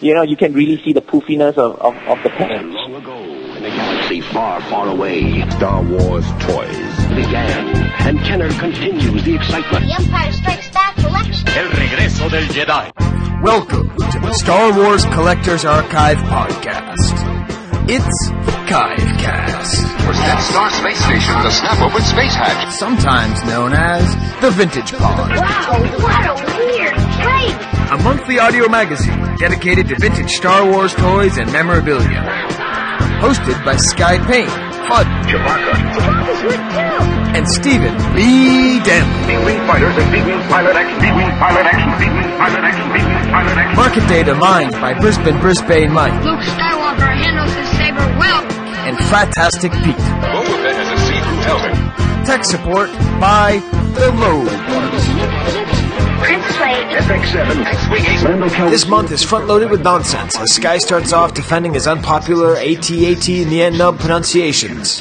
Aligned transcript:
you 0.00 0.14
know, 0.14 0.22
you 0.22 0.36
can 0.36 0.52
really 0.52 0.82
see 0.84 0.92
the 0.92 1.00
poofiness 1.00 1.56
of, 1.56 1.76
of, 1.80 1.96
of 1.96 2.22
the 2.22 2.30
pen. 2.30 2.72
Long 2.72 2.94
ago, 2.96 3.16
in 3.16 3.64
a 3.64 3.70
galaxy 3.70 4.20
far, 4.20 4.60
far 4.62 4.88
away, 4.88 5.48
Star 5.50 5.82
Wars 5.82 6.24
toys. 6.40 6.96
began. 7.14 7.76
And 8.06 8.18
Kenner 8.20 8.50
continues 8.58 9.24
the 9.24 9.36
excitement. 9.36 9.86
The 9.86 9.94
Empire 9.94 10.32
Strikes 10.32 10.70
Back 10.70 10.96
collection. 10.96 11.48
El 11.48 11.70
regreso 11.70 12.28
del 12.30 12.44
Jedi. 12.48 12.92
Welcome 13.42 13.88
to 14.10 14.18
the 14.20 14.32
Star 14.34 14.76
Wars 14.76 15.04
Collectors 15.06 15.64
Archive 15.64 16.18
podcast. 16.18 17.88
It's 17.88 18.55
'Chive 18.66 19.18
Cast, 19.22 19.82
For 20.02 20.12
Death 20.12 20.42
Star 20.50 20.70
Space 20.70 20.98
Station, 20.98 21.34
the 21.42 21.50
snap 21.50 21.80
open 21.80 22.02
space 22.02 22.34
hatch. 22.34 22.72
sometimes 22.74 23.44
known 23.44 23.72
as 23.72 24.02
the 24.40 24.50
Vintage 24.50 24.92
Pod, 24.92 25.30
Wow, 25.30 25.78
what 26.02 26.26
a 26.26 26.34
weird 26.58 26.94
place. 27.22 27.90
a 27.92 27.96
monthly 28.02 28.38
audio 28.40 28.68
magazine 28.68 29.20
dedicated 29.38 29.86
to 29.88 29.94
vintage 30.00 30.30
Star 30.32 30.66
Wars 30.68 30.92
toys 30.94 31.38
and 31.38 31.50
memorabilia. 31.52 32.22
Hosted 33.22 33.64
by 33.64 33.76
Skye 33.76 34.18
Payne, 34.26 34.48
Hud, 34.50 35.06
Chewbacca's 35.30 36.42
good 36.42 36.58
too. 36.58 37.38
and 37.38 37.46
Stephen 37.48 37.94
B. 38.14 38.80
Denley. 38.82 39.26
B-Wing 39.30 39.60
fighters 39.66 39.96
and 39.96 40.10
B-Wing 40.12 40.42
pilot 40.50 40.74
action. 40.74 40.98
B-Wing 41.00 41.30
pilot 41.38 41.66
action. 41.66 41.90
B-Wing 42.02 42.30
pilot 42.38 42.62
action. 42.66 42.86
B-Wing 42.92 43.30
pilot 43.30 43.56
action. 43.58 43.76
Market 43.76 44.08
data 44.08 44.34
mined 44.34 44.72
by 44.72 44.92
Brisbane 44.94 45.38
Brisbane 45.40 45.92
Mike 45.92 46.12
Luke 46.24 46.40
Skywalker 46.40 47.10
handles 47.14 47.52
his 47.54 47.68
saber 47.78 48.06
well. 48.18 48.42
And 48.86 48.96
Fantastic 48.98 49.72
Pete. 49.72 49.96
Boba 50.30 50.46
Fett 50.62 50.76
has 50.76 50.88
a 50.88 51.12
helmet. 51.42 52.26
Tech 52.26 52.44
support 52.44 52.88
by 53.18 53.58
the 53.98 54.12
Road. 54.12 55.15
This 58.68 58.88
month 58.88 59.12
is 59.12 59.22
front 59.22 59.46
loaded 59.46 59.70
with 59.70 59.82
nonsense 59.82 60.36
as 60.36 60.54
Skye 60.54 60.78
starts 60.78 61.12
off 61.12 61.34
defending 61.34 61.72
his 61.72 61.86
unpopular 61.86 62.56
AT-AT 62.56 63.28
N-Nub 63.28 64.00
pronunciations. 64.00 64.98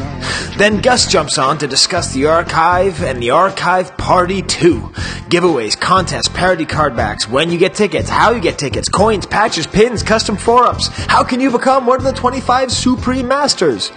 Then 0.57 0.81
Gus 0.81 1.07
jumps 1.11 1.39
on 1.39 1.57
to 1.57 1.67
discuss 1.67 2.13
the 2.13 2.27
archive 2.27 3.01
and 3.01 3.23
the 3.23 3.31
archive 3.31 3.97
party 3.97 4.43
2. 4.43 4.91
Giveaways, 5.25 5.79
contests, 5.79 6.27
parody 6.27 6.65
card 6.65 6.95
backs, 6.95 7.27
when 7.27 7.49
you 7.49 7.57
get 7.57 7.73
tickets, 7.73 8.07
how 8.07 8.31
you 8.31 8.39
get 8.39 8.59
tickets, 8.59 8.87
coins, 8.87 9.25
patches, 9.25 9.65
pins, 9.65 10.03
custom 10.03 10.37
4-ups. 10.37 10.89
How 11.07 11.23
can 11.23 11.39
you 11.39 11.49
become 11.49 11.87
one 11.87 11.97
of 11.97 12.03
the 12.03 12.13
25 12.13 12.71
Supreme 12.71 13.27
Masters? 13.27 13.91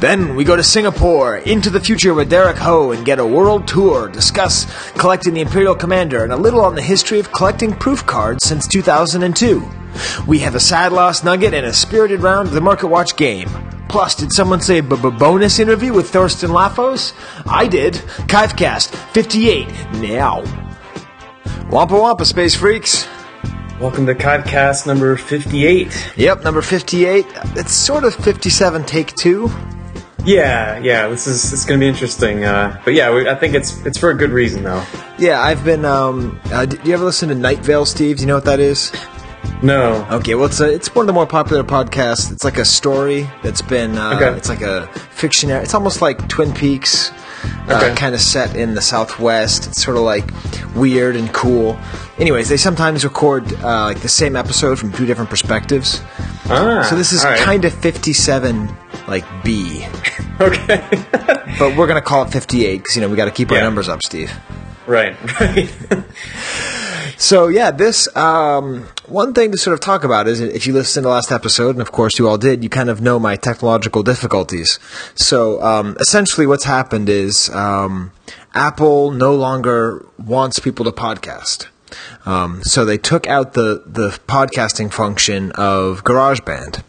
Then 0.00 0.34
we 0.34 0.44
go 0.44 0.56
to 0.56 0.64
Singapore, 0.64 1.36
into 1.36 1.68
the 1.68 1.80
future 1.80 2.14
with 2.14 2.30
Derek 2.30 2.56
Ho 2.56 2.90
and 2.92 3.04
get 3.04 3.18
a 3.18 3.26
world 3.26 3.68
tour, 3.68 4.08
discuss 4.08 4.64
collecting 4.94 5.34
the 5.34 5.42
Imperial 5.42 5.74
Commander 5.74 6.24
and 6.24 6.32
a 6.32 6.36
little 6.36 6.61
on 6.62 6.74
the 6.74 6.82
history 6.82 7.18
of 7.18 7.32
collecting 7.32 7.72
proof 7.72 8.06
cards 8.06 8.44
since 8.46 8.66
2002. 8.68 9.62
We 10.26 10.38
have 10.40 10.54
a 10.54 10.60
sad 10.60 10.92
loss 10.92 11.22
nugget 11.24 11.54
and 11.54 11.66
a 11.66 11.72
spirited 11.72 12.20
round 12.22 12.48
of 12.48 12.54
the 12.54 12.60
Market 12.60 12.86
Watch 12.88 13.16
game. 13.16 13.48
Plus, 13.88 14.14
did 14.14 14.32
someone 14.32 14.60
say 14.60 14.80
b- 14.80 14.96
b- 14.96 15.10
bonus 15.10 15.58
interview 15.58 15.92
with 15.92 16.10
Thorsten 16.10 16.50
Lafos? 16.50 17.12
I 17.46 17.66
did. 17.66 18.00
'Chive 18.28 18.56
Cast 18.56 18.94
58 19.12 19.68
now. 20.00 20.42
Wampa 21.70 21.94
Wampa, 21.98 22.24
Space 22.24 22.54
Freaks. 22.54 23.06
Welcome 23.80 24.06
to 24.06 24.14
Codcast 24.14 24.86
number 24.86 25.16
58. 25.16 26.12
Yep, 26.16 26.44
number 26.44 26.62
58. 26.62 27.26
It's 27.56 27.72
sort 27.72 28.04
of 28.04 28.14
57 28.14 28.84
take 28.84 29.14
two. 29.16 29.50
Yeah, 30.24 30.78
yeah, 30.78 31.08
this 31.08 31.26
is 31.26 31.52
it's 31.52 31.64
going 31.64 31.80
to 31.80 31.84
be 31.84 31.88
interesting. 31.88 32.44
Uh, 32.44 32.80
but 32.84 32.94
yeah, 32.94 33.12
we, 33.12 33.28
I 33.28 33.34
think 33.34 33.54
it's 33.54 33.84
it's 33.84 33.98
for 33.98 34.10
a 34.10 34.14
good 34.16 34.30
reason 34.30 34.62
though. 34.62 34.84
Yeah, 35.18 35.40
I've 35.40 35.64
been. 35.64 35.84
Um, 35.84 36.40
uh, 36.46 36.66
do 36.66 36.78
you 36.84 36.94
ever 36.94 37.04
listen 37.04 37.28
to 37.30 37.34
Night 37.34 37.58
Vale, 37.60 37.84
Steve? 37.84 38.16
Do 38.18 38.22
you 38.22 38.26
know 38.28 38.34
what 38.36 38.44
that 38.44 38.60
is? 38.60 38.92
No. 39.62 40.06
Okay, 40.10 40.34
well, 40.36 40.46
it's 40.46 40.60
a, 40.60 40.72
it's 40.72 40.94
one 40.94 41.04
of 41.04 41.06
the 41.08 41.12
more 41.12 41.26
popular 41.26 41.64
podcasts. 41.64 42.30
It's 42.32 42.44
like 42.44 42.58
a 42.58 42.64
story 42.64 43.28
that's 43.42 43.62
been. 43.62 43.96
Uh, 43.98 44.12
Okay. 44.16 44.36
It's 44.36 44.48
like 44.48 44.60
a 44.62 44.86
fictionary. 45.10 45.62
It's 45.64 45.74
almost 45.74 46.00
like 46.02 46.28
Twin 46.28 46.52
Peaks, 46.52 47.10
uh, 47.68 47.80
Okay. 47.82 47.94
kind 47.96 48.14
of 48.14 48.20
set 48.20 48.54
in 48.56 48.74
the 48.74 48.80
Southwest. 48.80 49.66
It's 49.68 49.82
sort 49.82 49.96
of 49.96 50.04
like 50.04 50.30
weird 50.76 51.16
and 51.16 51.32
cool. 51.32 51.78
Anyways, 52.18 52.48
they 52.48 52.56
sometimes 52.56 53.02
record 53.04 53.52
uh, 53.54 53.84
like 53.86 54.00
the 54.00 54.08
same 54.08 54.36
episode 54.36 54.78
from 54.78 54.92
two 54.92 55.06
different 55.06 55.30
perspectives. 55.30 56.00
Ah, 56.46 56.86
So 56.88 56.94
this 56.96 57.12
is 57.12 57.24
right. 57.24 57.38
kind 57.38 57.64
of 57.64 57.72
fifty-seven, 57.72 58.68
like 59.12 59.24
B, 59.44 59.86
okay. 60.40 60.80
but 61.58 61.76
we're 61.76 61.86
gonna 61.86 62.00
call 62.12 62.24
it 62.24 62.30
fifty-eight 62.32 62.78
because 62.78 62.96
you 62.96 63.02
know 63.02 63.08
we 63.08 63.16
got 63.16 63.26
to 63.26 63.30
keep 63.38 63.50
our 63.52 63.58
Yeah. 63.58 63.64
numbers 63.68 63.88
up, 63.88 64.02
Steve. 64.02 64.32
right, 64.86 65.14
right. 65.40 65.68
So 67.18 67.46
yeah, 67.48 67.70
this 67.70 68.08
um, 68.16 68.88
one 69.06 69.32
thing 69.32 69.52
to 69.52 69.58
sort 69.58 69.74
of 69.74 69.80
talk 69.80 70.02
about 70.02 70.26
is 70.26 70.40
if 70.40 70.66
you 70.66 70.72
listened 70.72 71.04
to 71.04 71.08
the 71.08 71.14
last 71.14 71.30
episode, 71.30 71.70
and 71.76 71.80
of 71.80 71.92
course 71.92 72.18
you 72.18 72.26
all 72.28 72.38
did, 72.38 72.62
you 72.64 72.68
kind 72.68 72.90
of 72.90 73.00
know 73.00 73.18
my 73.18 73.36
technological 73.36 74.02
difficulties. 74.02 74.78
So 75.14 75.62
um, 75.62 75.96
essentially, 76.00 76.46
what's 76.46 76.64
happened 76.64 77.08
is 77.08 77.48
um, 77.50 78.10
Apple 78.54 79.12
no 79.12 79.34
longer 79.36 80.04
wants 80.18 80.58
people 80.58 80.84
to 80.86 80.90
podcast. 80.92 81.68
Um, 82.26 82.62
so 82.64 82.84
they 82.84 82.98
took 82.98 83.26
out 83.28 83.52
the 83.52 83.84
the 83.86 84.08
podcasting 84.26 84.92
function 84.92 85.52
of 85.52 86.02
GarageBand. 86.04 86.82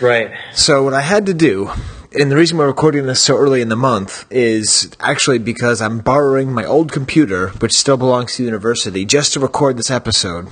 Right. 0.00 0.32
So 0.54 0.82
what 0.82 0.94
I 0.94 1.00
had 1.00 1.26
to 1.26 1.34
do, 1.34 1.70
and 2.18 2.30
the 2.30 2.36
reason 2.36 2.56
we're 2.56 2.66
recording 2.66 3.06
this 3.06 3.20
so 3.20 3.36
early 3.36 3.60
in 3.60 3.68
the 3.68 3.76
month 3.76 4.26
is 4.30 4.90
actually 5.00 5.38
because 5.38 5.82
I'm 5.82 5.98
borrowing 5.98 6.52
my 6.52 6.64
old 6.64 6.92
computer, 6.92 7.48
which 7.60 7.72
still 7.72 7.96
belongs 7.96 8.36
to 8.36 8.42
the 8.42 8.46
university, 8.46 9.04
just 9.04 9.34
to 9.34 9.40
record 9.40 9.76
this 9.76 9.90
episode. 9.90 10.48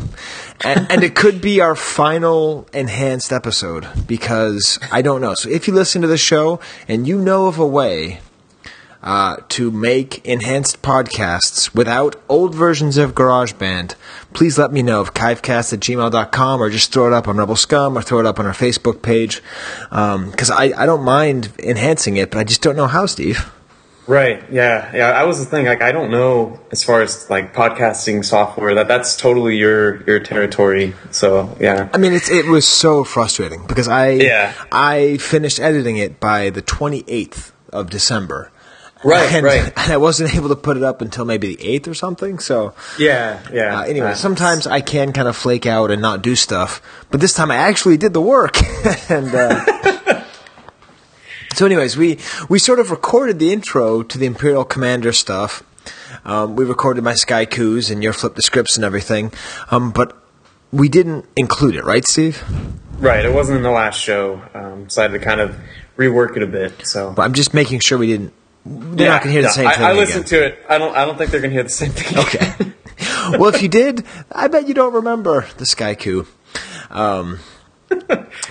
And, 0.63 0.91
and 0.91 1.03
it 1.03 1.15
could 1.15 1.41
be 1.41 1.61
our 1.61 1.75
final 1.75 2.67
enhanced 2.73 3.33
episode 3.33 3.87
because 4.07 4.79
I 4.93 5.03
don't 5.03 5.21
know. 5.21 5.35
So 5.35 5.49
if 5.49 5.67
you 5.67 5.75
listen 5.75 6.03
to 6.03 6.09
the 6.09 6.19
show 6.19 6.61
and 6.89 7.07
you 7.09 7.19
know 7.19 7.47
of 7.47 7.59
a 7.59 7.67
way 7.67 8.21
uh, 9.05 9.37
to 9.51 9.71
make 9.71 10.25
enhanced 10.27 10.81
podcasts 10.81 11.75
without 11.75 12.17
old 12.29 12.55
versions 12.55 12.97
of 12.97 13.15
GarageBand, 13.15 13.95
please 14.33 14.59
let 14.59 14.73
me 14.73 14.83
know 14.83 15.03
of 15.03 15.13
kivecast 15.13 15.75
at 15.75 15.81
gmail.com 15.81 16.61
or 16.61 16.71
just 16.71 16.93
throw 16.93 17.07
it 17.07 17.13
up 17.13 17.29
on 17.29 17.37
Rebel 17.37 17.55
Scum 17.55 17.97
or 17.99 18.03
throw 18.03 18.19
it 18.19 18.27
up 18.27 18.41
on 18.41 18.47
our 18.47 18.53
Facebook 18.53 19.03
page. 19.03 19.43
Because 19.91 20.51
I, 20.51 20.73
I 20.77 20.87
don't 20.87 21.05
mind 21.05 21.53
enhancing 21.59 22.17
it, 22.17 22.31
but 22.31 22.39
I 22.39 22.45
just 22.45 22.63
don't 22.63 22.77
know 22.77 22.87
how, 22.87 23.05
Steve. 23.05 23.53
Right. 24.07 24.43
Yeah. 24.51 24.91
Yeah. 24.95 25.11
I 25.11 25.25
was 25.25 25.39
the 25.39 25.47
thing. 25.47 25.67
Like, 25.67 25.83
I 25.83 25.93
don't 25.93 26.11
know 26.11 26.61
as 26.73 26.83
far 26.83 27.01
as 27.03 27.29
like 27.31 27.55
podcasting 27.55 28.25
software. 28.25 28.75
That 28.75 28.87
that's 28.89 29.17
totally 29.17 29.57
your 29.57 30.03
your 30.05 30.21
territory. 30.21 30.95
So 31.11 31.57
yeah. 31.59 31.89
I 31.93 31.97
mean, 31.99 32.13
it's, 32.13 32.31
it 32.31 32.45
was 32.47 32.67
so 32.69 33.05
frustrating 33.05 33.67
because 33.67 33.89
I 33.89 34.11
Yeah. 34.11 34.53
I 34.71 35.17
finished 35.19 35.59
editing 35.59 35.97
it 35.97 36.21
by 36.21 36.51
the 36.51 36.61
28th 36.61 37.53
of 37.73 37.89
December. 37.89 38.51
Right, 39.05 39.33
and, 39.33 39.45
right. 39.45 39.73
And 39.77 39.93
I 39.93 39.97
wasn't 39.97 40.35
able 40.35 40.49
to 40.49 40.57
put 40.57 40.77
it 40.77 40.83
up 40.83 41.01
until 41.03 41.25
maybe 41.25 41.55
the 41.55 41.63
8th 41.63 41.89
or 41.89 41.95
something. 41.95 42.39
So 42.39 42.75
Yeah. 42.99 43.41
Yeah. 43.53 43.81
Uh, 43.81 43.83
anyway, 43.85 44.11
Uh, 44.13 44.15
sometimes 44.15 44.67
I 44.67 44.81
can 44.81 45.13
kind 45.13 45.29
of 45.29 45.37
flake 45.37 45.67
out 45.67 45.91
and 45.91 46.01
not 46.01 46.23
do 46.23 46.35
stuff, 46.35 46.81
but 47.11 47.21
this 47.21 47.35
time 47.35 47.51
I 47.51 47.57
actually 47.57 47.97
did 47.97 48.13
the 48.13 48.21
work. 48.21 48.57
and 49.11 49.35
uh, 49.35 50.25
so, 51.55 51.67
anyways, 51.67 51.97
we 51.97 52.19
we 52.49 52.59
sort 52.59 52.79
of 52.79 52.91
recorded 52.91 53.39
the 53.39 53.53
intro 53.53 54.03
to 54.03 54.19
the 54.19 54.27
Imperial 54.27 54.65
Commander 54.65 55.13
stuff. 55.13 55.63
Um, 56.25 56.57
we 56.57 56.65
recorded 56.65 57.05
my 57.05 57.15
Sky 57.15 57.45
Coos 57.45 57.91
and 57.91 58.03
your 58.03 58.15
flip 58.15 58.35
the 58.35 58.43
scripts 58.43 58.77
and 58.77 58.85
everything, 58.85 59.33
um, 59.71 59.91
but 59.91 60.17
we 60.73 60.89
didn't 60.89 61.27
include 61.37 61.77
it, 61.77 61.85
right, 61.85 62.07
Steve? 62.07 62.43
Right. 62.99 63.25
It 63.25 63.33
wasn't 63.33 63.59
in 63.59 63.63
the 63.63 63.71
last 63.71 64.01
show. 64.01 64.43
Um, 64.55 64.85
decided 64.85 65.19
to 65.19 65.25
kind 65.25 65.41
of 65.41 65.57
rework 65.97 66.37
it 66.37 66.43
a 66.43 66.47
bit. 66.47 66.87
So. 66.87 67.13
But 67.13 67.23
I'm 67.23 67.35
just 67.35 67.55
making 67.55 67.81
sure 67.81 67.99
we 67.99 68.07
didn't. 68.09 68.33
They're 68.67 69.09
not 69.09 69.23
going 69.23 69.35
to 69.35 69.41
hear 69.41 69.43
the 69.43 69.49
same 69.51 69.67
I, 69.67 69.75
thing. 69.75 69.85
I 69.85 69.91
again. 69.91 70.01
listened 70.01 70.27
to 70.29 70.45
it. 70.45 70.59
I 70.69 70.79
don't. 70.79 70.97
I 70.97 71.05
don't 71.05 71.19
think 71.19 71.31
they're 71.31 71.41
gonna 71.41 71.53
hear 71.53 71.63
the 71.63 71.69
same 71.69 71.91
thing. 71.93 72.19
Okay. 72.19 72.73
well, 73.39 73.55
if 73.55 73.63
you 73.63 73.69
did, 73.69 74.05
I 74.33 74.49
bet 74.49 74.69
you 74.69 74.75
don't 74.75 74.95
remember 74.95 75.47
the 75.59 75.67
Sky 75.67 75.95
Coup. 75.95 76.27
Um, 76.91 77.41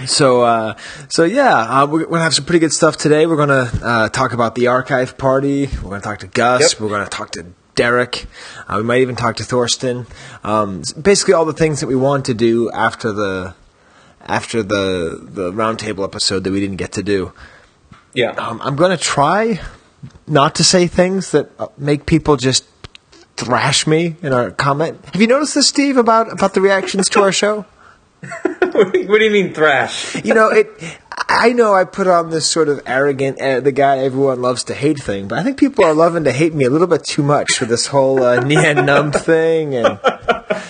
so, 0.06 0.42
uh, 0.42 0.78
so 1.10 1.24
yeah, 1.24 1.56
uh, 1.56 1.88
we're, 1.88 2.06
gonna 2.06 2.22
have 2.22 2.36
some 2.36 2.46
pretty 2.46 2.60
good 2.60 2.74
stuff 2.74 2.98
today. 2.98 3.26
We're 3.26 3.38
gonna 3.38 3.70
uh, 3.82 4.10
talk 4.10 4.34
about 4.34 4.56
the 4.56 4.68
archive 4.68 5.18
party. 5.18 5.68
We're 5.82 5.90
gonna 5.90 6.02
talk 6.02 6.20
to 6.20 6.28
Gus. 6.28 6.74
Yep. 6.74 6.82
We're 6.82 6.90
gonna 6.90 7.10
talk 7.10 7.32
to 7.32 7.46
Derek. 7.76 8.28
Uh, 8.68 8.76
we 8.78 8.84
might 8.84 9.02
even 9.02 9.16
talk 9.16 9.38
to 9.38 9.44
Thorsten. 9.44 10.06
Um, 10.44 10.84
basically, 11.02 11.34
all 11.34 11.46
the 11.46 11.54
things 11.54 11.80
that 11.80 11.88
we 11.88 11.96
want 11.96 12.26
to 12.26 12.34
do 12.34 12.70
after 12.72 13.12
the 13.12 13.56
after 14.22 14.62
the 14.64 15.20
the 15.22 15.52
roundtable 15.52 16.04
episode 16.04 16.44
that 16.44 16.52
we 16.52 16.60
didn't 16.60 16.78
get 16.78 16.92
to 16.94 17.04
do. 17.04 17.34
yeah. 18.14 18.32
Um, 18.32 18.62
I'm 18.62 18.76
going 18.76 18.96
to 18.96 19.04
try 19.04 19.60
not 20.28 20.56
to 20.56 20.64
say 20.64 20.88
things 20.88 21.32
that 21.32 21.50
uh, 21.60 21.68
make 21.78 22.06
people 22.06 22.38
just 22.38 22.66
thrash 23.36 23.88
me 23.88 24.16
in 24.22 24.34
our 24.34 24.52
comment. 24.52 25.04
Have 25.14 25.22
you 25.22 25.28
noticed 25.28 25.56
this, 25.56 25.68
Steve, 25.68 25.98
about 25.98 26.32
about 26.32 26.54
the 26.54 26.62
reactions 26.62 27.10
to 27.10 27.22
our 27.22 27.32
show? 27.32 27.66
what 28.72 28.94
do 28.94 29.24
you 29.24 29.32
mean 29.32 29.54
thrash? 29.54 30.16
You 30.24 30.34
know, 30.34 30.50
it. 30.50 30.68
I 31.36 31.54
know 31.54 31.74
I 31.74 31.84
put 31.86 32.08
on 32.08 32.30
this 32.30 32.46
sort 32.46 32.70
of 32.70 32.82
arrogant, 32.86 33.42
uh, 33.42 33.60
the 33.60 33.72
guy 33.72 34.00
everyone 34.00 34.42
loves 34.42 34.64
to 34.66 34.74
hate 34.74 35.00
thing, 35.00 35.28
but 35.28 35.40
I 35.40 35.44
think 35.44 35.58
people 35.58 35.84
are 35.86 35.94
loving 35.94 36.24
to 36.26 36.32
hate 36.32 36.54
me 36.54 36.66
a 36.66 36.70
little 36.70 36.88
bit 36.88 37.04
too 37.04 37.24
much 37.24 37.54
for 37.58 37.66
this 37.66 37.88
whole 37.88 38.22
uh, 38.24 38.40
Nien 38.44 38.86
Numb 38.86 39.12
thing, 39.12 39.76
and 39.76 40.00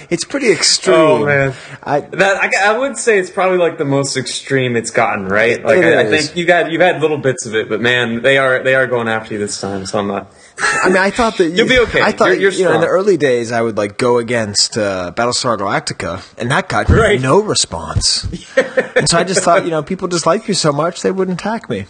it's 0.09 0.23
pretty 0.25 0.51
extreme. 0.51 0.95
Oh 0.95 1.25
man, 1.25 1.53
I, 1.83 2.01
that 2.01 2.37
I, 2.43 2.73
I 2.73 2.77
would 2.77 2.97
say 2.97 3.19
it's 3.19 3.29
probably 3.29 3.57
like 3.57 3.77
the 3.77 3.85
most 3.85 4.15
extreme 4.17 4.75
it's 4.75 4.91
gotten, 4.91 5.27
right? 5.27 5.63
Like 5.63 5.79
I, 5.79 6.01
I 6.01 6.05
think 6.09 6.35
you 6.35 6.45
got 6.45 6.71
you've 6.71 6.81
had 6.81 7.01
little 7.01 7.17
bits 7.17 7.45
of 7.45 7.55
it, 7.55 7.69
but 7.69 7.81
man, 7.81 8.21
they 8.21 8.37
are 8.37 8.63
they 8.63 8.75
are 8.75 8.87
going 8.87 9.07
after 9.07 9.33
you 9.33 9.39
this 9.39 9.59
time. 9.59 9.85
So 9.85 9.99
I'm 9.99 10.07
not. 10.07 10.31
I 10.61 10.87
mean, 10.87 10.97
I 10.97 11.09
thought 11.09 11.37
that 11.37 11.49
You'll 11.55 11.67
be 11.67 11.79
okay. 11.79 12.01
I 12.01 12.11
thought 12.11 12.29
You're- 12.29 12.41
you're 12.41 12.51
you 12.51 12.63
know 12.65 12.73
in 12.75 12.81
the 12.81 12.87
early 12.87 13.17
days 13.17 13.51
I 13.51 13.61
would 13.61 13.75
like 13.77 13.97
go 13.97 14.17
against 14.19 14.77
uh, 14.77 15.11
Battlestar 15.15 15.57
Galactica, 15.57 16.21
and 16.37 16.51
that 16.51 16.69
got 16.69 16.89
Right. 16.89 17.19
no 17.19 17.41
response. 17.41 18.27
and 18.95 19.07
so 19.09 19.17
I 19.17 19.23
just 19.23 19.43
thought, 19.43 19.63
you 19.65 19.71
know, 19.71 19.83
people 19.83 20.07
just 20.07 20.25
like 20.25 20.47
me 20.47 20.53
so 20.53 20.71
much 20.71 21.01
they 21.01 21.11
wouldn't 21.11 21.39
attack 21.39 21.69
me. 21.69 21.85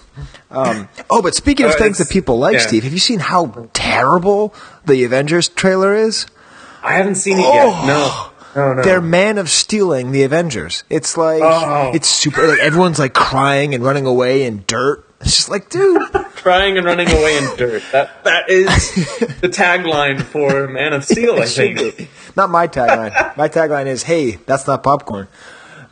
Um, 0.51 0.87
oh, 1.09 1.21
but 1.21 1.35
speaking 1.35 1.65
of 1.65 1.71
Uh, 1.73 1.77
things 1.77 1.97
that 1.97 2.09
people 2.09 2.37
like, 2.37 2.53
yeah. 2.53 2.59
Steve, 2.59 2.83
have 2.83 2.93
you 2.93 2.99
seen 2.99 3.19
how 3.19 3.67
terrible 3.73 4.53
the 4.85 5.03
Avengers 5.03 5.47
trailer 5.49 5.93
is? 5.95 6.25
I 6.83 6.93
haven't 6.93 7.15
seen 7.15 7.39
it 7.39 7.45
Oh. 7.45 7.53
yet. 7.53 7.87
No, 7.87 8.29
no, 8.67 8.73
no. 8.75 8.83
They're 8.83 9.01
man 9.01 9.37
of 9.37 9.49
stealing 9.49 10.11
the 10.11 10.23
Avengers. 10.23 10.83
It's 10.89 11.17
like 11.17 11.41
Oh. 11.43 11.91
it's 11.93 12.07
super. 12.07 12.45
Like 12.47 12.59
everyone's 12.59 12.99
like 12.99 13.13
crying 13.13 13.73
and 13.73 13.83
running 13.83 14.05
away 14.05 14.43
in 14.43 14.63
dirt. 14.67 15.05
It's 15.21 15.37
just 15.37 15.49
like, 15.49 15.69
dude, 15.69 16.01
crying 16.35 16.77
and 16.77 16.85
running 16.85 17.09
away 17.09 17.37
in 17.37 17.55
dirt. 17.55 17.81
That 17.93 18.23
that 18.25 18.49
is 18.49 18.93
the 19.39 19.47
tagline 19.47 20.21
for 20.21 20.67
Man 20.67 20.91
of 20.91 21.05
Steel. 21.05 21.39
I 21.39 21.45
think. 21.45 22.09
Not 22.35 22.49
my 22.49 22.67
tagline. 22.67 23.37
my 23.37 23.47
tagline 23.47 23.85
is, 23.85 24.03
"Hey, 24.03 24.31
that's 24.45 24.67
not 24.67 24.83
popcorn." 24.83 25.29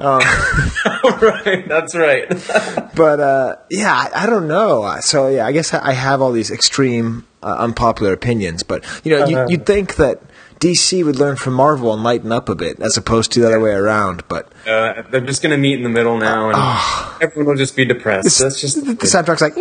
right, 1.21 1.67
that's 1.67 1.95
right. 1.95 2.27
But 2.95 3.19
uh, 3.19 3.55
yeah, 3.69 3.93
I, 3.93 4.23
I 4.23 4.25
don't 4.25 4.47
know. 4.47 4.97
So 5.01 5.27
yeah, 5.27 5.45
I 5.45 5.51
guess 5.53 5.73
I 5.73 5.93
have 5.93 6.21
all 6.21 6.31
these 6.31 6.51
extreme, 6.51 7.25
uh, 7.41 7.55
unpopular 7.59 8.13
opinions. 8.13 8.63
But 8.63 8.85
you 9.03 9.17
know, 9.17 9.25
you, 9.25 9.45
you'd 9.49 9.65
think 9.65 9.95
that 9.95 10.21
DC 10.59 11.03
would 11.03 11.15
learn 11.15 11.37
from 11.37 11.53
Marvel 11.53 11.93
and 11.93 12.03
lighten 12.03 12.31
up 12.31 12.49
a 12.49 12.55
bit, 12.55 12.79
as 12.79 12.97
opposed 12.97 13.31
to 13.31 13.39
the 13.39 13.47
other 13.47 13.59
way 13.59 13.71
around. 13.71 14.27
But 14.27 14.51
Uh, 14.67 15.01
they're 15.09 15.21
just 15.21 15.41
gonna 15.41 15.57
meet 15.57 15.75
in 15.77 15.83
the 15.83 15.89
middle 15.89 16.17
now, 16.17 16.49
and 16.49 17.21
everyone 17.21 17.53
will 17.53 17.57
just 17.57 17.75
be 17.75 17.85
depressed. 17.85 18.39
That's 18.39 18.59
just 18.61 18.75
the, 18.85 18.93
the 18.93 19.05
soundtrack's 19.07 19.41
like, 19.41 19.55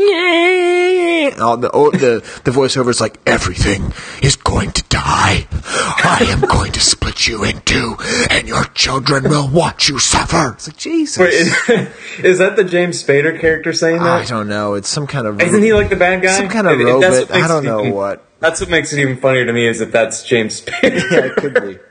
all 1.41 1.57
the 1.57 1.71
oh, 1.73 1.91
the 1.91 2.21
the 2.45 2.51
voiceover's 2.51 3.01
like, 3.01 3.19
everything 3.27 3.93
is 4.23 4.37
going 4.37 4.73
to 4.73 4.83
die. 4.89 5.47
I 5.65 6.27
am 6.29 6.41
going 6.41 6.73
to 6.73 6.81
split 6.81 7.27
you 7.27 7.45
in 7.45 7.61
two, 7.63 7.97
and 8.31 8.47
your 8.49 8.65
children 8.75 9.25
will 9.25 9.49
watch 9.49 9.89
you 9.89 9.99
suffer. 9.99 10.53
It's 10.55 10.69
like 10.69 10.77
Jesus. 10.77 11.19
Wait, 11.19 11.33
is, 11.33 11.89
is 12.25 12.39
that 12.39 12.57
the 12.57 12.65
James 12.65 13.03
Spader 13.03 13.39
character 13.41 13.73
saying 13.73 13.99
that? 13.99 14.23
I 14.23 14.25
don't 14.25 14.49
know. 14.49 14.75
It's 14.75 14.89
some 14.89 15.07
kind 15.07 15.27
of 15.27 15.41
Isn't 15.41 15.63
he 15.63 15.73
like 15.73 15.89
the 15.91 15.97
bad 15.97 16.23
guy? 16.23 16.33
some 16.37 16.49
kind 16.49 16.67
of 16.67 16.79
It- 16.81 16.85
robot. 16.85 17.31
I 17.31 17.49
don't 17.49 17.65
know 17.65 17.81
even- 17.81 17.95
what. 17.95 18.25
That's 18.41 18.59
what 18.61 18.71
makes 18.71 18.93
it 18.95 19.01
even 19.01 19.19
funnier 19.19 19.45
to 19.45 19.53
me 19.53 19.67
is 19.69 19.81
that 19.81 19.93
that's 19.93 20.23
James 20.25 20.63
Spader. 20.63 21.11
Yeah, 21.11 21.27
it 21.27 21.37
could 21.37 21.55
be. 21.63 21.79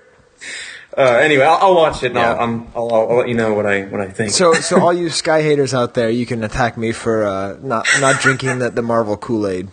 Uh, 0.97 1.01
anyway, 1.01 1.43
I'll, 1.43 1.57
I'll 1.57 1.75
watch 1.75 2.03
it 2.03 2.07
and 2.07 2.15
Yeah. 2.15 2.33
I'll, 2.33 2.39
I'm, 2.39 2.67
I'll, 2.75 2.93
I'll, 2.93 3.09
I'll 3.11 3.17
let 3.17 3.29
you 3.29 3.35
know 3.35 3.53
what 3.53 3.65
I 3.65 3.83
what 3.83 4.01
I 4.01 4.09
think. 4.09 4.31
So, 4.31 4.53
so 4.69 4.81
all 4.81 4.93
you 4.93 5.09
Skye 5.09 5.41
haters 5.41 5.73
out 5.73 5.93
there, 5.93 6.09
you 6.09 6.25
can 6.25 6.43
attack 6.43 6.77
me 6.77 6.91
for 6.91 7.25
uh, 7.25 7.57
not 7.61 7.87
not 7.99 8.21
drinking 8.21 8.59
the, 8.59 8.71
the 8.71 8.81
Marvel 8.81 9.15
Kool 9.15 9.47
Aid, 9.47 9.69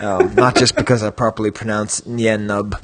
um, 0.00 0.34
not 0.34 0.54
just 0.56 0.76
because 0.76 1.02
I 1.02 1.10
properly 1.10 1.50
pronounce 1.50 2.06
Nien 2.06 2.46
Nub. 2.46 2.80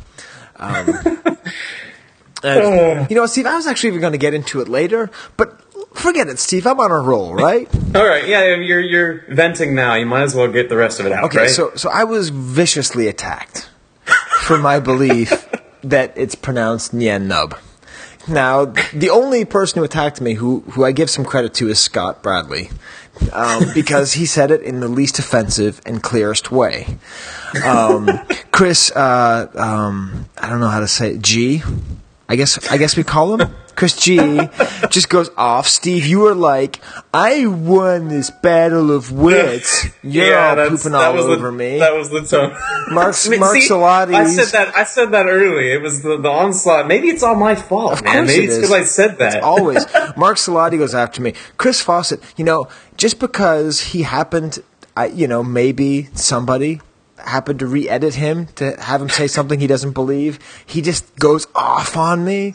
Um, 0.57 0.89
and, 2.45 3.09
you 3.09 3.17
know, 3.17 3.27
Steve, 3.27 3.47
I 3.47 3.57
was 3.57 3.67
actually 3.67 3.89
even 3.89 4.01
going 4.01 4.13
to 4.13 4.19
get 4.19 4.35
into 4.35 4.61
it 4.61 4.69
later, 4.69 5.11
but 5.37 5.63
forget 5.95 6.29
it, 6.29 6.39
Steve. 6.39 6.67
I'm 6.67 6.81
on 6.81 6.91
a 6.91 7.01
roll, 7.01 7.35
right? 7.35 7.69
all 7.95 8.07
right, 8.07 8.27
yeah, 8.27 8.55
you're 8.57 8.81
you're 8.81 9.25
venting 9.29 9.75
now. 9.75 9.95
You 9.95 10.07
might 10.07 10.23
as 10.23 10.35
well 10.35 10.49
get 10.49 10.69
the 10.69 10.77
rest 10.77 11.01
of 11.01 11.07
it 11.07 11.13
out. 11.13 11.25
Okay, 11.25 11.39
right? 11.39 11.51
so 11.51 11.73
so 11.77 11.89
I 11.89 12.05
was 12.05 12.31
viciously 12.31 13.07
attacked 13.09 13.71
for 14.43 14.59
my 14.59 14.81
belief 14.81 15.47
that 15.83 16.13
it's 16.17 16.35
pronounced 16.35 16.93
Nien 16.93 17.29
Nub. 17.29 17.57
Now, 18.29 18.67
the 18.67 19.11
only 19.11 19.45
person 19.45 19.79
who 19.79 19.85
attacked 19.85 20.21
me, 20.21 20.35
who 20.35 20.61
who 20.73 20.85
I 20.85 20.93
give 20.93 21.09
some 21.09 21.25
credit 21.25 21.55
to, 21.55 21.69
is 21.69 21.79
Scott 21.79 22.23
Bradley, 22.23 22.71
um, 23.33 23.65
because 23.75 24.13
he 24.13 24.27
said 24.27 24.51
it 24.51 24.63
in 24.63 24.81
the 24.81 24.89
least 24.89 25.19
offensive 25.19 25.81
and 25.87 26.03
clearest 26.03 26.51
way. 26.51 26.99
Um, 27.65 28.09
Chris, 28.53 28.91
uh, 28.93 29.51
um, 29.55 30.29
I 30.39 30.49
don't 30.49 30.61
know 30.61 30.69
how 30.69 30.81
to 30.81 30.89
say 30.89 31.13
it, 31.13 31.23
G. 31.23 31.63
I 32.31 32.37
guess 32.37 32.71
I 32.71 32.77
guess 32.77 32.97
we 32.97 33.03
call 33.03 33.41
him 33.41 33.53
Chris 33.75 33.97
G. 33.97 34.41
Just 34.89 35.09
goes 35.09 35.31
off. 35.37 35.67
Steve, 35.67 36.07
you 36.07 36.21
were 36.21 36.35
like, 36.35 36.81
I 37.13 37.49
won 37.49 38.07
this 38.07 38.31
battle 38.31 38.93
of 38.93 39.11
wits. 39.11 39.87
You're 40.05 40.27
yeah, 40.27 40.51
all 40.51 40.69
pooping 40.69 40.95
all 40.95 41.13
was 41.13 41.27
over 41.27 41.47
the, 41.47 41.53
me. 41.53 41.81
That 41.81 41.97
was 41.97 42.09
the 42.09 42.21
tone. 42.21 42.51
Mark- 42.95 43.17
I 43.27 43.29
mean, 43.31 43.41
Mark 43.41 43.57
see, 43.57 43.75
I 43.75 44.27
said 44.27 44.47
that. 44.53 44.77
I 44.77 44.85
said 44.85 45.11
that 45.11 45.27
early. 45.27 45.73
It 45.73 45.83
was 45.83 46.05
the, 46.05 46.19
the 46.19 46.29
onslaught. 46.29 46.87
Maybe 46.87 47.09
it's 47.09 47.25
all 47.25 47.35
my 47.35 47.57
fault, 47.57 47.95
Of 47.95 48.05
man. 48.05 48.27
Maybe 48.27 48.45
it 48.45 48.51
it's 48.51 48.57
because 48.59 48.73
I 48.73 48.85
said 48.85 49.19
that. 49.19 49.35
It's 49.35 49.45
always 49.45 49.85
Mark 50.17 50.37
Salati 50.37 50.79
goes 50.79 50.95
after 50.95 51.21
me. 51.21 51.35
Chris 51.57 51.81
Fawcett, 51.81 52.23
you 52.37 52.45
know, 52.45 52.69
just 52.97 53.19
because 53.19 53.81
he 53.81 54.03
happened, 54.03 54.61
I, 54.97 55.07
you 55.07 55.27
know, 55.27 55.43
maybe 55.43 56.11
somebody 56.15 56.81
happened 57.27 57.59
to 57.61 57.67
re-edit 57.67 58.15
him 58.15 58.47
to 58.57 58.81
have 58.81 59.01
him 59.03 59.09
say 59.09 59.27
something 59.27 59.61
he 59.61 59.67
doesn't 59.67 59.93
believe. 59.93 60.39
He 60.67 60.83
just 60.83 61.15
goes 61.17 61.47
off 61.55 61.97
on 61.97 62.25
me. 62.25 62.55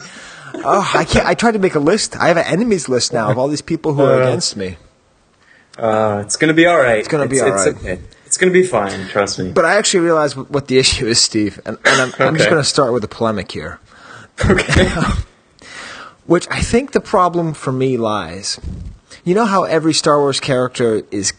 Oh, 0.56 0.89
I 0.94 1.03
can't. 1.06 1.25
I 1.27 1.33
tried 1.33 1.51
to 1.53 1.59
make 1.59 1.75
a 1.75 1.79
list. 1.79 2.15
I 2.15 2.27
have 2.29 2.38
an 2.38 2.45
enemies 2.45 2.88
list 2.88 3.12
now 3.13 3.29
of 3.29 3.38
all 3.38 3.47
these 3.47 3.62
people 3.62 3.94
who 3.94 4.01
are 4.03 4.21
Uh, 4.21 4.27
against 4.27 4.56
me. 4.56 4.77
Uh, 5.77 6.21
it's 6.25 6.38
gonna 6.38 6.53
be 6.53 6.65
all 6.65 6.77
right. 6.77 7.00
It's 7.00 7.07
gonna 7.09 7.27
be 7.27 7.41
all 7.41 7.50
right. 7.51 7.67
okay. 7.75 8.00
It's 8.25 8.38
gonna 8.38 8.53
be 8.53 8.63
fine. 8.65 9.07
Trust 9.09 9.39
me. 9.39 9.51
But 9.51 9.65
I 9.65 9.75
actually 9.75 10.01
realize 10.01 10.35
what 10.35 10.68
the 10.68 10.77
issue 10.77 11.07
is, 11.07 11.19
Steve, 11.19 11.59
and, 11.65 11.77
and 11.85 12.01
I'm, 12.01 12.13
I'm 12.19 12.35
just 12.38 12.50
going 12.50 12.61
to 12.61 12.68
start 12.68 12.91
with 12.94 13.03
a 13.03 13.07
polemic 13.07 13.51
here. 13.51 13.79
okay. 14.45 14.89
Which 16.25 16.47
I 16.50 16.61
think 16.61 16.91
the 16.91 17.00
problem 17.01 17.53
for 17.53 17.71
me 17.71 17.97
lies. 17.97 18.59
You 19.23 19.35
know 19.35 19.45
how 19.45 19.63
every 19.63 19.94
Star 19.94 20.19
Wars 20.19 20.39
character 20.39 21.03
is 21.11 21.33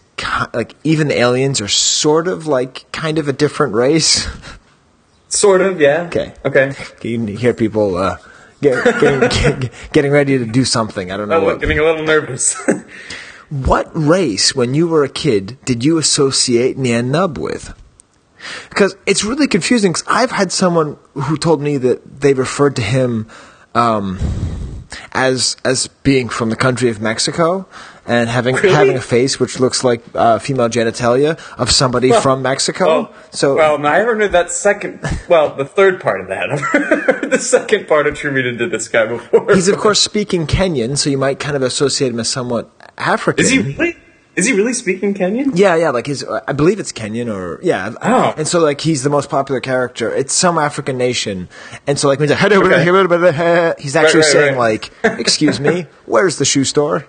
like 0.55 0.75
even 0.85 1.09
the 1.09 1.19
aliens 1.19 1.61
are 1.61 1.69
sort 1.69 2.29
of 2.29 2.47
like 2.47 2.91
kind 2.93 3.19
of 3.19 3.29
a 3.29 3.33
different 3.33 3.75
race. 3.75 4.27
sort 5.29 5.61
of. 5.61 5.81
Yeah. 5.81 6.03
Okay. 6.07 6.35
Okay. 6.45 6.73
you 7.03 7.25
hear 7.37 7.53
people 7.55 7.97
uh, 7.97 8.17
get, 8.61 8.85
getting, 9.01 9.21
get, 9.61 9.73
getting 9.93 10.11
ready 10.13 10.39
to 10.39 10.47
do 10.47 10.65
something. 10.65 11.11
I 11.13 11.17
don't 11.17 11.29
know 11.29 11.41
Oh, 11.41 11.45
what. 11.45 11.61
getting 11.61 11.79
a 11.79 11.83
little 11.85 12.05
nervous. 12.05 12.57
What 13.49 13.89
race, 13.95 14.57
when 14.57 14.75
you 14.75 14.89
were 14.89 15.05
a 15.05 15.09
kid, 15.09 15.57
did 15.65 15.85
you 15.85 15.99
associate 15.99 16.77
Nien 16.77 17.13
Nub 17.13 17.39
with? 17.39 17.75
Because 18.71 18.97
it's 19.07 19.23
really 19.23 19.47
confusing. 19.47 19.93
Because 19.93 20.03
I've 20.09 20.33
had 20.33 20.51
someone 20.51 20.97
who 21.15 21.37
told 21.37 21.61
me 21.61 21.77
that 21.77 22.23
they 22.23 22.35
referred 22.35 22.75
to 22.75 22.83
him 22.83 23.29
um, 23.73 24.19
as 25.13 25.57
as 25.65 25.87
being 26.03 26.29
from 26.29 26.51
the 26.51 26.57
country 26.57 26.89
of 26.91 27.01
Mexico 27.01 27.69
and 28.07 28.29
having 28.29 28.55
Really? 28.57 28.71
having 28.75 28.97
a 28.97 29.01
face 29.01 29.39
which 29.41 29.59
looks 29.61 29.83
like 29.85 30.03
uh, 30.15 30.39
female 30.39 30.69
genitalia 30.69 31.39
of 31.59 31.71
somebody 31.71 32.13
from 32.13 32.43
Mexico. 32.43 32.89
Oh, 32.89 33.15
so 33.31 33.57
well, 33.57 33.85
I 33.87 33.97
haven't 33.99 34.21
heard 34.21 34.33
that 34.33 34.51
second. 34.51 35.01
Well, 35.29 35.55
the 35.57 35.65
third 35.65 36.01
part 36.01 36.21
of 36.21 36.29
that. 36.29 36.51
I've 36.51 36.61
heard 36.61 37.31
the 37.31 37.39
second 37.39 37.89
part 37.89 38.07
attributed 38.07 38.59
to 38.59 38.69
this 38.69 38.89
guy 38.89 39.07
before. 39.07 39.55
he's 39.55 39.69
of 39.69 39.77
course 39.79 40.01
speaking 40.01 40.47
Kenyan, 40.47 40.97
so 40.97 41.11
you 41.11 41.19
might 41.19 41.41
kind 41.41 41.57
of 41.57 41.63
associate 41.63 42.13
him 42.13 42.21
as 42.21 42.29
somewhat 42.29 42.71
African. 42.97 43.45
Is 43.45 43.51
he 43.51 43.59
really? 43.61 43.97
Is 44.37 44.45
he 44.45 44.53
really 44.53 44.75
speaking 44.75 45.15
Kenyan? 45.15 45.53
Yeah, 45.55 45.77
yeah, 45.77 45.89
like 45.89 46.07
his, 46.07 46.23
I 46.47 46.53
believe 46.53 46.79
it's 46.79 46.93
Kenyan 46.93 47.35
or 47.35 47.59
yeah, 47.63 47.95
Oh. 48.03 48.35
and 48.37 48.47
so 48.47 48.61
like 48.61 48.83
he's 48.83 49.03
the 49.03 49.09
most 49.09 49.31
popular 49.31 49.61
character. 49.63 50.15
It's 50.15 50.35
some 50.35 50.59
African 50.59 50.99
nation, 50.99 51.49
and 51.87 51.99
so 51.99 52.07
like 52.09 52.21
he's 52.21 52.29
like, 52.31 52.53
Okay. 52.53 53.75
he's 53.79 53.97
actually 53.97 54.21
right, 54.21 54.25
saying 54.27 54.57
right. 54.57 54.91
like, 55.03 55.19
"Excuse 55.19 55.59
me, 55.59 55.87
where's 56.05 56.37
the 56.37 56.45
shoe 56.45 56.65
store?" 56.65 57.07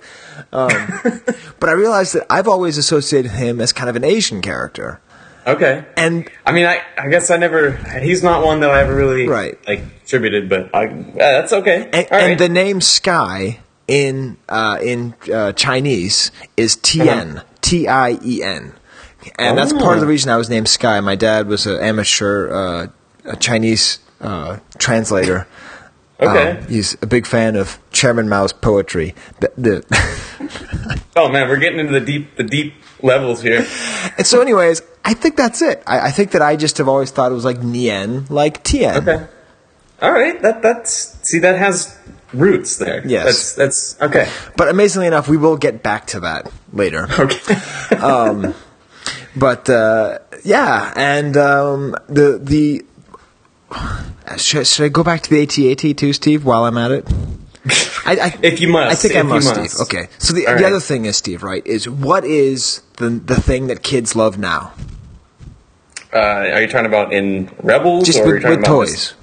Um, 0.51 0.70
but 1.60 1.70
I 1.70 1.74
realized 1.74 2.13
that 2.15 2.25
I've 2.29 2.48
always 2.48 2.77
associated 2.77 3.32
him 3.32 3.60
as 3.62 3.74
kind 3.74 3.89
of 3.89 3.96
an 3.96 4.03
Asian 4.03 4.41
character, 4.41 5.00
Okay. 5.46 5.86
and 5.96 6.29
I 6.46 6.51
mean, 6.51 6.65
I, 6.65 6.82
I 6.98 7.08
guess 7.10 7.29
I 7.32 7.38
never. 7.38 7.72
He's 8.01 8.22
not 8.24 8.44
one 8.44 8.60
that 8.62 8.70
I 8.70 8.82
ever 8.82 8.96
really 8.96 9.27
Right. 9.27 9.58
like 9.67 9.82
attributed, 10.03 10.50
but 10.50 10.74
I, 10.75 10.84
yeah, 10.84 11.13
that's 11.41 11.53
okay. 11.53 11.89
and, 11.94 12.08
All 12.12 12.17
right. 12.20 12.32
and 12.32 12.39
the 12.39 12.50
name 12.50 12.82
Skye 12.82 13.60
in 13.88 14.38
uh, 14.50 14.77
in 14.82 15.13
uh, 15.34 15.53
Chinese 15.53 16.32
is 16.58 16.75
Tien, 16.75 17.41
T 17.62 17.88
I 17.88 18.17
E 18.24 18.44
N, 18.44 18.74
and 19.39 19.58
that's 19.58 19.72
part 19.74 19.96
of 19.96 20.01
the 20.01 20.06
Oh. 20.06 20.10
reason 20.10 20.29
I 20.32 20.38
was 20.38 20.50
named 20.50 20.67
Skye. 20.67 21.00
My 21.01 21.15
dad 21.15 21.48
was 21.48 21.65
an 21.65 21.79
amateur 21.79 22.50
uh, 22.51 22.88
a 23.25 23.36
Chinese 23.38 24.00
uh, 24.22 24.58
translator. 24.77 25.48
okay. 26.20 26.52
Um, 26.58 26.68
he's 26.68 26.98
a 27.02 27.08
big 27.08 27.26
fan 27.26 27.56
of 27.56 27.80
Chairman 27.92 28.30
Mao's 28.30 28.54
poetry. 28.54 29.16
The, 29.40 29.52
the 29.58 31.02
oh 31.16 31.30
man, 31.30 31.48
we're 31.48 31.58
getting 31.58 31.80
into 31.80 31.94
the 31.94 32.06
deep, 32.06 32.36
the 32.36 32.44
deep 32.44 32.74
levels 33.02 33.42
here. 33.42 33.66
and 34.18 34.26
so, 34.26 34.42
anyways, 34.42 34.82
I 35.06 35.14
think 35.14 35.36
that's 35.36 35.62
it. 35.62 35.84
I, 35.88 36.08
I 36.08 36.12
think 36.12 36.32
that 36.32 36.42
I 36.42 36.56
just 36.56 36.78
have 36.80 36.88
always 36.88 37.12
thought 37.12 37.32
it 37.32 37.36
was 37.36 37.46
like 37.46 37.62
Nien, 37.62 38.26
like 38.30 38.64
Tien. 38.64 38.96
Okay. 38.98 39.28
All 40.02 40.12
right. 40.12 40.42
That 40.42 40.62
that's 40.62 41.18
see 41.30 41.40
that 41.40 41.58
has 41.58 41.98
roots 42.34 42.78
there. 42.78 43.06
Yes. 43.08 43.54
that's 43.56 43.96
that's 43.96 44.02
okay. 44.02 44.30
But 44.56 44.70
amazingly 44.70 45.08
enough, 45.08 45.28
we 45.28 45.38
will 45.38 45.58
get 45.58 45.82
back 45.82 46.08
to 46.08 46.20
that 46.22 46.52
later. 46.72 47.08
Okay. 47.20 47.56
um, 47.96 48.54
But 49.36 49.70
uh, 49.70 50.20
yeah, 50.44 50.94
and 50.96 51.38
um, 51.38 51.96
the 52.08 52.40
the 52.42 52.86
should, 54.38 54.68
should 54.68 54.86
I 54.86 54.90
go 54.90 55.04
back 55.04 55.22
to 55.22 55.30
the 55.30 55.42
AT-AT 55.42 55.98
too, 55.98 56.14
Steve? 56.14 56.46
While 56.46 56.66
I'm 56.66 56.78
at 56.78 56.92
it, 56.92 57.06
I, 58.06 58.18
I, 58.22 58.40
If 58.44 58.62
you 58.62 58.70
must, 58.70 58.92
I 58.92 59.08
think 59.08 59.20
I 59.20 59.22
must, 59.24 59.56
must. 59.56 59.72
Steve. 59.76 59.82
Okay. 59.88 60.10
So 60.20 60.34
the 60.34 60.46
right. 60.46 60.64
other 60.64 60.80
thing 60.80 61.06
is, 61.06 61.18
Steve, 61.18 61.44
right? 61.44 61.66
Is 61.66 61.90
what 61.90 62.24
is 62.26 62.82
the 62.98 63.10
the 63.10 63.40
thing 63.40 63.68
that 63.68 63.84
kids 63.84 64.16
love 64.16 64.38
now? 64.38 64.74
uh, 66.14 66.18
are 66.20 66.62
you 66.62 66.68
talking 66.68 66.86
about 66.86 67.12
in 67.14 67.50
Rebels 67.62 68.06
Just 68.06 68.20
or 68.20 68.24
are 68.24 68.28
you 68.28 68.34
with, 68.36 68.42
talking 68.44 68.58
with 68.60 68.66
about 68.68 68.74
toys. 68.76 68.92
just- 68.94 69.14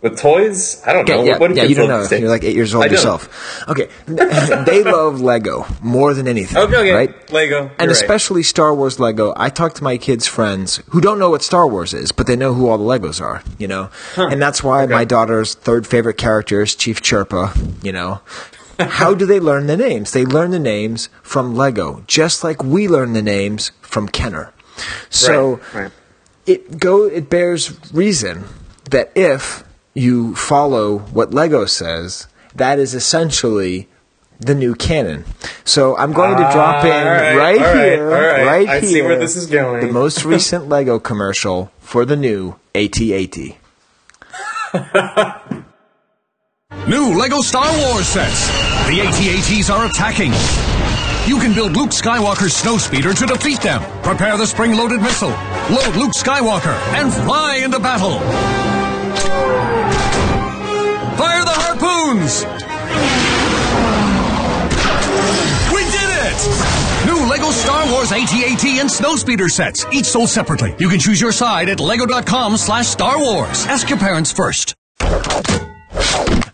with 0.00 0.18
toys? 0.18 0.82
I 0.86 0.92
don't 0.92 1.08
know. 1.08 1.24
Yeah, 1.24 1.38
yeah, 1.40 1.48
yeah, 1.54 1.62
you 1.64 1.74
don't 1.74 1.88
know. 1.88 2.06
You're 2.16 2.28
like 2.28 2.44
eight 2.44 2.54
years 2.54 2.74
old 2.74 2.90
yourself. 2.90 3.28
Okay, 3.68 3.88
they 4.06 4.82
love 4.84 5.20
Lego 5.20 5.66
more 5.82 6.14
than 6.14 6.28
anything. 6.28 6.56
Okay, 6.56 6.76
okay. 6.76 6.92
right? 6.92 7.32
Lego, 7.32 7.58
and 7.62 7.70
you're 7.80 7.88
right. 7.88 7.90
especially 7.90 8.42
Star 8.42 8.74
Wars 8.74 9.00
Lego. 9.00 9.32
I 9.36 9.50
talk 9.50 9.74
to 9.74 9.84
my 9.84 9.96
kids' 9.98 10.26
friends 10.26 10.80
who 10.90 11.00
don't 11.00 11.18
know 11.18 11.30
what 11.30 11.42
Star 11.42 11.66
Wars 11.66 11.92
is, 11.94 12.12
but 12.12 12.26
they 12.26 12.36
know 12.36 12.54
who 12.54 12.68
all 12.68 12.78
the 12.78 12.84
Legos 12.84 13.20
are. 13.20 13.42
You 13.58 13.68
know, 13.68 13.90
and 14.16 14.40
that's 14.40 14.62
why 14.62 14.84
Okay. 14.84 14.92
my 14.92 15.04
daughter's 15.04 15.54
third 15.54 15.86
favorite 15.86 16.16
character 16.18 16.62
is 16.62 16.74
Chief 16.74 17.02
Chirpa. 17.02 17.84
You 17.84 17.92
know. 17.92 18.20
How 18.80 19.12
do 19.12 19.26
they 19.26 19.40
learn 19.40 19.66
the 19.66 19.76
names? 19.76 20.12
They 20.12 20.24
learn 20.24 20.52
the 20.52 20.60
names 20.60 21.08
from 21.24 21.56
Lego, 21.56 22.04
just 22.06 22.44
like 22.44 22.62
we 22.62 22.86
learn 22.86 23.12
the 23.12 23.22
names 23.22 23.72
from 23.80 24.08
Kenner. 24.08 24.52
So 25.10 25.54
Right, 25.74 25.82
right. 25.82 25.92
it 26.46 26.78
go 26.78 27.02
it 27.06 27.28
bears 27.28 27.76
reason 27.92 28.44
that 28.90 29.10
if 29.16 29.64
you 29.98 30.34
follow 30.34 30.98
what 30.98 31.32
Lego 31.34 31.66
says, 31.66 32.26
that 32.54 32.78
is 32.78 32.94
essentially 32.94 33.88
the 34.40 34.54
new 34.54 34.74
canon. 34.74 35.24
So 35.64 35.96
I'm 35.96 36.12
going 36.12 36.36
to 36.36 36.48
drop 36.52 36.84
in 36.84 36.90
Ah, 36.92 36.96
all 36.98 37.04
right, 37.04 37.36
right, 37.36 37.58
all 37.60 37.74
right, 37.74 37.84
here, 37.84 38.04
all 38.06 38.20
right. 38.20 38.46
right 38.46 38.68
I 38.68 38.80
here. 38.80 38.88
see 38.90 39.02
where 39.02 39.18
this 39.18 39.34
is 39.36 39.46
going. 39.46 39.86
The 39.86 39.92
most 39.92 40.24
recent 40.24 40.68
Lego 40.74 40.98
commercial 40.98 41.72
for 41.80 42.04
the 42.04 42.16
new 42.16 42.54
AT-AT. 42.74 43.36
New 46.86 47.18
Lego 47.18 47.40
Star 47.40 47.66
Wars 47.86 48.06
sets. 48.06 48.46
The 48.86 49.00
AT-ATs 49.02 49.70
are 49.70 49.86
attacking. 49.86 50.32
You 51.28 51.38
can 51.40 51.54
build 51.54 51.72
Luke 51.76 51.90
Skywalker's 51.90 52.54
snowspeeder 52.54 53.14
to 53.18 53.26
defeat 53.26 53.60
them. 53.60 53.82
Prepare 54.02 54.36
the 54.38 54.46
spring-loaded 54.46 55.00
missile. 55.02 55.30
Load 55.70 55.96
Luke 55.96 56.12
Skywalker 56.12 56.74
and 56.94 57.12
fly 57.12 57.56
into 57.64 57.78
battle. 57.78 58.20
Fire. 62.28 62.58
We 65.74 65.82
did 65.84 66.10
it! 66.10 67.06
New 67.06 67.28
Lego 67.30 67.50
Star 67.50 67.90
Wars 67.92 68.12
AT-AT 68.12 68.64
and 68.64 68.88
Snowspeeder 68.90 69.48
sets, 69.48 69.86
each 69.92 70.04
sold 70.04 70.28
separately. 70.28 70.74
You 70.78 70.88
can 70.88 70.98
choose 70.98 71.20
your 71.20 71.32
side 71.32 71.68
at 71.68 71.80
lego.com 71.80 72.56
slash 72.56 72.86
Star 72.86 73.18
Wars. 73.18 73.66
Ask 73.66 73.88
your 73.88 73.98
parents 73.98 74.30
first. 74.32 74.74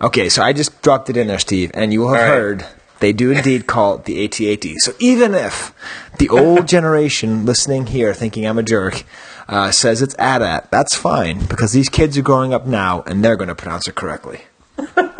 Okay, 0.01 0.29
so 0.29 0.43
I 0.43 0.53
just 0.53 0.81
dropped 0.83 1.11
it 1.11 1.17
in 1.17 1.27
there, 1.27 1.39
Steve, 1.39 1.71
and 1.75 1.93
you 1.93 2.03
have 2.03 2.11
All 2.11 2.15
right. 2.15 2.27
heard 2.27 2.67
they 3.01 3.13
do 3.13 3.31
indeed 3.33 3.67
call 3.67 3.97
it 3.97 4.05
the 4.05 4.25
AT-AT. 4.25 4.65
So 4.79 4.93
even 5.01 5.35
if 5.35 5.75
the 6.19 6.29
old 6.29 6.69
generation 6.77 7.45
listening 7.47 7.87
here, 7.87 8.15
thinking 8.15 8.47
I'm 8.47 8.59
a 8.59 8.63
jerk, 8.63 9.05
uh, 9.49 9.71
says 9.73 10.03
it's 10.03 10.15
AT-AT, 10.19 10.71
that's 10.71 10.95
fine 10.95 11.45
because 11.47 11.73
these 11.73 11.89
kids 11.89 12.17
are 12.17 12.23
growing 12.23 12.55
up 12.55 12.67
now 12.67 13.03
and 13.07 13.25
they're 13.25 13.37
going 13.37 13.49
to 13.49 13.55
pronounce 13.55 13.89
it 13.89 13.95
correctly. 13.95 14.43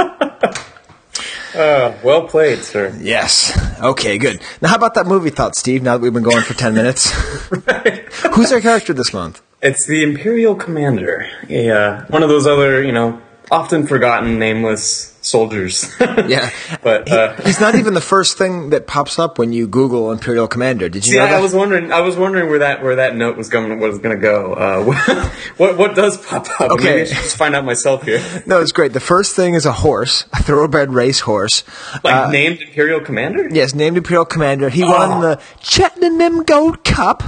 Uh, 1.55 1.97
well 2.03 2.27
played, 2.27 2.59
sir. 2.59 2.97
Yes. 3.01 3.57
Okay, 3.81 4.19
good. 4.19 4.41
Now, 4.61 4.71
how 4.71 4.77
about 4.77 4.95
that 4.95 5.07
movie 5.07 5.31
thought, 5.31 5.55
Steve? 5.57 5.83
Now 5.83 5.97
that 5.97 6.03
we've 6.03 6.13
been 6.13 6.23
going 6.23 6.43
for 6.43 6.55
ten 6.55 6.75
minutes, 6.75 7.11
who's 8.35 8.53
our 8.53 8.61
character 8.61 8.93
this 8.93 9.13
month? 9.13 9.41
It's 9.63 9.87
the 9.87 10.03
Imperial 10.03 10.55
Commander. 10.57 11.29
Yeah, 11.49 12.05
one 12.07 12.23
of 12.23 12.29
those 12.29 12.47
other, 12.47 12.83
you 12.83 12.93
know, 12.93 13.21
often 13.51 13.87
forgotten, 13.87 14.39
nameless 14.39 15.11
soldiers. 15.23 15.91
Yeah, 16.27 16.51
but 16.83 17.09
He- 17.09 17.15
uh, 17.15 17.35
he's 17.45 17.61
not 17.61 17.75
even 17.75 17.93
the 17.95 18.01
first 18.01 18.39
thing 18.39 18.71
that 18.71 18.87
pops 18.87 19.19
up 19.19 19.39
when 19.39 19.53
you 19.53 19.67
Google 19.67 20.11
Imperial 20.13 20.47
Commander. 20.49 20.89
Did 20.89 21.07
you 21.07 21.17
yeah, 21.17 21.25
know 21.25 21.31
that? 21.33 21.39
I 21.39 21.41
was 21.41 21.53
wondering. 21.55 21.93
I 21.93 22.01
was 22.01 22.17
wondering 22.17 22.49
where 22.49 22.61
that 22.61 22.83
where 22.83 22.97
that 22.97 23.15
note 23.17 23.37
was 23.37 23.49
going 23.49 23.79
was 23.81 23.99
going 23.99 24.15
to 24.17 24.21
go. 24.23 24.55
Uh, 24.55 24.85
what 25.57 25.77
what 25.77 25.95
does 25.95 26.17
pop 26.25 26.47
up? 26.61 26.71
Okay. 26.73 26.85
Maybe 26.85 27.01
I 27.03 27.05
should 27.05 27.17
just 27.17 27.37
find 27.37 27.55
out 27.55 27.65
myself 27.65 28.05
here. 28.05 28.23
no, 28.47 28.61
it's 28.61 28.73
great. 28.73 28.93
The 28.93 29.01
first 29.01 29.35
thing 29.37 29.55
is 29.55 29.67
a 29.67 29.73
horse, 29.73 30.25
a 30.33 30.43
thoroughbred 30.43 30.93
race 30.93 31.21
horse. 31.21 31.65
Like 32.05 32.15
Uh, 32.15 32.31
named 32.31 32.61
Imperial 32.61 33.01
Commander. 33.01 33.49
Yes, 33.51 33.75
named 33.75 33.97
Imperial 33.99 34.25
Commander. 34.25 34.69
He 34.71 34.85
Oh. 34.85 34.91
won 34.91 35.21
the 35.21 35.41
Cheltenham 35.63 36.45
Gold 36.45 36.85
Cup. 36.85 37.23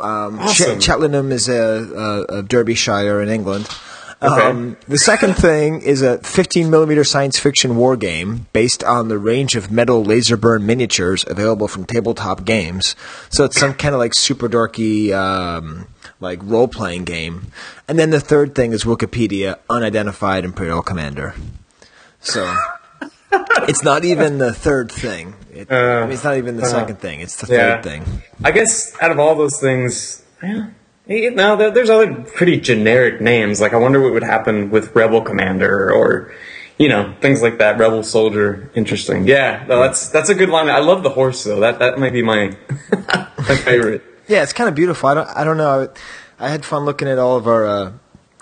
Um, 0.00 0.38
Ch- 0.38 0.42
Awesome. 0.62 0.80
Cheltenham 0.80 1.30
is 1.32 1.48
a, 1.48 2.24
a, 2.30 2.38
a 2.38 2.42
Derbyshire 2.42 3.20
in 3.22 3.28
England. 3.28 3.68
Okay. 4.20 4.46
Um, 4.48 4.76
the 4.88 4.98
second 4.98 5.34
thing 5.34 5.80
is 5.80 6.02
a 6.02 6.18
15 6.18 6.68
millimeter 6.70 7.04
science 7.04 7.38
fiction 7.38 7.76
war 7.76 7.96
game 7.96 8.46
based 8.52 8.82
on 8.82 9.06
the 9.08 9.16
range 9.18 9.54
of 9.54 9.70
metal 9.70 10.02
laser 10.02 10.36
burn 10.36 10.66
miniatures 10.66 11.24
available 11.28 11.68
from 11.68 11.84
tabletop 11.84 12.44
games. 12.44 12.96
So 13.30 13.44
it's 13.44 13.58
some 13.60 13.74
kind 13.74 13.94
of 13.94 14.00
like 14.00 14.14
super 14.14 14.48
dorky, 14.48 15.12
um, 15.12 15.86
like 16.20 16.40
role 16.42 16.66
playing 16.66 17.04
game. 17.04 17.52
And 17.86 17.96
then 17.96 18.10
the 18.10 18.18
third 18.18 18.56
thing 18.56 18.72
is 18.72 18.82
Wikipedia 18.82 19.58
unidentified 19.70 20.44
Imperial 20.44 20.82
Commander. 20.82 21.34
So 22.20 22.52
it's 23.68 23.84
not 23.84 24.04
even 24.04 24.38
the 24.38 24.52
third 24.52 24.90
thing. 24.90 25.34
It, 25.52 25.70
I 25.70 26.02
mean, 26.02 26.12
it's 26.12 26.24
not 26.24 26.36
even 26.38 26.56
the 26.56 26.66
second 26.66 26.98
thing. 26.98 27.20
It's 27.20 27.36
the 27.36 27.52
Uh, 27.52 27.56
yeah. 27.56 27.74
third 27.76 27.84
thing. 27.84 28.22
I 28.42 28.50
guess 28.50 29.00
out 29.00 29.12
of 29.12 29.20
all 29.20 29.36
those 29.36 29.60
things, 29.60 30.24
yeah. 30.42 30.70
Eh, 31.08 31.30
No, 31.30 31.56
there's 31.56 31.90
other 31.90 32.14
pretty 32.14 32.60
generic 32.60 33.20
names. 33.20 33.60
Like 33.60 33.72
I 33.72 33.76
wonder 33.76 34.00
what 34.00 34.12
would 34.12 34.22
happen 34.22 34.70
with 34.70 34.94
Rebel 34.94 35.22
Commander 35.22 35.92
or, 35.92 36.32
you 36.78 36.88
know, 36.88 37.14
things 37.20 37.42
like 37.42 37.58
that. 37.58 37.78
Rebel 37.78 38.02
Soldier. 38.02 38.70
Interesting. 38.74 39.26
Yeah, 39.26 39.64
no, 39.68 39.82
that's 39.82 40.08
that's 40.08 40.28
a 40.28 40.34
good 40.34 40.48
line. 40.48 40.68
I 40.68 40.80
love 40.80 41.02
the 41.02 41.10
horse 41.10 41.42
though. 41.44 41.60
That 41.60 41.78
that 41.78 41.98
might 41.98 42.12
be 42.12 42.22
my 42.22 42.56
my 43.38 43.56
favorite. 43.56 44.02
Yeah, 44.28 44.42
it's 44.42 44.52
kind 44.52 44.68
of 44.68 44.74
beautiful. 44.74 45.08
I 45.08 45.14
don't, 45.14 45.28
I 45.28 45.44
don't 45.44 45.56
know. 45.56 45.88
I, 46.38 46.46
I 46.46 46.50
had 46.50 46.64
fun 46.64 46.84
looking 46.84 47.08
at 47.08 47.18
all 47.18 47.36
of 47.36 47.46
our 47.48 47.66
uh, 47.66 47.92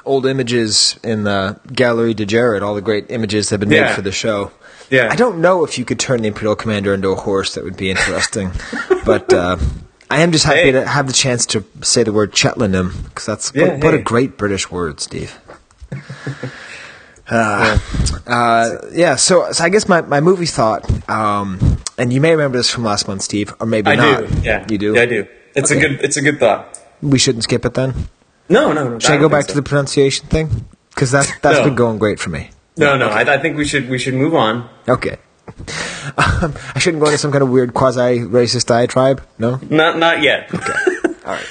old 0.05 0.27
images 0.27 0.99
in 1.05 1.25
the 1.25 1.61
Gallery 1.73 2.13
de 2.13 2.27
Jared, 2.27 2.63
all 2.63 2.75
the 2.75 2.83
great 2.83 3.11
images 3.11 3.49
that 3.49 3.61
have 3.61 3.69
been 3.69 3.81
made 3.81 3.95
for 3.95 4.03
the 4.03 4.13
show. 4.13 4.51
Yeah. 4.91 5.09
I 5.11 5.17
don't 5.17 5.41
know 5.41 5.65
if 5.65 5.79
you 5.79 5.85
could 5.85 5.99
turn 5.99 6.23
the 6.23 6.29
Imperial 6.29 6.57
Commander 6.57 6.95
into 6.95 7.09
a 7.09 7.17
horse. 7.17 7.55
That 7.55 7.65
would 7.65 7.77
be 7.77 7.91
interesting. 7.91 8.53
but 9.05 9.33
uh, 9.33 9.57
I 10.11 10.21
am 10.23 10.31
just 10.33 10.45
happy 10.45 10.61
Hey. 10.61 10.73
to 10.73 10.87
have 10.87 11.07
the 11.07 11.13
chance 11.13 11.47
to 11.47 11.65
say 11.83 12.03
the 12.05 12.13
word 12.13 12.37
Cheltenham 12.37 12.93
because 13.05 13.27
that's 13.27 13.53
Yeah, 13.55 13.73
what, 13.75 13.85
what 13.85 13.95
a 13.95 13.99
great 13.99 14.37
British 14.39 14.71
word, 14.71 15.01
Steve. 15.01 15.37
Uh, 17.29 17.77
uh, 18.29 18.71
yeah, 18.93 19.17
so, 19.17 19.51
so 19.51 19.65
I 19.65 19.69
guess 19.69 19.89
my, 19.89 20.01
my 20.03 20.21
movie 20.21 20.47
thought, 20.47 20.89
um, 21.11 21.59
and 21.99 22.13
you 22.13 22.21
may 22.21 22.31
remember 22.31 22.57
this 22.57 22.71
from 22.71 22.85
last 22.85 23.09
month, 23.09 23.23
Steve, 23.23 23.53
or 23.59 23.67
maybe 23.67 23.91
I 23.91 23.97
not. 23.97 24.29
do. 24.29 24.41
Yeah, 24.43 24.65
you 24.71 24.79
do. 24.79 24.95
Yeah, 24.95 25.01
I 25.03 25.07
do. 25.07 25.27
It's 25.57 25.73
a 25.73 25.77
good. 25.81 26.01
It's 26.05 26.17
a 26.17 26.23
good 26.23 26.39
thought. 26.39 26.79
We 27.03 27.19
shouldn't 27.19 27.43
skip 27.43 27.65
it 27.65 27.75
then. 27.75 27.95
No, 28.49 28.73
no, 28.73 28.89
no. 28.91 28.99
Should 29.01 29.11
I, 29.11 29.17
go 29.17 29.29
back 29.29 29.49
to 29.49 29.55
the 29.55 29.63
pronunciation 29.65 30.29
thing? 30.29 30.67
Because 30.91 31.11
that's 31.11 31.37
that's 31.41 31.59
No. 31.59 31.65
been 31.65 31.75
going 31.75 31.99
great 31.99 32.21
for 32.21 32.31
me. 32.31 32.51
No, 32.77 32.97
no. 32.97 33.09
I, 33.09 33.23
I 33.35 33.39
think 33.39 33.57
we 33.57 33.65
should 33.65 33.89
we 33.91 33.99
should 33.99 34.15
move 34.15 34.37
on. 34.37 34.69
Okay. 34.89 35.17
Um, 36.19 36.55
I 36.75 36.79
shouldn't 36.79 37.01
go 37.03 37.07
into 37.07 37.19
some 37.19 37.33
kind 37.33 37.43
of 37.43 37.51
weird 37.51 37.75
quasi 37.75 38.21
racist 38.21 38.67
diatribe. 38.67 39.23
No. 39.39 39.59
Not 39.71 39.99
not 39.99 40.23
yet. 40.23 40.53
Okay, 40.55 40.73
all 41.25 41.33
right. 41.33 41.47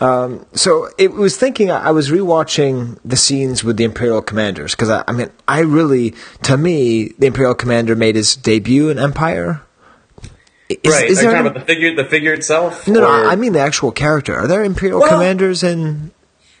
Um, 0.00 0.46
so 0.52 0.88
it 0.98 1.12
was 1.12 1.36
thinking. 1.36 1.70
I 1.70 1.90
was 1.90 2.10
rewatching 2.10 2.98
the 3.04 3.16
scenes 3.16 3.64
with 3.64 3.76
the 3.76 3.84
Imperial 3.84 4.22
commanders 4.22 4.74
because 4.74 4.88
I, 4.90 5.04
I 5.08 5.12
mean, 5.12 5.30
I 5.48 5.60
really, 5.60 6.14
to 6.44 6.56
me, 6.56 7.08
the 7.18 7.26
Imperial 7.26 7.54
commander 7.54 7.96
made 7.96 8.14
his 8.16 8.36
debut 8.36 8.88
in 8.90 8.98
Empire. 8.98 9.62
Is, 10.68 10.92
right. 10.92 11.10
Is 11.10 11.18
Are 11.18 11.22
you 11.22 11.28
there 11.30 11.36
any- 11.38 11.48
about 11.48 11.58
the 11.58 11.64
figure 11.66 11.94
the 11.94 12.04
figure 12.04 12.32
itself? 12.32 12.86
no, 12.86 13.00
no. 13.00 13.08
I 13.28 13.34
mean 13.36 13.52
the 13.52 13.60
actual 13.60 13.90
character. 13.90 14.34
Are 14.36 14.46
there 14.46 14.62
Imperial 14.64 15.00
Well- 15.00 15.08
commanders 15.10 15.62
in? 15.62 16.12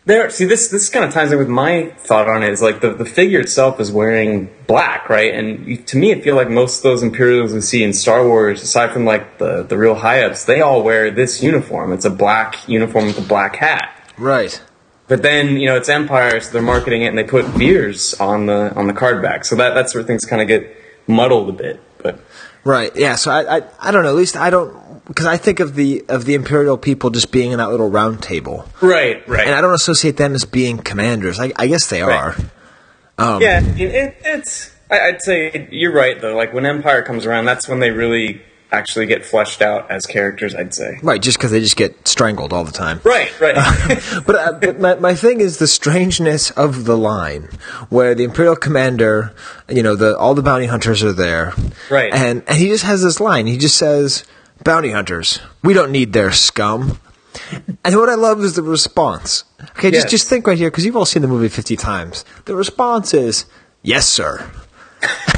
There, 0.06 0.30
see, 0.30 0.46
this 0.46 0.68
this 0.68 0.88
kind 0.88 1.04
of 1.04 1.12
ties 1.12 1.30
in 1.30 1.38
with 1.38 1.48
my 1.48 1.90
thought 1.98 2.28
on 2.28 2.42
it. 2.42 2.50
Is 2.50 2.62
like 2.62 2.80
the, 2.80 2.94
the 2.94 3.04
figure 3.04 3.38
itself 3.38 3.78
is 3.80 3.92
wearing 3.92 4.48
black, 4.66 5.10
right? 5.10 5.34
And 5.34 5.86
to 5.88 5.98
me, 5.98 6.12
I 6.14 6.20
feel 6.20 6.36
like 6.36 6.48
most 6.48 6.78
of 6.78 6.82
those 6.84 7.02
Imperials 7.02 7.52
we 7.52 7.60
see 7.60 7.84
in 7.84 7.92
Star 7.92 8.26
Wars, 8.26 8.62
aside 8.62 8.92
from 8.92 9.04
like 9.04 9.38
the 9.38 9.62
the 9.62 9.76
real 9.76 9.94
high 9.94 10.22
ups, 10.22 10.44
they 10.44 10.62
all 10.62 10.82
wear 10.82 11.10
this 11.10 11.42
uniform. 11.42 11.92
It's 11.92 12.06
a 12.06 12.10
black 12.10 12.66
uniform 12.66 13.06
with 13.06 13.18
a 13.18 13.28
black 13.28 13.56
hat. 13.56 13.94
Right. 14.16 14.60
But 15.06 15.22
then 15.22 15.58
you 15.58 15.66
know 15.66 15.76
it's 15.76 15.88
Empire, 15.88 16.40
so 16.40 16.52
they're 16.52 16.62
marketing 16.62 17.02
it 17.02 17.08
and 17.08 17.18
they 17.18 17.24
put 17.24 17.44
Veers 17.46 18.14
on 18.14 18.46
the 18.46 18.72
on 18.74 18.86
the 18.86 18.94
card 18.94 19.20
back. 19.20 19.44
So 19.44 19.54
that 19.56 19.74
that's 19.74 19.94
where 19.94 20.02
things 20.02 20.24
kind 20.24 20.40
of 20.40 20.48
get 20.48 20.76
muddled 21.06 21.50
a 21.50 21.52
bit. 21.52 21.80
But 21.98 22.20
Right. 22.64 22.94
Yeah. 22.94 23.14
So 23.16 23.30
I, 23.30 23.58
I, 23.58 23.62
I 23.80 23.90
don't 23.90 24.02
know. 24.02 24.10
At 24.10 24.16
least 24.16 24.36
I 24.36 24.50
don't 24.50 24.89
because 25.10 25.26
I 25.26 25.36
think 25.36 25.58
of 25.60 25.74
the 25.74 26.04
of 26.08 26.24
the 26.24 26.34
imperial 26.34 26.78
people 26.78 27.10
just 27.10 27.32
being 27.32 27.50
in 27.50 27.58
that 27.58 27.70
little 27.70 27.90
round 27.90 28.22
table, 28.22 28.64
right, 28.80 29.26
right. 29.28 29.46
and 29.46 29.54
I 29.54 29.60
don't 29.60 29.74
associate 29.74 30.16
them 30.16 30.34
as 30.34 30.44
being 30.44 30.78
commanders. 30.78 31.40
I, 31.40 31.52
I 31.56 31.66
guess 31.66 31.88
they 31.90 32.02
Right. 32.02 32.16
are. 32.16 32.36
Um, 33.18 33.42
yeah, 33.42 33.60
I 33.62 33.78
it, 33.80 34.16
it's 34.24 34.70
I, 34.90 35.00
I'd 35.08 35.20
say 35.22 35.68
you're 35.72 35.92
right 35.92 36.20
though. 36.20 36.36
Like 36.36 36.54
when 36.54 36.64
Empire 36.64 37.02
comes 37.02 37.26
around, 37.26 37.44
that's 37.44 37.68
when 37.68 37.80
they 37.80 37.90
really 37.90 38.40
actually 38.72 39.04
get 39.04 39.24
fleshed 39.26 39.62
out 39.62 39.90
as 39.90 40.06
characters. 40.06 40.54
I'd 40.54 40.72
say. 40.72 41.00
Right, 41.02 41.20
just 41.20 41.36
because 41.38 41.50
they 41.50 41.58
just 41.60 41.76
get 41.76 42.06
strangled 42.06 42.52
all 42.52 42.62
the 42.62 42.70
time. 42.72 43.00
Right, 43.04 43.32
right. 43.40 43.54
but 44.26 44.36
uh, 44.36 44.52
but 44.60 44.78
my, 44.80 44.94
my 44.94 45.14
thing 45.16 45.40
is 45.40 45.58
the 45.58 45.66
strangeness 45.66 46.52
of 46.52 46.84
the 46.84 46.96
line 46.96 47.48
where 47.88 48.14
the 48.14 48.22
imperial 48.24 48.54
commander 48.56 49.34
you 49.68 49.82
know 49.82 49.96
the 49.96 50.16
all 50.16 50.34
the 50.34 50.42
bounty 50.42 50.66
hunters 50.66 51.02
are 51.02 51.12
there 51.12 51.52
Right. 51.90 52.12
and, 52.14 52.42
and 52.46 52.56
he 52.56 52.68
just 52.68 52.84
has 52.84 53.02
this 53.02 53.18
line 53.20 53.46
he 53.48 53.58
just 53.58 53.76
says 53.76 54.24
bounty 54.64 54.90
hunters 54.90 55.40
we 55.62 55.72
don't 55.74 55.90
need 55.90 56.12
their 56.12 56.32
scum 56.32 56.98
and 57.84 57.96
what 57.96 58.08
i 58.08 58.14
love 58.14 58.40
is 58.40 58.54
the 58.56 58.62
response 58.62 59.44
okay 59.76 59.90
just 59.90 60.04
Yes. 60.06 60.10
just 60.10 60.28
think 60.28 60.46
right 60.46 60.58
here 60.58 60.70
because 60.70 60.84
you've 60.84 60.96
all 60.96 61.04
seen 61.06 61.22
the 61.22 61.28
movie 61.28 61.48
50 61.48 61.76
times 61.76 62.24
the 62.44 62.54
response 62.54 63.14
is 63.14 63.46
yes 63.82 64.06
sir 64.06 64.50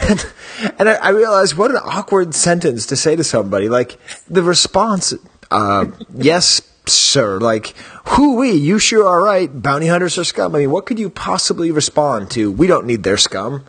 and, 0.09 0.27
and 0.79 0.89
I, 0.89 0.95
I 0.95 1.09
realized 1.11 1.57
what 1.57 1.71
an 1.71 1.77
awkward 1.85 2.35
sentence 2.35 2.87
to 2.87 2.97
say 2.97 3.15
to 3.15 3.23
somebody. 3.23 3.69
Like 3.69 3.97
the 4.29 4.43
response, 4.43 5.15
uh, 5.53 5.87
"Yes, 6.13 6.63
sir." 6.87 7.39
Like, 7.39 7.77
"Who 8.19 8.35
we? 8.35 8.51
You 8.51 8.81
sure 8.81 9.07
are 9.07 9.23
right. 9.23 9.47
Bounty 9.63 9.87
hunters 9.87 10.19
are 10.19 10.25
scum." 10.25 10.57
I 10.57 10.59
mean, 10.59 10.73
what 10.73 10.85
could 10.87 10.99
you 10.99 11.09
possibly 11.11 11.71
respond 11.71 12.33
to? 12.33 12.51
We 12.51 12.67
don't 12.67 12.87
need 12.87 13.05
their 13.05 13.17
scum. 13.19 13.63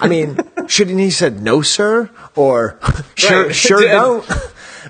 I 0.00 0.08
mean, 0.08 0.38
shouldn't 0.68 0.98
he 0.98 1.10
said 1.10 1.42
no, 1.42 1.60
sir, 1.60 2.08
or 2.34 2.78
sure, 3.14 3.46
Right. 3.48 3.54
sure 3.54 3.82
don't? 3.82 4.24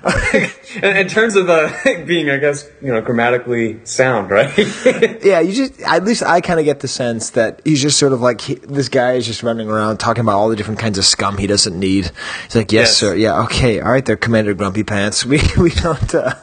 in, 0.83 1.07
terms 1.07 1.35
of 1.35 1.49
uh, 1.49 1.71
being, 2.05 2.29
I 2.29 2.37
guess, 2.37 2.69
you 2.81 2.93
know, 2.93 3.01
grammatically 3.01 3.79
sound, 3.85 4.29
right? 4.29 4.51
Yeah, 5.23 5.39
you 5.39 5.53
just 5.53 5.79
at 5.81 6.03
least 6.05 6.23
I 6.23 6.41
kind 6.41 6.59
of 6.59 6.65
get 6.65 6.79
the 6.79 6.87
sense 6.87 7.31
that 7.31 7.61
he's 7.65 7.81
just 7.81 7.97
sort 7.97 8.13
of 8.13 8.21
like 8.21 8.41
he, 8.41 8.55
this 8.55 8.87
guy 8.89 9.13
is 9.13 9.25
just 9.25 9.43
running 9.43 9.67
around 9.69 9.97
talking 9.97 10.21
about 10.21 10.37
all 10.37 10.49
the 10.49 10.55
different 10.55 10.79
kinds 10.79 10.97
of 10.97 11.05
scum 11.05 11.37
he 11.37 11.47
doesn't 11.47 11.77
need. 11.77 12.11
He's 12.43 12.55
like, 12.55 12.71
"Yes, 12.71 12.87
Yes. 12.89 12.97
sir. 12.97 13.15
Yeah, 13.15 13.41
okay, 13.43 13.79
all 13.79 13.91
right, 13.91 14.05
there, 14.05 14.15
Commander 14.15 14.53
Grumpy 14.53 14.83
Pants. 14.83 15.25
We 15.25 15.41
we 15.57 15.71
don't." 15.71 16.15
Uh, 16.15 16.33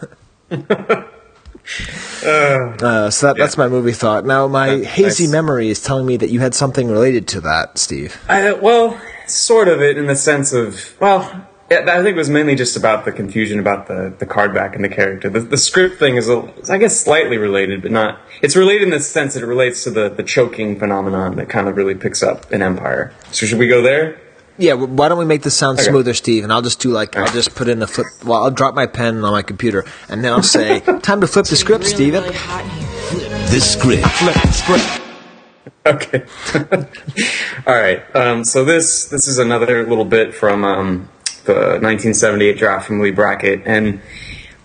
uh, 2.82 3.10
so 3.10 3.28
that, 3.28 3.36
that's 3.38 3.56
my 3.56 3.68
movie 3.68 3.92
thought. 3.92 4.24
Now, 4.26 4.46
my 4.46 4.78
hazy 4.78 5.26
memory 5.26 5.68
is 5.68 5.82
telling 5.82 6.06
me 6.06 6.16
that 6.18 6.30
you 6.30 6.40
had 6.40 6.54
something 6.54 6.88
related 6.88 7.26
to 7.28 7.40
that, 7.42 7.78
Steve. 7.78 8.20
I, 8.28 8.52
well, 8.52 9.00
sort 9.26 9.68
of 9.68 9.80
it 9.80 9.96
in 9.96 10.06
the 10.06 10.16
sense 10.16 10.52
of, 10.52 10.94
well, 11.00 11.48
yeah, 11.70 11.80
I 11.88 11.96
think 12.02 12.08
it 12.14 12.16
was 12.16 12.30
mainly 12.30 12.54
just 12.54 12.76
about 12.76 13.04
the 13.04 13.12
confusion 13.12 13.58
about 13.58 13.86
the, 13.88 14.14
the 14.18 14.26
card 14.26 14.52
back 14.54 14.74
and 14.76 14.84
the 14.84 14.88
character. 14.88 15.28
The, 15.30 15.40
the 15.40 15.56
script 15.56 15.98
thing 15.98 16.16
is, 16.16 16.28
a, 16.28 16.52
I 16.70 16.78
guess, 16.78 16.98
slightly 17.00 17.38
related, 17.38 17.82
but 17.82 17.90
not. 17.90 18.20
It's 18.42 18.54
related 18.56 18.82
in 18.84 18.90
the 18.90 19.00
sense 19.00 19.34
that 19.34 19.42
it 19.42 19.46
relates 19.46 19.84
to 19.84 19.90
the, 19.90 20.08
the 20.08 20.22
choking 20.22 20.78
phenomenon 20.78 21.36
that 21.36 21.48
kind 21.48 21.68
of 21.68 21.76
really 21.76 21.94
picks 21.94 22.22
up 22.22 22.52
in 22.52 22.62
Empire. 22.62 23.12
So 23.32 23.46
should 23.46 23.58
we 23.58 23.66
go 23.66 23.82
there? 23.82 24.20
Yeah, 24.56 24.72
w- 24.72 24.92
why 24.92 25.08
don't 25.08 25.18
we 25.18 25.24
make 25.24 25.42
this 25.42 25.56
sound 25.56 25.80
Okay. 25.80 25.88
smoother, 25.90 26.14
Steve? 26.14 26.44
And 26.44 26.52
I'll 26.52 26.62
just 26.62 26.78
do 26.80 26.90
like 26.90 27.16
I'll 27.16 27.26
just 27.32 27.56
put 27.56 27.66
in 27.66 27.80
the 27.80 27.88
flip. 27.88 28.06
Well, 28.24 28.44
I'll 28.44 28.52
drop 28.52 28.74
my 28.76 28.86
pen 28.86 29.24
on 29.24 29.32
my 29.32 29.42
computer, 29.42 29.84
and 30.08 30.22
then 30.22 30.32
I'll 30.32 30.44
say, 30.44 30.78
"Time 31.02 31.20
to 31.22 31.26
flip 31.26 31.46
the 31.46 31.56
script, 31.56 31.84
Steven." 31.86 32.22
The 32.22 33.60
script. 33.60 34.06
Flip 34.06 34.34
the 34.34 34.52
script. 34.52 35.00
Okay. 35.86 36.24
All 37.66 37.74
right. 37.74 38.02
Um, 38.14 38.44
so 38.44 38.64
this 38.64 39.06
this 39.06 39.26
is 39.26 39.38
another 39.38 39.84
little 39.88 40.04
bit 40.04 40.32
from 40.34 40.64
um, 40.64 41.08
the 41.44 41.78
1978 41.80 42.58
draft 42.58 42.86
from 42.86 43.00
Leigh 43.00 43.10
Brackett, 43.10 43.62
and 43.66 44.00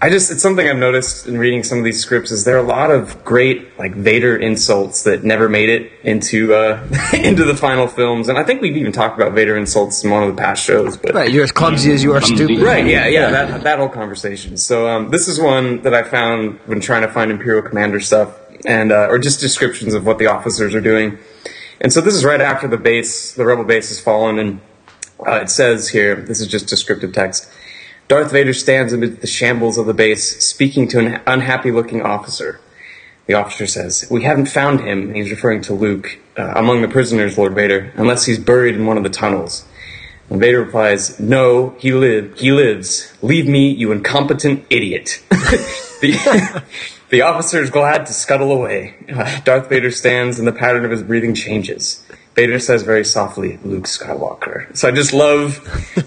I 0.02 0.10
just 0.10 0.32
it's 0.32 0.42
something 0.42 0.66
I've 0.66 0.78
noticed 0.78 1.28
in 1.28 1.38
reading 1.38 1.62
some 1.62 1.78
of 1.78 1.84
these 1.84 2.00
scripts 2.00 2.32
is 2.32 2.46
there 2.46 2.56
are 2.56 2.64
a 2.64 2.68
lot 2.68 2.90
of 2.90 3.26
great 3.26 3.78
like 3.78 3.94
Vader 3.94 4.38
insults 4.38 5.04
that 5.04 5.26
never 5.26 5.50
made 5.50 5.68
it 5.68 5.92
into 6.04 6.54
uh, 6.54 6.88
into 7.14 7.44
the 7.44 7.56
final 7.56 7.86
films, 7.86 8.30
and 8.30 8.38
I 8.38 8.46
think 8.46 8.62
we've 8.62 8.78
even 8.78 8.94
talked 8.94 9.20
about 9.20 9.34
Vader 9.34 9.58
insults 9.58 10.02
in 10.06 10.10
one 10.10 10.24
of 10.24 10.34
the 10.34 10.42
past 10.42 10.64
shows. 10.64 10.96
But 10.96 11.14
Right, 11.14 11.30
you're 11.30 11.44
as 11.44 11.52
clumsy 11.52 11.92
as 11.92 12.02
you 12.02 12.14
are 12.14 12.22
stupid. 12.22 12.60
Right, 12.60 12.86
yeah, 12.86 13.08
yeah, 13.08 13.30
that, 13.30 13.64
that 13.64 13.80
whole 13.80 13.90
conversation. 13.90 14.56
So 14.56 14.88
um, 14.88 15.10
this 15.10 15.28
is 15.28 15.38
one 15.38 15.82
that 15.82 15.94
I 15.94 16.04
found 16.04 16.60
when 16.66 16.80
trying 16.80 17.02
to 17.02 17.10
find 17.10 17.30
Imperial 17.30 17.62
Commander 17.62 18.00
stuff, 18.00 18.40
and 18.66 18.94
uh, 18.94 19.08
or 19.10 19.20
just 19.20 19.42
descriptions 19.42 19.94
of 19.94 20.06
what 20.06 20.18
the 20.18 20.28
officers 20.28 20.74
are 20.76 20.82
doing. 20.82 21.18
And 21.82 21.92
so 21.92 22.00
this 22.00 22.14
is 22.14 22.24
right 22.24 22.42
after 22.42 22.70
the 22.70 22.78
base, 22.78 23.34
the 23.34 23.46
rebel 23.46 23.66
base 23.66 23.90
has 23.90 24.00
fallen, 24.00 24.40
and 24.40 24.62
uh, 25.26 25.42
it 25.42 25.50
says 25.50 25.90
here, 25.90 26.16
this 26.16 26.40
is 26.40 26.48
just 26.48 26.68
descriptive 26.68 27.14
text. 27.14 27.50
Darth 28.08 28.32
Vader 28.32 28.54
stands 28.54 28.92
amid 28.92 29.22
the 29.22 29.28
shambles 29.28 29.78
of 29.78 29.86
the 29.86 29.94
base, 29.94 30.44
speaking 30.44 30.88
to 30.88 31.00
an 31.00 31.22
unhappy-looking 31.28 32.02
officer. 32.02 32.60
The 33.28 33.36
officer 33.36 33.68
says, 33.68 34.08
"We 34.10 34.24
haven't 34.24 34.48
found 34.48 34.82
him." 34.82 35.14
He's 35.14 35.30
referring 35.30 35.62
to 35.62 35.76
Luke 35.76 36.18
uh, 36.36 36.54
among 36.56 36.82
the 36.82 36.88
prisoners, 36.88 37.38
Lord 37.38 37.54
Vader, 37.54 37.94
unless 37.96 38.26
he's 38.26 38.40
buried 38.40 38.74
in 38.74 38.88
one 38.88 38.98
of 38.98 39.04
the 39.04 39.10
tunnels. 39.12 39.66
And 40.32 40.40
Vader 40.40 40.64
replies, 40.64 41.20
"No, 41.20 41.76
he 41.78 41.92
live. 41.94 42.40
He 42.40 42.52
lives. 42.52 43.14
Leave 43.22 43.48
me, 43.48 43.70
you 43.70 43.92
incompetent 43.92 44.66
idiot." 44.72 45.22
the, 45.30 46.64
the 47.10 47.22
officer 47.22 47.62
is 47.62 47.70
glad 47.70 48.08
to 48.08 48.14
scuttle 48.14 48.52
away. 48.52 48.96
Uh, 49.08 49.40
Darth 49.42 49.70
Vader 49.70 49.92
stands, 49.92 50.40
and 50.40 50.48
the 50.48 50.52
pattern 50.52 50.84
of 50.84 50.90
his 50.90 51.04
breathing 51.04 51.36
changes. 51.36 52.04
Vader 52.40 52.60
says 52.60 52.84
very 52.84 53.04
softly, 53.04 53.60
"Luke 53.66 53.84
Skywalker." 53.84 54.74
So 54.74 54.88
I 54.88 54.92
just 54.92 55.12
love, 55.12 55.60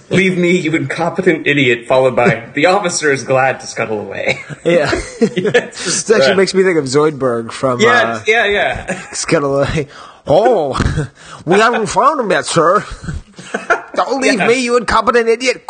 "Leave 0.10 0.38
me, 0.38 0.56
you 0.58 0.74
incompetent 0.74 1.46
idiot," 1.46 1.86
followed 1.86 2.16
by, 2.16 2.48
"The 2.54 2.66
officer 2.66 3.12
is 3.12 3.22
glad 3.22 3.60
to 3.60 3.66
scuttle 3.66 4.00
away." 4.00 4.40
Yeah, 4.64 4.88
just, 4.90 6.06
this 6.06 6.10
actually 6.10 6.32
uh, 6.32 6.36
makes 6.36 6.54
me 6.54 6.62
think 6.62 6.78
of 6.78 6.84
Zoidberg 6.86 7.52
from 7.52 7.80
yeah, 7.80 7.90
uh, 7.90 8.24
yeah, 8.26 8.46
yeah. 8.46 9.10
Scuttle. 9.12 9.60
Away. 9.62 9.88
Oh, 10.26 10.72
we 11.44 11.58
haven't 11.58 11.88
found 11.88 12.20
him 12.20 12.30
yet, 12.30 12.46
sir. 12.46 12.82
Don't 13.94 14.22
leave 14.22 14.38
Yeah. 14.38 14.46
me, 14.46 14.62
you 14.64 14.76
incompetent 14.78 15.28
idiot. 15.28 15.64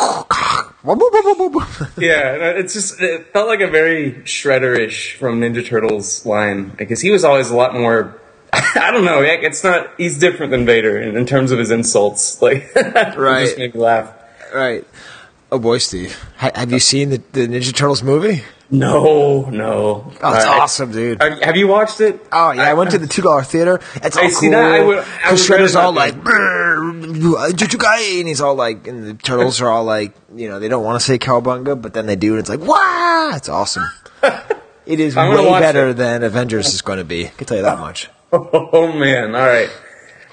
Yeah, 1.97 2.35
it's 2.59 2.73
just 2.73 3.01
it 3.01 3.33
felt 3.33 3.47
like 3.47 3.61
a 3.61 3.67
very 3.67 4.11
Shredder-ish 4.23 5.15
from 5.17 5.41
Ninja 5.41 5.65
Turtles 5.65 6.25
line 6.25 6.69
because 6.77 7.01
he 7.01 7.11
was 7.11 7.25
always 7.25 7.49
a 7.49 7.55
lot 7.55 7.73
more. 7.73 8.19
I 8.75 8.91
don't 8.91 9.05
know. 9.05 9.21
It's 9.21 9.63
not. 9.63 9.89
He's 9.97 10.17
different 10.19 10.51
than 10.51 10.65
Vader 10.65 10.99
in, 11.01 11.15
in 11.17 11.25
terms 11.25 11.51
of 11.51 11.59
his 11.59 11.71
insults. 11.71 12.37
Like, 12.41 12.73
Right. 12.75 13.45
just 13.45 13.57
made 13.57 13.73
me 13.73 13.79
laugh. 13.81 14.11
right. 14.53 14.85
Oh 15.51 15.59
boy, 15.59 15.77
Steve, 15.77 16.17
ha- 16.37 16.51
have 16.55 16.71
you 16.71 16.79
seen 16.79 17.11
the, 17.11 17.21
the 17.31 17.47
Ninja 17.47 17.73
Turtles 17.75 18.01
movie? 18.01 18.43
No, 18.71 19.43
no. 19.51 20.11
Oh, 20.21 20.35
it's 20.35 20.45
Uh, 20.45 20.49
awesome, 20.49 20.91
dude. 20.91 21.21
Have, 21.21 21.39
have 21.43 21.57
you 21.57 21.67
watched 21.67 22.01
it? 22.01 22.25
Oh 22.31 22.51
yeah, 22.51 22.63
I 22.63 22.73
went 22.73 22.89
to 22.91 22.97
the 22.97 23.05
two 23.15 23.21
dollar 23.21 23.43
theater. 23.43 23.79
It's 23.97 24.17
all 24.17 24.23
I 24.23 24.27
cool. 24.29 24.35
see 24.35 24.49
that. 24.49 24.63
I 24.63 24.83
would- 24.83 24.97
I 24.99 25.03
Because 25.23 25.47
Shredder's 25.47 25.75
all 25.75 25.93
like, 25.93 26.15
and 26.15 28.27
he's 28.27 28.41
all 28.41 28.55
like, 28.55 28.87
and 28.87 29.03
the 29.03 29.13
turtles 29.13 29.61
are 29.61 29.69
all 29.69 29.83
like, 29.83 30.15
you 30.35 30.49
know, 30.49 30.59
they 30.59 30.69
don't 30.69 30.83
want 30.83 30.99
to 30.99 31.05
say 31.05 31.19
cowabunga, 31.19 31.79
but 31.79 31.93
then 31.93 32.07
they 32.07 32.15
do, 32.15 32.31
and 32.31 32.39
it's 32.39 32.49
like, 32.49 32.61
wow, 32.61 33.31
it's 33.35 33.49
awesome. 33.49 33.85
It 34.85 34.99
is 34.99 35.15
way 35.15 35.59
better 35.59 35.89
it. 35.89 35.97
than 35.97 36.23
Avengers 36.23 36.73
is 36.73 36.81
going 36.81 36.97
to 36.97 37.05
be. 37.05 37.27
I 37.27 37.29
can 37.29 37.45
tell 37.47 37.57
you 37.57 37.63
that 37.63 37.79
much. 37.79 38.09
Oh 38.73 38.91
man! 38.91 39.35
All 39.35 39.45
right, 39.45 39.69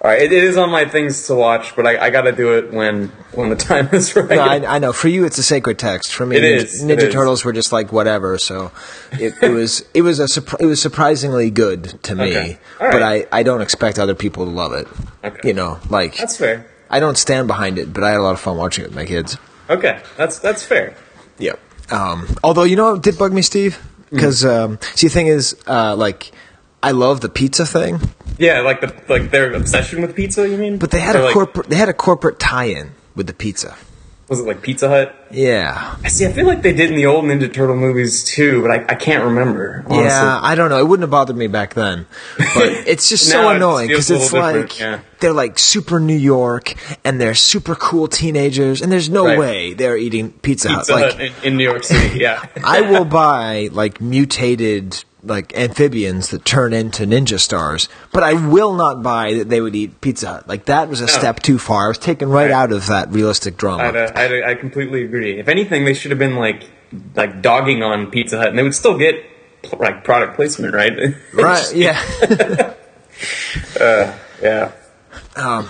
all 0.00 0.10
right. 0.10 0.22
It, 0.22 0.32
it 0.32 0.42
is 0.42 0.56
on 0.56 0.70
my 0.70 0.86
things 0.86 1.26
to 1.26 1.34
watch, 1.34 1.76
but 1.76 1.86
I, 1.86 2.06
I 2.06 2.10
got 2.10 2.22
to 2.22 2.32
do 2.32 2.56
it 2.56 2.72
when 2.72 3.08
when 3.32 3.50
the 3.50 3.56
time 3.70 3.90
is 3.92 4.16
right. 4.16 4.30
No, 4.30 4.40
I, 4.40 4.76
I 4.76 4.78
know. 4.78 4.94
For 4.94 5.08
you, 5.08 5.26
it's 5.26 5.36
a 5.36 5.42
sacred 5.42 5.78
text. 5.78 6.14
For 6.14 6.24
me, 6.24 6.36
It 6.36 6.44
is, 6.44 6.82
Ninja 6.82 6.92
it 6.92 7.02
is. 7.02 7.12
Turtles 7.12 7.44
were 7.44 7.52
just 7.52 7.72
like 7.72 7.92
whatever. 7.92 8.38
So 8.38 8.72
it, 9.12 9.34
it 9.42 9.50
was 9.50 9.84
it 9.94 10.00
was 10.00 10.18
a 10.18 10.24
surpri- 10.24 10.60
it 10.60 10.66
was 10.66 10.80
surprisingly 10.80 11.50
good 11.50 12.02
to 12.04 12.14
me. 12.14 12.30
Okay. 12.30 12.58
All 12.80 12.90
But. 12.90 13.02
I, 13.02 13.26
I 13.30 13.42
don't 13.42 13.60
expect 13.60 13.98
other 13.98 14.14
people 14.14 14.46
to 14.46 14.50
love 14.50 14.72
it. 14.72 14.88
Okay. 15.22 15.48
You 15.48 15.54
know, 15.54 15.78
like 15.90 16.16
That's 16.16 16.38
fair. 16.38 16.66
I 16.88 17.00
don't 17.00 17.18
stand 17.18 17.48
behind 17.48 17.78
it, 17.78 17.92
but 17.92 18.02
I 18.02 18.10
had 18.12 18.18
a 18.18 18.22
lot 18.22 18.32
of 18.32 18.40
fun 18.40 18.56
watching 18.56 18.84
it 18.84 18.88
with 18.88 18.96
my 18.96 19.04
kids. 19.04 19.36
Okay, 19.68 20.00
that's 20.16 20.38
that's 20.38 20.64
fair. 20.64 20.96
Yep. 21.38 21.60
Um, 21.92 22.26
although 22.42 22.64
you 22.64 22.76
know 22.76 22.92
what 22.92 23.02
did 23.02 23.18
bug 23.18 23.32
me, 23.32 23.42
Steve? 23.42 23.78
Because 24.10 24.44
um, 24.44 24.78
see, 24.94 25.06
the 25.06 25.12
thing 25.12 25.28
is, 25.28 25.54
uh, 25.68 25.94
like, 25.94 26.32
I 26.82 26.92
love 26.92 27.20
the 27.20 27.28
pizza 27.28 27.66
thing, 27.66 28.00
Yeah, 28.38 28.60
like 28.60 28.80
the 28.80 28.94
like 29.08 29.30
their 29.30 29.52
obsession 29.52 30.00
with 30.02 30.14
pizza. 30.16 30.48
You 30.48 30.56
mean? 30.56 30.78
but 30.78 30.90
they 30.90 31.00
had 31.00 31.14
Or 31.16 31.20
a 31.20 31.24
like, 31.24 31.34
corporate 31.34 31.68
they 31.68 31.76
had 31.76 31.88
a 31.88 31.94
corporate 31.94 32.38
tie-in 32.38 32.92
with 33.14 33.26
the 33.26 33.34
pizza. 33.34 33.76
Was 34.28 34.38
it 34.38 34.46
like 34.46 34.62
Pizza 34.62 34.88
Hut? 34.88 35.12
Yeah. 35.32 35.96
I 36.04 36.06
see. 36.06 36.24
I 36.24 36.30
feel 36.32 36.46
like 36.46 36.62
they 36.62 36.72
did 36.72 36.88
in 36.90 36.94
the 36.94 37.06
old 37.06 37.24
Ninja 37.24 37.52
Turtle 37.52 37.74
movies 37.74 38.22
too, 38.22 38.62
but 38.62 38.70
I, 38.70 38.92
I 38.92 38.94
can't 38.94 39.24
remember. 39.24 39.82
Honestly. 39.88 40.04
Yeah, 40.04 40.38
I 40.40 40.54
don't 40.54 40.68
know. 40.70 40.78
It 40.78 40.86
wouldn't 40.86 41.02
have 41.02 41.10
bothered 41.10 41.36
me 41.36 41.48
back 41.48 41.74
then, 41.74 42.06
but 42.38 42.46
it's 42.86 43.08
just 43.08 43.28
so 43.28 43.48
annoying 43.48 43.88
because 43.88 44.08
it's 44.08 44.32
like 44.32 44.78
yeah. 44.78 45.00
they're 45.18 45.32
like 45.32 45.58
super 45.58 45.98
New 45.98 46.14
York 46.16 46.74
and 47.04 47.20
they're 47.20 47.34
super 47.34 47.74
cool 47.74 48.06
teenagers, 48.06 48.82
and 48.82 48.92
there's 48.92 49.10
no 49.10 49.26
Right. 49.26 49.38
way 49.38 49.74
they're 49.74 49.96
eating 49.96 50.30
Pizza, 50.30 50.68
Pizza 50.68 50.92
Hut. 50.92 51.02
Hut 51.14 51.18
Like, 51.18 51.30
in, 51.42 51.52
in 51.52 51.56
New 51.56 51.64
York 51.64 51.82
City. 51.82 52.20
Yeah. 52.20 52.40
I 52.64 52.82
will 52.82 53.04
buy 53.04 53.68
like 53.72 54.00
mutated 54.00 55.02
like 55.22 55.56
amphibians 55.56 56.30
that 56.30 56.44
turn 56.44 56.72
into 56.72 57.04
ninja 57.04 57.38
stars, 57.38 57.88
but 58.12 58.22
I 58.22 58.34
will 58.34 58.74
not 58.74 59.02
buy 59.02 59.34
that 59.34 59.48
they 59.48 59.60
would 59.60 59.74
eat 59.74 60.00
Pizza 60.00 60.28
Hut. 60.28 60.48
Like 60.48 60.66
that 60.66 60.88
was 60.88 61.00
a 61.00 61.08
step 61.08 61.40
too 61.40 61.58
far. 61.58 61.86
I 61.86 61.88
was 61.88 61.98
taken 61.98 62.28
right 62.30 62.50
out 62.50 62.72
of 62.72 62.86
that 62.86 63.10
realistic 63.12 63.56
drama. 63.56 63.84
I'd, 63.84 63.96
uh, 63.96 64.12
I'd, 64.14 64.42
I 64.42 64.54
completely 64.54 65.04
agree. 65.04 65.38
If 65.38 65.48
anything, 65.48 65.84
they 65.84 65.94
should 65.94 66.10
have 66.10 66.18
been 66.18 66.36
like 66.36 66.64
like 67.14 67.42
dogging 67.42 67.82
on 67.82 68.10
Pizza 68.10 68.38
Hut, 68.38 68.48
and 68.48 68.58
they 68.58 68.62
would 68.62 68.74
still 68.74 68.98
get 68.98 69.24
like 69.78 70.04
product 70.04 70.36
placement, 70.36 70.74
right? 70.74 70.92
right? 71.34 71.74
Yeah. 71.74 72.02
yeah. 73.80 74.72
Yeah, 75.40 75.66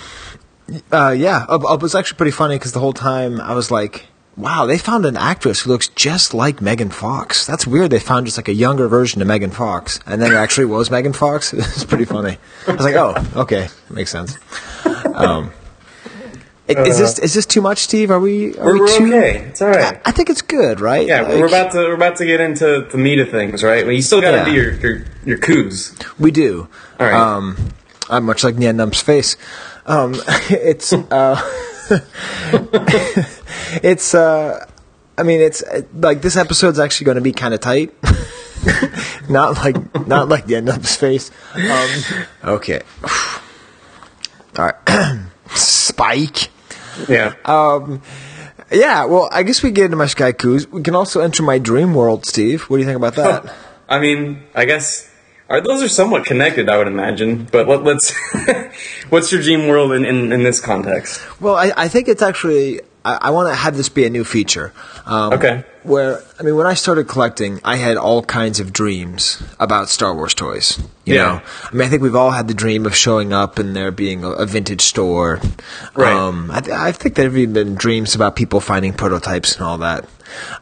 Uh, 0.92 1.10
yeah, 1.10 1.44
uh, 1.48 1.58
uh, 1.58 1.74
it 1.74 1.82
was 1.82 1.96
actually 1.96 2.16
pretty 2.16 2.30
funny 2.30 2.54
because 2.54 2.72
the 2.72 2.78
whole 2.78 2.92
time 2.92 3.40
I 3.40 3.54
was 3.54 3.72
like, 3.72 4.06
"Wow, 4.40 4.66
they 4.66 4.78
found 4.78 5.04
an 5.06 5.16
actress 5.16 5.60
who 5.60 5.70
looks 5.70 5.88
just 5.88 6.34
like 6.34 6.60
Megan 6.60 6.90
Fox. 6.90 7.46
That's 7.46 7.66
weird. 7.66 7.90
They 7.90 7.98
found 8.00 8.26
just 8.26 8.38
like 8.38 8.48
a 8.48 8.54
younger 8.54 8.88
version 8.88 9.20
of 9.22 9.28
Megan 9.28 9.50
Fox, 9.50 10.00
and 10.06 10.20
then 10.20 10.32
it 10.32 10.36
actually 10.36 10.66
was 10.66 10.90
Megan 10.90 11.12
Fox. 11.12 11.52
It's 11.60 11.84
pretty 11.84 12.04
funny. 12.06 12.38
I 12.66 12.72
was 12.72 12.84
like, 12.84 12.94
"Oh, 12.96 13.14
okay, 13.42 13.68
makes 13.90 14.10
sense." 14.10 14.36
Um, 15.14 15.50
i- 16.68 16.72
is 16.86 16.98
this 16.98 17.18
is 17.18 17.34
this 17.34 17.46
too 17.46 17.60
much, 17.60 17.78
Steve? 17.78 18.10
Are 18.10 18.20
we? 18.20 18.56
Are 18.58 18.64
We're, 18.66 18.74
we 18.74 18.80
we're 18.80 18.98
too? 18.98 19.06
okay. 19.14 19.38
It's 19.48 19.60
all 19.62 19.68
right. 19.70 20.00
I 20.04 20.10
think 20.12 20.30
it's 20.30 20.42
good, 20.42 20.80
right? 20.80 21.06
Yeah, 21.06 21.22
Like, 21.22 21.38
we're 21.40 21.46
about 21.46 21.72
to 21.72 21.78
we're 21.78 21.94
about 21.94 22.16
to 22.16 22.26
get 22.26 22.40
into 22.40 22.86
the 22.90 22.98
meat 22.98 23.18
of 23.18 23.30
things, 23.30 23.62
right? 23.62 23.84
Well, 23.84 23.94
you 23.94 24.02
still 24.02 24.20
got 24.20 24.30
to 24.32 24.36
Yeah. 24.38 24.44
do 24.46 24.52
your 24.52 24.72
your 24.74 25.04
your 25.24 25.38
coups. 25.38 25.94
We 26.18 26.30
do. 26.30 26.68
All 26.98 27.06
right. 27.06 27.14
Um, 27.14 27.56
I'm 28.08 28.24
much 28.24 28.42
like 28.44 28.56
Nyan 28.56 28.74
Num's 28.76 29.00
face. 29.00 29.36
Um, 29.86 30.14
it's 30.50 30.92
uh, 30.92 31.40
it's 33.82 34.14
uh, 34.14 34.66
I 35.18 35.22
mean, 35.22 35.40
it's 35.40 35.62
like 35.94 36.22
this 36.22 36.36
episode's 36.36 36.78
actually 36.78 37.06
going 37.06 37.16
to 37.16 37.20
be 37.20 37.32
kind 37.32 37.52
of 37.52 37.60
tight. 37.60 37.92
not 39.28 39.56
like 39.56 40.06
not 40.06 40.28
like 40.28 40.46
Nyan 40.46 40.64
Num's 40.64 40.96
face. 40.96 41.30
Um, 41.54 42.24
okay. 42.54 42.80
All 44.58 44.70
right. 44.70 45.20
Spike. 45.54 46.48
Yeah. 47.08 47.34
Um, 47.44 48.02
yeah. 48.70 49.04
Well, 49.06 49.28
I 49.32 49.42
guess 49.42 49.62
we 49.62 49.72
get 49.72 49.86
into 49.86 49.96
my 49.96 50.06
sky 50.06 50.32
coups. 50.32 50.66
We 50.68 50.82
can 50.82 50.94
also 50.94 51.20
enter 51.20 51.42
my 51.42 51.58
dream 51.58 51.94
world, 51.94 52.24
Steve. 52.24 52.62
What 52.64 52.76
do 52.76 52.80
you 52.80 52.86
think 52.86 52.96
about 52.96 53.16
that? 53.16 53.54
I 53.88 53.98
mean, 53.98 54.42
I 54.54 54.64
guess 54.64 55.09
are 55.50 55.60
those 55.60 55.82
are 55.82 55.88
somewhat 55.88 56.24
connected, 56.24 56.68
I 56.70 56.78
would 56.78 56.86
imagine. 56.86 57.44
But 57.50 57.68
let, 57.68 57.82
let's. 57.84 58.14
what's 59.10 59.32
your 59.32 59.42
dream 59.42 59.68
world 59.68 59.92
in, 59.92 60.04
in, 60.04 60.32
in 60.32 60.42
this 60.42 60.60
context? 60.60 61.20
Well, 61.40 61.56
I, 61.56 61.72
I 61.76 61.88
think 61.88 62.08
it's 62.08 62.22
actually. 62.22 62.80
I, 63.04 63.16
I 63.22 63.30
want 63.30 63.48
to 63.48 63.54
have 63.54 63.76
this 63.78 63.88
be 63.88 64.04
a 64.04 64.10
new 64.10 64.24
feature. 64.24 64.72
Um, 65.06 65.32
Okay. 65.32 65.64
Where 65.82 66.20
I 66.38 66.42
mean, 66.42 66.56
when 66.56 66.66
I 66.66 66.74
started 66.74 67.08
collecting, 67.08 67.58
I 67.64 67.76
had 67.76 67.96
all 67.96 68.22
kinds 68.22 68.60
of 68.60 68.70
dreams 68.70 69.42
about 69.58 69.88
Star 69.88 70.14
Wars 70.14 70.34
toys. 70.34 70.78
You 71.06 71.14
Yeah. 71.14 71.22
know, 71.24 71.42
I 71.64 71.74
mean, 71.74 71.86
I 71.86 71.88
think 71.88 72.02
we've 72.02 72.14
all 72.14 72.30
had 72.32 72.48
the 72.48 72.52
dream 72.54 72.84
of 72.84 72.94
showing 72.94 73.32
up 73.32 73.58
and 73.58 73.74
there 73.74 73.90
being 73.90 74.22
a, 74.22 74.28
a 74.30 74.44
vintage 74.44 74.82
store. 74.82 75.40
Right. 75.94 76.12
Um, 76.12 76.50
I, 76.50 76.60
th- 76.60 76.76
I 76.76 76.92
think 76.92 77.14
there 77.14 77.24
have 77.24 77.36
even 77.38 77.54
been 77.54 77.74
dreams 77.76 78.14
about 78.14 78.36
people 78.36 78.60
finding 78.60 78.92
prototypes 78.92 79.54
and 79.56 79.64
all 79.64 79.78
that. 79.78 80.04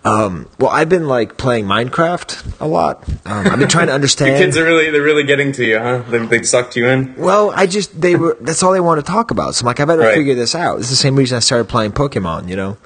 Um, 0.04 0.48
well, 0.58 0.70
I've 0.70 0.88
been 0.88 1.08
like 1.08 1.36
playing 1.36 1.64
Minecraft 1.66 2.60
a 2.60 2.66
lot. 2.66 3.06
Um, 3.26 3.46
I've 3.46 3.58
been 3.58 3.68
trying 3.68 3.86
to 3.86 3.92
The 3.92 3.94
understand. 3.94 4.38
kids 4.38 4.56
are 4.56 4.64
really 4.64 4.90
they're 4.90 5.02
really 5.02 5.24
getting 5.24 5.52
to 5.52 5.64
you, 5.64 5.78
huh? 5.78 6.02
They 6.08 6.18
they 6.26 6.42
sucked 6.42 6.76
you 6.76 6.86
in. 6.86 7.14
Well, 7.16 7.50
I 7.54 7.66
just 7.66 8.00
they 8.00 8.16
were 8.16 8.36
that's 8.40 8.62
all 8.62 8.72
they 8.72 8.80
want 8.80 9.04
to 9.04 9.10
talk 9.10 9.30
about. 9.30 9.54
So 9.54 9.62
I'm 9.62 9.66
like, 9.66 9.80
I 9.80 9.84
better 9.84 10.02
Right. 10.02 10.14
figure 10.14 10.34
this 10.34 10.54
out. 10.54 10.78
It's 10.78 10.90
the 10.90 10.96
same 10.96 11.16
reason 11.16 11.36
I 11.36 11.40
started 11.40 11.68
playing 11.68 11.92
Pokemon, 11.92 12.48
you 12.48 12.56
know. 12.56 12.76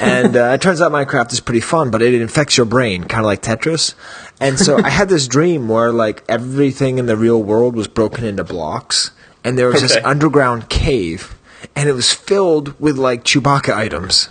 And 0.00 0.36
uh, 0.36 0.50
it 0.54 0.60
turns 0.60 0.80
out 0.80 0.92
Minecraft 0.92 1.32
is 1.32 1.40
pretty 1.40 1.60
fun, 1.60 1.90
but 1.90 2.02
it 2.02 2.14
infects 2.14 2.56
your 2.56 2.66
brain, 2.66 3.04
kind 3.04 3.20
of 3.20 3.26
like 3.26 3.42
Tetris. 3.42 3.94
And 4.40 4.58
so 4.58 4.76
I 4.82 4.90
had 4.90 5.08
this 5.08 5.26
dream 5.26 5.68
where 5.68 5.90
like 5.92 6.22
everything 6.28 6.98
in 6.98 7.06
the 7.06 7.16
real 7.16 7.42
world 7.42 7.74
was 7.74 7.88
broken 7.88 8.24
into 8.24 8.44
blocks, 8.44 9.10
and 9.42 9.58
there 9.58 9.68
was 9.68 9.80
this 9.82 9.96
underground 10.04 10.68
cave, 10.68 11.34
and 11.74 11.88
it 11.88 11.92
was 11.92 12.12
filled 12.12 12.78
with 12.80 12.96
like 12.98 13.24
Chewbacca 13.24 13.74
items. 13.74 14.28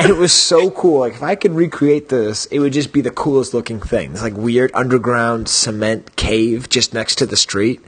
And 0.00 0.10
it 0.10 0.16
was 0.16 0.32
so 0.32 0.70
cool. 0.70 1.00
Like 1.00 1.14
if 1.14 1.22
I 1.22 1.34
could 1.34 1.52
recreate 1.52 2.08
this, 2.08 2.46
it 2.46 2.58
would 2.58 2.72
just 2.72 2.92
be 2.92 3.00
the 3.00 3.10
coolest 3.10 3.52
looking 3.52 3.80
thing. 3.80 4.12
It's 4.12 4.22
like 4.22 4.36
weird 4.36 4.70
underground 4.74 5.48
cement 5.48 6.16
cave 6.16 6.68
just 6.68 6.94
next 6.94 7.16
to 7.16 7.26
the 7.26 7.36
street. 7.36 7.80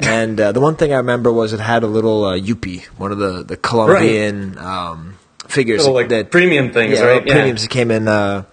And 0.00 0.40
uh, 0.40 0.52
the 0.52 0.60
one 0.60 0.74
thing 0.74 0.92
I 0.92 0.96
remember 0.96 1.32
was 1.32 1.52
it 1.52 1.60
had 1.60 1.84
a 1.84 1.86
little 1.86 2.24
uh, 2.24 2.38
Yupi, 2.38 2.84
one 2.98 3.12
of 3.12 3.18
the 3.18 3.44
the 3.44 3.56
Colombian 3.56 4.58
um, 4.58 5.16
figures 5.46 5.82
Little, 5.82 5.94
like, 5.94 6.08
that 6.08 6.30
premium 6.30 6.72
things, 6.72 6.98
yeah, 6.98 7.04
right? 7.04 7.26
Yeah. 7.26 7.34
Premiums 7.34 7.62
that 7.62 7.70
came 7.70 7.90
in 7.90 8.08
uh, 8.08 8.44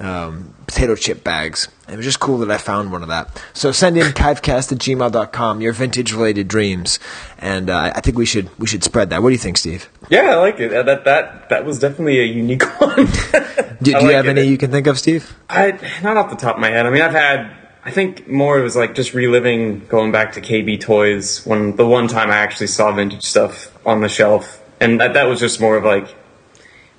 um, 0.00 0.54
potato 0.66 0.94
chip 0.96 1.22
bags. 1.22 1.68
It 1.88 1.96
was 1.96 2.04
just 2.06 2.20
cool 2.20 2.38
that 2.38 2.50
I 2.50 2.56
found 2.58 2.90
one 2.92 3.02
of 3.02 3.08
that. 3.08 3.42
So 3.52 3.70
send 3.72 3.96
in 3.96 4.06
kivecast 4.12 4.72
at 4.72 4.78
gmail.com 4.78 5.60
your 5.60 5.72
vintage 5.72 6.12
related 6.12 6.48
dreams, 6.48 6.98
and 7.38 7.68
uh, 7.70 7.92
I 7.94 8.00
think 8.00 8.16
we 8.16 8.26
should 8.26 8.48
we 8.58 8.66
should 8.66 8.82
spread 8.84 9.10
that. 9.10 9.22
What 9.22 9.28
do 9.28 9.32
you 9.32 9.38
think, 9.38 9.58
Steve? 9.58 9.88
Yeah, 10.08 10.30
I 10.32 10.34
like 10.36 10.58
it. 10.60 10.72
Uh, 10.72 10.82
That 10.84 11.04
that 11.04 11.48
that 11.50 11.64
was 11.64 11.78
definitely 11.78 12.20
a 12.20 12.24
unique 12.24 12.62
one. 12.80 13.06
Do, 13.06 13.92
do 13.92 13.96
I 13.96 14.00
you 14.00 14.06
like 14.06 14.14
have 14.16 14.26
it. 14.26 14.38
any 14.38 14.44
you 14.48 14.58
can 14.58 14.70
think 14.70 14.86
of, 14.86 14.98
Steve? 14.98 15.34
I 15.48 15.72
not 16.02 16.16
off 16.16 16.30
the 16.30 16.36
top 16.36 16.56
of 16.56 16.60
my 16.60 16.70
head. 16.70 16.86
I 16.86 16.90
mean, 16.90 17.02
I've 17.02 17.12
had. 17.12 17.56
I 17.82 17.90
think 17.90 18.28
more 18.28 18.58
it 18.58 18.62
was 18.62 18.76
like 18.76 18.94
just 18.94 19.14
reliving 19.14 19.86
going 19.86 20.12
back 20.12 20.32
to 20.34 20.42
KB 20.42 20.78
Toys 20.80 21.44
when 21.46 21.76
the 21.76 21.86
one 21.86 22.08
time 22.08 22.30
I 22.30 22.36
actually 22.36 22.66
saw 22.66 22.92
vintage 22.92 23.24
stuff 23.24 23.74
on 23.86 24.02
the 24.02 24.08
shelf, 24.08 24.62
and 24.80 25.00
that 25.00 25.14
that 25.14 25.24
was 25.24 25.40
just 25.40 25.60
more 25.62 25.76
of 25.78 25.84
like 25.84 26.14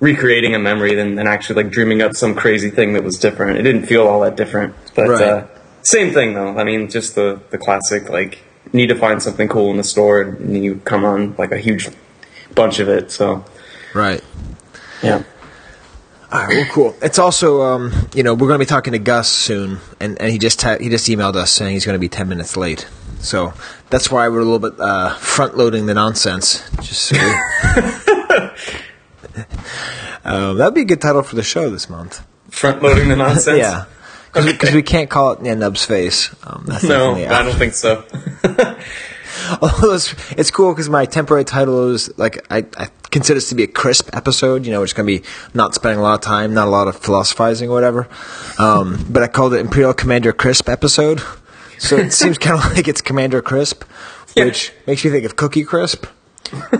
recreating 0.02 0.52
a 0.54 0.58
memory 0.58 0.94
than, 0.96 1.14
than 1.14 1.28
actually 1.28 1.62
like 1.62 1.72
dreaming 1.72 2.02
up 2.02 2.14
some 2.14 2.34
crazy 2.34 2.68
thing 2.70 2.92
that 2.94 3.04
was 3.04 3.16
different. 3.18 3.56
It 3.58 3.62
didn't 3.62 3.86
feel 3.86 4.06
all 4.08 4.20
that 4.22 4.36
different, 4.36 4.74
but 4.96 5.08
Right. 5.08 5.22
uh, 5.22 5.46
same 5.84 6.12
thing 6.12 6.34
though. 6.34 6.58
I 6.58 6.64
mean, 6.64 6.90
just 6.90 7.14
the 7.14 7.40
the 7.50 7.56
classic 7.58 8.08
like 8.10 8.38
need 8.72 8.88
to 8.88 8.94
find 8.96 9.22
something 9.22 9.46
cool 9.48 9.70
in 9.70 9.76
the 9.76 9.84
store, 9.84 10.20
and 10.22 10.62
you 10.64 10.80
come 10.84 11.04
on 11.04 11.34
like 11.38 11.52
a 11.52 11.58
huge 11.58 11.88
bunch 12.54 12.80
of 12.80 12.88
it. 12.88 13.10
So 13.12 13.44
Right. 13.94 14.22
yeah. 15.02 15.22
All 16.32 16.40
right, 16.46 16.56
well, 16.56 16.66
cool. 16.72 16.96
It's 17.02 17.18
also, 17.18 17.60
um, 17.60 17.92
you 18.14 18.22
know, 18.22 18.32
we're 18.32 18.46
going 18.48 18.58
to 18.58 18.64
be 18.64 18.68
talking 18.68 18.94
to 18.94 18.98
Gus 18.98 19.28
soon, 19.28 19.80
and, 20.00 20.18
and 20.18 20.32
he 20.32 20.38
just 20.38 20.58
ta- 20.58 20.78
he 20.78 20.88
just 20.88 21.06
emailed 21.08 21.36
us 21.36 21.50
saying 21.52 21.74
he's 21.74 21.84
going 21.84 21.94
to 21.94 22.00
be 22.00 22.08
ten 22.08 22.26
minutes 22.26 22.56
late. 22.56 22.88
So 23.20 23.52
that's 23.90 24.10
why 24.10 24.26
we're 24.30 24.40
a 24.40 24.44
little 24.44 24.58
bit 24.70 24.80
uh, 24.80 25.14
front 25.16 25.58
loading 25.58 25.84
the 25.86 25.94
nonsense. 25.94 26.62
Just 26.80 27.02
so 27.02 27.16
um, 30.24 30.56
that'd 30.58 30.74
be 30.74 30.82
a 30.82 30.84
good 30.84 31.00
title 31.00 31.22
for 31.22 31.36
the 31.36 31.42
show 31.42 31.70
this 31.70 31.88
month. 31.88 32.24
Front 32.50 32.82
loading 32.82 33.08
the 33.08 33.16
nonsense. 33.16 33.58
Yeah, 33.58 33.84
because 34.32 34.74
we, 34.74 34.82
can't 34.82 35.08
call 35.08 35.32
it 35.32 35.44
yeah, 35.44 35.54
Nub's 35.54 35.84
face. 35.84 36.34
Um, 36.44 36.66
No, 36.84 37.14
I 37.14 37.42
don't 37.42 37.56
think 37.56 37.74
so. 37.74 38.04
Although 39.62 39.94
it's, 39.94 40.14
it's 40.32 40.50
cool 40.50 40.72
because 40.72 40.88
my 40.88 41.04
temporary 41.06 41.44
title 41.44 41.90
is 41.90 42.16
like 42.18 42.46
I, 42.50 42.64
I 42.76 42.88
consider 43.10 43.38
this 43.38 43.48
to 43.48 43.54
be 43.54 43.62
a 43.62 43.66
crisp 43.66 44.10
episode. 44.14 44.66
You 44.66 44.72
know, 44.72 44.82
it's 44.82 44.92
going 44.92 45.06
to 45.06 45.20
be 45.20 45.26
not 45.54 45.74
spending 45.74 45.98
a 45.98 46.02
lot 46.02 46.14
of 46.14 46.20
time, 46.20 46.54
not 46.54 46.68
a 46.68 46.70
lot 46.70 46.88
of 46.88 46.96
philosophizing 46.96 47.70
or 47.70 47.72
whatever. 47.72 48.08
Um, 48.58 49.04
but 49.08 49.22
I 49.22 49.28
called 49.28 49.54
it 49.54 49.60
Imperial 49.60 49.94
Commander 49.94 50.32
Crisp 50.32 50.68
episode, 50.68 51.22
so 51.78 51.96
it 51.96 52.12
seems 52.12 52.38
kind 52.38 52.58
of 52.62 52.76
like 52.76 52.88
it's 52.88 53.00
Commander 53.00 53.40
Crisp, 53.42 53.84
Yeah. 54.34 54.44
which 54.44 54.72
makes 54.86 55.04
you 55.04 55.10
think 55.10 55.24
of 55.24 55.36
Cookie 55.36 55.64
Crisp, 55.64 56.06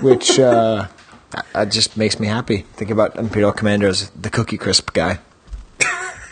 which 0.00 0.38
uh, 0.38 0.88
uh, 1.54 1.66
just 1.66 1.96
makes 1.96 2.18
me 2.18 2.26
happy. 2.26 2.58
Think 2.74 2.90
about 2.90 3.16
Imperial 3.16 3.52
Commander 3.52 3.88
as 3.88 4.10
the 4.10 4.30
Cookie 4.30 4.58
Crisp 4.58 4.92
guy. 4.92 5.18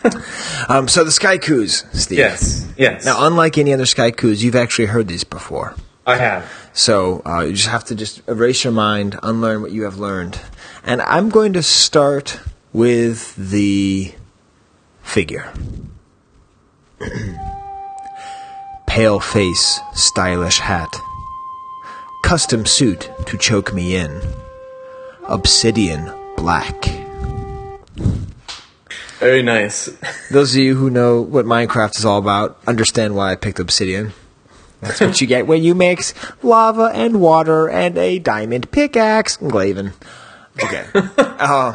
um, 0.68 0.88
so 0.88 1.04
the 1.04 1.12
Sky 1.12 1.38
Coos, 1.38 1.84
Steve. 1.92 2.18
yes, 2.18 2.66
yes. 2.76 3.04
Now, 3.04 3.26
unlike 3.26 3.58
any 3.58 3.72
other 3.72 3.86
Sky 3.86 4.10
Coos, 4.10 4.42
you've 4.42 4.56
actually 4.56 4.86
heard 4.86 5.08
these 5.08 5.24
before. 5.24 5.74
I 6.06 6.16
have. 6.16 6.70
So 6.72 7.22
uh, 7.26 7.40
you 7.40 7.52
just 7.52 7.68
have 7.68 7.84
to 7.84 7.94
just 7.94 8.26
erase 8.28 8.64
your 8.64 8.72
mind, 8.72 9.18
unlearn 9.22 9.62
what 9.62 9.72
you 9.72 9.84
have 9.84 9.98
learned. 9.98 10.40
And 10.84 11.02
I'm 11.02 11.28
going 11.28 11.52
to 11.52 11.62
start 11.62 12.40
with 12.72 13.36
the 13.36 14.14
figure. 15.02 15.52
Pale 18.86 19.20
face, 19.20 19.80
stylish 19.94 20.58
hat. 20.58 20.96
Custom 22.24 22.66
suit 22.66 23.10
to 23.26 23.38
choke 23.38 23.72
me 23.72 23.96
in. 23.96 24.20
Obsidian 25.30 26.12
black. 26.36 26.74
Very 29.18 29.42
nice. 29.42 29.88
Those 30.30 30.54
of 30.54 30.60
you 30.60 30.74
who 30.76 30.90
know 30.90 31.20
what 31.20 31.44
Minecraft 31.44 31.98
is 31.98 32.04
all 32.04 32.18
about 32.18 32.58
understand 32.66 33.14
why 33.14 33.32
I 33.32 33.36
picked 33.36 33.60
obsidian. 33.60 34.12
That's 34.80 35.00
what 35.00 35.20
you 35.20 35.26
get 35.26 35.46
when 35.46 35.62
you 35.62 35.74
mix 35.74 36.14
lava 36.42 36.90
and 36.94 37.20
water 37.20 37.68
and 37.68 37.98
a 37.98 38.18
diamond 38.18 38.70
pickaxe. 38.70 39.36
Glaven. 39.36 39.92
Okay. 40.62 40.84
um, 40.94 41.74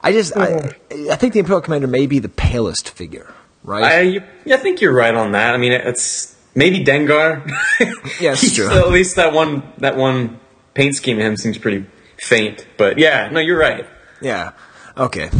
I 0.00 0.12
just, 0.12 0.36
I, 0.36 0.76
I 1.10 1.16
think 1.16 1.32
the 1.32 1.40
Imperial 1.40 1.62
Commander 1.62 1.88
may 1.88 2.06
be 2.06 2.20
the 2.20 2.28
palest 2.28 2.90
figure, 2.90 3.32
right? 3.64 4.20
I, 4.46 4.52
I 4.52 4.56
think 4.58 4.80
you're 4.80 4.94
right 4.94 5.14
on 5.14 5.32
that. 5.32 5.54
I 5.54 5.56
mean, 5.56 5.72
it's 5.72 6.36
maybe 6.54 6.84
Dengar. 6.84 7.50
Yeah, 8.20 8.36
He's- 8.36 8.54
true. 8.54 8.68
At 8.70 8.90
least 8.90 9.16
that 9.16 9.32
one, 9.32 9.64
that 9.78 9.96
one 9.96 10.38
paint 10.74 10.94
scheme 10.96 11.18
of 11.18 11.24
him 11.24 11.36
seems 11.36 11.58
pretty 11.58 11.86
faint. 12.18 12.66
But 12.76 12.98
yeah, 12.98 13.28
no, 13.30 13.40
you're 13.40 13.58
right. 13.58 13.86
yeah. 14.20 14.52
Okay. 14.96 15.30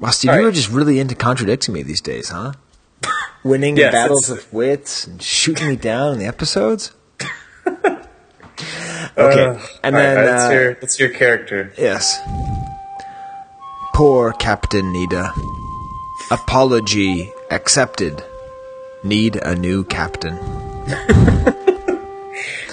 Wow, 0.00 0.10
Steve, 0.10 0.30
All 0.30 0.36
you 0.36 0.42
right. 0.42 0.46
were 0.46 0.52
just 0.52 0.70
really 0.70 0.98
into 1.00 1.14
contradicting 1.14 1.74
me 1.74 1.82
these 1.82 2.00
days, 2.00 2.28
huh? 2.30 2.52
Winning 3.44 3.76
Yes, 3.76 3.92
battles 3.92 4.30
of 4.30 4.52
wits 4.52 5.06
and 5.06 5.22
shooting 5.22 5.68
me 5.68 5.76
down 5.76 6.12
in 6.14 6.18
the 6.18 6.26
episodes? 6.26 6.92
okay. 7.66 8.04
Uh, 9.16 9.58
and 9.82 9.94
then. 9.94 10.16
right, 10.16 10.24
that's 10.24 10.44
uh, 10.44 10.52
your 10.52 10.74
that's 10.74 10.98
your 10.98 11.08
character. 11.10 11.72
Yes. 11.78 12.18
Poor 13.94 14.32
Captain 14.32 14.84
Needa. 14.92 15.32
Apology 16.30 17.32
accepted. 17.50 18.22
Need 19.04 19.36
a 19.36 19.54
new 19.56 19.84
captain. 19.84 20.36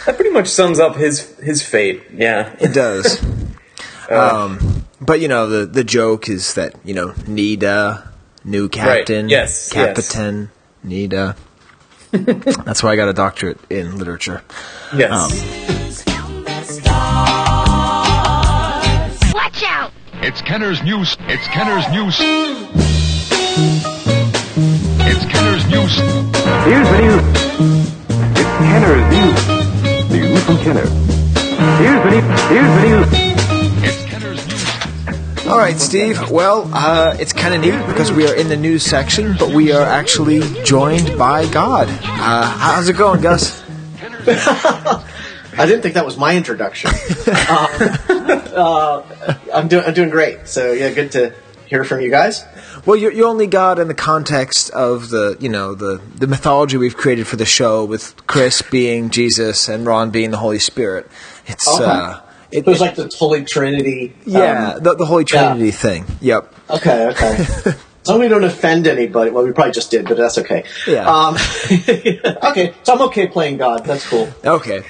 That 0.06 0.15
pretty 0.15 0.32
much 0.32 0.48
sums 0.48 0.80
up 0.80 0.96
his 0.96 1.38
his 1.39 1.62
fate. 1.62 2.04
Yeah. 2.13 2.56
It 2.60 2.74
does. 2.74 3.24
um, 4.10 4.86
but 5.02 5.20
you 5.20 5.28
know 5.28 5.48
the 5.48 5.65
the 5.65 5.84
joke 5.84 6.30
is 6.30 6.54
that 6.56 6.76
you 6.84 6.94
know 6.94 7.10
Needa, 7.10 8.08
new 8.44 8.70
captain, 8.70 9.30
Yes, 9.30 9.72
yes. 9.74 10.15
Needa. 10.86 11.36
That's 12.12 12.84
why 12.84 12.91
I 12.91 12.96
got 12.96 13.10
a 13.10 13.13
doctorate 13.13 13.60
in 13.70 13.98
literature. 13.98 14.41
Yes. 14.96 16.06
Watch 19.34 19.63
out! 19.63 19.91
It's 20.22 20.41
Kenner's 20.41 20.82
News. 20.84 21.18
It's 21.22 21.48
Kenner's 21.48 21.88
News. 21.89 22.18
It's 25.02 25.26
Kenner's 25.26 25.65
News. 25.68 25.96
Here's 26.65 26.89
the 26.89 27.02
news. 27.02 27.24
It's 28.38 28.58
Kenner's 28.60 29.06
news. 29.12 29.64
News 30.19 30.43
from 30.45 30.58
Kenner. 30.58 30.86
Here's 30.86 32.04
the 32.04 32.12
news. 32.12 32.41
Here's 32.49 32.67
the 32.67 32.82
news. 32.89 33.08
It's 33.84 34.06
Kenner's 34.06 34.47
News. 34.47 35.47
All 35.47 35.58
right, 35.58 35.78
Steve. 35.78 36.30
Well, 36.30 36.69
uh, 36.73 37.15
it's 37.19 37.34
kind 37.34 37.54
of 37.54 37.62
neat 37.62 37.86
because 37.88 38.12
we 38.12 38.28
are 38.28 38.36
in 38.36 38.49
the 38.49 38.58
news 38.58 38.84
section, 38.84 39.36
but 39.38 39.49
we 39.49 39.71
are 39.71 39.84
actually 39.84 40.41
joined 40.63 41.17
by 41.17 41.47
God. 41.51 41.88
Uh, 41.89 42.45
how's 42.45 42.89
it 42.89 42.97
going, 42.97 43.21
Gus? 43.21 43.63
I 44.28 45.65
didn't 45.65 45.84
think 45.84 45.95
that 45.95 46.06
was 46.06 46.17
my 46.17 46.36
introduction. 46.36 46.91
uh, 47.28 48.08
uh, 48.56 49.36
I'm 49.54 49.67
doing 49.67 49.86
I'm 49.86 49.93
doing 49.93 50.10
great. 50.10 50.47
So 50.47 50.73
yeah, 50.73 50.91
good 50.91 51.12
to 51.13 51.34
hear 51.67 51.84
from 51.84 52.01
you 52.01 52.10
guys. 52.10 52.43
Well, 52.86 52.95
you're, 52.97 53.12
you're 53.12 53.28
only 53.28 53.47
God 53.47 53.80
in 53.80 53.88
the 53.88 53.93
context 53.93 54.69
of 54.71 55.10
the, 55.10 55.38
you 55.39 55.49
know, 55.49 55.73
the, 55.75 56.01
the 56.15 56.28
mythology 56.28 56.78
we've 56.78 56.95
created 56.97 57.28
for 57.28 57.36
the 57.36 57.45
show 57.45 57.86
with 57.86 58.15
Chris 58.28 58.62
being 58.62 59.10
Jesus 59.10 59.67
and 59.69 59.86
Ron 59.86 60.12
being 60.12 60.32
the 60.32 60.38
Holy 60.38 60.60
Spirit. 60.60 61.10
It's, 61.47 61.67
Okay. 61.67 61.84
uh, 61.84 62.19
it, 62.51 62.60
It 62.60 62.65
was 62.67 62.80
like 62.82 62.95
the 62.95 63.12
Holy 63.17 63.43
Trinity. 63.43 64.15
yeah, 64.25 64.73
um, 64.73 64.84
the, 64.84 64.95
the 64.95 65.06
Holy 65.06 65.25
yeah. 65.32 65.49
Trinity 65.54 65.71
thing. 65.71 66.06
Yep. 66.21 66.54
Okay, 66.69 67.08
okay. 67.08 67.73
As 68.06 68.10
long 68.10 68.22
as 68.22 68.26
we 68.26 68.28
don't 68.28 68.44
offend 68.44 68.86
anybody. 68.86 69.32
Well, 69.32 69.44
we 69.44 69.52
probably 69.52 69.72
just 69.74 69.89
did, 69.89 70.08
but 70.08 70.15
that's 70.15 70.38
okay. 70.38 70.63
Yeah. 70.86 71.10
Um, 71.10 71.34
okay, 71.72 72.72
so 72.84 72.94
I'm 72.94 73.02
okay 73.08 73.26
playing 73.26 73.58
God. 73.58 73.84
That's 73.84 74.08
cool. 74.08 74.30
Okay. 74.46 74.84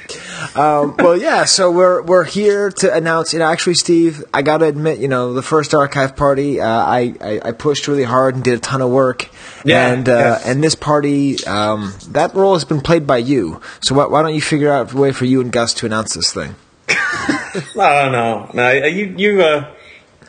Um, 0.54 0.98
well, 0.98 1.18
yeah. 1.18 1.46
So 1.46 1.72
we're 1.72 2.02
we're 2.02 2.26
here 2.26 2.72
to 2.72 2.94
announce. 2.94 3.32
You 3.32 3.40
know, 3.40 3.46
actually, 3.50 3.76
Steve, 3.76 4.22
I 4.34 4.42
got 4.42 4.58
to 4.58 4.66
admit, 4.66 5.00
you 5.00 5.08
know, 5.08 5.34
the 5.34 5.42
first 5.42 5.74
archive 5.74 6.18
party, 6.18 6.60
uh, 6.60 6.68
I, 6.68 7.16
I 7.22 7.40
I 7.46 7.52
pushed 7.54 7.88
really 7.88 8.04
hard 8.04 8.36
and 8.36 8.44
did 8.44 8.56
a 8.56 8.60
ton 8.60 8.82
of 8.82 8.90
work. 8.90 9.30
Yeah, 9.64 9.94
And 9.94 10.10
uh, 10.10 10.12
yeah. 10.12 10.52
and 10.52 10.62
this 10.62 10.76
party, 10.76 11.42
um, 11.46 11.94
that 12.10 12.36
role 12.36 12.54
has 12.54 12.66
been 12.66 12.82
played 12.82 13.08
by 13.08 13.18
you. 13.20 13.62
So 13.80 13.96
why, 13.96 14.08
why 14.08 14.24
don't 14.24 14.36
you 14.36 14.42
figure 14.42 14.74
out 14.74 14.92
a 14.92 14.98
way 14.98 15.14
for 15.14 15.24
you 15.24 15.40
and 15.40 15.54
Gus 15.54 15.74
to 15.76 15.86
announce 15.86 16.16
this 16.16 16.34
thing? 16.34 16.56
No, 17.74 18.12
no, 18.12 18.52
no. 18.54 18.72
You, 18.74 19.16
you. 19.18 19.42
Uh, 19.42 19.74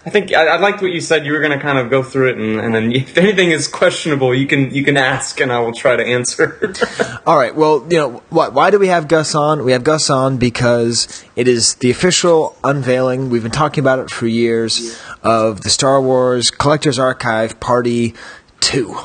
I 0.06 0.10
think 0.10 0.32
I, 0.32 0.46
I 0.46 0.58
liked 0.58 0.80
what 0.80 0.92
you 0.92 1.00
said. 1.00 1.26
You 1.26 1.32
were 1.32 1.40
going 1.40 1.58
to 1.58 1.58
kind 1.58 1.78
of 1.78 1.90
go 1.90 2.00
through 2.00 2.30
it, 2.30 2.38
and, 2.38 2.60
and 2.60 2.72
then 2.72 2.92
if 2.92 3.18
anything 3.18 3.50
is 3.50 3.66
questionable, 3.66 4.32
you 4.32 4.46
can 4.46 4.72
you 4.72 4.84
can 4.84 4.96
ask, 4.96 5.40
and 5.40 5.52
I 5.52 5.58
will 5.58 5.72
try 5.72 5.96
to 5.96 6.04
answer. 6.04 6.72
All 7.26 7.36
right. 7.36 7.54
Well, 7.54 7.84
you 7.90 7.98
know, 7.98 8.22
why, 8.30 8.48
why 8.48 8.70
do 8.70 8.78
we 8.78 8.86
have 8.86 9.08
Gus 9.08 9.34
on? 9.34 9.64
We 9.64 9.72
have 9.72 9.82
Gus 9.82 10.08
on 10.08 10.36
because 10.36 11.24
it 11.34 11.48
is 11.48 11.74
the 11.76 11.90
official 11.90 12.56
unveiling. 12.62 13.30
We've 13.30 13.42
been 13.42 13.50
talking 13.50 13.82
about 13.82 13.98
it 13.98 14.10
for 14.10 14.28
years 14.28 14.96
of 15.24 15.62
the 15.62 15.70
Star 15.70 16.00
Wars 16.00 16.52
Collector's 16.52 17.00
Archive 17.00 17.58
Party 17.58 18.14
Two. 18.60 18.96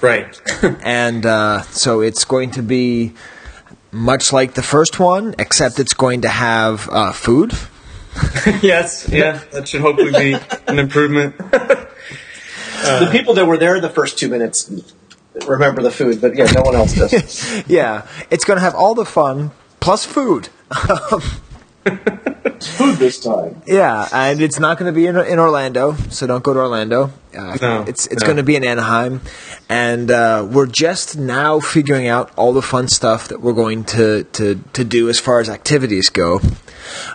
right. 0.00 0.40
and 0.82 1.26
uh, 1.26 1.62
so 1.62 2.02
it's 2.02 2.24
going 2.24 2.52
to 2.52 2.62
be 2.62 3.14
much 3.90 4.32
like 4.32 4.54
the 4.54 4.62
first 4.62 5.00
one, 5.00 5.34
except 5.40 5.80
it's 5.80 5.94
going 5.94 6.20
to 6.20 6.28
have 6.28 6.88
uh, 6.88 7.10
food. 7.10 7.52
yes. 8.62 9.08
Yeah. 9.08 9.40
That 9.52 9.68
should 9.68 9.80
hopefully 9.80 10.12
be 10.12 10.36
an 10.66 10.78
improvement. 10.78 11.36
the 11.38 13.08
people 13.12 13.34
that 13.34 13.46
were 13.46 13.58
there 13.58 13.80
the 13.80 13.90
first 13.90 14.18
two 14.18 14.28
minutes 14.28 14.70
remember 15.46 15.82
the 15.82 15.90
food, 15.90 16.20
but 16.20 16.36
yeah, 16.36 16.50
no 16.52 16.62
one 16.62 16.74
else 16.74 16.94
does. 16.94 17.64
Yeah, 17.68 18.06
it's 18.30 18.44
going 18.44 18.56
to 18.56 18.62
have 18.62 18.74
all 18.74 18.94
the 18.94 19.04
fun 19.04 19.52
plus 19.80 20.04
food. 20.04 20.48
Um, 20.88 21.22
food 21.84 22.96
this 22.98 23.20
time. 23.20 23.62
Yeah, 23.66 24.08
and 24.12 24.40
it's 24.40 24.58
not 24.58 24.78
going 24.78 24.92
to 24.92 24.96
be 24.96 25.06
in, 25.06 25.16
in 25.16 25.38
Orlando, 25.38 25.94
so 26.10 26.26
don't 26.26 26.42
go 26.42 26.52
to 26.54 26.60
Orlando. 26.60 27.12
Uh, 27.36 27.56
No, 27.60 27.84
it's 27.86 28.06
it's 28.06 28.22
no. 28.22 28.26
going 28.26 28.36
to 28.36 28.42
be 28.42 28.56
in 28.56 28.64
Anaheim, 28.64 29.20
and 29.68 30.10
uh, 30.10 30.46
we're 30.50 30.66
just 30.66 31.16
now 31.16 31.60
figuring 31.60 32.06
out 32.08 32.30
all 32.36 32.52
the 32.52 32.62
fun 32.62 32.88
stuff 32.88 33.28
that 33.28 33.40
we're 33.40 33.52
going 33.52 33.84
to 33.84 34.24
to, 34.24 34.62
to 34.72 34.84
do 34.84 35.08
as 35.08 35.18
far 35.18 35.40
as 35.40 35.48
activities 35.48 36.08
go. 36.10 36.40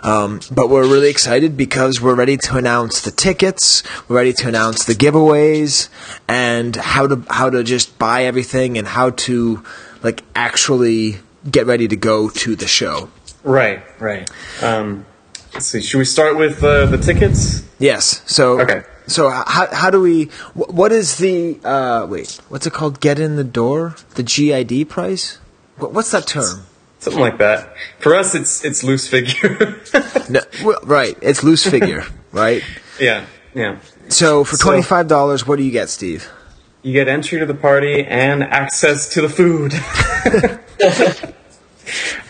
Um, 0.02 0.40
but 0.50 0.70
we're 0.70 0.84
really 0.84 1.10
excited 1.10 1.56
because 1.56 2.00
we're 2.00 2.14
ready 2.14 2.38
to 2.38 2.56
announce 2.56 3.02
the 3.02 3.10
tickets, 3.10 3.82
we're 4.08 4.16
ready 4.16 4.32
to 4.32 4.48
announce 4.48 4.84
the 4.86 4.94
giveaways, 4.94 5.88
and 6.26 6.74
how 6.74 7.06
to 7.06 7.22
how 7.28 7.50
to 7.50 7.62
just 7.62 7.98
buy 7.98 8.24
everything 8.24 8.78
and 8.78 8.86
how 8.88 9.10
to 9.10 9.62
like 10.02 10.22
actually 10.34 11.18
get 11.50 11.66
ready 11.66 11.86
to 11.88 11.96
go 11.96 12.30
to 12.30 12.56
the 12.56 12.66
show. 12.66 13.10
Right. 13.46 13.82
Right. 14.00 14.30
Um, 14.62 15.06
let's 15.54 15.66
see. 15.66 15.80
Should 15.80 15.98
we 15.98 16.04
start 16.04 16.36
with 16.36 16.62
uh, 16.62 16.86
the 16.86 16.98
tickets? 16.98 17.64
Yes. 17.78 18.22
So 18.26 18.60
Okay. 18.60 18.82
So 19.08 19.30
how 19.30 19.68
how 19.72 19.90
do 19.90 20.00
we? 20.00 20.24
What 20.54 20.90
is 20.90 21.18
the 21.18 21.60
uh, 21.62 22.06
wait? 22.10 22.40
What's 22.48 22.66
it 22.66 22.72
called? 22.72 23.00
Get 23.00 23.18
in 23.20 23.36
the 23.36 23.44
door? 23.44 23.94
The 24.16 24.24
GID 24.24 24.88
price? 24.88 25.38
What, 25.78 25.92
what's 25.92 26.10
that 26.10 26.26
term? 26.26 26.66
Something 26.98 27.20
like 27.20 27.38
that. 27.38 27.76
For 28.00 28.16
us, 28.16 28.34
it's 28.34 28.64
it's 28.64 28.82
loose 28.82 29.06
figure. 29.06 29.80
No, 30.28 30.40
well, 30.64 30.80
right. 30.82 31.16
It's 31.22 31.44
loose 31.44 31.64
figure, 31.64 32.04
right? 32.32 32.64
yeah. 32.98 33.26
Yeah. 33.54 33.78
So 34.08 34.42
for 34.42 34.56
twenty 34.56 34.82
five 34.82 35.06
dollars, 35.06 35.46
what 35.46 35.54
do 35.56 35.62
you 35.62 35.70
get, 35.70 35.88
Steve? 35.88 36.28
You 36.82 36.92
get 36.92 37.06
entry 37.06 37.38
to 37.38 37.46
the 37.46 37.54
party 37.54 38.04
and 38.04 38.42
access 38.42 39.08
to 39.14 39.20
the 39.20 39.28
food. 39.28 39.72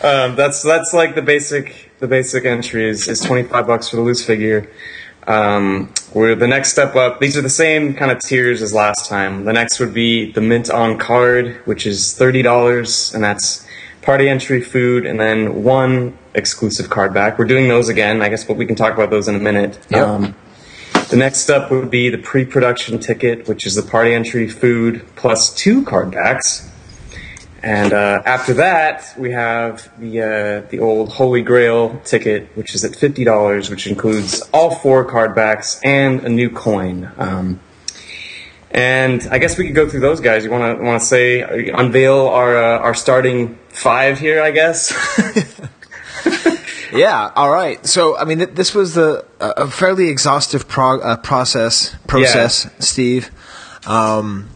um, 0.01 0.35
that's 0.35 0.61
that's 0.63 0.93
like 0.93 1.15
the 1.15 1.21
basic 1.21 1.91
the 1.99 2.07
basic 2.07 2.45
entry 2.45 2.87
is, 2.87 3.07
is 3.07 3.21
twenty 3.21 3.47
five 3.47 3.67
bucks 3.67 3.89
for 3.89 3.95
the 3.95 4.01
loose 4.01 4.25
figure. 4.25 4.69
Um, 5.25 5.93
where 6.13 6.35
the 6.35 6.47
next 6.47 6.71
step 6.71 6.95
up, 6.95 7.19
these 7.19 7.35
are 7.35 7.41
the 7.41 7.49
same 7.49 7.93
kind 7.93 8.11
of 8.11 8.19
tiers 8.19 8.61
as 8.61 8.73
last 8.73 9.09
time. 9.09 9.43
The 9.43 9.51
next 9.51 9.77
would 9.79 9.93
be 9.93 10.31
the 10.31 10.39
mint 10.39 10.69
on 10.69 10.97
card, 10.97 11.55
which 11.65 11.85
is 11.85 12.13
thirty 12.13 12.41
dollars, 12.41 13.13
and 13.13 13.23
that's 13.23 13.67
party 14.01 14.29
entry, 14.29 14.61
food, 14.61 15.05
and 15.05 15.19
then 15.19 15.63
one 15.63 16.17
exclusive 16.33 16.89
card 16.89 17.13
back. 17.13 17.37
We're 17.37 17.45
doing 17.45 17.67
those 17.67 17.89
again, 17.89 18.21
I 18.21 18.29
guess, 18.29 18.45
but 18.45 18.55
we 18.55 18.65
can 18.65 18.77
talk 18.77 18.93
about 18.93 19.09
those 19.09 19.27
in 19.27 19.35
a 19.35 19.39
minute. 19.39 19.77
Yep. 19.89 20.07
Um, 20.07 20.35
the 21.09 21.17
next 21.17 21.39
step 21.39 21.69
would 21.71 21.89
be 21.89 22.09
the 22.09 22.17
pre-production 22.17 22.99
ticket, 22.99 23.49
which 23.49 23.65
is 23.65 23.75
the 23.75 23.81
party 23.81 24.13
entry, 24.13 24.47
food, 24.47 25.05
plus 25.17 25.53
two 25.53 25.83
card 25.83 26.11
backs. 26.11 26.69
And 27.67 27.91
uh, 27.91 28.21
after 28.25 28.53
that, 28.53 29.13
we 29.17 29.31
have 29.31 29.91
the 29.99 30.21
uh, 30.21 30.69
the 30.69 30.79
old 30.79 31.11
Holy 31.11 31.41
Grail 31.41 31.99
ticket, 32.05 32.47
which 32.55 32.73
is 32.73 32.85
at 32.85 32.95
fifty 32.95 33.25
dollars, 33.25 33.69
which 33.69 33.87
includes 33.87 34.41
all 34.53 34.73
four 34.73 35.03
card 35.03 35.35
backs 35.35 35.81
and 35.83 36.21
a 36.23 36.29
new 36.29 36.49
coin. 36.49 37.11
Um, 37.17 37.59
and 38.71 39.27
I 39.29 39.37
guess 39.39 39.57
we 39.57 39.65
could 39.65 39.75
go 39.75 39.89
through 39.89 39.99
those 39.99 40.21
guys. 40.21 40.45
You 40.45 40.51
want 40.51 40.79
to 40.79 40.81
want 40.85 41.01
to 41.01 41.05
say 41.05 41.41
unveil 41.41 42.29
our 42.29 42.55
uh, 42.55 42.79
our 42.79 42.93
starting 42.93 43.59
five 43.67 44.17
here? 44.17 44.41
I 44.41 44.51
guess. 44.51 44.93
Yeah. 46.93 47.31
All 47.35 47.51
right. 47.51 47.85
So 47.85 48.17
I 48.17 48.23
mean, 48.23 48.37
th- 48.37 48.51
this 48.51 48.73
was 48.73 48.93
the 48.93 49.25
a 49.41 49.49
a 49.63 49.67
fairly 49.67 50.07
exhaustive 50.07 50.69
prog- 50.69 51.03
uh, 51.03 51.17
process 51.17 51.93
process, 52.07 52.69
Steve. 52.79 53.29
Um, 53.85 54.47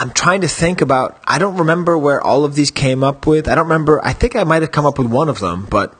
I'm 0.00 0.12
trying 0.12 0.40
to 0.40 0.48
think 0.48 0.80
about. 0.80 1.20
I 1.26 1.38
don't 1.38 1.58
remember 1.58 1.98
where 1.98 2.22
all 2.22 2.46
of 2.46 2.54
these 2.54 2.70
came 2.70 3.04
up 3.04 3.26
with. 3.26 3.46
I 3.46 3.54
don't 3.54 3.66
remember. 3.66 4.02
I 4.02 4.14
think 4.14 4.34
I 4.34 4.44
might 4.44 4.62
have 4.62 4.72
come 4.72 4.86
up 4.86 4.98
with 4.98 5.08
one 5.08 5.28
of 5.28 5.40
them, 5.40 5.66
but 5.68 5.92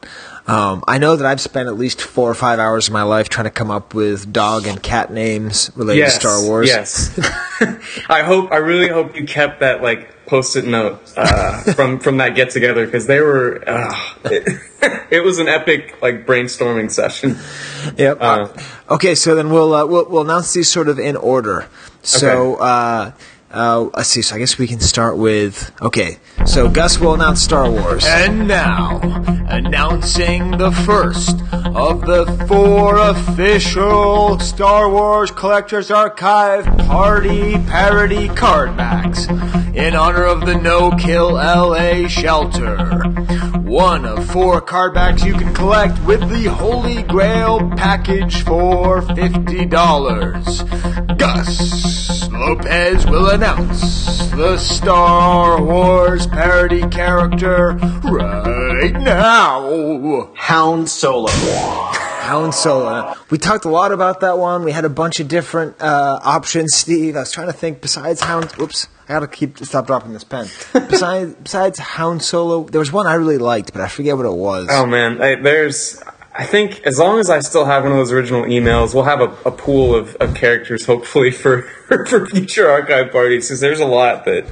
um, 0.47 0.83
I 0.89 0.97
know 0.97 1.17
that 1.17 1.27
I've 1.27 1.41
spent 1.41 1.69
at 1.69 1.77
least 1.77 2.01
four 2.01 2.31
or 2.31 2.35
five 2.35 2.59
hours 2.59 2.89
of 2.89 2.95
my 2.95 3.03
life 3.03 3.29
trying 3.29 3.45
to 3.45 3.51
come 3.51 3.71
up 3.71 3.93
with 3.93 4.33
dog 4.33 4.67
and 4.67 4.83
cat 4.83 5.13
names 5.13 5.71
related 5.77 5.99
yes, 5.99 6.15
to 6.15 6.21
Star 6.21 6.43
Wars. 6.43 6.67
Yes. 6.67 7.19
I 8.09 8.23
hope. 8.23 8.51
I 8.51 8.57
really 8.57 8.89
hope 8.89 9.17
you 9.17 9.27
kept 9.27 9.61
that 9.61 9.83
like 9.83 10.25
post-it 10.25 10.65
note 10.65 11.13
uh, 11.19 11.59
from 11.75 11.99
from 11.99 12.17
that 12.17 12.35
get 12.35 12.49
together 12.49 12.87
because 12.87 13.07
they 13.07 13.21
were. 13.21 13.63
Uh, 13.69 13.95
it, 14.25 14.61
it 15.11 15.23
was 15.23 15.41
an 15.41 15.49
epic 15.49 16.01
like 16.01 16.25
brainstorming 16.25 16.91
session. 16.91 17.37
Yep. 17.99 18.17
Uh, 18.19 18.49
okay, 18.89 19.15
so 19.15 19.35
then 19.35 19.51
we'll, 19.51 19.75
uh, 19.75 19.85
we'll 19.85 20.09
we'll 20.09 20.23
announce 20.23 20.55
these 20.55 20.71
sort 20.71 20.89
of 20.89 20.99
in 20.99 21.17
order. 21.17 21.69
So 22.03 22.55
Okay. 22.55 23.15
Uh, 23.51 23.89
let's 23.95 24.09
see. 24.09 24.23
So 24.23 24.37
I 24.37 24.39
guess 24.39 24.59
we 24.59 24.67
can 24.67 24.81
start 24.81 25.17
with. 25.17 25.73
Okay. 25.83 26.19
So 26.47 26.69
Gus 26.69 26.99
will 26.99 27.15
announce 27.15 27.41
Star 27.41 27.71
Wars. 27.71 28.05
And 28.07 28.47
now, 28.47 29.01
announcing 29.49 30.53
the 30.53 30.71
first 30.71 31.41
of 31.53 32.03
the 32.03 32.27
four 32.49 32.99
official 32.99 34.39
Star 34.39 34.89
Wars 34.89 35.31
Collectors 35.31 35.91
Archive 35.91 36.65
Party 36.87 37.55
Parody 37.67 38.29
card 38.29 38.77
backs 38.77 39.27
in 39.75 39.95
honor 39.97 40.25
of 40.25 40.47
the 40.47 40.55
No 40.55 40.91
Kill 40.93 41.33
LA 41.33 42.07
shelter. 42.09 42.77
One 43.63 44.05
of 44.05 44.31
four 44.31 44.61
card 44.61 44.95
backs 44.95 45.25
you 45.25 45.35
can 45.35 45.55
collect 45.55 46.01
with 46.05 46.29
the 46.29 46.47
Holy 46.47 47.03
Grail 47.03 47.71
package 47.77 48.43
for 48.43 49.03
$50. 49.03 51.19
Gus 51.19 52.20
Lopez 52.33 53.07
will 53.07 53.29
announce 53.31 54.29
the 54.31 54.57
Star 54.59 55.61
Wars 55.63 56.27
parody 56.29 56.87
character 56.89 57.73
right 58.05 58.93
now. 58.93 60.31
Hound 60.37 60.89
Solo. 60.89 61.29
Hound 61.29 62.55
Solo. 62.55 63.15
We 63.31 63.39
talked 63.39 63.65
a 63.65 63.69
lot 63.69 63.91
about 63.91 64.21
that 64.21 64.39
one. 64.39 64.63
We 64.63 64.71
had 64.71 64.85
a 64.85 64.89
bunch 64.89 65.19
of 65.19 65.27
different 65.27 65.81
uh, 65.83 66.21
options, 66.23 66.77
Steve. 66.77 67.17
I 67.17 67.21
was 67.21 67.33
trying 67.33 67.49
to 67.49 67.53
think 67.53 67.81
besides 67.81 68.21
Hound. 68.21 68.53
Whoops. 68.53 68.87
I 69.09 69.15
gotta 69.15 69.27
keep 69.27 69.59
stop 69.59 69.89
dropping 69.89 70.13
this 70.13 70.23
pen. 70.23 70.47
besides, 70.73 71.35
besides 71.43 71.79
Hound 71.81 72.23
Solo, 72.23 72.63
there 72.65 72.79
was 72.79 72.93
one 72.93 73.09
I 73.09 73.15
really 73.15 73.39
liked, 73.39 73.73
but 73.73 73.83
I 73.83 73.89
forget 73.89 74.17
what 74.17 74.27
it 74.27 74.33
was. 74.33 74.69
Oh 74.71 74.87
man, 74.87 75.21
I, 75.21 75.35
there's. 75.35 76.01
I 76.41 76.45
think 76.47 76.81
as 76.87 76.99
long 76.99 77.19
as 77.19 77.29
I 77.29 77.41
still 77.41 77.67
have 77.67 77.83
one 77.83 77.93
of 77.93 77.99
those 77.99 78.13
original 78.13 78.43
emails, 78.45 78.95
we'll 78.95 79.05
have 79.05 79.21
a, 79.21 79.31
a 79.45 79.51
pool 79.51 79.95
of, 79.95 80.17
of 80.17 80.35
characters 80.35 80.87
hopefully 80.87 81.31
for 81.43 81.63
for 82.07 82.27
future 82.27 82.69
archive 82.71 83.13
parties 83.13 83.47
because 83.49 83.61
there's 83.61 83.81
a 83.81 83.87
lot 83.87 84.25
that 84.25 84.47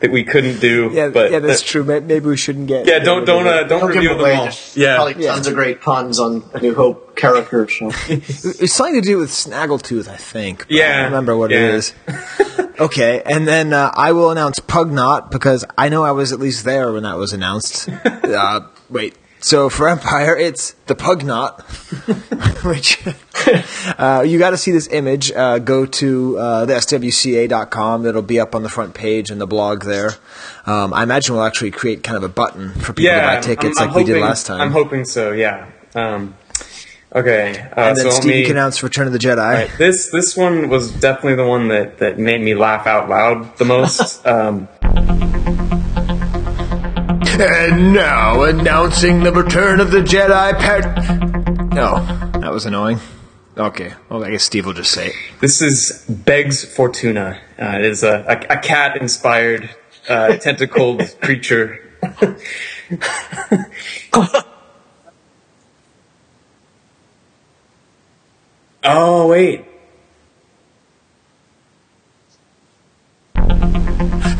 that 0.00 0.10
we 0.12 0.22
couldn't 0.24 0.60
do. 0.60 0.90
Yeah, 0.92 1.08
but 1.08 1.30
yeah, 1.32 1.38
that's 1.40 1.60
that- 1.60 1.66
true. 1.68 1.82
Maybe 1.84 2.20
we 2.20 2.36
shouldn't 2.36 2.66
get. 2.68 2.86
Yeah, 2.86 2.98
don't 3.00 3.24
don't 3.24 3.46
uh, 3.46 3.64
don't, 3.64 3.80
Don't 3.80 3.92
give 3.92 3.96
reveal 4.02 4.12
them 4.14 4.20
away. 4.20 4.34
all. 4.34 4.44
Just 4.46 4.76
Yeah, 4.76 4.96
probably 4.96 5.24
tons 5.24 5.46
of 5.46 5.54
great 5.54 5.80
puns 5.80 6.18
on 6.20 6.42
A 6.54 6.60
New 6.60 6.74
Hope 6.74 7.16
characters. 7.16 7.76
So. 7.78 7.90
It's 8.08 8.72
something 8.72 8.94
to 9.00 9.00
do 9.00 9.18
with 9.18 9.30
Snaggletooth, 9.30 10.08
I 10.08 10.16
think. 10.16 10.66
but 10.66 10.74
I 10.74 10.78
Yeah, 10.78 10.96
don't 10.96 11.04
remember 11.12 11.36
what 11.36 11.50
yeah. 11.50 11.58
it 11.58 11.74
is. 11.74 11.94
okay, 12.80 13.22
and 13.24 13.46
then 13.46 13.72
uh, 13.72 13.90
I 13.94 14.12
will 14.12 14.30
announce 14.30 14.58
Pugnot 14.60 15.30
because 15.30 15.64
I 15.76 15.88
know 15.88 16.04
I 16.04 16.12
was 16.12 16.32
at 16.32 16.40
least 16.40 16.64
there 16.64 16.92
when 16.92 17.02
that 17.04 17.16
was 17.16 17.32
announced. 17.32 17.88
uh, 17.88 18.60
wait. 18.90 19.14
So 19.40 19.68
for 19.68 19.88
Empire, 19.88 20.36
it's 20.36 20.72
the 20.86 20.94
Pugnot, 20.94 21.62
which 22.64 23.00
uh, 23.98 24.22
you 24.26 24.38
got 24.38 24.50
to 24.50 24.56
see 24.56 24.72
this 24.72 24.88
image. 24.88 25.30
Uh, 25.30 25.58
go 25.58 25.86
to 25.86 26.38
uh, 26.38 26.64
the 26.66 26.74
swca.com. 26.74 28.06
It'll 28.06 28.22
be 28.22 28.40
up 28.40 28.54
on 28.54 28.62
the 28.62 28.68
front 28.68 28.94
page 28.94 29.30
and 29.30 29.40
the 29.40 29.46
blog 29.46 29.84
there. 29.84 30.10
Um, 30.66 30.92
I 30.92 31.02
imagine 31.02 31.34
we'll 31.34 31.44
actually 31.44 31.70
create 31.70 32.02
kind 32.02 32.16
of 32.16 32.24
a 32.24 32.28
button 32.28 32.70
for 32.72 32.92
people 32.92 33.04
yeah. 33.04 33.30
to 33.30 33.36
buy 33.36 33.40
tickets 33.40 33.78
I'm- 33.78 33.90
I'm 33.90 33.94
like 33.94 34.06
we 34.06 34.12
did 34.12 34.20
last 34.20 34.46
time. 34.46 34.60
I'm 34.60 34.72
hoping 34.72 35.04
so. 35.04 35.32
Yeah. 35.32 35.70
Um, 35.94 36.34
okay. 37.14 37.60
Uh, 37.60 37.80
and 37.80 37.96
then 37.96 38.06
let 38.06 38.14
Steve, 38.14 38.32
me- 38.32 38.42
can 38.42 38.52
announce 38.52 38.82
Return 38.82 39.06
of 39.06 39.12
the 39.12 39.18
Jedi. 39.18 39.38
Right. 39.38 39.70
This 39.78 40.10
this 40.10 40.36
one 40.36 40.68
was 40.68 40.92
definitely 40.92 41.36
the 41.36 41.46
one 41.46 41.68
that, 41.68 41.98
that 41.98 42.18
made 42.18 42.40
me 42.40 42.54
laugh 42.54 42.86
out 42.86 43.08
loud 43.08 43.56
the 43.56 43.64
most. 43.64 44.26
um, 44.26 44.68
And 47.40 47.92
now 47.92 48.42
announcing 48.42 49.22
the 49.22 49.30
return 49.32 49.78
of 49.78 49.92
the 49.92 49.98
Jedi 49.98 50.58
Pet. 50.58 50.84
Oh, 51.78 52.04
that 52.40 52.50
was 52.52 52.66
annoying. 52.66 52.98
Okay, 53.56 53.92
well, 54.08 54.24
I 54.24 54.32
guess 54.32 54.42
Steve 54.42 54.66
will 54.66 54.72
just 54.72 54.90
say 54.90 55.08
it. 55.08 55.14
this 55.40 55.62
is 55.62 56.04
Begs 56.08 56.64
Fortuna. 56.64 57.40
Uh, 57.56 57.78
it 57.78 57.84
is 57.84 58.02
a, 58.02 58.24
a, 58.26 58.54
a 58.54 58.58
cat 58.58 59.00
inspired 59.00 59.70
uh, 60.08 60.36
tentacled 60.38 61.00
creature. 61.20 61.80
oh 68.84 69.28
wait. 69.28 69.64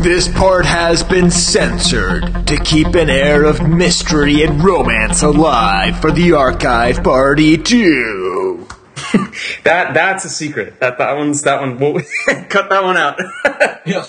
This 0.09 0.27
part 0.27 0.65
has 0.65 1.05
been 1.05 1.31
censored 1.31 2.47
to 2.47 2.57
keep 2.65 2.95
an 2.95 3.11
air 3.11 3.45
of 3.45 3.69
mystery 3.69 4.43
and 4.43 4.65
romance 4.65 5.23
alive 5.23 6.01
for 6.01 6.11
the 6.11 6.33
archive 6.33 7.05
party 7.05 7.59
too. 7.59 8.67
That 9.65 9.93
that's 9.93 10.25
a 10.25 10.31
secret. 10.31 10.81
That 10.81 10.97
that 10.97 11.19
one's 11.19 11.43
that 11.43 11.61
one. 11.61 11.79
We'll 11.79 12.01
cut 12.49 12.71
that 12.71 12.83
one 12.83 12.97
out. 12.97 13.21
yeah. 13.85 14.07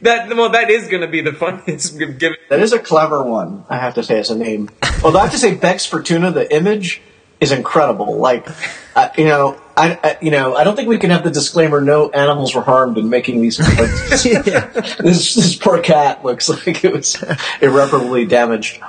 That 0.00 0.34
well, 0.34 0.48
that 0.48 0.70
is 0.70 0.88
going 0.88 1.02
to 1.02 1.08
be 1.08 1.20
the 1.20 1.34
funniest. 1.34 1.98
Give 1.98 2.32
That 2.48 2.60
is 2.60 2.72
a 2.72 2.78
clever 2.78 3.22
one, 3.22 3.66
I 3.68 3.76
have 3.76 3.94
to 3.96 4.02
say, 4.02 4.18
as 4.18 4.30
a 4.30 4.34
name. 4.34 4.70
Although 5.04 5.18
I 5.18 5.22
have 5.24 5.32
to 5.32 5.38
say, 5.38 5.54
Begs 5.54 5.84
Fortuna, 5.84 6.30
the 6.30 6.50
image 6.56 7.02
is 7.42 7.52
incredible. 7.52 8.16
Like, 8.16 8.46
uh, 8.94 9.08
you 9.18 9.24
know, 9.24 9.60
I, 9.76 9.98
I, 10.02 10.18
you 10.22 10.30
know, 10.30 10.54
I 10.54 10.64
don't 10.64 10.76
think 10.76 10.88
we 10.88 10.98
can 10.98 11.10
have 11.10 11.24
the 11.24 11.30
disclaimer: 11.30 11.80
no 11.80 12.08
animals 12.10 12.54
were 12.54 12.62
harmed 12.62 12.96
in 12.96 13.10
making 13.10 13.42
these. 13.42 13.58
Like, 13.58 13.76
this, 13.78 15.34
this 15.34 15.56
poor 15.56 15.80
cat 15.80 16.24
looks 16.24 16.48
like 16.48 16.84
it 16.84 16.92
was 16.92 17.22
irreparably 17.60 18.24
damaged. 18.24 18.80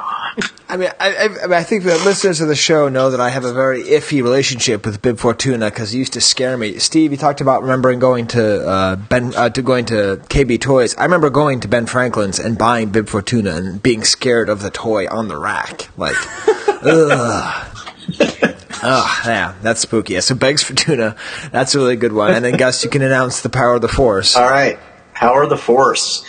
I 0.70 0.78
mean, 0.78 0.90
I, 1.00 1.14
I, 1.14 1.26
I 1.26 1.28
mean, 1.28 1.54
I 1.54 1.64
think 1.64 1.84
the 1.84 1.96
listeners 2.00 2.42
of 2.42 2.48
the 2.48 2.56
show 2.56 2.90
know 2.90 3.12
that 3.12 3.20
I 3.20 3.30
have 3.30 3.46
a 3.46 3.54
very 3.54 3.84
iffy 3.84 4.24
relationship 4.24 4.86
with 4.86 5.02
Bib 5.02 5.20
Fortuna 5.20 5.70
because 5.70 5.92
he 5.92 6.00
used 6.00 6.14
to 6.14 6.22
scare 6.22 6.58
me. 6.58 6.80
Steve, 6.80 7.12
you 7.12 7.18
talked 7.18 7.42
about 7.42 7.62
remembering 7.62 8.00
going 8.00 8.28
to 8.28 8.68
uh, 8.68 8.96
Ben 8.96 9.34
uh, 9.36 9.50
to 9.50 9.62
going 9.62 9.86
to 9.86 10.22
KB 10.30 10.60
Toys. 10.60 10.96
I 10.98 11.04
remember 11.04 11.30
going 11.30 11.60
to 11.62 11.68
Ben 11.68 11.86
Franklin's 11.86 12.40
and 12.40 12.58
buying 12.58 12.90
Bib 12.90 13.08
Fortuna 13.08 13.52
and 13.52 13.84
being 13.84 14.04
scared 14.04 14.50
of 14.50 14.62
the 14.62 14.72
toy 14.72 15.08
on 15.08 15.28
the 15.28 15.38
rack. 15.38 15.90
Like, 15.98 16.16
ugh. 16.68 17.73
Oh, 18.86 19.22
yeah, 19.26 19.56
that's 19.62 19.80
spooky. 19.80 20.16
Yeah, 20.16 20.20
so 20.20 20.36
Begs 20.36 20.62
for 20.62 20.74
Tuna, 20.74 21.16
that's 21.54 21.74
a 21.74 21.78
really 21.78 21.96
good 21.96 22.12
one. 22.12 22.34
And 22.34 22.44
then 22.44 22.58
Gus, 22.58 22.84
you 22.84 22.90
can 22.90 23.02
announce 23.02 23.40
the 23.40 23.48
power 23.48 23.76
of 23.76 23.82
the 23.82 23.88
Force. 23.88 24.36
All 24.36 24.50
right, 24.50 24.78
Power 25.14 25.44
of 25.44 25.50
the 25.50 25.58
Force, 25.58 26.26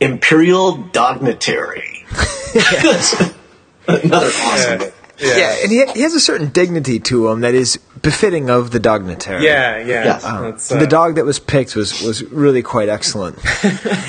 Imperial 0.00 0.78
Dignitary. 0.78 2.06
Another 3.86 4.26
awesome. 4.28 4.80
one. 4.80 4.92
Yeah, 5.22 5.56
and 5.62 5.70
he, 5.70 5.84
he 5.92 6.02
has 6.02 6.14
a 6.14 6.20
certain 6.20 6.48
dignity 6.48 6.98
to 7.00 7.28
him 7.28 7.40
that 7.40 7.54
is 7.54 7.78
befitting 8.02 8.48
of 8.48 8.70
the 8.70 8.80
Dognitary. 8.80 9.42
Yeah, 9.42 9.76
yeah. 9.78 10.04
Yes. 10.04 10.22
That's, 10.22 10.68
the 10.70 10.78
uh, 10.78 10.86
dog 10.86 11.16
that 11.16 11.24
was 11.26 11.38
picked 11.38 11.76
was, 11.76 12.00
was 12.00 12.22
really 12.24 12.62
quite 12.62 12.88
excellent. 12.88 13.38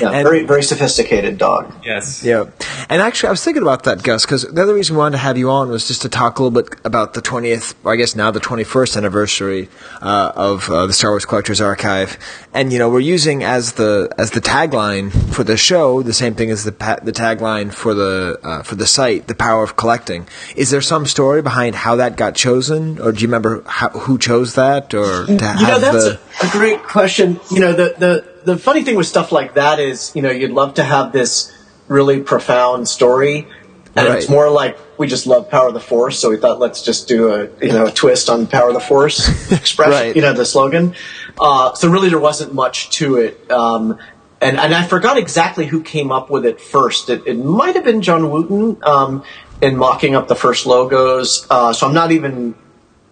Yeah, 0.00 0.10
And- 0.10 0.26
very 0.26 0.44
very 0.44 0.62
sophisticated 0.62 1.38
dog. 1.38 1.72
Yes. 1.84 2.24
Yeah, 2.24 2.44
and 2.88 3.02
actually, 3.02 3.28
I 3.28 3.30
was 3.32 3.44
thinking 3.44 3.62
about 3.62 3.82
that, 3.84 4.02
Gus, 4.02 4.24
because 4.24 4.42
the 4.42 4.62
other 4.62 4.74
reason 4.74 4.96
we 4.96 4.98
wanted 5.00 5.12
to 5.12 5.18
have 5.18 5.36
you 5.38 5.50
on 5.50 5.68
was 5.68 5.86
just 5.86 6.02
to 6.02 6.08
talk 6.08 6.38
a 6.38 6.42
little 6.42 6.62
bit 6.62 6.74
about 6.84 7.14
the 7.14 7.20
twentieth, 7.20 7.74
or 7.84 7.92
I 7.92 7.96
guess 7.96 8.16
now 8.16 8.30
the 8.30 8.40
twenty-first 8.40 8.96
anniversary 8.96 9.68
uh, 10.00 10.32
of 10.34 10.68
uh, 10.70 10.86
the 10.86 10.92
Star 10.92 11.10
Wars 11.10 11.24
Collectors 11.24 11.60
Archive, 11.60 12.16
and 12.54 12.72
you 12.72 12.78
know 12.78 12.88
we're 12.88 13.00
using 13.00 13.44
as 13.44 13.74
the 13.74 14.08
as 14.18 14.30
the 14.32 14.40
tagline 14.40 15.12
for 15.34 15.44
the 15.44 15.56
show 15.56 16.02
the 16.02 16.12
same 16.14 16.34
thing 16.34 16.50
as 16.50 16.64
the 16.64 16.72
pa- 16.72 16.98
the 17.02 17.12
tagline 17.12 17.72
for 17.72 17.94
the 17.94 18.38
uh, 18.42 18.62
for 18.62 18.74
the 18.74 18.86
site, 18.86 19.28
the 19.28 19.34
power 19.34 19.62
of 19.62 19.76
collecting. 19.76 20.26
Is 20.56 20.70
there 20.70 20.80
some 20.80 21.01
story 21.06 21.42
behind 21.42 21.74
how 21.74 21.96
that 21.96 22.16
got 22.16 22.34
chosen, 22.34 22.98
or 23.00 23.12
do 23.12 23.20
you 23.20 23.26
remember 23.28 23.62
how, 23.66 23.88
who 23.90 24.18
chose 24.18 24.54
that, 24.54 24.94
or 24.94 25.26
to 25.26 25.32
You 25.32 25.36
know, 25.38 25.78
that's 25.78 26.04
the 26.04 26.20
a, 26.42 26.48
a 26.48 26.50
great 26.50 26.82
question. 26.82 27.40
You 27.50 27.60
know, 27.60 27.72
the, 27.72 27.94
the, 27.98 28.52
the 28.52 28.58
funny 28.58 28.82
thing 28.82 28.96
with 28.96 29.06
stuff 29.06 29.32
like 29.32 29.54
that 29.54 29.78
is, 29.78 30.12
you 30.14 30.22
know, 30.22 30.30
you'd 30.30 30.50
love 30.52 30.74
to 30.74 30.84
have 30.84 31.12
this 31.12 31.52
really 31.88 32.20
profound 32.20 32.88
story, 32.88 33.46
and 33.94 34.08
Right. 34.08 34.18
it's 34.18 34.28
more 34.28 34.48
like 34.50 34.78
we 34.98 35.06
just 35.06 35.26
love 35.26 35.50
Power 35.50 35.68
of 35.68 35.74
the 35.74 35.80
Force, 35.80 36.18
so 36.18 36.30
we 36.30 36.36
thought 36.38 36.58
let's 36.58 36.82
just 36.82 37.08
do 37.08 37.28
a 37.34 37.48
you 37.64 37.72
know 37.72 37.86
a 37.86 37.90
twist 37.90 38.30
on 38.30 38.46
Power 38.46 38.68
of 38.68 38.74
the 38.74 38.80
Force 38.80 39.28
expression, 39.52 39.92
Right. 39.92 40.16
you 40.16 40.22
know, 40.22 40.32
the 40.32 40.46
slogan. 40.46 40.94
Uh, 41.38 41.74
so 41.74 41.88
really, 41.90 42.08
there 42.08 42.18
wasn't 42.20 42.54
much 42.54 42.90
to 42.90 43.16
it. 43.16 43.50
Um, 43.50 43.98
and, 44.40 44.58
and 44.58 44.74
I 44.74 44.84
forgot 44.88 45.18
exactly 45.18 45.66
who 45.66 45.82
came 45.82 46.10
up 46.10 46.28
with 46.28 46.44
it 46.44 46.60
first. 46.60 47.08
It, 47.10 47.26
it 47.28 47.34
might 47.38 47.76
have 47.76 47.84
been 47.84 48.02
John 48.02 48.28
Wooten 48.30 48.76
um, 48.82 49.22
in 49.62 49.76
mocking 49.76 50.14
up 50.14 50.28
the 50.28 50.34
first 50.34 50.66
logos. 50.66 51.46
Uh, 51.48 51.72
so 51.72 51.86
I'm 51.88 51.94
not 51.94 52.12
even 52.12 52.54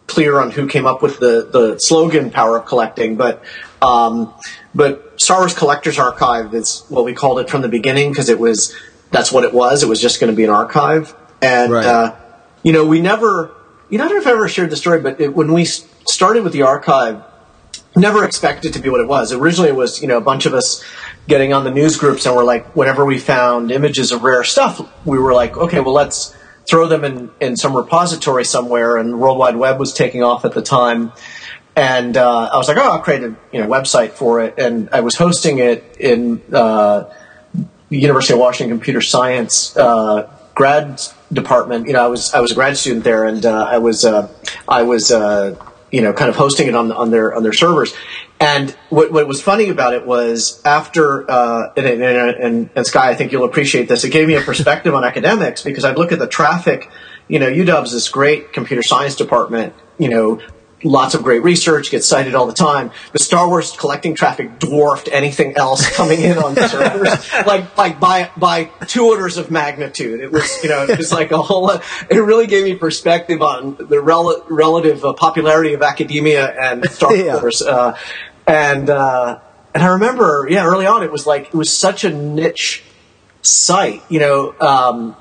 clear 0.06 0.40
on 0.40 0.50
who 0.50 0.66
came 0.66 0.84
up 0.86 1.00
with 1.00 1.18
the, 1.20 1.48
the 1.50 1.78
slogan 1.78 2.30
"Power 2.30 2.58
of 2.58 2.66
Collecting," 2.66 3.16
but 3.16 3.42
um, 3.80 4.34
but 4.74 5.18
Star 5.20 5.38
Wars 5.38 5.54
Collectors 5.54 5.98
Archive 5.98 6.52
is 6.52 6.84
what 6.88 7.04
we 7.04 7.14
called 7.14 7.38
it 7.38 7.48
from 7.48 7.62
the 7.62 7.68
beginning 7.68 8.10
because 8.10 8.28
it 8.28 8.38
was 8.38 8.74
that's 9.10 9.32
what 9.32 9.44
it 9.44 9.54
was. 9.54 9.82
It 9.82 9.88
was 9.88 10.00
just 10.00 10.20
going 10.20 10.30
to 10.32 10.36
be 10.36 10.44
an 10.44 10.50
archive, 10.50 11.14
and 11.40 11.72
Right. 11.72 11.86
uh, 11.86 12.16
you 12.62 12.72
know 12.72 12.84
we 12.86 13.00
never. 13.00 13.54
You 13.88 13.98
know, 13.98 14.04
I 14.04 14.08
don't 14.08 14.18
know 14.18 14.22
if 14.22 14.26
I 14.28 14.32
ever 14.32 14.48
shared 14.48 14.70
the 14.70 14.76
story, 14.76 15.00
but 15.00 15.20
it, 15.20 15.34
when 15.34 15.52
we 15.52 15.64
started 15.64 16.44
with 16.44 16.52
the 16.52 16.62
archive, 16.62 17.24
never 17.96 18.24
expected 18.24 18.72
to 18.74 18.78
be 18.78 18.88
what 18.88 19.00
it 19.00 19.08
was. 19.08 19.32
Originally, 19.32 19.68
it 19.70 19.74
was 19.74 20.00
you 20.02 20.06
know 20.08 20.16
a 20.16 20.20
bunch 20.20 20.46
of 20.46 20.54
us 20.54 20.84
getting 21.26 21.52
on 21.52 21.64
the 21.64 21.70
news 21.72 21.96
groups, 21.96 22.24
and 22.26 22.34
we're 22.36 22.44
like, 22.44 22.76
whenever 22.76 23.04
we 23.04 23.18
found 23.18 23.70
images 23.72 24.12
of 24.12 24.22
rare 24.22 24.44
stuff, 24.44 24.80
we 25.04 25.18
were 25.18 25.32
like, 25.32 25.56
okay, 25.56 25.80
well 25.80 25.92
let's 25.94 26.36
throw 26.70 26.86
them 26.86 27.04
in 27.04 27.30
in 27.40 27.56
some 27.56 27.76
repository 27.76 28.44
somewhere. 28.44 28.96
And 28.96 29.20
World 29.20 29.36
Wide 29.36 29.56
Web 29.56 29.78
was 29.78 29.92
taking 29.92 30.22
off 30.22 30.44
at 30.44 30.52
the 30.52 30.62
time, 30.62 31.12
and 31.76 32.16
uh, 32.16 32.50
I 32.52 32.56
was 32.56 32.68
like, 32.68 32.76
oh, 32.76 32.92
I'll 32.92 33.00
create 33.00 33.22
a 33.22 33.34
you 33.52 33.60
know 33.60 33.66
website 33.66 34.12
for 34.12 34.40
it, 34.40 34.58
and 34.58 34.88
I 34.92 35.00
was 35.00 35.16
hosting 35.16 35.58
it 35.58 35.96
in 35.98 36.40
uh, 36.52 37.12
the 37.88 37.98
University 37.98 38.34
of 38.34 38.40
Washington 38.40 38.76
Computer 38.76 39.00
Science 39.00 39.76
uh, 39.76 40.30
grad 40.54 41.02
department. 41.32 41.86
You 41.86 41.94
know, 41.94 42.04
I 42.04 42.08
was 42.08 42.32
I 42.32 42.40
was 42.40 42.52
a 42.52 42.54
grad 42.54 42.76
student 42.76 43.04
there, 43.04 43.24
and 43.24 43.44
uh, 43.44 43.64
I 43.64 43.78
was 43.78 44.04
uh, 44.04 44.28
I 44.68 44.82
was 44.82 45.10
uh, 45.10 45.56
you 45.90 46.02
know 46.02 46.12
kind 46.12 46.28
of 46.28 46.36
hosting 46.36 46.68
it 46.68 46.74
on 46.74 46.90
on 46.92 47.10
their 47.10 47.34
on 47.34 47.42
their 47.42 47.52
servers. 47.52 47.94
And 48.40 48.70
what, 48.88 49.12
what 49.12 49.28
was 49.28 49.42
funny 49.42 49.68
about 49.68 49.92
it 49.92 50.06
was 50.06 50.62
after 50.64 51.30
uh, 51.30 51.74
and, 51.76 51.86
and, 51.86 52.02
and, 52.02 52.70
and 52.74 52.86
Skye, 52.86 53.10
I 53.10 53.14
think 53.14 53.32
you'll 53.32 53.44
appreciate 53.44 53.86
this. 53.86 54.02
It 54.02 54.10
gave 54.10 54.26
me 54.26 54.34
a 54.34 54.40
perspective 54.40 54.94
on 54.94 55.04
academics 55.04 55.62
because 55.62 55.84
I'd 55.84 55.98
look 55.98 56.10
at 56.10 56.18
the 56.18 56.26
traffic. 56.26 56.90
You 57.28 57.38
know, 57.38 57.48
UW's 57.48 57.92
this 57.92 58.08
great 58.08 58.54
computer 58.54 58.82
science 58.82 59.14
department. 59.14 59.74
You 59.98 60.08
know, 60.08 60.40
lots 60.82 61.14
of 61.14 61.22
great 61.22 61.42
research, 61.42 61.90
gets 61.90 62.06
cited 62.06 62.34
all 62.34 62.46
the 62.46 62.52
time. 62.54 62.90
The 63.12 63.18
Star 63.18 63.46
Wars 63.48 63.72
collecting 63.76 64.14
traffic 64.14 64.58
dwarfed 64.58 65.08
anything 65.12 65.56
else 65.56 65.88
coming 65.94 66.20
in 66.20 66.38
on 66.38 66.54
the 66.54 66.68
servers, 66.68 67.32
like 67.46 67.76
like 67.76 68.00
by 68.00 68.30
by 68.36 68.64
two 68.86 69.06
orders 69.06 69.36
of 69.36 69.50
magnitude. 69.50 70.20
It 70.20 70.32
was 70.32 70.62
you 70.62 70.68
know 70.70 70.84
it 70.84 70.96
was 70.98 71.12
like 71.12 71.32
a 71.32 71.42
whole. 71.42 71.70
It 71.70 71.82
really 72.18 72.46
gave 72.46 72.64
me 72.64 72.74
perspective 72.76 73.42
on 73.42 73.76
the 73.78 74.00
rel- 74.00 74.44
relative 74.48 75.04
uh, 75.04 75.12
popularity 75.12 75.74
of 75.74 75.82
academia 75.82 76.48
and 76.58 76.84
Star 76.90 77.14
Yeah. 77.14 77.34
Wars. 77.40 77.62
Uh, 77.62 77.96
and 78.46 78.88
uh, 78.90 79.38
and 79.74 79.82
I 79.84 79.88
remember, 79.88 80.46
yeah, 80.50 80.64
early 80.64 80.86
on 80.86 81.02
it 81.02 81.12
was 81.12 81.26
like 81.26 81.46
it 81.48 81.54
was 81.54 81.70
such 81.76 82.04
a 82.04 82.10
niche 82.10 82.82
site, 83.42 84.02
you 84.08 84.20
know. 84.20 84.54
Um, 84.60 85.16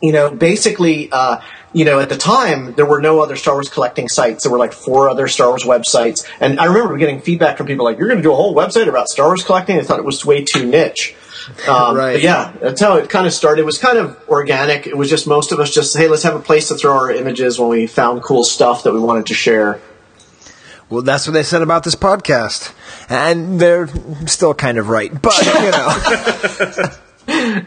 you 0.00 0.12
know, 0.12 0.30
basically, 0.34 1.10
uh, 1.12 1.40
you 1.72 1.84
know, 1.84 2.00
at 2.00 2.08
the 2.08 2.16
time 2.16 2.74
there 2.74 2.86
were 2.86 3.00
no 3.00 3.22
other 3.22 3.36
Star 3.36 3.54
Wars 3.54 3.68
collecting 3.68 4.08
sites. 4.08 4.44
There 4.44 4.52
were 4.52 4.58
like 4.58 4.72
four 4.72 5.08
other 5.08 5.28
Star 5.28 5.48
Wars 5.48 5.64
websites, 5.64 6.26
and 6.40 6.60
I 6.60 6.66
remember 6.66 6.96
getting 6.96 7.20
feedback 7.20 7.56
from 7.56 7.66
people 7.66 7.84
like, 7.84 7.98
"You're 7.98 8.08
going 8.08 8.18
to 8.18 8.22
do 8.22 8.32
a 8.32 8.36
whole 8.36 8.54
website 8.54 8.88
about 8.88 9.08
Star 9.08 9.26
Wars 9.26 9.44
collecting?" 9.44 9.78
I 9.78 9.82
thought 9.82 9.98
it 9.98 10.04
was 10.04 10.24
way 10.24 10.44
too 10.44 10.66
niche. 10.66 11.14
Um, 11.68 11.96
Right. 11.96 12.12
But 12.14 12.22
yeah, 12.22 12.52
that's 12.60 12.80
how 12.80 12.96
it 12.96 13.10
kind 13.10 13.26
of 13.26 13.32
started. 13.32 13.62
It 13.62 13.64
was 13.64 13.78
kind 13.78 13.98
of 13.98 14.16
organic. 14.28 14.86
It 14.86 14.96
was 14.96 15.10
just 15.10 15.26
most 15.26 15.50
of 15.52 15.58
us 15.58 15.74
just, 15.74 15.96
hey, 15.96 16.06
let's 16.08 16.22
have 16.22 16.36
a 16.36 16.40
place 16.40 16.68
to 16.68 16.76
throw 16.76 16.92
our 16.92 17.10
images 17.10 17.58
when 17.58 17.68
we 17.68 17.86
found 17.86 18.22
cool 18.22 18.44
stuff 18.44 18.84
that 18.84 18.92
we 18.92 19.00
wanted 19.00 19.26
to 19.26 19.34
share. 19.34 19.80
Well, 20.88 21.02
that's 21.02 21.26
what 21.26 21.32
they 21.32 21.42
said 21.42 21.62
about 21.62 21.84
this 21.84 21.96
podcast, 21.96 22.72
and 23.08 23.58
they're 23.58 23.88
still 24.26 24.52
kind 24.52 24.76
of 24.76 24.88
right. 24.88 25.10
But 25.22 25.36
you 25.46 25.70
know, 25.70 27.64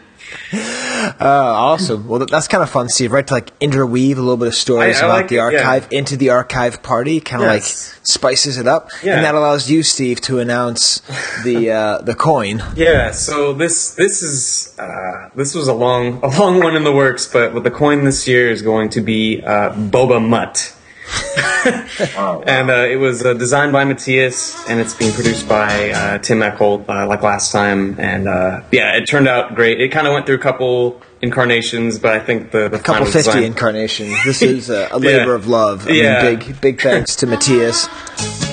uh, 1.20 1.24
awesome. 1.24 2.06
Well, 2.08 2.24
that's 2.26 2.48
kind 2.48 2.62
of 2.62 2.70
fun, 2.70 2.88
Steve. 2.88 3.12
Right 3.12 3.26
to 3.26 3.34
like 3.34 3.50
interweave 3.60 4.18
a 4.18 4.20
little 4.20 4.36
bit 4.36 4.48
of 4.48 4.54
stories 4.54 4.96
I- 4.98 5.02
I 5.02 5.04
about 5.06 5.16
like 5.16 5.28
the 5.28 5.36
it, 5.36 5.52
yeah. 5.52 5.58
archive 5.58 5.88
into 5.90 6.16
the 6.16 6.30
archive 6.30 6.82
party, 6.82 7.20
kind 7.20 7.42
of 7.42 7.48
Yes. 7.50 7.92
like 7.98 8.06
spices 8.06 8.58
it 8.58 8.66
up, 8.66 8.90
Yeah. 9.02 9.16
and 9.16 9.24
that 9.24 9.34
allows 9.34 9.70
you, 9.70 9.82
Steve, 9.82 10.20
to 10.22 10.38
announce 10.38 11.00
the 11.44 11.70
uh, 11.80 11.98
the 12.02 12.14
coin. 12.14 12.62
Yeah, 12.76 13.10
so 13.12 13.52
this 13.52 13.92
this 13.94 14.22
is 14.22 14.74
uh, 14.78 15.28
this 15.34 15.54
was 15.54 15.68
a 15.68 15.74
long 15.74 16.20
a 16.22 16.28
long 16.28 16.62
one 16.62 16.76
in 16.76 16.84
the 16.84 16.92
works, 16.92 17.26
but 17.30 17.54
what 17.54 17.64
the 17.64 17.70
coin 17.70 18.04
this 18.04 18.26
year 18.28 18.50
is 18.50 18.62
going 18.62 18.90
to 18.90 19.00
be 19.00 19.42
uh, 19.42 19.70
Boba 19.72 20.20
Mutt. 20.26 20.72
and 22.46 22.70
uh, 22.70 22.86
it 22.88 22.96
was 22.96 23.24
uh, 23.24 23.34
designed 23.34 23.72
by 23.72 23.84
Matthias, 23.84 24.68
and 24.68 24.80
it's 24.80 24.94
being 24.94 25.12
produced 25.12 25.48
by 25.48 25.90
uh, 25.90 26.18
Tim 26.18 26.40
Eckel, 26.40 26.88
uh, 26.88 27.06
like 27.06 27.22
last 27.22 27.52
time. 27.52 27.96
And 27.98 28.28
uh, 28.28 28.62
yeah, 28.72 28.96
it 28.96 29.06
turned 29.06 29.28
out 29.28 29.54
great. 29.54 29.80
It 29.80 29.90
kind 29.90 30.06
of 30.06 30.12
went 30.12 30.26
through 30.26 30.36
a 30.36 30.40
couple 30.40 31.00
incarnations, 31.22 31.98
but 31.98 32.12
I 32.12 32.20
think 32.20 32.50
the 32.50 32.68
the 32.68 32.78
couple 32.78 33.04
fifty 33.06 33.18
design- 33.18 33.42
incarnations. 33.44 34.16
This 34.24 34.42
is 34.42 34.70
a, 34.70 34.88
a 34.92 34.98
labor 34.98 35.30
Yeah. 35.30 35.34
of 35.34 35.46
love. 35.48 35.88
I 35.88 35.92
Yeah. 35.92 36.22
mean, 36.30 36.38
big 36.38 36.60
big 36.60 36.80
thanks 36.80 37.16
to 37.16 37.26
Matthias. 37.26 37.88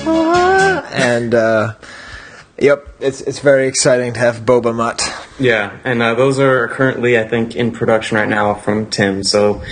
And 0.06 1.34
uh, 1.34 1.74
yep, 2.58 2.88
it's 3.00 3.20
it's 3.22 3.38
very 3.40 3.66
exciting 3.68 4.12
to 4.14 4.20
have 4.20 4.40
Boba 4.44 4.74
Mutt. 4.74 5.02
Yeah, 5.38 5.76
and 5.84 6.00
uh, 6.02 6.14
those 6.14 6.38
are 6.38 6.68
currently, 6.68 7.18
I 7.18 7.24
think, 7.26 7.56
in 7.56 7.72
production 7.72 8.16
right 8.16 8.28
now 8.28 8.54
from 8.54 8.88
Tim. 8.90 9.24
So, 9.24 9.62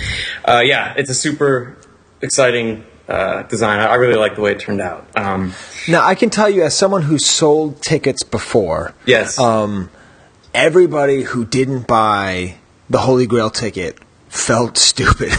uh, 0.43 0.61
yeah, 0.63 0.93
it's 0.97 1.09
a 1.09 1.13
super 1.13 1.77
exciting 2.23 2.83
uh, 3.07 3.43
design. 3.43 3.79
I 3.79 3.87
I 3.87 3.95
really 3.95 4.15
like 4.15 4.35
the 4.35 4.41
way 4.41 4.51
it 4.53 4.59
turned 4.59 4.81
out. 4.81 5.05
Um, 5.15 5.53
Now, 5.87 6.05
I 6.05 6.15
can 6.15 6.29
tell 6.29 6.49
you, 6.49 6.63
as 6.63 6.75
someone 6.75 7.03
who 7.03 7.17
sold 7.19 7.81
tickets 7.81 8.23
before, 8.23 8.93
yes. 9.05 9.37
um, 9.37 9.89
everybody 10.53 11.23
who 11.23 11.45
didn't 11.45 11.85
buy 11.87 12.55
the 12.89 12.99
Holy 12.99 13.27
Grail 13.27 13.49
ticket 13.49 13.97
felt 14.29 14.77
stupid. 14.91 15.31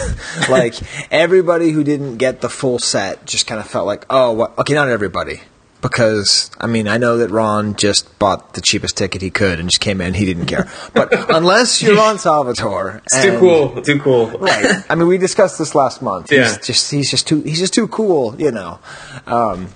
like 0.49 0.75
everybody 1.11 1.71
who 1.71 1.83
didn't 1.83 2.17
get 2.17 2.41
the 2.41 2.49
full 2.49 2.79
set 2.79 3.25
just 3.25 3.47
kind 3.47 3.59
of 3.59 3.67
felt 3.67 3.87
like, 3.87 4.05
oh, 4.09 4.31
what? 4.31 4.57
okay, 4.59 4.73
not 4.73 4.87
everybody. 4.89 5.41
Because 5.89 6.49
I 6.59 6.65
mean, 6.65 6.87
I 6.87 6.97
know 6.97 7.19
that 7.19 7.29
Ron 7.29 7.75
just 7.75 8.17
bought 8.17 8.55
the 8.55 8.61
cheapest 8.61 8.97
ticket 8.97 9.21
he 9.21 9.29
could 9.29 9.59
and 9.59 9.69
just 9.69 9.81
came 9.81 10.01
in. 10.01 10.15
He 10.15 10.25
didn't 10.25 10.47
care. 10.47 10.67
But 10.93 11.29
unless 11.35 11.81
you're 11.81 11.95
Ron 11.95 12.17
Salvatore, 12.17 13.01
it's 13.05 13.21
too 13.23 13.37
cool. 13.39 13.81
Too 13.81 13.99
cool. 13.99 14.27
right? 14.39 14.83
I 14.89 14.95
mean, 14.95 15.07
we 15.07 15.17
discussed 15.17 15.59
this 15.59 15.75
last 15.75 16.01
month. 16.01 16.31
Yeah. 16.31 16.43
He's 16.43 16.57
just 16.57 16.91
he's 16.91 17.11
just 17.11 17.27
too 17.27 17.41
he's 17.41 17.59
just 17.59 17.73
too 17.73 17.87
cool, 17.87 18.35
you 18.39 18.51
know. 18.51 18.79
Um, 19.27 19.67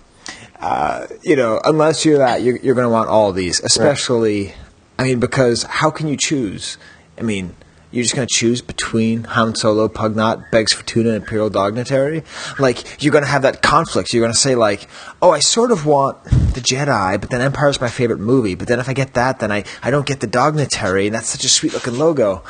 uh, 0.59 1.07
you 1.21 1.35
know, 1.35 1.61
unless 1.63 2.05
you're 2.05 2.17
that, 2.17 2.41
you're, 2.41 2.57
you're 2.57 2.75
going 2.75 2.85
to 2.85 2.91
want 2.91 3.09
all 3.09 3.31
these, 3.31 3.61
especially. 3.61 4.53
I 4.97 5.03
mean, 5.03 5.19
because 5.19 5.63
how 5.63 5.89
can 5.91 6.07
you 6.07 6.17
choose? 6.17 6.77
I 7.17 7.21
mean, 7.21 7.55
you're 7.91 8.03
just 8.03 8.15
going 8.15 8.27
to 8.27 8.33
choose 8.33 8.61
between 8.61 9.23
Hound 9.23 9.57
Solo, 9.57 9.87
Pugnot, 9.87 10.51
Begs 10.51 10.73
for 10.73 10.83
Tuna, 10.85 11.09
and 11.09 11.17
Imperial 11.23 11.49
Dignitary. 11.49 12.23
Like 12.59 13.01
you're 13.03 13.11
going 13.11 13.23
to 13.23 13.29
have 13.29 13.41
that 13.41 13.61
conflict. 13.61 14.13
You're 14.13 14.21
going 14.21 14.33
to 14.33 14.37
say 14.39 14.55
like, 14.55 14.87
"Oh, 15.21 15.31
I 15.31 15.39
sort 15.39 15.71
of 15.71 15.85
want 15.85 16.23
the 16.25 16.61
Jedi, 16.61 17.19
but 17.19 17.29
then 17.29 17.41
Empire's 17.41 17.81
my 17.81 17.89
favorite 17.89 18.19
movie. 18.19 18.55
But 18.55 18.67
then 18.67 18.79
if 18.79 18.87
I 18.89 18.93
get 18.93 19.13
that, 19.15 19.39
then 19.39 19.51
I 19.51 19.63
I 19.81 19.89
don't 19.91 20.05
get 20.05 20.19
the 20.19 20.27
Dignitary, 20.27 21.07
and 21.07 21.15
that's 21.15 21.29
such 21.29 21.43
a 21.45 21.49
sweet 21.49 21.73
looking 21.73 21.97
logo." 21.97 22.43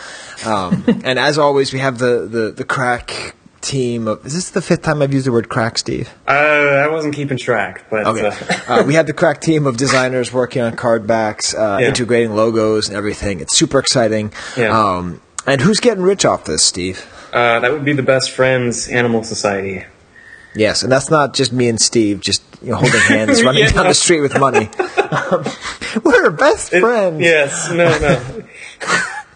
Um, 0.45 0.83
and 1.03 1.17
as 1.19 1.37
always, 1.37 1.71
we 1.73 1.79
have 1.79 1.97
the 1.99 2.27
the 2.29 2.51
the 2.51 2.65
crack 2.65 3.35
team 3.61 4.07
of. 4.07 4.25
Is 4.25 4.33
this 4.33 4.49
the 4.51 4.61
fifth 4.61 4.81
time 4.83 5.01
I've 5.01 5.13
used 5.13 5.25
the 5.27 5.31
word 5.31 5.49
crack, 5.49 5.77
Steve? 5.77 6.09
Uh, 6.27 6.31
I 6.31 6.87
wasn't 6.89 7.13
keeping 7.15 7.37
track, 7.37 7.85
but 7.89 8.07
Okay. 8.07 8.27
uh, 8.67 8.81
uh, 8.81 8.83
we 8.83 8.93
had 8.93 9.05
the 9.07 9.13
crack 9.13 9.41
team 9.41 9.67
of 9.67 9.75
designers 9.77 10.31
working 10.33 10.61
on 10.61 10.75
card 10.75 11.05
backs, 11.07 11.53
uh, 11.53 11.77
Yeah. 11.79 11.87
integrating 11.89 12.35
logos 12.35 12.87
and 12.87 12.97
everything. 12.97 13.39
It's 13.41 13.55
super 13.55 13.79
exciting. 13.79 14.31
Yeah. 14.57 14.77
Um, 14.77 15.21
and 15.47 15.61
who's 15.61 15.79
getting 15.79 16.03
rich 16.03 16.25
off 16.25 16.45
this, 16.45 16.63
Steve? 16.63 17.05
uh, 17.33 17.59
that 17.59 17.71
would 17.71 17.85
be 17.85 17.93
the 17.93 18.03
Best 18.03 18.31
Friends 18.31 18.87
Animal 18.87 19.23
Society. 19.23 19.85
Yes, 20.55 20.81
and 20.81 20.91
that's 20.91 21.11
not 21.11 21.33
just 21.35 21.53
me 21.53 21.69
and 21.69 21.79
Steve 21.79 22.21
just 22.21 22.41
you 22.61 22.69
know, 22.71 22.77
holding 22.77 22.99
hands 23.01 23.43
running 23.45 23.63
Yeah. 23.63 23.71
down 23.71 23.87
the 23.87 23.93
street 23.93 24.21
with 24.21 24.37
money. 24.39 24.69
We're 26.03 26.31
best 26.31 26.73
It- 26.73 26.81
friends. 26.81 27.21
yes, 27.21 27.69
no, 27.71 27.97
no. 27.99 28.43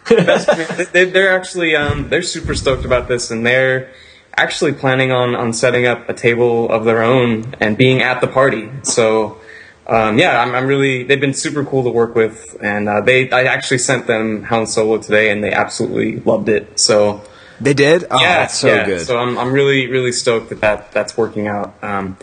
Best- 0.25 0.91
they, 0.91 1.05
they're 1.05 1.33
actually 1.33 1.75
um, 1.75 2.09
they're 2.09 2.21
super 2.23 2.53
stoked 2.55 2.83
about 2.83 3.07
this, 3.07 3.31
and 3.31 3.45
they're 3.45 3.89
actually 4.35 4.73
planning 4.73 5.11
on 5.13 5.33
on 5.35 5.53
setting 5.53 5.85
up 5.85 6.09
a 6.09 6.13
table 6.13 6.69
of 6.69 6.83
their 6.83 7.01
own 7.01 7.55
and 7.61 7.77
being 7.77 8.01
at 8.01 8.19
the 8.21 8.27
party. 8.27 8.69
So. 8.83 9.37
Um, 9.85 10.17
yeah, 10.17 10.41
I'm, 10.41 10.55
I'm 10.55 10.65
really. 10.65 11.03
They've 11.03 11.19
been 11.19 11.33
super 11.33 11.65
cool 11.65 11.83
to 11.83 11.89
work 11.89 12.15
with, 12.15 12.55
and 12.61 12.87
uh, 12.87 13.01
they. 13.01 13.29
I 13.31 13.43
actually 13.43 13.79
sent 13.79 14.07
them 14.07 14.43
Hound 14.43 14.69
Solo 14.69 14.97
today, 14.97 15.29
and 15.29 15.43
they 15.43 15.51
absolutely 15.51 16.19
loved 16.21 16.47
it. 16.49 16.79
So 16.79 17.21
They 17.59 17.73
did? 17.73 18.05
Oh, 18.09 18.19
yeah, 18.19 18.39
that's 18.39 18.59
so 18.59 18.67
yeah. 18.67 18.85
good. 18.85 19.01
So 19.05 19.17
I'm, 19.17 19.37
I'm 19.37 19.53
really, 19.53 19.87
really 19.87 20.11
stoked 20.11 20.49
that, 20.49 20.61
that 20.61 20.91
that's 20.91 21.17
working 21.17 21.47
out. 21.47 21.75
Um, 21.81 22.17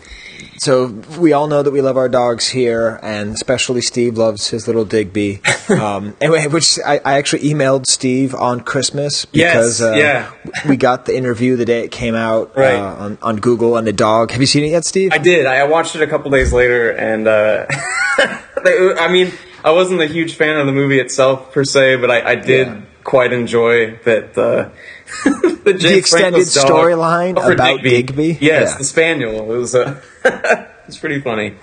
So 0.60 0.88
we 1.18 1.32
all 1.32 1.46
know 1.46 1.62
that 1.62 1.70
we 1.70 1.80
love 1.80 1.96
our 1.96 2.10
dogs 2.10 2.46
here, 2.46 3.00
and 3.02 3.32
especially 3.34 3.80
Steve 3.80 4.18
loves 4.18 4.48
his 4.50 4.66
little 4.66 4.84
Digby. 4.84 5.40
Um, 5.70 6.16
anyway, 6.20 6.48
which 6.48 6.80
I, 6.84 6.96
I 7.04 7.18
actually 7.18 7.42
emailed 7.44 7.86
Steve 7.86 8.34
on 8.34 8.58
Christmas 8.58 9.24
Yes, 9.30 9.54
because 9.54 9.80
uh, 9.82 9.92
yeah. 9.92 10.32
we 10.68 10.76
got 10.76 11.06
the 11.06 11.16
interview 11.16 11.54
the 11.54 11.64
day 11.64 11.84
it 11.84 11.92
came 11.92 12.16
out 12.16 12.56
Right. 12.56 12.74
uh, 12.74 12.96
on, 12.96 13.18
on 13.22 13.36
Google 13.36 13.76
and 13.76 13.86
the 13.86 13.92
dog. 13.92 14.32
Have 14.32 14.40
you 14.40 14.48
seen 14.48 14.64
it 14.64 14.70
yet, 14.70 14.84
Steve? 14.84 15.12
I 15.12 15.18
did. 15.18 15.46
I 15.46 15.62
watched 15.66 15.94
it 15.94 16.02
a 16.02 16.08
couple 16.08 16.28
days 16.32 16.52
later, 16.52 16.90
and 16.90 17.28
uh, 17.28 17.66
I 18.18 19.08
mean, 19.12 19.32
I 19.64 19.70
wasn't 19.70 20.00
a 20.00 20.06
huge 20.06 20.34
fan 20.34 20.56
of 20.56 20.66
the 20.66 20.72
movie 20.72 20.98
itself 20.98 21.52
per 21.52 21.62
se, 21.64 21.96
but 21.96 22.10
I, 22.10 22.30
I 22.30 22.34
did 22.34 22.66
Yeah. 22.66 22.80
Quite 23.04 23.32
enjoy 23.32 23.96
that. 24.04 24.36
Uh, 24.38 24.70
the, 25.64 25.74
James 25.78 25.84
extended 25.98 26.42
storyline 26.42 27.34
Oh, 27.36 27.42
for 27.42 27.52
about 27.52 27.82
Digby? 27.82 28.38
Yes, 28.40 28.70
Yeah. 28.72 28.78
the 28.78 28.84
spaniel. 28.84 29.52
It 29.52 29.56
was. 29.58 29.74
Uh, 29.74 30.00
it's 30.86 30.98
pretty 30.98 31.20
funny. 31.20 31.56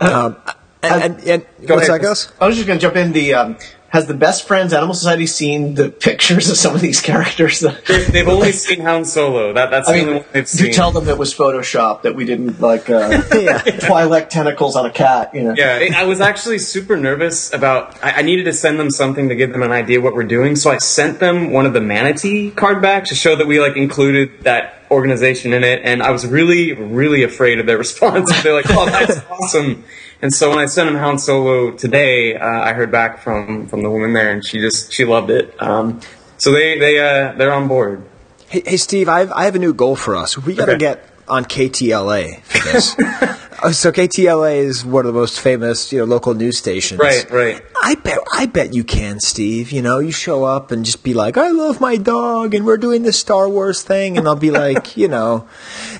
um, 0.00 0.36
and, 0.82 1.02
and, 1.14 1.28
and 1.28 1.46
Go 1.66 1.76
what's 1.76 1.88
ahead, 1.88 2.00
that, 2.00 2.04
Gus? 2.06 2.32
I 2.40 2.46
was 2.46 2.56
just 2.56 2.66
going 2.66 2.78
to 2.78 2.82
jump 2.82 2.96
in. 2.96 3.12
The 3.12 3.34
um, 3.34 3.56
has 3.92 4.06
the 4.06 4.14
Best 4.14 4.48
Friends 4.48 4.72
Animal 4.72 4.94
Society 4.94 5.26
seen 5.26 5.74
the 5.74 5.90
pictures 5.90 6.48
of 6.48 6.56
some 6.56 6.74
of 6.74 6.80
these 6.80 7.02
characters? 7.02 7.60
They've, 7.60 8.10
they've 8.10 8.26
only 8.28 8.50
seen 8.52 8.80
Hound 8.80 9.06
Solo. 9.06 9.52
That 9.52 9.70
that's 9.70 9.86
I 9.86 9.92
the 9.92 9.98
only 10.00 10.12
mean, 10.14 10.22
one 10.22 10.28
they've 10.32 10.44
do 10.44 10.64
seen. 10.64 10.72
tell 10.72 10.92
them 10.92 11.06
it 11.10 11.18
was 11.18 11.34
Photoshop 11.34 12.00
that 12.02 12.14
we 12.14 12.24
didn't 12.24 12.58
like 12.58 12.88
uh, 12.88 13.22
Yeah. 13.34 13.58
Twi'lek 13.60 14.30
tentacles 14.30 14.76
on 14.76 14.86
a 14.86 14.90
cat. 14.90 15.34
You 15.34 15.42
know. 15.44 15.54
Yeah, 15.54 15.76
it- 15.78 15.92
I 15.94 16.04
was 16.04 16.20
actually 16.22 16.58
super 16.58 16.96
nervous 16.96 17.52
about. 17.52 18.02
I, 18.02 18.12
I 18.20 18.22
needed 18.22 18.44
to 18.44 18.54
send 18.54 18.80
them 18.80 18.90
something 18.90 19.28
to 19.28 19.34
give 19.34 19.52
them 19.52 19.62
an 19.62 19.72
idea 19.72 20.00
what 20.00 20.14
we're 20.14 20.24
doing, 20.24 20.56
so 20.56 20.70
I 20.70 20.78
sent 20.78 21.20
them 21.20 21.52
one 21.52 21.66
of 21.66 21.74
the 21.74 21.80
manatee 21.82 22.50
card 22.50 22.80
backs 22.80 23.10
to 23.10 23.14
show 23.14 23.36
that 23.36 23.46
we 23.46 23.60
like 23.60 23.76
included 23.76 24.42
that 24.44 24.78
organization 24.90 25.52
in 25.52 25.64
it, 25.64 25.80
and 25.84 26.02
I 26.02 26.10
was 26.10 26.26
really, 26.26 26.72
really 26.72 27.22
afraid 27.24 27.58
of 27.60 27.66
their 27.66 27.78
response. 27.86 28.30
They're 28.42 28.54
like, 28.54 28.66
"Oh, 28.70 28.86
that's 28.86 29.20
awesome!" 29.30 29.84
And 30.22 30.32
so 30.32 30.50
when 30.50 30.58
I 30.58 30.66
sent 30.66 30.88
them 30.88 30.96
Hound 30.96 31.20
Solo 31.20 31.72
today, 31.72 32.36
uh, 32.36 32.46
I 32.46 32.72
heard 32.74 32.92
back 32.92 33.22
from 33.22 33.66
from 33.66 33.82
the 33.82 33.90
woman 33.90 34.12
there, 34.12 34.30
and 34.32 34.44
she 34.44 34.60
just 34.60 34.92
she 34.92 35.04
loved 35.04 35.30
it. 35.30 35.60
Um, 35.60 36.00
so 36.38 36.52
they 36.52 36.78
they 36.78 36.98
uh, 36.98 37.32
they're 37.32 37.52
on 37.52 37.66
board. 37.68 38.04
Hey, 38.48 38.62
hey 38.64 38.76
Steve, 38.76 39.08
I 39.08 39.20
have, 39.20 39.32
I 39.32 39.44
have 39.46 39.54
a 39.56 39.58
new 39.58 39.74
goal 39.74 39.96
for 39.96 40.14
us. 40.14 40.38
We 40.38 40.54
got 40.54 40.66
to 40.66 40.72
Okay. 40.72 40.78
get 40.78 41.08
on 41.26 41.44
KTLA 41.44 42.40
for 42.42 42.72
this. 42.72 42.96
Uh, 43.62 43.70
so 43.70 43.92
KTLA 43.92 44.56
is 44.56 44.84
one 44.84 45.06
of 45.06 45.14
the 45.14 45.20
most 45.20 45.38
famous, 45.38 45.92
you 45.92 46.00
know, 46.00 46.04
local 46.04 46.34
news 46.34 46.58
stations. 46.58 46.98
Right, 46.98 47.30
right. 47.30 47.62
I 47.80 47.94
bet 47.94 48.18
I 48.32 48.46
bet 48.46 48.74
you 48.74 48.82
can, 48.82 49.20
Steve. 49.20 49.70
You 49.70 49.82
know, 49.82 50.00
you 50.00 50.10
show 50.10 50.42
up 50.42 50.72
and 50.72 50.84
just 50.84 51.04
be 51.04 51.14
like, 51.14 51.36
"I 51.36 51.50
love 51.50 51.80
my 51.80 51.96
dog," 51.96 52.54
and 52.56 52.66
we're 52.66 52.76
doing 52.76 53.04
this 53.04 53.16
Star 53.20 53.48
Wars 53.48 53.80
thing, 53.80 54.18
and 54.18 54.26
I'll 54.26 54.34
be 54.34 54.50
like, 54.50 54.96
you 55.02 55.06
know, 55.06 55.46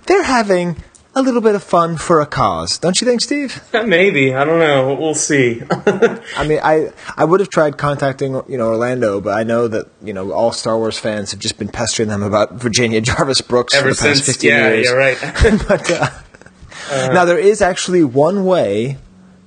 they're 0.07 0.25
having 0.25 0.83
a 1.15 1.21
little 1.23 1.41
bit 1.43 1.55
of 1.55 1.63
fun 1.63 1.97
for 1.99 2.21
a 2.21 2.27
cause, 2.27 2.79
don't 2.79 3.01
you 3.01 3.07
think, 3.07 3.21
Steve? 3.21 3.63
Maybe 3.73 4.35
I 4.35 4.45
don't 4.45 4.59
know. 4.59 4.95
We'll 4.95 5.15
see. 5.15 5.63
I 6.37 6.47
mean, 6.47 6.61
I 6.63 6.91
I 7.17 7.25
would 7.25 7.41
have 7.41 7.51
tried 7.51 7.77
contacting 7.79 8.33
you 8.49 8.57
know 8.59 8.69
Orlando, 8.69 9.21
but 9.21 9.39
I 9.39 9.43
know 9.43 9.69
that 9.69 9.87
you 10.03 10.13
know 10.15 10.33
all 10.33 10.53
Star 10.53 10.77
Wars 10.79 10.99
fans 10.99 11.31
have 11.33 11.41
just 11.41 11.59
been 11.59 11.69
pestering 11.69 12.09
them 12.09 12.23
about 12.23 12.55
Virginia 12.55 13.01
Jarvis 13.09 13.41
Brooks 13.43 13.75
Ever 13.75 13.89
for 13.91 13.95
the 13.95 14.09
past 14.09 14.25
since, 14.25 14.27
fifteen 14.27 14.51
yeah, 14.51 14.69
years. 14.73 14.87
yeah, 14.89 14.95
right. 14.95 15.19
but 15.69 15.91
uh, 15.91 17.13
now 17.13 17.25
there 17.25 17.39
is 17.39 17.61
actually 17.61 18.05
one 18.05 18.45
way 18.45 18.97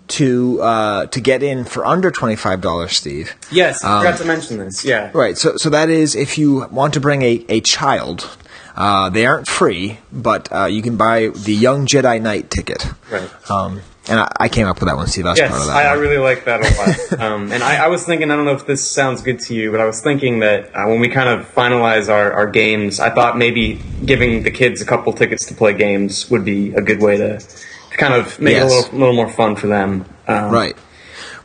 to 0.07 0.61
uh, 0.61 1.05
to 1.07 1.19
get 1.19 1.41
in 1.41 1.65
for 1.65 1.83
under 1.83 2.11
twenty 2.11 2.35
five 2.35 2.61
dollars, 2.61 2.91
Steve. 2.95 3.35
yes, 3.51 3.83
I 3.83 3.91
Um, 3.97 4.03
forgot 4.05 4.17
to 4.19 4.25
mention 4.25 4.57
this. 4.59 4.85
Yeah, 4.85 5.09
Right. 5.15 5.35
So 5.35 5.57
so 5.57 5.71
that 5.71 5.89
is 5.89 6.15
if 6.15 6.37
you 6.37 6.67
want 6.71 6.93
to 6.93 6.99
bring 6.99 7.23
a 7.23 7.43
a 7.49 7.61
child. 7.61 8.37
Uh, 8.75 9.09
they 9.09 9.25
aren't 9.25 9.47
free, 9.47 9.99
but 10.11 10.51
uh, 10.51 10.65
you 10.65 10.81
can 10.81 10.97
buy 10.97 11.29
the 11.29 11.53
Young 11.53 11.85
Jedi 11.87 12.21
Knight 12.21 12.49
ticket. 12.49 12.85
Right. 13.09 13.29
Um, 13.49 13.81
and 14.07 14.19
I, 14.19 14.31
I 14.41 14.49
came 14.49 14.67
up 14.67 14.79
with 14.79 14.87
that 14.89 14.97
one, 14.97 15.07
Steve. 15.07 15.25
I 15.25 15.29
was 15.31 15.39
Yes, 15.39 15.49
proud 15.49 15.61
of 15.61 15.67
that. 15.67 15.75
I, 15.77 15.89
I 15.89 15.93
really 15.93 16.17
like 16.17 16.45
that 16.45 16.59
a 16.61 17.15
lot. 17.17 17.19
um, 17.31 17.51
and 17.51 17.63
I, 17.63 17.85
I 17.85 17.87
was 17.87 18.05
thinking, 18.05 18.29
I 18.31 18.35
don't 18.35 18.45
know 18.45 18.51
if 18.53 18.67
this 18.67 18.87
sounds 18.89 19.21
good 19.21 19.39
to 19.41 19.55
you, 19.55 19.71
but 19.71 19.79
I 19.79 19.85
was 19.85 20.01
thinking 20.01 20.39
that 20.41 20.75
uh, 20.75 20.85
when 20.87 20.99
we 20.99 21.07
kind 21.09 21.29
of 21.29 21.47
finalize 21.53 22.07
our, 22.13 22.31
our 22.33 22.47
games, 22.47 22.99
I 22.99 23.09
thought 23.09 23.37
maybe 23.37 23.81
giving 24.05 24.43
the 24.43 24.51
kids 24.51 24.81
a 24.81 24.85
couple 24.85 25.11
tickets 25.13 25.45
to 25.47 25.55
play 25.55 25.73
games 25.73 26.29
would 26.29 26.43
be 26.45 26.73
a 26.75 26.81
good 26.81 27.01
way 27.01 27.17
to, 27.17 27.39
to 27.39 27.97
kind 27.97 28.13
of 28.13 28.39
make 28.39 28.55
Yes. 28.55 28.71
it 28.71 28.73
a 28.73 28.75
little, 28.81 28.99
little 28.99 29.15
more 29.15 29.29
fun 29.31 29.55
for 29.55 29.67
them. 29.67 30.05
Um, 30.27 30.51
Right. 30.51 30.75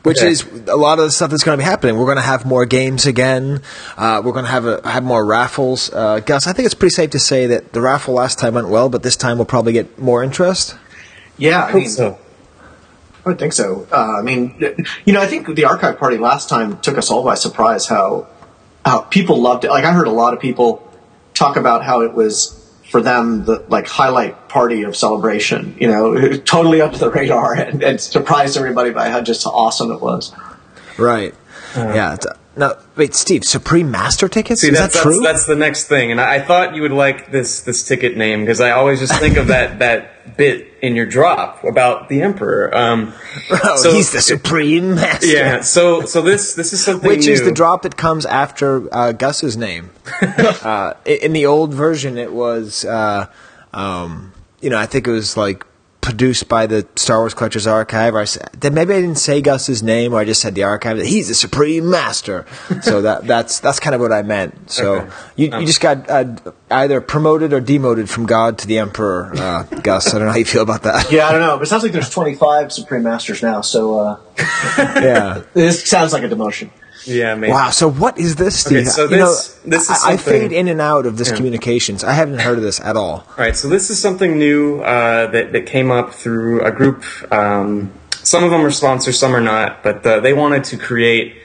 Which 0.03 0.17
Okay. 0.17 0.29
is 0.31 0.43
a 0.67 0.75
lot 0.75 0.97
of 0.97 1.05
the 1.05 1.11
stuff 1.11 1.29
that's 1.29 1.43
going 1.43 1.57
to 1.57 1.61
be 1.61 1.69
happening. 1.69 1.95
We're 1.95 2.05
going 2.05 2.17
to 2.17 2.23
have 2.23 2.43
more 2.43 2.65
games 2.65 3.05
again. 3.05 3.61
Uh, 3.95 4.21
we're 4.25 4.31
going 4.31 4.45
to 4.45 4.51
have 4.51 4.65
a, 4.65 4.81
have 4.89 5.03
more 5.03 5.23
raffles. 5.23 5.91
Uh, 5.93 6.19
Gus, 6.21 6.47
I 6.47 6.53
think 6.53 6.65
it's 6.65 6.73
pretty 6.73 6.93
safe 6.95 7.11
to 7.11 7.19
say 7.19 7.45
that 7.47 7.73
the 7.73 7.81
raffle 7.81 8.15
last 8.15 8.39
time 8.39 8.55
went 8.55 8.69
well, 8.69 8.89
but 8.89 9.03
this 9.03 9.15
time 9.15 9.37
we'll 9.37 9.45
probably 9.45 9.73
get 9.73 9.99
more 9.99 10.23
interest. 10.23 10.75
Yeah, 11.37 11.63
I 11.65 11.69
I 11.69 11.73
mean, 11.75 11.89
so. 11.89 12.17
I 13.23 13.29
would 13.29 13.37
think 13.37 13.53
so. 13.53 13.85
Uh, 13.91 14.17
I 14.17 14.21
mean, 14.23 14.55
you 15.05 15.13
know, 15.13 15.21
I 15.21 15.27
think 15.27 15.53
the 15.55 15.65
archive 15.65 15.99
party 15.99 16.17
last 16.17 16.49
time 16.49 16.79
took 16.79 16.97
us 16.97 17.11
all 17.11 17.23
by 17.23 17.35
surprise. 17.35 17.85
How 17.85 18.27
how 18.83 19.01
people 19.01 19.39
loved 19.39 19.63
it. 19.65 19.69
Like 19.69 19.85
I 19.85 19.91
heard 19.93 20.07
a 20.07 20.11
lot 20.11 20.33
of 20.33 20.39
people 20.39 20.81
talk 21.35 21.55
about 21.55 21.83
how 21.83 22.01
it 22.01 22.13
was 22.13 22.60
for 22.91 23.01
them 23.01 23.45
the 23.45 23.63
like 23.69 23.87
highlight 23.87 24.49
party 24.49 24.83
of 24.83 24.97
celebration. 24.97 25.75
You 25.79 25.87
know, 25.87 26.37
totally 26.37 26.81
under 26.81 26.97
the 26.97 27.09
radar 27.09 27.53
and, 27.53 27.81
and 27.81 27.99
surprised 28.01 28.57
everybody 28.57 28.91
by 28.91 29.09
how 29.09 29.21
just 29.21 29.47
awesome 29.47 29.91
it 29.91 30.01
was. 30.01 30.33
Right. 30.97 31.33
Uh, 31.75 31.93
yeah. 31.95 32.17
Now, 32.61 32.75
wait, 32.95 33.15
Steve, 33.15 33.43
Supreme 33.43 33.89
Master 33.89 34.29
tickets? 34.29 34.61
See, 34.61 34.69
is 34.69 34.77
that's, 34.77 34.93
that 34.93 35.01
true? 35.01 35.19
That's, 35.19 35.23
that's 35.23 35.45
the 35.47 35.55
next 35.55 35.85
thing, 35.85 36.11
and 36.11 36.21
I, 36.21 36.35
I 36.35 36.39
thought 36.41 36.75
you 36.75 36.83
would 36.83 36.91
like 36.91 37.31
this 37.31 37.61
this 37.61 37.83
ticket 37.83 38.15
name 38.15 38.41
because 38.41 38.61
I 38.61 38.71
always 38.71 38.99
just 38.99 39.15
think 39.19 39.37
of 39.37 39.47
that 39.47 39.79
that 39.79 40.37
bit 40.37 40.67
in 40.79 40.95
your 40.95 41.07
drop 41.07 41.63
about 41.63 42.07
the 42.07 42.21
Emperor. 42.21 42.73
Um, 42.75 43.13
oh, 43.51 43.75
so- 43.77 43.91
he's 43.91 44.11
the 44.11 44.21
Supreme 44.21 44.93
Master. 44.93 45.25
yeah. 45.25 45.61
So 45.61 46.05
so 46.05 46.21
this 46.21 46.53
this 46.53 46.71
is 46.71 46.85
something 46.85 47.09
Which 47.09 47.27
is 47.27 47.43
the 47.43 47.51
drop 47.51 47.81
that 47.81 47.97
comes 47.97 48.27
after 48.27 48.87
uh, 48.93 49.11
Gus's 49.13 49.57
name. 49.57 49.89
uh, 50.21 50.93
in 51.03 51.33
the 51.33 51.47
old 51.47 51.73
version, 51.73 52.17
it 52.19 52.31
was, 52.31 52.85
uh, 52.85 53.25
um, 53.73 54.33
you 54.61 54.69
know, 54.69 54.77
I 54.77 54.85
think 54.85 55.07
it 55.07 55.11
was 55.11 55.35
like 55.35 55.65
produced 56.01 56.49
by 56.49 56.65
the 56.65 56.87
Star 56.95 57.19
Wars 57.19 57.33
Collectors 57.33 57.67
Archive. 57.67 58.15
Or 58.15 58.25
then 58.57 58.73
maybe 58.73 58.93
I 58.93 59.01
didn't 59.01 59.19
say 59.19 59.41
Gus's 59.41 59.83
name, 59.83 60.13
or 60.13 60.19
I 60.19 60.25
just 60.25 60.41
said 60.41 60.55
the 60.55 60.63
archive. 60.63 60.97
He's 60.99 61.27
the 61.27 61.35
Supreme 61.35 61.89
Master. 61.89 62.45
So 62.81 63.03
that 63.03 63.25
that's 63.27 63.59
that's 63.59 63.79
kind 63.79 63.93
of 63.95 64.01
what 64.01 64.11
I 64.11 64.21
meant. 64.23 64.71
So 64.71 64.95
Okay. 64.95 65.09
you 65.35 65.59
you 65.59 65.65
just 65.65 65.79
got 65.81 66.09
uh, 66.09 66.25
either 66.69 67.01
promoted 67.01 67.53
or 67.53 67.61
demoted 67.61 68.09
from 68.09 68.25
God 68.25 68.57
to 68.59 68.67
the 68.67 68.79
Emperor, 68.79 69.31
uh, 69.35 69.63
Gus. 69.63 70.13
I 70.13 70.17
don't 70.17 70.25
know 70.27 70.31
how 70.33 70.37
you 70.39 70.45
feel 70.45 70.63
about 70.63 70.83
that. 70.83 71.11
Yeah, 71.11 71.27
I 71.27 71.31
don't 71.31 71.41
know, 71.41 71.57
but 71.57 71.63
it 71.63 71.67
sounds 71.67 71.83
like 71.83 71.91
there's 71.91 72.09
25 72.09 72.71
Supreme 72.71 73.03
Masters 73.03 73.41
now. 73.43 73.61
So 73.61 73.99
uh, 73.99 74.19
yeah. 74.77 75.43
this 75.53 75.87
sounds 75.87 76.13
like 76.13 76.23
a 76.23 76.29
demotion. 76.29 76.71
Yeah, 77.05 77.35
maybe. 77.35 77.51
Wow. 77.51 77.69
So 77.71 77.89
what 77.89 78.17
is 78.19 78.35
this, 78.35 78.59
Steve? 78.59 78.79
Okay, 78.79 78.85
so 78.89 79.03
you 79.09 79.17
know, 79.17 79.25
this- 79.27 79.57
this 79.65 79.89
is 79.89 80.03
I, 80.03 80.11
I 80.13 80.17
fade 80.17 80.51
in 80.51 80.67
and 80.67 80.79
out 80.81 81.05
of 81.05 81.17
this 81.17 81.29
Yeah. 81.29 81.35
communications. 81.35 82.03
I 82.03 82.13
haven't 82.13 82.39
heard 82.39 82.57
of 82.57 82.63
this 82.63 82.79
at 82.79 82.95
all. 82.95 83.25
All 83.27 83.35
right, 83.37 83.55
so 83.55 83.67
this 83.69 83.89
is 83.89 83.99
something 83.99 84.37
new 84.37 84.81
uh, 84.81 85.27
that 85.31 85.51
that 85.53 85.65
came 85.65 85.91
up 85.91 86.13
through 86.13 86.61
a 86.61 86.71
group. 86.71 87.03
Um, 87.31 87.91
some 88.23 88.43
of 88.43 88.51
them 88.51 88.63
are 88.65 88.71
sponsors, 88.71 89.17
some 89.17 89.35
are 89.35 89.41
not, 89.41 89.81
but 89.83 90.05
uh, 90.05 90.19
they 90.19 90.33
wanted 90.33 90.63
to 90.65 90.77
create 90.77 91.35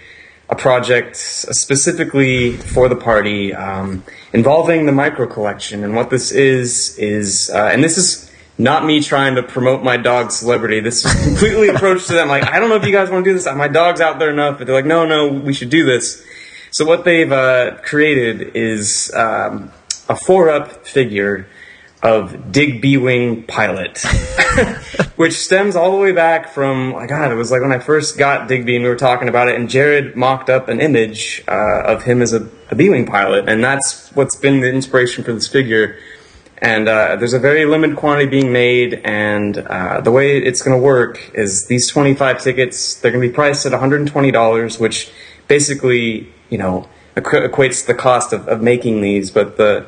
a 0.49 0.55
project 0.55 1.17
specifically 1.17 2.53
for 2.57 2.89
the 2.89 2.95
party 2.97 3.53
um, 3.55 4.05
involving 4.33 4.87
the 4.87 4.93
micro 4.93 5.27
collection. 5.27 5.83
And 5.85 5.97
what 5.97 6.11
this 6.11 6.31
is 6.33 6.97
is, 6.99 7.51
uh, 7.51 7.71
and 7.73 7.83
this 7.83 7.99
is 7.99 8.31
not 8.59 8.85
me 8.85 9.03
trying 9.03 9.35
to 9.35 9.43
promote 9.43 9.83
my 9.83 9.97
dog 9.97 10.31
celebrity. 10.31 10.81
This 10.81 11.05
is 11.05 11.25
completely 11.25 11.69
approach 11.69 12.07
to 12.07 12.15
them. 12.15 12.29
Like, 12.29 12.45
I 12.45 12.59
don't 12.59 12.69
know 12.69 12.77
if 12.77 12.87
you 12.87 12.93
guys 12.93 13.11
want 13.11 13.25
to 13.25 13.31
do 13.31 13.35
this. 13.35 13.47
My 13.47 13.69
dog's 13.69 14.01
out 14.01 14.19
there 14.19 14.31
enough, 14.31 14.59
but 14.59 14.67
they're 14.67 14.77
like, 14.77 14.87
no, 14.87 15.05
no, 15.05 15.29
we 15.29 15.53
should 15.53 15.71
do 15.71 15.85
this. 15.85 16.25
So 16.71 16.85
what 16.85 17.05
they've 17.05 17.31
uh, 17.31 17.79
created 17.83 18.57
is 18.57 19.13
um, 19.15 19.71
a 20.09 20.17
four-up 20.17 20.87
figure 20.87 21.47
of 22.03 22.53
Dig 22.53 22.81
B-wing 22.81 23.45
pilot, 23.45 23.99
which 25.17 25.33
stems 25.33 25.75
all 25.75 25.91
the 25.93 25.97
way 25.97 26.13
back 26.13 26.49
from. 26.51 26.91
My 26.91 27.07
God, 27.07 27.33
it 27.33 27.35
was 27.35 27.51
like 27.51 27.63
when 27.63 27.73
I 27.73 27.79
first 27.79 28.19
got 28.19 28.49
Digby 28.49 28.77
and 28.77 28.85
we 28.85 28.91
were 28.91 28.97
talking 28.97 29.29
about 29.29 29.49
it, 29.49 29.57
and 29.57 29.69
Jared 29.69 30.17
mocked 30.17 30.51
up 30.51 30.69
an 30.69 30.81
image 30.81 31.43
uh, 31.49 31.83
of 31.85 32.05
him 32.05 32.23
as 32.23 32.33
a, 32.33 32.49
a 32.71 32.75
B-wing 32.75 33.07
pilot, 33.07 33.49
and 33.49 33.63
that's 33.63 34.11
what's 34.15 34.37
been 34.37 34.61
the 34.61 34.69
inspiration 34.69 35.25
for 35.25 35.33
this 35.33 35.49
figure. 35.49 35.99
And 36.59 36.89
uh, 36.89 37.17
there's 37.17 37.35
a 37.35 37.39
very 37.39 37.67
limited 37.67 37.97
quantity 37.97 38.29
being 38.29 38.51
made, 38.51 38.95
and 39.05 39.59
uh, 39.59 40.01
the 40.01 40.11
way 40.11 40.39
it's 40.39 40.63
going 40.63 40.77
to 40.77 40.83
work 40.83 41.31
is 41.35 41.67
these 41.67 41.87
25 41.87 42.41
tickets. 42.41 42.95
They're 42.95 43.11
going 43.11 43.23
to 43.23 43.29
be 43.29 43.35
priced 43.35 43.67
at 43.67 43.73
120 43.73 44.31
dollars, 44.31 44.79
which 44.79 45.11
basically, 45.49 46.33
you 46.49 46.57
know, 46.57 46.89
equ- 47.15 47.47
equates 47.47 47.83
to 47.83 47.89
the 47.89 47.95
cost 47.95 48.33
of, 48.33 48.49
of 48.49 48.63
making 48.63 49.03
these. 49.03 49.31
But 49.31 49.59
the 49.59 49.87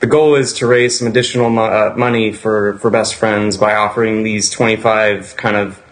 the 0.00 0.06
goal 0.06 0.34
is 0.34 0.52
to 0.54 0.66
raise 0.66 0.98
some 0.98 1.08
additional 1.08 1.48
mo- 1.48 1.64
uh, 1.64 1.94
money 1.96 2.32
for 2.32 2.78
for 2.78 2.90
best 2.90 3.14
friends 3.14 3.56
by 3.56 3.74
offering 3.74 4.22
these 4.22 4.50
25 4.50 5.36
kind 5.36 5.56
of 5.56 5.82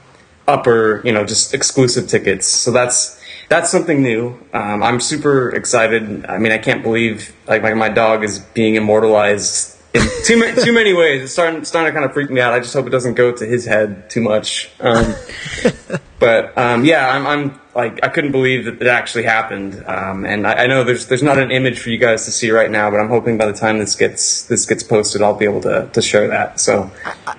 upper, 0.46 1.00
you 1.04 1.12
know, 1.12 1.24
just 1.24 1.54
exclusive 1.54 2.06
tickets. 2.06 2.46
So 2.46 2.70
that's 2.70 3.18
that's 3.48 3.70
something 3.70 4.02
new. 4.02 4.38
Um, 4.52 4.82
I'm 4.82 5.00
super 5.00 5.48
excited. 5.50 6.26
I 6.26 6.36
mean, 6.36 6.52
I 6.52 6.58
can't 6.58 6.82
believe 6.82 7.34
like 7.46 7.62
my, 7.62 7.72
my 7.72 7.88
dog 7.88 8.24
is 8.24 8.40
being 8.40 8.74
immortalized 8.74 9.77
in 9.94 10.02
too 10.24 10.38
many 10.38 10.62
too 10.62 10.72
many 10.72 10.92
ways. 10.92 11.22
It's 11.22 11.32
starting 11.32 11.64
starting 11.64 11.90
to 11.90 11.94
kind 11.98 12.04
of 12.04 12.12
freak 12.12 12.30
me 12.30 12.40
out. 12.40 12.52
I 12.52 12.60
just 12.60 12.74
hope 12.74 12.86
it 12.86 12.90
doesn't 12.90 13.14
go 13.14 13.32
to 13.32 13.46
his 13.46 13.64
head 13.64 14.10
too 14.10 14.20
much. 14.20 14.70
Um, 14.80 15.14
but 16.18 16.56
um, 16.58 16.84
yeah, 16.84 17.08
I'm, 17.08 17.26
I'm 17.26 17.60
like 17.74 18.00
I 18.04 18.08
couldn't 18.08 18.32
believe 18.32 18.64
that 18.66 18.80
it 18.82 18.86
actually 18.88 19.22
happened. 19.24 19.82
Um, 19.86 20.24
and 20.26 20.46
I, 20.46 20.64
I 20.64 20.66
know 20.66 20.84
there's 20.84 21.06
there's 21.06 21.22
not 21.22 21.38
an 21.38 21.50
image 21.50 21.78
for 21.78 21.90
you 21.90 21.98
guys 21.98 22.24
to 22.26 22.32
see 22.32 22.50
right 22.50 22.70
now, 22.70 22.90
but 22.90 22.98
I'm 22.98 23.08
hoping 23.08 23.38
by 23.38 23.46
the 23.46 23.52
time 23.52 23.78
this 23.78 23.94
gets 23.94 24.42
this 24.44 24.66
gets 24.66 24.82
posted, 24.82 25.22
I'll 25.22 25.34
be 25.36 25.44
able 25.46 25.60
to 25.62 25.88
to 25.92 26.02
share 26.02 26.28
that. 26.28 26.60
So 26.60 26.90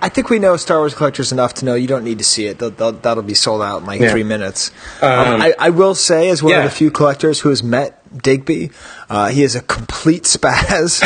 I 0.01 0.09
think 0.09 0.29
we 0.29 0.39
know 0.39 0.55
Star 0.57 0.79
Wars 0.79 0.93
collectors 0.95 1.31
enough 1.31 1.53
to 1.55 1.65
know 1.65 1.75
you 1.75 1.87
don't 1.87 2.03
need 2.05 2.17
to 2.19 2.23
see 2.23 2.45
it. 2.47 2.57
They'll, 2.59 2.71
they'll, 2.71 2.93
that'll 2.93 3.23
be 3.23 3.33
sold 3.33 3.61
out 3.61 3.81
in 3.81 3.85
like 3.85 3.99
Yeah. 4.01 4.11
three 4.11 4.23
minutes. 4.23 4.71
Um, 5.01 5.11
Um, 5.11 5.41
I, 5.41 5.53
I 5.59 5.69
will 5.71 5.93
say, 5.95 6.29
as 6.29 6.41
one 6.41 6.53
yeah. 6.53 6.59
of 6.59 6.63
the 6.71 6.75
few 6.75 6.89
collectors 6.89 7.41
who 7.41 7.49
has 7.49 7.61
met 7.61 7.98
Digby, 8.15 8.71
uh, 9.09 9.29
he 9.29 9.43
is 9.43 9.55
a 9.55 9.61
complete 9.61 10.23
spaz 10.35 11.01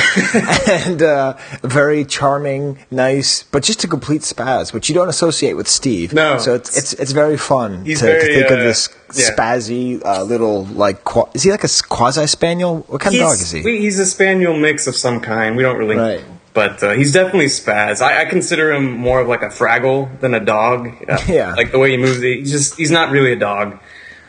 and 0.88 1.02
uh, 1.02 1.36
very 1.62 2.06
charming, 2.06 2.80
nice, 2.92 3.44
but 3.44 3.64
just 3.64 3.84
a 3.84 3.88
complete 3.88 4.22
spaz, 4.22 4.74
which 4.74 4.90
you 4.90 4.96
don't 4.96 5.10
associate 5.10 5.54
with 5.54 5.68
Steve. 5.68 6.14
No. 6.14 6.38
so 6.38 6.54
it's 6.56 6.78
it's, 6.78 6.94
it's 6.94 7.12
very 7.12 7.38
fun 7.38 7.86
He's 7.86 8.00
to, 8.00 8.06
to 8.08 8.12
very, 8.12 8.34
think 8.36 8.52
of 8.52 8.60
uh, 8.60 8.64
this 8.64 8.90
yeah. 9.16 9.36
spazzy 9.36 10.04
uh, 10.06 10.24
little 10.24 10.66
like. 10.66 11.04
Qua- 11.04 11.30
is 11.34 11.44
he 11.44 11.52
like 11.52 11.64
a 11.64 11.70
quasi 11.90 12.28
spaniel? 12.28 12.80
What 12.88 13.02
kind 13.02 13.16
of 13.16 13.22
dog 13.22 13.34
is 13.34 13.52
he? 13.52 13.62
He's 13.62 14.00
a 14.00 14.06
spaniel 14.06 14.56
mix 14.58 14.88
of 14.88 14.96
some 14.96 15.20
kind. 15.20 15.56
We 15.56 15.64
don't 15.64 15.78
really. 15.78 15.96
Right. 15.96 16.24
But 16.54 16.84
uh, 16.84 16.92
he's 16.92 17.12
definitely 17.12 17.48
spaz. 17.48 18.00
I, 18.00 18.22
I 18.22 18.26
consider 18.26 18.72
him 18.72 18.92
more 18.92 19.20
of 19.22 19.28
like 19.28 19.42
a 19.42 19.48
Fraggle 19.48 20.20
than 20.20 20.34
a 20.36 20.40
dog. 20.40 20.90
Uh, 21.10 21.18
Yeah. 21.28 21.54
Like 21.56 21.72
the 21.72 21.80
way 21.80 21.92
he 21.92 21.98
moves, 21.98 22.22
he's 22.22 22.52
just 22.52 22.78
he's 22.78 22.92
not 22.92 23.12
really 23.12 23.34
a 23.34 23.36
dog. 23.36 23.80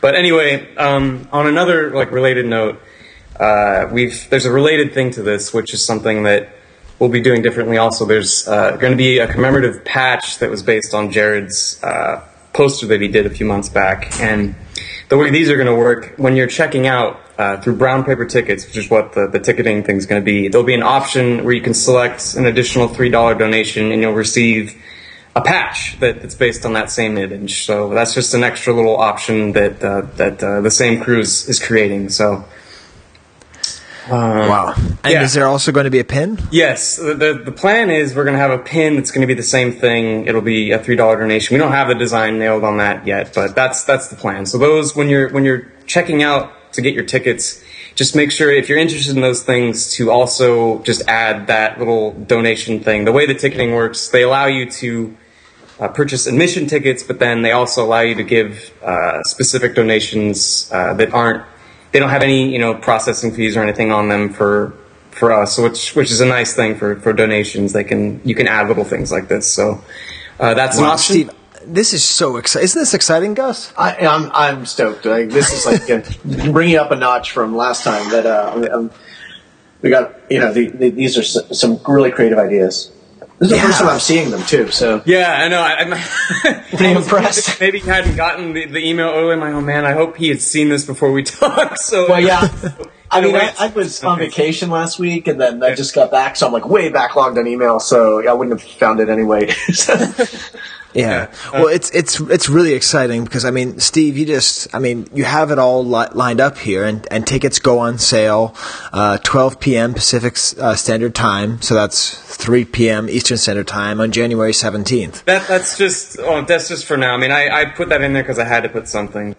But 0.05 0.13
anyway, 0.13 0.75
um, 0.75 1.27
on 1.31 1.47
another 1.47 1.89
like 1.89 2.11
related 2.11 2.45
note, 2.45 2.79
uh, 3.39 3.89
we've 3.91 4.29
there's 4.29 4.45
a 4.45 4.51
related 4.51 4.93
thing 4.93 5.09
to 5.13 5.23
this, 5.23 5.51
which 5.51 5.73
is 5.73 5.83
something 5.83 6.21
that 6.25 6.49
we'll 6.99 7.09
be 7.09 7.21
doing 7.21 7.41
differently. 7.41 7.77
Also, 7.77 8.05
there's 8.05 8.47
uh, 8.47 8.77
going 8.77 8.91
to 8.91 8.97
be 8.97 9.17
a 9.17 9.27
commemorative 9.27 9.83
patch 9.83 10.37
that 10.37 10.51
was 10.51 10.61
based 10.61 10.93
on 10.93 11.09
Jared's 11.09 11.83
uh, 11.83 12.23
poster 12.53 12.85
that 12.85 13.01
he 13.01 13.07
did 13.07 13.25
a 13.25 13.31
few 13.31 13.47
months 13.47 13.67
back, 13.67 14.19
and 14.21 14.53
the 15.09 15.17
way 15.17 15.31
these 15.31 15.49
are 15.49 15.55
going 15.55 15.65
to 15.65 15.73
work 15.73 16.13
when 16.17 16.35
you're 16.35 16.45
checking 16.45 16.85
out 16.85 17.19
uh, 17.39 17.59
through 17.59 17.75
brown 17.75 18.03
paper 18.03 18.27
tickets, 18.27 18.67
which 18.67 18.77
is 18.77 18.87
what 18.91 19.13
the, 19.13 19.27
the 19.27 19.39
ticketing 19.39 19.83
thing 19.83 19.95
is 19.95 20.05
going 20.05 20.21
to 20.21 20.23
be. 20.23 20.49
There'll 20.49 20.67
be 20.67 20.75
an 20.75 20.83
option 20.83 21.43
where 21.43 21.55
you 21.55 21.61
can 21.61 21.73
select 21.73 22.35
an 22.35 22.45
additional 22.45 22.89
three 22.89 23.09
dollar 23.09 23.33
donation, 23.33 23.91
and 23.91 24.03
you'll 24.03 24.13
receive 24.13 24.79
a 25.35 25.41
patch 25.41 25.99
that, 25.99 26.21
that's 26.21 26.35
based 26.35 26.65
on 26.65 26.73
that 26.73 26.89
same 26.89 27.17
image. 27.17 27.65
So 27.65 27.89
that's 27.89 28.13
just 28.13 28.33
an 28.33 28.43
extra 28.43 28.73
little 28.73 28.97
option 28.97 29.51
that 29.51 29.83
uh, 29.83 30.01
that 30.15 30.41
uh, 30.41 30.61
the 30.61 30.71
same 30.71 31.01
crew 31.01 31.19
is 31.19 31.61
creating. 31.63 32.09
So. 32.09 32.45
wow. 34.09 34.75
And 35.03 35.13
yeah. 35.13 35.23
is 35.23 35.33
there 35.33 35.47
also 35.47 35.71
going 35.71 35.85
to 35.85 35.91
be 35.91 35.99
a 35.99 36.03
pin? 36.03 36.39
Yes, 36.51 36.95
the, 36.95 37.15
the 37.15 37.41
the 37.45 37.51
plan 37.51 37.89
is 37.89 38.15
we're 38.15 38.23
going 38.23 38.35
to 38.35 38.39
have 38.39 38.51
a 38.51 38.59
pin 38.59 38.95
that's 38.95 39.11
going 39.11 39.21
to 39.21 39.27
be 39.27 39.33
the 39.33 39.43
same 39.43 39.71
thing. 39.71 40.27
It'll 40.27 40.41
be 40.41 40.71
a 40.71 40.79
three 40.79 40.95
dollar 40.95 41.17
donation. 41.17 41.55
We 41.55 41.59
don't 41.59 41.71
have 41.71 41.87
the 41.87 41.95
design 41.95 42.37
nailed 42.37 42.63
on 42.63 42.77
that 42.77 43.07
yet, 43.07 43.33
but 43.33 43.55
that's 43.55 43.83
that's 43.83 44.07
the 44.07 44.15
plan. 44.15 44.45
So 44.45 44.57
those 44.57 44.95
when 44.95 45.09
you're 45.09 45.29
when 45.31 45.43
you're 45.43 45.71
checking 45.87 46.21
out 46.21 46.73
to 46.73 46.81
get 46.81 46.93
your 46.93 47.03
tickets, 47.03 47.63
just 47.95 48.15
make 48.15 48.31
sure 48.31 48.51
if 48.51 48.69
you're 48.69 48.77
interested 48.77 49.15
in 49.15 49.21
those 49.21 49.41
things 49.41 49.93
to 49.93 50.11
also 50.11 50.83
just 50.83 51.01
add 51.07 51.47
that 51.47 51.79
little 51.79 52.11
donation 52.11 52.81
thing. 52.81 53.05
The 53.05 53.11
way 53.11 53.25
the 53.25 53.33
ticketing 53.33 53.73
works, 53.73 54.09
they 54.09 54.21
allow 54.21 54.45
you 54.45 54.69
to 54.69 55.17
uh, 55.79 55.87
purchase 55.89 56.27
admission 56.27 56.67
tickets, 56.67 57.03
but 57.03 57.19
then 57.19 57.41
they 57.41 57.51
also 57.51 57.83
allow 57.83 58.01
you 58.01 58.15
to 58.15 58.23
give 58.23 58.71
uh, 58.83 59.21
specific 59.23 59.75
donations 59.75 60.69
uh, 60.71 60.93
that 60.95 61.13
aren't 61.13 61.43
they 61.91 61.99
don't 61.99 62.09
have 62.09 62.23
any 62.23 62.51
you 62.51 62.59
know 62.59 62.73
processing 62.75 63.33
fees 63.33 63.55
or 63.57 63.63
anything 63.63 63.91
on 63.91 64.07
them 64.09 64.31
for 64.33 64.73
for 65.11 65.31
us, 65.31 65.57
which 65.57 65.95
which 65.95 66.11
is 66.11 66.21
a 66.21 66.25
nice 66.25 66.53
thing 66.55 66.75
for 66.75 66.95
for 66.99 67.13
donations. 67.13 67.73
They 67.73 67.83
can 67.83 68.21
you 68.23 68.35
can 68.35 68.47
add 68.47 68.67
little 68.67 68.83
things 68.83 69.11
like 69.11 69.27
this. 69.27 69.51
So 69.51 69.83
uh, 70.39 70.53
that's 70.53 70.77
an 70.77 70.83
option. 70.85 71.13
Steve, 71.15 71.29
this 71.65 71.93
is 71.93 72.03
so 72.03 72.37
exciting. 72.37 72.65
Isn't 72.65 72.81
this 72.81 72.93
exciting, 72.93 73.33
Gus? 73.33 73.73
I, 73.77 73.95
I'm 74.05 74.29
I'm 74.33 74.65
stoked. 74.65 75.05
Like, 75.05 75.29
this 75.29 75.51
is 75.53 75.65
like 75.65 76.51
bringing 76.53 76.75
up 76.77 76.91
a 76.91 76.95
notch 76.95 77.31
from 77.31 77.55
last 77.55 77.83
time. 77.83 78.09
That 78.11 78.25
uh, 78.25 78.51
I'm- 78.53 78.63
I'm- 78.71 78.91
we 79.81 79.91
got 79.91 80.15
you 80.31 80.39
know 80.39 80.51
the, 80.51 80.67
the, 80.69 80.89
these 80.89 81.15
are 81.17 81.23
some 81.53 81.79
really 81.87 82.09
creative 82.11 82.39
ideas. 82.39 82.91
This 83.39 83.51
is 83.51 83.57
the 83.57 83.61
first 83.61 83.79
time 83.79 83.89
I'm 83.89 83.99
seeing 83.99 84.31
them 84.31 84.43
too. 84.43 84.71
So 84.71 85.01
Yeah, 85.05 85.31
I 85.31 85.47
know. 85.49 85.61
I, 85.61 85.75
I'm, 85.75 85.89
Pretty 86.69 86.85
I 86.85 86.95
was 86.95 87.05
impressed. 87.05 87.59
Maybe 87.59 87.79
he 87.79 87.87
hadn't 87.87 88.15
gotten 88.15 88.53
the, 88.53 88.65
the 88.65 88.79
email 88.79 89.09
earlier. 89.09 89.33
I'm 89.33 89.39
like, 89.41 89.53
oh 89.53 89.61
man, 89.61 89.85
I 89.85 89.93
hope 89.93 90.15
he 90.15 90.29
had 90.29 90.41
seen 90.41 90.69
this 90.69 90.85
before 90.85 91.11
we 91.11 91.23
talked. 91.23 91.79
So 91.79 92.07
well, 92.09 92.21
yeah. 92.21 92.47
I 93.15 93.21
mean, 93.21 93.35
I, 93.35 93.53
I 93.59 93.67
was 93.67 94.03
on 94.03 94.19
vacation 94.19 94.69
last 94.69 94.99
week, 94.99 95.27
and 95.27 95.39
then 95.39 95.63
I 95.63 95.75
just 95.75 95.95
got 95.95 96.11
back, 96.11 96.35
so 96.35 96.47
I'm 96.47 96.53
like 96.53 96.67
way 96.67 96.91
backlogged 96.91 97.37
on 97.37 97.47
email. 97.47 97.79
So 97.79 98.27
I 98.27 98.33
wouldn't 98.33 98.59
have 98.59 98.69
found 98.69 98.99
it 98.99 99.09
anyway. 99.09 99.51
Yeah. 100.95 101.29
Well, 101.51 101.67
it's 101.67 101.91
it's 101.91 102.21
it's 102.21 102.47
really 102.47 102.73
exciting 102.73 103.25
because 103.25 103.43
I 103.43 103.51
mean, 103.51 103.79
Steve, 103.79 104.17
you 104.17 104.25
just 104.25 104.73
I 104.73 104.79
mean, 104.79 105.07
you 105.13 105.25
have 105.25 105.51
it 105.51 105.59
all 105.59 105.85
li- 105.85 106.07
lined 106.13 106.39
up 106.39 106.57
here, 106.57 106.85
and, 106.85 107.05
and 107.11 107.27
tickets 107.27 107.59
go 107.59 107.79
on 107.79 107.97
sale, 107.97 108.55
uh, 108.93 109.17
12 109.17 109.59
p.m. 109.59 109.93
Pacific 109.93 110.37
uh, 110.57 110.73
Standard 110.75 111.13
Time, 111.13 111.61
so 111.61 111.75
that's 111.75 112.17
3 112.37 112.63
p.m. 112.65 113.09
Eastern 113.09 113.37
Standard 113.37 113.67
Time 113.67 113.99
on 113.99 114.11
January 114.13 114.53
17th. 114.53 115.25
that 115.25 115.45
that's 115.47 115.77
just 115.77 116.17
oh, 116.19 116.41
that's 116.45 116.69
just 116.69 116.85
for 116.85 116.95
now. 116.95 117.13
I 117.13 117.17
mean, 117.17 117.31
I, 117.31 117.49
I 117.49 117.65
put 117.65 117.89
that 117.89 118.01
in 118.01 118.13
there 118.13 118.23
because 118.23 118.39
I 118.39 118.45
had 118.45 118.63
to 118.63 118.69
put 118.69 118.87
something. 118.87 119.35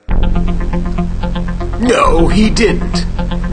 No, 1.81 2.29
he 2.29 2.51
didn't. 2.51 3.07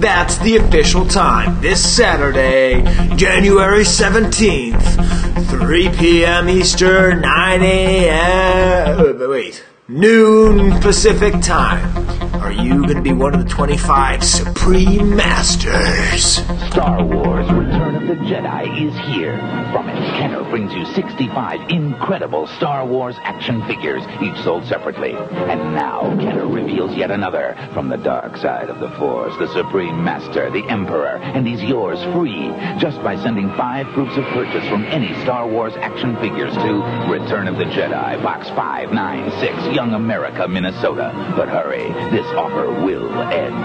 That's 0.04 0.38
the 0.40 0.58
official 0.58 1.08
time. 1.08 1.62
This 1.62 1.96
Saturday, 1.96 2.82
January 3.16 3.86
17th, 3.86 5.50
3 5.50 5.90
p.m. 5.92 6.50
Eastern, 6.50 7.22
9 7.22 7.62
a.m. 7.64 9.30
Wait, 9.30 9.64
noon 9.88 10.80
Pacific 10.80 11.34
time. 11.42 12.24
Are 12.42 12.52
you 12.52 12.84
going 12.84 12.98
to 12.98 13.02
be 13.02 13.14
one 13.14 13.34
of 13.34 13.44
the 13.44 13.50
25 13.50 14.24
Supreme 14.24 15.16
Masters? 15.16 16.36
Star 16.72 17.04
Wars 17.04 17.50
Return 17.52 17.96
of 17.96 18.08
the 18.08 18.16
Jedi 18.26 18.88
is 18.88 18.98
here. 19.08 19.38
From 19.72 19.88
Kenner 19.88 20.44
brings 20.50 20.74
you 20.74 20.86
65 20.94 21.70
incredible 21.70 22.48
Star 22.48 22.86
Wars 22.86 23.16
action 23.22 23.66
figures, 23.66 24.04
each 24.22 24.36
sold 24.44 24.66
separately. 24.66 25.14
And 25.14 25.74
now, 25.74 26.16
Kenner 26.20 26.48
reveals 26.48 26.96
yet 26.96 27.12
another 27.12 27.58
from 27.74 27.90
the 27.90 27.98
dark 27.98 28.38
side 28.38 28.70
of 28.70 28.80
the 28.80 28.92
Force, 28.98 29.36
the 29.38 29.48
Supreme 29.54 30.04
Master, 30.04 30.50
the 30.52 30.68
Emperor, 30.70 31.18
and 31.18 31.48
he's 31.48 31.64
yours 31.64 32.04
free 32.14 32.50
just 32.78 33.02
by 33.04 33.16
sending 33.24 33.50
five 33.56 33.88
proofs 33.94 34.18
of 34.18 34.26
purchase 34.26 34.68
from 34.68 34.84
any 34.86 35.14
Star 35.24 35.48
Wars 35.48 35.74
action 35.78 36.16
figures 36.18 36.54
to 36.56 36.74
Return 37.10 37.48
of 37.48 37.58
the 37.58 37.66
Jedi, 37.66 38.22
Box 38.22 38.50
596, 38.50 39.73
Young 39.74 39.94
America, 39.94 40.48
Minnesota. 40.48 41.12
But 41.36 41.50
hurry, 41.50 41.88
this 42.12 42.26
offer 42.36 42.70
will 42.86 43.12
end. 43.24 43.56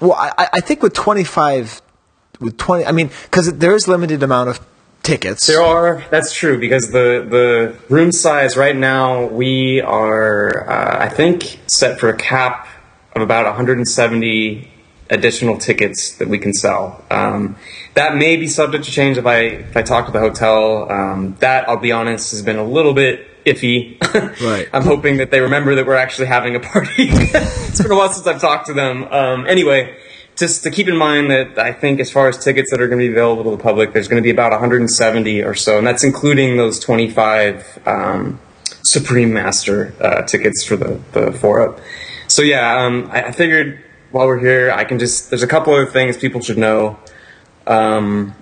Well, 0.00 0.14
I, 0.14 0.48
I 0.54 0.60
think 0.60 0.82
with 0.82 0.94
25, 0.94 1.80
with 2.40 2.56
20, 2.56 2.84
I 2.84 2.92
mean, 2.92 3.10
because 3.24 3.52
there 3.58 3.74
is 3.74 3.86
limited 3.86 4.22
amount 4.22 4.50
of 4.50 4.60
tickets. 5.02 5.46
There 5.46 5.62
are. 5.62 6.04
That's 6.10 6.32
true 6.32 6.58
because 6.58 6.90
the 6.90 7.26
the 7.28 7.76
room 7.92 8.12
size 8.12 8.56
right 8.56 8.76
now 8.76 9.26
we 9.26 9.80
are 9.80 10.68
uh, 10.68 11.04
I 11.04 11.08
think 11.08 11.60
set 11.66 11.98
for 11.98 12.08
a 12.08 12.16
cap 12.16 12.68
of 13.14 13.22
about 13.22 13.46
170 13.46 14.70
additional 15.10 15.58
tickets 15.58 16.16
that 16.16 16.28
we 16.28 16.38
can 16.38 16.52
sell. 16.52 17.04
Um, 17.10 17.56
that 17.94 18.16
may 18.16 18.36
be 18.36 18.46
subject 18.46 18.84
to 18.84 18.90
change 18.90 19.18
if 19.18 19.26
I 19.26 19.38
if 19.40 19.76
I 19.76 19.82
talk 19.82 20.06
to 20.06 20.12
the 20.12 20.20
hotel. 20.20 20.90
Um, 20.90 21.36
that 21.40 21.68
I'll 21.68 21.76
be 21.76 21.92
honest 21.92 22.30
has 22.30 22.42
been 22.42 22.56
a 22.56 22.64
little 22.64 22.94
bit 22.94 23.28
iffy. 23.44 23.98
Right. 24.42 24.68
I'm 24.72 24.82
hoping 24.82 25.18
that 25.18 25.30
they 25.30 25.40
remember 25.40 25.74
that 25.76 25.86
we're 25.86 25.94
actually 25.94 26.26
having 26.26 26.54
a 26.54 26.60
party. 26.60 26.90
it's 27.08 27.80
been 27.80 27.90
a 27.90 27.96
while 27.96 28.12
since 28.12 28.26
I've 28.26 28.40
talked 28.40 28.66
to 28.66 28.74
them. 28.74 29.04
Um, 29.04 29.46
anyway, 29.46 29.96
just 30.36 30.62
to 30.64 30.70
keep 30.70 30.88
in 30.88 30.96
mind 30.96 31.30
that 31.30 31.58
I 31.58 31.72
think 31.72 31.98
as 32.00 32.10
far 32.10 32.28
as 32.28 32.42
tickets 32.42 32.70
that 32.70 32.80
are 32.80 32.88
going 32.88 32.98
to 32.98 33.06
be 33.06 33.12
available 33.12 33.44
to 33.44 33.50
the 33.50 33.62
public, 33.62 33.92
there's 33.92 34.08
going 34.08 34.22
to 34.22 34.26
be 34.26 34.30
about 34.30 34.50
170 34.52 35.42
or 35.42 35.54
so, 35.54 35.78
and 35.78 35.86
that's 35.86 36.04
including 36.04 36.56
those 36.56 36.78
25 36.78 37.86
um, 37.86 38.40
Supreme 38.84 39.32
Master 39.32 39.94
uh, 40.00 40.22
tickets 40.22 40.64
for 40.64 40.76
the 40.76 41.00
the 41.12 41.32
four 41.32 41.60
up. 41.60 41.80
So 42.28 42.42
yeah, 42.42 42.84
um, 42.84 43.08
I, 43.12 43.24
I 43.24 43.32
figured 43.32 43.82
while 44.10 44.26
we're 44.26 44.38
here, 44.38 44.70
I 44.70 44.84
can 44.84 44.98
just 44.98 45.30
there's 45.30 45.42
a 45.42 45.48
couple 45.48 45.74
other 45.74 45.86
things 45.86 46.16
people 46.16 46.40
should 46.40 46.58
know. 46.58 46.98
Um, 47.66 48.34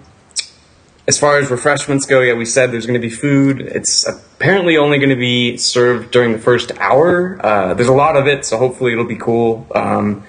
as 1.10 1.18
far 1.18 1.38
as 1.38 1.50
refreshments 1.50 2.06
go, 2.06 2.20
yeah, 2.20 2.34
we 2.34 2.44
said 2.44 2.70
there's 2.70 2.86
going 2.86 3.00
to 3.00 3.06
be 3.10 3.10
food. 3.10 3.60
It's 3.62 4.06
apparently 4.06 4.76
only 4.76 4.98
going 4.98 5.10
to 5.10 5.16
be 5.32 5.56
served 5.56 6.12
during 6.12 6.30
the 6.32 6.38
first 6.38 6.70
hour. 6.78 7.38
Uh, 7.44 7.74
there's 7.74 7.88
a 7.88 7.92
lot 8.04 8.14
of 8.16 8.28
it, 8.28 8.44
so 8.44 8.56
hopefully 8.58 8.92
it'll 8.92 9.04
be 9.04 9.16
cool. 9.16 9.66
Um, 9.74 10.22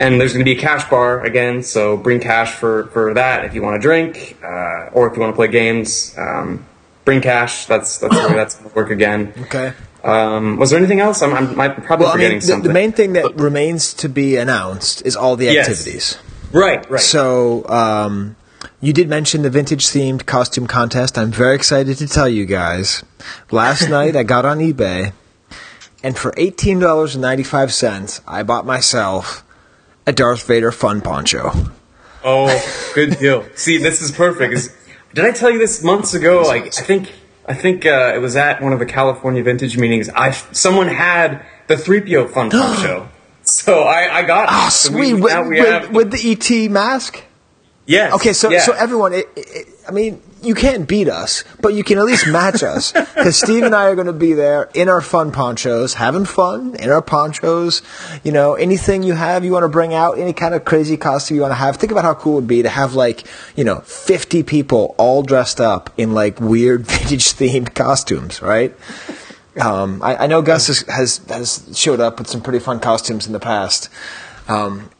and 0.00 0.18
there's 0.18 0.32
going 0.32 0.44
to 0.46 0.50
be 0.50 0.56
a 0.58 0.60
cash 0.60 0.88
bar 0.88 1.20
again, 1.30 1.62
so 1.62 1.98
bring 1.98 2.20
cash 2.20 2.52
for, 2.54 2.86
for 2.86 3.12
that 3.14 3.44
if 3.44 3.52
you 3.54 3.60
want 3.60 3.74
to 3.80 3.82
drink, 3.86 4.38
uh, 4.42 4.96
or 4.96 5.08
if 5.08 5.14
you 5.14 5.20
want 5.20 5.32
to 5.32 5.36
play 5.36 5.48
games. 5.48 6.14
Um, 6.16 6.64
bring 7.04 7.20
cash. 7.20 7.66
That's 7.66 7.98
that's 7.98 8.14
the 8.16 8.28
way 8.28 8.34
that's 8.34 8.54
going 8.54 8.70
to 8.70 8.74
work 8.76 8.90
again. 8.90 9.34
Okay. 9.42 9.74
Um, 10.04 10.56
was 10.56 10.70
there 10.70 10.78
anything 10.78 11.00
else? 11.00 11.20
I'm, 11.20 11.34
I'm, 11.34 11.60
I'm 11.60 11.82
probably 11.82 12.04
Well, 12.04 12.12
I 12.14 12.16
forgetting 12.16 12.36
mean, 12.36 12.40
the, 12.40 12.46
something. 12.46 12.68
the 12.68 12.72
main 12.72 12.92
thing 12.92 13.12
that 13.14 13.34
remains 13.38 13.92
to 13.94 14.08
be 14.08 14.36
announced 14.36 15.04
is 15.04 15.16
all 15.16 15.36
the 15.36 15.48
activities. 15.50 15.86
Yes. 15.86 16.14
activities. 16.14 16.52
right, 16.52 16.90
right. 16.90 17.00
So, 17.00 17.68
um, 17.68 18.36
you 18.80 18.92
did 18.92 19.08
mention 19.08 19.42
the 19.42 19.50
vintage 19.50 19.86
themed 19.86 20.26
costume 20.26 20.66
contest. 20.66 21.18
I'm 21.18 21.30
very 21.32 21.54
excited 21.56 21.96
to 21.98 22.06
tell 22.06 22.28
you 22.28 22.46
guys. 22.46 23.02
Last 23.50 23.88
night 23.90 24.14
I 24.16 24.22
got 24.22 24.44
on 24.44 24.58
eBay, 24.58 25.12
and 26.02 26.16
for 26.16 26.32
$18.95, 26.32 28.20
I 28.26 28.42
bought 28.42 28.66
myself 28.66 29.44
a 30.06 30.12
Darth 30.12 30.46
Vader 30.46 30.72
fun 30.72 31.00
poncho. 31.00 31.50
Oh, 32.24 32.90
good 32.94 33.18
deal. 33.18 33.44
See, 33.54 33.78
this 33.78 34.00
is 34.02 34.10
perfect. 34.12 34.74
Did 35.14 35.24
I 35.24 35.30
tell 35.32 35.50
you 35.50 35.58
this 35.58 35.82
months 35.82 36.14
ago? 36.14 36.42
Like, 36.42 36.66
I 36.66 36.82
think, 36.82 37.12
I 37.46 37.54
think 37.54 37.86
uh, 37.86 38.12
it 38.14 38.18
was 38.18 38.36
at 38.36 38.60
one 38.62 38.72
of 38.72 38.78
the 38.78 38.86
California 38.86 39.42
vintage 39.42 39.76
meetings. 39.78 40.08
I 40.10 40.30
someone 40.32 40.88
had 40.88 41.44
the 41.68 41.76
three 41.76 42.00
PO 42.00 42.28
Fun 42.28 42.50
poncho. 42.50 43.08
so 43.42 43.82
I, 43.82 44.18
I 44.18 44.22
got 44.24 44.44
it. 44.44 44.48
Oh, 44.52 44.68
So 44.68 44.90
sweet! 44.90 45.14
we- 45.14 45.20
with, 45.20 45.48
with- 45.48 45.90
with 45.90 46.10
the 46.12 46.32
ET 46.66 46.70
mask? 46.70 47.22
Yes. 47.88 48.12
Okay, 48.14 48.32
so 48.32 48.50
yeah. 48.50 48.60
so 48.60 48.72
everyone, 48.72 49.12
it, 49.12 49.26
it, 49.36 49.66
I 49.88 49.90
mean, 49.90 50.22
you 50.42 50.54
can't 50.54 50.86
beat 50.86 51.08
us, 51.08 51.42
but 51.60 51.74
you 51.74 51.82
can 51.82 51.98
at 51.98 52.04
least 52.04 52.26
match 52.26 52.62
us 52.62 52.92
because 52.92 53.36
Steve 53.42 53.64
and 53.64 53.74
I 53.74 53.86
are 53.86 53.94
going 53.94 54.06
to 54.06 54.12
be 54.12 54.34
there 54.34 54.70
in 54.74 54.88
our 54.88 55.00
fun 55.00 55.32
ponchos, 55.32 55.94
having 55.94 56.24
fun 56.24 56.76
in 56.76 56.90
our 56.90 57.02
ponchos. 57.02 57.82
You 58.22 58.32
know, 58.32 58.54
anything 58.54 59.02
you 59.02 59.14
have, 59.14 59.44
you 59.44 59.52
want 59.52 59.64
to 59.64 59.68
bring 59.68 59.94
out, 59.94 60.18
any 60.18 60.32
kind 60.32 60.54
of 60.54 60.64
crazy 60.64 60.96
costume 60.96 61.36
you 61.36 61.40
want 61.40 61.52
to 61.52 61.56
have. 61.56 61.76
Think 61.76 61.90
about 61.90 62.04
how 62.04 62.14
cool 62.14 62.34
it 62.34 62.36
would 62.42 62.46
be 62.46 62.62
to 62.62 62.68
have 62.68 62.94
like 62.94 63.26
you 63.56 63.64
know 63.64 63.80
fifty 63.80 64.42
people 64.42 64.94
all 64.98 65.22
dressed 65.22 65.60
up 65.60 65.90
in 65.96 66.12
like 66.12 66.40
weird 66.40 66.86
vintage 66.86 67.32
themed 67.32 67.74
costumes, 67.74 68.42
right? 68.42 68.74
Um, 69.60 70.02
I, 70.02 70.16
I 70.16 70.26
know 70.26 70.42
Gus 70.42 70.68
has, 70.68 70.80
has 70.82 71.18
has 71.28 71.78
showed 71.78 72.00
up 72.00 72.18
with 72.18 72.28
some 72.28 72.42
pretty 72.42 72.60
fun 72.60 72.80
costumes 72.80 73.26
in 73.26 73.32
the 73.32 73.40
past. 73.40 73.88
Um, 74.46 74.90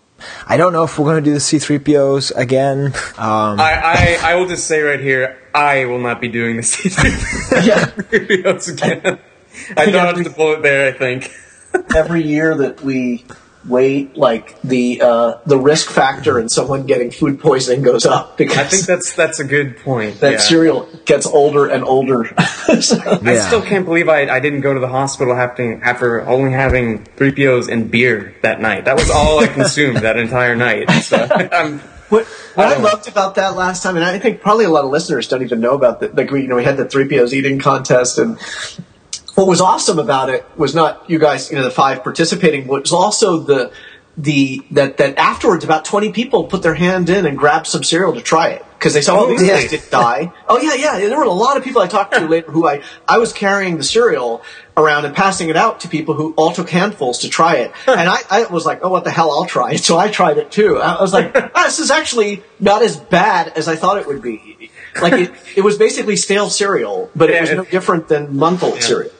I 0.47 0.57
don't 0.57 0.73
know 0.73 0.85
if 0.85 0.99
we're 0.99 1.05
going 1.05 1.23
to 1.23 1.31
do 1.31 1.33
the 1.33 1.39
C3POs 1.39 2.35
again. 2.35 2.87
Um, 3.19 3.61
I, 3.61 4.19
I, 4.23 4.33
I 4.33 4.35
will 4.35 4.49
just 4.49 4.66
say 4.66 4.83
right 4.83 5.01
here, 5.01 5.39
I 5.55 5.85
will 5.85 6.01
not 6.01 6.21
be 6.21 6.29
doing 6.29 6.57
the 6.57 6.62
C3POs 6.62 8.73
again. 8.73 9.19
I 9.77 9.91
dodged 9.91 10.25
the 10.25 10.31
bullet 10.31 10.62
there, 10.62 10.89
I 10.89 10.93
think. 10.97 11.33
Every 11.95 12.23
year 12.23 12.55
that 12.57 12.83
we 12.83 13.25
wait, 13.66 14.16
like 14.16 14.61
the 14.62 15.00
uh, 15.02 15.38
the 15.46 15.59
risk 15.59 15.90
factor 15.90 16.38
in 16.38 16.48
someone 16.48 16.86
getting 16.86 17.11
food 17.11 17.40
poisoning 17.40 17.82
goes 17.82 18.06
up 18.06 18.36
because 18.36 18.59
I 18.59 18.64
think 18.64 18.86
that's 18.86 19.12
that's 19.14 19.40
a 19.40 19.44
good 19.44 19.78
point. 19.78 20.20
that 20.20 20.32
yeah. 20.32 20.38
cereal 20.38 20.88
gets 21.04 21.26
older 21.26 21.66
and 21.66 21.84
older. 21.84 22.34
So- 22.80 23.00
I 23.00 23.38
still 23.38 23.62
can't 23.62 23.86
believe 23.86 24.09
I, 24.09 24.28
I 24.28 24.40
didn't 24.40 24.61
go 24.61 24.74
to 24.74 24.78
the 24.78 24.88
hospital 24.88 25.34
after, 25.34 25.82
after 25.82 26.26
only 26.26 26.52
having 26.52 27.04
3POs 27.04 27.68
and 27.72 27.90
beer 27.90 28.36
that 28.42 28.61
night. 28.61 28.84
That 28.84 28.96
was 28.96 29.11
all 29.11 29.40
I 29.40 29.46
consumed 29.48 29.98
that 29.98 30.18
entire 30.18 30.54
night. 30.54 30.90
So 30.90 31.16
I'm, 31.16 31.80
What, 32.09 32.24
what 32.54 32.68
I, 32.68 32.80
loved 32.80 33.06
about 33.06 33.34
that 33.34 33.54
last 33.54 33.82
time, 33.82 33.96
and 33.96 34.04
I 34.04 34.18
think 34.18 34.40
probably 34.40 34.64
a 34.64 34.70
lot 34.70 34.84
of 34.84 34.90
listeners 34.90 35.28
don't 35.28 35.42
even 35.42 35.61
know 35.61 35.74
about 35.74 36.00
that. 36.00 36.14
Like 36.14 36.30
we, 36.30 36.40
you 36.40 36.48
know, 36.48 36.56
we 36.56 36.64
had 36.64 36.78
the 36.78 36.86
three 36.86 37.06
POs 37.06 37.34
eating 37.34 37.59
contest, 37.59 38.16
and 38.16 38.38
what 39.39 39.47
was 39.47 39.61
awesome 39.61 40.01
about 40.01 40.30
it 40.30 40.45
was 40.57 40.74
not 40.74 41.09
you 41.09 41.20
guys, 41.20 41.49
you 41.49 41.57
know, 41.57 41.62
the 41.62 41.70
five 41.70 42.03
participating, 42.03 42.66
but 42.66 42.74
it 42.74 42.80
was 42.82 42.93
also 42.93 43.39
the 43.39 43.70
the 44.16 44.61
that 44.72 44.97
that 44.97 45.16
afterwards 45.16 45.62
about 45.62 45.84
twenty 45.84 46.11
people 46.11 46.49
put 46.49 46.62
their 46.62 46.74
hand 46.74 47.09
in 47.09 47.24
and 47.24 47.39
grabbed 47.39 47.68
some 47.68 47.84
cereal 47.84 48.12
to 48.14 48.20
try 48.20 48.49
it 48.49 48.64
because 48.76 48.95
they 48.95 49.01
saw 49.01 49.14
oh, 49.14 49.26
Oh, 49.26 49.28
these 49.28 49.49
guys 49.49 49.70
didn't 49.70 49.93
die. 49.93 50.32
Oh 50.49 50.59
yeah, 50.61 50.74
yeah. 50.74 50.97
And 50.97 51.12
there 51.12 51.18
were 51.18 51.22
a 51.22 51.30
lot 51.30 51.57
of 51.57 51.62
people 51.62 51.80
I 51.80 51.86
talked 51.86 52.14
to 52.14 52.26
later 52.26 52.51
who 52.51 52.66
I 52.66 52.82
I 53.07 53.18
was 53.18 53.32
carrying 53.32 53.76
the 53.76 53.84
cereal 53.84 54.43
around 54.76 55.05
and 55.05 55.14
passing 55.14 55.51
it 55.51 55.57
out 55.57 55.80
to 55.80 55.89
people 55.89 56.14
who 56.14 56.34
all 56.36 56.51
took 56.51 56.68
handfuls 56.68 57.18
to 57.18 57.28
try 57.28 57.59
it, 57.59 57.70
and 57.86 58.09
I, 58.09 58.18
I 58.28 58.47
was 58.47 58.66
like, 58.66 58.80
oh, 58.82 58.89
what 58.89 59.05
the 59.05 59.12
hell, 59.12 59.30
I'll 59.30 59.47
try 59.47 59.72
it. 59.72 59.84
So 59.84 59.97
I 59.99 60.09
tried 60.09 60.39
it 60.39 60.51
too. 60.51 60.78
I 60.78 61.01
was 61.01 61.12
like, 61.12 61.30
ah, 61.55 61.62
this 61.64 61.78
is 61.78 61.93
actually 61.93 62.43
not 62.59 62.82
as 62.82 62.97
bad 62.97 63.53
as 63.57 63.68
I 63.68 63.76
thought 63.76 63.99
it 63.99 64.07
would 64.09 64.20
be. 64.20 64.70
Like 65.01 65.12
it, 65.12 65.30
it 65.55 65.61
was 65.61 65.78
basically 65.78 66.16
stale 66.16 66.51
cereal, 66.51 67.09
but 67.14 67.30
it 67.30 67.41
was 67.41 67.51
no 67.53 67.64
different 67.64 68.09
than 68.09 68.36
month 68.36 68.64
old 68.64 68.82
cereal. 68.82 69.12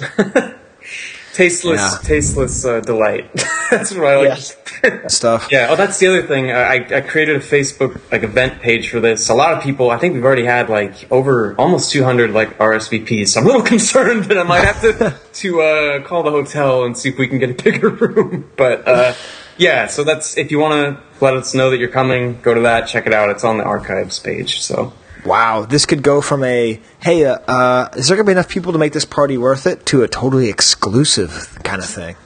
tasteless, 1.32 1.80
Yeah. 1.80 1.98
tasteless 2.02 2.64
uh, 2.64 2.80
delight. 2.80 3.30
that's 3.70 3.94
what 3.94 4.04
I 4.06 4.28
like. 4.28 5.10
stuff. 5.10 5.48
Yeah. 5.52 5.68
Oh, 5.70 5.76
that's 5.76 5.98
the 5.98 6.06
other 6.08 6.22
thing. 6.26 6.50
I, 6.50 6.76
I 6.96 7.00
created 7.02 7.36
a 7.36 7.40
Facebook 7.40 8.00
like 8.10 8.22
event 8.22 8.62
page 8.62 8.88
for 8.90 8.98
this. 9.00 9.28
A 9.28 9.34
lot 9.34 9.52
of 9.56 9.62
people. 9.62 9.90
I 9.90 9.98
think 9.98 10.14
we've 10.14 10.24
already 10.24 10.44
had 10.46 10.68
like 10.70 11.10
over 11.12 11.54
almost 11.56 11.92
200 11.92 12.30
like 12.30 12.56
RSVPs. 12.58 13.28
So 13.28 13.40
I'm 13.40 13.46
a 13.46 13.48
little 13.48 13.62
concerned 13.62 14.24
that 14.24 14.38
I 14.38 14.42
might 14.42 14.64
have 14.64 14.80
to 14.82 15.14
to 15.40 15.60
uh, 15.60 16.02
call 16.06 16.22
the 16.22 16.30
hotel 16.30 16.84
and 16.84 16.96
see 16.96 17.10
if 17.10 17.18
we 17.18 17.28
can 17.28 17.38
get 17.38 17.50
a 17.50 17.62
bigger 17.62 17.90
room. 17.90 18.50
But 18.56 18.88
uh, 18.88 19.14
yeah. 19.58 19.86
So 19.86 20.02
that's 20.04 20.36
if 20.38 20.50
you 20.50 20.58
want 20.58 20.96
to 20.98 21.24
let 21.24 21.34
us 21.34 21.54
know 21.54 21.70
that 21.70 21.78
you're 21.78 21.88
coming, 21.90 22.40
go 22.40 22.54
to 22.54 22.60
that, 22.62 22.86
check 22.88 23.06
it 23.06 23.12
out. 23.12 23.28
It's 23.30 23.44
on 23.44 23.58
the 23.58 23.64
archives 23.64 24.18
page. 24.18 24.60
So. 24.62 24.92
Wow, 25.24 25.66
this 25.66 25.86
could 25.86 26.02
go 26.02 26.20
from 26.20 26.44
a 26.44 26.80
hey, 27.00 27.24
uh, 27.24 27.38
uh, 27.46 27.88
is 27.96 28.08
there 28.08 28.16
going 28.16 28.26
to 28.26 28.30
be 28.30 28.32
enough 28.32 28.48
people 28.48 28.72
to 28.72 28.78
make 28.78 28.92
this 28.92 29.04
party 29.04 29.36
worth 29.36 29.66
it 29.66 29.86
to 29.86 30.02
a 30.02 30.08
totally 30.08 30.48
exclusive 30.48 31.58
kind 31.62 31.82
of 31.82 31.88
thing. 31.88 32.16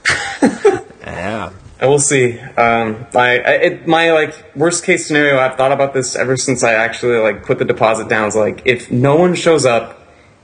yeah. 1.01 1.51
we'll 1.81 1.99
see. 1.99 2.39
Um, 2.39 3.05
I, 3.15 3.39
I 3.39 3.51
it, 3.53 3.87
my 3.87 4.11
like 4.11 4.55
worst 4.55 4.83
case 4.83 5.07
scenario. 5.07 5.39
I've 5.39 5.55
thought 5.57 5.71
about 5.71 5.93
this 5.93 6.15
ever 6.15 6.37
since 6.37 6.63
I 6.63 6.73
actually 6.73 7.17
like 7.17 7.45
put 7.45 7.59
the 7.59 7.65
deposit 7.65 8.07
down. 8.07 8.27
Is 8.27 8.35
like 8.35 8.61
if 8.65 8.91
no 8.91 9.15
one 9.15 9.35
shows 9.35 9.65
up, 9.65 10.01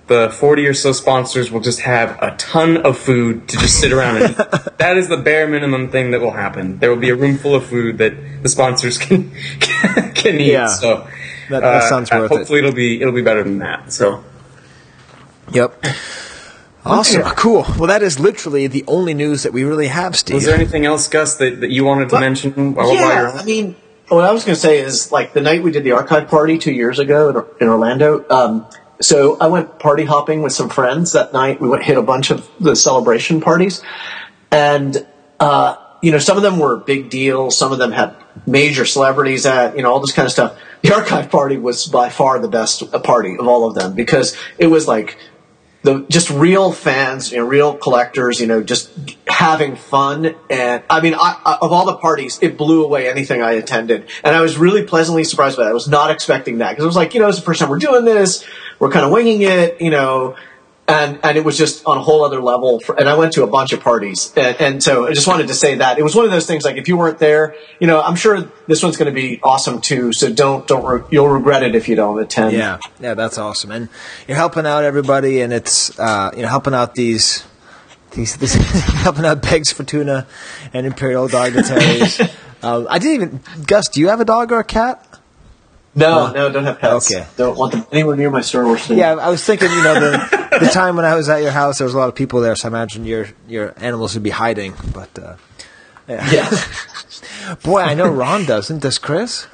the 0.07 0.29
forty 0.29 0.65
or 0.67 0.73
so 0.73 0.91
sponsors 0.91 1.51
will 1.51 1.61
just 1.61 1.81
have 1.81 2.21
a 2.21 2.35
ton 2.37 2.77
of 2.77 2.97
food 2.97 3.47
to 3.49 3.57
just 3.57 3.79
sit 3.79 3.91
around 3.91 4.17
and 4.17 4.31
eat. 4.31 4.37
That 4.81 4.97
is 4.97 5.09
the 5.09 5.17
bare 5.17 5.47
minimum 5.47 5.91
thing 5.91 6.09
that 6.09 6.21
will 6.21 6.31
happen. 6.31 6.79
There 6.79 6.89
will 6.89 6.97
be 6.97 7.09
a 7.09 7.15
room 7.15 7.37
full 7.37 7.53
of 7.53 7.63
food 7.67 7.99
that 7.99 8.41
the 8.41 8.49
sponsors 8.49 8.97
can 8.97 9.31
can 10.15 10.39
eat. 10.39 10.53
Yeah. 10.53 10.65
So 10.65 11.07
That- 11.51 11.61
that 11.61 11.83
uh, 11.83 11.89
sounds 11.89 12.11
uh, 12.11 12.17
worth 12.17 12.31
it. 12.31 12.37
Hopefully, 12.37 12.59
it'll 12.59 12.73
be 12.73 13.01
it'll 13.01 13.13
be 13.13 13.21
better 13.21 13.43
than 13.43 13.59
that. 13.59 13.93
So. 13.93 14.23
Yep. 15.51 15.85
Awesome. 16.83 17.21
Cool. 17.35 17.65
Well, 17.77 17.87
that 17.87 18.01
is 18.01 18.19
literally 18.19 18.67
the 18.67 18.83
only 18.87 19.13
news 19.13 19.43
that 19.43 19.53
we 19.53 19.63
really 19.63 19.87
have, 19.87 20.15
Steve. 20.15 20.35
Was 20.35 20.45
there 20.45 20.55
anything 20.55 20.85
else, 20.85 21.07
Gus, 21.07 21.35
that, 21.35 21.61
that 21.61 21.69
you 21.69 21.85
wanted 21.85 22.09
to 22.09 22.19
mention 22.19 22.73
while, 22.73 22.87
while 22.87 22.95
yeah, 22.95 23.31
on? 23.31 23.37
I 23.37 23.43
mean, 23.43 23.75
what 24.07 24.25
I 24.25 24.31
was 24.31 24.43
going 24.43 24.55
to 24.55 24.59
say 24.59 24.79
is 24.79 25.11
like 25.11 25.33
the 25.33 25.41
night 25.41 25.61
we 25.61 25.71
did 25.71 25.83
the 25.83 25.91
archive 25.91 26.27
party 26.27 26.57
two 26.57 26.71
years 26.71 26.99
ago 26.99 27.29
in, 27.29 27.63
in 27.65 27.67
Orlando. 27.67 28.25
Um, 28.29 28.65
so 28.99 29.37
I 29.39 29.47
went 29.47 29.79
party 29.79 30.05
hopping 30.05 30.41
with 30.41 30.53
some 30.53 30.69
friends 30.69 31.13
that 31.13 31.33
night. 31.33 31.61
We 31.61 31.69
went 31.69 31.83
hit 31.83 31.97
a 31.97 32.01
bunch 32.01 32.31
of 32.31 32.49
the 32.59 32.75
celebration 32.75 33.41
parties, 33.41 33.83
and 34.51 35.05
uh, 35.39 35.75
you 36.01 36.11
know 36.11 36.19
some 36.19 36.37
of 36.37 36.43
them 36.43 36.59
were 36.59 36.77
big 36.77 37.09
deals. 37.09 37.57
Some 37.57 37.71
of 37.71 37.77
them 37.77 37.91
had 37.91 38.15
major 38.45 38.85
celebrities 38.85 39.45
at 39.45 39.75
you 39.75 39.83
know 39.83 39.91
all 39.91 39.99
this 39.99 40.13
kind 40.13 40.25
of 40.25 40.31
stuff. 40.31 40.57
The 40.83 40.93
archive 40.95 41.29
party 41.29 41.57
was 41.57 41.85
by 41.85 42.09
far 42.09 42.39
the 42.39 42.47
best 42.47 42.91
party 43.03 43.37
of 43.37 43.47
all 43.47 43.67
of 43.67 43.75
them 43.75 43.93
because 43.93 44.35
it 44.57 44.67
was 44.67 44.87
like 44.87 45.17
the 45.83 46.05
just 46.09 46.29
real 46.29 46.71
fans, 46.71 47.31
you 47.31 47.37
know, 47.37 47.45
real 47.45 47.75
collectors, 47.75 48.39
you 48.39 48.47
know, 48.47 48.61
just 48.61 48.91
having 49.27 49.75
fun. 49.75 50.35
And 50.49 50.83
I 50.89 51.01
mean, 51.01 51.15
I, 51.15 51.39
I, 51.43 51.57
of 51.61 51.71
all 51.71 51.85
the 51.85 51.97
parties, 51.97 52.39
it 52.41 52.57
blew 52.57 52.83
away 52.83 53.09
anything 53.09 53.41
I 53.41 53.53
attended, 53.53 54.09
and 54.23 54.35
I 54.35 54.41
was 54.41 54.57
really 54.57 54.83
pleasantly 54.83 55.23
surprised 55.23 55.57
by 55.57 55.63
that. 55.63 55.71
I 55.71 55.73
was 55.73 55.87
not 55.87 56.11
expecting 56.11 56.59
that 56.59 56.71
because 56.71 56.83
it 56.83 56.87
was 56.87 56.95
like, 56.95 57.13
you 57.13 57.19
know, 57.19 57.27
it's 57.27 57.39
the 57.39 57.43
first 57.43 57.59
time 57.59 57.69
we're 57.69 57.79
doing 57.79 58.05
this. 58.05 58.45
We're 58.79 58.91
kind 58.91 59.05
of 59.05 59.11
winging 59.11 59.41
it, 59.41 59.81
you 59.81 59.91
know. 59.91 60.35
And, 60.91 61.19
and 61.23 61.37
it 61.37 61.43
was 61.43 61.57
just 61.57 61.85
on 61.85 61.97
a 61.97 62.01
whole 62.01 62.25
other 62.25 62.41
level. 62.41 62.79
For, 62.79 62.99
and 62.99 63.07
I 63.07 63.15
went 63.15 63.33
to 63.33 63.43
a 63.43 63.47
bunch 63.47 63.73
of 63.73 63.79
parties. 63.79 64.33
And, 64.35 64.59
and 64.59 64.83
so 64.83 65.07
I 65.07 65.13
just 65.13 65.27
wanted 65.27 65.47
to 65.47 65.53
say 65.53 65.75
that 65.75 65.97
it 65.97 66.03
was 66.03 66.15
one 66.15 66.25
of 66.25 66.31
those 66.31 66.47
things 66.47 66.65
like 66.65 66.77
if 66.77 66.87
you 66.87 66.97
weren't 66.97 67.19
there, 67.19 67.55
you 67.79 67.87
know, 67.87 68.01
I'm 68.01 68.15
sure 68.15 68.51
this 68.67 68.83
one's 68.83 68.97
going 68.97 69.13
to 69.13 69.19
be 69.19 69.39
awesome 69.41 69.81
too. 69.81 70.13
So 70.13 70.31
don't, 70.31 70.67
don't, 70.67 70.85
re- 70.85 71.07
you'll 71.11 71.29
regret 71.29 71.63
it 71.63 71.75
if 71.75 71.87
you 71.87 71.95
don't 71.95 72.19
attend. 72.19 72.53
Yeah, 72.53 72.79
yeah, 72.99 73.13
that's 73.13 73.37
awesome, 73.37 73.71
and 73.71 73.89
you're 74.27 74.37
helping 74.37 74.65
out 74.65 74.83
everybody, 74.83 75.41
and 75.41 75.53
it's 75.53 75.97
uh, 75.99 76.31
you 76.35 76.41
know 76.41 76.47
helping 76.47 76.73
out 76.73 76.95
these 76.95 77.45
these, 78.11 78.37
these 78.37 78.53
helping 79.03 79.25
out 79.25 79.41
Begs 79.41 79.71
for 79.71 79.83
Tuna 79.83 80.27
and 80.73 80.85
Imperial 80.85 81.27
Dignitaries. 81.27 82.19
um, 82.63 82.87
I 82.89 82.99
didn't 82.99 83.15
even 83.15 83.39
Gus. 83.65 83.89
Do 83.89 83.99
you 83.99 84.09
have 84.09 84.21
a 84.21 84.25
dog 84.25 84.51
or 84.51 84.59
a 84.59 84.63
cat? 84.63 85.05
No, 85.93 86.31
no, 86.31 86.49
don't 86.49 86.63
have 86.63 86.79
pets. 86.79 87.13
Okay. 87.13 87.27
Don't 87.35 87.57
want 87.57 87.73
them 87.73 87.85
anywhere 87.91 88.15
near 88.15 88.31
my 88.31 88.39
Star 88.39 88.63
Wars 88.63 88.85
thing. 88.85 88.97
Yeah, 88.97 89.15
I 89.15 89.29
was 89.29 89.43
thinking, 89.43 89.69
you 89.69 89.83
know, 89.83 89.99
the 89.99 90.47
the 90.61 90.69
time 90.69 90.95
when 90.95 91.05
I 91.05 91.15
was 91.15 91.27
at 91.29 91.41
your 91.41 91.51
house, 91.51 91.77
there 91.79 91.85
was 91.85 91.93
a 91.93 91.97
lot 91.97 92.09
of 92.09 92.15
people 92.15 92.39
there, 92.41 92.55
so 92.55 92.67
I 92.67 92.71
imagine 92.71 93.05
your 93.05 93.27
your 93.47 93.73
animals 93.77 94.13
would 94.13 94.23
be 94.23 94.29
hiding. 94.29 94.73
But 94.93 95.17
uh, 95.19 95.35
yeah. 96.07 96.29
Yeah. 96.31 96.63
boy, 97.63 97.81
I 97.81 97.93
know 97.93 98.07
Ron 98.09 98.45
doesn't. 98.45 98.79
Does 98.79 98.97
Chris? 98.97 99.47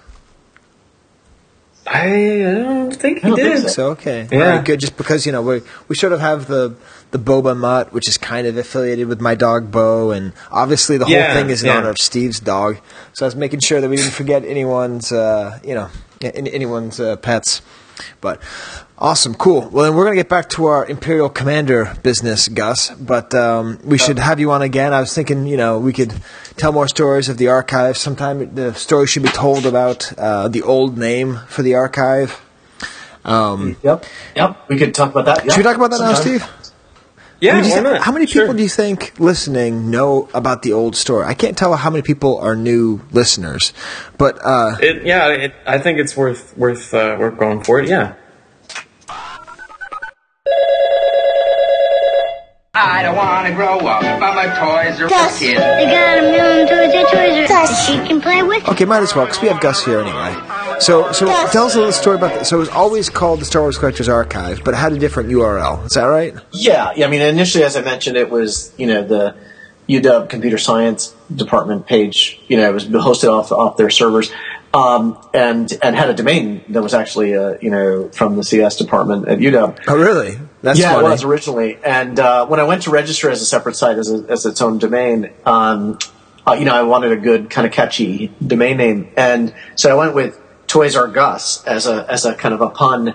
I 1.89 2.08
don't 2.43 2.93
think 2.93 3.20
I 3.24 3.30
he 3.30 3.36
don't 3.36 3.39
did. 3.39 3.58
think 3.60 3.70
so. 3.70 3.91
Okay, 3.91 4.28
Yeah. 4.30 4.39
Right, 4.58 4.66
good. 4.66 4.80
Just 4.82 4.97
because 4.97 5.26
you 5.26 5.32
know 5.32 5.41
we 5.41 5.62
we 5.88 5.95
sort 5.95 6.12
of 6.12 6.20
have 6.20 6.47
the 6.47 6.76
the 7.12 7.20
Boba 7.20 7.55
Mutt, 7.55 7.93
which 7.93 8.10
is 8.10 8.18
kind 8.18 8.45
of 8.45 8.58
affiliated 8.58 9.08
with 9.08 9.22
my 9.22 9.36
dog 9.36 9.72
Bo, 9.72 10.12
and 10.12 10.34
obviously 10.51 10.97
the 10.97 11.05
whole 11.05 11.14
Yeah, 11.14 11.34
thing 11.34 11.49
is 11.49 11.64
in 11.64 11.68
yeah. 11.68 11.78
honor 11.78 11.89
of 11.89 11.97
Steve's 11.97 12.41
dog. 12.41 12.78
So 13.14 13.26
I 13.26 13.28
was 13.28 13.38
making 13.38 13.62
sure 13.62 13.80
that 13.80 13.89
we 13.89 13.95
didn't 13.95 14.12
forget 14.12 14.43
anyone's 14.43 15.14
uh, 15.14 15.60
you 15.64 15.76
know 15.76 15.89
anyone's 16.22 16.99
uh, 16.99 17.16
pets. 17.16 17.62
But 18.20 18.41
awesome, 18.98 19.34
cool. 19.36 19.70
Well, 19.70 19.86
then 19.86 19.95
we're 19.95 20.04
gonna 20.06 20.16
get 20.16 20.30
back 20.30 20.50
to 20.52 20.66
our 20.66 20.86
Imperial 20.86 21.30
Commander 21.30 21.95
business, 22.04 22.48
Gus. 22.48 22.91
But 22.91 23.34
um, 23.34 23.80
we 23.84 23.98
should 23.98 24.20
have 24.20 24.39
you 24.39 24.52
on 24.52 24.62
again. 24.62 24.93
I 24.93 25.00
was 25.00 25.14
thinking, 25.14 25.45
you 25.48 25.58
know, 25.58 25.80
we 25.80 25.93
could 25.93 26.14
tell 26.56 26.72
more 26.72 26.88
stories 26.88 27.30
of 27.30 27.38
the 27.38 27.48
archive. 27.50 27.98
Sometime 27.98 28.54
the 28.56 28.74
story 28.74 29.08
should 29.08 29.24
be 29.24 29.30
told 29.30 29.66
about 29.66 30.12
uh, 30.18 30.48
the 30.48 30.62
old 30.64 30.98
name 30.98 31.39
for 31.48 31.62
the 31.62 31.76
archive. 31.76 32.41
Um, 33.26 33.76
Yep. 33.84 34.06
Yep. 34.36 34.58
We 34.70 34.78
could 34.78 34.93
talk 34.95 35.12
about 35.12 35.26
that. 35.26 35.52
should 35.52 35.58
we 35.58 35.64
talk 35.64 35.76
about 35.76 35.91
that 35.91 36.00
now. 36.00 36.14
Steve? 36.14 36.45
Yeah, 37.39 37.52
How 37.52 37.58
many, 37.62 37.70
why 37.70 37.76
thi- 37.78 37.84
not? 37.84 38.02
how 38.02 38.12
many 38.14 38.26
Sure. 38.26 38.43
people 38.43 38.56
do 38.56 38.64
you 38.64 38.70
think 38.70 39.14
listening 39.20 39.91
know 39.91 40.28
about 40.34 40.64
the 40.64 40.74
old 40.74 40.95
story? 40.95 41.24
I 41.28 41.36
can't 41.36 41.56
tell 41.56 41.76
how 41.76 41.91
many 41.91 42.02
people 42.02 42.39
are 42.39 42.56
new 42.56 43.02
listeners, 43.12 43.74
but 44.18 44.39
uh, 44.43 44.78
It, 44.82 45.06
yeah, 45.06 45.28
it, 45.30 45.54
I 45.68 45.78
think 45.78 46.00
it's 46.00 46.18
worth 46.18 46.58
worth 46.58 46.95
uh, 46.95 47.16
worth 47.20 47.38
going 47.38 47.62
for 47.64 47.80
it. 47.80 47.89
Yeah. 47.89 48.14
I 52.80 53.02
don't 53.02 53.16
want 53.16 53.48
to 53.48 53.54
grow 53.56 53.80
up, 53.80 54.02
but 54.20 54.36
my 54.36 54.46
toys 54.46 55.02
are 55.02 55.10
Gus, 55.10 55.40
for 55.40 55.46
they 55.46 55.86
got 55.86 56.20
a 56.20 56.22
million 56.22 56.68
toys 56.68 56.94
at 56.94 57.12
Toys 57.12 57.50
R 57.50 57.58
Us. 57.64 57.88
She 57.88 57.94
can 58.08 58.22
play 58.22 58.44
with. 58.44 58.68
okay, 58.70 58.86
might 58.86 59.02
as 59.02 59.16
well 59.16 59.26
because 59.26 59.42
we 59.42 59.48
have 59.48 59.60
Gus 59.60 59.84
here 59.84 60.00
anyway. 60.00 60.36
So, 60.80 61.12
so 61.12 61.26
tell 61.52 61.66
us 61.66 61.74
a 61.74 61.80
little 61.80 61.92
story 61.92 62.18
about 62.18 62.36
that. 62.36 62.46
So 62.46 62.58
it 62.58 62.60
was 62.60 62.70
always 62.70 63.10
called 63.10 63.40
the 63.42 63.46
Star 63.46 63.64
Wars 63.64 63.80
Collectors 63.80 64.08
Archive, 64.08 64.62
but 64.64 64.76
it 64.76 64.78
had 64.78 64.94
a 64.94 65.00
different 65.00 65.30
URL. 65.30 65.86
Is 65.88 65.94
that 65.94 66.04
right? 66.06 66.36
Yeah, 66.52 66.94
yeah. 66.96 67.08
I 67.08 67.10
mean, 67.10 67.22
initially, 67.22 67.64
as 67.64 67.76
I 67.76 67.82
mentioned, 67.82 68.16
it 68.16 68.30
was 68.30 68.72
you 68.78 68.86
know 68.86 69.04
the 69.04 69.36
UW 69.90 70.30
Computer 70.30 70.60
Science 70.60 71.16
Department 71.34 71.88
page. 71.88 72.40
You 72.48 72.58
know, 72.58 72.70
it 72.70 72.74
was 72.74 72.86
hosted 72.86 73.30
off 73.30 73.52
off 73.52 73.78
their 73.78 73.90
servers, 73.90 74.32
um, 74.74 75.18
and 75.34 75.72
and 75.82 75.96
had 75.96 76.12
a 76.12 76.14
domain 76.14 76.64
that 76.70 76.84
was 76.84 76.94
actually 76.94 77.36
uh, 77.36 77.56
you 77.60 77.72
know 77.72 78.10
from 78.10 78.36
the 78.36 78.44
CS 78.44 78.76
department 78.76 79.28
at 79.28 79.40
UW. 79.40 79.80
Oh, 79.88 79.98
really? 79.98 80.38
That's 80.62 80.80
yeah, 80.80 80.93
funny. 80.93 81.08
it 81.08 81.12
was 81.12 81.24
originally. 81.24 81.78
And 81.84 82.20
uh, 82.20 82.47
when 82.47 82.60
I 82.60 82.64
went 82.64 82.84
to 82.84 82.91
register 82.91 83.30
as 83.30 83.41
a 83.41 83.45
separate 83.45 83.76
site 83.76 83.97
as, 83.97 84.12
a, 84.12 84.26
as 84.30 84.45
its 84.45 84.62
own 84.62 84.80
domain, 84.80 85.32
um, 85.45 85.99
uh, 86.47 86.53
you 86.53 86.66
know, 86.66 86.74
I 86.74 86.84
wanted 86.84 87.12
a 87.12 87.18
good 87.18 87.49
kind 87.49 87.68
of 87.68 87.74
catchy 87.74 88.32
domain 88.45 88.78
name, 88.78 89.10
and 89.18 89.53
so 89.76 89.91
I 89.91 89.95
went 89.95 90.16
with 90.16 90.39
Toys 90.66 90.95
R 90.95 91.08
Gus 91.08 91.64
as 91.66 91.88
a 91.88 92.10
as 92.10 92.26
a 92.26 92.34
kind 92.36 92.53
of 92.53 92.62
a 92.62 92.70
pun. 92.70 93.14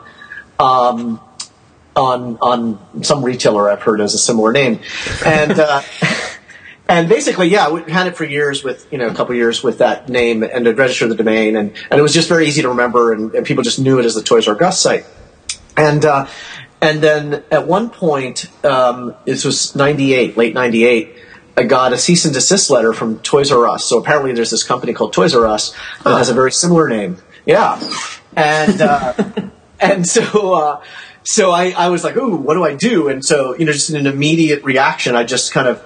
Um, 0.58 1.20
on 1.94 2.38
on 2.40 3.04
some 3.04 3.24
retailer 3.24 3.68
I've 3.68 3.82
heard 3.82 4.00
as 4.00 4.14
a 4.14 4.18
similar 4.18 4.52
name, 4.52 4.80
and 5.24 5.58
uh, 5.58 5.82
and 6.88 7.08
basically, 7.08 7.48
yeah, 7.48 7.70
we 7.70 7.90
had 7.90 8.06
it 8.06 8.16
for 8.16 8.24
years 8.24 8.64
with 8.64 8.86
you 8.90 8.98
know 8.98 9.08
a 9.08 9.14
couple 9.14 9.34
years 9.34 9.62
with 9.62 9.78
that 9.78 10.08
name 10.08 10.42
and 10.42 10.64
to 10.64 10.74
register 10.74 11.08
the 11.08 11.14
domain, 11.14 11.56
and 11.56 11.72
and 11.90 11.98
it 11.98 12.02
was 12.02 12.14
just 12.14 12.28
very 12.28 12.46
easy 12.46 12.62
to 12.62 12.68
remember, 12.68 13.12
and, 13.12 13.34
and 13.34 13.46
people 13.46 13.62
just 13.62 13.78
knew 13.78 13.98
it 13.98 14.04
as 14.04 14.14
the 14.14 14.22
Toys 14.22 14.48
R 14.48 14.54
Gus 14.54 14.80
site, 14.80 15.04
and 15.76 16.04
uh, 16.04 16.26
and 16.82 17.00
then 17.00 17.44
at 17.50 17.66
one 17.68 17.90
point, 17.90 18.46
um, 18.64 19.14
this 19.24 19.44
was 19.44 19.74
'98, 19.76 20.36
late 20.36 20.52
'98. 20.52 21.14
I 21.56 21.62
got 21.62 21.92
a 21.92 21.98
cease 21.98 22.24
and 22.24 22.34
desist 22.34 22.70
letter 22.70 22.92
from 22.92 23.20
Toys 23.20 23.52
R 23.52 23.68
Us. 23.68 23.84
So 23.84 23.98
apparently, 23.98 24.32
there's 24.32 24.50
this 24.50 24.64
company 24.64 24.92
called 24.92 25.12
Toys 25.12 25.34
R 25.34 25.46
Us 25.46 25.74
that 26.02 26.18
has 26.18 26.28
a 26.28 26.34
very 26.34 26.50
similar 26.50 26.88
name. 26.88 27.18
Yeah, 27.46 27.80
and 28.34 28.80
uh, 28.80 29.14
and 29.80 30.06
so 30.06 30.54
uh, 30.54 30.82
so 31.22 31.52
I, 31.52 31.70
I 31.70 31.88
was 31.90 32.02
like, 32.02 32.16
ooh, 32.16 32.34
what 32.34 32.54
do 32.54 32.64
I 32.64 32.74
do? 32.74 33.08
And 33.08 33.24
so 33.24 33.56
you 33.56 33.64
know, 33.64 33.72
just 33.72 33.88
in 33.90 33.96
an 33.96 34.06
immediate 34.06 34.64
reaction, 34.64 35.14
I 35.14 35.22
just 35.22 35.52
kind 35.52 35.68
of 35.68 35.80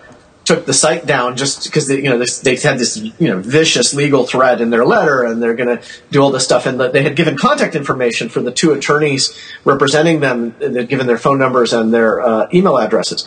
took 0.47 0.65
the 0.65 0.73
site 0.73 1.05
down 1.07 1.37
just 1.37 1.65
because 1.65 1.89
they, 1.89 1.97
you 1.97 2.09
know 2.09 2.25
they 2.43 2.57
had 2.57 2.79
this 2.79 2.97
you 2.97 3.29
know 3.29 3.41
vicious 3.41 3.93
legal 3.93 4.25
threat 4.25 4.61
in 4.61 4.71
their 4.71 4.87
letter, 4.87 5.25
and 5.25 5.43
they're 5.43 5.57
going 5.57 5.77
to 5.77 5.85
do 6.11 6.23
all 6.23 6.31
this 6.31 6.45
stuff. 6.45 6.67
And 6.67 6.81
they 6.81 7.03
had 7.03 7.17
given 7.17 7.37
contact 7.37 7.75
information 7.75 8.29
for 8.29 8.41
the 8.41 8.53
two 8.53 8.73
attorneys 8.73 9.37
representing 9.65 10.21
them. 10.21 10.55
They'd 10.59 10.89
given 10.89 11.09
their 11.09 11.19
phone 11.19 11.39
numbers 11.39 11.73
and 11.73 11.93
their 11.93 12.21
uh, 12.21 12.49
email 12.55 12.79
addresses. 12.79 13.27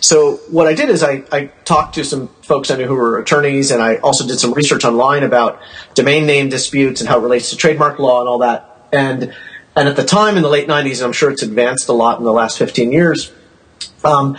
So 0.00 0.36
what 0.50 0.66
I 0.66 0.74
did 0.74 0.90
is 0.90 1.02
I, 1.02 1.22
I 1.30 1.46
talked 1.64 1.94
to 1.94 2.04
some 2.04 2.28
folks 2.42 2.70
I 2.70 2.76
knew 2.76 2.86
who 2.86 2.96
were 2.96 3.18
attorneys, 3.18 3.70
and 3.70 3.80
I 3.80 3.96
also 3.96 4.26
did 4.26 4.40
some 4.40 4.52
research 4.52 4.84
online 4.84 5.22
about 5.22 5.60
domain 5.94 6.26
name 6.26 6.48
disputes 6.48 7.00
and 7.00 7.08
how 7.08 7.20
it 7.20 7.22
relates 7.22 7.50
to 7.50 7.56
trademark 7.56 8.00
law 8.00 8.20
and 8.20 8.28
all 8.28 8.38
that. 8.38 8.88
And 8.92 9.32
and 9.76 9.88
at 9.88 9.94
the 9.94 10.04
time 10.04 10.36
in 10.36 10.42
the 10.42 10.48
late 10.48 10.66
'90s, 10.66 10.96
and 10.96 11.02
I'm 11.02 11.12
sure 11.12 11.30
it's 11.30 11.44
advanced 11.44 11.88
a 11.88 11.92
lot 11.92 12.18
in 12.18 12.24
the 12.24 12.32
last 12.32 12.58
15 12.58 12.90
years. 12.90 13.32
Um, 14.04 14.36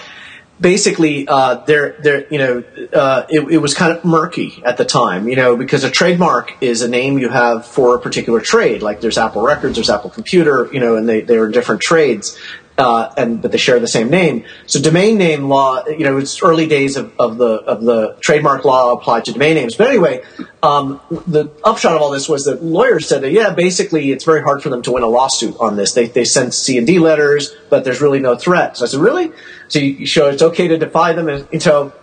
basically 0.60 1.28
uh, 1.28 1.56
there 1.66 1.96
there 2.02 2.28
you 2.32 2.38
know 2.40 2.64
uh, 2.94 3.26
it, 3.30 3.52
it, 3.52 3.58
was 3.58 3.74
kind 3.74 3.96
of 3.96 4.04
murky 4.04 4.62
at 4.66 4.78
the 4.78 4.86
time 4.86 5.28
you 5.28 5.36
know 5.36 5.56
because 5.56 5.84
a 5.84 5.92
trademark 5.92 6.54
is 6.62 6.82
a 6.82 6.88
name 6.88 7.20
you 7.20 7.30
have 7.30 7.66
for 7.66 7.96
a 7.96 8.00
particular 8.00 8.40
trade. 8.40 8.82
Like 8.82 9.02
there's 9.02 9.18
apple 9.18 9.44
records 9.44 9.76
there's 9.76 9.90
apple 9.90 10.10
computer 10.10 10.70
you 10.74 10.80
know 10.80 10.96
and 10.96 11.08
they 11.08 11.22
they're 11.22 11.50
different 11.50 11.82
trades 11.82 12.38
uh, 12.78 13.12
and 13.18 13.42
but 13.42 13.52
they 13.52 13.58
share 13.58 13.80
the 13.80 13.88
same 13.88 14.10
name. 14.10 14.46
So 14.68 14.80
domain 14.80 15.18
name 15.18 15.50
law, 15.50 15.86
you 15.88 16.04
know, 16.04 16.18
it's 16.18 16.42
early 16.44 16.68
days 16.68 16.96
of, 16.96 17.14
of 17.20 17.38
the 17.38 17.54
of 17.64 17.82
the 17.84 18.16
trademark 18.20 18.66
law 18.66 18.94
applied 18.94 19.26
to 19.26 19.34
domain 19.34 19.56
names. 19.56 19.76
But 19.76 19.88
anyway, 19.88 20.22
um, 20.62 21.02
the 21.10 21.50
upshot 21.64 21.96
of 21.96 22.02
all 22.02 22.12
this 22.12 22.30
was 22.30 22.46
that 22.46 22.64
lawyers 22.64 23.08
said 23.08 23.22
that 23.24 23.32
yeah, 23.32 23.52
basically 23.52 24.12
it's 24.12 24.24
very 24.24 24.44
hard 24.44 24.62
for 24.62 24.70
them 24.70 24.82
to 24.84 24.92
win 24.92 25.04
a 25.04 25.08
lawsuit 25.08 25.58
on 25.60 25.76
this. 25.76 25.94
They 25.94 26.08
they 26.08 26.26
send 26.26 26.54
C 26.54 26.78
and 26.78 26.86
D 26.86 27.00
letters, 27.00 27.56
but 27.70 27.84
there's 27.84 28.02
really 28.02 28.20
no 28.20 28.36
threat. 28.36 28.78
So 28.78 28.86
I 28.86 28.88
said, 28.88 29.00
really? 29.00 29.32
So 29.70 29.80
you 29.80 30.06
show 30.06 30.30
it's 30.30 30.44
okay 30.44 30.68
to 30.68 30.78
defy 30.78 31.14
them, 31.14 31.28
and, 31.30 31.48
and 31.52 31.62
so 31.62 31.94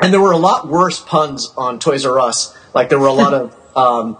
and 0.00 0.12
there 0.12 0.20
were 0.20 0.32
a 0.32 0.38
lot 0.38 0.68
worse 0.68 1.00
puns 1.00 1.52
on 1.56 1.78
Toys 1.78 2.06
R 2.06 2.18
Us. 2.18 2.56
Like 2.74 2.88
there 2.88 2.98
were 2.98 3.08
a 3.08 3.12
lot 3.12 3.34
of 3.34 3.76
um, 3.76 4.16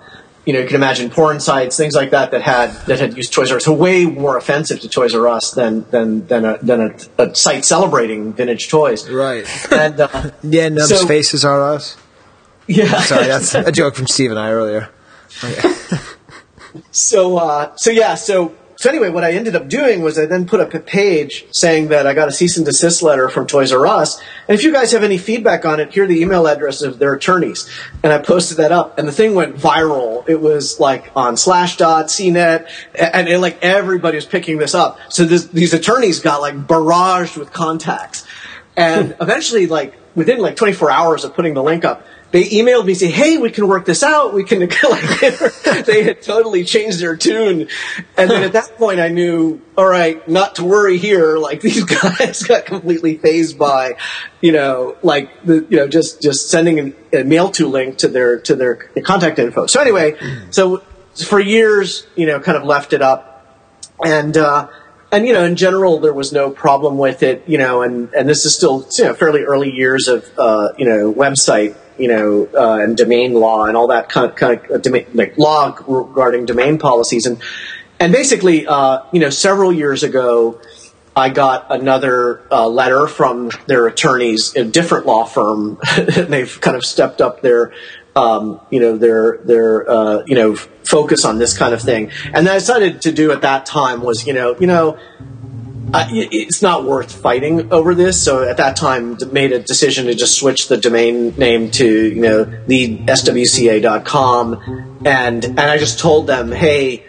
you 0.49 0.55
know, 0.55 0.61
you 0.61 0.67
can 0.67 0.77
imagine 0.77 1.11
porn 1.11 1.41
sites, 1.41 1.77
things 1.77 1.95
like 1.95 2.13
that 2.13 2.31
that 2.31 2.41
had 2.41 2.71
that 2.87 2.99
had 3.01 3.15
used 3.15 3.35
Toys 3.35 3.51
R 3.51 3.59
Us. 3.59 3.67
So 3.67 3.75
way 3.75 4.07
more 4.07 4.39
offensive 4.39 4.81
to 4.81 4.89
Toys 4.89 5.15
R 5.15 5.29
Us 5.29 5.51
than 5.51 5.85
than 5.91 6.27
than 6.27 6.47
a 6.47 6.57
than 6.63 6.81
a, 6.81 7.23
a 7.23 7.35
site 7.35 7.67
celebrating 7.67 8.33
vintage 8.33 8.71
toys. 8.71 9.07
Right. 9.11 9.47
And 9.71 10.01
uh, 10.01 10.31
yeah, 10.43 10.71
Nub's 10.71 11.01
so- 11.01 11.07
faces 11.07 11.45
are 11.45 11.63
us. 11.63 11.99
yeah. 12.67 12.99
Sorry, 13.03 13.27
that's 13.27 13.55
a 13.55 13.71
joke 13.71 13.95
from 13.95 14.07
Steve 14.07 14.31
and 14.31 14.41
I 14.41 14.51
earlier. 14.53 14.89
so 16.93 17.37
uh, 17.37 17.77
so 17.77 17.91
yeah 17.91 18.15
so 18.15 18.55
so 18.79 18.89
anyway 18.89 19.09
what 19.09 19.25
i 19.25 19.33
ended 19.33 19.57
up 19.57 19.69
doing 19.69 20.03
was 20.03 20.19
i 20.19 20.25
then 20.25 20.47
put 20.47 20.61
up 20.61 20.73
a 20.73 20.79
page 20.79 21.45
saying 21.51 21.89
that 21.89 22.07
i 22.07 22.15
got 22.15 22.29
a 22.29 22.33
cease 22.33 22.57
and 22.57 22.65
desist 22.65 23.03
letter 23.03 23.29
from 23.29 23.47
toys 23.47 23.73
r 23.73 23.89
us. 23.89 24.21
And 24.47 24.57
if 24.57 24.65
you 24.65 24.73
guys 24.73 24.93
have 24.93 25.03
any 25.03 25.19
feedback 25.19 25.65
on 25.65 25.81
it 25.81 25.93
here 25.93 26.05
are 26.05 26.07
the 26.07 26.21
email 26.21 26.47
addresses 26.47 26.83
of 26.83 26.99
their 26.99 27.15
attorneys. 27.15 27.69
And 28.03 28.13
i 28.13 28.19
posted 28.19 28.59
that 28.59 28.73
up 28.73 28.99
and 28.99 29.09
the 29.09 29.13
thing 29.13 29.35
went 29.35 29.57
viral. 29.57 30.29
It 30.29 30.41
was 30.41 30.79
like 30.79 31.11
on 31.17 31.35
slashdot 31.35 32.05
cnet 32.05 32.69
and, 32.95 33.29
and 33.29 33.43
like 33.43 33.63
everybody 33.63 34.17
was 34.17 34.27
picking 34.27 34.59
this 34.59 34.75
up. 34.75 34.99
So 35.09 35.25
this, 35.25 35.49
these 35.49 35.75
attorneys 35.75 36.21
got 36.21 36.41
like 36.41 36.55
barraged 36.55 37.37
with 37.37 37.53
contacts. 37.53 38.25
And 38.77 39.17
eventually 39.21 39.67
like 39.67 39.95
within 40.15 40.39
like 40.39 40.57
24 40.57 40.91
hours 40.91 41.25
of 41.25 41.35
putting 41.35 41.55
the 41.55 41.63
link 41.63 41.85
up 41.85 42.07
they 42.31 42.45
emailed 42.45 42.85
me 42.85 42.95
saying, 42.95 43.13
"Hey, 43.13 43.39
we 43.39 43.51
can 43.51 43.67
work 43.69 43.87
this 43.87 44.03
out. 44.03 44.35
We 44.35 44.45
can." 44.45 44.69
They, 45.89 46.03
had 46.03 46.23
totally 46.23 46.65
changed 46.65 47.01
their 47.01 47.17
tune, 47.17 47.69
and 48.17 48.31
then 48.31 48.43
at 48.43 48.53
that 48.53 48.77
point, 48.77 49.01
I 49.01 49.09
knew, 49.09 49.61
all 49.77 49.87
right, 49.87 50.27
not 50.29 50.57
to 50.57 50.65
worry 50.65 50.99
here. 50.99 51.39
Like 51.39 51.61
these 51.63 51.85
guys 51.85 52.43
got 52.43 52.67
completely 52.67 53.17
phased 53.17 53.59
by, 53.59 53.97
you 54.41 54.53
know, 54.53 54.97
like 55.03 55.45
the, 55.45 55.67
you 55.71 55.79
know, 55.79 55.89
just 55.89 56.21
just 56.21 56.51
sending 56.51 56.95
a 57.13 57.25
mail 57.25 57.51
to 57.53 57.69
link 57.69 57.99
to 57.99 58.09
their 58.09 58.41
to 58.41 58.55
their 58.55 58.77
contact 59.03 59.39
info. 59.39 59.67
So 59.67 59.81
anyway, 59.81 60.17
so 60.51 60.83
for 61.27 61.41
years, 61.41 62.07
you 62.15 62.27
know, 62.27 62.41
kind 62.41 62.59
of 62.59 62.65
left 62.65 62.93
it 62.93 63.03
up, 63.03 63.47
and. 64.05 64.37
uh 64.37 64.69
and 65.11 65.27
you 65.27 65.33
know, 65.33 65.43
in 65.45 65.57
general, 65.57 66.01
there 66.01 66.13
was 66.13 66.35
no 66.35 66.51
problem 66.51 66.99
with 66.99 67.23
it. 67.23 67.43
You 67.47 67.57
know, 67.57 67.81
and 67.81 68.13
and 68.13 68.29
this 68.29 68.45
is 68.45 68.55
still 68.55 68.87
you 68.99 69.05
know 69.05 69.15
fairly 69.15 69.41
early 69.41 69.71
years 69.71 70.07
of 70.07 70.29
uh, 70.37 70.69
you 70.77 70.85
know 70.87 71.11
website 71.11 71.77
you 71.99 72.09
know 72.09 72.49
uh, 72.55 72.83
and 72.83 72.97
domain 72.97 73.35
law 73.35 73.65
and 73.65 73.77
all 73.77 73.89
that 73.89 74.09
kind 74.09 74.31
of, 74.31 74.37
kind 74.37 74.65
of 74.65 74.71
uh, 74.71 74.79
domain, 74.79 75.07
like 75.15 75.37
law 75.39 75.77
regarding 75.87 76.47
domain 76.47 76.79
policies 76.79 77.27
and 77.27 77.41
and 78.01 78.13
basically 78.13 78.67
uh, 78.67 79.01
you 79.13 79.21
know 79.21 79.31
several 79.31 79.73
years 79.73 80.03
ago. 80.03 80.61
I 81.17 81.31
got 81.31 81.67
another 81.73 82.43
uh, 82.49 82.69
letter 82.69 83.09
from 83.09 83.51
their 83.67 83.89
attorneys, 83.89 84.55
a 84.55 84.63
different 84.63 85.05
law 85.05 85.25
firm, 85.25 85.81
and 85.97 86.33
they've 86.33 86.61
kind 86.61 86.77
of 86.77 86.85
stepped 86.85 87.21
up 87.21 87.43
their, 87.43 87.73
um, 88.15 88.61
you 88.71 88.79
know, 88.79 88.97
their 88.97 89.39
their 89.39 89.91
uh, 89.91 90.23
you 90.29 90.37
know 90.37 90.55
focus 90.89 91.25
on 91.25 91.39
this 91.39 91.57
kind 91.57 91.75
of 91.75 91.83
thing. 91.83 92.11
And 92.33 92.49
I 92.49 92.55
decided 92.55 93.03
to 93.03 93.13
do 93.13 93.31
at 93.31 93.43
that 93.43 93.67
time 93.67 94.01
was, 94.01 94.27
you 94.27 94.33
know, 94.33 94.57
you 94.59 94.67
know, 94.67 94.97
uh, 95.93 96.07
it's 96.11 96.63
not 96.63 96.85
worth 96.85 97.13
fighting 97.13 97.73
over 97.73 97.95
this. 97.95 98.23
So 98.23 98.47
at 98.47 98.59
that 98.59 98.77
time, 98.77 99.19
made 99.33 99.53
a 99.53 99.59
decision 99.59 100.07
to 100.07 100.15
just 100.15 100.39
switch 100.39 100.69
the 100.69 100.77
domain 100.77 101.35
name 101.37 101.71
to 101.73 101.87
you 101.87 102.21
know 102.21 102.45
the 102.67 102.99
swca.com, 102.99 104.99
and 105.05 105.45
and 105.45 105.61
I 105.61 105.79
just 105.79 105.99
told 105.99 106.27
them, 106.27 106.53
hey, 106.53 107.05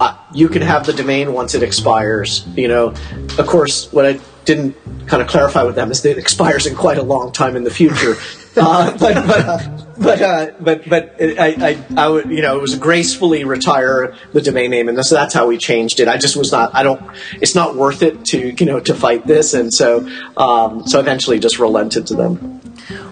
uh, 0.00 0.16
you 0.34 0.48
can 0.48 0.62
have 0.62 0.86
the 0.86 0.92
domain 0.92 1.32
once 1.32 1.54
it 1.54 1.62
expires. 1.62 2.46
You 2.56 2.68
know, 2.68 2.94
of 3.38 3.46
course, 3.46 3.92
what 3.92 4.06
I 4.06 4.20
didn't 4.44 4.76
kind 5.06 5.22
of 5.22 5.28
clarify 5.28 5.62
with 5.62 5.74
them 5.74 5.90
is 5.90 6.02
that 6.02 6.12
it 6.12 6.18
expires 6.18 6.66
in 6.66 6.74
quite 6.74 6.98
a 6.98 7.02
long 7.02 7.32
time 7.32 7.56
in 7.56 7.64
the 7.64 7.70
future. 7.70 8.16
Uh, 8.56 8.90
but 8.98 9.14
but 9.28 9.89
but 10.00 10.22
uh, 10.22 10.50
but 10.60 10.88
but 10.88 11.14
I, 11.20 11.54
I 11.70 11.84
I 12.04 12.08
would 12.08 12.30
you 12.30 12.40
know 12.42 12.56
it 12.56 12.62
was 12.62 12.74
gracefully 12.76 13.44
retire 13.44 14.14
the 14.32 14.40
domain 14.40 14.70
name, 14.70 14.88
and 14.88 15.04
so 15.04 15.14
that's 15.14 15.34
how 15.34 15.46
we 15.46 15.58
changed 15.58 16.00
it. 16.00 16.08
I 16.08 16.16
just 16.16 16.36
was 16.36 16.50
not 16.50 16.74
I 16.74 16.82
don't 16.82 17.00
it's 17.34 17.54
not 17.54 17.76
worth 17.76 18.02
it 18.02 18.24
to 18.26 18.54
you 18.58 18.66
know 18.66 18.80
to 18.80 18.94
fight 18.94 19.26
this, 19.26 19.54
and 19.54 19.72
so 19.72 20.08
um, 20.36 20.86
so 20.86 20.98
eventually 21.00 21.38
just 21.38 21.58
relented 21.58 22.06
to 22.08 22.14
them. 22.14 22.60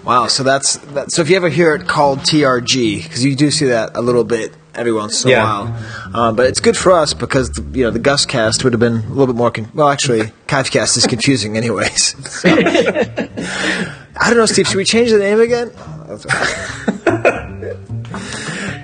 Wow, 0.03 0.27
so 0.27 0.43
that's 0.43 0.77
that, 0.93 1.11
so 1.11 1.21
if 1.21 1.29
you 1.29 1.35
ever 1.35 1.49
hear 1.49 1.75
it 1.75 1.87
called 1.87 2.19
TRG, 2.19 3.03
because 3.03 3.23
you 3.23 3.35
do 3.35 3.51
see 3.51 3.65
that 3.67 3.95
a 3.95 4.01
little 4.01 4.23
bit 4.23 4.53
every 4.73 4.91
once 4.91 5.23
in 5.23 5.29
Yeah. 5.31 5.41
a 5.43 5.45
while, 5.65 6.15
um, 6.15 6.35
but 6.35 6.47
it's 6.47 6.59
good 6.59 6.75
for 6.75 6.91
us 6.91 7.13
because 7.13 7.49
the, 7.51 7.61
you 7.77 7.83
know 7.85 7.91
the 7.91 7.99
Gus 7.99 8.25
cast 8.25 8.63
would 8.63 8.73
have 8.73 8.79
been 8.79 8.95
a 8.97 9.09
little 9.09 9.27
bit 9.27 9.35
more. 9.35 9.51
Con- 9.51 9.69
well, 9.75 9.89
actually, 9.89 10.31
'Chive 10.47 10.71
Cast 10.71 10.97
is 10.97 11.05
confusing 11.05 11.55
anyways. 11.55 12.15
So. 12.29 12.49
I 14.21 14.27
don't 14.29 14.37
know, 14.37 14.45
Steve. 14.47 14.67
Should 14.67 14.75
we 14.77 14.83
change 14.85 15.11
the 15.11 15.19
name 15.19 15.39
again? 15.39 15.71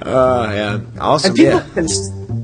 uh, 0.06 0.52
yeah, 0.54 0.80
awesome. 1.00 1.30
And 1.30 1.38
people 1.38 1.60
yeah. 1.60 1.68
can, 1.74 1.88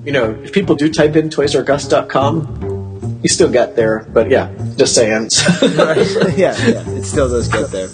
you 0.05 0.11
know, 0.11 0.31
if 0.43 0.51
people 0.51 0.75
do 0.75 0.91
type 0.91 1.15
in 1.15 1.29
toysrgus.com, 1.29 3.19
you 3.21 3.29
still 3.29 3.51
get 3.51 3.75
there. 3.75 4.07
But 4.11 4.31
yeah, 4.31 4.51
just 4.75 4.95
saying. 4.95 5.29
Right. 5.61 6.37
yeah, 6.37 6.57
yeah, 6.65 6.89
it 6.89 7.03
still 7.03 7.29
does 7.29 7.47
get 7.47 7.69
there. 7.69 7.89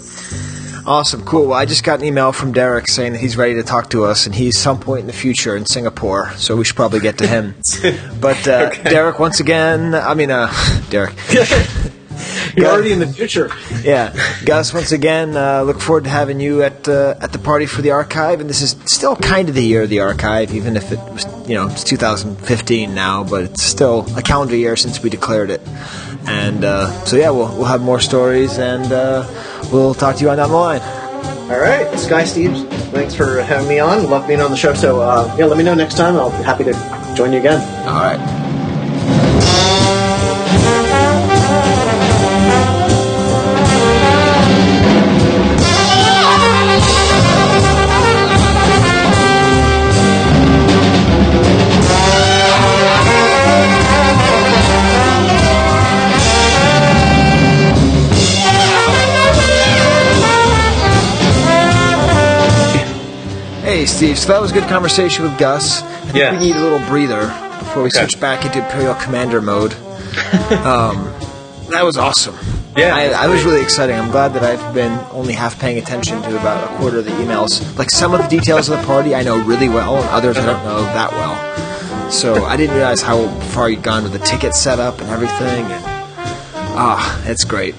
Awesome, 0.87 1.25
cool. 1.25 1.47
Well, 1.47 1.59
I 1.59 1.65
just 1.65 1.83
got 1.83 1.99
an 1.99 2.05
email 2.05 2.31
from 2.31 2.53
Derek 2.53 2.87
saying 2.87 3.11
that 3.11 3.19
he's 3.19 3.35
ready 3.35 3.55
to 3.55 3.63
talk 3.63 3.89
to 3.89 4.05
us, 4.05 4.25
and 4.25 4.33
he's 4.33 4.57
some 4.57 4.79
point 4.79 5.01
in 5.01 5.07
the 5.07 5.13
future 5.13 5.57
in 5.57 5.65
Singapore, 5.65 6.31
so 6.37 6.55
we 6.55 6.63
should 6.63 6.77
probably 6.77 7.01
get 7.01 7.17
to 7.17 7.27
him. 7.27 7.55
but 8.21 8.47
uh, 8.47 8.69
Derek, 8.83 9.19
once 9.19 9.41
again, 9.41 9.93
I 9.93 10.13
mean, 10.13 10.31
uh, 10.31 10.49
Derek. 10.89 11.13
You're 12.57 12.71
already 12.71 12.91
in 12.91 12.99
the 12.99 13.07
future. 13.07 13.51
Yeah, 13.83 14.15
Gus. 14.43 14.73
Once 14.73 14.91
again, 14.91 15.37
uh, 15.37 15.61
look 15.61 15.79
forward 15.79 16.05
to 16.05 16.09
having 16.09 16.39
you 16.39 16.63
at 16.63 16.89
uh, 16.89 17.13
at 17.21 17.31
the 17.31 17.37
party 17.37 17.67
for 17.67 17.83
the 17.83 17.91
archive. 17.91 18.41
And 18.41 18.49
this 18.49 18.63
is 18.63 18.71
still 18.85 19.15
kind 19.15 19.47
of 19.47 19.53
the 19.53 19.61
year 19.63 19.83
of 19.83 19.89
the 19.89 19.99
archive, 19.99 20.53
even 20.55 20.75
if 20.75 20.91
it 20.91 20.97
was 20.97 21.25
you 21.47 21.53
know 21.53 21.67
it's 21.67 21.83
2015 21.83 22.95
now, 22.95 23.23
but 23.23 23.43
it's 23.43 23.61
still 23.61 24.05
a 24.17 24.23
calendar 24.23 24.55
year 24.55 24.75
since 24.75 25.03
we 25.03 25.11
declared 25.11 25.51
it. 25.51 25.61
And 26.25 26.65
uh, 26.65 27.05
so 27.05 27.15
yeah, 27.15 27.29
we'll 27.29 27.55
we'll 27.55 27.65
have 27.65 27.81
more 27.81 27.99
stories, 27.99 28.57
and 28.57 28.91
uh, 28.91 29.27
we'll 29.71 29.93
talk 29.93 30.15
to 30.15 30.23
you 30.23 30.31
on 30.31 30.37
down 30.37 30.49
the 30.49 30.55
line. 30.57 30.81
All 31.51 31.59
right, 31.59 31.87
Skye 31.97 32.23
Steves, 32.23 32.67
thanks 32.91 33.13
for 33.13 33.41
having 33.43 33.69
me 33.69 33.79
on. 33.79 34.09
Love 34.09 34.27
being 34.27 34.41
on 34.41 34.49
the 34.49 34.57
show. 34.57 34.73
So 34.73 34.99
uh, 34.99 35.33
yeah, 35.37 35.45
let 35.45 35.57
me 35.57 35.63
know 35.63 35.75
next 35.75 35.95
time. 35.95 36.15
I'll 36.15 36.35
be 36.35 36.43
happy 36.43 36.63
to 36.63 36.73
join 37.15 37.33
you 37.33 37.39
again. 37.39 37.61
All 37.87 38.01
right. 38.01 38.46
Hey, 63.77 63.85
Steve. 63.85 64.17
So 64.17 64.29
that 64.29 64.41
was 64.41 64.49
a 64.49 64.55
good 64.55 64.67
conversation 64.67 65.23
with 65.23 65.37
Gus. 65.37 65.83
I 65.83 65.85
think 65.85 66.15
Yeah. 66.15 66.31
we 66.31 66.39
need 66.39 66.55
a 66.55 66.59
little 66.59 66.79
breather 66.89 67.27
before 67.59 67.83
we 67.83 67.89
Okay. 67.89 67.99
switch 67.99 68.19
back 68.19 68.43
into 68.43 68.57
Imperial 68.57 68.95
Commander 68.95 69.39
mode. 69.39 69.73
um, 70.65 71.07
that 71.69 71.85
was 71.85 71.95
awesome. 71.95 72.35
Yeah. 72.75 72.95
I, 72.95 73.25
I 73.25 73.27
was 73.27 73.43
really 73.43 73.61
exciting. 73.61 73.95
I'm 73.95 74.09
glad 74.09 74.33
that 74.33 74.41
I've 74.43 74.73
been 74.73 74.99
only 75.11 75.33
half 75.33 75.59
paying 75.59 75.77
attention 75.77 76.23
to 76.23 76.37
about 76.39 76.63
a 76.63 76.75
quarter 76.77 76.97
of 76.97 77.05
the 77.05 77.11
emails. 77.11 77.61
Like 77.77 77.91
some 77.91 78.15
of 78.15 78.21
the 78.23 78.27
details 78.27 78.67
of 78.67 78.79
the 78.79 78.83
party 78.87 79.13
I 79.13 79.21
know 79.21 79.37
really 79.43 79.69
well, 79.69 79.97
and 79.97 80.09
others 80.09 80.39
I 80.39 80.45
don't 80.47 80.63
know 80.65 80.81
that 80.81 81.11
well. 81.11 82.09
So 82.11 82.45
I 82.45 82.57
didn't 82.57 82.75
realize 82.75 83.03
how 83.03 83.27
far 83.53 83.69
you'd 83.69 83.83
gone 83.83 84.01
with 84.01 84.13
the 84.13 84.25
ticket 84.25 84.55
setup 84.55 85.01
and 85.01 85.09
everything. 85.11 85.65
And, 85.65 85.83
ah, 86.75 87.21
it's 87.27 87.43
great. 87.43 87.75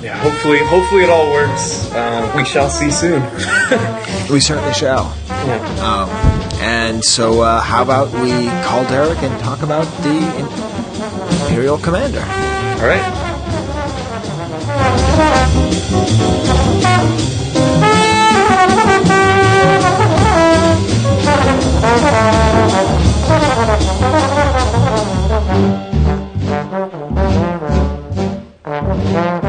Yeah, 0.00 0.16
hopefully, 0.18 0.58
hopefully 0.62 1.02
it 1.02 1.10
all 1.10 1.32
works. 1.32 1.90
Uh, 1.92 2.32
we 2.36 2.44
shall 2.44 2.70
see 2.70 2.90
soon. 2.90 3.22
We 4.30 4.40
certainly 4.40 4.74
shall. 4.74 5.16
Yeah. 5.26 5.56
Um, 5.80 6.10
and 6.60 7.02
so, 7.02 7.40
uh, 7.40 7.60
how 7.62 7.82
about 7.82 8.12
we 8.12 8.30
call 8.66 8.84
Derek 8.84 9.22
and 9.22 9.40
talk 9.40 9.62
about 9.62 9.86
the 10.02 11.46
Imperial 11.46 11.78
Commander? 11.78 12.20
All 12.20 12.86
right. 12.86 13.24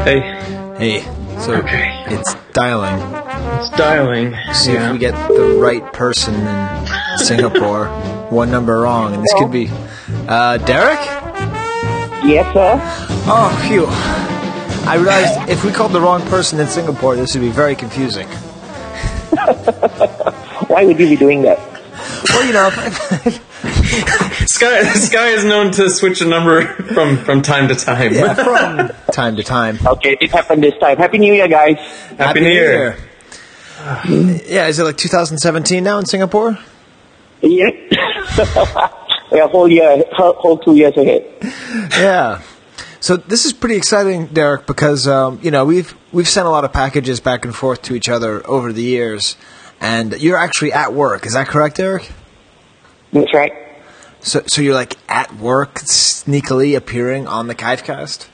Hey, 0.04 0.39
Hey, 0.80 1.02
so 1.38 1.56
Okay. 1.56 2.04
it's 2.08 2.34
dialing. 2.54 2.96
it's 3.60 3.68
dialing. 3.76 4.34
See 4.54 4.72
Yeah. 4.72 4.86
if 4.86 4.92
we 4.92 4.98
get 4.98 5.14
the 5.28 5.58
right 5.60 5.84
person 5.92 6.34
in 6.34 7.18
Singapore. 7.18 7.88
One 8.30 8.50
number 8.50 8.80
wrong, 8.80 9.12
and 9.12 9.22
this 9.22 9.32
could 9.38 9.50
be 9.52 9.70
uh, 10.26 10.56
Derek. 10.58 10.98
Yes, 12.24 12.46
sir. 12.54 12.80
Oh, 13.28 13.50
phew! 13.68 13.86
I 14.88 14.94
realized 14.96 15.50
if 15.50 15.62
we 15.64 15.70
called 15.70 15.92
the 15.92 16.00
wrong 16.00 16.22
person 16.28 16.58
in 16.60 16.66
Singapore, 16.68 17.14
this 17.14 17.34
would 17.34 17.42
be 17.42 17.50
very 17.50 17.74
confusing. 17.76 18.26
Why 20.68 20.84
would 20.86 20.98
you 20.98 21.08
be 21.08 21.16
doing 21.16 21.42
that? 21.42 21.58
Well, 22.30 22.44
you 22.46 22.52
know, 22.54 22.70
Skye, 24.50 24.82
Skye 24.94 25.28
is 25.28 25.44
known 25.44 25.70
to 25.72 25.88
switch 25.88 26.20
a 26.20 26.26
number 26.26 26.62
from, 26.94 27.18
from 27.18 27.40
time 27.40 27.68
to 27.68 27.74
time. 27.76 28.12
yeah, 28.12 28.34
from 28.34 28.90
time 29.12 29.36
to 29.36 29.44
time. 29.44 29.78
Okay, 29.86 30.16
it 30.20 30.32
happened 30.32 30.64
this 30.64 30.74
time. 30.80 30.96
Happy 30.96 31.18
New 31.18 31.32
Year, 31.32 31.46
guys. 31.46 31.76
Happy, 32.18 32.40
New 32.40 32.48
Year. 32.50 32.96
Yeah, 33.78 34.66
is 34.66 34.78
it 34.78 34.84
like 34.84 34.96
2017 34.96 35.84
now 35.84 35.98
in 35.98 36.06
Singapore? 36.06 36.58
Yeah. 37.40 37.70
we 39.30 39.40
are 39.40 39.48
whole 39.48 39.70
year, 39.70 40.04
whole 40.12 40.32
whole 40.34 40.58
two 40.58 40.74
years 40.74 40.96
ahead. 40.96 41.24
Yeah. 41.92 42.42
So 42.98 43.16
this 43.16 43.46
is 43.46 43.52
pretty 43.54 43.76
exciting, 43.76 44.26
Derek, 44.26 44.66
because 44.66 45.06
um, 45.08 45.38
you 45.42 45.50
know 45.50 45.64
we've 45.64 45.94
we've 46.12 46.28
sent 46.28 46.46
a 46.46 46.50
lot 46.50 46.64
of 46.64 46.72
packages 46.72 47.20
back 47.20 47.46
and 47.46 47.54
forth 47.54 47.80
to 47.82 47.94
each 47.94 48.08
other 48.10 48.46
over 48.46 48.72
the 48.72 48.82
years, 48.82 49.36
and 49.80 50.20
you're 50.20 50.36
actually 50.36 50.72
at 50.72 50.92
work. 50.92 51.24
Is 51.24 51.32
that 51.32 51.46
correct, 51.46 51.76
Derek? 51.76 52.10
That's 53.12 53.32
right. 53.32 53.52
So 54.22 54.42
so 54.46 54.62
you're 54.62 54.74
like 54.74 54.96
at 55.08 55.34
work, 55.36 55.74
sneakily 55.80 56.76
appearing 56.76 57.26
on 57.26 57.46
the 57.46 57.54
'Chive 57.54 57.84
Cast. 57.84 58.28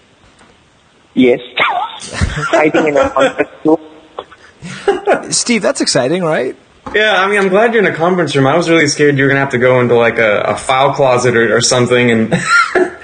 Yes. 1.15 1.41
Hiding 1.59 2.89
in 2.89 2.97
a 2.97 3.11
conference 3.11 3.51
room. 3.65 5.33
Steve, 5.33 5.63
that's 5.63 5.81
exciting, 5.81 6.23
right? 6.23 6.57
Yeah, 6.95 7.23
I 7.23 7.29
mean, 7.29 7.39
I'm 7.39 7.49
glad 7.49 7.75
you're 7.75 7.85
in 7.85 7.93
a 7.93 7.97
conference 7.97 8.37
room. 8.37 8.47
I 8.47 8.57
was 8.57 8.69
really 8.69 8.87
scared 8.87 9.17
you 9.17 9.25
were 9.25 9.29
gonna 9.29 9.41
have 9.41 9.51
to 9.51 9.59
go 9.59 9.81
into 9.81 9.95
like 9.95 10.19
a, 10.19 10.41
a 10.43 10.57
file 10.57 10.93
closet 10.93 11.37
or, 11.37 11.57
or 11.57 11.61
something, 11.61 12.11
and 12.11 12.35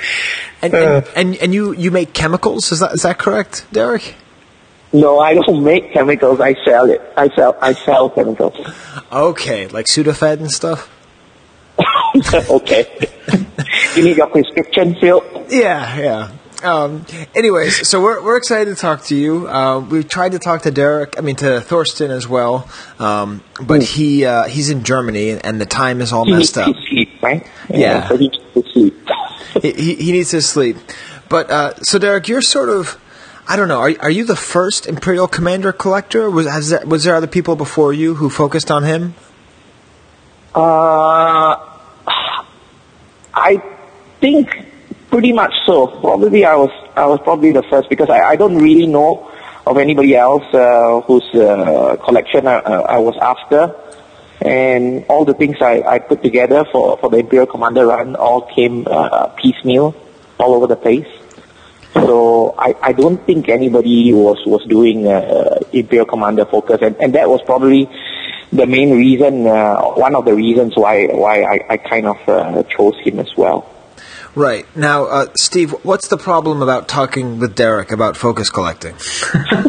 And, 0.63 0.75
and 0.75 1.07
and 1.17 1.37
and 1.37 1.55
you 1.55 1.73
you 1.73 1.91
make 1.91 2.13
chemicals. 2.13 2.71
Is 2.71 2.79
that 2.79 2.93
is 2.93 3.03
that 3.03 3.19
correct, 3.19 3.67
Derek? 3.73 4.15
No, 4.93 5.19
I 5.19 5.35
don't 5.35 5.65
make 5.65 5.93
chemicals. 5.93 6.39
I 6.39 6.55
sell 6.65 6.89
it. 6.89 7.01
I 7.17 7.29
sell. 7.35 7.57
I 7.61 7.73
sell 7.73 8.11
chemicals. 8.11 8.55
Okay, 9.11 9.67
like 9.69 9.87
Sudafed 9.87 10.39
and 10.39 10.51
stuff. 10.51 10.89
okay. 12.51 12.87
you 13.97 14.05
need 14.05 14.17
your 14.17 14.27
prescription 14.29 14.95
filled. 14.97 15.25
Yeah, 15.49 15.99
yeah. 15.99 16.31
Um, 16.63 17.05
anyways, 17.35 17.89
so 17.89 18.01
we're, 18.01 18.23
we're 18.23 18.37
excited 18.37 18.75
to 18.75 18.81
talk 18.81 19.03
to 19.07 19.17
you. 19.17 19.49
Uh, 19.49 19.81
we've 19.81 20.09
tried 20.09 20.33
to 20.33 20.39
talk 20.39 20.63
to 20.63 20.71
Derek, 20.71 21.19
I 21.19 21.21
mean 21.21 21.35
to 21.37 21.61
Thorsten 21.61 22.11
as 22.11 22.29
well, 22.29 22.69
um, 23.01 23.43
but 23.61 23.83
he 23.83 24.25
uh, 24.25 24.45
he's 24.45 24.71
in 24.71 24.85
Germany 24.85 25.31
and 25.31 25.61
the 25.61 25.67
time 25.67 26.01
is 26.01 26.13
all 26.13 26.25
He 26.25 26.33
messed 26.33 26.57
up. 26.57 26.75
sleep, 26.89 27.21
right? 27.21 27.47
Yeah. 27.69 28.09
So 28.09 28.17
he 28.17 28.29
needs 28.29 28.39
to 28.55 28.73
sleep. 28.73 29.09
he, 29.63 29.73
he 29.73 29.95
he 29.97 30.13
needs 30.13 30.31
his 30.31 30.49
sleep. 30.49 30.77
But 31.29 31.51
uh, 31.51 31.75
so 31.83 31.99
Derek, 31.99 32.29
you're 32.29 32.43
sort 32.43 32.69
of 32.69 33.01
I 33.49 33.57
don't 33.57 33.69
know. 33.69 33.81
Are 33.81 33.93
are 34.01 34.11
you 34.11 34.25
the 34.25 34.37
first 34.37 34.87
Imperial 34.87 35.27
Commander 35.27 35.73
collector? 35.73 36.31
Was 36.31 36.47
has 36.47 36.71
there, 36.71 36.87
was 36.87 37.03
there 37.03 37.17
other 37.17 37.27
people 37.27 37.57
before 37.57 37.93
you 37.93 38.15
who 38.15 38.31
focused 38.31 38.71
on 38.71 38.85
him? 38.85 39.15
Uh, 40.55 41.72
I 43.35 43.63
think 44.21 44.49
pretty 45.11 45.33
much 45.33 45.53
so. 45.67 45.87
Probably 45.87 46.45
I 46.45 46.57
was 46.57 46.71
I 46.97 47.07
was 47.07 47.21
probably 47.21 47.53
the 47.53 47.63
first 47.65 47.89
because 47.89 48.11
I, 48.11 48.21
I 48.21 48.37
don't 48.37 48.57
really 48.57 48.87
know 48.87 49.31
of 49.67 49.79
anybody 49.79 50.17
else 50.17 50.43
uh, 50.55 51.01
whose 51.03 51.25
uh, 51.35 51.97
collection 52.05 52.47
I, 52.47 52.59
I 52.59 52.99
was 52.99 53.17
after, 53.21 53.75
and 54.41 55.05
all 55.09 55.25
the 55.25 55.35
things 55.35 55.57
I, 55.61 55.83
I 55.83 55.99
put 56.01 56.23
together 56.23 56.65
for, 56.73 56.99
for 56.99 57.11
the 57.11 57.19
Imperial 57.19 57.47
Commander 57.47 57.87
run 57.87 58.17
all 58.17 58.43
came 58.43 58.87
uh, 58.91 59.29
piecemeal, 59.29 59.95
all 60.39 60.55
over 60.55 60.67
the 60.67 60.77
place. 60.77 61.07
So 61.95 62.55
I, 62.59 62.75
I 62.83 62.93
don't 62.93 63.25
think 63.27 63.49
anybody 63.49 64.13
was 64.13 64.39
was 64.47 64.65
doing 64.67 65.07
uh, 65.07 65.61
Imperial 65.73 66.07
Commander 66.07 66.45
focus, 66.47 66.79
and, 66.83 66.97
and 66.97 67.15
that 67.15 67.29
was 67.29 67.41
probably 67.43 67.89
the 68.53 68.67
main 68.67 68.93
reason, 68.97 69.47
uh, 69.47 69.81
one 69.95 70.15
of 70.15 70.25
the 70.25 70.35
reasons 70.35 70.77
why 70.77 71.07
why 71.07 71.43
I, 71.43 71.61
I 71.71 71.77
kind 71.79 72.07
of 72.07 72.29
uh, 72.29 72.63
chose 72.65 72.99
him 73.01 73.19
as 73.19 73.35
well. 73.37 73.69
Right 74.35 74.65
now, 74.75 75.05
uh, 75.05 75.27
Steve, 75.37 75.73
what's 75.83 76.09
the 76.09 76.17
problem 76.17 76.63
about 76.63 76.89
talking 76.89 77.39
with 77.39 77.55
Derek 77.55 77.93
about 77.93 78.17
focus 78.17 78.49
collecting? 78.49 78.95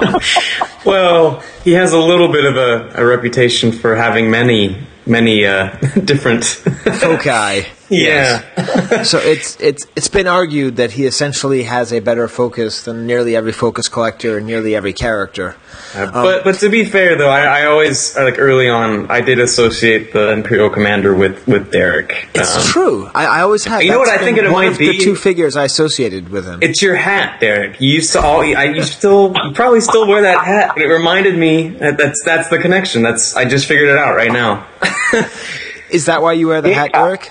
well, 0.85 1.41
he 1.65 1.73
has 1.73 1.91
a 1.91 1.99
little 1.99 2.31
bit 2.31 2.45
of 2.45 2.55
a, 2.55 3.01
a 3.01 3.05
reputation 3.05 3.73
for 3.73 3.95
having 3.95 4.31
many, 4.31 4.87
many 5.05 5.45
uh, 5.45 5.69
different 6.05 6.45
foci. 6.45 7.65
Yeah. 7.93 9.03
so 9.03 9.19
it's 9.19 9.59
it's 9.61 9.85
it's 9.95 10.07
been 10.07 10.27
argued 10.27 10.77
that 10.77 10.91
he 10.91 11.05
essentially 11.05 11.63
has 11.63 11.93
a 11.93 11.99
better 11.99 12.27
focus 12.27 12.83
than 12.83 13.05
nearly 13.05 13.35
every 13.35 13.51
focus 13.51 13.87
collector 13.87 14.37
and 14.37 14.47
nearly 14.47 14.75
every 14.75 14.93
character. 14.93 15.55
Uh, 15.95 16.09
but 16.11 16.43
but 16.43 16.55
to 16.55 16.69
be 16.69 16.85
fair 16.85 17.15
though, 17.17 17.29
I, 17.29 17.61
I 17.61 17.65
always 17.67 18.15
like 18.17 18.39
early 18.39 18.67
on 18.69 19.11
I 19.11 19.21
did 19.21 19.39
associate 19.39 20.11
the 20.13 20.31
Imperial 20.31 20.69
Commander 20.69 21.13
with 21.13 21.45
with 21.47 21.71
Derek. 21.71 22.27
It's 22.33 22.55
Um, 22.55 22.63
true. 22.63 23.09
I, 23.13 23.25
I 23.25 23.41
always 23.41 23.63
have. 23.65 23.83
You 23.83 23.91
know 23.91 23.99
what 23.99 24.09
I 24.09 24.17
think 24.17 24.37
been 24.37 24.45
it 24.45 24.51
one 24.51 24.65
might 24.65 24.71
of 24.73 24.79
be? 24.79 24.97
The 24.97 25.03
two 25.03 25.15
figures 25.15 25.55
I 25.55 25.65
associated 25.65 26.29
with 26.29 26.45
him. 26.45 26.59
It's 26.63 26.81
your 26.81 26.95
hat, 26.95 27.39
Derek. 27.39 27.79
You 27.79 27.89
used 27.89 28.11
to 28.13 28.21
all. 28.21 28.41
I, 28.41 28.65
you 28.65 28.81
still 28.83 29.33
you 29.45 29.51
probably 29.53 29.81
still 29.81 30.07
wear 30.07 30.23
that 30.23 30.43
hat. 30.43 30.71
But 30.73 30.81
it 30.83 30.87
reminded 30.87 31.37
me 31.37 31.69
that 31.69 31.97
that's 31.97 32.23
that's 32.23 32.49
the 32.49 32.57
connection. 32.57 33.03
That's 33.03 33.35
I 33.35 33.45
just 33.45 33.67
figured 33.67 33.89
it 33.89 33.97
out 33.97 34.15
right 34.15 34.31
now. 34.31 34.65
Is 35.89 36.05
that 36.07 36.23
why 36.23 36.33
you 36.33 36.47
wear 36.47 36.61
the 36.61 36.73
hat, 36.73 36.91
Derek? 36.93 37.29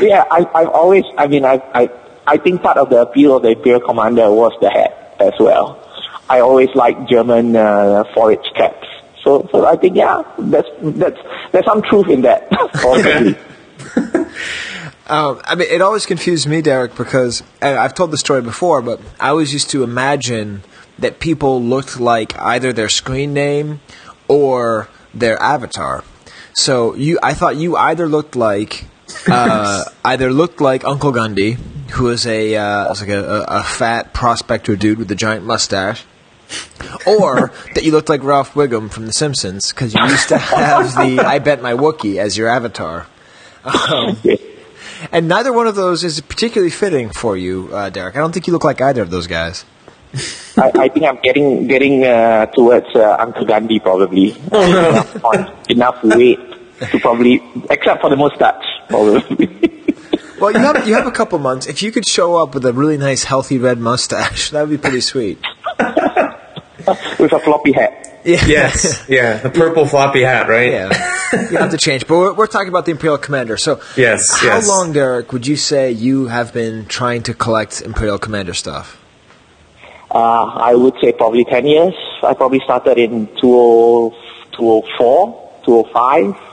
Yeah, 0.00 0.24
I, 0.30 0.46
I've 0.54 0.68
always, 0.68 1.04
I 1.16 1.26
mean, 1.26 1.44
I, 1.44 1.62
I, 1.74 1.90
I 2.26 2.36
think 2.36 2.62
part 2.62 2.76
of 2.76 2.90
the 2.90 3.00
appeal 3.02 3.36
of 3.36 3.42
the 3.42 3.50
Imperial 3.50 3.80
Commander 3.80 4.30
was 4.30 4.52
the 4.60 4.70
hat 4.70 5.16
as 5.18 5.32
well. 5.40 5.84
I 6.28 6.40
always 6.40 6.68
liked 6.74 7.08
German 7.08 7.56
uh, 7.56 8.04
forage 8.14 8.46
caps. 8.54 8.86
So, 9.24 9.48
so 9.50 9.66
I 9.66 9.76
think, 9.76 9.96
yeah, 9.96 10.22
that's, 10.38 10.68
that's, 10.80 11.18
there's 11.52 11.64
some 11.64 11.82
truth 11.82 12.08
in 12.08 12.22
that. 12.22 12.50
possibly. 12.72 13.36
Um, 15.08 15.40
I 15.44 15.54
mean, 15.54 15.68
it 15.70 15.80
always 15.80 16.04
confused 16.04 16.46
me, 16.46 16.60
Derek, 16.60 16.94
because 16.94 17.42
I've 17.62 17.94
told 17.94 18.10
the 18.10 18.18
story 18.18 18.42
before, 18.42 18.82
but 18.82 19.00
I 19.18 19.30
always 19.30 19.54
used 19.54 19.70
to 19.70 19.82
imagine 19.82 20.62
that 20.98 21.18
people 21.18 21.62
looked 21.62 21.98
like 21.98 22.38
either 22.38 22.74
their 22.74 22.90
screen 22.90 23.32
name 23.32 23.80
or 24.28 24.88
their 25.14 25.40
avatar. 25.40 26.04
So 26.52 26.94
you, 26.94 27.18
I 27.22 27.32
thought 27.32 27.56
you 27.56 27.74
either 27.76 28.06
looked 28.06 28.36
like 28.36 28.84
uh, 29.28 29.84
either 30.04 30.32
looked 30.32 30.60
like 30.60 30.84
Uncle 30.84 31.12
Gundy, 31.12 31.54
who 31.90 32.04
was 32.04 32.26
a 32.26 32.56
uh, 32.56 32.88
was 32.88 33.00
like 33.00 33.10
a, 33.10 33.44
a, 33.48 33.62
fat 33.62 34.12
prospector 34.12 34.76
dude 34.76 34.98
with 34.98 35.10
a 35.10 35.14
giant 35.14 35.44
mustache, 35.44 36.04
or 37.06 37.52
that 37.74 37.84
you 37.84 37.92
looked 37.92 38.08
like 38.08 38.22
Ralph 38.22 38.54
Wiggum 38.54 38.90
from 38.90 39.06
The 39.06 39.12
Simpsons 39.12 39.70
because 39.70 39.94
you 39.94 40.02
used 40.04 40.28
to 40.28 40.38
have 40.38 40.94
the 40.94 41.20
"I 41.20 41.38
bet 41.38 41.62
my 41.62 41.72
Wookie" 41.72 42.18
as 42.18 42.36
your 42.36 42.48
avatar. 42.48 43.06
Um, 43.64 44.16
and 45.12 45.28
neither 45.28 45.52
one 45.52 45.66
of 45.66 45.74
those 45.74 46.04
is 46.04 46.20
particularly 46.20 46.70
fitting 46.70 47.10
for 47.10 47.36
you, 47.36 47.70
uh, 47.72 47.90
Derek. 47.90 48.16
I 48.16 48.20
don't 48.20 48.32
think 48.32 48.46
you 48.46 48.52
look 48.52 48.64
like 48.64 48.80
either 48.80 49.02
of 49.02 49.10
those 49.10 49.26
guys. 49.26 49.64
I, 50.56 50.72
I 50.74 50.88
think 50.88 51.04
I'm 51.04 51.18
getting 51.22 51.66
getting 51.66 52.04
uh, 52.04 52.46
towards 52.46 52.86
uh, 52.94 53.16
Uncle 53.18 53.44
Gandhi 53.44 53.78
probably. 53.78 54.36
enough, 54.52 55.70
enough 55.70 56.04
weight 56.04 56.47
to 56.80 56.98
probably, 57.00 57.42
except 57.70 58.00
for 58.00 58.10
the 58.10 58.16
mustache, 58.16 58.64
probably. 58.88 59.74
Well, 60.40 60.52
you 60.52 60.58
have 60.60 60.86
you 60.86 60.94
have 60.94 61.06
a 61.08 61.10
couple 61.10 61.36
months. 61.40 61.66
If 61.66 61.82
you 61.82 61.90
could 61.90 62.06
show 62.06 62.40
up 62.40 62.54
with 62.54 62.64
a 62.64 62.72
really 62.72 62.96
nice, 62.96 63.24
healthy 63.24 63.58
red 63.58 63.80
mustache, 63.80 64.50
that 64.52 64.60
would 64.60 64.70
be 64.70 64.78
pretty 64.78 65.00
sweet. 65.00 65.36
With 67.18 67.32
a 67.32 67.40
floppy 67.40 67.72
hat. 67.72 68.20
Yeah. 68.24 68.44
Yes, 68.46 69.04
yeah, 69.08 69.38
the 69.38 69.50
purple 69.50 69.84
floppy 69.84 70.22
hat, 70.22 70.48
right? 70.48 70.70
Yeah, 70.70 71.48
you 71.50 71.56
have 71.58 71.72
to 71.72 71.76
change. 71.76 72.06
But 72.06 72.16
we're, 72.18 72.32
we're 72.34 72.46
talking 72.46 72.68
about 72.68 72.84
the 72.86 72.92
Imperial 72.92 73.18
Commander. 73.18 73.56
So, 73.56 73.80
Yes, 73.96 74.22
how 74.40 74.46
yes. 74.46 74.68
long, 74.68 74.92
Derek, 74.92 75.32
would 75.32 75.46
you 75.46 75.56
say 75.56 75.90
you 75.90 76.28
have 76.28 76.52
been 76.54 76.86
trying 76.86 77.24
to 77.24 77.34
collect 77.34 77.82
Imperial 77.82 78.18
Commander 78.18 78.54
stuff? 78.54 78.96
Uh, 80.10 80.44
I 80.44 80.74
would 80.76 80.94
say 81.00 81.12
probably 81.12 81.44
10 81.44 81.66
years. 81.66 81.94
I 82.22 82.32
probably 82.34 82.60
started 82.60 82.96
in 82.98 83.26
20, 83.26 83.40
2004, 84.56 85.60
2005. 85.66 86.47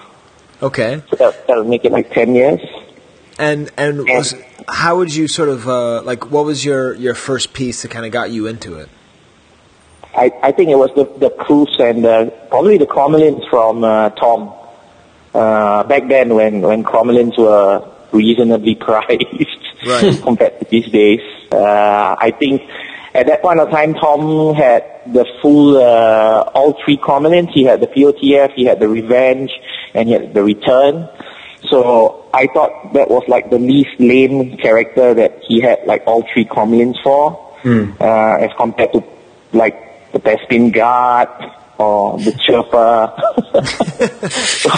Okay. 0.61 1.01
So 1.09 1.15
that, 1.17 1.47
that'll 1.47 1.63
make 1.63 1.85
it 1.85 1.91
like 1.91 2.11
10 2.11 2.35
years. 2.35 2.59
And 3.37 3.69
and 3.75 4.07
was 4.07 4.33
how 4.69 4.95
would 4.97 5.13
you 5.13 5.27
sort 5.27 5.49
of 5.49 5.67
uh, 5.67 6.01
like 6.03 6.31
what 6.31 6.45
was 6.45 6.63
your 6.63 6.93
your 6.93 7.13
first 7.15 7.51
piece 7.53 7.81
that 7.81 7.91
kind 7.91 8.05
of 8.05 8.13
got 8.13 8.31
you 8.31 8.47
into 8.47 8.77
it? 8.79 8.87
I, 10.15 10.31
I 10.41 10.51
think 10.53 10.69
it 10.69 10.77
was 10.77 10.91
the, 10.95 11.03
the 11.19 11.29
proofs 11.29 11.75
and 11.77 12.05
uh, 12.05 12.29
probably 12.49 12.77
the 12.77 12.85
cromalins 12.85 13.49
from 13.49 13.83
uh, 13.83 14.11
Tom. 14.11 14.53
Uh, 15.33 15.83
back 15.83 16.07
then 16.07 16.33
when, 16.33 16.61
when 16.61 16.85
cromalins 16.85 17.37
were 17.37 17.85
reasonably 18.13 18.75
priced 18.79 19.25
Right. 19.85 20.17
compared 20.23 20.57
to 20.59 20.65
these 20.69 20.89
days. 20.89 21.19
Uh, 21.51 22.15
I 22.17 22.31
think 22.31 22.61
at 23.15 23.27
that 23.27 23.41
point 23.41 23.59
of 23.59 23.69
time 23.71 23.93
Tom 23.93 24.53
had 24.55 24.83
the 25.07 25.25
full, 25.41 25.77
uh, 25.77 26.51
all 26.53 26.77
three 26.83 26.97
cromalins. 26.97 27.51
He 27.53 27.63
had 27.63 27.79
the 27.79 27.87
POTF, 27.87 28.53
he 28.53 28.65
had 28.65 28.79
the 28.79 28.87
Revenge, 28.87 29.51
and 29.93 30.07
he 30.07 30.13
had 30.13 30.33
the 30.33 30.43
Return. 30.43 31.09
So 31.69 32.29
I 32.33 32.47
thought 32.47 32.93
that 32.93 33.09
was 33.09 33.23
like 33.27 33.49
the 33.49 33.59
least 33.59 33.99
lame 33.99 34.57
character 34.57 35.13
that 35.13 35.39
he 35.47 35.61
had 35.61 35.79
like 35.85 36.03
all 36.05 36.23
three 36.33 36.45
cromolins 36.45 37.01
for 37.01 37.45
uh, 37.99 38.37
as 38.39 38.51
compared 38.57 38.93
to 38.93 39.03
like 39.53 40.11
the 40.11 40.19
Bespin 40.19 40.71
Guard 40.71 41.29
or 41.77 42.17
the 42.19 42.31
Chirper. 42.31 43.11
so, 44.31 44.69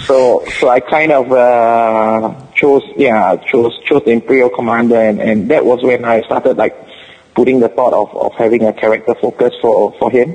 so, 0.06 0.44
so 0.58 0.68
I 0.68 0.80
kind 0.80 1.12
of 1.12 1.32
uh, 1.32 2.34
chose, 2.54 2.82
yeah, 2.96 3.36
chose 3.36 3.78
chose 3.84 4.02
the 4.04 4.10
Imperial 4.10 4.50
Commander, 4.50 4.96
and, 5.00 5.20
and 5.20 5.50
that 5.50 5.64
was 5.64 5.82
when 5.82 6.04
I 6.04 6.22
started 6.22 6.56
like 6.56 6.87
putting 7.38 7.60
the 7.60 7.68
thought 7.68 7.94
of, 8.02 8.08
of 8.16 8.32
having 8.34 8.62
a 8.64 8.72
character 8.72 9.14
focus 9.22 9.54
for 9.62 9.92
for 10.00 10.10
him. 10.10 10.28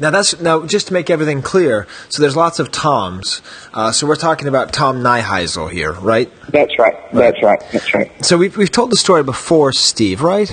Now 0.00 0.10
that's 0.10 0.40
now 0.40 0.66
just 0.66 0.86
to 0.88 0.92
make 0.94 1.10
everything 1.10 1.42
clear. 1.42 1.86
So 2.08 2.22
there's 2.22 2.36
lots 2.36 2.58
of 2.58 2.72
Toms. 2.72 3.42
Uh, 3.74 3.92
so 3.92 4.06
we're 4.06 4.16
talking 4.28 4.48
about 4.48 4.72
Tom 4.72 5.02
Niehiesal 5.02 5.70
here, 5.70 5.92
right? 5.92 6.30
That's 6.48 6.78
right. 6.78 6.96
That's 7.12 7.42
right. 7.42 7.60
That's 7.72 7.94
right. 7.94 8.10
So 8.24 8.38
we've 8.38 8.56
we've 8.56 8.72
told 8.72 8.90
the 8.92 8.96
story 8.96 9.22
before, 9.22 9.72
Steve, 9.72 10.22
right? 10.22 10.50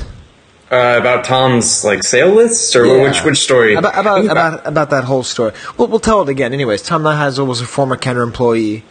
Uh, 0.71 0.97
about 0.99 1.23
Tom's 1.23 1.83
like 1.85 2.03
sale 2.03 2.33
lists, 2.33 2.75
or 2.75 2.85
Yeah. 2.85 3.03
which 3.03 3.23
which 3.23 3.37
story? 3.39 3.75
About 3.75 3.97
about, 3.97 4.25
about 4.25 4.67
about 4.67 4.89
that 4.89 5.03
whole 5.05 5.23
story. 5.23 5.53
Well, 5.77 5.87
we'll 5.87 5.99
tell 6.11 6.21
it 6.21 6.29
again. 6.29 6.51
Anyways, 6.53 6.81
Tom 6.81 7.03
Niehiesal 7.03 7.47
was 7.47 7.61
a 7.61 7.65
former 7.65 7.95
Kenner 7.95 8.21
employee 8.23 8.83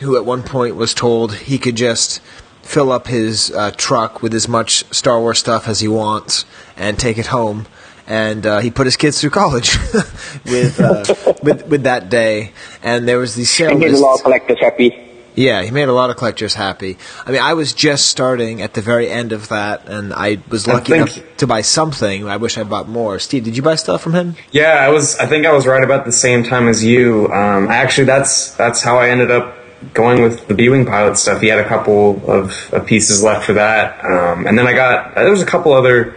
who 0.00 0.16
at 0.16 0.24
one 0.24 0.42
point 0.42 0.76
was 0.76 0.94
told 0.94 1.34
he 1.34 1.58
could 1.58 1.76
just 1.76 2.20
fill 2.70 2.92
up 2.92 3.06
his 3.08 3.50
uh, 3.50 3.72
truck 3.76 4.22
with 4.22 4.32
as 4.32 4.46
much 4.46 4.84
Star 4.94 5.18
Wars 5.20 5.38
stuff 5.40 5.66
as 5.68 5.80
he 5.80 5.88
wants 5.88 6.44
and 6.76 6.98
take 6.98 7.18
it 7.18 7.26
home. 7.26 7.66
And 8.06 8.46
uh, 8.46 8.58
he 8.60 8.70
put 8.70 8.86
his 8.86 8.96
kids 8.96 9.20
through 9.20 9.30
college 9.42 9.76
with, 10.44 10.80
uh, 10.80 11.04
with 11.42 11.66
with 11.66 11.82
that 11.84 12.08
day. 12.08 12.52
And 12.82 13.06
there 13.08 13.18
was 13.18 13.34
these 13.34 13.50
sale 13.50 13.70
And 13.70 13.80
made 13.80 13.92
a 13.92 13.98
lot 13.98 14.14
of 14.18 14.22
collectors 14.22 14.58
happy. 14.60 15.06
Yeah, 15.36 15.62
he 15.62 15.70
made 15.70 15.88
a 15.88 15.92
lot 15.92 16.10
of 16.10 16.16
collectors 16.16 16.54
happy. 16.54 16.98
I 17.24 17.30
mean, 17.30 17.40
I 17.40 17.54
was 17.54 17.72
just 17.72 18.08
starting 18.08 18.62
at 18.62 18.74
the 18.74 18.80
very 18.82 19.08
end 19.08 19.32
of 19.32 19.48
that, 19.48 19.88
and 19.88 20.12
I 20.12 20.38
was 20.48 20.66
I 20.66 20.72
lucky 20.74 20.92
think- 20.92 21.16
enough 21.16 21.36
to 21.36 21.46
buy 21.46 21.60
something. 21.62 22.28
I 22.28 22.36
wish 22.36 22.58
I 22.58 22.64
bought 22.64 22.88
more. 22.88 23.18
Steve, 23.20 23.44
did 23.44 23.56
you 23.56 23.62
buy 23.62 23.76
stuff 23.76 24.02
from 24.02 24.14
him? 24.14 24.34
Yeah, 24.50 24.72
I 24.86 24.88
was. 24.90 25.16
I 25.18 25.26
think 25.26 25.46
I 25.46 25.52
was 25.52 25.66
right 25.68 25.84
about 25.84 26.04
the 26.04 26.12
same 26.12 26.42
time 26.42 26.66
as 26.68 26.82
you. 26.84 27.28
Um, 27.32 27.68
actually, 27.68 28.06
that's 28.06 28.54
that's 28.56 28.82
how 28.82 28.98
I 28.98 29.08
ended 29.10 29.30
up 29.30 29.56
going 29.94 30.22
with 30.22 30.46
the 30.48 30.54
B-wing 30.54 30.86
pilot 30.86 31.16
stuff. 31.16 31.40
He 31.40 31.48
had 31.48 31.58
a 31.58 31.68
couple 31.68 32.22
of, 32.30 32.72
of 32.72 32.86
pieces 32.86 33.22
left 33.22 33.46
for 33.46 33.54
that, 33.54 34.04
um, 34.04 34.46
and 34.46 34.58
then 34.58 34.66
I 34.66 34.72
got 34.72 35.14
there 35.14 35.30
was 35.30 35.42
a 35.42 35.46
couple 35.46 35.72
other 35.72 36.14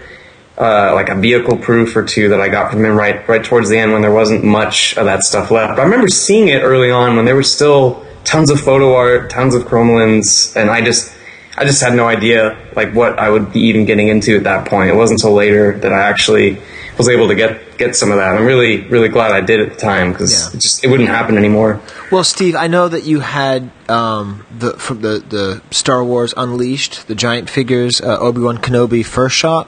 uh, 0.57 0.93
like 0.93 1.09
a 1.09 1.15
vehicle 1.15 1.57
proof 1.57 1.95
or 1.95 2.03
two 2.03 2.29
that 2.29 2.39
I 2.39 2.49
got 2.49 2.71
from 2.71 2.85
him 2.85 2.95
right 2.95 3.27
right 3.27 3.43
towards 3.43 3.69
the 3.69 3.77
end 3.77 3.91
when 3.91 4.01
there 4.01 4.13
wasn't 4.13 4.43
much 4.43 4.97
of 4.97 5.05
that 5.05 5.23
stuff 5.23 5.51
left. 5.51 5.77
But 5.77 5.81
I 5.81 5.85
remember 5.85 6.07
seeing 6.07 6.49
it 6.49 6.61
early 6.61 6.91
on 6.91 7.15
when 7.15 7.25
there 7.25 7.35
was 7.35 7.51
still 7.51 8.05
tons 8.23 8.49
of 8.49 8.59
photo 8.59 8.93
art, 8.95 9.29
tons 9.29 9.55
of 9.55 9.63
cromalins, 9.63 10.55
and 10.55 10.69
I 10.69 10.81
just. 10.81 11.11
I 11.55 11.65
just 11.65 11.83
had 11.83 11.93
no 11.93 12.07
idea 12.07 12.57
like 12.75 12.95
what 12.95 13.19
I 13.19 13.29
would 13.29 13.53
be 13.53 13.59
even 13.59 13.85
getting 13.85 14.07
into 14.07 14.35
at 14.35 14.43
that 14.45 14.67
point. 14.67 14.89
It 14.89 14.95
wasn't 14.95 15.19
until 15.19 15.35
later 15.35 15.77
that 15.77 15.93
I 15.93 16.01
actually 16.01 16.57
was 16.97 17.09
able 17.09 17.27
to 17.27 17.35
get 17.35 17.77
get 17.77 17.95
some 17.95 18.11
of 18.11 18.17
that. 18.17 18.35
I'm 18.35 18.45
really 18.45 18.81
really 18.87 19.09
glad 19.09 19.31
I 19.31 19.41
did 19.41 19.59
at 19.59 19.69
the 19.71 19.75
time 19.79 20.11
because 20.11 20.53
it 20.53 20.59
just 20.59 20.83
it 20.83 20.89
wouldn't 20.89 21.09
happen 21.09 21.37
anymore. 21.37 21.81
Well, 22.11 22.23
Steve, 22.23 22.55
I 22.55 22.67
know 22.67 22.87
that 22.87 23.03
you 23.03 23.19
had 23.21 23.71
um, 23.89 24.45
the 24.57 24.73
from 24.73 25.01
the, 25.01 25.23
the 25.27 25.61
Star 25.71 26.03
Wars 26.03 26.33
Unleashed, 26.37 27.07
the 27.07 27.15
giant 27.15 27.49
figures, 27.49 27.99
uh, 28.01 28.19
Obi 28.19 28.41
Wan 28.41 28.57
Kenobi 28.59 29.03
first 29.05 29.35
shot. 29.35 29.67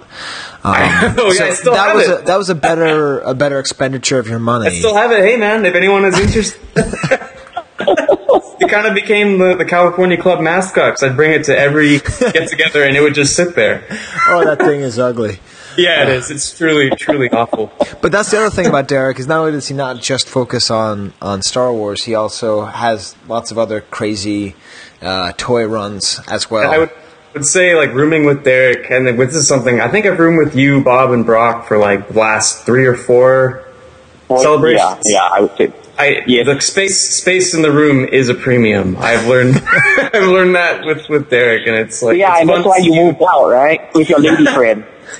Um, 0.63 0.76
Oh, 1.17 1.32
yeah, 1.38 1.45
I 1.45 1.49
still 1.53 1.73
that 1.73 1.88
have 1.88 1.95
was 1.95 2.07
it. 2.09 2.21
A, 2.21 2.26
that 2.26 2.38
was 2.38 2.49
a 2.49 2.55
better 2.55 3.19
a 3.21 3.34
better 3.34 3.59
expenditure 3.59 4.19
of 4.19 4.28
your 4.28 4.39
money. 4.39 4.67
I 4.67 4.69
still 4.71 4.95
have 4.95 5.11
it. 5.11 5.23
Hey 5.23 5.38
man, 5.38 5.65
if 5.65 5.73
anyone 5.76 6.05
is 6.05 6.19
interested. 6.19 6.61
it 7.80 8.69
kind 8.69 8.88
of 8.88 8.93
became 8.93 9.38
the, 9.38 9.55
the 9.55 9.65
California 9.65 10.17
Club 10.21 10.41
mascot 10.41 10.93
'cause 10.93 11.03
I'd 11.03 11.15
bring 11.15 11.32
it 11.32 11.43
to 11.45 11.57
every 11.57 11.99
get 11.99 12.47
together 12.49 12.84
and 12.84 12.95
it 12.95 13.01
would 13.01 13.13
just 13.15 13.36
sit 13.36 13.55
there. 13.55 13.84
oh, 14.30 14.43
that 14.45 14.59
thing 14.59 14.82
is 14.82 14.97
ugly. 14.99 15.39
Yeah, 15.78 16.03
it 16.03 16.09
is. 16.09 16.32
It's 16.32 16.57
truly, 16.57 16.89
truly 16.91 17.30
awful. 17.30 17.71
But 18.01 18.11
that's 18.11 18.32
the 18.32 18.38
other 18.38 18.49
thing 18.49 18.67
about 18.67 18.88
Derek 18.88 19.19
is 19.19 19.28
not 19.28 19.39
only 19.39 19.51
does 19.51 19.67
he 19.67 19.76
not 19.76 20.01
just 20.01 20.28
focus 20.28 20.69
on, 20.71 21.13
on 21.21 21.41
Star 21.41 21.73
Wars, 21.73 22.03
he 22.03 22.15
also 22.15 22.65
has 22.65 23.15
lots 23.28 23.51
of 23.51 23.57
other 23.57 23.82
crazy 23.82 24.55
uh, 25.01 25.32
toy 25.38 25.65
runs 25.65 26.19
as 26.28 26.49
well. 26.49 26.71
I 26.71 26.78
would, 26.78 26.91
would 27.36 27.45
say 27.45 27.76
like 27.76 27.93
rooming 27.93 28.26
with 28.26 28.43
Derek, 28.43 28.89
and 28.89 29.05
then 29.05 29.17
this 29.17 29.36
is 29.36 29.47
something 29.47 29.80
I 29.80 29.89
think 29.89 30.05
I've 30.05 30.17
roomed 30.17 30.39
with 30.43 30.55
you, 30.55 30.84
Bob, 30.84 31.11
and 31.11 31.26
Brock 31.26 31.67
for 31.67 31.78
like 31.78 32.07
the 32.07 32.19
last 32.19 32.65
three 32.65 32.86
or 32.86 32.95
four 32.95 33.65
celebrations. 34.28 35.01
Yeah, 35.05 35.13
yeah, 35.13 35.30
I 35.32 35.41
would 35.41 35.57
say. 35.57 35.73
I 35.97 36.23
yeah. 36.28 36.43
the 36.43 36.59
space 36.59 37.17
space 37.17 37.53
in 37.53 37.61
the 37.61 37.71
room 37.71 38.05
is 38.05 38.28
a 38.30 38.34
premium. 38.34 38.97
I've 38.97 39.28
learned 39.28 39.55
I've 39.97 40.28
learned 40.28 40.55
that 40.55 40.86
with 40.86 41.07
with 41.09 41.30
Derek, 41.30 41.67
and 41.67 41.76
it's 41.76 42.01
like 42.01 42.17
yeah, 42.17 42.34
it's 42.34 42.41
and 42.41 42.49
that's 42.49 42.65
why 42.65 42.78
you 42.78 42.91
see 42.91 43.03
moved 43.03 43.21
out, 43.21 43.49
right? 43.49 43.93
With 43.93 44.09
your 44.09 44.19
lady 44.19 44.45
friend. 44.53 44.86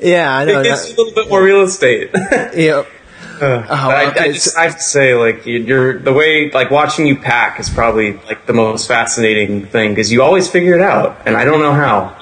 yeah, 0.00 0.36
I 0.36 0.44
know. 0.44 0.60
It 0.60 0.64
gives 0.64 0.88
you 0.88 0.94
a 0.94 0.96
little 0.96 1.14
bit 1.14 1.28
more 1.28 1.42
real 1.42 1.62
estate. 1.62 2.10
Yep. 2.54 2.88
Uh, 3.34 3.62
but 3.62 3.70
I, 3.70 4.24
I, 4.26 4.32
just, 4.32 4.56
I 4.56 4.62
have 4.62 4.76
to 4.76 4.82
say, 4.82 5.14
like 5.14 5.44
you're 5.44 5.98
the 5.98 6.12
way, 6.12 6.50
like 6.50 6.70
watching 6.70 7.06
you 7.06 7.16
pack 7.16 7.58
is 7.58 7.68
probably 7.68 8.12
like 8.12 8.46
the 8.46 8.52
most 8.52 8.86
fascinating 8.86 9.66
thing 9.66 9.90
because 9.90 10.12
you 10.12 10.22
always 10.22 10.48
figure 10.48 10.74
it 10.74 10.80
out, 10.80 11.20
and 11.26 11.36
I 11.36 11.44
don't 11.44 11.60
know 11.60 11.72
how. 11.72 12.16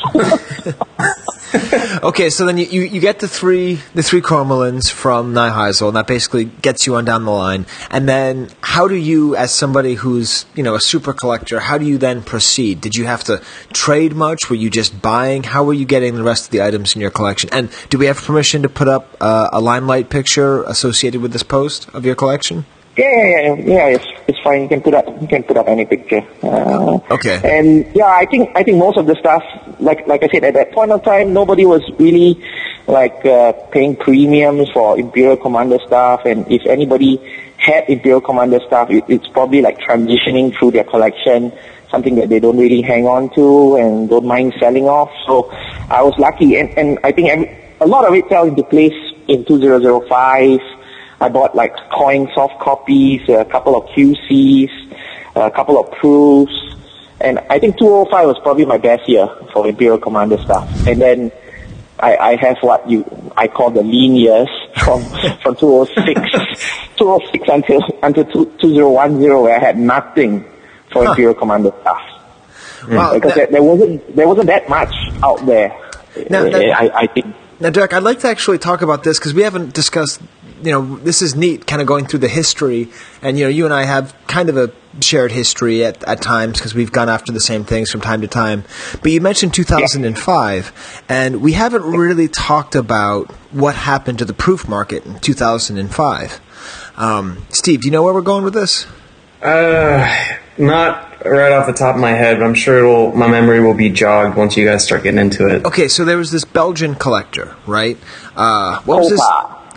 okay, 2.03 2.31
so 2.31 2.47
then 2.47 2.57
you, 2.57 2.65
you, 2.65 3.01
get 3.01 3.19
the 3.19 3.29
three 3.29 3.79
the 3.95 4.03
three 4.03 4.23
Cromalins 4.23 4.91
from 4.91 5.35
Niehiesal, 5.35 5.89
and 5.89 5.97
that 5.97 6.07
basically 6.07 6.47
gets 6.47 6.87
you 6.87 6.95
on 6.95 7.05
down 7.05 7.25
the 7.25 7.31
line. 7.31 7.67
And 7.91 8.09
then, 8.09 8.49
how 8.63 8.89
do 8.89 8.95
you, 8.95 9.37
as 9.37 9.53
somebody 9.53 9.95
who's 9.95 10.47
you 10.55 10.63
know 10.63 10.75
a 10.75 10.81
super 10.81 11.13
collector, 11.13 11.61
how 11.61 11.77
do 11.77 11.85
you 11.85 11.99
then 11.99 12.23
proceed? 12.23 12.81
Did 12.81 12.97
you 12.97 13.05
have 13.05 13.25
to 13.25 13.43
trade 13.73 14.15
much? 14.15 14.49
Were 14.49 14.57
you 14.57 14.71
just 14.71 15.03
buying? 15.03 15.43
How 15.43 15.65
were 15.65 15.75
you 15.75 15.85
getting 15.85 16.15
the 16.15 16.23
rest 16.23 16.47
of 16.47 16.51
the 16.53 16.63
items 16.63 16.95
in 16.95 17.03
your 17.03 17.11
collection? 17.11 17.51
And 17.53 17.71
do 17.91 17.99
we 17.99 18.07
have 18.07 18.17
permission 18.17 18.63
to 18.63 18.71
put 18.71 18.89
up 18.89 19.15
uh, 19.21 19.51
a 19.53 19.61
limelight 19.61 20.09
picture 20.09 20.63
associated 20.63 21.21
with 21.21 21.33
this 21.33 21.43
post 21.43 21.89
of 21.91 22.07
your 22.07 22.15
collection? 22.15 22.65
Yeah, 22.97 23.09
yeah, 23.09 23.41
yeah, 23.41 23.55
yeah. 23.65 23.87
It's, 23.97 24.07
it's 24.29 24.39
fine. 24.41 24.63
You 24.63 24.69
can 24.69 24.83
put 24.83 24.95
up, 24.95 25.07
you 25.21 25.27
can 25.27 25.43
put 25.45 25.57
up 25.57 25.67
any 25.69 25.85
picture. 25.87 26.23
Uh, 26.43 26.99
Okay. 27.11 27.41
And 27.45 27.87
yeah, 27.95 28.07
I 28.07 28.25
think 28.27 28.51
I 28.55 28.63
think 28.63 28.79
most 28.79 28.97
of 28.97 29.07
the 29.07 29.15
stuff, 29.17 29.43
like 29.81 30.07
like 30.07 30.23
I 30.23 30.29
said, 30.29 30.45
at 30.45 30.55
that 30.55 30.73
point 30.73 30.91
of 30.93 31.03
time, 31.05 31.33
nobody 31.33 31.65
was 31.67 31.83
really 31.99 32.43
like 32.87 33.25
uh, 33.25 33.53
paying 33.71 33.97
premiums 33.97 34.71
for 34.71 34.99
Imperial 34.99 35.37
Commander 35.37 35.79
stuff, 35.87 36.23
and 36.25 36.51
if 36.51 36.65
anybody 36.67 37.17
had 37.57 37.85
Imperial 37.89 38.21
Commander 38.21 38.61
stuff, 38.67 38.91
it, 38.91 39.05
it's 39.09 39.29
probably 39.29 39.61
like 39.63 39.79
transitioning 39.79 40.57
through 40.59 40.73
their 40.73 40.85
collection, 40.85 41.53
something 41.91 42.15
that 42.17 42.29
they 42.29 42.41
don't 42.41 42.59
really 42.59 42.83
hang 42.83 43.07
on 43.07 43.29
to 43.35 43.77
and 43.77 44.09
don't 44.09 44.27
mind 44.27 44.55
selling 44.59 44.87
off. 44.87 45.11
So 45.27 45.51
I 45.91 46.03
was 46.03 46.15
lucky, 46.19 46.57
and, 46.57 46.71
and 46.79 46.99
I 47.05 47.13
think 47.13 47.29
every, 47.29 47.57
a 47.81 47.87
lot 47.87 48.05
of 48.05 48.15
it 48.15 48.29
fell 48.29 48.47
into 48.47 48.65
place 48.65 48.97
in 49.29 49.45
2005. 49.45 50.61
I 51.23 51.29
bought 51.29 51.55
like 51.55 51.75
coin 51.91 52.29
soft 52.35 52.59
copies, 52.59 53.29
a 53.29 53.45
couple 53.45 53.77
of 53.77 53.89
QCs, 53.91 54.71
a 55.37 55.51
couple 55.51 55.79
of 55.79 55.91
proofs, 55.93 56.53
and 57.21 57.39
I 57.49 57.59
think 57.59 57.79
205 57.79 58.27
was 58.27 58.39
probably 58.43 58.65
my 58.65 58.79
best 58.79 59.09
year 59.09 59.29
for 59.53 59.67
Imperial 59.67 59.99
Commander 59.99 60.39
stuff. 60.39 60.69
And 60.87 61.01
then 61.01 61.31
I, 62.01 62.17
I 62.17 62.37
have 62.37 62.59
what 62.61 62.89
you 62.91 63.05
I 63.37 63.47
call 63.47 63.71
the 63.71 63.83
lean 63.83 64.17
years 64.17 64.49
from 64.85 65.03
from 65.43 65.55
2006 65.57 66.97
2006 66.97 67.49
until 67.49 67.81
until 68.03 68.25
2010 68.25 69.43
where 69.43 69.57
I 69.57 69.59
had 69.61 69.79
nothing 69.79 70.45
for 70.91 71.05
Imperial 71.07 71.35
Commander 71.35 71.73
stuff. 71.81 72.03
Wow, 72.89 73.13
mm. 73.13 73.15
because 73.15 73.35
that- 73.37 73.53
there, 73.53 73.63
wasn't 73.63 74.17
there 74.17 74.27
wasn't 74.27 74.49
that 74.49 74.69
much 74.69 74.93
out 75.23 75.47
there. 75.47 75.69
Now, 76.29 76.45
eh, 76.45 76.51
that- 76.51 76.77
I, 76.77 77.03
I 77.03 77.07
think. 77.07 77.35
Now, 77.61 77.71
Derek, 77.71 77.93
I'd 77.93 78.03
like 78.03 78.19
to 78.21 78.29
actually 78.29 78.59
talk 78.59 78.83
about 78.83 79.05
this 79.05 79.21
because 79.21 79.35
we 79.35 79.43
haven't 79.43 79.73
discussed. 79.73 80.21
You 80.63 80.73
know, 80.73 80.97
this 80.97 81.23
is 81.23 81.35
neat, 81.35 81.67
kind 81.67 81.83
of 81.83 81.89
going 81.89 82.07
through 82.07 82.21
the 82.21 82.29
history, 82.29 82.89
and 83.21 83.39
you 83.39 83.45
know, 83.45 83.51
you 83.51 83.65
and 83.65 83.75
I 83.75 83.85
have 83.85 84.15
kind 84.27 84.49
of 84.49 84.57
a 84.57 84.73
shared 85.01 85.33
history 85.33 85.85
at, 85.85 86.03
at 86.05 86.21
times 86.21 86.59
because 86.59 86.75
we've 86.75 86.93
gone 86.93 87.09
after 87.09 87.33
the 87.33 87.41
same 87.41 87.65
things 87.65 87.91
from 87.91 88.01
time 88.01 88.21
to 88.21 88.29
time. 88.29 88.65
But 89.03 89.13
you 89.13 89.21
mentioned 89.21 89.55
2005, 89.55 91.03
and 91.09 91.41
we 91.43 91.53
haven't 91.53 91.85
really 91.85 92.29
talked 92.29 92.75
about 92.75 93.31
what 93.53 93.75
happened 93.75 94.19
to 94.19 94.25
the 94.25 94.35
proof 94.35 94.69
market 94.69 95.05
in 95.05 95.19
2005. 95.19 96.41
Um, 96.97 97.47
Steve, 97.51 97.83
do 97.83 97.89
you 97.89 97.93
know 97.93 98.03
where 98.03 98.15
we're 98.15 98.21
going 98.21 98.45
with 98.45 98.55
this? 98.55 98.87
Uh, 99.43 100.07
not 100.59 101.25
right 101.25 101.53
off 101.53 101.67
the 101.67 101.73
top 101.73 101.95
of 101.95 102.01
my 102.01 102.11
head, 102.11 102.39
but 102.39 102.45
I'm 102.45 102.55
sure 102.55 102.79
it'll, 102.79 103.13
my 103.13 103.27
memory 103.27 103.61
will 103.61 103.75
be 103.75 103.91
jogged 103.91 104.37
once 104.37 104.57
you 104.57 104.67
guys 104.67 104.85
start 104.85 105.03
getting 105.03 105.19
into 105.19 105.47
it. 105.47 105.65
Okay, 105.65 105.89
so 105.89 106.05
there 106.05 106.19
was 106.19 106.31
this 106.31 106.45
Belgian 106.45 106.95
collector, 106.95 107.57
right? 107.67 107.97
Uh, 108.37 108.81
what 108.83 109.01
was 109.01 109.11
this? 109.11 109.21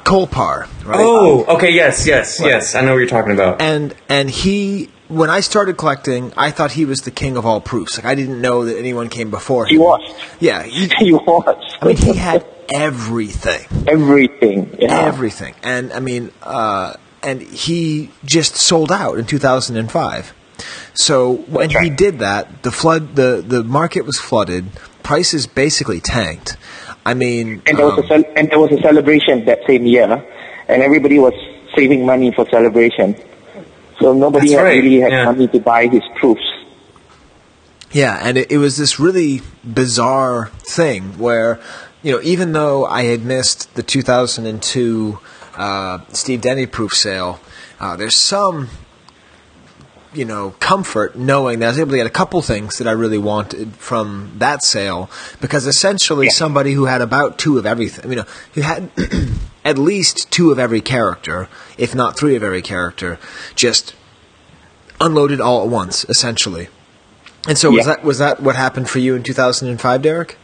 Colpar, 0.06 0.68
right? 0.86 0.99
Oh, 0.99 1.45
okay, 1.56 1.72
yes, 1.72 2.06
yes, 2.06 2.40
yes. 2.40 2.76
I 2.76 2.82
know 2.82 2.91
what 2.91 2.99
you're 2.99 3.07
talking 3.07 3.34
about. 3.34 3.60
and 3.60 3.94
and 4.07 4.30
he 4.30 4.90
when 5.07 5.30
I 5.30 5.40
started 5.40 5.77
collecting, 5.77 6.32
I 6.38 6.52
thought 6.52 6.72
he 6.72 6.86
was 6.86 7.02
the 7.02 7.11
king 7.11 7.38
of 7.38 7.45
all 7.45 7.60
proofs. 7.60 7.98
Like 7.98 8.06
I 8.06 8.14
didn't 8.14 8.40
know 8.40 8.65
that 8.65 8.77
anyone 8.77 9.10
came 9.10 9.32
before 9.32 9.65
him. 9.65 9.72
He 9.72 9.77
was. 9.80 10.15
Yeah, 10.40 10.64
he, 10.64 10.90
he 10.99 11.11
was. 11.11 11.77
I 11.82 11.86
mean, 11.88 11.98
he 11.98 12.14
had 12.14 12.45
everything, 12.69 13.65
everything, 13.88 14.77
yeah. 14.80 15.02
everything, 15.02 15.56
and 15.64 15.91
I 15.91 15.99
mean, 15.99 16.32
uh, 16.44 16.94
and 17.23 17.41
he 17.41 18.11
just 18.23 18.56
sold 18.56 18.91
out 18.91 19.18
in 19.18 19.26
2005. 19.26 20.34
So 20.94 21.34
when 21.34 21.72
he 21.72 21.90
did 21.90 22.19
that, 22.19 22.64
the 22.64 22.72
flood, 22.72 23.15
the 23.15 23.44
the 23.45 23.64
market 23.64 24.06
was 24.06 24.19
flooded. 24.19 24.68
Prices 25.02 25.45
basically 25.45 25.99
tanked. 25.99 26.57
I 27.06 27.14
mean, 27.14 27.61
And 27.68 27.77
there 27.77 27.86
was 27.86 27.98
um, 27.99 28.03
a 28.03 28.07
cel- 28.07 28.34
and 28.36 28.49
there 28.49 28.60
was 28.60 28.72
a 28.72 28.82
celebration 28.82 29.45
that 29.45 29.60
same 29.68 29.86
year, 29.86 30.26
and 30.68 30.82
everybody 30.82 31.19
was 31.19 31.34
saving 31.76 32.06
money 32.06 32.32
for 32.32 32.48
celebration. 32.49 33.15
So 33.99 34.14
nobody 34.14 34.52
had 34.52 34.64
right, 34.64 34.84
really 34.84 34.99
had 34.99 35.11
yeah. 35.11 35.26
money 35.26 35.48
to 35.48 35.60
buy 35.60 35.88
his 35.88 36.02
proofs. 36.15 36.41
Yeah, 37.91 38.19
and 38.22 38.38
it, 38.38 38.52
it 38.52 38.57
was 38.57 38.76
this 38.76 38.99
really 38.99 39.41
bizarre 39.64 40.48
thing 40.60 41.18
where, 41.18 41.61
you 42.03 42.11
know, 42.11 42.22
even 42.23 42.52
though 42.52 42.86
I 42.86 43.03
had 43.03 43.23
missed 43.23 43.73
the 43.76 43.84
2002 43.84 45.19
uh, 45.56 45.99
Steve 46.11 46.41
Denny 46.41 46.65
proof 46.65 46.94
sale, 46.94 47.40
uh, 47.80 47.95
there's 47.95 48.15
some, 48.15 48.69
you 50.16 50.26
know, 50.26 50.52
comfort 50.60 51.16
knowing 51.16 51.60
that 51.60 51.66
I 51.66 51.70
was 51.70 51.80
able 51.80 51.92
to 51.92 51.98
get 51.98 52.08
a 52.08 52.12
couple 52.12 52.42
things 52.42 52.78
that 52.78 52.88
I 52.88 52.92
really 52.92 53.18
wanted 53.18 53.76
from 53.76 54.32
that 54.38 54.64
sale 54.64 55.10
because 55.42 55.68
essentially 55.68 56.30
somebody 56.30 56.74
who 56.74 56.86
had 56.86 57.02
about 57.02 57.38
two 57.38 57.58
of 57.58 57.66
everything, 57.66 58.10
you 58.12 58.18
know, 58.18 58.26
who 58.54 58.62
had 58.62 58.90
at 59.66 59.78
least 59.78 60.32
two 60.32 60.52
of 60.52 60.60
every 60.60 60.82
character, 60.82 61.48
if 61.78 61.96
not 61.96 62.18
three 62.18 62.36
of 62.36 62.44
every 62.44 62.62
character, 62.62 63.20
just 63.56 63.96
unloaded 65.02 65.42
all 65.42 65.64
at 65.64 65.70
once, 65.70 66.06
essentially. 66.10 66.70
And 67.48 67.58
so 67.58 67.72
was 67.72 67.86
that 67.86 68.04
was 68.04 68.18
that 68.20 68.42
what 68.42 68.56
happened 68.56 68.90
for 68.90 69.00
you 69.00 69.16
in 69.16 69.24
2005, 69.24 70.02
Derek? 70.02 70.38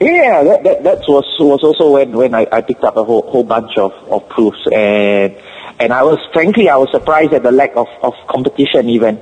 Yeah, 0.00 0.42
that 0.44 0.64
that, 0.64 0.82
that 0.84 0.98
was 1.06 1.26
was 1.38 1.62
also 1.62 1.90
when 1.90 2.12
when 2.12 2.34
I, 2.34 2.46
I 2.50 2.62
picked 2.62 2.84
up 2.84 2.96
a 2.96 3.04
whole 3.04 3.22
whole 3.30 3.44
bunch 3.44 3.76
of, 3.76 3.92
of 4.10 4.26
proofs 4.30 4.66
and 4.72 5.36
and 5.80 5.92
I 5.92 6.02
was 6.02 6.18
frankly 6.32 6.68
I 6.68 6.76
was 6.76 6.90
surprised 6.92 7.32
at 7.32 7.42
the 7.42 7.50
lack 7.50 7.74
of, 7.74 7.88
of 8.02 8.14
competition 8.28 8.88
even. 8.88 9.20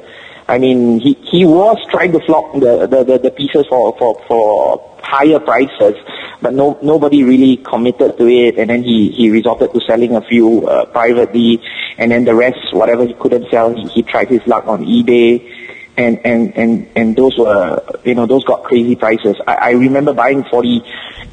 I 0.49 0.59
mean 0.59 1.01
he 1.01 1.17
he 1.23 1.45
was 1.45 1.79
trying 1.91 2.13
to 2.13 2.21
flock 2.21 2.53
the, 2.55 2.87
the, 2.87 3.05
the, 3.05 3.19
the 3.19 3.31
pieces 3.31 3.67
for, 3.69 3.97
for, 3.99 4.21
for 4.27 4.99
higher 5.03 5.39
prices, 5.39 5.95
but 6.43 6.55
no 6.55 6.79
nobody 6.83 7.23
really 7.23 7.57
committed 7.59 8.19
to 8.19 8.27
it. 8.27 8.59
And 8.59 8.71
then 8.71 8.83
he, 8.83 9.11
he 9.11 9.31
resorted 9.31 9.73
to 9.73 9.81
selling 9.87 10.17
a 10.17 10.23
few 10.23 10.67
uh, 10.67 10.87
privately. 10.87 11.63
And 11.97 12.11
then 12.11 12.25
the 12.25 12.35
rest 12.35 12.59
whatever 12.73 13.07
he 13.07 13.15
couldn't 13.15 13.51
sell 13.51 13.75
he, 13.75 13.87
he 13.89 14.03
tried 14.03 14.29
his 14.29 14.45
luck 14.47 14.67
on 14.67 14.85
eBay 14.85 15.58
and 15.99 16.25
and 16.25 16.57
and 16.57 16.89
and 16.97 17.17
those 17.17 17.37
were 17.37 17.83
you 18.05 18.15
know 18.15 18.27
those 18.27 18.45
got 18.45 18.63
crazy 18.63 18.97
prices. 18.97 19.37
I, 19.47 19.55
I 19.55 19.71
remember 19.73 20.15
buying 20.15 20.45
forty 20.45 20.81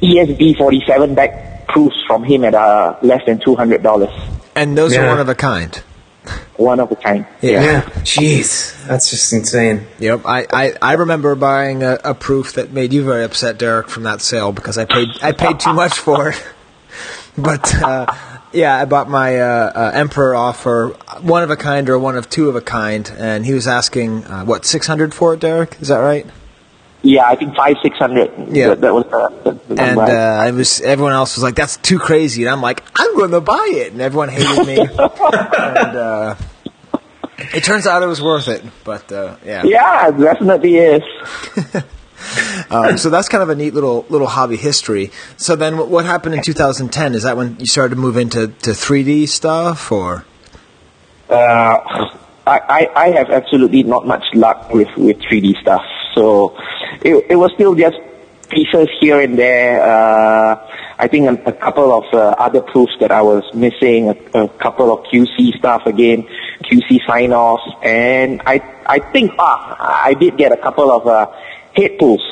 ESB 0.02 0.58
forty 0.58 0.82
seven 0.86 1.14
back 1.14 1.68
proofs 1.68 1.96
from 2.06 2.24
him 2.24 2.44
at 2.44 2.54
uh, 2.54 2.96
less 3.02 3.24
than 3.24 3.40
two 3.40 3.54
hundred 3.54 3.82
dollars. 3.82 4.12
And 4.54 4.76
those 4.76 4.96
are 4.96 5.06
one 5.06 5.20
of 5.20 5.28
a 5.28 5.34
kind. 5.34 5.82
One 6.56 6.80
of 6.80 6.90
a 6.90 6.96
kind. 6.96 7.26
Yeah. 7.40 7.82
Jeez, 8.02 8.84
that's 8.86 9.10
just 9.10 9.32
insane. 9.32 9.86
Yep. 10.00 10.22
I, 10.24 10.46
I, 10.50 10.72
I 10.82 10.92
remember 10.94 11.34
buying 11.36 11.82
a, 11.84 11.98
a 12.02 12.14
proof 12.14 12.54
that 12.54 12.72
made 12.72 12.92
you 12.92 13.04
very 13.04 13.22
upset, 13.22 13.58
Derek, 13.58 13.88
from 13.88 14.04
that 14.04 14.22
sale 14.22 14.50
because 14.50 14.76
I 14.78 14.86
paid 14.86 15.08
I 15.22 15.32
paid 15.32 15.60
too 15.60 15.72
much 15.72 15.98
for 15.98 16.30
it. 16.30 16.42
But 17.38 17.74
uh, 17.82 18.06
yeah, 18.56 18.76
I 18.76 18.84
bought 18.86 19.08
my 19.08 19.38
uh, 19.38 19.72
uh, 19.74 19.90
Emperor 19.94 20.34
off 20.34 20.60
for 20.60 20.88
one 21.20 21.42
of 21.42 21.50
a 21.50 21.56
kind 21.56 21.88
or 21.88 21.98
one 21.98 22.16
of 22.16 22.28
two 22.28 22.48
of 22.48 22.56
a 22.56 22.60
kind, 22.60 23.10
and 23.16 23.44
he 23.46 23.52
was 23.54 23.68
asking 23.68 24.24
uh, 24.24 24.44
what 24.44 24.64
six 24.64 24.86
hundred 24.86 25.14
for 25.14 25.34
it, 25.34 25.40
Derek? 25.40 25.76
Is 25.80 25.88
that 25.88 25.98
right? 25.98 26.26
Yeah, 27.02 27.26
I 27.28 27.36
think 27.36 27.54
five 27.54 27.76
six 27.82 27.96
hundred. 27.98 28.32
Yeah. 28.48 28.68
that, 28.68 28.80
that 28.80 28.94
was 28.94 29.04
the 29.44 29.50
And 29.80 29.96
number. 29.96 30.02
uh, 30.02 30.44
I 30.44 30.50
was 30.50 30.80
everyone 30.80 31.12
else 31.12 31.36
was 31.36 31.42
like, 31.44 31.54
"That's 31.54 31.76
too 31.76 31.98
crazy," 31.98 32.42
and 32.42 32.50
I'm 32.50 32.62
like, 32.62 32.82
"I'm 32.96 33.14
going 33.16 33.30
to 33.30 33.40
buy 33.40 33.68
it," 33.74 33.92
and 33.92 34.00
everyone 34.00 34.28
hated 34.30 34.66
me. 34.66 34.78
and 34.80 35.96
uh, 35.96 36.34
it 37.54 37.62
turns 37.62 37.86
out 37.86 38.02
it 38.02 38.06
was 38.06 38.20
worth 38.22 38.48
it, 38.48 38.64
but 38.82 39.12
uh, 39.12 39.36
yeah. 39.44 39.62
yeah, 39.64 40.08
it 40.08 40.18
definitely 40.18 40.76
is. 40.76 41.02
Um, 42.68 42.98
so 42.98 43.10
that's 43.10 43.28
kind 43.28 43.42
of 43.42 43.48
a 43.48 43.54
neat 43.54 43.74
little 43.74 44.04
little 44.08 44.26
hobby 44.26 44.56
history. 44.56 45.12
So 45.36 45.54
then, 45.54 45.76
what, 45.78 45.88
what 45.88 46.04
happened 46.04 46.34
in 46.34 46.42
2010? 46.42 47.14
Is 47.14 47.22
that 47.22 47.36
when 47.36 47.60
you 47.60 47.66
started 47.66 47.94
to 47.94 48.00
move 48.00 48.16
into 48.16 48.48
to 48.48 48.70
3D 48.70 49.28
stuff, 49.28 49.92
or 49.92 50.24
Uh, 51.30 51.78
I, 52.46 52.88
I, 52.94 53.08
have 53.10 53.30
absolutely 53.30 53.82
not 53.82 54.06
much 54.06 54.24
luck 54.34 54.70
with, 54.72 54.88
with 54.96 55.18
3D 55.18 55.60
stuff. 55.60 55.82
So 56.14 56.56
it, 57.02 57.26
it 57.30 57.36
was 57.36 57.52
still 57.54 57.74
just 57.74 57.96
pieces 58.48 58.88
here 59.00 59.20
and 59.20 59.38
there. 59.38 59.82
Uh, 59.82 60.72
I 60.98 61.08
think 61.08 61.28
a, 61.28 61.50
a 61.50 61.52
couple 61.52 61.92
of 61.92 62.04
uh, 62.14 62.36
other 62.38 62.62
proofs 62.62 62.92
that 63.00 63.10
I 63.10 63.20
was 63.20 63.42
missing, 63.52 64.08
a, 64.08 64.44
a 64.44 64.48
couple 64.48 64.92
of 64.92 65.04
QC 65.06 65.58
stuff 65.58 65.86
again, 65.86 66.26
QC 66.62 67.06
sign-offs, 67.06 67.68
and 67.82 68.40
I, 68.46 68.62
I 68.86 69.00
think, 69.00 69.32
ah, 69.38 70.02
I 70.04 70.14
did 70.14 70.38
get 70.38 70.52
a 70.52 70.56
couple 70.56 70.90
of 70.90 71.06
uh, 71.06 71.26
head 71.76 71.98
pulls, 71.98 72.22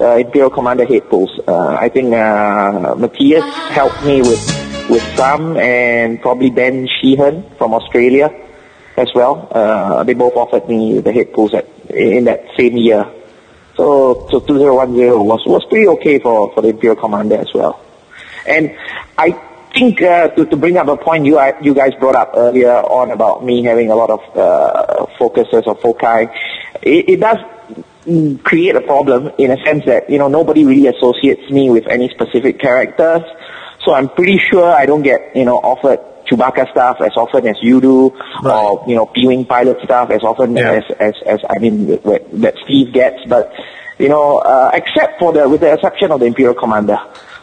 uh, 0.00 0.16
Imperial 0.16 0.50
Commander 0.50 0.86
head 0.86 1.08
pulls. 1.08 1.38
Uh, 1.46 1.76
I 1.78 1.88
think 1.88 2.14
uh, 2.14 2.94
Matthias 2.96 3.44
helped 3.70 4.04
me 4.04 4.20
with, 4.22 4.88
with 4.88 5.02
some, 5.16 5.56
and 5.56 6.20
probably 6.20 6.50
Ben 6.50 6.88
Sheehan 7.00 7.44
from 7.58 7.74
Australia 7.74 8.30
as 8.96 9.08
well. 9.14 9.48
Uh, 9.50 10.04
they 10.04 10.14
both 10.14 10.36
offered 10.36 10.68
me 10.68 11.00
the 11.00 11.12
head 11.12 11.32
pulls 11.32 11.54
at, 11.54 11.66
in 11.90 12.24
that 12.24 12.46
same 12.56 12.76
year. 12.76 13.10
So, 13.76 14.28
so 14.30 14.40
2010 14.40 15.24
was, 15.24 15.40
was 15.46 15.64
pretty 15.68 15.88
okay 15.88 16.18
for, 16.18 16.52
for 16.52 16.60
the 16.60 16.68
Imperial 16.68 16.96
Commander 16.96 17.36
as 17.36 17.48
well. 17.54 17.80
And 18.46 18.76
I 19.16 19.30
think 19.72 20.02
uh, 20.02 20.28
to, 20.28 20.44
to 20.44 20.56
bring 20.56 20.76
up 20.76 20.88
a 20.88 20.96
point 20.96 21.24
you, 21.24 21.40
you 21.62 21.74
guys 21.74 21.92
brought 21.98 22.14
up 22.14 22.32
earlier 22.36 22.72
on 22.72 23.10
about 23.10 23.44
me 23.44 23.64
having 23.64 23.90
a 23.90 23.94
lot 23.94 24.10
of 24.10 24.20
uh, 24.36 25.06
focuses 25.18 25.64
or 25.66 25.74
foci, 25.76 26.28
it, 26.82 27.08
it 27.08 27.20
does 27.20 27.38
create 28.44 28.74
a 28.76 28.80
problem 28.80 29.30
in 29.38 29.50
a 29.50 29.56
sense 29.64 29.84
that, 29.86 30.10
you 30.10 30.18
know, 30.18 30.28
nobody 30.28 30.64
really 30.64 30.86
associates 30.86 31.50
me 31.50 31.70
with 31.70 31.86
any 31.88 32.08
specific 32.08 32.58
characters. 32.58 33.22
So 33.84 33.94
I'm 33.94 34.08
pretty 34.08 34.38
sure 34.38 34.64
I 34.64 34.86
don't 34.86 35.02
get, 35.02 35.34
you 35.34 35.44
know, 35.44 35.56
offered 35.56 36.00
Chewbacca 36.26 36.70
stuff 36.70 36.98
as 37.00 37.12
often 37.16 37.46
as 37.46 37.56
you 37.60 37.80
do, 37.80 38.12
or, 38.44 38.84
you 38.86 38.94
know, 38.94 39.10
B-Wing 39.12 39.44
pilot 39.44 39.78
stuff 39.84 40.10
as 40.10 40.22
often 40.22 40.56
as, 40.56 40.84
as, 40.98 41.14
as, 41.26 41.40
I 41.48 41.58
mean, 41.58 41.86
that 41.86 42.54
Steve 42.64 42.92
gets. 42.92 43.24
But, 43.28 43.52
you 43.98 44.08
know, 44.08 44.38
uh, 44.38 44.70
except 44.74 45.18
for 45.18 45.32
the, 45.32 45.48
with 45.48 45.60
the 45.60 45.72
exception 45.72 46.10
of 46.12 46.20
the 46.20 46.26
Imperial 46.26 46.54
Commander, 46.54 46.98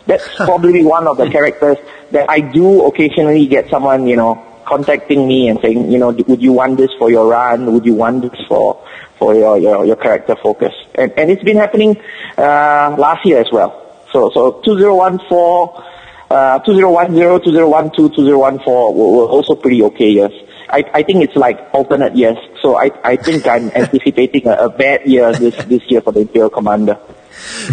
That's 0.06 0.27
probably 0.36 0.84
one 0.84 1.07
of 1.07 1.18
the 1.18 1.30
characters 1.30 1.77
that 2.11 2.30
I 2.30 2.40
do 2.40 2.86
occasionally 2.86 3.45
get 3.48 3.69
someone, 3.69 4.07
you 4.07 4.15
know, 4.15 4.49
contacting 4.70 5.28
me 5.28 5.50
and 5.50 5.60
saying, 5.62 5.91
you 5.91 5.98
know, 5.98 6.12
would 6.12 6.41
you 6.41 6.54
want 6.54 6.78
this 6.78 6.91
for 6.98 7.10
your 7.10 7.28
run? 7.28 7.74
Would 7.74 7.86
you 7.86 7.96
want 7.96 8.22
this 8.22 8.40
for 8.48 8.82
for 9.18 9.34
your 9.36 9.58
your, 9.58 9.86
your 9.86 9.96
character 9.96 10.36
focus? 10.36 10.74
And 10.96 11.12
and 11.18 11.32
it's 11.32 11.44
been 11.44 11.58
happening 11.58 11.98
uh, 12.38 12.96
last 12.98 13.26
year 13.26 13.40
as 13.40 13.52
well. 13.52 13.74
So 14.14 14.30
so 14.34 14.62
2014, 14.64 15.84
uh, 16.30 16.60
2010, 16.60 17.41
2012, 17.41 18.16
2014 18.16 18.64
were, 18.96 19.26
also 19.26 19.56
pretty 19.56 19.82
okay 19.84 20.10
years. 20.10 20.32
I, 20.70 20.84
I 20.94 21.04
think 21.04 21.24
it's 21.24 21.36
like 21.36 21.60
alternate 21.74 22.16
years. 22.16 22.38
So 22.62 22.78
I, 22.78 22.91
I 23.04 23.16
think 23.16 23.48
I'm 23.48 23.70
anticipating 23.76 24.48
a, 24.48 24.54
a 24.54 24.70
bad 24.70 25.06
year 25.06 25.34
this, 25.34 25.56
this 25.66 25.82
year 25.90 26.02
for 26.02 26.14
the 26.14 26.22
Imperial 26.22 26.52
Commander. 26.52 27.00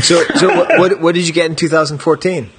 So, 0.00 0.22
so 0.36 0.48
what, 0.48 0.78
what, 0.78 1.00
what 1.02 1.14
did 1.14 1.26
you 1.26 1.34
get 1.34 1.50
in 1.50 1.56
2014? 1.56 2.50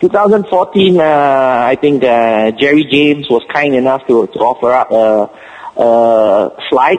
2014, 0.00 0.98
uh, 0.98 1.02
I 1.02 1.76
think 1.76 2.02
uh, 2.02 2.50
Jerry 2.52 2.84
James 2.90 3.28
was 3.28 3.42
kind 3.52 3.74
enough 3.74 4.06
to, 4.06 4.26
to 4.26 4.38
offer 4.38 4.70
up 4.72 4.90
a, 4.90 5.30
a 5.80 6.50
slide, 6.70 6.98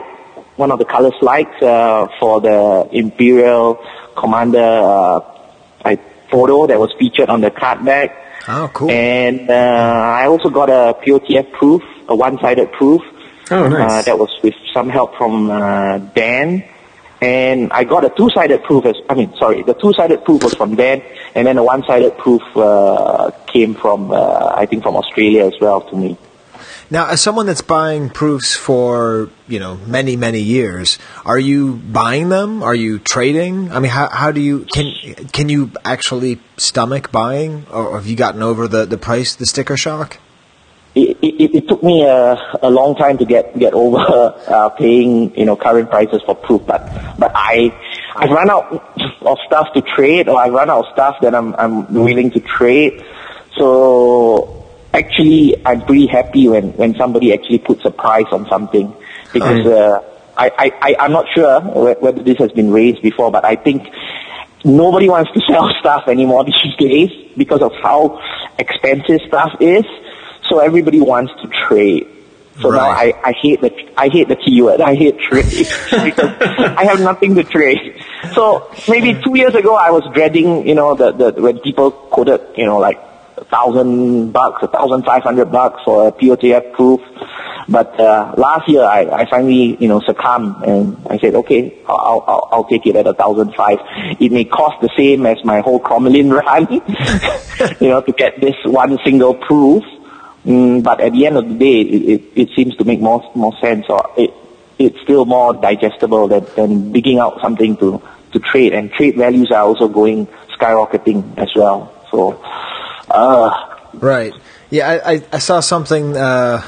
one 0.56 0.70
of 0.70 0.78
the 0.78 0.84
color 0.84 1.10
slides 1.18 1.62
uh, 1.62 2.06
for 2.20 2.40
the 2.40 2.88
Imperial 2.92 3.84
Commander 4.16 4.60
uh, 4.60 5.20
photo 6.30 6.66
that 6.66 6.78
was 6.78 6.92
featured 6.98 7.28
on 7.28 7.40
the 7.40 7.50
card 7.50 7.84
back. 7.84 8.16
Oh, 8.48 8.70
cool. 8.72 8.90
And 8.90 9.48
uh, 9.50 9.52
I 9.52 10.26
also 10.26 10.48
got 10.50 10.70
a 10.70 10.94
POTF 11.04 11.52
proof, 11.52 11.82
a 12.08 12.16
one-sided 12.16 12.72
proof. 12.72 13.02
Oh, 13.50 13.68
nice. 13.68 13.90
Uh, 13.90 14.02
that 14.02 14.18
was 14.18 14.30
with 14.42 14.54
some 14.72 14.88
help 14.88 15.16
from 15.16 15.50
uh, 15.50 15.98
Dan. 15.98 16.64
And 17.22 17.72
I 17.72 17.84
got 17.84 18.04
a 18.04 18.10
two-sided 18.10 18.64
proof. 18.64 18.84
As, 18.84 18.96
I 19.08 19.14
mean, 19.14 19.32
sorry, 19.36 19.62
the 19.62 19.74
two-sided 19.74 20.24
proof 20.24 20.42
was 20.42 20.54
from 20.54 20.74
Dan, 20.74 21.02
and 21.36 21.46
then 21.46 21.54
the 21.54 21.62
one-sided 21.62 22.18
proof 22.18 22.42
uh, 22.56 23.30
came 23.46 23.74
from, 23.74 24.10
uh, 24.10 24.52
I 24.56 24.66
think, 24.66 24.82
from 24.82 24.96
Australia 24.96 25.46
as 25.46 25.54
well 25.60 25.80
to 25.82 25.96
me. 25.96 26.18
Now, 26.90 27.06
as 27.06 27.20
someone 27.22 27.46
that's 27.46 27.62
buying 27.62 28.10
proofs 28.10 28.54
for 28.54 29.30
you 29.48 29.58
know 29.58 29.76
many 29.86 30.14
many 30.14 30.40
years, 30.40 30.98
are 31.24 31.38
you 31.38 31.76
buying 31.76 32.28
them? 32.28 32.62
Are 32.62 32.74
you 32.74 32.98
trading? 32.98 33.72
I 33.72 33.78
mean, 33.78 33.90
how 33.90 34.08
how 34.10 34.30
do 34.30 34.42
you 34.42 34.66
can 34.66 34.92
can 35.32 35.48
you 35.48 35.70
actually 35.86 36.38
stomach 36.58 37.10
buying, 37.10 37.64
or 37.72 37.96
have 37.96 38.06
you 38.06 38.16
gotten 38.16 38.42
over 38.42 38.68
the 38.68 38.84
the 38.84 38.98
price, 38.98 39.34
the 39.36 39.46
sticker 39.46 39.78
shock? 39.78 40.18
It, 40.94 41.16
it, 41.22 41.54
it 41.54 41.68
took 41.68 41.82
me 41.82 42.04
a, 42.04 42.36
a 42.62 42.68
long 42.68 42.94
time 42.94 43.16
to 43.16 43.24
get 43.24 43.58
get 43.58 43.72
over 43.72 43.96
uh, 44.48 44.68
paying 44.70 45.34
you 45.36 45.46
know 45.46 45.56
current 45.56 45.90
prices 45.90 46.20
for 46.26 46.34
proof, 46.34 46.66
but 46.66 46.92
but 47.18 47.32
I 47.34 47.72
I've 48.14 48.30
run 48.30 48.50
out 48.50 48.72
of 49.22 49.38
stuff 49.46 49.72
to 49.74 49.80
trade, 49.80 50.28
or 50.28 50.38
I've 50.38 50.52
run 50.52 50.68
out 50.68 50.86
of 50.86 50.92
stuff 50.92 51.16
that 51.22 51.34
I'm 51.34 51.54
I'm 51.54 51.92
willing 51.94 52.30
to 52.32 52.40
trade. 52.40 53.02
So 53.56 54.66
actually, 54.92 55.64
I'm 55.64 55.80
pretty 55.82 56.06
happy 56.06 56.48
when 56.48 56.72
when 56.72 56.94
somebody 56.96 57.32
actually 57.32 57.58
puts 57.58 57.84
a 57.86 57.90
price 57.90 58.26
on 58.30 58.46
something 58.48 58.94
because 59.32 59.66
uh, 59.66 60.02
I, 60.36 60.50
I 60.58 60.72
I 60.80 60.96
I'm 61.00 61.12
not 61.12 61.26
sure 61.34 61.60
whether 61.60 62.22
this 62.22 62.38
has 62.38 62.52
been 62.52 62.70
raised 62.70 63.00
before, 63.02 63.30
but 63.30 63.44
I 63.44 63.56
think 63.56 63.88
nobody 64.64 65.08
wants 65.08 65.30
to 65.32 65.40
sell 65.48 65.70
stuff 65.80 66.08
anymore 66.08 66.44
these 66.44 66.76
days 66.78 67.10
because 67.36 67.62
of 67.62 67.72
how 67.82 68.20
expensive 68.58 69.20
stuff 69.26 69.56
is. 69.60 69.84
So 70.52 70.58
everybody 70.58 71.00
wants 71.00 71.32
to 71.40 71.48
trade. 71.66 72.06
So 72.60 72.68
now 72.68 72.90
I, 72.90 73.14
I 73.24 73.32
hate 73.32 73.62
the 73.62 73.72
I 73.96 74.10
hate 74.10 74.28
the 74.28 74.36
keyword. 74.36 74.82
I 74.82 74.94
hate 74.94 75.18
trade 75.18 75.46
because 76.04 76.30
I 76.76 76.84
have 76.84 77.00
nothing 77.00 77.34
to 77.36 77.42
trade. 77.42 78.04
So 78.34 78.70
maybe 78.86 79.18
two 79.18 79.34
years 79.34 79.54
ago 79.54 79.74
I 79.76 79.90
was 79.90 80.04
dreading, 80.12 80.68
you 80.68 80.74
know, 80.74 80.94
the, 80.94 81.12
the 81.12 81.40
when 81.40 81.58
people 81.60 81.90
quoted, 81.90 82.42
you 82.58 82.66
know, 82.66 82.76
like 82.76 82.98
a 83.38 83.44
thousand 83.46 84.32
bucks, 84.32 84.62
a 84.62 84.68
thousand 84.68 85.06
five 85.06 85.22
hundred 85.22 85.50
bucks 85.50 85.80
for 85.86 86.08
a 86.08 86.12
POTF 86.12 86.74
proof. 86.74 87.00
But 87.66 87.98
uh, 87.98 88.34
last 88.36 88.68
year 88.68 88.84
I, 88.84 89.06
I 89.06 89.30
finally, 89.30 89.78
you 89.80 89.88
know, 89.88 90.02
succumbed 90.04 90.66
and 90.66 90.98
I 91.08 91.16
said, 91.16 91.34
okay, 91.34 91.78
I'll, 91.88 92.22
I'll, 92.28 92.48
I'll 92.52 92.64
take 92.64 92.84
it 92.86 92.94
at 92.96 93.06
a 93.06 93.14
thousand 93.14 93.54
five. 93.54 93.78
It 94.20 94.30
may 94.30 94.44
cost 94.44 94.82
the 94.82 94.90
same 94.98 95.24
as 95.24 95.42
my 95.46 95.60
whole 95.60 95.80
Cromalin 95.80 96.30
run, 96.44 96.68
you 97.80 97.88
know, 97.88 98.02
to 98.02 98.12
get 98.12 98.38
this 98.38 98.56
one 98.66 98.98
single 99.02 99.32
proof. 99.32 99.82
Mm, 100.44 100.82
but 100.82 101.00
at 101.00 101.12
the 101.12 101.26
end 101.26 101.36
of 101.36 101.48
the 101.48 101.54
day, 101.54 101.80
it, 101.80 102.02
it, 102.08 102.22
it 102.34 102.48
seems 102.56 102.76
to 102.76 102.84
make 102.84 103.00
more 103.00 103.22
more 103.34 103.56
sense, 103.60 103.86
or 103.88 104.10
it 104.16 104.32
it's 104.78 105.00
still 105.02 105.24
more 105.24 105.54
digestible 105.54 106.28
than, 106.28 106.44
than 106.56 106.92
digging 106.92 107.18
out 107.18 107.40
something 107.40 107.76
to 107.76 108.02
to 108.32 108.38
trade. 108.40 108.72
And 108.74 108.90
trade 108.92 109.16
values 109.16 109.50
are 109.52 109.62
also 109.62 109.88
going 109.88 110.26
skyrocketing 110.58 111.38
as 111.38 111.50
well. 111.54 111.92
So, 112.10 112.42
uh, 113.10 113.50
Right. 113.94 114.32
Yeah, 114.70 114.88
I, 114.88 115.12
I, 115.12 115.22
I 115.32 115.38
saw 115.38 115.60
something. 115.60 116.16
Uh, 116.16 116.62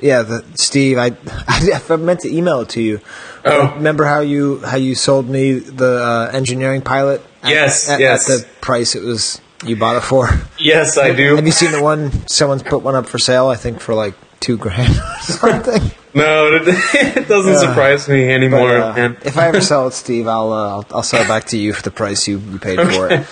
yeah, 0.00 0.22
the, 0.22 0.44
Steve, 0.54 0.96
I, 0.98 1.12
I 1.48 1.96
meant 1.96 2.20
to 2.20 2.34
email 2.34 2.62
it 2.62 2.70
to 2.70 2.82
you. 2.82 3.00
Oh. 3.44 3.74
Remember 3.76 4.04
how 4.04 4.20
you 4.20 4.60
how 4.60 4.76
you 4.76 4.94
sold 4.94 5.28
me 5.28 5.52
the 5.52 6.02
uh, 6.02 6.30
engineering 6.32 6.82
pilot? 6.82 7.22
At, 7.42 7.50
Yes, 7.50 7.88
at, 7.88 8.00
yes. 8.00 8.30
At 8.30 8.38
the 8.40 8.48
price 8.60 8.94
it 8.94 9.02
was 9.02 9.40
you 9.64 9.76
bought 9.76 9.96
it 9.96 10.00
for. 10.02 10.28
Yes, 10.58 10.96
I 10.98 11.12
do. 11.14 11.36
Have 11.36 11.46
you 11.46 11.52
seen 11.52 11.72
the 11.72 11.82
one 11.82 12.10
someone's 12.28 12.62
put 12.62 12.82
one 12.82 12.94
up 12.94 13.06
for 13.06 13.18
sale? 13.18 13.48
I 13.48 13.56
think 13.56 13.80
for 13.80 13.94
like 13.94 14.14
two 14.40 14.56
grand 14.56 14.96
or 14.98 15.20
something. 15.22 15.90
No, 16.12 16.48
it, 16.60 17.28
doesn't 17.28 17.52
Yeah. 17.52 17.58
surprise 17.58 18.08
me 18.08 18.28
anymore, 18.32 18.68
But, 18.78 18.98
uh, 18.98 19.14
if 19.22 19.38
I 19.38 19.46
ever 19.48 19.60
sell 19.60 19.86
it, 19.86 19.92
Steve, 19.94 20.26
I'll 20.26 20.52
uh, 20.52 20.68
I'll, 20.70 20.86
I'll 20.96 21.02
sell 21.04 21.22
it 21.22 21.28
back 21.28 21.44
to 21.46 21.56
you 21.58 21.72
for 21.72 21.82
the 21.82 21.92
price 21.92 22.26
you, 22.26 22.38
you 22.38 22.58
paid 22.58 22.78
for 22.80 23.08
it. 23.12 23.26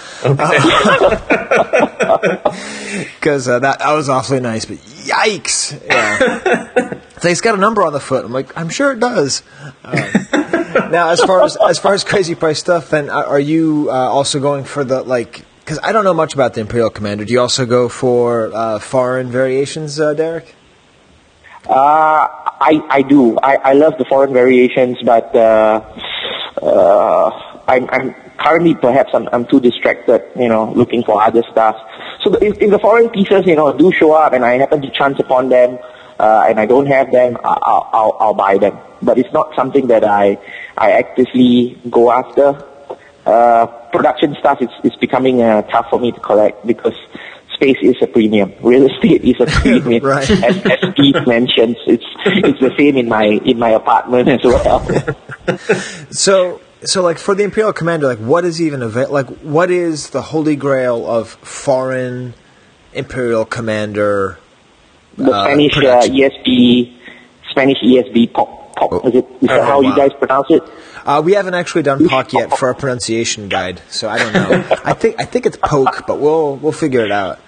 Because 3.21 3.49
uh, 3.49 3.59
that 3.61 3.81
that 3.81 3.93
was 3.93 4.09
awfully 4.09 4.41
nice, 4.41 4.65
but 4.65 4.77
yikes! 4.79 5.79
Yeah, 5.87 6.99
so 7.19 7.29
it's 7.29 7.41
got 7.41 7.55
a 7.55 7.59
number 7.59 7.83
on 7.85 7.93
the 7.93 8.01
foot. 8.01 8.25
I'm 8.25 8.33
like, 8.33 8.57
I'm 8.57 8.69
sure 8.69 8.93
it 8.93 9.01
does. 9.01 9.43
Um, 9.85 9.99
now, 10.91 11.11
as 11.11 11.21
far 11.23 11.43
as 11.45 11.57
as 11.57 11.79
far 11.79 11.95
as 11.95 12.05
crazy 12.05 12.35
price 12.35 12.59
stuff, 12.59 12.91
then 12.91 13.11
are 13.11 13.25
are 13.27 13.41
you 13.41 13.89
uh, 13.91 13.95
also 13.95 14.41
going 14.41 14.65
for 14.65 14.85
the 14.85 15.03
like? 15.03 15.45
Because 15.69 15.85
I 15.85 15.93
don't 15.93 16.05
know 16.05 16.15
much 16.15 16.33
about 16.33 16.55
the 16.55 16.63
Imperial 16.63 16.89
Commander. 16.89 17.27
Do 17.27 17.33
you 17.35 17.43
also 17.43 17.67
go 17.67 17.91
for 17.91 18.51
uh, 18.55 18.79
foreign 18.79 19.31
variations, 19.31 20.01
uh, 20.01 20.15
Derek? 20.15 20.55
Uh, 21.69 22.25
I 22.71 22.81
I 22.89 23.03
do. 23.03 23.39
I, 23.41 23.57
I 23.57 23.73
love 23.75 23.99
the 23.99 24.07
foreign 24.07 24.33
variations, 24.33 24.97
but 25.05 25.29
uh, 25.37 25.85
uh, 26.63 27.31
I'm 27.69 27.85
I'm 27.91 28.15
currently 28.39 28.77
perhaps 28.77 29.11
I'm 29.13 29.29
I'm 29.31 29.45
too 29.45 29.61
distracted, 29.61 30.23
you 30.41 30.49
know, 30.49 30.73
looking 30.73 31.05
for 31.05 31.23
other 31.23 31.43
stuff. 31.53 31.77
So 32.25 32.31
the, 32.31 32.43
if, 32.43 32.63
if 32.63 32.71
the 32.71 32.79
foreign 32.79 33.11
pieces, 33.11 33.45
you 33.45 33.55
know, 33.55 33.71
do 33.77 33.93
show 33.93 34.13
up 34.13 34.33
and 34.33 34.47
I 34.47 34.57
happen 34.57 34.81
to 34.81 34.91
chance 34.91 35.21
upon 35.21 35.51
them, 35.51 35.79
uh, 36.19 36.47
and 36.49 36.59
I 36.59 36.65
don't 36.65 36.87
have 36.87 37.13
them, 37.13 37.37
I'll 37.45 37.91
I'll 37.93 38.17
I'll 38.21 38.35
buy 38.35 38.57
them. 38.57 38.79
But 39.03 39.19
it's 39.19 39.35
not 39.35 39.55
something 39.55 39.89
that 39.89 40.03
I 40.03 40.39
I 40.79 40.93
actively 40.93 41.79
go 41.91 42.11
after. 42.11 42.65
Uh, 43.29 43.67
production 43.93 44.35
stuff 44.41 44.63
is 44.63 44.71
is 44.85 44.97
becoming 44.97 45.43
uh, 45.43 45.61
tough 45.69 45.87
for 45.91 46.01
me 46.01 46.11
to 46.11 46.21
collect 46.21 46.67
because 46.67 46.97
space 47.53 47.77
is 47.83 47.97
a 48.01 48.07
premium. 48.07 48.55
Real 48.63 48.87
estate 48.89 49.23
is 49.23 49.39
a 49.39 49.45
premium. 49.61 50.03
Right. 50.03 50.31
As, 50.31 50.57
as 50.65 51.27
mentions, 51.27 51.77
it's 51.87 52.07
it's 52.25 52.59
the 52.59 52.73
same 52.79 52.97
in 52.97 53.07
my 53.07 53.27
in 53.27 53.59
my 53.59 53.71
apartment 53.71 54.29
as 54.29 54.41
well. 54.43 54.81
So, 56.11 56.61
so 56.85 57.03
like 57.03 57.19
for 57.19 57.35
the 57.35 57.43
Imperial 57.43 57.73
Commander, 57.73 58.07
like 58.07 58.19
what 58.19 58.45
is 58.45 58.61
even 58.61 58.83
avail- 58.83 59.11
like 59.11 59.29
what 59.41 59.71
is 59.71 60.11
the 60.11 60.21
holy 60.21 60.57
grail 60.57 61.07
of 61.11 61.31
foreign 61.41 62.35
Imperial 62.93 63.45
Commander? 63.47 64.39
The 65.17 65.33
uh, 65.33 65.45
Spanish 65.45 65.77
uh. 65.77 66.03
ESB, 66.03 66.97
Spanish 67.51 67.79
ESB 67.79 68.33
pop 68.33 68.77
pop. 68.77 69.07
Is 69.07 69.15
it 69.15 69.27
is 69.41 69.49
that 69.49 69.61
Oh, 69.61 69.65
how 69.65 69.81
you 69.81 69.95
guys 69.97 70.13
pronounce 70.19 70.47
it? 70.51 70.63
Uh, 71.09 71.23
we 71.23 71.33
haven't 71.33 71.55
actually 71.55 71.83
done 71.83 71.99
POC 72.01 72.33
yet 72.35 72.59
for 72.59 72.69
our 72.69 72.75
pronunciation 72.75 73.49
guide, 73.49 73.81
so 73.89 74.11
I 74.11 74.19
don't 74.19 74.35
know. 74.35 74.77
I 74.85 74.93
think 74.93 75.19
I 75.19 75.25
think 75.25 75.47
it's 75.47 75.57
poke, 75.57 76.05
but 76.07 76.21
we'll 76.21 76.57
we'll 76.57 76.79
figure 76.85 77.03
it 77.03 77.11
out. 77.11 77.41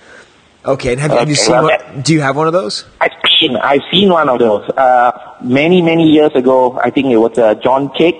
Okay, 0.64 0.92
and 0.92 1.00
have, 1.00 1.10
have 1.10 1.28
you 1.28 1.34
seen? 1.34 1.52
well, 1.52 1.64
What, 1.64 2.02
do 2.02 2.14
you 2.14 2.22
have 2.22 2.36
one 2.36 2.46
of 2.46 2.54
those? 2.54 2.86
I've 3.02 3.12
seen 3.38 3.56
I've 3.56 3.82
seen 3.92 4.08
one 4.08 4.30
of 4.30 4.38
those 4.38 4.66
uh, 4.70 5.36
many 5.42 5.82
many 5.82 6.04
years 6.04 6.32
ago. 6.34 6.80
I 6.82 6.88
think 6.88 7.08
it 7.08 7.18
was 7.18 7.36
uh, 7.36 7.54
John 7.56 7.90
Cake, 7.90 8.16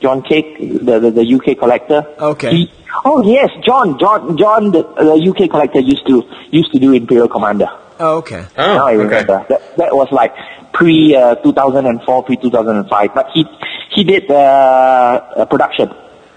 John 0.00 0.20
Cake, 0.20 0.58
the, 0.58 1.00
the 1.00 1.10
the 1.10 1.34
UK 1.36 1.56
collector. 1.58 2.04
Okay. 2.18 2.50
He, 2.54 2.72
oh 3.06 3.22
yes, 3.24 3.48
John 3.62 3.98
John 3.98 4.36
John, 4.36 4.72
the, 4.72 4.82
the 4.82 5.16
UK 5.30 5.48
collector 5.50 5.80
used 5.80 6.06
to 6.06 6.22
used 6.50 6.70
to 6.72 6.78
do 6.78 6.92
Imperial 6.92 7.28
Commander. 7.28 7.70
Oh, 8.00 8.18
okay. 8.18 8.46
now 8.56 8.86
I 8.86 8.92
remember. 8.92 9.44
That, 9.48 9.76
that 9.76 9.94
was 9.94 10.08
like 10.10 10.34
pre 10.72 11.14
uh, 11.14 11.36
2004, 11.36 12.22
pre 12.24 12.36
2005. 12.36 13.14
But 13.14 13.30
he 13.32 13.44
he 13.90 14.04
did 14.04 14.30
uh, 14.30 15.20
a 15.36 15.46
production, 15.46 15.92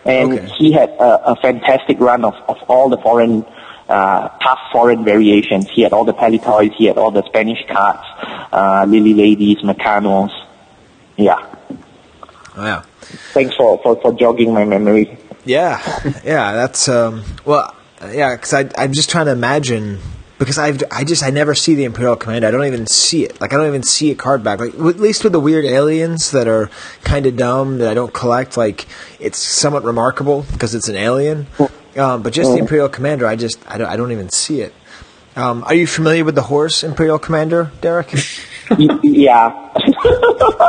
and 0.06 0.34
Okay. 0.34 0.48
he 0.58 0.72
had 0.72 0.90
a, 0.92 1.32
a 1.32 1.36
fantastic 1.38 2.00
run 2.00 2.24
of, 2.24 2.36
of 2.48 2.58
all 2.68 2.90
the 2.90 2.98
foreign 2.98 3.44
uh, 3.90 4.28
tough 4.44 4.60
foreign 4.72 5.04
variations. 5.04 5.68
He 5.70 5.82
had 5.82 5.94
all 5.94 6.06
the 6.06 6.14
palitoys, 6.14 6.74
he 6.74 6.86
had 6.86 6.98
all 6.98 7.10
the 7.12 7.24
Spanish 7.26 7.60
cards, 7.68 8.04
uh, 8.52 8.86
Lili 8.88 9.14
Ledy, 9.14 9.56
Meccanos. 9.64 10.32
Yeah. 11.16 11.38
Oh, 12.56 12.64
yeah. 12.64 12.82
Thanks 13.34 13.56
for, 13.56 13.80
for, 13.82 13.96
for 14.02 14.14
jogging 14.14 14.54
my 14.54 14.66
memory. 14.66 15.18
Yeah, 15.46 15.80
yeah, 16.26 16.54
that's 16.54 16.90
um, 16.90 17.24
well. 17.46 17.74
yeah, 18.12 18.36
because 18.36 18.54
I'm 18.54 18.92
just 18.92 19.10
trying 19.10 19.26
to 19.28 19.32
imagine 19.32 20.00
because 20.39 20.57
I've 20.57 20.84
I 20.91 21.03
just 21.03 21.23
I 21.23 21.30
never 21.30 21.55
see 21.55 21.76
the 21.76 21.84
Imperial 21.85 22.15
Commander. 22.15 22.47
I 22.47 22.51
don't 22.51 22.65
even 22.65 22.88
see 22.88 23.26
it. 23.26 23.39
Like 23.41 23.53
I 23.53 23.57
don't 23.57 23.68
even 23.68 23.84
see 23.84 24.11
a 24.11 24.15
card 24.15 24.43
back. 24.43 24.59
Like 24.59 24.73
at 24.73 24.99
least 24.99 25.23
with 25.23 25.34
the 25.34 25.39
weird 25.39 25.65
aliens 25.65 26.31
that 26.31 26.47
are 26.47 26.69
kind 27.03 27.26
of 27.26 27.35
dumb 27.38 27.80
that 27.80 27.89
I 27.89 27.93
don't 27.93 28.14
collect. 28.14 28.57
Like 28.57 28.85
it's 29.19 29.39
somewhat 29.39 29.84
remarkable 29.84 30.45
because 30.51 30.76
it's 30.76 30.89
an 30.89 30.95
alien. 30.95 31.47
Um, 31.97 32.22
but 32.22 32.34
just 32.34 32.51
the 32.51 32.57
Imperial 32.59 32.89
Commander, 32.89 33.26
I 33.26 33.35
just 33.35 33.59
I 33.68 33.77
don't, 33.77 33.88
I 33.88 33.95
don't 33.95 34.11
even 34.11 34.30
see 34.30 34.61
it. 34.61 34.73
Um, 35.35 35.64
are 35.64 35.73
you 35.73 35.85
familiar 35.88 36.23
with 36.26 36.35
the 36.35 36.41
horse 36.43 36.84
Imperial 36.84 37.19
Commander, 37.19 37.72
Derek? 37.81 38.14
Yeah. 39.01 39.72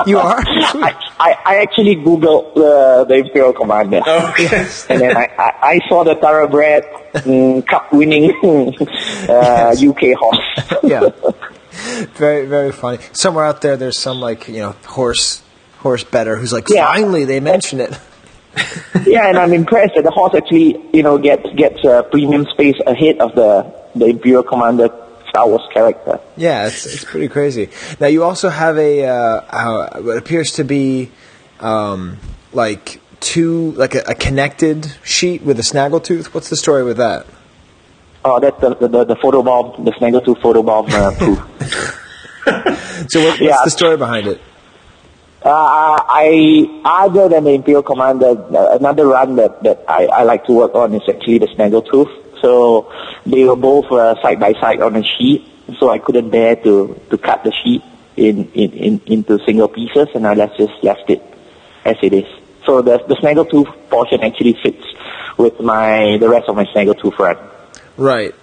You 0.06 0.18
are. 0.18 0.38
I, 0.46 0.94
I, 1.18 1.36
I 1.44 1.56
actually 1.62 1.96
googled 1.96 2.56
uh, 2.56 3.04
the 3.04 3.14
Imperial 3.14 3.52
Commander. 3.52 4.00
Oh, 4.06 4.34
yes. 4.38 4.86
and 4.90 5.00
then 5.00 5.16
I, 5.16 5.26
I, 5.38 5.52
I 5.74 5.80
saw 5.88 6.04
the 6.04 6.14
thoroughbred 6.14 6.84
mm, 7.14 7.66
cup 7.66 7.92
winning 7.92 8.30
uh, 9.28 9.74
UK 9.78 10.16
horse. 10.18 10.82
yeah. 10.82 11.08
Very 12.14 12.46
very 12.46 12.72
funny. 12.72 12.98
Somewhere 13.12 13.44
out 13.44 13.60
there, 13.62 13.76
there's 13.76 13.98
some 13.98 14.20
like 14.20 14.48
you 14.48 14.58
know 14.58 14.72
horse 14.86 15.42
horse 15.78 16.02
better 16.04 16.36
who's 16.36 16.52
like 16.52 16.68
Yeah. 16.68 16.86
finally 16.86 17.24
they 17.24 17.40
mention 17.40 17.80
it. 17.80 17.96
yeah, 19.06 19.28
and 19.28 19.38
I'm 19.38 19.52
impressed 19.52 19.92
that 19.94 20.02
the 20.02 20.10
horse 20.10 20.34
actually, 20.36 20.82
you 20.92 21.02
know, 21.04 21.18
gets 21.18 21.46
gets 21.54 21.84
uh, 21.84 22.02
premium 22.04 22.46
space 22.46 22.74
ahead 22.86 23.18
of 23.20 23.34
the 23.34 23.72
the 23.94 24.06
Imperial 24.06 24.42
Commander 24.42 24.88
Star 25.30 25.48
Wars 25.48 25.62
character. 25.72 26.20
Yeah, 26.36 26.66
it's 26.66 26.86
it's 26.86 27.04
pretty 27.04 27.28
crazy. 27.28 27.70
Now 28.00 28.06
you 28.08 28.24
also 28.24 28.48
have 28.48 28.76
a 28.78 29.04
uh, 29.06 29.12
uh, 29.14 30.00
what 30.00 30.16
appears 30.18 30.52
to 30.52 30.64
be 30.64 31.10
um, 31.60 32.18
like 32.52 33.00
two 33.20 33.72
like 33.72 33.94
a, 33.94 34.00
a 34.08 34.14
connected 34.14 34.92
sheet 35.04 35.42
with 35.42 35.58
a 35.58 35.62
snaggletooth. 35.62 36.26
What's 36.34 36.48
the 36.50 36.56
story 36.56 36.84
with 36.84 36.96
that? 36.98 37.26
Oh, 38.24 38.40
that's 38.40 38.60
the 38.60 38.74
the, 38.74 38.88
the, 38.88 39.04
the 39.04 39.16
photo 39.16 39.42
bomb, 39.42 39.84
the 39.84 39.92
Snaggletooth 39.92 40.42
photo 40.42 40.62
bomb 40.62 40.86
uh. 40.90 41.10
So 43.08 43.20
what, 43.20 43.30
what's 43.30 43.40
Yeah. 43.40 43.56
the 43.64 43.70
story 43.70 43.96
behind 43.96 44.26
it? 44.26 44.40
Uh, 45.44 45.50
I, 45.50 46.80
other 46.84 47.28
than 47.28 47.44
the 47.44 47.50
Imperial 47.52 47.82
Commander, 47.82 48.30
uh, 48.56 48.76
another 48.76 49.06
run 49.06 49.36
that, 49.36 49.62
that 49.62 49.84
I, 49.88 50.06
I 50.06 50.22
like 50.24 50.44
to 50.46 50.52
work 50.52 50.74
on 50.74 50.92
is 50.94 51.02
actually 51.08 51.38
the 51.38 51.46
Snaggletooth. 51.46 52.10
So 52.40 52.92
they 53.26 53.44
were 53.44 53.56
both 53.56 53.90
uh, 53.90 54.20
side 54.22 54.40
by 54.40 54.52
side 54.54 54.80
on 54.80 54.96
a 54.96 55.02
sheet, 55.02 55.46
so 55.78 55.90
I 55.90 55.98
couldn't 55.98 56.30
bear 56.30 56.56
to, 56.56 57.00
to 57.10 57.18
cut 57.18 57.44
the 57.44 57.52
sheet 57.52 57.82
in, 58.16 58.50
in, 58.52 58.72
in, 58.72 59.00
into 59.06 59.38
single 59.44 59.68
pieces, 59.68 60.08
and 60.14 60.26
I 60.26 60.34
just 60.34 60.72
left 60.82 61.08
it 61.08 61.22
as 61.84 61.96
it 62.02 62.12
is. 62.12 62.26
So 62.66 62.82
the, 62.82 62.98
the 62.98 63.14
Snaggletooth 63.16 63.88
portion 63.88 64.22
actually 64.22 64.56
fits 64.62 64.84
with 65.38 65.58
my 65.60 66.18
the 66.18 66.28
rest 66.28 66.48
of 66.48 66.56
my 66.56 66.64
Snaggletooth 66.66 67.18
run. 67.18 67.38
Right. 67.96 68.34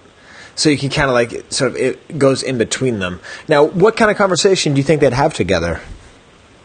So 0.56 0.70
you 0.70 0.78
can 0.78 0.88
kind 0.88 1.10
of 1.10 1.14
like 1.14 1.52
sort 1.52 1.72
of 1.72 1.76
it 1.76 2.18
goes 2.18 2.42
in 2.42 2.58
between 2.58 2.98
them. 2.98 3.20
Now, 3.46 3.64
what 3.64 3.96
kind 3.96 4.10
of 4.10 4.16
conversation 4.16 4.72
do 4.72 4.78
you 4.78 4.84
think 4.84 5.00
they'd 5.02 5.12
have 5.12 5.34
together? 5.34 5.80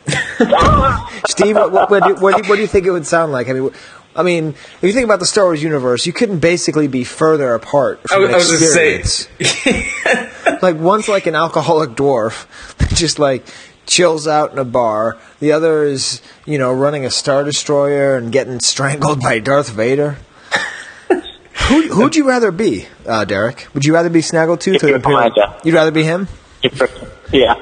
Steve, 1.28 1.56
what, 1.56 1.72
what, 1.72 1.92
what, 1.92 2.04
do, 2.04 2.16
what, 2.16 2.42
do, 2.42 2.50
what 2.50 2.56
do 2.56 2.62
you 2.62 2.68
think 2.68 2.88
it 2.88 2.92
would 2.92 3.06
sound 3.06 3.32
like? 3.32 3.50
I 3.50 3.54
mean, 3.54 3.72
I 4.16 4.24
mean, 4.24 4.50
if 4.50 4.84
you 4.84 4.92
think 4.92 5.06
about 5.06 5.20
the 5.20 5.26
Star 5.26 5.46
Wars 5.46 5.64
universe, 5.64 6.06
you 6.06 6.12
couldn't 6.14 6.40
basically 6.40 6.88
be 6.88 7.04
further 7.04 7.54
apart 7.56 8.02
I 8.10 8.14
from 8.16 8.22
was- 8.24 8.32
I 8.34 8.38
was 8.38 8.50
just 8.60 8.74
saying- 8.74 10.58
like 10.62 10.76
one's 10.78 11.08
like 11.08 11.28
an 11.28 11.36
alcoholic 11.36 11.92
dwarf, 11.92 12.46
that 12.78 12.90
just 12.90 13.20
like 13.20 13.46
chills 13.86 14.28
out 14.28 14.52
in 14.52 14.58
a 14.60 14.66
bar. 14.66 15.18
The 15.40 15.54
other 15.54 15.84
is, 15.84 16.22
you 16.46 16.58
know, 16.58 16.74
running 16.74 17.06
a 17.06 17.10
star 17.12 17.44
destroyer 17.44 18.16
and 18.18 18.32
getting 18.32 18.60
strangled 18.60 19.22
by 19.22 19.40
Darth 19.40 19.70
Vader. 19.70 20.18
Who 21.70 21.82
who'd 21.90 22.16
you 22.16 22.28
rather 22.28 22.52
be, 22.52 22.88
uh, 23.06 23.24
Derek? 23.26 23.68
Would 23.74 23.86
you 23.86 23.94
rather 23.94 24.10
be 24.10 24.20
Snaggletooth 24.20 24.84
or 24.84 24.96
Imperial 24.96 25.22
Imperial? 25.22 25.60
You'd 25.64 25.74
rather 25.76 25.92
be 25.92 26.04
him? 26.04 26.28
Yeah. 27.32 27.56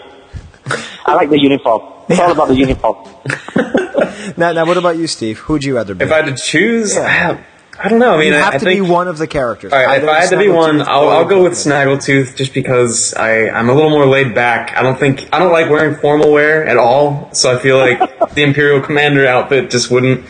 I 1.06 1.14
like 1.16 1.30
the 1.30 1.40
uniform. 1.40 1.82
It's 2.10 2.20
all 2.20 2.32
about 2.32 2.48
the 2.50 2.56
uniform. 2.56 3.08
Now, 4.38 4.52
now, 4.52 4.66
what 4.66 4.78
about 4.78 4.98
you, 4.98 5.08
Steve? 5.08 5.40
Who'd 5.40 5.64
you 5.64 5.76
rather 5.76 5.96
be? 5.96 6.06
If 6.06 6.12
I 6.12 6.18
had 6.18 6.26
to 6.26 6.36
choose, 6.42 6.96
I, 6.98 7.44
I 7.82 7.90
don't 7.90 8.00
know. 8.00 8.14
I 8.14 8.18
mean, 8.20 8.28
you 8.28 8.36
I, 8.36 8.40
have 8.42 8.56
I 8.56 8.58
to 8.58 8.66
think, 8.66 8.84
be 8.86 8.90
one 8.90 9.08
of 9.08 9.18
the 9.18 9.28
characters. 9.28 9.72
All 9.74 9.84
right, 9.84 10.04
if 10.04 10.08
I 10.10 10.22
had 10.22 10.30
to 10.30 10.38
be 10.38 10.50
one, 10.50 10.82
I'll, 10.82 11.10
I'll 11.10 11.26
go 11.26 11.42
with 11.44 11.54
Snaggletooth 11.54 12.36
just 12.36 12.54
because 12.54 13.14
I, 13.14 13.50
I'm 13.50 13.70
a 13.70 13.74
little 13.74 13.90
more 13.90 14.06
laid 14.06 14.36
back. 14.36 14.76
I 14.78 14.82
don't 14.84 15.00
think 15.00 15.28
I 15.34 15.40
don't 15.40 15.52
like 15.52 15.70
wearing 15.70 15.96
formal 15.96 16.32
wear 16.32 16.66
at 16.66 16.78
all, 16.78 17.34
so 17.34 17.56
I 17.56 17.60
feel 17.60 17.78
like 17.78 18.00
the 18.36 18.44
Imperial 18.44 18.82
Commander 18.82 19.26
outfit 19.26 19.72
just 19.72 19.90
wouldn't. 19.90 20.26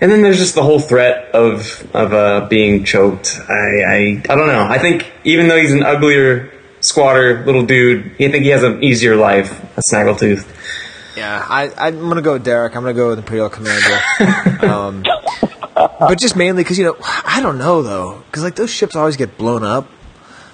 And 0.00 0.10
then 0.12 0.22
there's 0.22 0.38
just 0.38 0.54
the 0.54 0.62
whole 0.62 0.80
threat 0.80 1.34
of 1.34 1.88
of 1.94 2.12
uh, 2.12 2.46
being 2.48 2.84
choked. 2.84 3.40
I, 3.48 3.52
I 3.52 4.22
I 4.28 4.34
don't 4.34 4.48
know. 4.48 4.66
I 4.68 4.78
think 4.78 5.10
even 5.24 5.48
though 5.48 5.58
he's 5.58 5.72
an 5.72 5.82
uglier, 5.84 6.52
squatter 6.86 7.44
little 7.44 7.64
dude, 7.64 8.14
You 8.18 8.30
think 8.30 8.44
he 8.44 8.50
has 8.50 8.62
an 8.62 8.82
easier 8.82 9.16
life. 9.16 9.62
A 9.76 9.80
Snaggletooth. 9.92 10.46
Yeah, 11.16 11.44
I, 11.48 11.70
I'm 11.78 11.98
going 12.00 12.16
to 12.16 12.22
go 12.22 12.34
with 12.34 12.44
Derek. 12.44 12.76
I'm 12.76 12.82
going 12.82 12.94
to 12.94 13.00
go 13.00 13.08
with 13.08 13.18
Imperial 13.18 13.48
Commander. 13.48 13.98
um, 14.66 15.02
but 15.74 16.18
just 16.18 16.36
mainly 16.36 16.62
because, 16.62 16.78
you 16.78 16.84
know, 16.84 16.96
I 17.02 17.40
don't 17.40 17.58
know, 17.58 17.82
though. 17.82 18.22
Because, 18.26 18.42
like, 18.42 18.56
those 18.56 18.70
ships 18.70 18.94
always 18.94 19.16
get 19.16 19.38
blown 19.38 19.64
up. 19.64 19.88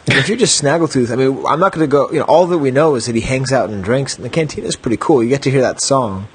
And 0.06 0.18
if 0.18 0.28
you're 0.28 0.38
just 0.38 0.60
Snaggletooth, 0.62 1.10
I 1.12 1.16
mean, 1.16 1.44
I'm 1.46 1.60
not 1.60 1.72
going 1.72 1.84
to 1.84 1.90
go, 1.90 2.10
you 2.10 2.18
know, 2.18 2.24
all 2.24 2.46
that 2.46 2.58
we 2.58 2.70
know 2.70 2.94
is 2.94 3.06
that 3.06 3.14
he 3.14 3.20
hangs 3.20 3.52
out 3.52 3.70
and 3.70 3.82
drinks. 3.82 4.16
And 4.16 4.24
the 4.24 4.30
cantina 4.30 4.66
is 4.66 4.76
pretty 4.76 4.96
cool. 4.96 5.22
You 5.22 5.28
get 5.28 5.42
to 5.42 5.50
hear 5.50 5.62
that 5.62 5.80
song. 5.80 6.28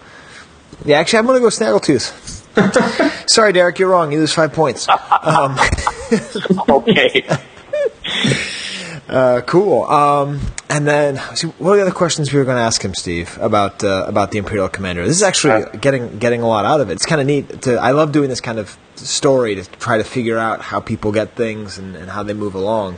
Yeah, 0.85 0.99
actually, 0.99 1.19
I'm 1.19 1.25
going 1.25 1.37
to 1.37 1.41
go 1.41 1.47
Snaggletooth. 1.47 3.29
Sorry, 3.29 3.53
Derek, 3.53 3.79
you're 3.79 3.89
wrong. 3.89 4.11
You 4.11 4.19
lose 4.19 4.33
five 4.33 4.53
points. 4.53 4.87
Um, 4.89 5.57
okay. 6.69 7.25
Uh, 9.09 9.41
cool. 9.45 9.83
Um, 9.85 10.41
and 10.69 10.85
then, 10.85 11.17
see, 11.35 11.47
what 11.47 11.71
are 11.73 11.75
the 11.77 11.81
other 11.83 11.91
questions 11.91 12.33
we 12.33 12.39
were 12.39 12.45
going 12.45 12.57
to 12.57 12.61
ask 12.63 12.81
him, 12.83 12.93
Steve, 12.93 13.37
about 13.41 13.83
uh, 13.83 14.05
about 14.07 14.31
the 14.31 14.37
Imperial 14.37 14.67
Commander? 14.67 15.05
This 15.05 15.15
is 15.15 15.23
actually 15.23 15.65
getting 15.79 16.19
getting 16.19 16.41
a 16.41 16.47
lot 16.47 16.65
out 16.65 16.81
of 16.81 16.89
it. 16.89 16.93
It's 16.93 17.05
kind 17.05 17.21
of 17.21 17.27
neat. 17.27 17.61
To 17.63 17.77
I 17.77 17.91
love 17.91 18.11
doing 18.11 18.29
this 18.29 18.41
kind 18.41 18.59
of 18.59 18.77
story 18.95 19.55
to 19.55 19.63
try 19.79 19.97
to 19.97 20.03
figure 20.03 20.37
out 20.37 20.59
how 20.61 20.79
people 20.81 21.11
get 21.13 21.35
things 21.35 21.77
and, 21.77 21.95
and 21.95 22.09
how 22.09 22.23
they 22.23 22.33
move 22.33 22.53
along. 22.55 22.97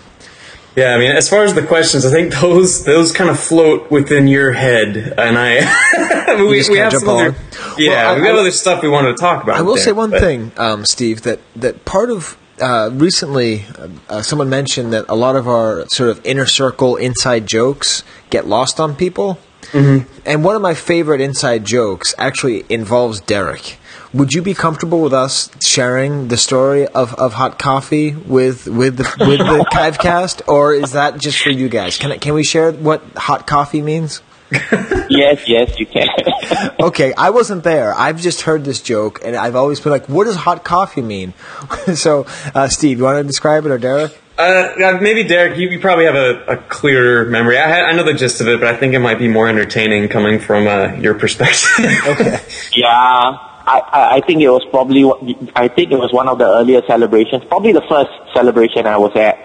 Yeah, 0.76 0.94
I 0.95 0.98
mean, 0.99 1.11
as 1.11 1.27
far 1.30 1.44
as 1.44 1.53
the 1.56 1.65
questions, 1.65 2.06
I 2.06 2.11
think 2.11 2.34
those 2.34 2.86
those 2.86 3.11
kind 3.11 3.30
of 3.30 3.40
float 3.40 3.91
within 3.91 4.27
your 4.27 4.52
head, 4.53 4.98
and 5.18 5.38
I 5.38 6.36
we, 6.40 6.64
we 6.69 6.77
have 6.77 6.91
jump 6.91 7.03
some 7.06 7.10
other, 7.10 7.36
yeah, 7.77 7.90
Well, 7.91 8.15
I- 8.15 8.15
we 8.19 8.22
got 8.26 8.36
I- 8.36 8.40
other 8.40 8.52
stuff 8.52 8.81
we 8.81 8.90
wanted 8.90 9.15
to 9.15 9.18
talk 9.22 9.44
about. 9.44 9.57
I 9.57 9.61
will 9.61 9.76
there, 9.76 9.84
say 9.84 9.91
one 9.91 10.10
but- 10.11 10.22
thing, 10.22 10.52
um, 10.57 10.86
Steve, 10.86 11.22
that 11.23 11.40
that 11.56 11.86
part 11.86 12.10
of 12.10 12.38
uh, 12.61 12.90
recently, 12.94 13.65
uh, 13.77 13.88
uh, 14.10 14.22
someone 14.22 14.49
mentioned 14.49 14.94
that 14.94 15.06
a 15.10 15.15
lot 15.15 15.36
of 15.36 15.48
our 15.48 15.88
sort 15.90 16.10
of 16.10 16.26
inner 16.26 16.45
circle 16.45 16.95
inside 16.95 17.48
jokes 17.48 18.03
get 18.30 18.48
lost 18.48 18.80
on 18.80 18.95
people. 18.95 19.40
Mm-hmm. 19.72 20.10
And 20.26 20.44
one 20.44 20.56
of 20.56 20.61
my 20.61 20.73
favorite 20.73 21.22
inside 21.22 21.65
jokes 21.65 22.15
actually 22.18 22.65
involves 22.69 23.22
Derek. 23.22 23.77
Would 24.14 24.34
you 24.34 24.41
be 24.41 24.56
comfortable 24.56 25.02
with 25.02 25.14
us 25.14 25.52
sharing 25.61 26.30
the 26.30 26.38
story 26.38 26.88
of, 26.88 27.14
of 27.15 27.34
hot 27.34 27.60
coffee 27.60 28.15
with 28.15 28.68
with 28.68 28.98
the, 28.98 29.03
with 29.19 29.40
the 29.40 29.68
'Chive 29.72 29.99
Cast, 29.99 30.41
or 30.48 30.73
is 30.73 30.94
that 30.94 31.19
just 31.19 31.40
for 31.40 31.52
you 31.52 31.69
guys? 31.69 31.98
Can 31.98 32.11
I, 32.14 32.18
can 32.18 32.34
we 32.34 32.44
share 32.44 32.72
what 32.72 33.03
hot 33.15 33.45
coffee 33.45 33.84
means? 33.84 34.22
yes, 35.09 35.47
yes, 35.47 35.80
you 35.80 35.85
can. 35.85 36.07
okay, 36.80 37.13
I 37.15 37.30
wasn't 37.30 37.63
there. 37.63 37.93
I've 37.93 38.19
just 38.19 38.41
heard 38.41 38.65
this 38.65 38.81
joke, 38.81 39.21
and 39.23 39.35
I've 39.35 39.55
always 39.55 39.80
been 39.80 39.91
like, 39.91 40.07
"What 40.07 40.26
does 40.26 40.35
hot 40.35 40.63
coffee 40.63 41.01
mean?" 41.01 41.34
so, 41.95 42.26
uh, 42.55 42.67
Steve, 42.67 42.97
you 42.97 43.03
want 43.03 43.17
to 43.19 43.23
describe 43.27 43.65
it, 43.65 43.71
or 43.71 43.77
Derek? 43.77 44.17
Uh, 44.39 44.97
maybe 45.01 45.26
Derek, 45.26 45.57
you, 45.57 45.67
you 45.67 45.80
probably 45.80 46.05
have 46.05 46.15
a, 46.15 46.45
a 46.45 46.57
clearer 46.57 47.26
memory. 47.26 47.57
I, 47.57 47.67
had, 47.67 47.84
I 47.84 47.91
know 47.91 48.03
the 48.03 48.13
gist 48.13 48.39
of 48.39 48.47
it, 48.47 48.59
but 48.59 48.73
I 48.73 48.77
think 48.77 48.93
it 48.93 48.99
might 48.99 49.19
be 49.19 49.27
more 49.27 49.49
entertaining 49.49 50.07
coming 50.07 50.39
from 50.39 50.65
uh, 50.65 50.93
your 50.93 51.13
perspective. 51.13 51.85
okay. 52.07 52.39
Yeah, 52.73 52.88
I, 52.89 53.81
I 53.91 54.15
I 54.15 54.21
think 54.21 54.41
it 54.41 54.49
was 54.49 54.65
probably 54.71 55.03
one- 55.03 55.51
I 55.55 55.67
think 55.67 55.91
it 55.91 55.97
was 55.99 56.11
one 56.13 56.27
of 56.27 56.38
the 56.39 56.45
earlier 56.45 56.81
celebrations, 56.88 57.43
probably 57.49 57.73
the 57.73 57.84
first 57.89 58.09
celebration 58.34 58.88
I 58.88 58.97
was 58.97 59.11
at, 59.15 59.38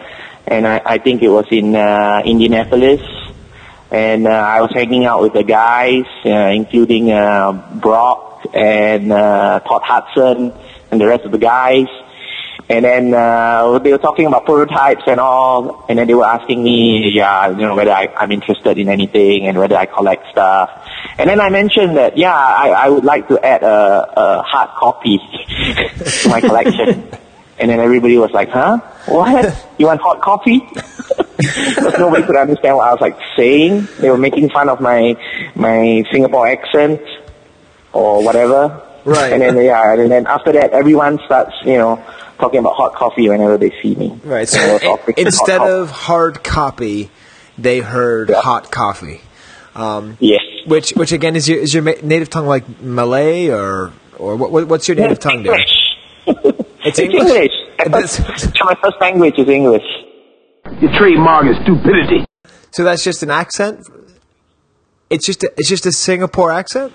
and 0.47 0.67
I, 0.67 0.81
I 0.87 0.99
think 0.99 1.23
it 1.23 1.29
was 1.29 1.47
in 1.51 1.75
uh, 1.75 2.23
Indianapolis, 2.25 3.03
and 3.91 4.27
uh, 4.27 4.31
I 4.31 4.61
was 4.61 4.71
hanging 4.73 5.05
out 5.05 5.23
with 5.23 5.35
the 5.35 5.45
guys, 5.45 6.05
uh, 6.25 6.29
including 6.31 7.11
uh, 7.11 7.53
Brock 7.53 8.47
and 8.53 9.13
uh, 9.13 9.61
Todd 9.61 9.83
Hudson 9.85 10.53
and 10.91 11.01
the 11.01 11.07
rest 11.07 11.25
of 11.25 11.33
the 11.33 11.39
guys. 11.39 11.87
And 12.69 12.85
then 12.85 13.13
uh, 13.13 13.79
they 13.81 13.93
were 13.93 13.99
talking 13.99 14.25
about 14.27 14.47
prototypes 14.47 15.03
and 15.07 15.21
all, 15.21 15.85
and 15.89 15.99
then 15.99 16.07
they 16.07 16.15
were 16.15 16.25
asking 16.25 16.65
me, 16.65 17.11
yeah, 17.13 17.51
you 17.51 17.57
know, 17.57 17.75
whether 17.75 17.91
I, 17.91 18.09
I'm 18.17 18.33
interested 18.33 18.79
in 18.79 18.89
anything 18.89 19.47
and 19.47 19.59
whether 19.59 19.77
I 19.77 19.85
collect 19.85 20.31
stuff. 20.31 20.71
And 21.19 21.29
then 21.29 21.41
I 21.41 21.51
mentioned 21.51 21.99
that, 21.99 22.17
yeah, 22.17 22.35
I, 22.35 22.71
I 22.71 22.89
would 22.89 23.05
like 23.05 23.29
to 23.29 23.39
add 23.45 23.63
a, 23.63 24.13
a 24.17 24.43
hard 24.43 24.71
copy 24.79 25.19
to 26.23 26.29
my 26.31 26.41
collection. 26.41 27.09
And 27.59 27.71
then 27.71 27.81
everybody 27.81 28.17
was 28.19 28.31
like, 28.33 28.51
huh? 28.51 28.79
What? 29.07 29.67
You 29.79 29.87
want 29.87 30.01
hot 30.01 30.21
coffee? 30.23 30.61
Because 31.37 31.99
nobody 31.99 32.23
could 32.25 32.37
understand 32.37 32.77
what 32.77 32.89
I 32.89 32.93
was 32.93 33.01
like 33.01 33.19
saying. 33.37 33.89
They 33.99 34.09
were 34.09 34.17
making 34.17 34.51
fun 34.51 34.69
of 34.69 34.81
my 34.81 35.17
my 35.55 36.05
Singapore 36.13 36.47
accent 36.47 37.01
or 37.93 38.25
whatever. 38.25 38.81
Right. 39.05 39.33
And 39.33 39.43
then 39.43 39.57
yeah, 39.57 39.95
and 39.95 40.11
then 40.11 40.27
after 40.27 40.53
that, 40.53 40.71
everyone 40.71 41.19
starts, 41.27 41.53
you 41.65 41.75
know, 41.77 42.03
talking 42.39 42.61
about 42.61 42.75
hot 42.77 42.95
coffee 42.95 43.29
whenever 43.29 43.59
they 43.59 43.71
see 43.83 43.95
me. 43.97 44.19
Right. 44.25 44.49
So 44.49 44.59
And 44.61 44.71
I 44.71 44.73
was 44.75 44.83
i- 44.83 44.87
offering 44.87 45.15
instead 45.19 45.59
hot 45.59 45.71
of 45.71 45.91
hard 45.91 46.45
copy, 46.45 47.11
they 47.59 47.81
heard 47.81 48.31
hot 48.31 48.71
coffee. 48.71 49.21
Um, 49.75 50.17
yes. 50.21 50.41
Which, 50.67 50.91
which 50.93 51.13
again 51.13 51.35
is 51.37 51.49
your 51.49 51.59
is 51.59 51.75
your 51.75 51.83
native 51.83 52.31
tongue 52.31 52.47
like 52.47 52.81
Malay 52.81 53.49
or 53.51 53.93
or 54.19 54.37
what, 54.37 54.51
what 54.53 54.69
what's 54.69 54.87
your 54.89 54.97
native 54.97 55.19
tongue, 55.19 55.43
Derek? 55.43 55.67
It's 56.85 56.99
English. 56.99 57.53
That's 57.87 58.21
my 58.65 58.75
first 58.83 58.97
language 59.01 59.35
is 59.39 59.49
English. 59.49 59.83
Your 60.81 60.93
trademark 60.99 61.47
is 61.47 61.57
stupidity. 61.63 62.25
So 62.71 62.85
that's 62.85 63.05
just 63.05 63.23
an 63.23 63.31
accent. 63.31 63.81
It's 65.11 65.27
just 65.27 65.45
a, 65.45 65.53
it's 65.57 65.69
just 65.69 65.87
a 65.87 65.93
Singapore 65.93 66.51
accent. 66.51 66.93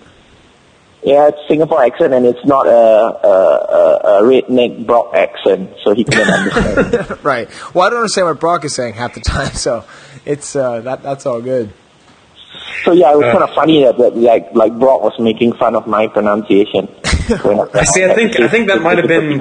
Yeah, 1.04 1.30
it's 1.30 1.38
Singapore 1.48 1.84
accent, 1.84 2.14
and 2.14 2.26
it's 2.26 2.44
not 2.46 2.68
a 2.68 2.72
a, 2.72 3.30
a, 3.30 4.20
a 4.20 4.24
redneck 4.24 4.86
Brock 4.86 5.14
accent, 5.16 5.72
so 5.84 5.94
he 5.94 6.04
couldn't 6.04 6.30
understand. 6.30 7.24
right. 7.24 7.50
Well, 7.74 7.88
I 7.88 7.90
don't 7.90 8.00
understand 8.00 8.28
what 8.28 8.40
Brock 8.40 8.66
is 8.66 8.76
saying 8.76 8.96
half 8.96 9.14
the 9.14 9.22
time, 9.22 9.54
so 9.54 9.86
it's 10.26 10.56
uh, 10.56 10.82
that 10.82 11.02
that's 11.02 11.26
all 11.26 11.42
good. 11.42 11.72
So 12.84 12.92
yeah, 12.92 13.14
it 13.14 13.18
was 13.18 13.32
kind 13.32 13.44
of 13.44 13.56
funny 13.56 13.84
that, 13.84 13.98
that 13.98 14.18
like 14.18 14.54
like 14.54 14.78
Brock 14.78 15.02
was 15.02 15.14
making 15.20 15.54
fun 15.54 15.76
of 15.76 15.88
my 15.88 16.08
pronunciation. 16.08 16.90
I 17.06 17.86
see. 17.86 18.04
I 18.04 18.14
think 18.14 18.40
I 18.40 18.48
think 18.48 18.68
that 18.68 18.82
might 18.82 18.98
have 18.98 19.08
been 19.08 19.40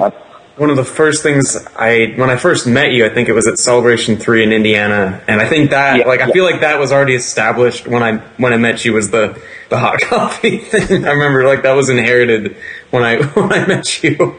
one 0.59 0.69
of 0.69 0.75
the 0.75 0.83
first 0.83 1.23
things 1.23 1.55
I 1.75 2.13
when 2.17 2.29
I 2.29 2.35
first 2.35 2.67
met 2.67 2.91
you. 2.91 3.05
I 3.05 3.09
think 3.09 3.29
it 3.29 3.33
was 3.33 3.47
at 3.47 3.57
Celebration 3.57 4.17
Three 4.17 4.43
in 4.43 4.51
Indiana, 4.51 5.23
and 5.27 5.41
I 5.41 5.47
think 5.47 5.69
that 5.69 6.05
like 6.05 6.19
I 6.19 6.31
feel 6.31 6.43
like 6.43 6.61
that 6.61 6.79
was 6.79 6.91
already 6.91 7.15
established 7.15 7.87
when 7.87 8.03
I 8.03 8.17
when 8.37 8.51
I 8.51 8.57
met 8.57 8.83
you 8.83 8.93
was 8.93 9.09
the 9.09 9.41
the 9.69 9.79
hot 9.79 10.01
coffee 10.01 10.57
thing. 10.57 11.05
I 11.05 11.11
remember 11.11 11.45
like 11.45 11.63
that 11.63 11.73
was 11.73 11.89
inherited 11.89 12.57
when 12.91 13.03
I 13.03 13.21
when 13.33 13.53
I 13.53 13.65
met 13.65 14.03
you. 14.03 14.35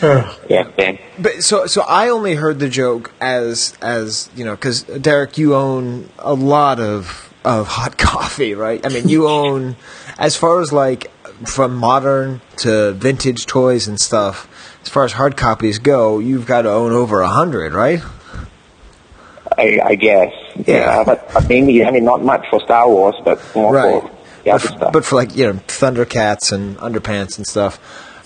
yeah, 0.48 0.70
man. 0.78 0.98
But 1.18 1.42
so 1.42 1.66
so 1.66 1.82
I 1.82 2.08
only 2.08 2.34
heard 2.34 2.58
the 2.58 2.68
joke 2.68 3.12
as 3.20 3.76
as 3.82 4.30
you 4.34 4.44
know 4.44 4.54
because 4.54 4.82
Derek, 4.82 5.36
you 5.36 5.54
own 5.54 6.08
a 6.18 6.32
lot 6.32 6.80
of 6.80 7.32
of 7.44 7.68
hot 7.68 7.98
coffee, 7.98 8.54
right? 8.54 8.84
I 8.84 8.88
mean, 8.88 9.08
you 9.08 9.28
own 9.28 9.76
as 10.18 10.36
far 10.36 10.60
as 10.60 10.72
like 10.72 11.10
from 11.46 11.76
modern 11.76 12.40
to 12.58 12.92
vintage 12.92 13.46
toys 13.46 13.86
and 13.86 14.00
stuff. 14.00 14.48
As 14.88 14.92
far 14.94 15.04
as 15.04 15.12
hard 15.12 15.36
copies 15.36 15.78
go, 15.80 16.18
you've 16.18 16.46
got 16.46 16.62
to 16.62 16.70
own 16.70 16.92
over 16.92 17.20
a 17.20 17.28
hundred, 17.28 17.74
right? 17.74 18.00
I, 19.58 19.78
I 19.84 19.94
guess. 19.96 20.32
Yeah, 20.66 21.04
but, 21.04 21.30
but 21.34 21.46
mainly, 21.46 21.84
I 21.84 21.90
mean, 21.90 22.04
not 22.06 22.24
much 22.24 22.46
for 22.48 22.58
Star 22.60 22.88
Wars, 22.88 23.14
but 23.22 23.38
more 23.54 23.70
Right. 23.74 24.00
for 24.02 24.08
the 24.44 24.50
But, 24.52 24.60
stuff. 24.62 24.92
but 24.94 25.04
for 25.04 25.16
like 25.16 25.36
you 25.36 25.46
know 25.46 25.52
Thundercats 25.66 26.52
and 26.52 26.78
Underpants 26.78 27.36
and 27.36 27.46
stuff. 27.46 27.78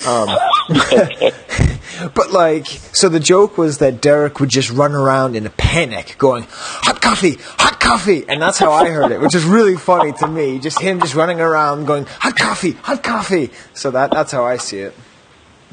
Um, 0.06 0.28
but 2.14 2.30
like, 2.30 2.66
so 2.68 3.08
the 3.08 3.18
joke 3.18 3.58
was 3.58 3.78
that 3.78 4.00
Derek 4.00 4.38
would 4.38 4.48
just 4.48 4.70
run 4.70 4.92
around 4.92 5.34
in 5.34 5.46
a 5.46 5.50
panic, 5.50 6.14
going 6.16 6.46
"hot 6.48 7.02
coffee, 7.02 7.38
hot 7.58 7.80
coffee," 7.80 8.24
and 8.28 8.40
that's 8.40 8.58
how 8.60 8.70
I 8.70 8.88
heard 8.88 9.10
it, 9.10 9.20
which 9.20 9.34
is 9.34 9.42
really 9.44 9.74
funny 9.76 10.12
to 10.12 10.28
me. 10.28 10.60
Just 10.60 10.80
him 10.80 11.00
just 11.00 11.16
running 11.16 11.40
around 11.40 11.86
going 11.86 12.06
"hot 12.06 12.36
coffee, 12.36 12.72
hot 12.82 13.02
coffee." 13.02 13.50
So 13.74 13.90
that 13.90 14.12
that's 14.12 14.30
how 14.30 14.44
I 14.44 14.58
see 14.58 14.78
it. 14.78 14.94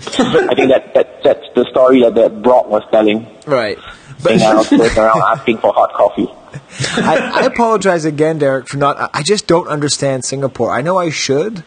I 0.07 0.55
think 0.55 0.69
that, 0.71 0.93
that 0.93 1.23
that's 1.23 1.45
the 1.55 1.65
story 1.69 2.01
that, 2.01 2.15
that 2.15 2.41
Brock 2.41 2.67
was 2.67 2.83
telling. 2.91 3.27
Right. 3.45 3.77
But 4.23 4.41
I 4.41 4.55
was 4.55 4.71
around 4.97 5.21
asking 5.27 5.57
for 5.59 5.73
hot 5.73 5.93
coffee. 5.93 6.27
I, 7.01 7.41
I 7.41 7.45
apologize 7.45 8.05
again, 8.05 8.37
Derek, 8.37 8.67
for 8.67 8.77
not. 8.77 9.09
I- 9.13 9.23
just 9.23 9.47
don't 9.47 9.67
understand 9.67 10.25
Singapore. 10.25 10.71
I 10.71 10.81
know 10.81 10.97
I 10.97 11.09
should. 11.09 11.63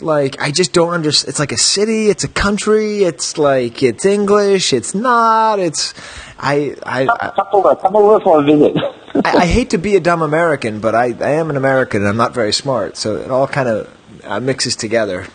Like, 0.00 0.40
I 0.40 0.50
just 0.50 0.72
don't 0.72 0.92
understand. 0.94 1.28
It's 1.30 1.38
like 1.38 1.52
a 1.52 1.56
city. 1.58 2.08
It's 2.08 2.24
a 2.24 2.28
country. 2.28 3.04
It's 3.04 3.38
like 3.38 3.82
it's 3.82 4.04
English. 4.04 4.72
It's 4.72 4.94
not. 4.94 5.58
It's. 5.60 5.94
I. 6.38 6.74
I. 6.84 7.02
I 7.08 7.30
Come 7.36 7.46
over, 7.52 7.76
come 7.76 7.96
over 7.96 8.20
for 8.24 8.40
a 8.40 8.42
visit. 8.42 8.76
I, 9.24 9.36
I 9.42 9.46
hate 9.56 9.70
to 9.70 9.78
be 9.78 9.94
a 9.96 10.00
dumb 10.00 10.22
American, 10.22 10.80
but 10.80 10.94
I, 10.94 11.14
I 11.20 11.32
am 11.32 11.50
an 11.50 11.56
American 11.56 12.00
and 12.00 12.08
I'm 12.08 12.16
not 12.16 12.32
very 12.34 12.52
smart, 12.52 12.96
so 12.96 13.16
it 13.16 13.30
all 13.30 13.46
kind 13.46 13.68
of 13.68 13.96
uh, 14.24 14.40
mixes 14.40 14.74
together. 14.74 15.26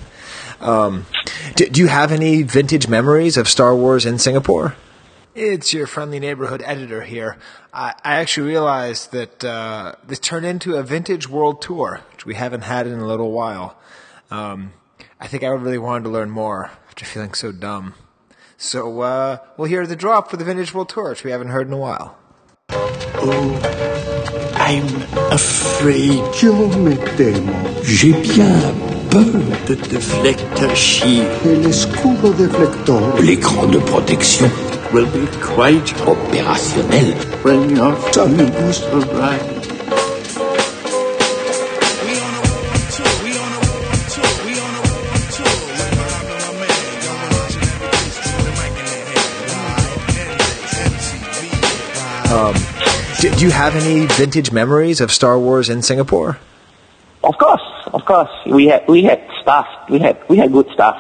Um, 0.60 1.06
do, 1.56 1.68
do 1.70 1.82
you 1.82 1.88
have 1.88 2.12
any 2.12 2.44
vintage 2.44 2.88
memories 2.88 3.38
of 3.38 3.48
Star 3.48 3.76
Wars 3.76 4.06
in 4.06 4.20
Singapore? 4.20 4.76
It's 5.36 5.72
your 5.72 5.86
friendly 5.86 6.20
neighborhood 6.20 6.64
editor 6.66 7.04
here. 7.04 7.38
I, 7.72 7.94
I 8.04 8.16
actually 8.16 8.48
realized 8.48 9.12
that 9.12 9.44
uh, 9.44 9.94
this 10.06 10.20
turned 10.20 10.46
into 10.46 10.76
a 10.76 10.84
vintage 10.84 11.30
world 11.30 11.62
tour, 11.62 12.02
which 12.14 12.26
we 12.26 12.34
haven't 12.34 12.62
had 12.62 12.88
in 12.88 13.00
a 13.00 13.06
little 13.06 13.32
while. 13.32 13.78
Um, 14.32 14.74
I 15.20 15.28
think 15.28 15.44
I 15.44 15.48
really 15.48 15.78
wanted 15.78 16.06
to 16.06 16.10
learn 16.10 16.32
more 16.32 16.72
after 16.88 17.06
feeling 17.06 17.36
so 17.36 17.52
dumb. 17.52 17.94
So 18.58 19.02
uh, 19.02 19.38
we'll 19.58 19.68
hear 19.68 19.86
the 19.86 19.96
drop 19.96 20.32
for 20.32 20.38
the 20.38 20.44
vintage 20.44 20.74
world 20.74 20.90
tour, 20.90 21.10
which 21.10 21.24
we 21.24 21.30
haven't 21.30 21.50
heard 21.50 21.68
in 21.68 21.74
a 21.74 21.78
while. 21.78 22.18
I'm 24.60 24.88
afraid. 25.32 26.20
Yo 26.42 26.68
me 26.80 26.96
temo. 26.96 27.84
J'ai 27.84 28.12
bien 28.12 28.87
peur. 29.10 29.32
The 29.66 29.76
deflector 29.76 30.76
shield. 30.76 31.28
El 31.46 31.66
escudo 31.66 32.34
deflector. 32.34 33.20
L'écran 33.22 33.68
de 33.72 33.80
protection. 33.80 34.50
Will 34.94 35.06
be 35.08 35.28
quite 35.42 35.94
opérationnel. 36.06 37.14
When 37.44 37.70
your 37.76 37.96
amigos 38.20 38.84
arrive. 38.94 39.58
Um, 52.30 52.54
do, 53.22 53.34
do 53.36 53.46
you 53.46 53.52
have 53.52 53.76
any 53.76 54.06
vintage 54.06 54.52
memories 54.52 55.00
of 55.00 55.12
Star 55.12 55.40
Wars 55.40 55.70
in 55.70 55.82
Singapore? 55.82 56.38
Of 57.24 57.38
course, 57.38 57.62
of 57.94 58.06
course. 58.06 58.30
We 58.46 58.68
had 58.68 58.88
we 58.88 59.04
had 59.04 59.22
stuff. 59.42 59.68
We 59.90 60.00
had 60.00 60.18
we 60.30 60.38
had 60.38 60.52
good 60.52 60.70
stuff 60.74 60.98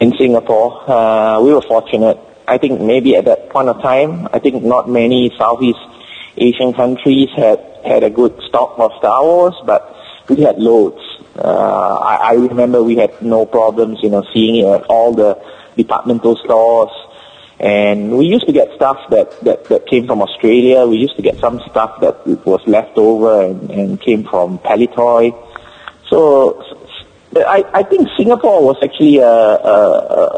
in 0.00 0.16
Singapore. 0.16 0.90
Uh, 0.90 1.40
we 1.40 1.52
were 1.52 1.62
fortunate. 1.62 2.18
I 2.48 2.58
think 2.58 2.80
maybe 2.80 3.16
at 3.16 3.26
that 3.26 3.50
point 3.50 3.68
of 3.68 3.80
time, 3.82 4.28
I 4.32 4.38
think 4.38 4.62
not 4.64 4.88
many 4.88 5.30
Southeast 5.38 5.78
Asian 6.36 6.72
countries 6.72 7.28
had 7.36 7.60
had 7.84 8.02
a 8.02 8.10
good 8.10 8.34
stock 8.48 8.78
of 8.78 8.92
Star 8.98 9.22
Wars, 9.22 9.54
but 9.66 9.94
we 10.28 10.40
had 10.42 10.58
loads. 10.58 11.00
Uh, 11.36 11.98
I, 12.02 12.16
I 12.16 12.32
remember 12.34 12.82
we 12.82 12.96
had 12.96 13.20
no 13.22 13.46
problems, 13.46 13.98
you 14.02 14.10
know, 14.10 14.24
seeing 14.32 14.56
it 14.56 14.66
at 14.66 14.84
all 14.84 15.12
the 15.12 15.40
departmental 15.76 16.36
stores. 16.36 16.90
And 17.62 18.18
we 18.18 18.26
used 18.26 18.44
to 18.46 18.52
get 18.52 18.74
stuff 18.74 18.98
that, 19.10 19.40
that, 19.42 19.64
that 19.66 19.86
came 19.86 20.08
from 20.08 20.20
Australia. 20.20 20.84
We 20.84 20.96
used 20.96 21.14
to 21.14 21.22
get 21.22 21.38
some 21.38 21.60
stuff 21.70 22.00
that 22.00 22.26
was 22.44 22.60
left 22.66 22.98
over 22.98 23.42
and, 23.44 23.70
and 23.70 24.00
came 24.00 24.24
from 24.24 24.58
Palitoy. 24.58 25.30
So 26.10 26.60
I, 27.36 27.64
I 27.72 27.82
think 27.84 28.08
Singapore 28.16 28.64
was 28.64 28.76
actually 28.82 29.18
a, 29.18 29.26
a, 29.26 29.86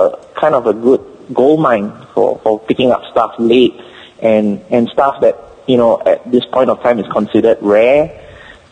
a, 0.05 0.27
kind 0.39 0.55
of 0.55 0.67
a 0.67 0.75
good 0.75 1.01
gold 1.33 1.61
mine 1.61 1.91
for, 2.13 2.39
for 2.41 2.61
picking 2.61 2.91
up 2.91 3.03
stuff 3.11 3.35
late 3.39 3.75
and, 4.21 4.63
and 4.69 4.91
stuff 4.91 5.23
that, 5.23 5.39
you 5.67 5.79
know, 5.79 6.03
at 6.05 6.31
this 6.31 6.45
point 6.53 6.69
of 6.69 6.83
time 6.83 6.99
is 6.99 7.07
considered 7.11 7.57
rare, 7.63 8.21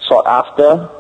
sought 0.06 0.26
after. 0.26 0.90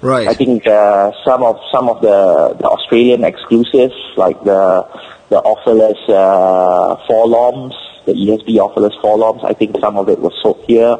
Right. 0.00 0.26
I 0.26 0.32
think 0.32 0.66
uh, 0.66 1.12
some 1.22 1.42
of 1.42 1.60
some 1.70 1.88
of 1.88 2.00
the, 2.00 2.56
the 2.58 2.68
Australian 2.68 3.24
exclusives, 3.24 3.94
like 4.16 4.42
the 4.44 4.86
the 5.28 5.42
Oculus 5.42 5.98
uh, 6.08 6.96
forloms, 7.06 7.74
the 8.06 8.12
ESB 8.12 8.58
Oculus 8.58 8.94
forloms, 9.00 9.42
I 9.44 9.54
think 9.54 9.76
some 9.80 9.96
of 9.96 10.08
it 10.08 10.18
was 10.18 10.32
sold 10.42 10.64
here. 10.66 10.96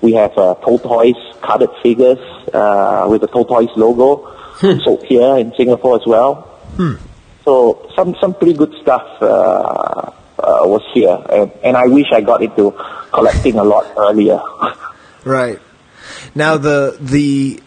We 0.00 0.12
have 0.14 0.36
uh, 0.38 0.54
Toltoys 0.62 1.16
carded 1.40 1.70
figures 1.82 2.18
uh, 2.54 3.06
with 3.10 3.20
the 3.20 3.28
Toltoys 3.28 3.74
logo 3.76 4.34
sold 4.84 5.04
here 5.04 5.36
in 5.38 5.52
Singapore 5.56 5.96
as 5.96 6.06
well. 6.06 6.34
Hmm. 6.76 6.94
So 7.44 7.90
some 7.96 8.14
some 8.20 8.34
pretty 8.34 8.54
good 8.54 8.74
stuff 8.82 9.06
uh, 9.20 9.24
uh, 9.26 10.12
was 10.38 10.82
here, 10.92 11.18
and, 11.30 11.50
and 11.64 11.76
I 11.76 11.86
wish 11.86 12.06
I 12.12 12.20
got 12.20 12.42
into 12.42 12.70
collecting 13.12 13.58
a 13.58 13.64
lot 13.64 13.92
earlier. 13.96 14.40
Right. 15.24 15.58
Now 16.34 16.56
the 16.56 16.96
the 17.00 17.60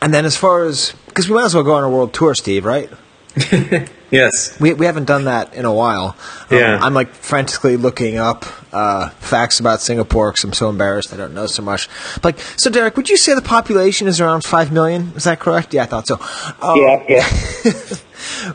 and 0.00 0.12
then 0.14 0.24
as 0.24 0.36
far 0.36 0.66
as 0.66 0.92
because 1.06 1.28
we 1.28 1.34
might 1.34 1.46
as 1.46 1.54
well 1.54 1.64
go 1.64 1.74
on 1.74 1.84
a 1.84 1.90
world 1.90 2.12
tour, 2.12 2.34
Steve, 2.34 2.64
right? 2.64 2.88
yes. 4.10 4.58
We 4.60 4.74
we 4.74 4.86
haven't 4.86 5.06
done 5.06 5.24
that 5.24 5.54
in 5.54 5.64
a 5.64 5.72
while. 5.72 6.16
Um, 6.50 6.58
Yeah. 6.58 6.78
I'm 6.80 6.94
like 6.94 7.12
frantically 7.14 7.76
looking 7.76 8.18
up 8.18 8.44
uh, 8.72 9.08
facts 9.10 9.60
about 9.60 9.80
Singapore 9.80 10.30
because 10.30 10.44
I'm 10.44 10.52
so 10.52 10.68
embarrassed 10.68 11.12
I 11.12 11.16
don't 11.16 11.34
know 11.34 11.46
so 11.46 11.62
much. 11.62 11.88
Like, 12.22 12.38
so 12.56 12.70
Derek, 12.70 12.96
would 12.96 13.08
you 13.08 13.16
say 13.16 13.34
the 13.34 13.42
population 13.42 14.06
is 14.08 14.20
around 14.20 14.44
five 14.44 14.72
million? 14.72 15.12
Is 15.16 15.24
that 15.24 15.40
correct? 15.40 15.72
Yeah, 15.74 15.84
I 15.84 15.86
thought 15.86 16.06
so. 16.06 16.16
Um, 16.60 16.76
yeah, 16.76 17.04
yeah. 17.08 17.72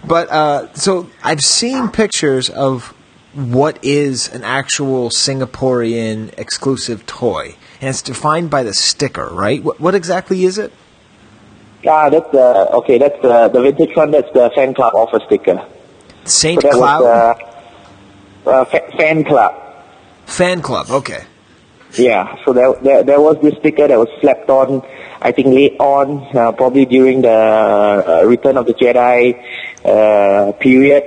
But 0.05 0.29
uh, 0.29 0.73
so 0.73 1.09
I've 1.23 1.41
seen 1.41 1.89
pictures 1.89 2.49
of 2.49 2.93
what 3.33 3.79
is 3.83 4.29
an 4.29 4.43
actual 4.43 5.09
Singaporean 5.09 6.37
exclusive 6.37 7.05
toy, 7.05 7.55
and 7.79 7.89
it's 7.89 8.01
defined 8.01 8.49
by 8.49 8.63
the 8.63 8.73
sticker, 8.73 9.27
right? 9.31 9.63
What, 9.63 9.79
what 9.79 9.95
exactly 9.95 10.43
is 10.43 10.57
it? 10.57 10.71
Ah, 11.85 12.09
that's 12.09 12.29
the 12.31 12.69
okay. 12.79 12.97
That's 12.97 13.21
the 13.21 13.49
the 13.49 13.61
vintage 13.61 13.95
one. 13.95 14.11
That's 14.11 14.31
the 14.33 14.51
fan 14.55 14.73
club 14.73 14.93
offer 14.95 15.19
sticker. 15.25 15.65
Saint 16.25 16.61
So 16.61 16.69
that 16.69 16.79
was, 16.79 17.01
uh, 17.03 18.49
uh, 18.49 18.65
fa- 18.65 18.91
fan 18.97 19.23
club. 19.23 19.53
Fan 20.25 20.61
club. 20.61 20.89
Okay. 20.89 21.23
Yeah, 21.95 22.37
so 22.43 22.53
there, 22.53 22.73
there 22.81 23.03
there 23.03 23.21
was 23.21 23.37
this 23.41 23.53
sticker 23.59 23.87
that 23.87 23.99
was 23.99 24.09
slapped 24.19 24.49
on, 24.49 24.81
I 25.21 25.31
think 25.31 25.47
late 25.53 25.75
on, 25.79 26.25
uh, 26.35 26.51
probably 26.53 26.85
during 26.85 27.21
the 27.21 27.29
uh, 27.29 28.23
Return 28.25 28.57
of 28.57 28.65
the 28.65 28.73
Jedi 28.73 29.37
uh, 29.85 30.53
period. 30.53 31.03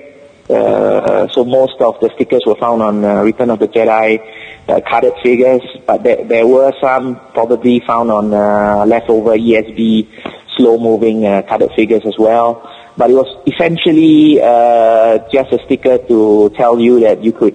Uh, 0.49 1.27
so 1.33 1.45
most 1.45 1.81
of 1.81 1.99
the 1.99 2.09
stickers 2.15 2.43
were 2.47 2.55
found 2.55 2.83
on 2.83 3.05
uh, 3.05 3.21
Return 3.23 3.51
of 3.51 3.59
the 3.59 3.67
Jedi 3.67 4.21
uh, 4.69 4.81
carded 4.89 5.15
figures, 5.25 5.63
but 5.87 6.05
there, 6.05 6.25
there 6.25 6.47
were 6.47 6.73
some 6.81 7.17
probably 7.33 7.81
found 7.81 8.13
on 8.13 8.33
uh, 8.33 8.85
leftover 8.87 9.37
ESB 9.37 10.07
slow-moving 10.57 11.25
uh, 11.25 11.43
carded 11.43 11.71
figures 11.77 12.03
as 12.07 12.15
well. 12.19 12.71
But 12.97 13.11
it 13.11 13.15
was 13.15 13.43
essentially 13.47 14.41
uh, 14.41 15.19
just 15.31 15.53
a 15.53 15.63
sticker 15.65 15.99
to 15.99 16.51
tell 16.57 16.81
you 16.81 17.01
that 17.01 17.23
you 17.23 17.33
could 17.33 17.55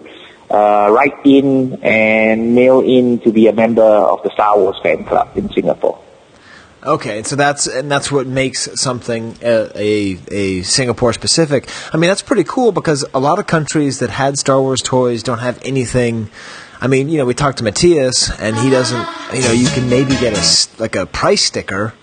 uh, 0.51 0.89
write 0.91 1.25
in 1.25 1.79
and 1.81 2.53
mail 2.53 2.81
in 2.81 3.19
to 3.19 3.31
be 3.31 3.47
a 3.47 3.53
member 3.53 3.81
of 3.81 4.21
the 4.23 4.29
Star 4.31 4.57
Wars 4.57 4.79
fan 4.83 5.03
club 5.05 5.35
in 5.35 5.51
Singapore. 5.51 5.99
Okay, 6.83 7.21
so 7.21 7.35
that's 7.35 7.67
and 7.67 7.91
that's 7.91 8.11
what 8.11 8.25
makes 8.25 8.67
something 8.81 9.37
a, 9.43 9.69
a, 9.75 10.17
a 10.31 10.61
Singapore 10.63 11.13
specific. 11.13 11.69
I 11.93 11.97
mean, 11.97 12.09
that's 12.09 12.23
pretty 12.23 12.43
cool 12.43 12.71
because 12.71 13.05
a 13.13 13.19
lot 13.19 13.37
of 13.37 13.45
countries 13.45 13.99
that 13.99 14.09
had 14.09 14.39
Star 14.39 14.59
Wars 14.59 14.81
toys 14.81 15.21
don't 15.21 15.39
have 15.39 15.61
anything. 15.63 16.31
I 16.81 16.87
mean, 16.87 17.09
you 17.09 17.19
know, 17.19 17.25
we 17.25 17.35
talked 17.35 17.59
to 17.59 17.63
Matthias, 17.63 18.31
and 18.39 18.57
he 18.57 18.71
doesn't. 18.71 19.07
You 19.31 19.41
know, 19.41 19.51
you 19.51 19.67
can 19.67 19.89
maybe 19.89 20.11
get 20.17 20.33
a 20.35 20.81
like 20.81 20.95
a 20.95 21.05
price 21.05 21.43
sticker. 21.43 21.93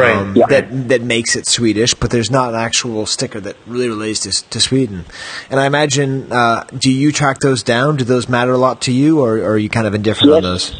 Right. 0.00 0.16
um, 0.16 0.36
Yeah. 0.36 0.46
That 0.46 0.88
that 0.88 1.02
makes 1.02 1.36
it 1.36 1.46
Swedish, 1.46 1.94
but 1.94 2.10
there's 2.10 2.30
not 2.30 2.50
an 2.50 2.60
actual 2.60 3.06
sticker 3.06 3.40
that 3.40 3.56
really 3.66 3.88
relates 3.88 4.20
to, 4.20 4.50
to 4.50 4.60
Sweden. 4.60 5.04
And 5.50 5.60
I 5.60 5.66
imagine, 5.66 6.32
uh, 6.32 6.64
do 6.76 6.90
you 6.90 7.12
track 7.12 7.38
those 7.40 7.62
down? 7.62 7.96
Do 7.96 8.04
those 8.04 8.28
matter 8.28 8.52
a 8.52 8.58
lot 8.58 8.82
to 8.82 8.92
you, 8.92 9.20
or, 9.20 9.38
or 9.38 9.52
are 9.52 9.58
you 9.58 9.68
kind 9.68 9.86
of 9.86 9.94
indifferent 9.94 10.32
on 10.32 10.42
those? 10.42 10.74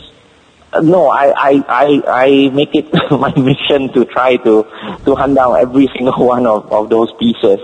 Uh, 0.73 0.81
no, 0.81 1.09
I, 1.09 1.27
I, 1.36 1.65
I, 1.69 2.03
I 2.07 2.49
make 2.51 2.74
it 2.74 2.93
my 3.11 3.32
mission 3.36 3.93
to 3.93 4.05
try 4.07 4.36
to, 4.39 4.66
to 5.05 5.15
hunt 5.15 5.36
down 5.36 5.57
every 5.57 5.89
single 5.97 6.27
one 6.27 6.47
of, 6.47 6.70
of 6.73 6.91
those 6.91 7.12
pieces. 7.19 7.61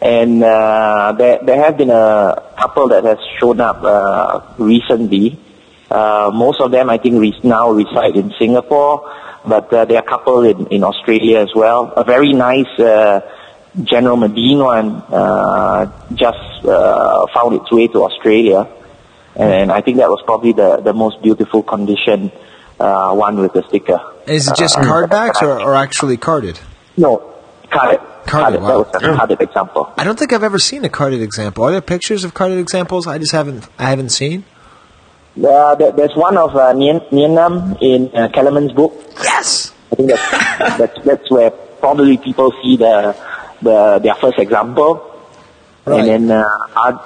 And 0.00 0.44
uh, 0.44 1.14
there, 1.16 1.40
there 1.42 1.64
have 1.64 1.76
been 1.76 1.90
a 1.90 2.52
couple 2.58 2.88
that 2.88 3.04
has 3.04 3.18
shown 3.40 3.60
up 3.60 3.82
uh, 3.82 4.40
recently. 4.58 5.40
Uh, 5.90 6.30
most 6.34 6.60
of 6.60 6.70
them, 6.70 6.90
I 6.90 6.98
think, 6.98 7.20
re- 7.20 7.38
now 7.42 7.70
reside 7.70 8.16
in 8.16 8.32
Singapore, 8.38 9.10
but 9.46 9.72
uh, 9.72 9.84
there 9.84 9.98
are 9.98 10.02
a 10.04 10.08
couple 10.08 10.42
in, 10.42 10.66
in 10.68 10.82
Australia 10.82 11.38
as 11.40 11.50
well. 11.54 11.92
A 11.96 12.04
very 12.04 12.32
nice 12.32 12.66
uh, 12.78 13.20
General 13.82 14.16
Madine 14.16 14.58
one 14.64 15.02
uh, 15.12 15.86
just 16.14 16.64
uh, 16.64 17.26
found 17.34 17.54
its 17.60 17.70
way 17.72 17.88
to 17.88 18.04
Australia 18.04 18.68
and 19.36 19.72
I 19.72 19.80
think 19.80 19.96
that 19.96 20.08
was 20.08 20.22
probably 20.24 20.52
the, 20.52 20.76
the 20.76 20.92
most 20.92 21.20
beautiful 21.20 21.62
condition 21.64 22.30
uh, 22.78 23.12
one 23.14 23.36
with 23.40 23.52
the 23.52 23.64
sticker. 23.68 23.98
Is 24.26 24.46
it 24.48 24.54
just 24.56 24.78
Uh, 24.78 24.84
card 24.84 25.10
backs 25.10 25.42
or, 25.42 25.60
or 25.60 25.74
actually 25.74 26.16
carded? 26.16 26.58
No, 26.96 27.34
carded. 27.68 28.00
Carded, 28.26 28.62
wow. 28.62 28.84
That 28.84 29.02
was 29.02 29.10
a 29.10 29.16
carded 29.16 29.40
example. 29.40 29.92
I 29.98 30.04
don't 30.04 30.18
think 30.18 30.32
I've 30.32 30.44
ever 30.44 30.60
seen 30.60 30.84
a 30.84 30.88
carded 30.88 31.20
example. 31.20 31.64
Are 31.64 31.72
there 31.72 31.80
pictures 31.80 32.22
of 32.22 32.32
carded 32.32 32.58
examples? 32.58 33.08
I 33.08 33.18
just 33.18 33.32
haven't. 33.32 33.66
I 33.76 33.90
haven't 33.90 34.10
seen. 34.10 34.44
Uh, 35.36 35.74
there, 35.74 35.92
there's 35.92 36.14
one 36.14 36.36
of 36.36 36.54
uh, 36.54 36.72
Nien, 36.72 37.00
Nien 37.10 37.32
Nunb 37.32 37.76
in 37.82 38.10
uh, 38.14 38.28
Kellerman's 38.28 38.72
book. 38.72 38.92
Yes. 39.22 39.72
I 39.90 39.96
think 39.96 40.10
that's, 40.10 40.78
that's 40.78 41.04
that's 41.04 41.30
where 41.30 41.50
probably 41.50 42.16
people 42.18 42.52
see 42.62 42.76
the 42.76 43.16
the 43.62 43.98
their 44.02 44.14
first 44.14 44.38
example. 44.38 45.10
Right. 45.86 46.08
And 46.08 46.30
then, 46.30 46.30
uh, 46.30 46.48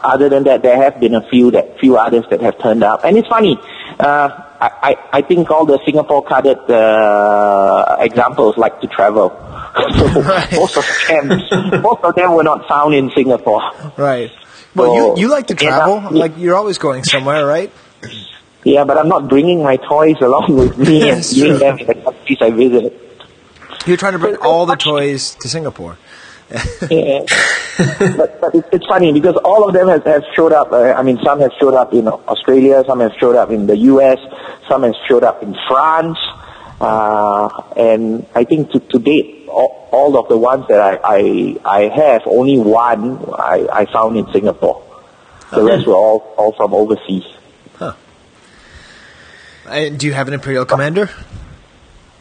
other 0.05 0.29
than 0.29 0.45
that, 0.45 0.63
there 0.63 0.77
have 0.77 1.01
been 1.01 1.15
a 1.15 1.29
few 1.29 1.51
that 1.51 1.81
few 1.81 1.97
others 1.97 2.25
that 2.31 2.41
have 2.43 2.61
turned 2.61 2.85
up. 2.85 3.05
And 3.05 3.17
it's 3.17 3.27
funny. 3.27 3.59
Uh, 3.99 4.29
I, 4.61 4.97
I 5.13 5.23
think 5.23 5.51
all 5.51 5.67
the 5.67 5.81
Singapore 5.85 6.23
carded 6.23 6.59
uh, 6.71 7.97
examples 7.99 8.57
like 8.57 8.81
to 8.81 8.87
travel. 8.87 9.31
so 9.97 10.23
most 10.61 10.77
of 10.77 10.87
them 11.09 11.29
most 11.83 12.05
of 12.05 12.15
them 12.15 12.35
were 12.35 12.45
not 12.45 12.69
found 12.69 12.95
in 12.95 13.11
Singapore. 13.17 13.63
Right. 13.97 14.31
Well, 14.75 14.95
So, 14.95 15.17
you 15.17 15.23
you 15.23 15.29
like 15.29 15.49
to 15.49 15.55
yeah, 15.55 15.71
travel. 15.71 16.11
Like 16.11 16.39
you're 16.39 16.57
always 16.57 16.79
going 16.79 17.03
somewhere, 17.05 17.45
right? 17.47 17.73
Yeah, 18.65 18.85
but 18.85 18.99
I'm 18.99 19.09
not 19.09 19.29
bringing 19.29 19.63
my 19.63 19.77
toys 19.77 20.17
along 20.21 20.57
with 20.57 20.77
me 20.79 21.11
and 21.11 21.25
true. 21.25 21.59
them 21.59 21.79
in 21.79 21.87
the 21.87 21.95
countries 21.95 22.39
I 22.41 22.51
visit. 22.51 23.09
You're 23.87 23.97
trying 23.97 24.13
to 24.13 24.19
bring 24.19 24.37
all 24.37 24.67
the 24.67 24.77
toys 24.77 25.35
to 25.37 25.49
Singapore. 25.49 25.99
Yeah. 26.91 27.25
but 28.17 28.41
but 28.41 28.55
it, 28.55 28.65
it's 28.73 28.87
funny 28.87 29.13
because 29.13 29.37
all 29.45 29.69
of 29.69 29.75
them 29.75 29.89
have, 29.89 30.05
have 30.05 30.25
showed 30.35 30.53
up. 30.53 30.73
Uh, 30.73 30.93
I 30.93 31.03
mean, 31.03 31.19
some 31.23 31.41
have 31.41 31.53
showed 31.61 31.75
up 31.75 31.93
in 31.93 32.09
Australia, 32.09 32.83
some 32.87 33.01
have 33.01 33.13
showed 33.21 33.37
up 33.37 33.51
in 33.51 33.67
the 33.67 33.77
U.S., 33.93 34.19
some 34.67 34.83
have 34.83 34.95
showed 35.07 35.25
up 35.25 35.43
in 35.43 35.55
France, 35.69 36.19
uh, 36.81 37.49
and 37.77 38.27
I 38.35 38.45
think 38.45 38.71
to, 38.73 38.81
to 38.81 38.99
date, 38.99 39.47
all, 39.49 39.89
all 39.93 40.17
of 40.19 40.29
the 40.29 40.39
ones 40.39 40.65
that 40.69 40.81
I, 40.81 40.99
I 41.05 41.57
I 41.65 41.81
have, 41.95 42.23
only 42.27 42.59
one 42.59 43.23
I, 43.39 43.69
I 43.71 43.87
found 43.93 44.17
in 44.17 44.27
Singapore. 44.33 44.83
The 45.51 45.63
rest 45.63 45.87
were 45.87 45.95
all 45.95 46.35
all 46.39 46.53
from 46.53 46.73
overseas. 46.73 47.25
And 49.71 49.99
do 49.99 50.07
you 50.07 50.13
have 50.13 50.29
an 50.29 50.35
Imperial 50.35 50.65
Commander? 50.65 51.11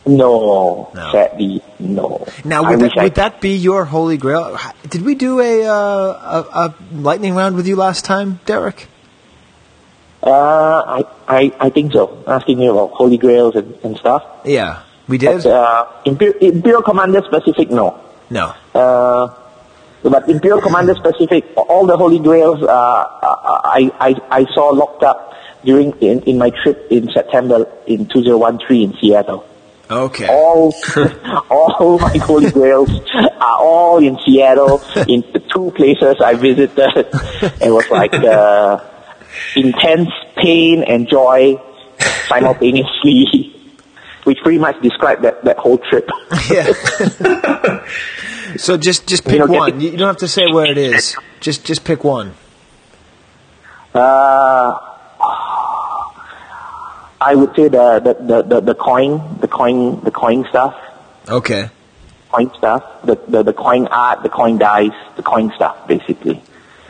No, 0.05 0.89
sadly, 1.11 1.61
no. 1.79 2.25
Now, 2.45 2.69
would 2.69 2.79
that, 2.79 2.97
I 2.97 3.09
that 3.09 3.41
be 3.41 3.57
your 3.57 3.83
holy 3.83 4.15
grail? 4.15 4.57
Did 4.87 5.01
we 5.01 5.15
do 5.15 5.41
a, 5.41 5.65
uh, 5.65 5.73
a 5.73 6.59
a 6.59 6.75
lightning 6.93 7.35
round 7.35 7.57
with 7.57 7.67
you 7.67 7.75
last 7.75 8.05
time, 8.05 8.39
Derek? 8.45 8.87
Uh, 10.23 10.31
I, 10.31 11.05
I, 11.27 11.51
I 11.59 11.69
think 11.69 11.91
so. 11.91 12.23
Asking 12.25 12.59
me 12.59 12.67
about 12.67 12.91
holy 12.91 13.17
grails 13.17 13.55
and, 13.55 13.77
and 13.83 13.97
stuff. 13.97 14.23
Yeah, 14.45 14.83
we 15.09 15.17
did. 15.17 15.43
But, 15.43 15.45
uh, 15.45 15.87
Imperial, 16.05 16.37
Imperial 16.39 16.81
Commander 16.81 17.21
specific, 17.27 17.69
no. 17.69 17.99
No. 18.29 18.53
Uh, 18.73 19.33
but 20.03 20.29
Imperial 20.29 20.61
Commander 20.61 20.95
specific, 20.95 21.45
all 21.55 21.85
the 21.85 21.97
holy 21.97 22.19
grails, 22.19 22.63
uh, 22.63 22.67
I, 22.67 23.91
I, 23.99 24.15
I 24.31 24.45
saw 24.53 24.69
locked 24.69 25.03
up 25.03 25.33
during 25.67 25.91
in, 25.99 26.21
in 26.21 26.37
my 26.37 26.49
trip 26.49 26.87
in 26.89 27.09
September 27.13 27.67
in 27.85 28.07
2013 28.07 28.89
in 28.91 28.97
Seattle. 28.99 29.45
Okay. 29.91 30.27
All, 30.27 30.73
all 31.49 31.99
my 31.99 32.17
holy 32.17 32.51
grails 32.51 32.89
are 33.13 33.59
all 33.59 33.97
in 33.99 34.17
Seattle, 34.25 34.81
in 35.07 35.23
the 35.33 35.41
two 35.53 35.71
places 35.71 36.15
I 36.23 36.33
visited. 36.33 37.07
It 37.61 37.71
was 37.71 37.89
like 37.89 38.13
uh, 38.13 38.79
intense 39.55 40.09
pain 40.35 40.83
and 40.83 41.07
joy 41.07 41.61
simultaneously, 42.27 43.53
which 44.23 44.37
pretty 44.43 44.57
much 44.59 44.81
described 44.81 45.23
that, 45.23 45.43
that 45.43 45.57
whole 45.57 45.77
trip. 45.77 46.09
Yeah. 46.49 47.85
so 48.57 48.77
just 48.77 49.07
just 49.07 49.23
pick 49.23 49.33
You 49.33 49.47
know, 49.47 49.53
one. 49.53 49.79
you 49.79 49.95
don't 49.97 50.07
have 50.07 50.17
to 50.17 50.27
say 50.27 50.47
where 50.51 50.65
it 50.65 50.77
is. 50.77 51.15
Just 51.39 51.65
just 51.65 51.83
pick 51.83 52.03
one. 52.03 52.33
Uh, 53.93 54.96
I 57.19 57.35
would 57.35 57.55
say 57.55 57.67
the, 57.67 57.99
the, 57.99 58.13
the, 58.13 58.41
the, 58.43 58.61
the 58.61 58.75
coin, 58.75 59.39
the 59.39 59.47
coin, 59.47 60.01
the 60.03 60.11
coin 60.11 60.45
stuff, 60.49 60.75
Okay. 61.27 61.69
coin 62.31 62.51
stuff, 62.57 62.83
the, 63.03 63.15
the, 63.27 63.43
the 63.43 63.53
coin 63.53 63.87
art, 63.87 64.23
the 64.23 64.29
coin 64.29 64.57
dice, 64.57 64.91
the 65.15 65.23
coin 65.23 65.51
stuff, 65.55 65.87
basically. 65.87 66.41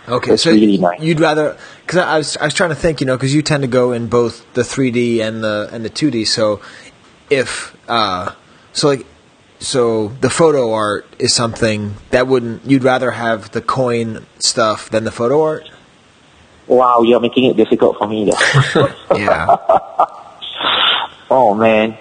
Okay, 0.09 0.31
That's 0.31 0.43
so 0.43 0.51
really 0.51 0.77
nice. 0.77 1.01
you'd 1.01 1.19
rather 1.19 1.57
because 1.85 1.99
I 1.99 2.17
was 2.17 2.37
I 2.37 2.45
was 2.45 2.53
trying 2.53 2.69
to 2.69 2.75
think, 2.77 3.01
you 3.01 3.07
know, 3.07 3.17
because 3.17 3.35
you 3.35 3.41
tend 3.41 3.63
to 3.63 3.67
go 3.67 3.91
in 3.91 4.07
both 4.07 4.45
the 4.53 4.61
3D 4.61 5.19
and 5.19 5.43
the 5.43 5.67
and 5.71 5.83
the 5.83 5.89
2D. 5.89 6.25
So 6.27 6.61
if 7.29 7.75
uh, 7.89 8.31
so 8.71 8.87
like 8.87 9.05
so 9.59 10.07
the 10.21 10.29
photo 10.29 10.71
art 10.71 11.05
is 11.19 11.33
something 11.35 11.95
that 12.11 12.25
wouldn't 12.25 12.65
you'd 12.65 12.85
rather 12.85 13.11
have 13.11 13.51
the 13.51 13.59
coin 13.61 14.25
stuff 14.39 14.89
than 14.89 15.03
the 15.03 15.11
photo 15.11 15.41
art. 15.43 15.69
Wow, 16.67 17.01
you're 17.03 17.19
making 17.19 17.45
it 17.45 17.55
difficult 17.57 17.97
for 17.97 18.07
me 18.07 18.25
yeah. 18.25 19.55
Oh 21.29 21.53
man. 21.53 21.97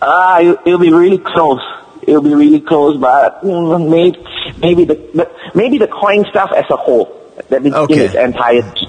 Ah, 0.00 0.38
it, 0.40 0.58
it'll 0.64 0.78
be 0.78 0.92
really 0.92 1.18
close. 1.18 1.60
It'll 2.02 2.22
be 2.22 2.34
really 2.34 2.60
close, 2.60 2.96
but 3.00 3.42
mm, 3.42 3.90
maybe 3.90 4.18
maybe 4.58 4.84
the, 4.84 5.30
maybe 5.54 5.78
the 5.78 5.88
coin 5.88 6.24
stuff 6.30 6.50
as 6.54 6.64
a 6.70 6.76
whole. 6.76 7.20
That 7.48 7.62
means 7.62 7.74
in 7.74 7.82
Okay. 7.82 8.04
its 8.04 8.14
entirety. 8.14 8.86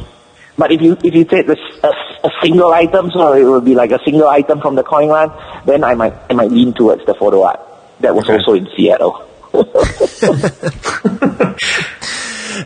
But 0.58 0.72
if 0.72 0.82
you 0.82 0.98
if 1.04 1.16
you 1.16 1.26
take 1.26 1.48
this 1.48 1.60
a, 1.84 1.90
a 2.24 2.32
single 2.42 2.72
item, 2.74 3.12
so 3.12 3.34
it 3.34 3.44
would 3.44 3.66
be 3.66 3.74
like 3.76 3.92
a 3.92 4.00
single 4.06 4.28
item 4.28 4.62
from 4.62 4.76
the 4.76 4.84
coin 4.84 5.08
line, 5.08 5.32
then 5.66 5.84
I 5.84 5.96
might 5.96 6.14
I 6.30 6.34
might 6.34 6.52
lean 6.52 6.74
towards 6.74 7.06
the 7.06 7.16
photo 7.16 7.44
art. 7.44 7.60
That 8.02 8.14
was 8.16 8.30
also 8.30 8.54
in 8.54 8.68
Seattle. 8.76 9.28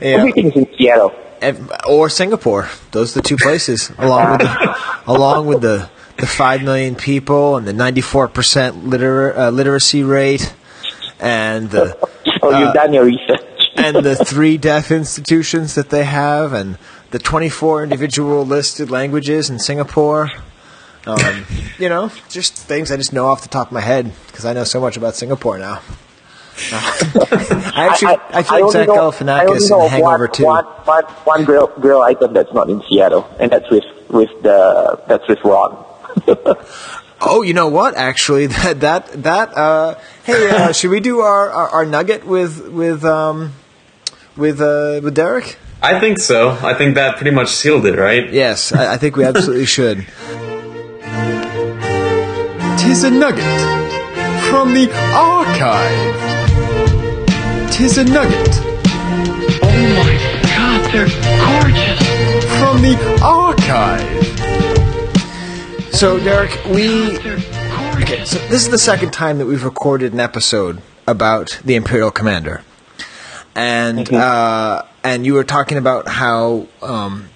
Yeah. 0.01 0.17
Everything's 0.17 0.55
in 0.55 0.67
Seattle. 0.77 1.11
And, 1.41 1.71
or 1.87 2.09
Singapore. 2.09 2.69
Those 2.91 3.15
are 3.17 3.21
the 3.21 3.27
two 3.27 3.37
places, 3.37 3.91
along 3.97 4.31
with 4.31 4.41
the, 4.41 4.77
along 5.07 5.47
with 5.47 5.61
the 5.61 5.89
the 6.17 6.27
five 6.27 6.61
million 6.63 6.95
people 6.95 7.55
and 7.57 7.65
the 7.67 7.73
ninety 7.73 8.01
four 8.01 8.27
percent 8.27 8.75
uh, 8.75 9.49
literacy 9.49 10.03
rate, 10.03 10.53
and 11.19 11.69
the 11.71 11.97
Oh, 12.41 12.49
you've 12.57 12.69
uh, 12.69 12.73
done 12.73 12.93
your 12.93 13.05
research. 13.05 13.41
and 13.77 13.95
the 13.97 14.15
three 14.15 14.57
deaf 14.57 14.91
institutions 14.91 15.75
that 15.75 15.89
they 15.89 16.03
have, 16.03 16.53
and 16.53 16.77
the 17.11 17.19
24 17.19 17.83
individual 17.83 18.45
listed 18.45 18.91
languages 18.91 19.49
in 19.49 19.59
Singapore. 19.59 20.31
Um, 21.07 21.45
you 21.79 21.89
know, 21.89 22.11
just 22.29 22.55
things 22.55 22.91
I 22.91 22.97
just 22.97 23.13
know 23.13 23.25
off 23.27 23.41
the 23.41 23.49
top 23.49 23.67
of 23.67 23.73
my 23.73 23.81
head 23.81 24.11
because 24.27 24.45
I 24.45 24.53
know 24.53 24.63
so 24.65 24.79
much 24.79 24.95
about 24.97 25.15
Singapore 25.15 25.57
now. 25.57 25.81
I 26.71 27.87
actually, 27.91 28.17
I, 28.29 28.43
feel 28.43 28.51
like 28.51 28.63
only 28.63 28.71
Zach 28.71 28.87
know- 28.87 28.93
I 28.93 28.97
Galifianakis 28.97 29.49
only 29.49 29.63
in 29.63 29.69
know 29.69 29.79
The 29.79 29.85
of 29.85 29.91
Hangover 29.91 30.25
one, 30.25 30.31
too. 30.31 30.45
One, 30.45 30.65
one, 30.65 31.03
one 31.03 31.45
grill, 31.45 31.67
grill 31.67 32.01
item 32.01 32.33
that's 32.33 32.53
not 32.53 32.69
in 32.69 32.81
Seattle, 32.89 33.29
and 33.39 33.51
that's 33.51 33.69
with 33.69 33.85
with 34.09 34.29
the 34.41 35.01
that's 35.07 35.27
with 35.27 35.39
Ron. 35.43 35.85
Oh, 37.21 37.41
you 37.41 37.53
know 37.53 37.67
what? 37.67 37.95
Actually, 37.95 38.47
that 38.63 38.79
that 38.79 39.23
that. 39.23 39.57
Uh, 39.57 39.95
hey, 40.23 40.49
uh, 40.49 40.71
should 40.77 40.91
we 40.91 40.99
do 40.99 41.19
our, 41.19 41.49
our, 41.49 41.69
our 41.69 41.85
nugget 41.85 42.25
with 42.25 42.69
with 42.69 43.03
um 43.03 43.53
with 44.37 44.61
uh, 44.61 45.01
with 45.03 45.15
Derek? 45.15 45.57
I 45.81 45.99
think 45.99 46.19
so. 46.19 46.51
I 46.61 46.73
think 46.73 46.95
that 46.95 47.15
pretty 47.17 47.31
much 47.31 47.49
sealed 47.49 47.85
it, 47.85 47.97
right? 47.97 48.31
Yes, 48.31 48.73
I, 48.73 48.93
I 48.93 48.97
think 48.97 49.15
we 49.15 49.23
absolutely 49.23 49.65
should. 49.65 50.05
Tis 52.79 53.03
a 53.03 53.11
nugget 53.11 53.43
from 54.49 54.73
the 54.73 54.89
archive. 55.13 56.28
Tis 57.71 57.97
a 57.97 58.03
nugget. 58.03 58.49
Oh 59.61 59.87
my 59.95 60.13
god, 60.43 60.91
they're 60.91 61.07
gorgeous. 61.07 61.99
From 62.59 62.81
the 62.81 62.95
archive. 63.23 64.19
So, 65.93 66.19
Derek, 66.19 66.51
we. 66.65 67.17
Okay, 68.01 68.25
so 68.25 68.37
this 68.47 68.63
is 68.63 68.69
the 68.69 68.77
second 68.77 69.11
time 69.11 69.37
that 69.37 69.45
we've 69.45 69.63
recorded 69.63 70.13
an 70.13 70.19
episode 70.19 70.81
about 71.07 71.59
the 71.63 71.75
Imperial 71.75 72.11
Commander, 72.11 72.63
and 73.55 74.11
uh, 74.13 74.83
and 75.03 75.25
you 75.25 75.33
were 75.33 75.43
talking 75.43 75.77
about 75.77 76.07
how 76.07 76.67
um, 76.81 77.29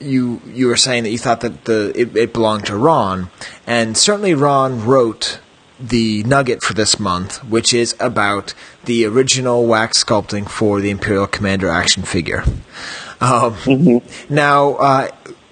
you 0.00 0.40
you 0.46 0.68
were 0.68 0.76
saying 0.76 1.04
that 1.04 1.10
you 1.10 1.18
thought 1.18 1.40
that 1.40 1.64
the 1.64 1.92
it, 1.94 2.16
it 2.16 2.32
belonged 2.32 2.66
to 2.66 2.76
Ron, 2.76 3.30
and 3.66 3.96
certainly 3.96 4.34
Ron 4.34 4.84
wrote 4.84 5.40
the 5.80 6.22
nugget 6.24 6.62
for 6.62 6.74
this 6.74 6.98
month, 6.98 7.44
which 7.44 7.72
is 7.72 7.94
about 8.00 8.54
the 8.84 9.04
original 9.04 9.66
wax 9.66 10.02
sculpting 10.02 10.48
for 10.48 10.80
the 10.80 10.90
Imperial 10.90 11.26
Commander 11.26 11.68
action 11.68 12.02
figure. 12.02 12.44
Um, 13.20 14.02
Now, 14.28 14.74
uh, 14.74 15.08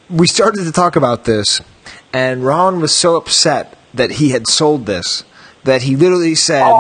we 0.09 0.27
started 0.27 0.65
to 0.65 0.73
talk 0.73 0.97
about 0.97 1.25
this, 1.25 1.61
and 2.13 2.45
Ron 2.45 2.81
was 2.81 2.93
so 2.93 3.17
upset 3.17 3.77
that 3.95 4.13
he 4.13 4.31
had 4.31 4.47
sold 4.47 4.87
this 4.87 5.25
that 5.65 5.83
he 5.83 5.97
literally 5.97 6.35
said, 6.35 6.73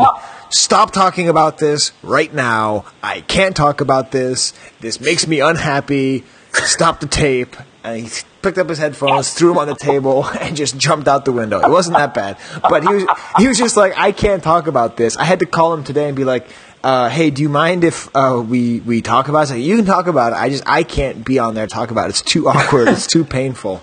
Stop 0.48 0.92
talking 0.92 1.28
about 1.28 1.58
this 1.58 1.90
right 2.02 2.32
now. 2.32 2.84
I 3.02 3.20
can't 3.22 3.56
talk 3.56 3.80
about 3.80 4.12
this. 4.12 4.54
This 4.80 5.00
makes 5.00 5.26
me 5.26 5.40
unhappy. 5.40 6.24
Stop 6.52 7.00
the 7.00 7.08
tape. 7.08 7.56
And 7.82 8.06
he 8.06 8.22
picked 8.46 8.58
up 8.58 8.68
his 8.68 8.78
headphones, 8.78 9.32
threw 9.34 9.48
them 9.48 9.58
on 9.58 9.66
the 9.66 9.74
table, 9.74 10.24
and 10.40 10.56
just 10.56 10.78
jumped 10.78 11.08
out 11.08 11.24
the 11.24 11.32
window. 11.32 11.60
It 11.60 11.68
wasn't 11.68 11.96
that 11.96 12.14
bad, 12.14 12.38
but 12.62 12.84
he 12.84 12.94
was 12.94 13.04
he 13.38 13.48
was 13.48 13.58
just 13.58 13.76
like, 13.76 13.98
I 13.98 14.12
can't 14.12 14.42
talk 14.42 14.68
about 14.68 14.96
this. 14.96 15.16
I 15.16 15.24
had 15.24 15.40
to 15.40 15.46
call 15.46 15.74
him 15.74 15.82
today 15.82 16.06
and 16.06 16.16
be 16.16 16.24
like, 16.24 16.46
uh, 16.84 17.08
Hey, 17.08 17.30
do 17.30 17.42
you 17.42 17.48
mind 17.48 17.82
if 17.82 18.08
uh, 18.14 18.42
we 18.46 18.80
we 18.80 19.02
talk 19.02 19.28
about 19.28 19.44
it? 19.44 19.46
Said, 19.48 19.60
you 19.60 19.76
can 19.76 19.84
talk 19.84 20.06
about 20.06 20.32
it. 20.32 20.36
I 20.36 20.48
just 20.48 20.62
I 20.66 20.84
can't 20.84 21.24
be 21.24 21.38
on 21.40 21.54
there 21.54 21.66
talk 21.66 21.90
about 21.90 22.06
it. 22.06 22.10
It's 22.10 22.22
too 22.22 22.48
awkward. 22.48 22.88
it's 22.88 23.08
too 23.08 23.24
painful. 23.24 23.82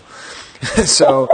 so 0.85 1.27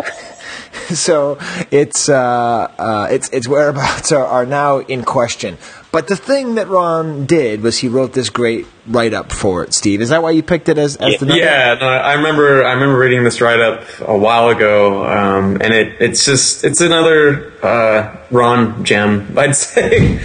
so 0.90 1.38
it's 1.70 2.10
uh, 2.10 2.74
uh, 2.80 3.08
its 3.12 3.30
its 3.30 3.48
whereabouts 3.48 4.12
are, 4.12 4.26
are 4.26 4.46
now 4.46 4.80
in 4.80 5.04
question. 5.04 5.58
But 5.92 6.08
the 6.08 6.16
thing 6.16 6.54
that 6.56 6.68
Ron 6.68 7.26
did 7.26 7.62
was 7.64 7.80
he 7.80 7.88
wrote 7.88 8.14
this 8.14 8.30
great 8.30 8.68
write 8.86 9.14
up 9.16 9.32
for 9.32 9.64
it. 9.64 9.74
Steve, 9.74 10.02
is 10.02 10.10
that 10.10 10.22
why 10.22 10.30
you 10.32 10.44
picked 10.44 10.70
it 10.70 10.78
as, 10.78 10.96
as 10.98 11.18
the 11.20 11.26
nugget? 11.26 11.44
Yeah, 11.44 11.78
no, 11.82 11.88
I 11.88 12.14
remember. 12.14 12.64
I 12.64 12.74
remember 12.74 13.00
reading 13.00 13.24
this 13.24 13.42
write 13.42 13.60
up 13.60 13.84
a 14.02 14.16
while 14.16 14.50
ago, 14.50 15.04
um, 15.08 15.56
and 15.62 15.74
it, 15.74 16.00
it's 16.00 16.24
just 16.26 16.64
it's 16.64 16.80
another 16.82 17.52
uh, 17.66 18.16
Ron 18.30 18.86
gem, 18.86 19.34
I'd 19.38 19.56
say. 19.56 20.20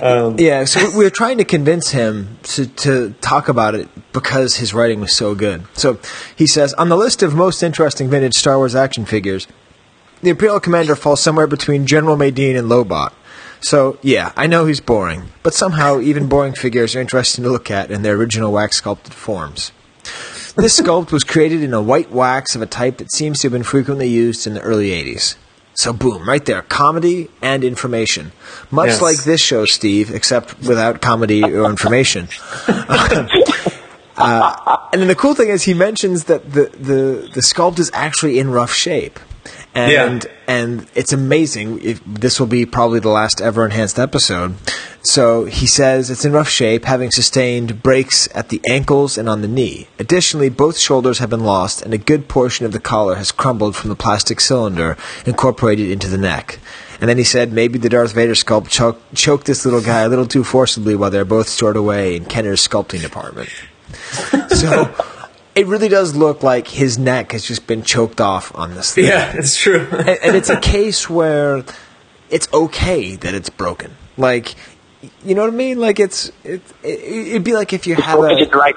Um, 0.00 0.36
Yeah, 0.38 0.64
so 0.64 0.80
we- 0.88 0.96
we 0.98 1.04
were 1.04 1.10
trying 1.10 1.36
to 1.36 1.44
convince 1.44 1.90
him 1.90 2.38
to, 2.44 2.64
to 2.66 3.14
talk 3.20 3.50
about 3.50 3.74
it 3.74 3.88
because 4.14 4.56
his 4.56 4.72
writing 4.72 5.00
was 5.02 5.14
so 5.14 5.34
good. 5.34 5.64
So 5.74 5.98
he 6.34 6.46
says 6.46 6.72
On 6.74 6.88
the 6.88 6.96
list 6.96 7.22
of 7.22 7.34
most 7.34 7.62
interesting 7.62 8.08
vintage 8.08 8.32
Star 8.32 8.56
Wars 8.56 8.74
action 8.74 9.04
figures, 9.04 9.46
the 10.22 10.30
Imperial 10.30 10.58
Commander 10.60 10.96
falls 10.96 11.20
somewhere 11.20 11.46
between 11.46 11.86
General 11.86 12.16
Madine 12.16 12.56
and 12.58 12.70
Lobot. 12.70 13.12
So, 13.62 13.98
yeah, 14.02 14.32
I 14.36 14.46
know 14.48 14.66
he's 14.66 14.80
boring, 14.80 15.28
but 15.42 15.54
somehow 15.54 16.00
even 16.00 16.28
boring 16.28 16.52
figures 16.52 16.96
are 16.96 17.00
interesting 17.00 17.44
to 17.44 17.50
look 17.50 17.70
at 17.70 17.90
in 17.90 18.02
their 18.02 18.16
original 18.16 18.52
wax 18.52 18.76
sculpted 18.78 19.14
forms. 19.14 19.70
This 20.56 20.78
sculpt 20.78 21.12
was 21.12 21.22
created 21.24 21.62
in 21.62 21.72
a 21.72 21.80
white 21.80 22.10
wax 22.10 22.54
of 22.56 22.60
a 22.62 22.66
type 22.66 22.98
that 22.98 23.12
seems 23.12 23.38
to 23.40 23.46
have 23.46 23.52
been 23.52 23.62
frequently 23.62 24.08
used 24.08 24.46
in 24.46 24.54
the 24.54 24.60
early 24.60 24.90
80s. 24.90 25.36
So, 25.74 25.92
boom, 25.94 26.28
right 26.28 26.44
there 26.44 26.60
comedy 26.62 27.30
and 27.40 27.64
information. 27.64 28.32
Much 28.70 28.88
Yes. 28.88 29.00
like 29.00 29.24
this 29.24 29.40
show, 29.40 29.64
Steve, 29.64 30.10
except 30.12 30.58
without 30.60 31.00
comedy 31.00 31.42
or 31.42 31.70
information. 31.70 32.28
uh, 32.68 33.26
and 34.92 35.00
then 35.00 35.08
the 35.08 35.14
cool 35.14 35.34
thing 35.34 35.48
is, 35.48 35.62
he 35.62 35.72
mentions 35.72 36.24
that 36.24 36.52
the, 36.52 36.64
the, 36.66 37.30
the 37.32 37.40
sculpt 37.40 37.78
is 37.78 37.90
actually 37.94 38.38
in 38.38 38.50
rough 38.50 38.72
shape. 38.74 39.18
And 39.74 40.24
Yeah. 40.24 40.30
and 40.48 40.86
it's 40.94 41.12
amazing. 41.12 41.80
If 41.82 42.00
this 42.06 42.38
will 42.38 42.46
be 42.46 42.66
probably 42.66 43.00
the 43.00 43.08
last 43.08 43.40
ever 43.40 43.64
enhanced 43.64 43.98
episode. 43.98 44.56
So 45.04 45.46
he 45.46 45.66
says 45.66 46.10
it's 46.10 46.24
in 46.24 46.32
rough 46.32 46.48
shape, 46.48 46.84
having 46.84 47.10
sustained 47.10 47.82
breaks 47.82 48.28
at 48.34 48.50
the 48.50 48.60
ankles 48.68 49.18
and 49.18 49.28
on 49.28 49.40
the 49.40 49.48
knee. 49.48 49.88
Additionally, 49.98 50.48
both 50.48 50.78
shoulders 50.78 51.18
have 51.18 51.30
been 51.30 51.42
lost, 51.44 51.82
and 51.82 51.92
a 51.92 51.98
good 51.98 52.28
portion 52.28 52.66
of 52.66 52.72
the 52.72 52.78
collar 52.78 53.16
has 53.16 53.32
crumbled 53.32 53.74
from 53.74 53.88
the 53.88 53.96
plastic 53.96 54.40
cylinder 54.40 54.96
incorporated 55.26 55.90
into 55.90 56.08
the 56.08 56.18
neck. 56.18 56.58
And 57.00 57.08
then 57.08 57.18
he 57.18 57.24
said 57.24 57.52
maybe 57.52 57.80
the 57.80 57.88
Darth 57.88 58.12
Vader 58.12 58.34
sculpt 58.34 58.68
choke, 58.68 59.00
choked 59.14 59.46
this 59.46 59.64
little 59.64 59.80
guy 59.80 60.02
a 60.02 60.08
little 60.08 60.26
too 60.26 60.44
forcibly 60.44 60.94
while 60.94 61.10
they're 61.10 61.24
both 61.24 61.48
stored 61.48 61.76
away 61.76 62.14
in 62.14 62.26
Kenner's 62.26 62.66
sculpting 62.66 63.00
department. 63.00 63.48
so 64.50 64.94
it 65.54 65.66
really 65.66 65.88
does 65.88 66.14
look 66.14 66.42
like 66.42 66.66
his 66.68 66.98
neck 66.98 67.32
has 67.32 67.44
just 67.44 67.66
been 67.66 67.82
choked 67.82 68.20
off 68.20 68.54
on 68.54 68.74
this 68.74 68.94
thing. 68.94 69.06
Yeah, 69.06 69.32
it's 69.36 69.56
true. 69.56 69.86
and, 69.90 70.08
and 70.08 70.36
it's 70.36 70.50
a 70.50 70.60
case 70.60 71.08
where 71.10 71.64
it's 72.30 72.52
okay 72.52 73.16
that 73.16 73.34
it's 73.34 73.50
broken. 73.50 73.94
Like, 74.16 74.54
you 75.24 75.34
know 75.34 75.42
what 75.42 75.52
I 75.52 75.56
mean? 75.56 75.78
Like 75.78 76.00
it's 76.00 76.30
it, 76.44 76.62
it 76.82 77.00
it'd 77.28 77.44
be 77.44 77.54
like 77.54 77.72
if 77.72 77.86
you 77.86 77.94
had 77.94 78.16
Broken 78.16 78.52
a 78.52 78.56
right 78.56 78.74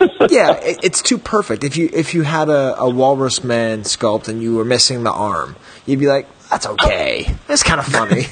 yeah, 0.30 0.52
it, 0.54 0.78
it's 0.82 1.02
too 1.02 1.18
perfect. 1.18 1.64
If 1.64 1.76
you 1.76 1.90
if 1.92 2.14
you 2.14 2.22
had 2.22 2.48
a, 2.48 2.78
a 2.78 2.88
walrus 2.88 3.44
man 3.44 3.82
sculpt 3.82 4.28
and 4.28 4.42
you 4.42 4.56
were 4.56 4.64
missing 4.64 5.02
the 5.04 5.12
arm, 5.12 5.56
you'd 5.86 6.00
be 6.00 6.06
like, 6.06 6.26
that's 6.48 6.66
okay. 6.66 7.34
That's 7.46 7.62
kind 7.62 7.80
of 7.80 7.86
funny. 7.86 8.26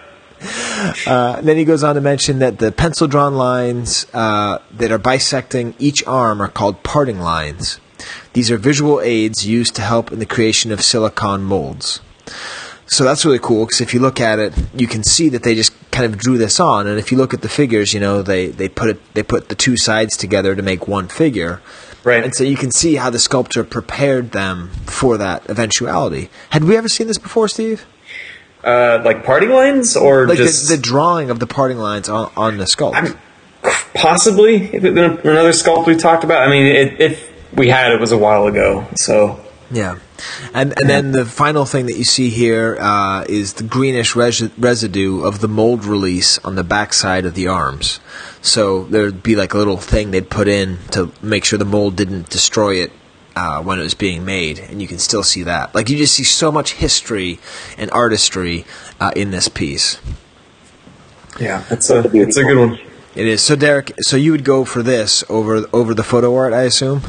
Uh, 1.06 1.40
then 1.40 1.56
he 1.56 1.64
goes 1.64 1.82
on 1.82 1.94
to 1.94 2.00
mention 2.00 2.38
that 2.40 2.58
the 2.58 2.70
pencil 2.70 3.06
drawn 3.06 3.34
lines 3.34 4.06
uh, 4.12 4.58
that 4.72 4.92
are 4.92 4.98
bisecting 4.98 5.74
each 5.78 6.06
arm 6.06 6.40
are 6.40 6.48
called 6.48 6.82
parting 6.82 7.18
lines. 7.18 7.80
These 8.34 8.50
are 8.50 8.58
visual 8.58 9.00
aids 9.00 9.46
used 9.46 9.74
to 9.76 9.82
help 9.82 10.12
in 10.12 10.18
the 10.18 10.26
creation 10.26 10.70
of 10.70 10.82
silicon 10.82 11.42
molds. 11.42 12.00
So 12.86 13.04
that's 13.04 13.24
really 13.24 13.38
cool 13.38 13.66
because 13.66 13.80
if 13.80 13.94
you 13.94 14.00
look 14.00 14.20
at 14.20 14.38
it, 14.38 14.52
you 14.74 14.86
can 14.86 15.02
see 15.02 15.28
that 15.30 15.42
they 15.42 15.54
just 15.54 15.72
kind 15.90 16.06
of 16.06 16.18
drew 16.18 16.38
this 16.38 16.60
on. 16.60 16.86
And 16.86 16.98
if 16.98 17.10
you 17.10 17.18
look 17.18 17.34
at 17.34 17.42
the 17.42 17.48
figures, 17.48 17.92
you 17.92 18.00
know 18.00 18.22
they, 18.22 18.48
they 18.48 18.68
put 18.68 18.90
it 18.90 19.14
they 19.14 19.22
put 19.22 19.48
the 19.48 19.54
two 19.54 19.76
sides 19.76 20.16
together 20.16 20.54
to 20.54 20.62
make 20.62 20.86
one 20.86 21.08
figure. 21.08 21.60
Right. 22.04 22.22
And 22.22 22.32
so 22.34 22.44
you 22.44 22.56
can 22.56 22.70
see 22.70 22.94
how 22.94 23.10
the 23.10 23.18
sculptor 23.18 23.64
prepared 23.64 24.30
them 24.30 24.70
for 24.86 25.16
that 25.18 25.50
eventuality. 25.50 26.30
Had 26.50 26.62
we 26.62 26.76
ever 26.76 26.88
seen 26.88 27.08
this 27.08 27.18
before, 27.18 27.48
Steve? 27.48 27.84
Uh, 28.66 29.00
like 29.04 29.24
parting 29.24 29.50
lines, 29.50 29.96
or 29.96 30.26
Like 30.26 30.38
just 30.38 30.68
the, 30.68 30.74
the 30.76 30.82
drawing 30.82 31.30
of 31.30 31.38
the 31.38 31.46
parting 31.46 31.78
lines 31.78 32.08
on, 32.08 32.32
on 32.36 32.56
the 32.58 32.64
sculpt. 32.64 33.16
possibly 33.94 34.56
if 34.74 34.84
it- 34.84 34.96
another 34.98 35.50
sculpt 35.52 35.86
we 35.86 35.94
talked 35.96 36.24
about. 36.24 36.42
I 36.46 36.50
mean, 36.50 36.66
it, 36.66 37.00
if 37.00 37.32
we 37.54 37.68
had, 37.68 37.92
it 37.92 38.00
was 38.00 38.12
a 38.12 38.18
while 38.18 38.46
ago. 38.46 38.86
So 38.96 39.40
Yeah, 39.70 39.98
and 40.52 40.74
and 40.80 40.90
then 40.90 41.12
the 41.12 41.24
final 41.24 41.64
thing 41.64 41.86
that 41.86 41.96
you 41.96 42.04
see 42.04 42.28
here 42.30 42.76
uh, 42.80 43.24
is 43.28 43.54
the 43.54 43.64
greenish 43.64 44.14
res- 44.16 44.50
residue 44.58 45.22
of 45.24 45.40
the 45.40 45.48
mold 45.48 45.84
release 45.84 46.38
on 46.44 46.56
the 46.56 46.64
backside 46.64 47.24
of 47.24 47.34
the 47.34 47.48
arms. 47.48 48.00
So 48.42 48.84
there'd 48.84 49.22
be 49.22 49.36
like 49.36 49.54
a 49.54 49.58
little 49.58 49.76
thing 49.78 50.10
they'd 50.10 50.28
put 50.30 50.48
in 50.48 50.78
to 50.92 51.10
make 51.22 51.44
sure 51.44 51.58
the 51.58 51.64
mold 51.64 51.96
didn't 51.96 52.30
destroy 52.30 52.74
it 52.82 52.92
uh, 53.36 53.62
when 53.62 53.78
it 53.78 53.82
was 53.82 53.94
being 53.94 54.24
made, 54.24 54.58
and 54.58 54.80
you 54.80 54.88
can 54.88 54.98
still 54.98 55.22
see 55.22 55.42
that. 55.44 55.74
Like 55.74 55.90
you 55.90 55.96
just 55.96 56.14
see 56.14 56.24
so 56.24 56.50
much 56.50 56.72
history 56.72 57.38
and 57.76 57.90
artistry 57.90 58.64
uh, 58.98 59.12
in 59.14 59.30
this 59.30 59.46
piece. 59.46 60.00
yeah, 61.38 61.62
it's 61.70 61.90
a 61.90 62.00
it's 62.14 62.38
a 62.38 62.42
good 62.42 62.58
one. 62.58 62.78
It 63.14 63.26
is. 63.26 63.42
So 63.42 63.54
Derek, 63.54 63.92
so 64.00 64.16
you 64.16 64.32
would 64.32 64.44
go 64.44 64.64
for 64.64 64.82
this 64.82 65.22
over 65.28 65.66
over 65.72 65.94
the 65.94 66.02
photo 66.02 66.34
art, 66.34 66.52
I 66.54 66.62
assume. 66.62 67.02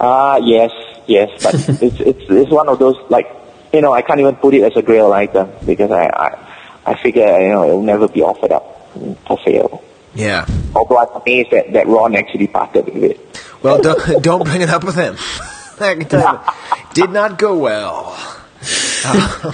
Ah, 0.00 0.36
yes, 0.36 0.72
yes, 1.06 1.30
but 1.42 1.54
it's 1.82 2.00
it's 2.00 2.30
it's 2.30 2.50
one 2.50 2.68
of 2.68 2.78
those 2.78 2.96
like 3.10 3.30
you 3.72 3.82
know 3.82 3.92
I 3.92 4.02
can't 4.02 4.20
even 4.20 4.36
put 4.36 4.54
it 4.54 4.62
as 4.62 4.76
a 4.76 4.82
grail 4.82 5.12
item 5.12 5.50
because 5.64 5.90
I 5.90 6.06
I, 6.06 6.92
I 6.92 6.94
figure 7.02 7.40
you 7.40 7.48
know 7.48 7.64
it'll 7.64 7.82
never 7.82 8.08
be 8.08 8.22
offered 8.22 8.52
up 8.52 8.90
for 9.26 9.38
sale. 9.44 9.82
Yeah. 10.14 10.46
although 10.74 10.96
I'm 10.96 11.20
amazed 11.20 11.50
that, 11.50 11.74
that 11.74 11.86
Ron 11.86 12.16
actually 12.16 12.46
parted 12.46 12.86
with 12.86 13.04
it. 13.04 13.45
Well, 13.62 13.80
don't, 13.80 14.22
don't 14.28 14.44
bring 14.44 14.60
it 14.62 14.68
up 14.70 14.84
with 14.84 14.94
him. 14.96 15.16
I 15.80 15.94
can 15.94 16.08
tell 16.08 16.54
did 16.94 17.10
not 17.10 17.38
go 17.38 17.58
well. 17.58 18.14
Uh, 19.04 19.52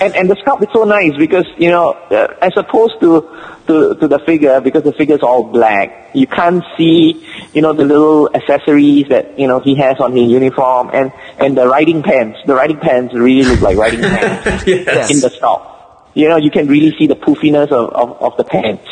And 0.00 0.16
and 0.16 0.28
the 0.28 0.34
sculpt 0.34 0.62
is 0.62 0.68
so 0.72 0.82
nice 0.84 1.14
because 1.16 1.46
you 1.58 1.70
know, 1.70 1.92
uh, 2.10 2.26
as 2.42 2.52
opposed 2.56 2.98
to, 3.00 3.22
to 3.68 3.94
to 3.94 4.08
the 4.08 4.18
figure, 4.26 4.60
because 4.60 4.82
the 4.82 4.92
figure 4.92 5.14
is 5.14 5.22
all 5.22 5.44
black, 5.44 6.10
you 6.12 6.26
can't 6.26 6.64
see 6.76 7.24
you 7.54 7.62
know 7.62 7.72
the 7.72 7.84
little 7.84 8.28
accessories 8.34 9.06
that 9.10 9.38
you 9.38 9.46
know 9.46 9.60
he 9.60 9.76
has 9.76 10.00
on 10.00 10.16
his 10.16 10.28
uniform, 10.28 10.90
and 10.92 11.12
and 11.38 11.56
the 11.56 11.68
riding 11.68 12.02
pants. 12.02 12.40
The 12.46 12.54
riding 12.54 12.78
pants 12.78 13.14
really 13.14 13.44
look 13.48 13.60
like 13.60 13.76
riding 13.78 14.00
pants 14.16 14.66
Yes. 14.66 15.10
in 15.14 15.20
the 15.20 15.30
sculpt. 15.30 15.68
You 16.14 16.28
know, 16.28 16.36
you 16.36 16.50
can 16.50 16.66
really 16.66 16.92
see 16.98 17.06
the 17.06 17.14
poofiness 17.16 17.70
of, 17.70 17.90
of, 17.94 18.20
of 18.20 18.36
the 18.36 18.44
pants. 18.44 18.84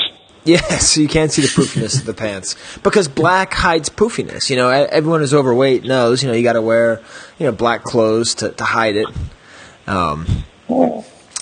Yes, 0.51 0.97
you 0.97 1.07
can't 1.07 1.31
see 1.31 1.43
the 1.43 1.49
poofiness 1.49 2.01
of 2.01 2.07
the 2.07 2.15
pants 2.15 2.57
because 2.83 3.07
black 3.07 3.55
hides 3.55 3.89
poofiness. 3.89 4.51
You 4.51 4.57
know, 4.57 4.69
everyone 4.69 5.21
who's 5.21 5.33
overweight 5.33 5.85
knows. 5.85 6.23
You 6.23 6.29
know, 6.29 6.35
you 6.35 6.43
got 6.43 6.55
to 6.55 6.63
wear 6.63 7.01
you 7.39 7.47
know 7.47 7.53
black 7.53 7.85
clothes 7.85 8.35
to, 8.37 8.51
to 8.51 8.65
hide 8.65 8.97
it. 8.97 9.07
Um, 9.87 10.27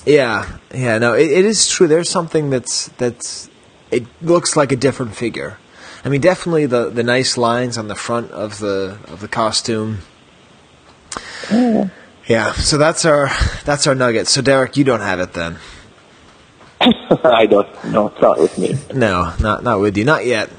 yeah, 0.04 0.58
yeah. 0.74 0.98
No, 0.98 1.14
it, 1.14 1.30
it 1.30 1.44
is 1.46 1.68
true. 1.68 1.86
There's 1.86 2.10
something 2.10 2.50
that's 2.50 2.88
that's 2.98 3.48
it 3.90 4.04
looks 4.20 4.56
like 4.56 4.72
a 4.72 4.76
different 4.76 5.14
figure. 5.14 5.56
I 6.04 6.10
mean, 6.10 6.20
definitely 6.20 6.66
the 6.66 6.90
the 6.90 7.02
nice 7.02 7.38
lines 7.38 7.78
on 7.78 7.88
the 7.88 7.94
front 7.94 8.30
of 8.32 8.58
the 8.58 8.98
of 9.08 9.20
the 9.20 9.28
costume. 9.28 9.98
Yeah, 11.50 12.52
so 12.52 12.76
that's 12.76 13.06
our 13.06 13.30
that's 13.64 13.86
our 13.86 13.94
nugget. 13.94 14.28
So 14.28 14.42
Derek, 14.42 14.76
you 14.76 14.84
don't 14.84 15.00
have 15.00 15.18
it 15.18 15.32
then. 15.32 15.56
I 17.24 17.46
don't 17.46 17.84
know. 17.86 18.08
It's 18.08 18.20
not 18.22 18.38
with 18.38 18.56
me. 18.58 18.76
No, 18.94 19.32
not 19.40 19.62
not 19.62 19.80
with 19.80 19.96
you, 19.96 20.04
not 20.04 20.24
yet. 20.26 20.50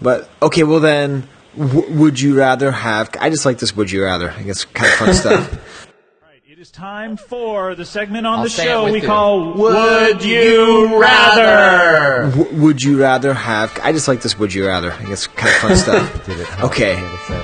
But 0.00 0.28
okay, 0.42 0.64
well 0.64 0.80
then, 0.80 1.28
w- 1.58 1.92
would 1.98 2.20
you 2.20 2.36
rather 2.38 2.70
have? 2.72 3.10
I 3.20 3.30
just 3.30 3.44
like 3.46 3.58
this. 3.58 3.76
Would 3.76 3.90
you 3.90 4.04
rather? 4.04 4.30
I 4.30 4.42
guess 4.42 4.64
kind 4.64 4.90
of 4.92 4.98
fun 4.98 5.14
stuff. 5.54 5.88
It 6.46 6.58
is 6.58 6.70
time 6.70 7.16
for 7.16 7.74
the 7.74 7.84
segment 7.84 8.26
on 8.26 8.38
I'll 8.38 8.44
the 8.44 8.50
show 8.50 8.84
we 8.90 9.00
you. 9.00 9.06
call 9.06 9.52
Would 9.54 9.74
Would 9.74 10.24
You 10.24 10.98
Rather? 11.00 12.30
W- 12.30 12.62
would 12.62 12.82
you 12.82 12.98
rather 12.98 13.34
have? 13.34 13.78
I 13.82 13.92
just 13.92 14.08
like 14.08 14.22
this. 14.22 14.38
Would 14.38 14.54
you 14.54 14.66
rather? 14.66 14.92
I 14.92 15.02
guess 15.04 15.26
kind 15.26 15.48
of 15.48 15.56
fun 15.56 15.76
stuff. 15.76 16.62
okay, 16.64 16.94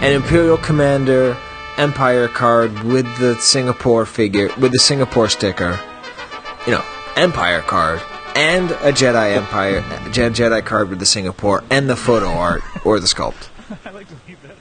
an 0.06 0.12
Imperial 0.14 0.56
Commander 0.56 1.36
Empire 1.76 2.28
card 2.28 2.82
with 2.84 3.04
the 3.18 3.34
Singapore 3.36 4.06
figure 4.06 4.48
with 4.58 4.72
the 4.72 4.78
Singapore 4.78 5.28
sticker. 5.28 5.78
You 6.66 6.72
know, 6.74 6.84
Empire 7.20 7.60
card 7.60 8.00
and 8.34 8.70
a 8.70 8.92
Jedi 8.92 9.36
Empire 9.36 9.82
Je- 10.10 10.30
Jedi 10.30 10.64
card 10.64 10.88
with 10.88 10.98
the 10.98 11.06
Singapore 11.06 11.62
and 11.70 11.88
the 11.90 11.96
photo 11.96 12.28
art 12.28 12.62
or 12.84 12.98
the 12.98 13.06
sculpt. 13.06 13.48
I 13.84 13.90
like 13.90 14.08
to 14.08 14.14
leave 14.26 14.38
that 14.42 14.56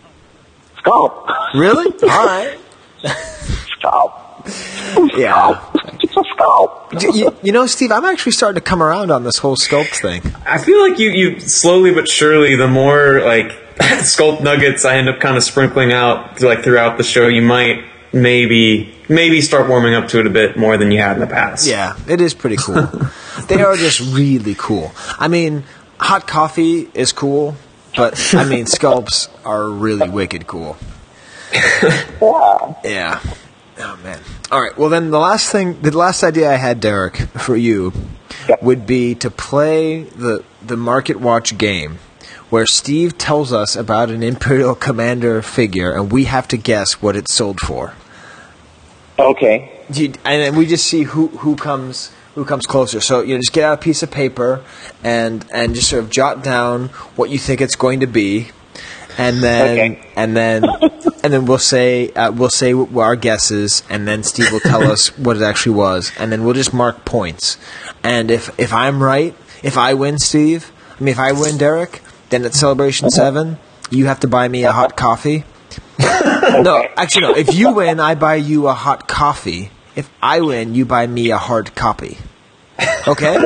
Sculpt. 0.84 1.53
Really? 1.53 1.86
All 2.03 2.26
right. 2.26 2.57
Sculpt. 3.03 5.18
Yeah. 5.18 5.64
It's 6.02 6.15
a 6.15 6.23
sculpt. 6.36 7.02
You, 7.02 7.14
you- 7.14 7.38
you 7.44 7.52
know, 7.52 7.65
Steve, 7.68 7.91
I'm 7.91 8.06
actually 8.06 8.31
starting 8.34 8.56
to 8.56 8.61
come 8.68 8.81
around 8.84 9.11
on 9.11 9.23
this 9.23 9.38
whole 9.38 9.56
sculpt 9.56 10.02
thing. 10.02 10.22
I 10.45 10.57
feel 10.57 10.81
like 10.90 10.99
you, 10.99 11.11
you 11.11 11.40
slowly 11.40 11.94
but 11.94 12.07
surely, 12.10 12.56
the 12.56 12.68
more 12.68 13.22
like 13.22 13.52
sculpt 13.80 14.41
nuggets 14.41 14.86
I 14.86 14.98
end 14.98 15.07
up 15.10 15.19
kind 15.19 15.38
of 15.38 15.44
sprinkling 15.44 15.91
out 15.94 16.41
like 16.41 16.64
throughout 16.64 16.98
the 16.98 17.03
show, 17.03 17.27
you 17.27 17.41
might 17.41 17.84
maybe 18.11 18.94
maybe 19.10 19.41
start 19.41 19.68
warming 19.68 19.95
up 19.95 20.07
to 20.10 20.19
it 20.19 20.27
a 20.27 20.30
bit 20.30 20.56
more 20.57 20.77
than 20.77 20.91
you 20.91 20.99
had 20.99 21.14
in 21.14 21.19
the 21.19 21.27
past. 21.27 21.68
Yeah, 21.68 21.98
it 22.07 22.22
is 22.22 22.34
pretty 22.34 22.56
cool. 22.57 22.88
they 23.48 23.61
are 23.61 23.76
just 23.76 23.99
really 23.99 24.56
cool. 24.57 24.91
I 25.18 25.27
mean, 25.27 25.64
hot 25.99 26.27
coffee 26.27 26.90
is 26.94 27.11
cool, 27.11 27.56
but 27.95 28.34
I 28.34 28.45
mean, 28.45 28.65
sculpts 28.65 29.27
are 29.44 29.69
really 29.69 30.10
wicked 30.10 30.48
cool. 30.48 30.77
Yeah. 32.84 33.19
Oh 33.80 33.98
man. 34.03 34.19
All 34.52 34.61
right. 34.61 34.77
Well, 34.77 34.90
then 34.90 35.10
the 35.10 35.19
last 35.19 35.52
thing, 35.52 35.81
the 35.81 35.95
last 35.98 36.23
idea 36.23 36.52
I 36.52 36.57
had, 36.57 36.80
Derek, 36.80 37.18
for 37.18 37.56
you, 37.56 37.94
would 38.61 38.86
be 38.86 39.15
to 39.15 39.31
play 39.31 40.03
the 40.03 40.44
the 40.61 40.77
Market 40.77 41.19
Watch 41.19 41.57
game, 41.57 41.98
where 42.49 42.65
Steve 42.65 43.18
tells 43.18 43.52
us 43.52 43.76
about 43.76 44.10
an 44.10 44.22
Imperial 44.22 44.76
Commander 44.76 45.41
figure, 45.41 45.91
and 45.91 46.11
we 46.11 46.26
have 46.26 46.48
to 46.49 46.57
guess 46.57 47.02
what 47.02 47.15
it's 47.15 47.34
sold 47.34 47.60
for. 47.60 47.94
Okay. 49.19 49.69
You, 49.93 50.13
and 50.25 50.41
then 50.41 50.55
we 50.55 50.65
just 50.65 50.85
see 50.87 51.03
who, 51.03 51.27
who 51.27 51.55
comes 51.55 52.11
who 52.35 52.45
comes 52.45 52.65
closer. 52.65 53.01
So 53.01 53.21
you 53.21 53.33
know, 53.33 53.39
just 53.39 53.53
get 53.53 53.63
out 53.65 53.79
a 53.79 53.81
piece 53.81 54.01
of 54.03 54.11
paper 54.11 54.63
and 55.03 55.45
and 55.51 55.75
just 55.75 55.89
sort 55.89 56.03
of 56.03 56.09
jot 56.09 56.43
down 56.43 56.87
what 57.15 57.29
you 57.29 57.37
think 57.37 57.59
it's 57.59 57.75
going 57.75 57.99
to 57.99 58.07
be, 58.07 58.49
and 59.17 59.43
then 59.43 59.91
Okay. 59.93 60.07
and 60.15 60.37
then 60.37 60.63
and 61.23 61.33
then 61.33 61.45
we'll 61.45 61.57
say 61.57 62.11
uh, 62.13 62.31
we'll 62.31 62.49
say 62.49 62.73
what 62.73 63.03
our 63.03 63.15
guesses, 63.15 63.83
and 63.89 64.07
then 64.07 64.23
Steve 64.23 64.51
will 64.51 64.59
tell 64.61 64.83
us 64.89 65.17
what 65.17 65.35
it 65.37 65.41
actually 65.43 65.75
was, 65.75 66.11
and 66.17 66.31
then 66.31 66.43
we'll 66.45 66.53
just 66.53 66.73
mark 66.73 67.03
points. 67.03 67.57
And 68.03 68.31
if 68.31 68.57
if 68.59 68.71
I'm 68.73 69.03
right, 69.03 69.35
if 69.63 69.77
I 69.77 69.93
win, 69.95 70.19
Steve, 70.19 70.71
I 70.99 71.03
mean 71.03 71.11
if 71.11 71.19
I 71.19 71.33
win, 71.33 71.57
Derek, 71.57 72.01
then 72.29 72.45
at 72.45 72.53
Celebration 72.53 73.09
Seven, 73.09 73.57
you 73.89 74.05
have 74.05 74.19
to 74.21 74.27
buy 74.27 74.47
me 74.47 74.63
a 74.63 74.71
hot 74.71 74.95
coffee. 74.95 75.43
No, 75.99 76.83
actually, 76.97 77.21
no. 77.21 77.35
If 77.35 77.53
you 77.53 77.73
win, 77.73 77.99
I 77.99 78.15
buy 78.15 78.35
you 78.35 78.67
a 78.67 78.73
hot 78.73 79.07
coffee. 79.07 79.71
If 79.95 80.09
I 80.21 80.41
win, 80.41 80.75
you 80.75 80.85
buy 80.85 81.05
me 81.07 81.31
a 81.31 81.37
hard 81.37 81.75
copy. 81.75 82.17
Okay? 83.07 83.37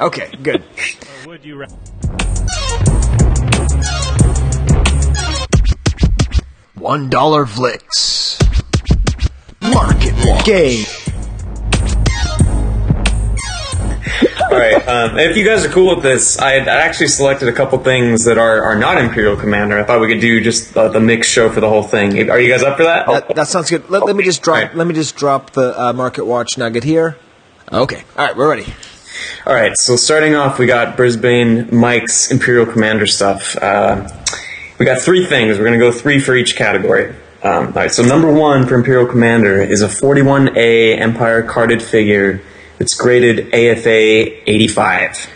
okay, 0.00 0.30
good. 0.42 0.62
Would 1.26 1.44
you 1.44 1.56
rather? 1.56 1.76
One 6.74 7.08
dollar 7.10 7.44
Vlix. 7.46 8.40
Market. 9.60 10.44
Game. 10.44 10.84
All 14.50 14.58
right. 14.58 14.88
Um, 14.88 15.18
if 15.18 15.36
you 15.36 15.44
guys 15.44 15.64
are 15.64 15.68
cool 15.68 15.94
with 15.94 16.02
this, 16.02 16.38
I 16.38 16.52
had 16.52 16.68
actually 16.68 17.08
selected 17.08 17.48
a 17.48 17.52
couple 17.52 17.78
things 17.78 18.24
that 18.24 18.38
are, 18.38 18.62
are 18.62 18.76
not 18.76 18.98
Imperial 18.98 19.36
Commander. 19.36 19.78
I 19.78 19.84
thought 19.84 20.00
we 20.00 20.08
could 20.08 20.20
do 20.20 20.40
just 20.40 20.76
uh, 20.76 20.88
the 20.88 21.00
mixed 21.00 21.30
show 21.30 21.50
for 21.50 21.60
the 21.60 21.68
whole 21.68 21.82
thing. 21.82 22.30
Are 22.30 22.40
you 22.40 22.50
guys 22.50 22.62
up 22.62 22.76
for 22.76 22.84
that? 22.84 23.06
That, 23.06 23.34
that 23.34 23.48
sounds 23.48 23.70
good. 23.70 23.90
Let, 23.90 24.04
let 24.04 24.16
me 24.16 24.24
just 24.24 24.42
drop. 24.42 24.74
Let 24.74 24.86
me 24.86 24.94
just 24.94 25.16
drop 25.16 25.50
the 25.50 25.78
uh, 25.80 25.92
Market 25.92 26.24
Watch 26.24 26.56
nugget 26.56 26.84
here. 26.84 27.18
Okay. 27.72 28.04
All 28.16 28.26
right, 28.26 28.36
we're 28.36 28.48
ready. 28.48 28.72
All 29.46 29.54
right, 29.54 29.76
so 29.76 29.96
starting 29.96 30.34
off, 30.34 30.58
we 30.58 30.66
got 30.66 30.96
Brisbane 30.96 31.74
Mike's 31.74 32.30
Imperial 32.30 32.66
Commander 32.66 33.06
stuff. 33.06 33.56
Uh, 33.56 34.08
we 34.78 34.86
got 34.86 35.00
three 35.00 35.24
things. 35.24 35.58
We're 35.58 35.64
going 35.64 35.78
to 35.78 35.84
go 35.84 35.92
three 35.92 36.18
for 36.18 36.34
each 36.34 36.56
category. 36.56 37.14
Um, 37.42 37.66
all 37.68 37.72
right, 37.72 37.90
so 37.90 38.02
number 38.02 38.32
one 38.32 38.66
for 38.66 38.74
Imperial 38.74 39.06
Commander 39.06 39.60
is 39.60 39.82
a 39.82 39.88
41A 39.88 40.98
Empire 40.98 41.42
carded 41.42 41.82
figure. 41.82 42.40
It's 42.78 42.94
graded 42.94 43.54
AFA 43.54 44.50
85. 44.50 45.30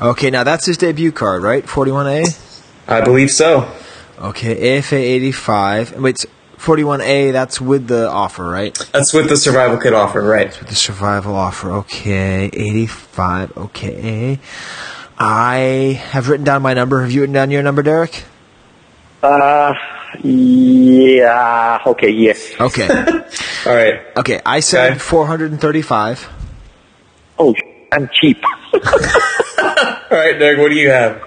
Okay, 0.00 0.30
now 0.30 0.44
that's 0.44 0.66
his 0.66 0.76
debut 0.76 1.12
card, 1.12 1.42
right? 1.42 1.66
Forty-one 1.68 2.06
A. 2.08 2.24
I 2.88 3.00
believe 3.00 3.30
so. 3.30 3.70
Okay, 4.18 4.78
AFA 4.78 4.96
eighty-five. 4.96 5.98
Wait, 6.00 6.24
forty-one 6.56 7.00
A. 7.00 7.30
That's 7.30 7.60
with 7.60 7.86
the 7.86 8.10
offer, 8.10 8.46
right? 8.48 8.74
That's 8.92 9.14
with 9.14 9.28
the 9.28 9.36
survival 9.36 9.78
kit 9.78 9.94
offer, 9.94 10.20
right? 10.22 10.48
With 10.58 10.68
the 10.68 10.74
survival 10.74 11.36
offer. 11.36 11.70
Okay, 11.72 12.46
eighty-five. 12.46 13.56
Okay. 13.56 14.40
I 15.16 16.00
have 16.10 16.28
written 16.28 16.44
down 16.44 16.60
my 16.62 16.74
number. 16.74 17.00
Have 17.02 17.12
you 17.12 17.20
written 17.20 17.34
down 17.34 17.50
your 17.52 17.62
number, 17.62 17.82
Derek? 17.82 18.24
Uh, 19.22 19.72
yeah. 20.22 21.78
Okay. 21.86 22.10
Yes. 22.10 22.52
Okay. 22.60 22.88
All 23.66 23.74
right. 23.74 24.00
Okay, 24.16 24.40
I 24.44 24.60
said 24.60 25.00
435. 25.00 26.28
Oh, 27.38 27.54
I'm 27.92 28.08
cheap. 28.20 28.42
All 28.74 28.80
right, 30.10 30.38
Derek, 30.38 30.58
what 30.58 30.68
do 30.68 30.74
you 30.74 30.90
have? 30.90 31.22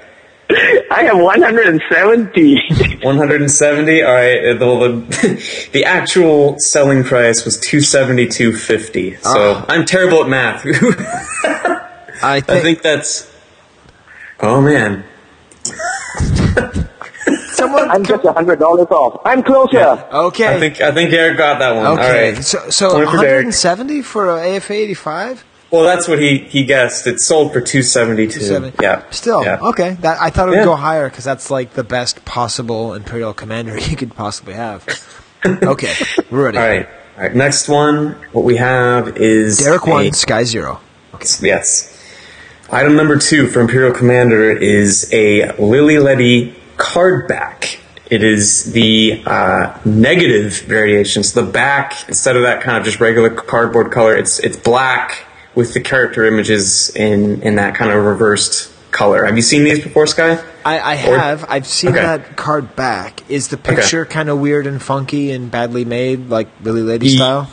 I 0.49 1.03
have 1.03 1.17
170. 1.19 2.55
170. 3.03 4.03
All 4.03 4.13
right. 4.13 4.45
uh, 4.45 4.53
The, 4.53 4.59
the, 4.59 5.69
the 5.73 5.85
actual 5.85 6.57
selling 6.59 7.03
price 7.03 7.43
was 7.43 7.57
272.50. 7.59 9.19
So 9.19 9.65
I'm 9.67 9.85
terrible 9.85 10.23
at 10.23 10.29
math. 10.29 10.65
I 12.23 12.39
think, 12.39 12.49
I 12.49 12.61
think 12.61 12.81
that's. 12.81 13.31
Oh 14.39 14.61
man. 14.61 15.03
Someone. 17.51 17.89
I'm 17.89 18.03
just 18.05 18.23
a 18.23 18.31
hundred 18.31 18.59
dollars 18.59 18.87
off. 18.89 19.21
I'm 19.25 19.43
closer. 19.43 19.79
Okay. 19.79 20.47
I 20.55 20.59
think 20.59 20.79
I 20.81 20.91
think 20.93 21.11
Derek 21.11 21.37
got 21.37 21.59
that 21.59 21.75
one. 21.75 21.85
Okay, 21.97 22.33
right. 22.33 22.43
so 22.43 22.69
so 22.69 22.91
Point 22.91 23.09
for 23.09 23.17
170 23.17 24.01
for 24.03 24.29
a 24.29 24.55
AFA 24.55 24.73
85. 24.73 25.43
Well, 25.71 25.83
that's 25.83 26.07
what 26.07 26.19
he 26.19 26.37
he 26.39 26.63
guessed. 26.63 27.07
It 27.07 27.19
sold 27.19 27.51
for 27.53 27.59
272. 27.61 28.71
Yeah. 28.81 29.03
Still 29.09 29.43
Yeah. 29.43 29.59
okay. 29.61 29.97
That 30.01 30.17
I 30.21 30.29
thought 30.29 30.47
it 30.47 30.51
would 30.51 30.57
Yeah. 30.59 30.63
go 30.65 30.75
higher 30.75 31.09
because 31.09 31.25
that's 31.25 31.51
like 31.51 31.73
the 31.73 31.83
best 31.83 32.23
possible 32.25 32.93
Imperial 32.93 33.33
Commander 33.33 33.77
you 33.89 33.95
could 33.97 34.15
possibly 34.15 34.53
have. 34.53 34.85
Okay, 35.45 35.93
we're 36.31 36.45
ready. 36.45 36.57
All 36.57 36.67
right. 36.67 36.87
All 37.17 37.23
right. 37.23 37.35
Next 37.35 37.67
one. 37.67 38.13
What 38.31 38.43
we 38.45 38.57
have 38.57 39.17
is 39.17 39.57
Derek 39.59 39.85
a- 39.85 39.89
one, 39.89 40.13
Skye 40.13 40.43
zero. 40.45 40.79
Okay. 41.13 41.27
Yes. 41.41 41.93
Item 42.69 42.95
number 42.95 43.17
two 43.17 43.47
for 43.47 43.61
Imperial 43.61 43.93
Commander 43.93 44.51
is 44.51 45.09
a 45.13 45.51
Lili 45.57 45.99
Ledy 45.99 46.55
card 46.77 47.27
back. 47.27 47.79
It 48.09 48.23
is 48.23 48.71
the 48.73 49.21
uh, 49.25 49.77
negative 49.85 50.61
variation. 50.61 51.23
So 51.23 51.43
the 51.43 51.51
back, 51.51 51.93
instead 52.07 52.35
of 52.37 52.43
that 52.43 52.61
kind 52.61 52.77
of 52.77 52.83
just 52.85 52.99
regular 53.01 53.29
cardboard 53.29 53.91
color, 53.91 54.15
it's 54.15 54.39
it's 54.39 54.57
black 54.57 55.25
with 55.57 55.73
the 55.73 55.81
character 55.81 56.23
images 56.23 56.95
in 56.95 57.41
in 57.41 57.55
that 57.55 57.75
kind 57.75 57.91
of 57.91 58.05
reversed 58.05 58.71
color. 58.91 59.25
Have 59.25 59.35
you 59.35 59.41
seen 59.41 59.63
these 59.65 59.79
before, 59.83 60.07
Skye? 60.07 60.41
I, 60.63 60.79
I 60.79 60.95
have. 60.95 61.45
I've 61.49 61.67
seen 61.67 61.89
Okay. 61.91 61.99
that 62.01 62.35
card 62.37 62.75
back. 62.75 63.23
Is 63.29 63.49
the 63.49 63.57
picture 63.57 64.05
kind 64.05 64.29
of 64.29 64.39
weird 64.39 64.65
and 64.67 64.81
funky 64.81 65.31
and 65.31 65.51
badly 65.51 65.83
made, 65.85 66.29
like 66.29 66.47
Lili 66.63 66.81
Ledy 66.81 67.09
style? 67.09 67.49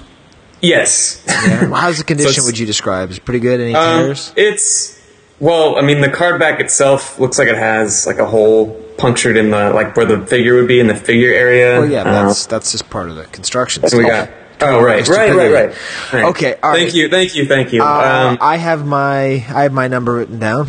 Yes. 0.61 1.23
Yeah. 1.27 1.67
Well, 1.69 1.81
How's 1.81 1.99
the 1.99 2.05
condition? 2.13 2.31
it's- 2.31 2.47
would 2.47 2.59
you 2.59 2.67
describe? 2.67 3.11
Is 3.11 3.19
it 3.19 3.25
pretty 3.25 3.41
good? 3.41 3.61
Any 3.61 3.75
Um, 3.75 4.05
tears? 4.07 4.33
it's 4.37 5.01
well, 5.41 5.77
I 5.77 5.83
mean, 5.83 6.01
the 6.01 6.09
card 6.11 6.39
back 6.39 6.61
itself 6.61 7.19
looks 7.19 7.39
like 7.39 7.49
it 7.49 7.57
has 7.59 8.07
like 8.07 8.19
a 8.19 8.27
hole 8.27 8.81
punctured 8.97 9.37
in 9.37 9.51
the 9.51 9.71
like 9.71 9.97
where 9.97 10.07
the 10.07 10.25
figure 10.27 10.55
would 10.55 10.69
be 10.69 10.79
in 10.79 10.87
the 10.87 10.95
figure 10.95 11.33
area. 11.35 11.81
Well, 11.81 11.91
yeah, 11.91 12.03
Uh, 12.03 12.27
that's 12.27 12.47
that's 12.47 12.71
just 12.73 12.89
part 12.91 13.09
of 13.11 13.17
the 13.17 13.25
construction. 13.25 13.87
so 13.89 13.99
we 13.99 14.05
got. 14.05 14.29
Oh 14.61 14.81
right, 14.83 15.07
right, 15.09 15.35
right, 15.35 15.51
right, 15.51 15.77
right. 16.13 16.25
Okay, 16.27 16.57
all 16.63 16.71
right. 16.71 16.81
Thank 16.81 16.95
you, 16.95 17.09
thank 17.09 17.35
you, 17.35 17.47
thank 17.47 17.73
you. 17.73 17.83
Uh, 17.83 18.31
um, 18.33 18.39
I 18.41 18.57
have 18.57 18.87
my 18.87 19.45
I 19.55 19.63
have 19.65 19.73
my 19.73 19.89
number 19.89 20.15
written 20.15 20.39
down. 20.39 20.69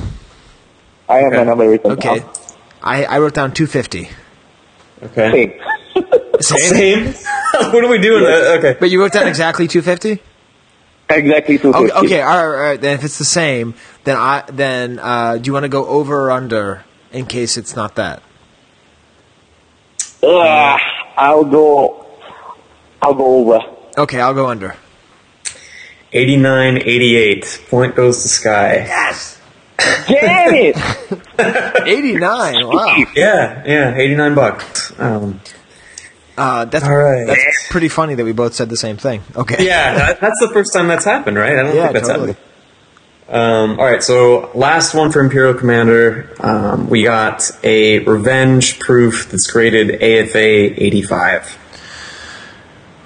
I 1.07 1.18
have 1.18 1.34
my 1.34 1.44
number 1.44 1.70
written 1.70 1.91
Okay, 1.91 2.20
down. 2.20 2.30
I 2.82 3.06
I 3.06 3.20
wrote 3.20 3.34
down 3.36 3.53
two 3.53 3.68
fifty. 3.68 4.10
okay. 5.03 5.60
Same. 5.91 6.06
Same. 6.41 7.14
Same. 7.14 7.14
what 7.72 7.84
are 7.84 7.88
we 7.88 7.99
doing? 7.99 8.26
Uh, 8.26 8.56
okay. 8.57 8.76
But 8.80 8.90
you 8.90 8.99
wrote 8.99 9.14
down 9.14 9.28
exactly 9.28 9.68
two 9.68 9.82
fifty. 9.82 10.22
Exactly 11.10 11.60
two 11.60 11.74
Okay, 11.74 11.91
okay, 11.94 12.22
all 12.22 12.30
right, 12.30 12.44
all 12.44 12.49
right. 12.49 12.82
Then 12.82 12.95
if 12.98 13.03
it's 13.06 13.20
the 13.20 13.26
same, 13.26 13.76
then 14.03 14.18
I 14.18 14.44
then 14.52 14.98
uh, 14.99 15.38
do 15.38 15.48
you 15.48 15.53
want 15.53 15.64
to 15.64 15.70
go 15.70 15.86
over 15.86 16.26
or 16.26 16.32
under 16.32 16.84
in 17.12 17.28
case 17.28 17.56
it's 17.57 17.76
not 17.76 17.95
that? 17.95 18.24
Ugh, 20.24 20.80
I'll 21.16 21.45
go. 21.45 22.07
I'll 23.02 23.14
go 23.14 23.26
over. 23.36 23.75
Okay, 23.98 24.20
I'll 24.20 24.34
go 24.34 24.48
under. 24.48 24.76
89, 26.14 26.78
88. 26.78 27.62
Point 27.70 27.96
goes 27.96 28.22
to 28.24 28.30
Skye. 28.30 28.76
Yes. 28.88 29.42
Damn 29.78 30.54
it! 30.56 30.78
Eighty 31.88 32.14
nine. 32.16 32.66
Wow. 32.66 32.96
Yeah, 33.14 33.62
yeah, 33.66 33.96
89 33.98 34.34
bucks. 34.36 34.98
Um, 35.00 35.42
Uh, 36.38 36.66
that's 36.66 36.84
All 36.86 36.96
right. 36.96 37.28
that's 37.28 37.68
pretty 37.70 37.88
funny 37.90 38.16
that 38.16 38.24
we 38.26 38.32
both 38.32 38.54
said 38.54 38.70
the 38.70 38.78
same 38.78 38.96
thing. 38.98 39.22
Okay. 39.36 39.66
yeah, 39.66 39.94
that, 39.96 40.22
that's 40.22 40.40
the 40.40 40.50
first 40.50 40.74
time 40.74 40.88
that's 40.88 41.04
happened, 41.06 41.38
right? 41.38 41.52
I 41.58 41.64
don't 41.64 41.76
Yeah, 41.76 41.82
think 41.84 41.94
that's 41.94 42.08
totally. 42.08 42.34
happened. 42.34 43.42
Um, 43.74 43.80
all 43.80 43.86
right, 43.86 44.02
so 44.04 44.50
last 44.54 44.94
one 44.94 45.12
for 45.12 45.20
Imperial 45.22 45.54
Commander. 45.54 46.34
Um, 46.40 46.90
we 46.90 47.04
got 47.04 47.50
a 47.64 48.00
revenge 48.00 48.80
proof 48.80 49.30
that's 49.30 49.50
graded 49.52 49.92
AFA 50.02 50.38
85. 50.84 51.58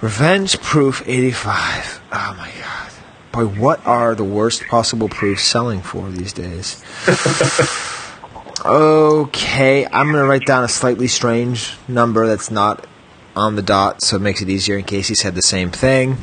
Revenge 0.02 0.62
Proof 0.62 1.04
85. 1.06 2.02
Oh 2.12 2.36
my 2.38 2.50
god. 2.62 2.92
Boy, 3.34 3.60
what 3.60 3.86
are 3.86 4.16
the 4.16 4.24
worst 4.24 4.66
possible 4.68 5.10
proofs 5.10 5.44
selling 5.44 5.82
for 5.82 6.10
these 6.10 6.32
days? 6.32 6.82
okay, 8.66 9.86
I'm 9.86 10.12
going 10.12 10.24
to 10.24 10.26
write 10.26 10.46
down 10.46 10.64
a 10.64 10.70
slightly 10.70 11.08
strange 11.08 11.76
number 11.88 12.28
that's 12.28 12.50
not 12.50 12.88
on 13.36 13.58
the 13.58 13.62
dot, 13.62 14.02
so 14.02 14.16
it 14.16 14.22
makes 14.22 14.42
it 14.42 14.50
easier 14.50 14.78
in 14.78 14.86
case 14.86 15.10
he 15.10 15.16
said 15.16 15.36
the 15.36 15.42
same 15.42 15.70
thing. 15.70 16.18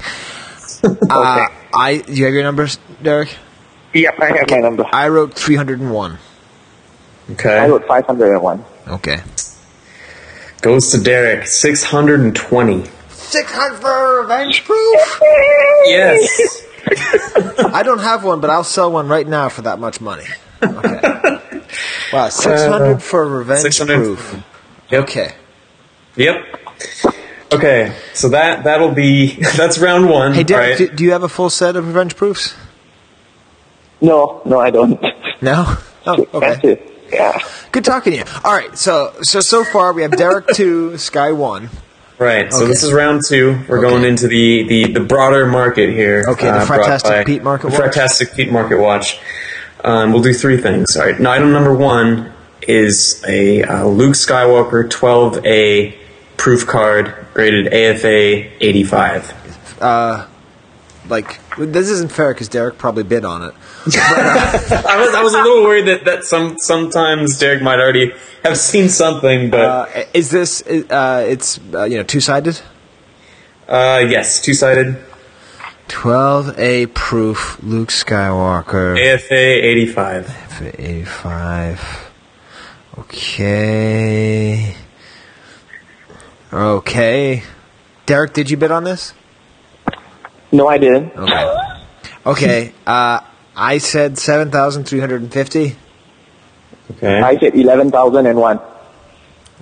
uh, 1.10 1.46
I, 1.74 2.02
do 2.06 2.14
you 2.14 2.24
have 2.24 2.34
your 2.34 2.44
numbers, 2.44 2.78
Derek? 3.02 3.36
Yep, 3.92 4.20
I 4.20 4.36
have 4.38 4.50
my 4.50 4.56
number. 4.58 4.86
I 4.90 5.08
wrote 5.08 5.34
301. 5.34 6.18
Okay. 7.32 7.58
I 7.58 7.68
wrote 7.68 7.86
five 7.86 8.06
hundred 8.06 8.32
and 8.32 8.42
one. 8.42 8.64
Okay. 8.86 9.18
Goes 10.62 10.90
to 10.92 11.00
Derek, 11.00 11.46
620. 11.46 12.90
600 13.26 13.76
for 13.78 14.20
Revenge 14.22 14.64
Proof? 14.64 15.20
Yes. 15.86 16.62
I 17.72 17.82
don't 17.84 17.98
have 17.98 18.24
one, 18.24 18.40
but 18.40 18.50
I'll 18.50 18.64
sell 18.64 18.90
one 18.90 19.08
right 19.08 19.26
now 19.26 19.48
for 19.48 19.62
that 19.62 19.78
much 19.78 20.00
money. 20.00 20.24
Okay. 20.62 21.00
Wow, 22.12 22.26
uh, 22.26 22.30
600 22.30 23.02
for 23.02 23.26
Revenge 23.26 23.60
600. 23.60 23.96
Proof. 23.96 24.42
Yep. 24.90 25.02
Okay. 25.02 25.34
Yep. 26.14 26.36
Okay, 27.52 27.96
so 28.14 28.28
that 28.30 28.64
that'll 28.64 28.92
be 28.92 29.36
that's 29.56 29.78
round 29.78 30.08
one. 30.08 30.32
Hey, 30.32 30.44
Derek, 30.44 30.78
right? 30.78 30.78
do, 30.78 30.96
do 30.96 31.04
you 31.04 31.12
have 31.12 31.22
a 31.22 31.28
full 31.28 31.50
set 31.50 31.76
of 31.76 31.86
Revenge 31.86 32.16
Proofs? 32.16 32.54
No, 34.00 34.42
no, 34.44 34.60
I 34.60 34.70
don't. 34.70 35.00
No? 35.42 35.76
Oh, 36.06 36.26
okay. 36.34 36.82
Yeah. 37.12 37.38
Good 37.72 37.84
talking 37.84 38.12
to 38.12 38.18
you. 38.18 38.24
All 38.44 38.52
right, 38.52 38.76
so 38.78 39.14
so 39.22 39.40
so 39.40 39.64
far 39.64 39.92
we 39.92 40.02
have 40.02 40.12
Derek 40.12 40.46
2, 40.48 40.98
Skye 40.98 41.32
1. 41.32 41.68
Right. 42.18 42.50
So 42.52 42.60
Okay. 42.60 42.68
this 42.68 42.82
is 42.82 42.92
round 42.92 43.22
two. 43.28 43.58
We're 43.68 43.78
Okay. 43.78 43.90
going 43.90 44.04
into 44.04 44.26
the, 44.26 44.62
the, 44.66 44.92
the 44.92 45.00
broader 45.00 45.46
market 45.46 45.90
here. 45.90 46.24
Okay, 46.28 46.46
the 46.46 46.64
brought 46.66 46.80
Fratastic 46.80 47.26
Pete 47.26 47.42
Market 47.42 47.70
the 47.70 47.78
Watch. 47.80 47.92
Fratastic 47.94 48.34
Pete 48.34 48.50
Market 48.50 48.78
Watch. 48.78 49.18
Um, 49.84 50.12
we'll 50.12 50.22
do 50.22 50.32
three 50.32 50.56
things. 50.56 50.96
All 50.96 51.04
right. 51.04 51.20
Now, 51.20 51.32
item 51.32 51.52
number 51.52 51.74
one 51.74 52.32
is 52.62 53.22
a 53.28 53.62
uh, 53.64 53.84
Luke 53.86 54.14
Skywalker 54.14 54.88
12A 54.88 55.94
proof 56.38 56.66
card 56.66 57.14
rated 57.34 57.68
AFA 57.72 58.64
85. 58.64 59.78
Uh, 59.82 60.26
like, 61.10 61.38
this 61.58 61.90
isn't 61.90 62.10
fair 62.10 62.32
because 62.32 62.48
Derek 62.48 62.78
probably 62.78 63.02
bid 63.02 63.24
on 63.26 63.42
it. 63.42 63.54
I 63.86 64.96
was 64.98 65.14
I 65.14 65.22
was 65.22 65.34
a 65.34 65.38
little 65.42 65.62
worried 65.62 65.86
that, 65.86 66.04
that 66.04 66.24
some 66.24 66.56
sometimes 66.58 67.38
Derek 67.38 67.62
might 67.62 67.78
already 67.78 68.12
have 68.42 68.56
seen 68.58 68.88
something, 68.88 69.50
but 69.50 69.60
Uh, 69.60 69.86
is 70.12 70.30
this, 70.30 70.62
uh, 70.62 71.24
it's, 71.28 71.60
uh, 71.72 71.84
you 71.84 71.96
know, 71.98 72.02
two 72.02 72.20
sided? 72.20 72.60
uh, 73.68 74.04
yes, 74.08 74.40
two 74.40 74.54
sided 74.54 74.96
12A 75.88 76.92
proof 76.94 77.58
Luke 77.62 77.90
Skywalker. 77.90 78.98
AFA 78.98 79.34
85. 79.34 80.26
For 80.58 80.66
85. 80.66 82.10
Okay. 82.98 84.74
Okay. 86.52 87.42
Derek, 88.06 88.32
did 88.32 88.50
you 88.50 88.56
bid 88.56 88.70
on 88.72 88.82
this? 88.84 89.14
No, 90.50 90.66
I 90.68 90.78
didn't. 90.78 91.12
Okay. 91.16 91.52
Okay. 92.26 92.72
Uh, 92.86 93.20
I 93.56 93.78
said 93.78 94.18
7,350. 94.18 95.76
Okay. 96.92 97.20
I 97.20 97.36
said 97.38 97.54
eleven 97.56 97.90
thousand 97.90 98.26
and 98.26 98.38
one. 98.38 98.60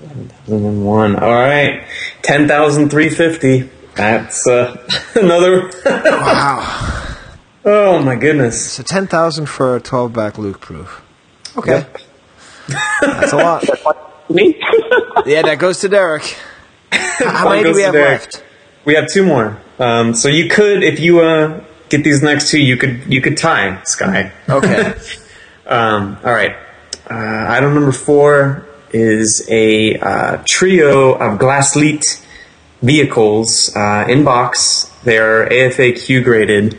And 0.03 0.31
then 0.47 0.85
one. 0.85 1.17
All 1.17 1.31
right. 1.33 1.85
10,350. 2.23 3.71
That's 3.95 4.47
uh, 4.47 4.77
another. 5.15 5.71
Wow. 5.85 7.17
oh, 7.65 8.03
my 8.03 8.17
goodness. 8.17 8.73
So 8.73 8.83
10,000 8.83 9.47
for 9.47 9.77
a 9.77 9.81
12 9.81 10.13
back 10.13 10.37
Luke 10.37 10.61
proof. 10.61 11.03
Okay. 11.57 11.87
That's 13.01 13.33
a 13.33 13.37
lot. 13.37 13.65
Me? 14.31 14.61
Yeah, 15.27 15.43
that 15.43 15.59
goes 15.59 15.81
to 15.81 15.89
Derek. 15.89 16.37
How 16.93 17.49
many 17.49 17.63
do 17.63 17.73
we 17.73 17.83
have 17.83 17.95
Derek. 17.95 18.21
left? 18.23 18.45
We 18.85 18.95
have 18.95 19.09
two 19.09 19.25
more. 19.25 19.59
Um, 19.79 20.13
so 20.13 20.29
you 20.29 20.51
could, 20.51 20.83
if 20.83 21.01
you 21.01 21.21
uh, 21.21 21.65
get 21.89 22.05
these 22.05 22.23
next 22.23 22.51
two, 22.51 22.61
you 22.61 22.77
could 22.77 23.13
you 23.13 23.21
could 23.21 23.37
tie 23.37 23.83
Skye. 23.85 24.33
Okay. 24.49 24.95
Um, 25.67 26.19
all 26.23 26.31
right. 26.33 26.57
Uh, 27.11 27.47
item 27.49 27.75
number 27.75 27.93
four 27.93 28.67
is 28.93 29.47
a 29.51 29.99
uh, 29.99 30.43
trio 30.47 31.15
of 31.15 31.39
Glasslite 31.39 32.25
vehicles 32.83 33.75
uh, 33.75 34.07
in 34.09 34.25
box. 34.25 34.91
They 35.05 35.19
are 35.19 35.49
AFAQ 35.49 36.23
graded. 36.23 36.79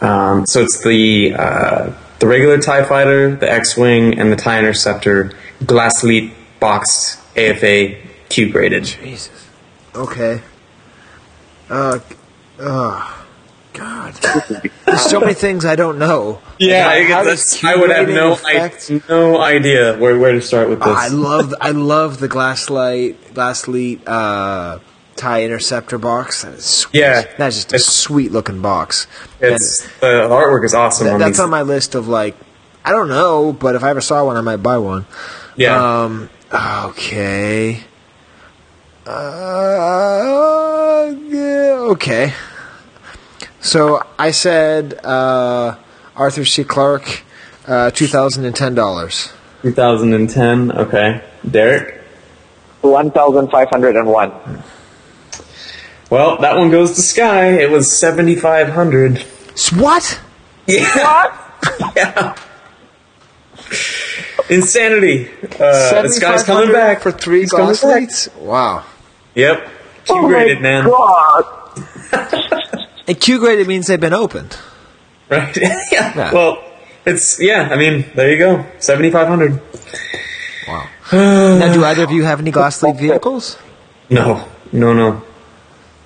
Um, 0.00 0.46
so 0.46 0.62
it's 0.62 0.82
the 0.82 1.34
uh, 1.34 1.92
the 2.18 2.26
regular 2.26 2.58
Tie 2.58 2.84
Fighter, 2.84 3.34
the 3.34 3.50
X-wing, 3.50 4.18
and 4.18 4.30
the 4.30 4.36
Tie 4.36 4.58
Interceptor. 4.58 5.32
Glasslite 5.62 6.32
boxed 6.58 7.18
AFAQ 7.34 8.52
graded. 8.52 8.84
Jesus. 8.84 9.48
Okay. 9.94 10.40
Uh, 11.68 11.98
oh, 12.58 13.19
God. 13.72 14.14
There's 14.86 15.00
so 15.02 15.20
many 15.20 15.34
things 15.34 15.64
I 15.64 15.76
don't 15.76 15.98
know. 15.98 16.40
Yeah, 16.58 16.86
Like, 16.86 17.10
I, 17.10 17.72
I 17.72 17.76
would 17.76 17.90
have 17.90 18.08
no 18.08 18.36
I, 18.44 18.70
no 19.08 19.40
idea 19.40 19.96
where, 19.98 20.18
where 20.18 20.32
to 20.32 20.42
start 20.42 20.68
with 20.68 20.80
this. 20.80 20.88
I 20.88 21.08
love 21.08 21.54
I 21.60 21.70
love 21.70 22.18
the 22.18 22.28
Glasslite 22.28 23.14
Glasslite 23.32 24.02
uh, 24.06 24.78
tie 25.16 25.44
interceptor 25.44 25.98
box. 25.98 26.42
That 26.42 26.54
is 26.54 26.64
sweet. 26.64 27.00
Yeah. 27.00 27.22
that's 27.38 27.56
just 27.56 27.72
a 27.72 27.78
sweet 27.78 28.32
looking 28.32 28.60
box. 28.62 29.06
It's 29.40 29.82
the 30.00 30.06
artwork 30.06 30.64
is 30.64 30.74
awesome. 30.74 31.06
Th- 31.06 31.14
on 31.14 31.20
that's 31.20 31.32
these. 31.32 31.40
on 31.40 31.50
my 31.50 31.62
list 31.62 31.94
of 31.94 32.08
like 32.08 32.36
I 32.84 32.90
don't 32.92 33.08
know, 33.08 33.52
but 33.52 33.74
if 33.74 33.84
I 33.84 33.90
ever 33.90 34.00
saw 34.00 34.24
one, 34.24 34.36
I 34.36 34.40
might 34.40 34.56
buy 34.56 34.78
one. 34.78 35.06
Yeah. 35.56 36.02
Um. 36.04 36.30
Okay. 36.52 37.84
Uh, 39.06 39.16
yeah, 41.26 41.78
okay. 41.90 42.32
So 43.60 44.04
I 44.18 44.30
said 44.30 44.94
uh, 45.04 45.76
Arthur 46.16 46.44
C. 46.44 46.64
Clarke 46.64 47.22
Uh, 47.66 47.90
two 47.90 48.06
thousand 48.08 48.44
and 48.46 48.56
ten 48.56 48.74
dollars. 48.74 49.30
2010. 49.62 50.72
Okay, 50.72 51.22
Derek. 51.48 52.00
One 52.80 53.10
thousand 53.12 53.50
five 53.50 53.68
hundred 53.70 53.94
and 53.96 54.08
one. 54.08 54.32
Well, 56.08 56.38
that 56.38 56.56
one 56.58 56.70
goes 56.70 56.94
to 56.96 57.02
Skye. 57.02 57.60
It 57.60 57.70
was 57.70 57.96
7,500. 57.96 59.18
What? 59.78 60.20
Yeah. 60.66 61.52
yeah. 61.96 62.34
Insanity. 64.48 65.30
Uh, 65.60 66.02
this 66.02 66.18
guy's 66.18 66.42
coming 66.42 66.72
back 66.72 67.00
for 67.02 67.12
three 67.12 67.40
He's 67.42 67.50
coming 67.52 67.66
glass 67.66 67.82
back. 67.82 67.90
lights. 68.00 68.28
Wow. 68.38 68.84
Yep. 69.36 69.58
Q 70.06 70.14
Oh 70.16 70.22
my 70.22 70.28
graded, 70.28 70.60
man. 70.62 70.86
God. 70.86 71.44
And 73.10 73.20
Q 73.20 73.40
graded 73.40 73.66
means 73.66 73.88
they've 73.88 73.98
been 73.98 74.14
opened. 74.14 74.56
Right? 75.28 75.56
yeah. 75.60 75.82
Yeah. 75.90 76.32
Well, 76.32 76.62
it's 77.04 77.40
yeah. 77.40 77.68
I 77.68 77.76
mean, 77.76 78.04
there 78.14 78.30
you 78.30 78.38
go. 78.38 78.64
7,500. 78.78 79.60
Wow. 80.68 80.88
now, 81.58 81.72
do 81.74 81.84
either 81.84 82.04
of 82.04 82.12
you 82.12 82.22
have 82.22 82.38
any 82.38 82.52
Glasslite 82.52 83.00
vehicles? 83.00 83.58
No, 84.10 84.46
no, 84.70 84.94
no. 84.94 85.24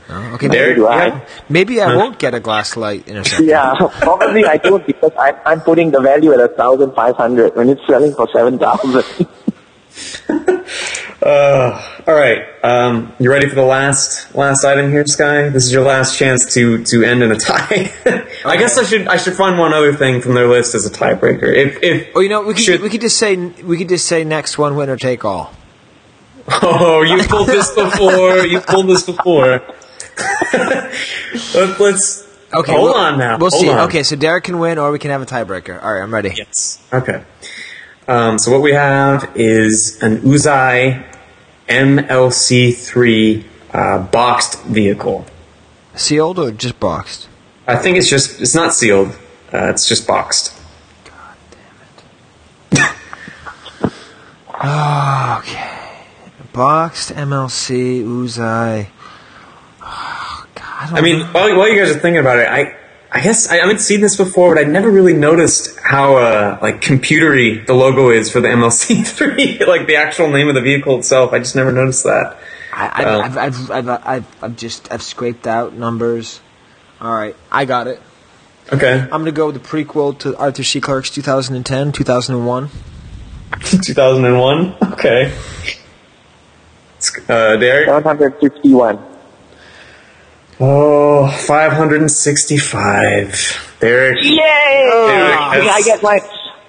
No? 0.08 0.16
Okay, 0.32 0.48
Derek, 0.48 0.78
maybe, 0.78 0.88
yeah. 0.88 1.20
maybe 1.50 1.80
I 1.82 1.94
won't 1.94 2.18
get 2.18 2.32
a 2.34 2.40
Glasslite 2.40 3.06
interceptor. 3.06 3.44
Yeah, 3.44 3.74
probably 4.00 4.46
I 4.46 4.56
don't 4.56 4.86
because 4.86 5.12
I'm, 5.18 5.36
I'm 5.44 5.60
putting 5.60 5.90
the 5.90 6.00
value 6.00 6.32
at 6.32 6.40
a 6.40 6.48
thousand 6.48 6.94
five 6.94 7.16
hundred 7.16 7.54
when 7.54 7.68
it's 7.68 7.86
selling 7.86 8.14
for 8.14 8.26
seven 8.32 8.58
thousand. 8.58 9.04
Uh, 11.24 11.82
all 12.06 12.14
right. 12.14 12.44
Um, 12.62 13.14
you 13.18 13.30
ready 13.30 13.48
for 13.48 13.54
the 13.54 13.64
last 13.64 14.34
last 14.34 14.62
item 14.64 14.90
here, 14.90 15.06
Skye? 15.06 15.48
This 15.48 15.64
is 15.64 15.72
your 15.72 15.82
last 15.84 16.18
chance 16.18 16.52
to 16.52 16.84
to 16.84 17.02
end 17.02 17.22
in 17.22 17.32
a 17.32 17.36
tie. 17.36 17.90
I 18.44 18.56
guess 18.58 18.76
I 18.76 18.84
should 18.84 19.08
I 19.08 19.16
should 19.16 19.32
find 19.34 19.58
one 19.58 19.72
other 19.72 19.94
thing 19.94 20.20
from 20.20 20.34
their 20.34 20.46
list 20.48 20.74
as 20.74 20.84
a 20.84 20.90
tiebreaker. 20.90 21.44
If 21.44 21.82
if 21.82 22.08
Oh, 22.14 22.20
you 22.20 22.28
know, 22.28 22.42
we 22.42 22.52
could 22.52 22.62
Should- 22.62 22.82
we 22.82 22.90
could 22.90 23.00
just 23.00 23.16
say 23.16 23.36
we 23.36 23.78
could 23.78 23.88
just 23.88 24.06
say 24.06 24.22
next 24.22 24.58
one 24.58 24.76
winner 24.76 24.98
take 24.98 25.24
all. 25.24 25.54
oh 26.62 27.00
you 27.02 27.22
pulled 27.28 27.48
this 27.48 27.74
before 27.74 28.38
you 28.44 28.60
pulled 28.60 28.86
this 28.88 29.04
before. 29.04 29.62
Let, 30.52 31.80
let's 31.80 32.28
Okay, 32.54 32.70
hold 32.72 32.84
we'll- 32.90 32.94
on 32.94 33.18
now. 33.18 33.38
We'll 33.38 33.50
Hold 33.50 33.62
see. 33.62 33.68
on. 33.70 33.88
Okay, 33.88 34.02
so 34.04 34.14
Derek 34.14 34.44
can 34.44 34.58
win, 34.60 34.78
or 34.78 34.92
we 34.92 34.98
can 35.00 35.10
have 35.10 35.22
a 35.22 35.26
tiebreaker. 35.26 35.82
All 35.82 35.92
right, 35.92 36.02
I'm 36.02 36.12
ready. 36.14 36.32
Yes. 36.36 36.78
Okay. 36.92 37.24
Um, 38.06 38.38
so 38.38 38.52
what 38.52 38.60
we 38.62 38.72
have 38.72 39.32
is 39.34 39.98
an 40.02 40.18
Uzay 40.18 41.04
MLC3 41.68 43.44
uh, 43.72 43.98
boxed 44.04 44.62
vehicle. 44.64 45.26
Sealed 45.94 46.38
or 46.38 46.50
just 46.50 46.78
boxed? 46.80 47.28
I 47.66 47.76
think 47.76 47.96
it's 47.96 48.08
just 48.08 48.40
it's 48.40 48.54
not 48.54 48.74
sealed. 48.74 49.08
Uh, 49.52 49.70
it's 49.70 49.86
just 49.88 50.06
boxed. 50.06 50.52
God 51.04 51.36
damn 52.72 52.82
it. 52.82 53.92
oh, 54.62 55.36
okay. 55.42 55.70
Boxed 56.52 57.10
MLC 57.10 58.04
Uzay. 58.04 58.88
Oh, 59.82 60.46
God, 60.54 60.92
I, 60.92 60.98
I 60.98 61.00
mean, 61.00 61.20
know. 61.20 61.26
while, 61.26 61.56
while 61.56 61.68
you 61.68 61.78
guys 61.78 61.90
are 61.94 61.98
thinking 61.98 62.20
about 62.20 62.38
it, 62.38 62.46
I 62.48 62.76
I 63.14 63.20
guess 63.20 63.48
I 63.48 63.58
haven't 63.58 63.78
seen 63.78 64.00
this 64.00 64.16
before, 64.16 64.56
but 64.56 64.66
I 64.66 64.68
never 64.68 64.90
really 64.90 65.12
noticed 65.12 65.78
how 65.78 66.16
uh, 66.16 66.58
like 66.60 66.80
computery 66.80 67.64
the 67.64 67.72
logo 67.72 68.10
is 68.10 68.30
for 68.30 68.40
the 68.40 68.48
MLC3, 68.48 69.64
like 69.68 69.86
the 69.86 69.94
actual 69.94 70.28
name 70.30 70.48
of 70.48 70.56
the 70.56 70.60
vehicle 70.60 70.98
itself. 70.98 71.32
I 71.32 71.38
just 71.38 71.54
never 71.54 71.70
noticed 71.70 72.02
that. 72.02 72.36
I, 72.72 72.86
I, 72.86 73.04
uh, 73.04 73.20
I've, 73.20 73.38
I've, 73.38 73.70
I've, 73.70 73.88
I've, 73.88 74.42
I've 74.42 74.56
just 74.56 74.90
I've 74.90 75.02
scraped 75.02 75.46
out 75.46 75.74
numbers. 75.74 76.40
All 77.00 77.14
right, 77.14 77.36
I 77.52 77.66
got 77.66 77.86
it. 77.86 78.02
Okay, 78.72 79.00
I'm 79.00 79.08
gonna 79.08 79.30
go 79.30 79.46
with 79.46 79.62
the 79.62 79.68
prequel 79.68 80.18
to 80.18 80.36
Arthur 80.36 80.64
C. 80.64 80.80
Clarke's 80.80 81.10
2010, 81.10 81.92
2001. 81.92 82.68
2001. 83.60 84.92
Okay. 84.92 85.32
Uh, 87.28 87.56
Derek. 87.58 87.86
Seven 87.86 88.02
hundred 88.02 88.40
fifty-one. 88.40 89.13
Oh, 90.60 91.28
565. 91.46 93.76
Derek. 93.80 94.22
Yay! 94.22 94.36
Derek, 94.38 95.68
I 95.68 95.82
get 95.84 96.02
my, 96.02 96.20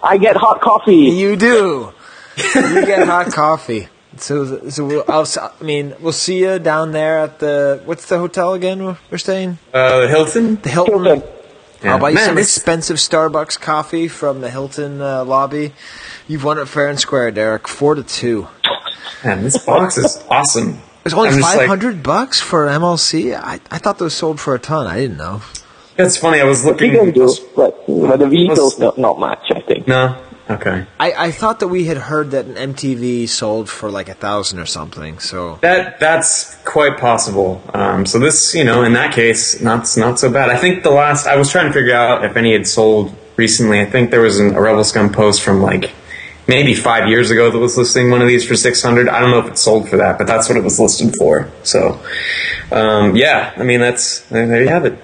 I 0.02 0.18
get 0.18 0.36
hot 0.36 0.60
coffee. 0.62 0.96
You 0.96 1.36
do. 1.36 1.94
you 2.56 2.86
get 2.86 3.08
hot 3.08 3.32
coffee. 3.32 3.88
So, 4.18 4.70
so 4.70 4.86
we'll, 4.86 5.04
I'll, 5.08 5.22
s- 5.22 5.38
I 5.38 5.52
mean, 5.62 5.94
we'll 6.00 6.14
see 6.14 6.40
you 6.40 6.58
down 6.60 6.92
there 6.94 7.20
at 7.20 7.40
the 7.40 7.82
what's 7.86 8.08
the 8.08 8.18
hotel 8.18 8.54
again? 8.54 8.84
we're- 8.84 8.98
We're 9.12 9.18
staying 9.18 9.58
Uh, 9.74 10.02
the 10.02 10.08
Hilton. 10.08 10.56
the 10.62 10.70
Hilton. 10.70 11.04
Hilton. 11.06 11.24
I'll 11.84 12.00
buy 12.00 12.10
you 12.10 12.16
Man, 12.16 12.26
some 12.28 12.36
this- 12.36 12.56
expensive 12.58 12.98
Starbucks 12.98 13.60
coffee 13.60 14.08
from 14.08 14.42
the 14.42 14.50
Hilton 14.50 15.02
uh, 15.02 15.24
lobby. 15.26 15.74
You've 16.28 16.44
won 16.44 16.58
it 16.58 16.68
fair 16.68 16.88
and 16.88 17.00
square, 17.00 17.30
Derek. 17.32 17.68
Four 17.68 17.96
to 17.96 18.04
two. 18.04 18.48
Man, 19.24 19.44
this 19.44 19.64
box 19.64 19.98
is 19.98 20.24
awesome. 20.30 20.80
It's 21.06 21.14
only 21.14 21.30
I'm 21.30 21.40
just 21.40 21.56
like- 21.84 22.04
bucks 22.04 22.42
for 22.42 22.66
MLC. 22.68 23.36
I, 23.36 23.60
I 23.70 23.78
thought 23.78 24.00
those 24.00 24.16
sold 24.16 24.40
for 24.40 24.56
a 24.56 24.60
ton. 24.60 24.88
I 24.88 24.98
didn't 24.98 25.18
know. 25.18 25.42
It's 25.98 26.18
funny. 26.18 26.42
I 26.42 26.44
was 26.44 26.66
looking. 26.66 26.92
vegan 26.92 27.12
do, 27.14 27.34
but, 27.56 27.86
but 27.88 28.18
the 28.18 28.28
vehicles 28.28 28.78
not, 28.80 28.98
not 28.98 29.18
much, 29.18 29.50
I 29.52 29.62
think. 29.62 29.88
No. 29.88 30.22
Okay. 30.50 30.86
I, 31.00 31.14
I 31.14 31.32
thought 31.32 31.60
that 31.62 31.70
we 31.70 31.86
had 31.86 31.98
heard 31.98 32.32
that 32.32 32.46
an 32.46 32.74
MTV 32.74 33.28
sold 33.30 33.70
for 33.70 33.90
like 33.90 34.10
a 34.10 34.14
thousand 34.14 34.60
or 34.60 34.66
something. 34.66 35.18
So 35.20 35.58
That 35.62 36.00
that's 36.00 36.56
quite 36.66 37.00
possible. 37.00 37.64
Um, 37.74 38.06
so 38.06 38.20
this, 38.20 38.54
you 38.54 38.64
know, 38.64 38.84
in 38.84 38.94
that 38.94 39.14
case, 39.14 39.60
not 39.62 39.88
not 39.98 40.20
so 40.20 40.32
bad. 40.32 40.50
I 40.50 40.58
think 40.58 40.84
the 40.84 40.92
last 40.92 41.26
I 41.26 41.36
was 41.38 41.50
trying 41.52 41.68
to 41.68 41.74
figure 41.74 41.96
out 41.96 42.24
if 42.24 42.38
any 42.38 42.54
had 42.54 42.68
sold 42.68 43.16
recently. 43.38 43.80
I 43.82 43.86
think 43.86 44.12
there 44.12 44.22
was 44.22 44.40
an, 44.40 44.54
a 44.56 44.62
Rebel 44.62 44.84
Scum 44.84 45.12
post 45.12 45.42
from 45.42 45.62
like 45.64 45.92
maybe 46.48 46.74
five 46.76 47.08
years 47.10 47.32
ago 47.32 47.50
that 47.52 47.58
was 47.60 47.78
listing 47.78 48.10
one 48.12 48.22
of 48.22 48.28
these 48.28 48.46
for 48.48 48.56
six 48.56 48.82
hundred. 48.82 49.10
I 49.10 49.20
don't 49.20 49.32
know 49.32 49.40
if 49.40 49.48
it 49.48 49.58
sold 49.58 49.90
for 49.90 49.98
that, 49.98 50.18
but 50.18 50.28
that's 50.28 50.48
what 50.50 50.58
it 50.58 50.64
was 50.64 50.80
listed 50.80 51.14
for. 51.18 51.50
So, 51.64 52.00
um, 52.72 53.16
yeah, 53.16 53.54
I 53.58 53.64
mean 53.64 53.80
that's 53.80 54.22
there 54.30 54.62
you 54.62 54.68
have 54.70 54.86
it. 54.86 54.98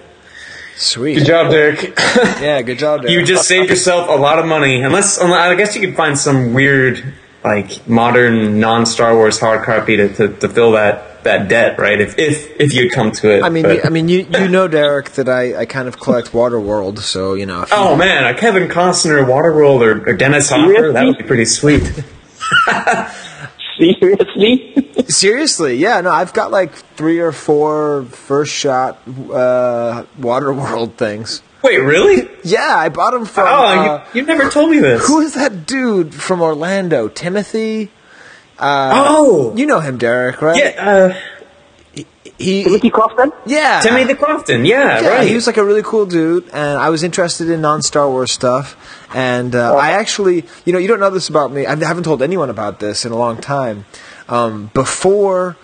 sweet. 0.78 1.16
Good 1.20 1.26
job, 1.28 1.52
Derek. 1.52 1.94
Yeah, 2.42 2.62
good 2.62 2.80
job, 2.80 3.02
Derek. 3.04 3.14
you 3.14 3.24
just 3.26 3.48
saved 3.48 3.70
yourself 3.70 4.10
a 4.10 4.14
lot 4.14 4.40
of 4.40 4.46
money. 4.46 4.82
Unless, 4.82 5.20
I 5.20 5.56
guess 5.56 5.76
you 5.76 5.82
could 5.86 5.96
find 5.96 6.18
some 6.18 6.54
weird, 6.54 7.04
like 7.44 7.88
modern 7.88 8.60
non 8.60 8.86
Star 8.86 9.16
Wars 9.16 9.40
hard 9.40 9.64
copy 9.66 9.98
to, 9.98 10.14
to, 10.16 10.28
to 10.28 10.50
fill 10.50 10.74
that, 10.74 11.24
that 11.24 11.48
debt, 11.48 11.80
right? 11.80 12.00
If 12.00 12.18
if 12.18 12.60
if 12.60 12.74
you'd 12.74 12.92
come 12.92 13.12
to 13.14 13.38
it. 13.38 13.44
I 13.44 13.50
mean, 13.50 13.64
But- 13.64 13.76
you, 13.78 13.82
I 13.84 13.90
mean, 13.90 14.10
you 14.10 14.28
you 14.32 14.48
know, 14.48 14.68
Derek, 14.68 15.12
that 15.12 15.28
I, 15.30 15.62
I 15.62 15.66
kind 15.66 15.88
of 15.88 16.00
collect 16.00 16.32
Waterworld, 16.32 17.00
so 17.00 17.34
you 17.34 17.46
know. 17.46 17.64
If 17.64 17.72
you- 17.72 17.78
oh 17.78 17.96
man, 17.96 18.24
a 18.24 18.38
Kevin 18.38 18.68
Costner 18.68 19.26
Waterworld 19.26 19.82
or, 19.82 20.10
or 20.10 20.14
Dennis 20.14 20.50
Hopper, 20.50 20.92
that 20.94 21.06
would 21.06 21.18
be 21.18 21.24
pretty 21.24 21.46
sweet. 21.46 21.84
Seriously? 23.78 25.06
seriously, 25.08 25.76
yeah, 25.78 26.02
no, 26.02 26.12
I've 26.12 26.34
got 26.34 26.52
like 26.52 26.74
three 26.74 27.20
or 27.20 27.32
four 27.32 28.04
first 28.04 28.54
shot 28.54 29.00
uh, 29.08 30.04
Waterworld 30.20 30.96
things. 30.96 31.42
Wait, 31.64 31.78
really? 31.78 32.28
Yeah, 32.44 32.76
I 32.76 32.90
bought 32.90 33.12
them 33.12 33.26
from. 33.26 33.48
Oh, 33.48 33.66
uh, 33.66 34.06
you, 34.14 34.22
you 34.22 34.28
never 34.28 34.50
told 34.50 34.72
me 34.72 34.80
this. 34.80 35.08
who 35.08 35.22
is 35.22 35.34
that 35.36 35.66
dude 35.68 36.14
from 36.14 36.42
Orlando? 36.42 37.08
Timothy. 37.08 37.92
Uh, 38.58 38.92
Oh, 39.08 39.56
you 39.56 39.66
know 39.66 39.80
him, 39.80 39.98
Derek, 39.98 40.42
right? 40.42 40.58
yeah, 40.58 41.14
uh, 41.96 42.02
he, 42.38 42.64
Timothy 42.64 42.90
Crofton? 42.90 43.32
yeah, 43.46 43.82
Timmy 43.82 44.04
the 44.04 44.16
Crofton. 44.16 44.66
Yeah, 44.66 45.02
Yeah, 45.02 45.08
right. 45.10 45.28
he 45.28 45.36
was 45.36 45.46
like 45.48 45.58
a 45.58 45.64
really 45.64 45.84
cool 45.84 46.06
dude, 46.06 46.46
and 46.54 46.80
I 46.80 46.90
was 46.90 47.04
interested 47.04 47.50
in 47.50 47.62
non 47.62 47.82
Star 47.82 48.10
Wars 48.10 48.32
stuff. 48.32 48.76
And 49.14 49.56
uh, 49.56 49.76
I 49.76 49.92
actually, 49.92 50.46
you 50.66 50.74
know, 50.74 50.80
you 50.80 50.88
don't 50.88 51.00
know 51.00 51.10
this 51.10 51.28
about 51.30 51.52
me. 51.52 51.66
I 51.66 51.76
haven't 51.76 52.04
told 52.04 52.22
anyone 52.22 52.50
about 52.50 52.80
this 52.80 53.06
in 53.06 53.12
a 53.12 53.18
long 53.18 53.38
time. 53.42 53.86
Um, 54.30 54.72
before, 54.74 55.58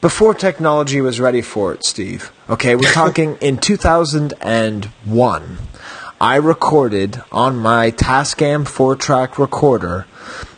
before 0.00 0.34
technology 0.34 1.00
was 1.00 1.20
ready 1.20 1.42
for 1.42 1.72
it, 1.72 1.84
Steve. 1.84 2.30
Okay, 2.48 2.74
we're 2.76 2.92
talking 2.92 3.36
in 3.40 3.58
2001. 4.52 5.58
I 6.20 6.34
recorded 6.36 7.22
on 7.30 7.58
my 7.58 7.90
Tascam 7.92 8.66
four-track 8.66 9.38
recorder 9.38 10.06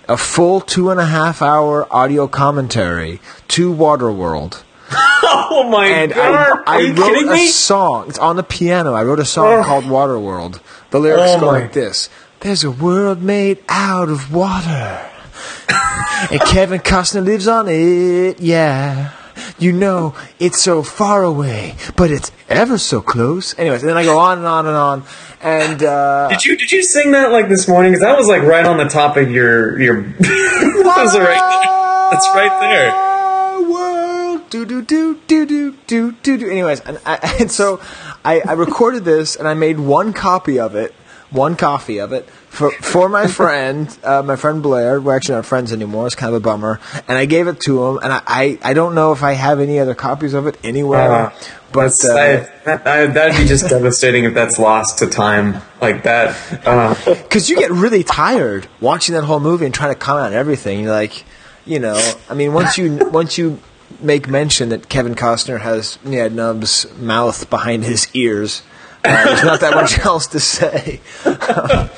a 0.09 0.17
full 0.17 0.61
two 0.61 0.91
and 0.91 0.99
a 0.99 1.05
half 1.05 1.43
hour 1.43 1.87
audio 1.95 2.27
commentary 2.27 3.21
to 3.49 3.73
Waterworld 3.73 4.63
oh 5.23 5.69
my 5.71 5.87
and 5.87 6.13
god! 6.13 6.63
I, 6.67 6.79
I 6.79 6.83
wrote 6.91 6.97
kidding 6.97 7.29
a 7.29 7.33
me? 7.33 7.47
song. 7.47 8.09
It's 8.09 8.19
on 8.19 8.35
the 8.35 8.43
piano. 8.43 8.93
I 8.95 9.05
wrote 9.05 9.21
a 9.21 9.25
song 9.25 9.61
Oh. 9.61 9.63
called 9.63 9.85
Waterworld. 9.85 10.61
The 10.91 10.99
lyrics 10.99 11.33
Oh 11.37 11.41
go 11.41 11.47
my. 11.53 11.61
like 11.61 11.73
this: 11.75 12.09
"There's 12.41 12.65
a 12.65 12.73
world 12.73 13.23
made 13.23 13.59
out 13.69 14.09
of 14.09 14.33
water, 14.35 14.67
and 16.33 16.41
Kevin 16.41 16.81
Costner 16.81 17.23
lives 17.25 17.47
on 17.47 17.69
it. 17.69 18.41
Yeah." 18.41 19.13
You 19.59 19.73
know, 19.73 20.15
it's 20.39 20.61
so 20.61 20.83
far 20.83 21.23
away, 21.23 21.77
but 21.97 22.11
it's 22.11 22.33
ever 22.49 22.79
so 22.79 23.01
close. 23.01 23.59
Anyways, 23.59 23.83
and 23.83 23.91
then 23.91 23.97
I 23.97 24.05
go 24.05 24.19
on 24.19 24.39
and 24.39 24.47
on 24.47 24.67
and 24.67 24.77
on. 24.77 25.05
And, 25.43 25.83
uh, 25.83 26.29
Did 26.29 26.45
you 26.45 26.57
did 26.57 26.73
you 26.73 26.83
sing 26.83 27.13
that 27.13 27.33
like 27.33 27.49
this 27.49 27.69
morning? 27.69 27.93
Because 27.93 28.03
that 28.03 28.17
was 28.17 28.29
like 28.29 28.43
right 28.43 28.67
on 28.67 28.77
the 28.77 28.89
top 28.89 29.17
of 29.17 29.31
your 29.31 29.81
your. 29.81 30.03
that 30.19 30.95
was 30.97 31.19
right 31.19 31.39
there. 31.39 32.11
That's 32.11 32.29
right 32.35 32.61
there. 32.61 33.71
world, 33.71 34.51
do 34.51 34.67
do 34.67 34.83
do 34.83 35.19
do 35.27 35.47
do 35.47 35.73
do 35.87 36.13
do 36.13 36.39
do. 36.39 36.51
Anyways, 36.51 36.81
and, 36.81 36.99
I, 37.07 37.37
and 37.41 37.51
so 37.51 37.81
I, 38.25 38.41
I 38.41 38.53
recorded 38.53 39.05
this 39.05 39.37
and 39.37 39.49
I 39.49 39.55
made 39.55 39.79
one 39.79 40.13
copy 40.13 40.59
of 40.59 40.75
it 40.75 40.95
one 41.31 41.57
copy 41.57 41.99
of 41.99 42.13
it 42.13 42.29
for 42.51 42.71
for 42.73 43.09
my 43.09 43.27
friend, 43.27 43.97
uh, 44.05 44.23
my 44.23 44.37
friend 44.37 44.63
Blair. 44.63 45.01
We're 45.01 45.17
actually 45.17 45.37
not 45.37 45.47
friends 45.47 45.73
anymore. 45.73 46.07
It's 46.07 46.15
kind 46.17 46.35
of 46.35 46.41
a 46.43 46.45
bummer. 46.45 46.79
And 47.09 47.17
I 47.17 47.25
gave 47.25 47.47
it 47.49 47.61
to 47.61 47.85
him, 47.87 47.99
and 48.03 48.13
I 48.13 48.23
I, 48.27 48.59
I 48.63 48.75
don't 48.75 48.95
know 48.95 49.13
if 49.13 49.23
I 49.23 49.33
have 49.33 49.61
any 49.61 49.79
other 49.79 49.95
copies 49.95 50.35
of 50.35 50.47
it 50.47 50.59
anywhere. 50.63 51.11
Uh, 51.27 51.33
but 51.73 51.93
uh, 52.05 52.13
I- 52.15 52.47
I- 52.67 53.07
that'd 53.07 53.37
be 53.41 53.47
just 53.47 53.69
devastating 53.69 54.25
if 54.25 54.35
that's 54.35 54.59
lost 54.59 54.99
to 54.99 55.07
time 55.07 55.63
like 55.81 56.03
that. 56.03 56.37
Uh, 56.67 56.95
because 57.23 57.49
you 57.49 57.57
get 57.57 57.71
really 57.71 58.03
tired 58.03 58.67
watching 58.81 59.15
that 59.15 59.23
whole 59.25 59.41
movie 59.41 59.65
and 59.65 59.73
trying 59.75 59.95
to 59.95 59.99
comment 59.99 60.27
on 60.27 60.33
everything. 60.35 60.81
You're 60.81 60.91
like, 60.93 61.25
you 61.65 61.79
know, 61.79 61.97
I 62.29 62.35
mean, 62.35 62.53
once 62.53 62.77
you 62.77 62.97
once 63.13 63.39
you 63.39 63.61
make 64.01 64.29
mention 64.29 64.71
that 64.71 64.89
Kevin 64.89 65.15
Costner 65.15 65.61
has 65.61 65.99
yeah 66.05 66.27
Nub's 66.29 66.85
mouth 66.99 67.49
behind 67.49 67.85
his 67.85 68.09
ears, 68.15 68.63
uh, 69.05 69.25
there's 69.25 69.45
not 69.45 69.61
that 69.61 69.75
much 69.75 69.99
else 70.05 70.27
to 70.29 70.41
say. 70.41 71.01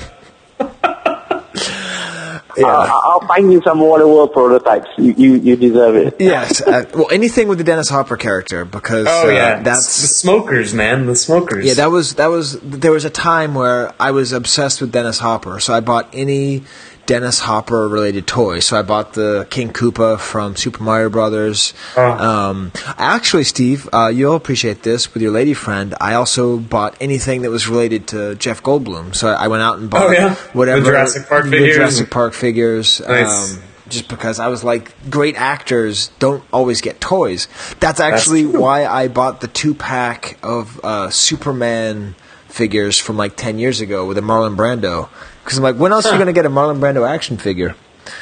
Uh, 2.58 2.88
I'll 2.90 3.26
find 3.26 3.52
you 3.52 3.62
some 3.62 3.78
Waterworld 3.78 4.32
prototypes. 4.32 4.88
You, 4.98 5.14
you, 5.16 5.34
you 5.36 5.56
deserve 5.56 5.96
it. 5.96 6.16
Yes, 6.20 6.60
uh, 6.60 6.84
well, 6.94 7.08
anything 7.10 7.48
with 7.48 7.58
the 7.58 7.64
Dennis 7.64 7.88
Hopper 7.88 8.16
character 8.16 8.64
because 8.64 9.06
oh 9.08 9.28
uh, 9.28 9.32
yeah, 9.32 9.62
that's 9.62 10.00
the 10.00 10.08
smokers, 10.08 10.74
man, 10.74 11.06
the 11.06 11.16
smokers. 11.16 11.64
Yeah, 11.64 11.74
that 11.74 11.90
was 11.90 12.14
that 12.14 12.26
was 12.26 12.60
there 12.60 12.92
was 12.92 13.04
a 13.04 13.10
time 13.10 13.54
where 13.54 13.92
I 14.00 14.10
was 14.10 14.32
obsessed 14.32 14.80
with 14.80 14.92
Dennis 14.92 15.18
Hopper, 15.18 15.60
so 15.60 15.74
I 15.74 15.80
bought 15.80 16.10
any 16.12 16.64
Dennis 17.12 17.40
Hopper 17.40 17.88
related 17.88 18.26
toy. 18.26 18.60
So 18.60 18.78
I 18.78 18.80
bought 18.80 19.12
the 19.12 19.46
King 19.50 19.70
Koopa 19.70 20.18
from 20.18 20.56
Super 20.56 20.82
Mario 20.82 21.10
Brothers. 21.10 21.74
Oh. 21.94 22.10
Um, 22.10 22.72
actually, 22.96 23.44
Steve, 23.44 23.86
uh, 23.92 24.06
you'll 24.08 24.34
appreciate 24.34 24.82
this 24.82 25.12
with 25.12 25.22
your 25.22 25.30
lady 25.30 25.52
friend. 25.52 25.94
I 26.00 26.14
also 26.14 26.56
bought 26.56 26.96
anything 27.02 27.42
that 27.42 27.50
was 27.50 27.68
related 27.68 28.06
to 28.08 28.34
Jeff 28.36 28.62
Goldblum. 28.62 29.14
So 29.14 29.28
I 29.28 29.48
went 29.48 29.62
out 29.62 29.78
and 29.78 29.90
bought 29.90 30.04
Oh, 30.08 30.10
yeah? 30.10 30.36
whatever 30.54 30.80
The 30.80 30.86
Jurassic 30.86 31.28
Park 31.28 31.44
the 31.44 31.50
figures? 31.50 31.76
Jurassic 31.76 32.10
Park 32.10 32.32
figures. 32.32 33.00
Nice. 33.06 33.56
Um, 33.56 33.62
just 33.90 34.08
because 34.08 34.40
I 34.40 34.48
was 34.48 34.64
like, 34.64 34.94
great 35.10 35.36
actors 35.36 36.08
don't 36.18 36.42
always 36.50 36.80
get 36.80 36.98
toys. 36.98 37.46
That's 37.78 38.00
actually 38.00 38.44
true. 38.44 38.58
why 38.58 38.86
I 38.86 39.08
bought 39.08 39.42
the 39.42 39.48
two 39.48 39.74
pack 39.74 40.38
of 40.42 40.80
uh, 40.82 41.10
Superman 41.10 42.14
figures 42.48 42.98
from 42.98 43.18
like 43.18 43.36
10 43.36 43.58
years 43.58 43.82
ago 43.82 44.06
with 44.06 44.16
a 44.16 44.22
Marlon 44.22 44.56
Brando. 44.56 45.10
Because 45.44 45.58
I'm 45.58 45.64
like, 45.64 45.76
when 45.76 45.92
else 45.92 46.06
are 46.06 46.12
you 46.12 46.16
going 46.18 46.26
to 46.26 46.32
get 46.32 46.46
a 46.46 46.50
Marlon 46.50 46.78
Brando 46.80 47.08
action 47.08 47.36
figure? 47.36 47.74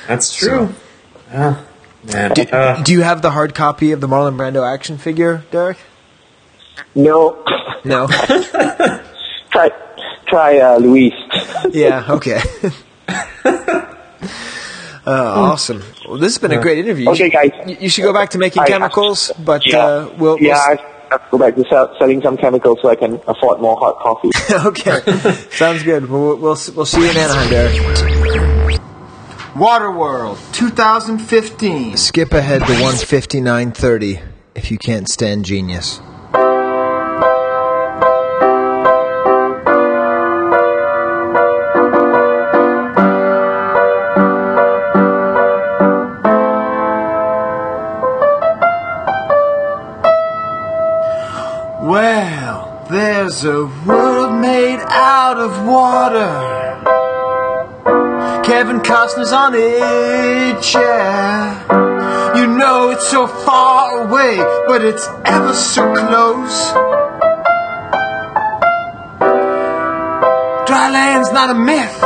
That's 0.08 0.34
true. 0.34 0.74
Yeah, 1.30 1.62
man. 2.04 2.32
Do, 2.32 2.42
Uh, 2.42 2.82
do 2.82 2.92
you 2.92 3.02
have 3.02 3.22
the 3.22 3.30
hard 3.30 3.54
copy 3.54 3.92
of 3.92 4.00
the 4.00 4.06
Marlon 4.08 4.36
Brando 4.36 4.66
action 4.66 4.98
figure, 4.98 5.44
Derek? 5.50 5.78
No. 6.94 7.44
No. 7.84 8.06
try, 9.50 9.70
try 10.26 10.58
uh, 10.58 10.78
Luis. 10.78 11.12
yeah, 11.70 12.04
okay. 12.08 12.40
Uh, 15.06 15.12
awesome. 15.50 15.82
Well, 16.06 16.18
this 16.18 16.34
has 16.34 16.38
been 16.38 16.52
a 16.52 16.60
great 16.60 16.78
interview. 16.78 17.04
You 17.06 17.10
Okay, 17.12 17.30
should- 17.30 17.32
guys. 17.32 17.50
You, 17.66 17.76
you 17.80 17.88
should 17.88 18.02
go 18.04 18.12
back 18.12 18.30
to 18.30 18.38
making 18.38 18.62
I- 18.62 18.66
chemicals, 18.68 19.32
but 19.42 19.66
Yeah. 19.66 19.78
uh, 19.78 20.04
we'll, 20.18 20.34
we'll 20.36 20.38
yeah, 20.42 20.58
I 20.58 20.76
have 21.10 21.24
to 21.24 21.30
go 21.30 21.38
back 21.38 21.54
to 21.56 21.64
sell, 21.68 21.94
selling 21.98 22.22
some 22.22 22.36
chemicals 22.36 22.78
so 22.82 22.88
I 22.88 22.96
can 22.96 23.20
afford 23.26 23.60
more 23.60 23.76
hot 23.76 23.98
coffee. 23.98 24.30
okay, 24.68 25.32
sounds 25.50 25.82
good. 25.82 26.08
We'll, 26.08 26.36
we'll 26.36 26.58
we'll 26.74 26.86
see 26.86 27.00
you 27.00 27.10
in 27.10 27.16
Anaheim, 27.16 27.50
Derek. 27.50 28.80
Waterworld 29.54 30.38
2015. 30.54 31.96
Skip 31.96 32.32
ahead 32.32 32.62
to 32.66 32.82
one 32.82 32.96
fifty 32.96 33.40
nine 33.40 33.72
thirty 33.72 34.20
if 34.54 34.70
you 34.70 34.78
can't 34.78 35.08
stand 35.08 35.44
genius. 35.44 36.00
There's 53.30 53.44
a 53.44 53.66
world 53.86 54.40
made 54.40 54.80
out 54.88 55.38
of 55.38 55.64
water. 55.64 56.32
Kevin 58.42 58.80
Costner's 58.80 59.30
on 59.30 59.54
a 59.54 60.60
chair. 60.60 61.64
You 62.36 62.48
know 62.48 62.90
it's 62.90 63.06
so 63.06 63.28
far 63.28 64.08
away, 64.08 64.36
but 64.66 64.84
it's 64.84 65.06
ever 65.24 65.54
so 65.54 65.94
close. 65.94 66.72
Dry 70.66 70.90
land's 70.90 71.30
not 71.30 71.50
a 71.50 71.54
myth. 71.54 72.00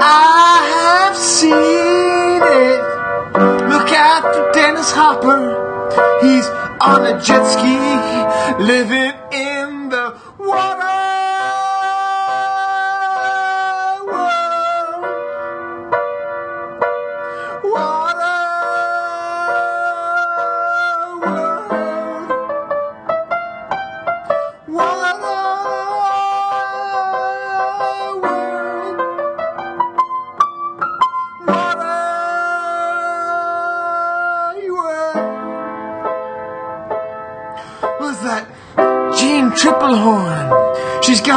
I 0.00 0.62
have 0.78 1.16
seen 1.16 2.40
it. 2.62 2.82
Look 3.68 3.88
for 3.88 4.52
Dennis 4.52 4.92
Hopper. 4.92 5.66
He's 6.22 6.46
on 6.80 7.04
a 7.04 7.20
jet 7.20 7.44
ski, 7.44 8.62
living 8.62 9.12
in 9.32 9.57
the 10.50 10.97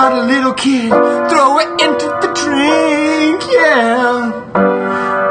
Tripplehorn? 0.02 0.24
A 0.24 0.26
little 0.26 0.54
kid, 0.54 0.90
throw 0.90 1.60
it 1.60 1.70
into 1.82 2.08
the 2.22 2.32
drink, 2.34 3.42
yeah. 3.52 4.32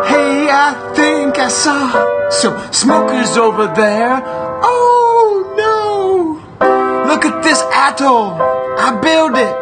Hey, 0.06 0.48
I 0.50 0.92
think 0.94 1.38
I 1.38 1.48
saw 1.48 2.30
some 2.30 2.72
smokers 2.72 3.36
over 3.36 3.66
there. 3.74 4.22
Oh 4.62 5.54
no! 5.56 7.06
Look 7.08 7.24
at 7.24 7.42
this 7.42 7.60
atoll. 7.62 8.36
I 8.78 8.98
built 9.00 9.36
it. 9.36 9.56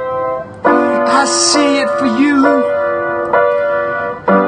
I 0.64 1.24
see 1.24 1.78
it 1.78 1.88
for 1.98 2.06
you. 2.06 2.36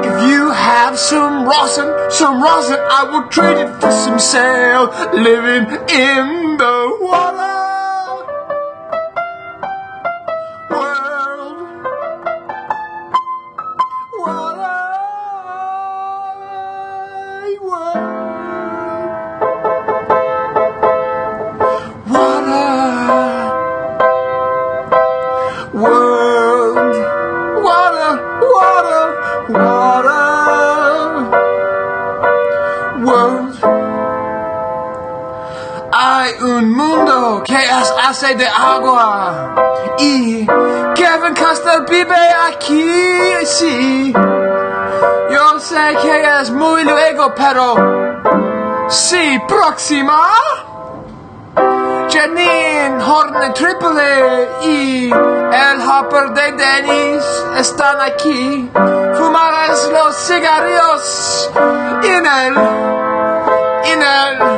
If 0.09 0.29
you 0.29 0.51
have 0.51 0.97
some 0.97 1.45
rosin, 1.45 2.11
some 2.11 2.41
rosin, 2.41 2.77
I 2.79 3.03
will 3.11 3.27
trade 3.29 3.57
it 3.57 3.81
for 3.81 3.91
some 3.91 4.19
sail. 4.19 4.87
Living 5.13 5.65
in 5.89 6.40
pero 47.29 48.87
sí, 48.89 49.39
próxima. 49.47 50.19
Janine 52.09 53.01
Horne 53.01 53.49
Triple 53.51 54.49
y 54.63 55.11
el 55.11 55.81
Hopper 55.87 56.31
de 56.31 56.51
Dennis 56.53 57.23
están 57.57 58.01
aquí. 58.01 58.69
Fumarás 58.73 59.89
los 59.89 60.15
cigarrillos 60.27 61.51
en 62.03 62.25
el, 62.25 62.57
en 63.85 64.01
el 64.01 64.50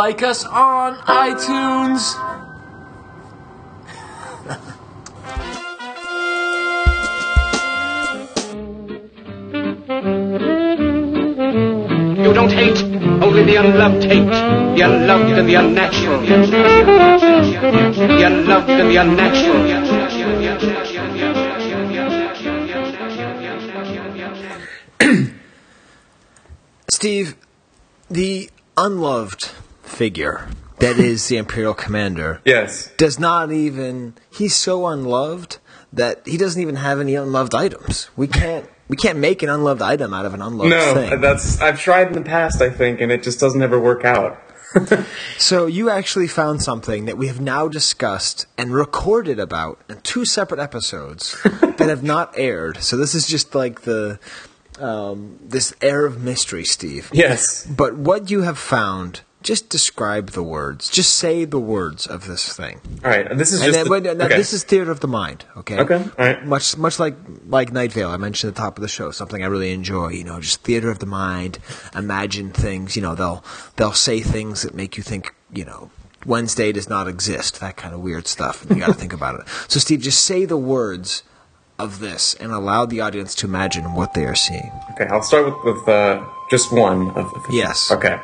like 0.00 0.22
us 0.22 0.46
on 0.46 0.94
iTunes. 1.28 2.02
You 12.24 12.32
don't 12.32 12.50
hate, 12.50 12.82
only 13.22 13.44
the 13.44 13.56
unloved 13.56 14.04
hate. 14.04 14.32
The 14.76 14.82
unloved 14.88 15.38
and 15.38 15.46
the 15.46 15.56
unnatural. 15.56 16.20
The 16.22 16.36
unloved 18.24 18.70
and 18.70 18.90
the 18.90 18.96
unnatural. 19.04 19.60
Steve, 26.90 27.36
the 28.08 28.48
unloved 28.78 29.59
figure 30.04 30.48
that 30.78 30.96
is 30.98 31.28
the 31.28 31.36
Imperial 31.36 31.74
Commander 31.74 32.40
Yes. 32.46 32.90
does 32.96 33.18
not 33.18 33.52
even 33.52 34.14
he's 34.38 34.56
so 34.56 34.86
unloved 34.86 35.58
that 35.92 36.22
he 36.26 36.36
doesn't 36.38 36.62
even 36.62 36.76
have 36.76 37.00
any 37.00 37.14
unloved 37.16 37.54
items. 37.54 38.08
We 38.16 38.26
can't 38.26 38.64
we 38.88 38.96
can't 38.96 39.18
make 39.18 39.42
an 39.42 39.50
unloved 39.50 39.82
item 39.82 40.14
out 40.14 40.24
of 40.24 40.32
an 40.32 40.40
unloved 40.40 40.70
No, 40.70 40.94
thing. 40.94 41.20
that's 41.20 41.60
I've 41.60 41.78
tried 41.78 42.06
in 42.06 42.14
the 42.14 42.22
past, 42.36 42.62
I 42.62 42.70
think, 42.70 43.00
and 43.02 43.12
it 43.12 43.22
just 43.22 43.38
doesn't 43.40 43.60
ever 43.62 43.78
work 43.78 44.04
out. 44.04 44.32
So 45.50 45.66
you 45.66 45.90
actually 45.90 46.28
found 46.28 46.62
something 46.62 47.06
that 47.06 47.18
we 47.18 47.26
have 47.26 47.40
now 47.40 47.66
discussed 47.68 48.46
and 48.56 48.72
recorded 48.72 49.38
about 49.40 49.80
in 49.88 50.00
two 50.02 50.24
separate 50.24 50.60
episodes 50.60 51.36
that 51.42 51.88
have 51.94 52.04
not 52.04 52.26
aired. 52.48 52.76
So 52.88 52.96
this 52.96 53.14
is 53.14 53.26
just 53.26 53.54
like 53.54 53.80
the 53.82 54.18
um, 54.78 55.38
this 55.42 55.74
air 55.82 56.06
of 56.06 56.22
mystery, 56.22 56.64
Steve. 56.64 57.10
Yes. 57.12 57.66
But 57.66 57.96
what 57.96 58.30
you 58.30 58.42
have 58.42 58.58
found, 58.58 59.22
just 59.42 59.68
describe 59.70 60.30
the 60.30 60.42
words. 60.42 60.90
Just 60.90 61.14
say 61.14 61.44
the 61.44 61.58
words 61.58 62.06
of 62.06 62.26
this 62.26 62.54
thing. 62.54 62.80
All 63.04 63.10
right, 63.10 63.36
this 63.38 63.52
is 63.52 63.60
And 63.62 63.66
just 63.72 63.76
then, 63.78 63.84
the- 63.84 63.90
wait, 63.90 64.02
now 64.18 64.26
okay. 64.26 64.36
this 64.36 64.52
is 64.52 64.64
theater 64.64 64.90
of 64.90 65.00
the 65.00 65.08
mind. 65.08 65.44
Okay. 65.56 65.78
Okay, 65.78 65.94
all 65.96 66.10
right. 66.26 66.44
Much, 66.44 66.76
much 66.76 66.98
like 66.98 67.14
like 67.46 67.72
Night 67.72 67.92
Vale, 67.92 68.10
I 68.10 68.16
mentioned 68.18 68.48
at 68.50 68.54
the 68.56 68.60
top 68.62 68.76
of 68.76 68.82
the 68.82 68.88
show, 68.88 69.10
something 69.10 69.42
I 69.42 69.46
really 69.46 69.72
enjoy. 69.72 70.08
You 70.10 70.24
know, 70.24 70.40
just 70.40 70.62
theater 70.62 70.90
of 70.90 70.98
the 70.98 71.06
mind. 71.06 71.58
Imagine 71.94 72.50
things. 72.50 72.96
You 72.96 73.02
know, 73.02 73.14
they'll 73.14 73.42
they'll 73.76 73.92
say 73.92 74.20
things 74.20 74.62
that 74.62 74.74
make 74.74 74.96
you 74.96 75.02
think. 75.02 75.34
You 75.52 75.64
know, 75.64 75.90
Wednesday 76.26 76.70
does 76.72 76.88
not 76.88 77.08
exist. 77.08 77.60
That 77.60 77.76
kind 77.76 77.94
of 77.94 78.00
weird 78.00 78.26
stuff. 78.28 78.62
And 78.62 78.76
you 78.76 78.84
got 78.84 78.92
to 78.92 78.94
think 79.00 79.12
about 79.12 79.40
it. 79.40 79.48
So, 79.68 79.80
Steve, 79.80 80.00
just 80.00 80.24
say 80.24 80.44
the 80.44 80.56
words 80.56 81.22
of 81.84 81.98
this 81.98 82.34
and 82.34 82.52
allow 82.52 82.86
the 82.86 83.00
audience 83.00 83.34
to 83.36 83.46
imagine 83.46 83.94
what 83.94 84.14
they 84.14 84.24
are 84.24 84.34
seeing. 84.34 84.70
Okay, 84.92 85.06
I'll 85.06 85.22
start 85.22 85.46
with, 85.46 85.76
with 85.76 85.88
uh, 85.88 86.24
just 86.50 86.72
one 86.72 87.10
of 87.10 87.32
the 87.32 87.42
Yes. 87.50 87.90
Okay. 87.90 88.20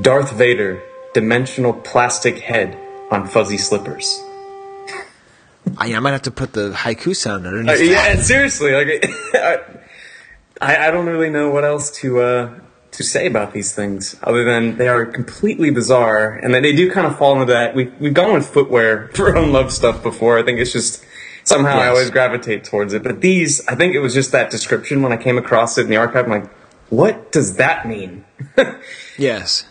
Darth 0.00 0.32
Vader, 0.32 0.82
dimensional 1.14 1.72
plastic 1.72 2.38
head 2.40 2.78
on 3.10 3.26
fuzzy 3.26 3.58
slippers. 3.58 4.22
I, 5.78 5.94
I 5.94 5.98
might 5.98 6.12
have 6.12 6.22
to 6.22 6.30
put 6.30 6.52
the 6.52 6.72
haiku 6.72 7.14
sound 7.14 7.46
underneath. 7.46 7.80
Uh, 7.80 7.82
yeah, 7.82 8.16
seriously, 8.20 8.72
like 8.72 9.04
I, 9.34 9.58
I, 10.60 10.88
I 10.88 10.90
don't 10.90 11.06
really 11.06 11.30
know 11.30 11.50
what 11.50 11.64
else 11.64 11.90
to 11.98 12.20
uh, 12.20 12.60
to 12.92 13.02
say 13.02 13.26
about 13.26 13.52
these 13.52 13.74
things 13.74 14.16
other 14.22 14.44
than 14.44 14.76
they 14.76 14.88
are 14.88 15.04
completely 15.04 15.70
bizarre, 15.70 16.30
and 16.30 16.54
that 16.54 16.62
they 16.62 16.74
do 16.74 16.90
kind 16.90 17.06
of 17.06 17.18
fall 17.18 17.40
into 17.40 17.52
that. 17.52 17.74
We 17.74 17.92
we've 18.00 18.14
gone 18.14 18.32
with 18.32 18.48
footwear 18.48 19.08
for 19.14 19.34
unloved 19.34 19.72
stuff 19.72 20.02
before. 20.02 20.38
I 20.38 20.42
think 20.42 20.60
it's 20.60 20.72
just 20.72 21.04
somehow 21.46 21.78
I 21.78 21.88
always 21.88 22.10
gravitate 22.10 22.64
towards 22.64 22.92
it. 22.92 23.02
But 23.02 23.22
these, 23.22 23.66
I 23.66 23.74
think 23.74 23.94
it 23.94 24.00
was 24.00 24.12
just 24.12 24.32
that 24.32 24.50
description 24.50 25.00
when 25.02 25.12
I 25.12 25.16
came 25.16 25.38
across 25.38 25.78
it 25.78 25.82
in 25.82 25.88
the 25.88 25.96
archive. 25.96 26.26
I'm 26.26 26.30
like, 26.30 26.52
what 26.90 27.32
does 27.32 27.56
that 27.56 27.88
mean? 27.88 28.24
Yes. 29.18 29.64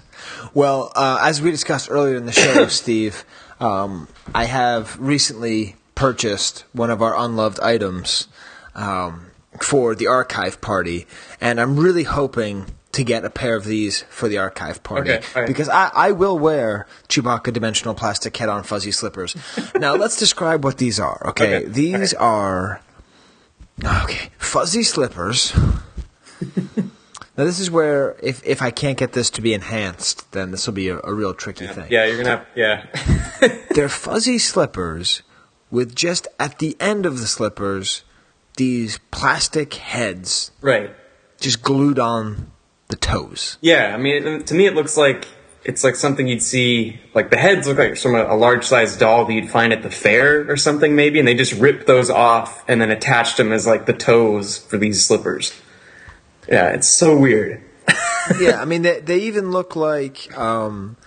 Well, 0.56 0.92
uh, 0.96 1.20
as 1.22 1.40
we 1.40 1.52
discussed 1.52 1.88
earlier 1.92 2.16
in 2.16 2.26
the 2.26 2.32
show, 2.32 2.68
Steve, 2.70 3.24
um, 3.60 4.08
I 4.34 4.46
have 4.46 5.00
recently 5.00 5.76
purchased 5.94 6.66
one 6.74 6.90
of 6.90 7.02
our 7.02 7.16
unloved 7.16 7.60
items 7.60 8.28
um, 8.74 9.28
for 9.62 9.94
the 9.94 10.08
archive 10.08 10.62
party, 10.62 11.06
and 11.40 11.62
I'm 11.62 11.80
really 11.80 12.04
hoping 12.04 12.66
to 12.96 13.04
get 13.04 13.24
a 13.24 13.30
pair 13.30 13.56
of 13.56 13.66
these 13.66 14.02
for 14.10 14.28
the 14.28 14.38
archive 14.38 14.84
party 14.84 15.12
Okay, 15.12 15.26
right. 15.36 15.48
because 15.48 15.70
I, 15.70 15.92
I 15.94 16.12
will 16.12 16.38
wear 16.40 16.88
Chewbacca 17.08 17.54
dimensional 17.54 17.94
plastic 17.94 18.36
head 18.36 18.50
on 18.50 18.64
fuzzy 18.64 18.92
slippers. 18.92 19.36
now, 19.76 19.96
let's 19.96 20.18
describe 20.18 20.64
what 20.64 20.78
these 20.78 21.00
are. 21.00 21.22
Okay, 21.30 21.58
Okay, 21.58 21.66
these 21.68 22.14
are 22.14 22.82
okay 23.84 24.30
fuzzy 24.38 24.84
slippers. 24.84 25.54
Now 27.38 27.44
this 27.44 27.60
is 27.60 27.70
where 27.70 28.16
if 28.24 28.42
if 28.46 28.62
I 28.62 28.72
can't 28.72 28.98
get 28.98 29.12
this 29.12 29.30
to 29.32 29.42
be 29.42 29.54
enhanced, 29.54 30.32
then 30.32 30.52
this 30.52 30.66
will 30.68 30.74
be 30.74 30.88
a, 30.88 31.00
a 31.04 31.14
real 31.14 31.34
tricky 31.34 31.68
thing. 31.68 31.88
yeah, 31.90 32.06
you're 32.06 32.16
gonna 32.16 32.30
have 32.30 32.46
yeah. 32.56 32.86
They're 33.72 33.90
fuzzy 33.90 34.38
slippers 34.38 35.22
with 35.70 35.96
just 35.96 36.28
at 36.40 36.60
the 36.60 36.78
end 36.80 37.06
of 37.06 37.20
the 37.20 37.28
slippers 37.28 38.04
these 38.56 39.00
plastic 39.12 39.74
heads 39.74 40.52
right. 40.62 40.96
just 41.42 41.62
glued 41.62 42.00
on 42.00 42.52
the 42.88 42.96
toes. 42.96 43.58
Yeah, 43.62 43.94
I 43.94 43.98
mean, 43.98 44.44
to 44.44 44.54
me, 44.54 44.66
it 44.68 44.76
looks 44.76 44.98
like 44.98 45.28
it's 45.64 45.84
like 45.84 45.96
something 45.96 46.28
you'd 46.28 46.42
see. 46.42 47.00
Like 47.14 47.32
the 47.32 47.38
heads 47.38 47.68
look 47.68 47.78
like 47.78 47.98
from 47.98 48.16
a, 48.16 48.24
a 48.26 48.36
large 48.36 48.64
sized 48.66 49.00
doll 49.00 49.26
that 49.26 49.34
you'd 49.34 49.50
find 49.50 49.74
at 49.74 49.82
the 49.84 49.90
fair 49.90 50.50
or 50.50 50.58
something, 50.58 50.96
maybe, 50.96 51.20
and 51.20 51.28
they 51.28 51.34
just 51.34 51.54
ripped 51.54 51.88
those 51.88 52.10
off 52.10 52.64
and 52.68 52.80
then 52.80 52.92
attached 52.92 53.38
them 53.38 53.52
as 53.52 53.66
like 53.66 53.86
the 53.86 53.94
toes 53.94 54.58
for 54.58 54.78
these 54.78 55.04
slippers. 55.06 55.60
Yeah, 56.48 56.70
it's 56.70 56.88
so 56.88 57.18
weird. 57.18 57.64
yeah, 58.40 58.62
I 58.62 58.66
mean 58.66 58.84
they 58.84 59.00
they 59.00 59.20
even 59.20 59.52
look 59.52 59.76
like 59.76 60.36
um 60.38 60.98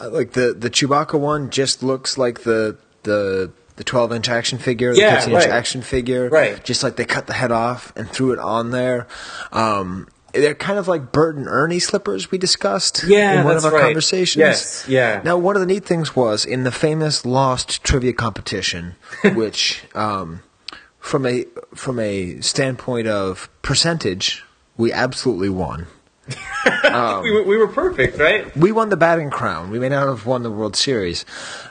uh, 0.00 0.10
like 0.10 0.32
the 0.32 0.54
the 0.58 0.70
Chewbacca 0.70 1.18
one 1.18 1.50
just 1.50 1.82
looks 1.82 2.18
like 2.18 2.40
the 2.42 2.76
the 3.04 3.52
the 3.76 3.84
12 3.84 4.12
inch 4.12 4.28
action 4.28 4.58
figure, 4.58 4.92
the 4.92 4.98
Yeah, 5.00 5.14
15 5.20 5.34
inch 5.34 5.44
right. 5.44 5.52
action 5.52 5.82
figure. 5.82 6.28
Right. 6.28 6.62
Just 6.64 6.82
like 6.82 6.96
they 6.96 7.04
cut 7.04 7.28
the 7.28 7.32
head 7.32 7.52
off 7.52 7.92
and 7.94 8.08
threw 8.10 8.32
it 8.32 8.40
on 8.40 8.72
there. 8.72 9.06
Um, 9.52 10.08
they're 10.32 10.54
kind 10.54 10.78
of 10.78 10.88
like 10.88 11.10
Bert 11.12 11.36
and 11.36 11.46
Ernie 11.48 11.78
slippers 11.78 12.30
we 12.30 12.38
discussed 12.38 13.02
Yeah, 13.06 13.40
in 13.40 13.44
one 13.44 13.54
that's 13.54 13.64
of 13.64 13.72
our 13.72 13.78
right. 13.80 13.86
conversations. 13.86 14.36
Yes, 14.38 14.84
yeah. 14.88 15.20
Now, 15.24 15.36
one 15.38 15.56
of 15.56 15.60
the 15.60 15.66
neat 15.66 15.84
things 15.84 16.14
was 16.14 16.44
in 16.44 16.64
the 16.64 16.72
famous 16.72 17.24
Lost 17.24 17.82
trivia 17.82 18.12
competition, 18.12 18.94
which, 19.34 19.82
um, 19.94 20.42
from 21.00 21.24
a 21.26 21.44
from 21.74 21.98
a 21.98 22.40
standpoint 22.40 23.08
of 23.08 23.48
percentage, 23.62 24.44
we 24.76 24.92
absolutely 24.92 25.48
won. 25.48 25.86
Um, 26.84 27.22
we, 27.22 27.30
were- 27.30 27.42
we 27.44 27.56
were 27.56 27.68
perfect, 27.68 28.18
right? 28.18 28.54
We 28.56 28.72
won 28.72 28.90
the 28.90 28.96
batting 28.96 29.30
crown. 29.30 29.70
We 29.70 29.78
may 29.78 29.88
not 29.88 30.06
have 30.08 30.26
won 30.26 30.42
the 30.42 30.50
World 30.50 30.76
Series, 30.76 31.24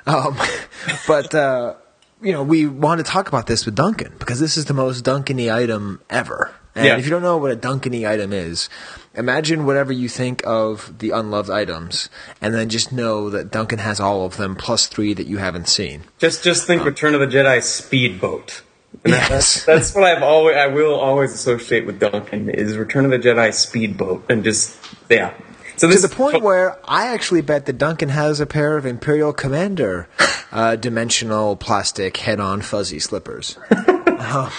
um, 0.08 0.36
but 1.08 1.36
uh, 1.36 1.76
you 2.22 2.32
know 2.32 2.42
we 2.42 2.66
want 2.66 2.98
to 3.00 3.04
talk 3.04 3.28
about 3.28 3.46
this 3.46 3.66
with 3.66 3.76
Duncan 3.76 4.14
because 4.18 4.40
this 4.40 4.58
is 4.58 4.66
the 4.66 4.74
most 4.74 5.02
Duncan-y 5.04 5.50
item 5.56 6.02
ever. 6.10 6.52
And 6.78 6.86
Yeah. 6.86 6.98
if 6.98 7.04
you 7.06 7.10
don't 7.12 7.24
know 7.24 7.38
what 7.38 7.52
a 7.52 7.56
Duncan-y 7.56 8.06
item 8.10 8.32
is, 8.32 8.70
imagine 9.16 9.66
whatever 9.66 9.92
you 9.92 10.08
think 10.08 10.44
of 10.46 10.94
the 11.00 11.10
unloved 11.10 11.50
items, 11.50 12.08
and 12.40 12.54
then 12.54 12.70
just 12.70 12.92
know 12.92 13.30
that 13.32 13.52
Duncan 13.52 13.80
has 13.80 14.00
all 14.00 14.26
of 14.26 14.38
them 14.38 14.56
plus 14.56 14.86
three 14.88 15.14
that 15.16 15.28
you 15.28 15.38
haven't 15.38 15.68
seen. 15.68 16.04
Just 16.20 16.44
just 16.44 16.68
think 16.68 16.86
Return 16.86 17.16
of 17.16 17.20
the 17.20 17.28
Jedi 17.28 17.62
speedboat. 17.64 18.62
And 19.04 19.14
that- 19.14 19.30
Yes. 19.30 19.54
that's, 19.54 19.66
that's 19.66 19.96
what 19.96 20.04
I've 20.06 20.24
always 20.24 20.56
I 20.56 20.68
will 20.68 20.96
always 20.96 21.34
associate 21.34 21.86
with 21.86 22.00
Duncan 22.00 22.50
is 22.50 22.78
Return 22.78 23.06
of 23.06 23.12
the 23.12 23.20
Jedi 23.20 23.54
speedboat 23.54 24.24
and 24.30 24.44
just 24.44 24.76
yeah. 25.10 25.34
So 25.78 25.86
this 25.88 26.02
to 26.02 26.08
the 26.08 26.16
point 26.16 26.42
where 26.42 26.78
I 26.86 27.08
actually 27.08 27.42
bet 27.42 27.66
that 27.68 27.78
Duncan 27.78 28.10
has 28.10 28.40
a 28.40 28.46
pair 28.48 28.78
of 28.78 28.86
Imperial 28.86 29.32
Commander 29.34 30.08
uh, 30.52 30.76
dimensional 30.76 31.56
plastic 31.56 32.18
head-on 32.18 32.62
fuzzy 32.62 33.00
slippers. 33.00 33.58
Uh, 34.20 34.50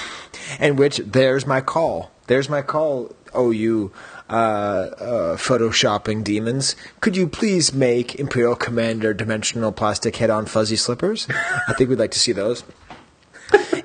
and 0.58 0.78
which 0.78 0.98
there's 0.98 1.46
my 1.46 1.60
call. 1.60 2.10
There's 2.26 2.48
my 2.48 2.62
call. 2.62 3.14
Oh, 3.34 3.50
you 3.50 3.92
uh, 4.30 4.32
uh, 4.32 5.36
photoshopping 5.36 6.24
demons! 6.24 6.76
Could 7.00 7.16
you 7.16 7.26
please 7.26 7.72
make 7.74 8.14
Imperial 8.14 8.56
Commander 8.56 9.12
dimensional 9.14 9.70
plastic 9.72 10.16
head-on 10.16 10.46
fuzzy 10.46 10.76
slippers? 10.76 11.26
I 11.68 11.74
think 11.74 11.90
we'd 11.90 11.98
like 11.98 12.12
to 12.12 12.18
see 12.18 12.32
those. 12.32 12.64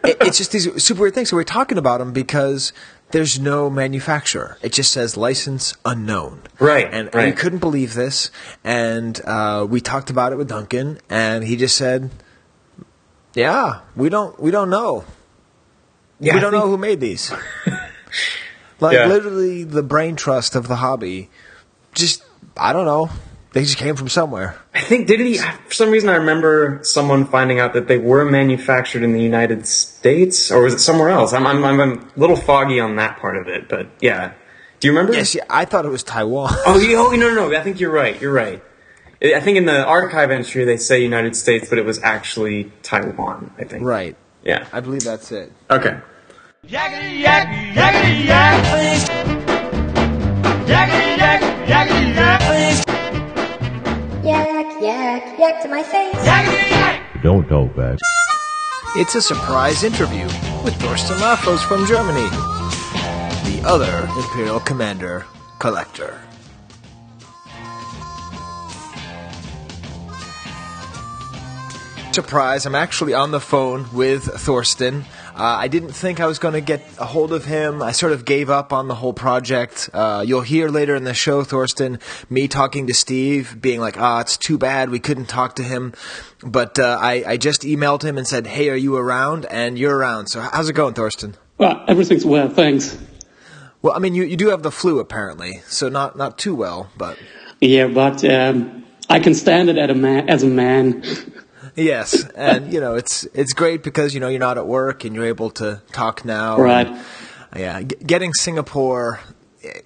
It- 0.04 0.18
it's 0.20 0.38
just 0.38 0.52
these 0.52 0.84
super 0.84 1.00
weird 1.02 1.14
things. 1.16 1.30
So 1.30 1.38
we're 1.38 1.46
talking 1.46 1.78
about 1.78 2.00
them 2.00 2.12
because 2.12 2.74
there's 3.12 3.40
no 3.40 3.70
manufacturer. 3.70 4.58
It 4.62 4.74
just 4.74 4.92
says 4.92 5.16
license 5.16 5.74
unknown. 5.86 6.42
Right, 6.60 6.90
And 6.92 7.14
right. 7.16 7.28
we 7.28 7.32
couldn't 7.32 7.60
believe 7.60 7.94
this. 7.94 8.30
And 8.66 9.22
uh, 9.24 9.66
we 9.70 9.80
talked 9.80 10.10
about 10.10 10.34
it 10.34 10.38
with 10.38 10.50
Duncan, 10.50 11.00
and 11.10 11.46
he 11.46 11.56
just 11.56 11.78
said, 11.78 12.10
"Yeah, 13.34 13.80
we 13.96 14.10
don't 14.10 14.38
we 14.40 14.52
don't 14.52 14.70
know. 14.70 15.06
Yeah, 16.24 16.34
we 16.34 16.40
I 16.40 16.42
don't 16.42 16.52
think- 16.52 16.64
know 16.64 16.70
who 16.70 16.78
made 16.78 17.00
these." 17.00 17.32
like 18.80 18.94
Yeah. 18.96 19.06
literally, 19.08 19.64
the 19.64 19.84
brain 19.84 20.16
trust 20.16 20.56
of 20.56 20.68
the 20.68 20.78
hobby. 20.78 21.30
Just 21.94 22.24
I 22.58 22.74
don't 22.74 22.86
know. 22.86 23.10
They 23.54 23.62
just 23.64 23.78
came 23.78 23.96
from 23.96 24.10
somewhere. 24.10 24.58
I 24.74 24.82
think 24.82 25.06
did 25.06 25.20
he 25.20 25.38
for 25.38 25.74
some 25.74 25.92
reason 25.92 26.10
I 26.10 26.16
remember 26.16 26.80
someone 26.82 27.26
finding 27.26 27.60
out 27.60 27.74
that 27.74 27.88
they 27.88 28.00
were 28.00 28.26
manufactured 28.26 29.04
in 29.04 29.14
the 29.14 29.22
United 29.22 29.68
States 29.68 30.52
or 30.52 30.64
was 30.64 30.74
it 30.74 30.80
somewhere 30.80 31.10
else? 31.10 31.34
I'm 31.34 31.46
I'm, 31.46 31.64
I'm 31.64 31.80
a 31.80 32.00
little 32.16 32.36
foggy 32.36 32.80
on 32.80 32.96
that 32.96 33.20
part 33.20 33.38
of 33.38 33.48
it, 33.48 33.70
but 33.70 33.88
yeah. 34.02 34.34
Do 34.80 34.88
you 34.88 34.92
remember? 34.92 35.14
Yes, 35.14 35.34
yeah, 35.36 35.44
I 35.50 35.66
thought 35.66 35.86
it 35.86 35.90
was 35.90 36.04
Taiwan. 36.04 36.54
Oh, 36.66 36.78
you, 36.80 36.98
oh 36.98 37.12
no, 37.12 37.34
no, 37.34 37.48
no. 37.50 37.56
I 37.58 37.62
think 37.62 37.80
you're 37.80 37.92
right. 37.92 38.20
You're 38.20 38.34
right. 38.34 38.62
I 39.24 39.40
think 39.40 39.58
in 39.58 39.66
the 39.66 39.86
archive 39.86 40.32
entry 40.32 40.66
they 40.66 40.76
say 40.78 41.02
United 41.02 41.36
States, 41.36 41.70
but 41.70 41.78
it 41.78 41.86
was 41.86 42.02
actually 42.04 42.72
Taiwan. 42.82 43.54
I 43.60 43.64
think. 43.66 43.84
Right. 43.84 44.18
Yeah. 44.44 44.66
I 44.74 44.80
believe 44.82 45.04
that's 45.04 45.32
it. 45.32 45.52
Okay. 45.70 45.98
Yakety 46.66 47.20
yak, 47.20 47.48
yakety 47.76 48.26
yak, 48.26 48.64
please. 48.72 49.04
Yakety 50.64 51.18
yak, 51.20 51.42
yakety 51.68 52.16
yak, 52.16 52.40
please. 52.48 52.84
Yak, 55.40 55.62
to 55.62 55.68
my 55.68 55.84
face. 55.84 57.22
Don't 57.22 57.50
talk 57.50 57.76
back. 57.76 58.00
It's 58.96 59.16
a 59.16 59.22
surprise 59.22 59.84
interview 59.84 60.24
with 60.64 60.74
Thorsten 60.76 61.18
Lafos 61.18 61.60
from 61.68 61.86
Germany, 61.86 62.30
the 63.44 63.62
other 63.68 64.08
Imperial 64.18 64.62
Commander 64.62 65.26
collector. 65.60 66.18
Surprise, 72.14 72.66
I'm 72.66 72.76
actually 72.76 73.14
on 73.14 73.32
the 73.32 73.42
phone 73.42 73.88
with 73.92 74.24
Thorsten. 74.24 75.04
Uh, 75.36 75.58
I 75.62 75.68
didn't 75.68 75.94
think 75.94 76.20
I 76.20 76.28
was 76.28 76.38
going 76.38 76.54
to 76.54 76.62
get 76.62 76.82
a 77.00 77.06
hold 77.06 77.34
of 77.34 77.46
him. 77.46 77.82
I 77.82 77.92
sort 77.92 78.12
of 78.12 78.24
gave 78.24 78.52
up 78.52 78.72
on 78.72 78.88
the 78.88 78.94
whole 78.94 79.14
project. 79.14 79.90
Uh, 79.92 80.24
you'll 80.26 80.42
hear 80.42 80.70
later 80.70 80.94
in 80.96 81.06
the 81.06 81.16
show, 81.16 81.44
Thorsten, 81.44 82.00
me 82.30 82.48
talking 82.48 82.86
to 82.86 82.94
Steve, 82.94 83.60
being 83.60 83.80
like, 83.80 84.00
ah, 84.00 84.22
it's 84.22 84.38
too 84.38 84.60
bad 84.60 84.92
we 84.92 85.00
couldn't 85.00 85.26
talk 85.26 85.56
to 85.56 85.64
him. 85.64 85.94
But 86.44 86.78
uh, 86.78 87.00
I, 87.02 87.24
I 87.26 87.38
just 87.38 87.64
emailed 87.64 88.04
him 88.04 88.20
and 88.20 88.28
said, 88.28 88.46
hey, 88.46 88.70
are 88.70 88.76
you 88.76 88.96
around? 88.96 89.46
And 89.46 89.80
you're 89.80 89.98
around. 89.98 90.28
So 90.28 90.40
how's 90.40 90.70
it 90.70 90.74
going, 90.74 90.94
Thorsten? 90.94 91.36
Well, 91.58 91.84
everything's 91.88 92.26
well, 92.26 92.50
thanks. 92.50 92.96
Well, 93.82 93.94
I 93.96 94.00
mean, 94.00 94.14
you, 94.14 94.24
you 94.24 94.38
do 94.38 94.50
have 94.50 94.62
the 94.62 94.72
flu, 94.72 95.00
apparently. 95.00 95.62
So 95.66 95.90
not, 95.90 96.16
not 96.16 96.38
too 96.38 96.54
well, 96.54 96.92
but. 96.96 97.18
Yeah, 97.60 97.88
but 97.88 98.24
um, 98.24 98.86
I 99.10 99.20
can 99.20 99.34
stand 99.34 99.70
it 99.70 99.78
at 99.78 99.90
a 99.90 99.96
man, 99.96 100.30
as 100.30 100.44
a 100.44 100.48
man. 100.48 101.04
Yes, 101.76 102.28
and 102.36 102.72
you 102.74 102.80
know 102.80 102.96
it's 102.96 103.26
it's 103.34 103.54
great 103.54 103.84
because 103.84 104.14
you 104.14 104.20
know 104.20 104.28
you're 104.28 104.40
not 104.40 104.58
at 104.58 104.68
work 104.68 105.06
and 105.06 105.16
you're 105.16 105.26
able 105.26 105.50
to 105.52 105.82
talk 105.92 106.24
now. 106.24 106.58
Right. 106.58 106.88
And, 106.88 107.06
yeah, 107.56 107.82
g- 107.82 107.96
getting 108.06 108.34
Singapore 108.34 109.20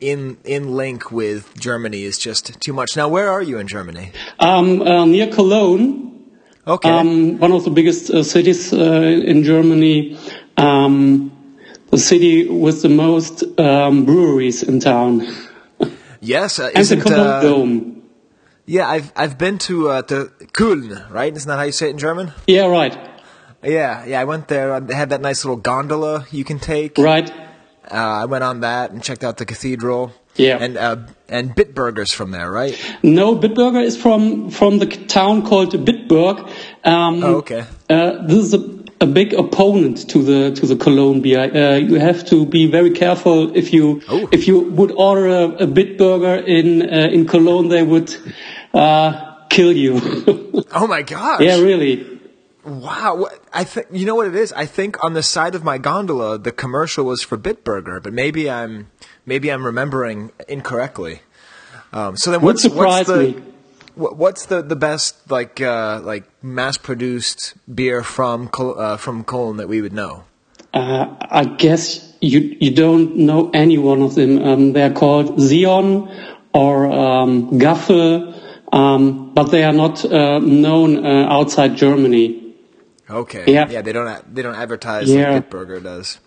in 0.01 0.37
in 0.43 0.75
link 0.75 1.11
with 1.11 1.57
Germany 1.59 2.03
is 2.03 2.17
just 2.17 2.59
too 2.59 2.73
much. 2.73 2.95
Now, 2.97 3.07
where 3.07 3.31
are 3.31 3.41
you 3.41 3.57
in 3.59 3.67
Germany? 3.67 4.11
Um, 4.39 4.81
uh, 4.81 5.05
near 5.05 5.27
Cologne. 5.27 6.25
Okay. 6.65 6.89
Um, 6.89 7.39
one 7.39 7.53
of 7.53 7.63
the 7.63 7.69
biggest 7.71 8.09
uh, 8.09 8.23
cities 8.23 8.73
uh, 8.73 8.77
in 8.77 9.43
Germany. 9.43 10.17
Um, 10.57 11.31
the 11.89 11.97
city 11.97 12.49
with 12.49 12.81
the 12.81 12.89
most 12.89 13.43
um, 13.57 14.03
breweries 14.05 14.63
in 14.63 14.81
town. 14.81 15.25
Yes, 16.19 16.59
uh, 16.59 16.71
and 16.75 16.85
the 16.85 16.97
Cologne 16.97 17.27
uh, 17.27 17.41
Dome. 17.41 17.96
Yeah? 18.67 18.87
I've 18.87 19.11
I've 19.15 19.37
been 19.39 19.57
to 19.69 19.89
uh, 19.89 20.01
to 20.03 20.25
Köln, 20.53 21.09
right? 21.09 21.35
Isn't 21.35 21.47
that 21.49 21.57
how 21.57 21.63
you 21.63 21.71
say 21.71 21.87
it 21.87 21.91
in 21.91 21.97
German? 21.97 22.31
Yeah, 22.45 22.67
right. 22.67 22.95
Yeah, 23.63 24.05
yeah. 24.05 24.21
I 24.21 24.25
went 24.25 24.47
there. 24.47 24.79
They 24.79 24.93
had 24.93 25.09
that 25.09 25.21
nice 25.21 25.43
little 25.43 25.57
gondola 25.57 26.25
you 26.31 26.43
can 26.43 26.59
take. 26.59 26.97
Right. 26.99 27.29
Uh, 27.89 27.95
I 28.23 28.25
went 28.25 28.43
on 28.43 28.59
that 28.61 28.91
and 28.91 29.01
checked 29.01 29.23
out 29.23 29.37
the 29.37 29.45
cathedral. 29.45 30.11
Yeah. 30.35 30.57
And 30.61 30.77
uh, 30.77 30.97
and 31.29 31.55
Bitburgers 31.55 32.13
from 32.13 32.29
there, 32.31 32.51
right? 32.51 32.75
No, 33.01 33.35
Bitburger 33.35 33.81
is 33.83 33.97
from 33.97 34.51
from 34.51 34.77
the 34.77 34.85
town 34.85 35.43
called 35.47 35.73
Bitburg. 35.73 36.37
Um, 36.83 37.23
Oh, 37.23 37.35
okay. 37.37 37.65
Uh, 37.89 38.21
this 38.27 38.37
is 38.45 38.53
a, 38.53 38.61
a 39.01 39.07
big 39.07 39.33
opponent 39.33 40.07
to 40.11 40.21
the 40.21 40.51
to 40.59 40.67
the 40.67 40.75
Cologne 40.75 41.21
beer. 41.21 41.39
Uh, 41.41 41.77
you 41.77 41.95
have 41.99 42.23
to 42.25 42.45
be 42.45 42.67
very 42.69 42.91
careful 42.91 43.55
if 43.57 43.73
you 43.73 44.01
Oh. 44.07 44.29
if 44.31 44.47
you 44.47 44.59
would 44.59 44.91
order 44.91 45.25
a, 45.27 45.43
a 45.63 45.67
Bitburger 45.67 46.45
in 46.45 46.83
uh, 46.83 47.07
in 47.11 47.25
Cologne, 47.25 47.69
they 47.69 47.81
would 47.81 48.13
uh, 48.77 49.45
kill 49.49 49.71
you. 49.71 50.45
Oh 50.69 50.85
my 50.85 51.01
gosh! 51.01 51.39
yeah, 51.41 51.59
really. 51.59 52.19
Wow, 52.65 53.29
I 53.53 53.63
think 53.63 53.87
you 53.91 54.05
know 54.05 54.15
what 54.15 54.27
it 54.27 54.35
is. 54.35 54.51
I 54.51 54.65
think 54.65 55.01
on 55.01 55.13
the 55.13 55.23
side 55.23 55.55
of 55.55 55.63
my 55.63 55.77
gondola, 55.77 56.37
the 56.37 56.51
commercial 56.51 57.05
was 57.05 57.23
for 57.23 57.37
Bitburger, 57.37 58.03
but 58.03 58.11
maybe 58.11 58.49
I'm 58.49 58.91
maybe 59.25 59.49
I'm 59.49 59.65
remembering 59.65 60.31
incorrectly. 60.49 61.21
Um, 61.93 62.17
so 62.17 62.31
then, 62.31 62.41
what's 62.41 62.63
surprise 62.63 63.07
what's 63.07 63.09
the 63.09 63.17
me. 63.19 63.43
what's 63.95 64.45
the 64.47 64.61
the 64.61 64.75
best 64.75 65.31
like 65.31 65.61
uh, 65.61 66.01
like 66.03 66.25
mass 66.43 66.77
produced 66.77 67.53
beer 67.73 68.03
from 68.03 68.49
Col- 68.49 68.77
uh, 68.77 68.97
from 68.97 69.23
Cologne 69.23 69.57
that 69.57 69.69
we 69.69 69.81
would 69.81 69.93
know? 69.93 70.25
Uh, 70.73 71.15
I 71.21 71.45
guess 71.45 72.13
you 72.19 72.57
you 72.59 72.71
don't 72.71 73.15
know 73.15 73.49
any 73.53 73.77
one 73.77 74.01
of 74.01 74.15
them. 74.15 74.43
Um, 74.43 74.73
they're 74.73 74.93
called 74.93 75.41
Sion 75.41 76.09
or 76.53 76.91
um, 76.91 77.59
Gaffel, 77.59 78.36
um, 78.71 79.33
but 79.33 79.45
they 79.51 79.63
are 79.63 79.73
not 79.73 80.03
uh, 80.05 80.39
known 80.39 81.05
uh, 81.05 81.27
outside 81.29 81.75
Germany. 81.75 82.43
Okay, 83.09 83.45
Yeah. 83.47 83.69
yeah, 83.69 83.81
they 83.81 83.93
don't 83.93 84.35
they 84.35 84.41
don't 84.41 84.55
advertise 84.55 85.09
Yeah. 85.09 85.31
like 85.31 85.49
Bitburger 85.49 85.81
does. 85.81 86.19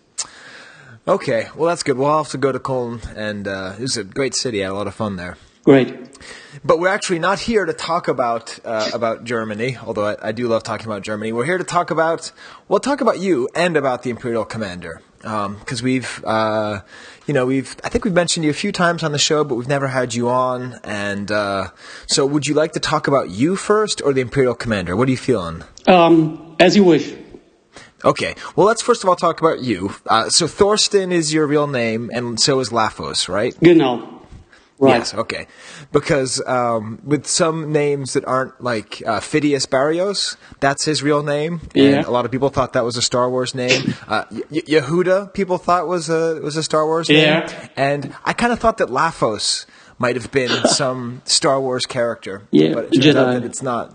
Okay, 1.06 1.48
well 1.56 1.68
that's 1.68 1.82
good. 1.82 1.96
We'll 1.98 2.16
have 2.16 2.28
to 2.30 2.38
go 2.38 2.52
to 2.52 2.58
Cologne, 2.58 3.00
and 3.16 3.46
uh, 3.48 3.74
it 3.78 3.82
was 3.82 3.96
a 3.96 4.04
great 4.04 4.34
city. 4.34 4.62
I 4.62 4.66
had 4.66 4.72
a 4.72 4.74
lot 4.74 4.86
of 4.86 4.94
fun 4.94 5.16
there. 5.16 5.36
Great. 5.64 6.10
But 6.64 6.78
we're 6.78 6.88
actually 6.88 7.18
not 7.18 7.38
here 7.38 7.64
to 7.64 7.72
talk 7.72 8.08
about 8.08 8.58
uh, 8.64 8.90
about 8.92 9.24
Germany, 9.24 9.78
although 9.84 10.06
I, 10.06 10.28
I 10.28 10.32
do 10.32 10.48
love 10.48 10.62
talking 10.62 10.86
about 10.86 11.02
Germany. 11.02 11.32
We're 11.32 11.44
here 11.44 11.58
to 11.58 11.64
talk 11.64 11.90
about 11.90 12.32
well, 12.68 12.80
talk 12.80 13.00
about 13.00 13.18
you 13.18 13.48
and 13.54 13.76
about 13.76 14.02
the 14.02 14.10
Imperial 14.10 14.44
Commander, 14.44 15.00
because 15.18 15.82
we've 15.82 16.22
uh, 16.24 16.80
you 17.26 17.34
know 17.34 17.46
we've 17.46 17.76
I 17.84 17.88
think 17.88 18.04
we've 18.04 18.14
mentioned 18.14 18.44
you 18.44 18.50
a 18.50 18.54
few 18.54 18.72
times 18.72 19.02
on 19.02 19.12
the 19.12 19.18
show, 19.18 19.44
but 19.44 19.54
we've 19.54 19.68
never 19.68 19.88
had 19.88 20.14
you 20.14 20.28
on. 20.28 20.80
And 20.82 21.30
uh, 21.30 21.70
so, 22.06 22.26
would 22.26 22.46
you 22.46 22.54
like 22.54 22.72
to 22.72 22.80
talk 22.80 23.06
about 23.06 23.30
you 23.30 23.56
first 23.56 24.02
or 24.02 24.12
the 24.12 24.20
Imperial 24.20 24.54
Commander? 24.54 24.96
What 24.96 25.08
are 25.08 25.12
you 25.12 25.16
feeling? 25.16 25.62
Um, 25.86 26.56
as 26.58 26.76
you 26.76 26.84
wish. 26.84 27.14
Okay, 28.04 28.34
well, 28.56 28.66
let's 28.66 28.82
first 28.82 29.02
of 29.02 29.08
all 29.08 29.16
talk 29.16 29.40
about 29.40 29.60
you. 29.60 29.94
Uh, 30.06 30.30
so 30.30 30.46
Thorsten 30.46 31.12
is 31.12 31.34
your 31.34 31.46
real 31.46 31.66
name, 31.66 32.10
and 32.12 32.40
so 32.40 32.60
is 32.60 32.70
Lafos, 32.70 33.28
right? 33.28 33.54
Genau. 33.60 34.19
Right. 34.82 34.96
Yes, 34.98 35.12
okay. 35.14 35.46
Because 35.92 36.42
um, 36.46 37.00
with 37.04 37.26
some 37.26 37.70
names 37.70 38.14
that 38.14 38.24
aren't 38.24 38.62
like 38.64 39.02
uh, 39.06 39.20
Phidias 39.20 39.68
Barrios, 39.68 40.38
that's 40.60 40.86
his 40.86 41.02
real 41.02 41.22
name, 41.22 41.60
and 41.74 41.84
Yeah. 41.84 42.02
a 42.06 42.10
lot 42.10 42.24
of 42.24 42.30
people 42.30 42.48
thought 42.48 42.72
that 42.72 42.84
was 42.84 42.96
a 42.96 43.02
Star 43.02 43.28
Wars 43.28 43.54
name. 43.54 43.94
Uh, 44.08 44.24
y- 44.30 44.42
Yehuda, 44.66 45.34
people 45.34 45.58
thought 45.58 45.86
was 45.86 46.08
a 46.08 46.40
was 46.42 46.56
a 46.56 46.62
Star 46.62 46.86
Wars 46.86 47.08
name, 47.10 47.18
Yeah. 47.24 47.68
and 47.76 48.14
I 48.24 48.32
kind 48.32 48.52
of 48.54 48.58
thought 48.58 48.78
that 48.78 48.88
Lafos 48.88 49.66
might 49.98 50.16
have 50.16 50.30
been 50.32 50.50
some 50.68 51.20
Star 51.26 51.60
Wars 51.60 51.84
character, 51.84 52.42
Yeah, 52.50 52.72
but 52.72 52.84
it 52.86 52.92
turns 53.02 53.16
out 53.16 53.26
Jedi. 53.28 53.32
that 53.34 53.44
it's 53.44 53.62
not. 53.62 53.94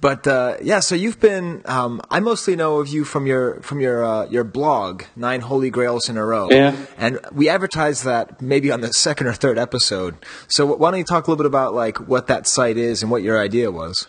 But 0.00 0.26
uh, 0.26 0.56
yeah, 0.62 0.80
so 0.80 0.94
you've 0.94 1.20
been. 1.20 1.62
Um, 1.64 2.00
I 2.10 2.20
mostly 2.20 2.56
know 2.56 2.78
of 2.78 2.88
you 2.88 3.04
from 3.04 3.26
your 3.26 3.60
from 3.62 3.80
your 3.80 4.04
uh, 4.04 4.26
your 4.26 4.44
blog, 4.44 5.04
Nine 5.16 5.40
Holy 5.40 5.70
Grails 5.70 6.08
in 6.08 6.16
a 6.16 6.24
Row. 6.24 6.48
Yeah. 6.50 6.76
And 6.96 7.18
we 7.32 7.48
advertised 7.48 8.04
that 8.04 8.40
maybe 8.40 8.70
on 8.70 8.80
the 8.80 8.92
second 8.92 9.26
or 9.26 9.32
third 9.32 9.58
episode. 9.58 10.16
So 10.48 10.66
why 10.66 10.90
don't 10.90 10.98
you 10.98 11.04
talk 11.04 11.26
a 11.26 11.30
little 11.30 11.42
bit 11.42 11.46
about 11.46 11.74
like 11.74 11.98
what 12.08 12.26
that 12.28 12.46
site 12.46 12.76
is 12.76 13.02
and 13.02 13.10
what 13.10 13.22
your 13.22 13.38
idea 13.40 13.70
was? 13.70 14.06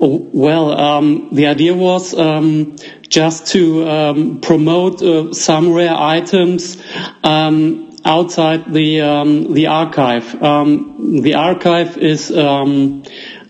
Oh, 0.00 0.28
Well, 0.32 0.72
um, 0.78 1.28
the 1.32 1.46
idea 1.46 1.72
was 1.72 2.14
um, 2.14 2.76
just 3.08 3.46
to 3.52 3.88
um, 3.88 4.40
promote 4.40 5.00
uh, 5.00 5.32
some 5.32 5.72
rare 5.72 5.94
items 5.94 6.82
um, 7.22 7.96
outside 8.04 8.72
the 8.72 9.00
um, 9.02 9.54
the 9.54 9.68
archive. 9.68 10.42
Um, 10.42 11.22
the 11.22 11.34
archive 11.34 11.96
is, 11.96 12.30
um, 12.36 13.04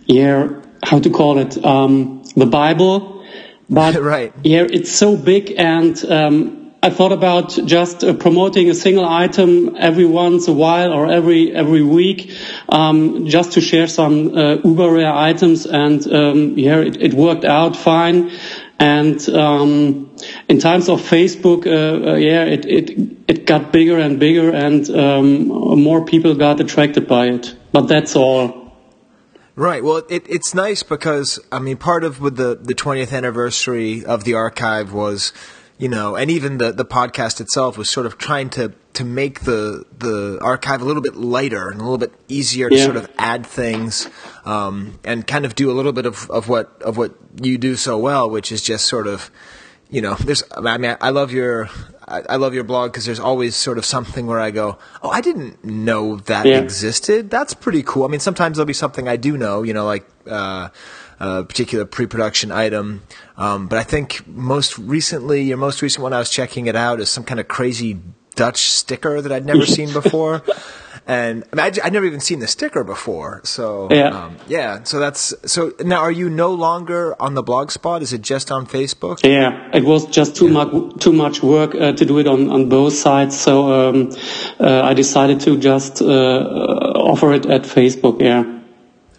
yeah, 0.04 0.48
how 0.84 1.00
to 1.00 1.10
call 1.10 1.38
it, 1.38 1.64
um, 1.64 2.22
the 2.36 2.46
Bible. 2.46 3.24
But 3.68 3.94
right. 4.00 4.32
yeah, 4.42 4.66
it's 4.68 4.92
so 4.92 5.16
big, 5.16 5.54
and 5.56 6.02
um, 6.04 6.74
I 6.82 6.90
thought 6.90 7.12
about 7.12 7.58
just 7.64 8.04
uh, 8.04 8.12
promoting 8.12 8.68
a 8.68 8.74
single 8.74 9.06
item 9.06 9.74
every 9.78 10.04
once 10.04 10.48
a 10.48 10.52
while 10.52 10.92
or 10.92 11.10
every 11.10 11.50
every 11.50 11.82
week, 11.82 12.36
um, 12.68 13.26
just 13.26 13.52
to 13.52 13.62
share 13.62 13.86
some 13.86 14.36
uh, 14.36 14.56
uber 14.56 14.90
rare 14.90 15.14
items, 15.14 15.64
and 15.64 16.06
um, 16.12 16.58
yeah, 16.58 16.80
it, 16.80 17.00
it 17.00 17.14
worked 17.14 17.46
out 17.46 17.74
fine. 17.74 18.30
And 18.78 19.26
um, 19.30 20.14
in 20.48 20.58
times 20.58 20.90
of 20.90 21.00
Facebook, 21.00 21.64
uh, 21.66 22.10
uh, 22.10 22.14
yeah, 22.16 22.44
it, 22.44 22.66
it 22.66 22.90
it 23.28 23.46
got 23.46 23.72
bigger 23.72 23.98
and 23.98 24.20
bigger, 24.20 24.50
and 24.50 24.90
um, 24.90 25.48
more 25.82 26.04
people 26.04 26.34
got 26.34 26.60
attracted 26.60 27.08
by 27.08 27.28
it. 27.28 27.56
But 27.72 27.88
that's 27.88 28.14
all. 28.14 28.63
Right. 29.56 29.84
Well, 29.84 30.02
it, 30.08 30.28
it's 30.28 30.52
nice 30.52 30.82
because 30.82 31.38
I 31.52 31.60
mean, 31.60 31.76
part 31.76 32.02
of 32.02 32.20
with 32.20 32.36
the 32.36 32.56
the 32.56 32.74
twentieth 32.74 33.12
anniversary 33.12 34.04
of 34.04 34.24
the 34.24 34.34
archive 34.34 34.92
was, 34.92 35.32
you 35.78 35.88
know, 35.88 36.16
and 36.16 36.28
even 36.28 36.58
the 36.58 36.72
the 36.72 36.84
podcast 36.84 37.40
itself 37.40 37.78
was 37.78 37.88
sort 37.88 38.06
of 38.06 38.18
trying 38.18 38.50
to 38.50 38.72
to 38.94 39.04
make 39.04 39.40
the 39.40 39.84
the 39.96 40.38
archive 40.42 40.82
a 40.82 40.84
little 40.84 41.02
bit 41.02 41.14
lighter 41.14 41.68
and 41.68 41.80
a 41.80 41.84
little 41.84 41.98
bit 41.98 42.12
easier 42.26 42.68
to 42.68 42.78
sort 42.78 42.96
of 42.96 43.08
add 43.16 43.46
things 43.46 44.08
um, 44.44 44.98
and 45.04 45.24
kind 45.24 45.44
of 45.44 45.54
do 45.54 45.70
a 45.70 45.74
little 45.74 45.92
bit 45.92 46.06
of 46.06 46.28
of 46.30 46.48
what 46.48 46.82
of 46.82 46.96
what 46.96 47.14
you 47.40 47.56
do 47.56 47.76
so 47.76 47.96
well, 47.96 48.28
which 48.28 48.50
is 48.50 48.60
just 48.62 48.86
sort 48.86 49.06
of. 49.06 49.30
You 49.90 50.00
know, 50.00 50.14
there's. 50.14 50.42
I 50.50 50.76
mean, 50.78 50.96
I 51.00 51.10
love 51.10 51.30
your. 51.30 51.68
I, 52.06 52.22
I 52.30 52.36
love 52.36 52.54
your 52.54 52.64
blog 52.64 52.92
because 52.92 53.06
there's 53.06 53.20
always 53.20 53.56
sort 53.56 53.78
of 53.78 53.84
something 53.84 54.26
where 54.26 54.40
I 54.40 54.50
go, 54.50 54.78
oh, 55.02 55.10
I 55.10 55.20
didn't 55.20 55.64
know 55.64 56.16
that 56.16 56.46
Yeah. 56.46 56.60
existed. 56.60 57.30
That's 57.30 57.54
pretty 57.54 57.82
cool. 57.82 58.04
I 58.04 58.08
mean, 58.08 58.20
sometimes 58.20 58.56
there'll 58.56 58.66
be 58.66 58.72
something 58.74 59.08
I 59.08 59.16
do 59.16 59.36
know, 59.38 59.62
you 59.62 59.72
know, 59.72 59.86
like 59.86 60.06
uh, 60.28 60.68
a 61.20 61.44
particular 61.44 61.84
pre-production 61.84 62.52
item. 62.52 63.02
Um, 63.36 63.68
but 63.68 63.78
I 63.78 63.82
think 63.84 64.26
most 64.26 64.78
recently, 64.78 65.42
your 65.42 65.56
most 65.56 65.80
recent 65.82 66.02
one, 66.02 66.12
I 66.12 66.18
was 66.18 66.30
checking 66.30 66.66
it 66.66 66.76
out, 66.76 67.00
is 67.00 67.08
some 67.08 67.24
kind 67.24 67.40
of 67.40 67.48
crazy 67.48 67.98
Dutch 68.34 68.58
sticker 68.58 69.20
that 69.22 69.30
I'd 69.32 69.46
never 69.46 69.64
seen 69.78 69.92
before. 69.92 70.42
And 71.06 71.44
I 71.52 71.56
mean, 71.56 71.64
I'd, 71.66 71.80
I'd 71.80 71.92
never 71.92 72.06
even 72.06 72.20
seen 72.20 72.38
the 72.38 72.46
sticker 72.46 72.82
before. 72.82 73.42
So 73.44 73.88
Yeah. 73.90 74.08
um, 74.08 74.36
yeah. 74.48 74.82
So 74.84 74.98
that's 74.98 75.34
so 75.44 75.72
now. 75.80 76.00
Are 76.00 76.10
you 76.10 76.30
no 76.30 76.50
longer 76.54 77.14
on 77.20 77.34
the 77.34 77.42
blog 77.42 77.70
spot? 77.70 78.00
Is 78.00 78.12
it 78.14 78.22
just 78.22 78.50
on 78.50 78.66
Facebook? 78.66 79.22
Yeah, 79.22 79.68
it 79.74 79.84
was 79.84 80.06
just 80.06 80.34
too 80.34 80.48
much 80.48 80.70
too 81.00 81.12
much 81.12 81.42
work 81.42 81.74
uh, 81.74 81.92
to 81.92 82.04
do 82.06 82.18
it 82.20 82.26
on, 82.26 82.48
on 82.50 82.68
both 82.70 82.94
sides, 82.94 83.38
so 83.38 83.88
um, 83.90 84.10
uh, 84.58 84.80
I 84.82 84.94
decided 84.94 85.40
to 85.40 85.58
just 85.58 86.00
uh, 86.00 86.06
offer 86.06 87.34
it 87.34 87.44
at 87.46 87.62
Facebook. 87.64 88.22
Yeah. 88.22 88.44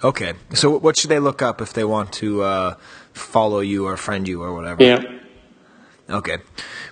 Okay. 0.03 0.33
So 0.53 0.79
what 0.79 0.97
should 0.97 1.11
they 1.11 1.19
look 1.19 1.41
up 1.43 1.61
if 1.61 1.73
they 1.73 1.83
want 1.83 2.11
to 2.13 2.41
uh, 2.41 2.75
follow 3.13 3.59
you 3.59 3.85
or 3.85 3.95
friend 3.97 4.27
you 4.27 4.41
or 4.41 4.53
whatever? 4.55 4.83
Yeah. 4.83 5.03
Okay. 6.09 6.37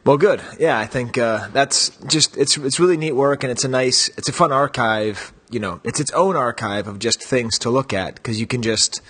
Well, 0.05 0.17
good. 0.17 0.41
Yeah, 0.59 0.77
I 0.77 0.85
think 0.85 1.17
uh, 1.17 1.47
that's 1.53 1.89
just 2.07 2.35
it's 2.35 2.57
it's 2.57 2.79
really 2.79 2.97
neat 2.97 3.13
work 3.13 3.43
and 3.43 3.51
it's 3.51 3.63
a 3.63 3.69
nice 3.69 4.09
it's 4.17 4.27
a 4.27 4.33
fun 4.33 4.51
archive. 4.51 5.33
You 5.49 5.59
know, 5.59 5.79
it's 5.83 5.99
its 5.99 6.11
own 6.11 6.35
archive 6.35 6.87
of 6.87 6.99
just 6.99 7.23
things 7.23 7.57
to 7.59 7.69
look 7.69 7.93
at 7.93 8.15
because 8.15 8.39
you 8.39 8.47
can 8.47 8.61
just 8.61 9.01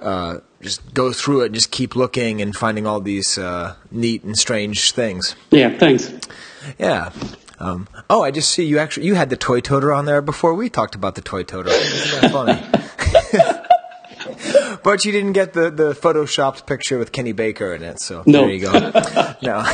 uh, 0.00 0.38
just 0.62 0.94
go 0.94 1.12
through 1.12 1.42
it 1.42 1.46
and 1.46 1.54
just 1.54 1.70
keep 1.70 1.94
looking 1.94 2.40
and 2.40 2.56
finding 2.56 2.86
all 2.86 3.00
these 3.00 3.36
uh, 3.36 3.74
neat 3.90 4.22
and 4.24 4.38
strange 4.38 4.92
things. 4.92 5.36
Yeah. 5.50 5.76
Thanks. 5.76 6.10
Yeah. 6.78 7.10
Um, 7.58 7.88
oh, 8.08 8.22
I 8.22 8.30
just 8.30 8.50
see 8.50 8.64
you 8.64 8.78
actually 8.78 9.06
you 9.06 9.16
had 9.16 9.28
the 9.28 9.36
toy 9.36 9.60
toter 9.60 9.92
on 9.92 10.06
there 10.06 10.22
before 10.22 10.54
we 10.54 10.70
talked 10.70 10.94
about 10.94 11.14
the 11.14 11.22
toy 11.22 11.42
toter. 11.42 11.70
Isn't 11.70 12.20
that 12.22 12.32
funny? 12.32 13.52
but 14.84 15.04
you 15.04 15.12
didn't 15.12 15.32
get 15.32 15.52
the, 15.52 15.70
the 15.70 15.92
photoshopped 15.92 16.66
picture 16.66 16.98
with 16.98 17.12
Kenny 17.12 17.32
Baker 17.32 17.74
in 17.74 17.82
it, 17.82 18.00
so 18.00 18.22
No. 18.26 18.42
there 18.42 18.50
you 18.50 18.60
go. 18.60 18.72
no. 19.42 19.64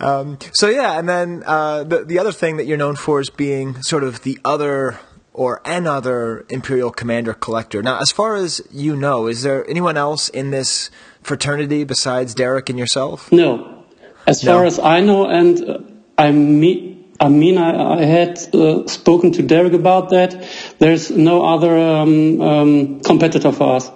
um, 0.00 0.38
so 0.52 0.68
yeah, 0.68 0.98
and 0.98 1.08
then 1.08 1.42
uh, 1.46 1.84
the 1.84 2.04
the 2.04 2.18
other 2.18 2.32
thing 2.32 2.56
that 2.58 2.66
you're 2.66 2.78
known 2.78 2.96
for 2.96 3.20
is 3.20 3.30
being 3.30 3.80
sort 3.82 4.04
of 4.04 4.22
the 4.22 4.38
other 4.44 4.98
or 5.32 5.60
another 5.64 6.44
Imperial 6.48 6.90
Commander 6.90 7.32
collector. 7.34 7.82
Now, 7.82 7.98
as 8.00 8.10
far 8.10 8.34
as 8.34 8.60
you 8.72 8.96
know, 8.96 9.26
is 9.28 9.42
there 9.42 9.68
anyone 9.70 9.96
else 9.96 10.28
in 10.28 10.50
this 10.50 10.90
fraternity 11.22 11.84
besides 11.84 12.34
Derek 12.34 12.68
and 12.68 12.78
yourself? 12.78 13.30
No, 13.32 13.84
as 14.26 14.42
No. 14.44 14.54
far 14.56 14.64
as 14.66 14.78
I 14.78 15.00
know, 15.00 15.26
and 15.28 15.62
uh, 15.68 15.78
I 16.18 16.32
mean. 16.32 16.96
I 17.20 17.28
mean, 17.28 17.58
I, 17.58 17.98
I 18.00 18.02
had 18.04 18.38
uh, 18.54 18.86
spoken 18.86 19.30
to 19.32 19.42
Derek 19.42 19.74
about 19.74 20.08
that. 20.10 20.34
There's 20.78 21.10
no 21.10 21.44
other 21.44 21.76
um, 21.78 22.40
um, 22.40 23.00
competitor 23.00 23.52
for 23.52 23.76
us. 23.76 23.90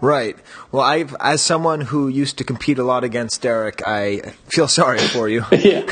Right. 0.00 0.36
Well, 0.72 0.82
I've 0.82 1.14
as 1.20 1.42
someone 1.42 1.82
who 1.82 2.08
used 2.08 2.38
to 2.38 2.44
compete 2.44 2.78
a 2.78 2.84
lot 2.84 3.04
against 3.04 3.42
Derek, 3.42 3.82
I 3.86 4.32
feel 4.48 4.66
sorry 4.68 4.98
for 4.98 5.28
you. 5.28 5.44
yeah. 5.52 5.82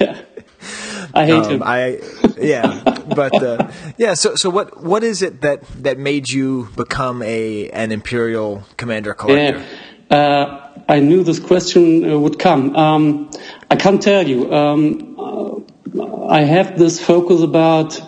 I 1.16 1.26
hate 1.26 1.44
Um, 1.44 1.50
him. 1.50 1.62
I 1.64 2.00
yeah, 2.40 2.82
but 3.14 3.34
uh, 3.42 3.70
yeah. 3.98 4.14
So 4.14 4.34
so 4.34 4.50
what 4.50 4.82
what 4.82 5.04
is 5.04 5.22
it 5.22 5.42
that 5.42 5.62
that 5.82 5.98
made 5.98 6.28
you 6.30 6.68
become 6.76 7.22
a 7.22 7.68
an 7.70 7.92
imperial 7.92 8.64
commander 8.76 9.14
collector? 9.14 9.62
Yeah, 10.10 10.16
uh, 10.16 10.63
I 10.88 11.00
knew 11.00 11.22
this 11.22 11.38
question 11.38 12.10
uh, 12.10 12.18
would 12.18 12.38
come. 12.38 12.76
Um, 12.76 13.30
I 13.70 13.76
can't 13.76 14.02
tell 14.02 14.26
you. 14.26 14.52
Um, 14.52 15.16
uh, 15.18 16.26
I 16.26 16.42
have 16.42 16.78
this 16.78 17.02
focus 17.02 17.42
about 17.42 18.00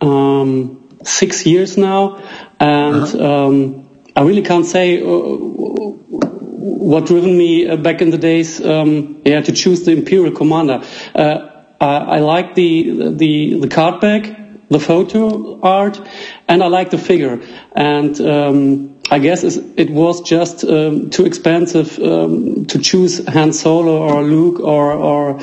um, 0.00 0.88
six 1.04 1.46
years 1.46 1.76
now, 1.76 2.22
and 2.58 3.20
um, 3.20 3.88
I 4.16 4.22
really 4.22 4.42
can't 4.42 4.66
say 4.66 5.00
uh, 5.00 5.06
what 5.06 7.06
driven 7.06 7.36
me 7.36 7.68
uh, 7.68 7.76
back 7.76 8.02
in 8.02 8.10
the 8.10 8.18
days. 8.18 8.64
Um, 8.64 9.22
yeah, 9.24 9.40
to 9.40 9.52
choose 9.52 9.84
the 9.84 9.92
Imperial 9.92 10.34
Commander. 10.34 10.82
Uh, 11.14 11.48
I, 11.80 11.96
I 11.96 12.18
like 12.18 12.54
the 12.54 13.14
the 13.14 13.60
the 13.60 13.68
card 13.68 14.00
back, 14.00 14.24
the 14.68 14.80
photo 14.80 15.60
art, 15.60 16.00
and 16.48 16.62
I 16.62 16.66
like 16.66 16.90
the 16.90 16.98
figure. 16.98 17.40
And 17.72 18.20
um, 18.20 18.99
I 19.10 19.18
guess 19.18 19.42
it 19.42 19.90
was 19.90 20.20
just 20.20 20.64
um, 20.64 21.10
too 21.10 21.26
expensive 21.26 21.98
um, 21.98 22.64
to 22.66 22.78
choose 22.78 23.26
Han 23.26 23.52
Solo 23.52 24.02
or 24.02 24.22
Luke 24.22 24.60
or 24.60 24.92
or 24.92 25.40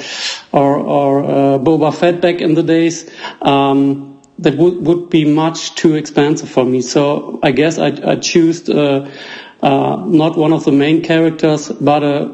or, 0.54 0.78
or 0.78 1.26
uh, 1.26 1.60
Boba 1.60 1.94
Fett 1.94 2.22
back 2.22 2.40
in 2.40 2.54
the 2.54 2.64
days. 2.64 3.10
Um, 3.42 4.22
that 4.40 4.56
would 4.56 4.86
would 4.86 5.10
be 5.10 5.26
much 5.26 5.76
too 5.76 5.96
expensive 5.96 6.50
for 6.50 6.64
me. 6.64 6.82
So 6.82 7.40
I 7.44 7.52
guess 7.52 7.78
I 7.78 7.88
I 7.88 8.16
choose. 8.16 8.70
Uh, 8.70 9.12
uh, 9.60 10.04
not 10.06 10.38
one 10.38 10.54
of 10.54 10.66
the 10.66 10.72
main 10.72 11.02
characters, 11.02 11.70
but 11.70 12.04
a 12.04 12.30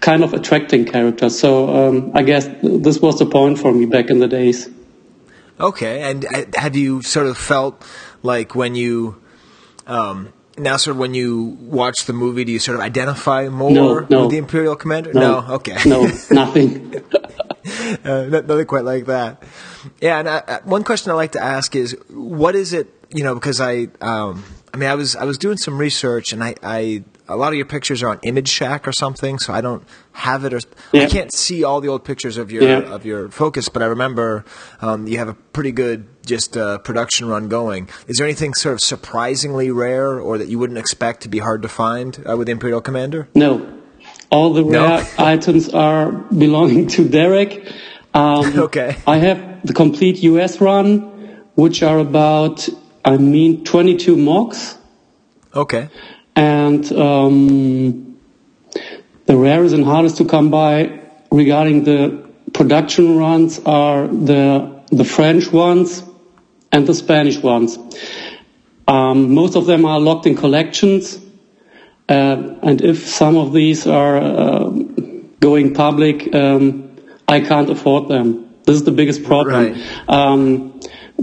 kind 0.00 0.24
of 0.24 0.32
attracting 0.32 0.86
character. 0.86 1.28
So 1.28 1.68
um, 1.68 2.12
I 2.14 2.22
guess 2.22 2.48
this 2.62 2.98
was 2.98 3.18
the 3.18 3.26
point 3.26 3.58
for 3.58 3.72
me 3.72 3.84
back 3.84 4.08
in 4.08 4.20
the 4.20 4.26
days. 4.26 4.70
Okay, 5.60 6.00
and 6.00 6.24
uh, 6.24 6.44
have 6.56 6.74
you 6.74 7.02
sort 7.02 7.26
of 7.26 7.36
felt 7.36 7.84
like 8.22 8.54
when 8.54 8.74
you 8.74 9.20
um, 9.86 10.32
now 10.58 10.76
sort 10.76 10.92
of 10.96 10.98
when 10.98 11.14
you 11.14 11.56
watch 11.60 12.04
the 12.06 12.12
movie, 12.12 12.44
do 12.44 12.52
you 12.52 12.58
sort 12.58 12.76
of 12.76 12.82
identify 12.82 13.48
more 13.48 13.70
No, 13.70 14.06
no. 14.10 14.22
with 14.22 14.30
the 14.30 14.38
imperial 14.38 14.76
commander? 14.76 15.12
No. 15.12 15.44
Okay. 15.48 15.76
No, 15.86 16.02
nothing. 16.30 16.94
uh, 18.04 18.26
no- 18.28 18.40
nothing 18.40 18.66
quite 18.66 18.84
like 18.84 19.06
that. 19.06 19.42
Yeah, 20.00 20.18
and 20.18 20.28
uh, 20.28 20.42
uh, 20.46 20.58
one 20.64 20.84
question 20.84 21.10
I 21.10 21.14
like 21.14 21.32
to 21.32 21.42
ask 21.42 21.74
is, 21.76 21.96
what 22.10 22.54
is 22.54 22.72
it? 22.72 22.88
You 23.10 23.24
know, 23.24 23.34
because 23.34 23.60
I, 23.60 23.88
um, 24.00 24.44
I 24.72 24.76
mean, 24.76 24.88
I 24.88 24.94
was 24.94 25.16
I 25.16 25.24
was 25.24 25.38
doing 25.38 25.56
some 25.58 25.76
research, 25.78 26.32
and 26.32 26.42
I, 26.42 26.54
I 26.62 27.04
a 27.28 27.36
lot 27.36 27.48
of 27.52 27.54
your 27.56 27.66
pictures 27.66 28.02
are 28.02 28.08
on 28.08 28.18
Image 28.22 28.48
Shack 28.48 28.86
or 28.88 28.92
something, 28.92 29.38
so 29.38 29.52
I 29.52 29.60
don't 29.60 29.84
have 30.12 30.44
it, 30.44 30.52
or 30.54 30.60
I 30.94 31.06
can't 31.06 31.32
see 31.32 31.64
all 31.64 31.80
the 31.80 31.88
old 31.88 32.04
pictures 32.04 32.36
of 32.36 32.50
your 32.52 32.62
Yeah. 32.62 32.94
of 32.94 33.04
your 33.06 33.28
focus. 33.30 33.68
But 33.68 33.82
I 33.82 33.86
remember 33.86 34.44
um, 34.80 35.06
you 35.06 35.18
have 35.18 35.28
a 35.28 35.34
pretty 35.34 35.72
good 35.72 36.06
just 36.26 36.56
uh, 36.56 36.78
production 36.78 37.28
run 37.28 37.48
going. 37.48 37.88
Is 38.06 38.16
there 38.18 38.26
anything 38.26 38.54
sort 38.54 38.74
of 38.74 38.80
surprisingly 38.80 39.70
rare, 39.70 40.20
or 40.20 40.38
that 40.38 40.48
you 40.48 40.58
wouldn't 40.58 40.78
expect 40.78 41.22
to 41.22 41.28
be 41.28 41.38
hard 41.38 41.62
to 41.62 41.68
find 41.68 42.22
uh, 42.30 42.36
with 42.36 42.48
Imperial 42.48 42.80
Commander? 42.80 43.28
No. 43.34 43.78
All 44.30 44.52
the 44.52 44.62
No? 44.62 44.80
rare 44.86 45.06
items 45.18 45.68
are 45.70 46.10
belonging 46.12 46.86
to 46.88 47.08
Derek. 47.08 47.70
Um, 48.14 48.58
Okay. 48.66 48.96
I 49.06 49.16
have 49.18 49.66
the 49.66 49.72
complete 49.72 50.22
US 50.22 50.60
run, 50.60 51.00
which 51.54 51.82
are 51.82 51.98
about, 51.98 52.68
I 53.04 53.16
mean, 53.16 53.64
22 53.64 54.16
mocks. 54.16 54.76
Okay. 55.54 55.88
And 56.36 56.90
um, 56.92 58.11
the 59.26 59.36
rarest 59.36 59.74
and 59.74 59.84
hardest 59.84 60.16
to 60.18 60.24
come 60.24 60.50
by 60.50 61.00
regarding 61.30 61.84
the 61.84 62.28
production 62.52 63.16
runs 63.16 63.58
are 63.60 64.06
the 64.06 64.82
the 64.90 65.04
French 65.04 65.50
ones 65.50 66.02
and 66.70 66.86
the 66.86 66.94
Spanish 66.94 67.38
ones. 67.38 67.78
Um, 68.86 69.34
most 69.34 69.56
of 69.56 69.66
them 69.66 69.84
are 69.84 70.00
locked 70.00 70.26
in 70.26 70.36
collections, 70.36 71.18
uh, 72.08 72.58
and 72.62 72.82
if 72.82 73.06
some 73.06 73.36
of 73.36 73.52
these 73.52 73.86
are 73.86 74.16
uh, 74.18 74.70
going 75.40 75.72
public, 75.74 76.34
um, 76.34 76.96
I 77.28 77.40
can't 77.40 77.70
afford 77.70 78.08
them. 78.08 78.54
This 78.64 78.76
is 78.76 78.84
the 78.84 78.92
biggest 78.92 79.24
problem. 79.24 79.80
Um, 80.08 80.80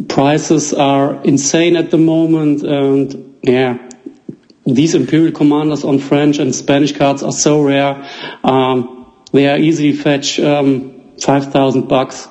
prices 0.07 0.73
are 0.73 1.21
insane 1.23 1.75
at 1.75 1.91
the 1.91 1.97
moment, 1.97 2.63
and 2.63 3.37
yeah, 3.43 3.88
these 4.75 4.95
Imperial 4.95 5.31
Commanders 5.31 5.83
on 5.83 5.99
French 5.99 6.39
and 6.39 6.53
Spanish 6.53 6.91
cards 6.97 7.23
are 7.23 7.31
so 7.31 7.61
rare. 7.61 8.07
Um, 8.43 9.13
they 9.31 9.47
are 9.47 9.57
easily 9.57 9.93
fetch 9.93 10.39
um, 10.39 11.13
five 11.21 11.51
thousand 11.51 11.87
bucks. 11.87 12.27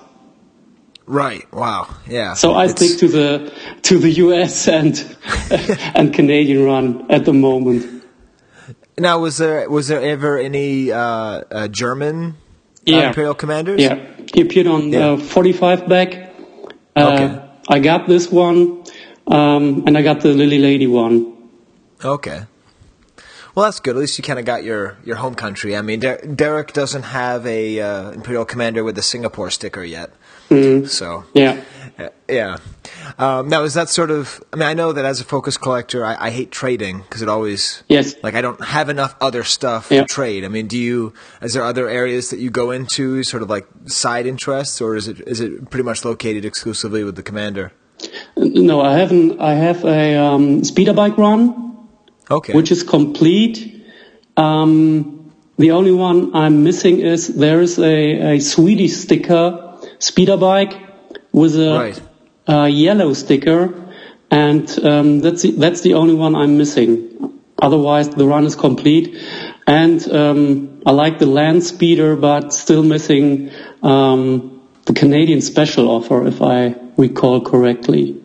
Right. 1.06 1.51
Wow. 1.52 1.89
Yeah. 2.06 2.35
So 2.35 2.52
I 2.52 2.65
It's- 2.65 2.77
stick 2.77 2.98
to 3.01 3.09
the 3.09 3.52
to 3.82 3.98
the 3.98 4.10
US 4.27 4.69
and 4.78 4.94
and 5.94 6.12
Canadian 6.12 6.65
run 6.65 7.06
at 7.10 7.24
the 7.24 7.32
moment. 7.32 8.05
Now, 8.98 9.20
was 9.20 9.39
there 9.39 9.70
was 9.70 9.89
there 9.89 10.02
ever 10.02 10.39
any 10.39 10.90
uh, 10.90 10.98
uh, 11.01 11.69
German 11.69 12.35
uh, 12.86 12.93
Imperial 12.93 13.35
commanders? 13.35 13.81
Yeah, 13.81 14.01
he 14.35 14.40
appeared 14.43 14.66
on 14.66 14.93
Yeah. 14.93 15.10
uh, 15.12 15.16
45 15.16 15.89
back. 15.89 16.15
Uh, 16.97 17.09
Okay. 17.15 17.44
I 17.70 17.78
got 17.78 18.09
this 18.09 18.28
one, 18.32 18.82
um, 19.28 19.85
and 19.86 19.97
I 19.97 20.02
got 20.02 20.20
the 20.20 20.32
Lili 20.32 20.59
Ledy 20.59 20.86
one. 20.89 21.32
Okay. 22.05 22.43
Well, 23.55 23.65
that's 23.65 23.81
good. 23.81 23.97
At 23.97 24.01
least 24.01 24.16
you 24.19 24.23
kind 24.23 24.39
of 24.39 24.45
got 24.45 24.62
your, 24.62 24.97
your 25.05 25.16
home 25.16 25.35
country. 25.35 25.77
I 25.77 25.83
mean, 25.83 25.99
Der- 26.01 26.20
Derek 26.27 26.73
doesn't 26.73 27.03
have 27.03 27.45
a 27.47 27.81
uh, 27.81 28.11
Imperial 28.11 28.45
Commander 28.45 28.85
with 28.85 28.95
the 28.95 29.03
Singapore 29.03 29.51
sticker 29.51 29.83
yet. 29.83 30.12
So 30.49 31.25
Yeah. 31.35 31.61
uh, 31.99 32.09
yeah. 32.29 32.57
Um, 33.19 33.49
now, 33.51 33.65
is 33.65 33.75
that 33.75 33.91
sort 33.91 34.11
of? 34.11 34.43
I 34.51 34.57
mean, 34.57 34.66
I 34.69 34.73
know 34.75 34.93
that 34.93 35.05
as 35.05 35.20
a 35.20 35.25
focus 35.25 35.59
collector, 35.59 36.07
I, 36.07 36.16
I 36.29 36.31
hate 36.31 36.51
trading 36.51 37.01
because 37.01 37.20
it 37.20 37.29
always 37.29 37.83
Yes. 37.89 38.15
like 38.23 38.35
I 38.35 38.41
don't 38.41 38.62
have 38.65 38.89
enough 38.89 39.15
other 39.20 39.45
stuff 39.45 39.89
Yeah. 39.91 40.03
to 40.03 40.07
trade. 40.07 40.45
I 40.47 40.49
mean, 40.49 40.66
do 40.66 40.79
you? 40.79 41.12
Is 41.43 41.53
there 41.53 41.65
other 41.65 41.87
areas 41.87 42.31
that 42.31 42.39
you 42.39 42.49
go 42.49 42.70
into, 42.70 43.23
sort 43.25 43.43
of 43.43 43.51
like 43.51 43.66
side 43.87 44.25
interests, 44.27 44.81
or 44.81 44.97
is 44.97 45.07
it 45.07 45.20
is 45.27 45.41
it 45.41 45.69
pretty 45.69 45.85
much 45.85 46.03
located 46.05 46.47
exclusively 46.47 47.05
with 47.05 47.16
the 47.16 47.23
commander? 47.23 47.73
No, 48.37 48.81
I 48.81 48.97
haven't. 48.97 49.39
I 49.41 49.53
have 49.53 49.85
a 49.85 50.16
um, 50.16 50.65
speeder 50.65 50.95
bike 50.95 51.19
run, 51.19 51.68
Okay. 52.30 52.52
which 52.52 52.70
is 52.70 52.82
complete. 52.82 53.84
Um, 54.36 55.32
the 55.59 55.72
only 55.72 55.92
one 55.92 56.34
I'm 56.36 56.62
missing 56.62 57.00
is 57.00 57.28
there 57.28 57.60
is 57.60 57.78
a, 57.78 58.34
a 58.36 58.40
Swedish 58.40 58.92
sticker 58.96 59.74
speeder 59.98 60.36
bike 60.36 60.74
with 61.32 61.56
a, 61.56 61.78
Right. 61.78 62.02
a 62.46 62.68
yellow 62.68 63.12
sticker, 63.14 63.74
and 64.30 64.68
um, 64.84 65.20
that's 65.20 65.42
the, 65.42 65.52
that's 65.52 65.80
the 65.80 65.94
only 65.94 66.14
one 66.14 66.36
I'm 66.36 66.56
missing. 66.56 67.40
Otherwise, 67.60 68.10
the 68.10 68.26
run 68.26 68.46
is 68.46 68.55
complete. 68.55 69.16
And 69.66 70.06
um, 70.12 70.80
I 70.86 70.92
like 70.92 71.18
the 71.18 71.26
land 71.26 71.64
speeder, 71.64 72.14
but 72.16 72.52
still 72.52 72.82
missing 72.82 73.50
um, 73.82 74.62
the 74.86 74.92
Canadian 74.94 75.40
special 75.40 75.88
offer, 75.90 76.26
if 76.26 76.40
I 76.40 76.76
recall 76.96 77.40
correctly. 77.40 78.22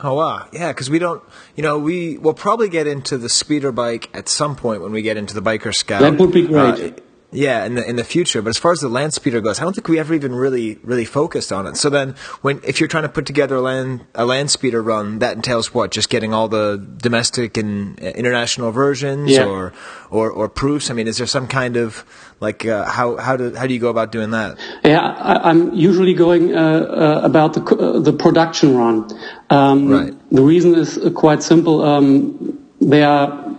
Oh 0.00 0.14
wow, 0.14 0.46
yeah, 0.52 0.68
because 0.68 0.88
we 0.88 1.00
don't, 1.00 1.22
you 1.56 1.62
know, 1.62 1.78
we 1.78 2.18
will 2.18 2.34
probably 2.34 2.68
get 2.68 2.86
into 2.86 3.18
the 3.18 3.28
speeder 3.28 3.72
bike 3.72 4.08
at 4.14 4.28
some 4.28 4.54
point 4.54 4.80
when 4.80 4.92
we 4.92 5.02
get 5.02 5.16
into 5.16 5.34
the 5.34 5.42
biker 5.42 5.74
scout. 5.74 6.02
That 6.02 6.18
would 6.18 6.32
be 6.32 6.46
great. 6.46 6.98
Uh, 6.98 7.00
yeah, 7.30 7.64
in 7.66 7.74
the 7.74 7.86
in 7.88 7.96
the 7.96 8.04
future. 8.04 8.40
But 8.40 8.50
as 8.50 8.58
far 8.58 8.72
as 8.72 8.80
the 8.80 8.88
land 8.88 9.12
speeder 9.12 9.40
goes, 9.40 9.60
I 9.60 9.64
don't 9.64 9.74
think 9.74 9.88
we 9.88 9.98
ever 9.98 10.14
even 10.14 10.34
really 10.34 10.76
really 10.82 11.04
focused 11.04 11.52
on 11.52 11.66
it. 11.66 11.76
So 11.76 11.90
then, 11.90 12.14
when 12.40 12.60
if 12.64 12.80
you're 12.80 12.88
trying 12.88 13.02
to 13.02 13.08
put 13.10 13.26
together 13.26 13.56
a 13.56 13.60
land 13.60 14.06
a 14.14 14.24
land 14.24 14.50
speeder 14.50 14.82
run, 14.82 15.18
that 15.18 15.36
entails 15.36 15.74
what? 15.74 15.90
Just 15.90 16.08
getting 16.08 16.32
all 16.32 16.48
the 16.48 16.78
domestic 16.96 17.56
and 17.58 18.00
uh, 18.02 18.06
international 18.06 18.72
versions, 18.72 19.30
Yeah. 19.30 19.44
or 19.44 19.72
or 20.10 20.30
or 20.30 20.48
proofs. 20.48 20.90
I 20.90 20.94
mean, 20.94 21.06
is 21.06 21.18
there 21.18 21.26
some 21.26 21.46
kind 21.48 21.76
of 21.76 22.04
like 22.40 22.64
uh, 22.64 22.86
how 22.86 23.16
how 23.16 23.36
do 23.36 23.54
how 23.54 23.66
do 23.66 23.74
you 23.74 23.80
go 23.80 23.90
about 23.90 24.10
doing 24.10 24.30
that? 24.30 24.58
Yeah, 24.84 25.00
I, 25.00 25.50
I'm 25.50 25.74
usually 25.74 26.14
going 26.14 26.54
uh, 26.54 26.58
uh, 26.60 27.20
about 27.24 27.52
the 27.54 27.62
uh, 27.62 28.00
the 28.00 28.12
production 28.12 28.76
run. 28.76 29.06
Um, 29.50 29.88
Right. 29.90 30.14
The 30.30 30.42
reason 30.42 30.74
is 30.74 30.96
uh, 30.98 31.10
quite 31.10 31.42
simple. 31.42 31.82
Um, 31.82 32.58
they 32.80 33.02
are 33.02 33.57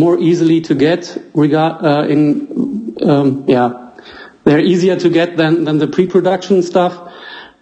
more 0.00 0.18
easily 0.18 0.60
to 0.62 0.74
get 0.74 1.16
regard 1.34 1.84
uh, 1.84 2.06
in 2.08 2.96
um, 3.02 3.44
yeah 3.46 3.90
they're 4.44 4.58
easier 4.58 4.96
to 4.96 5.08
get 5.08 5.36
than 5.36 5.64
than 5.64 5.78
the 5.78 5.86
pre-production 5.86 6.62
stuff. 6.62 6.94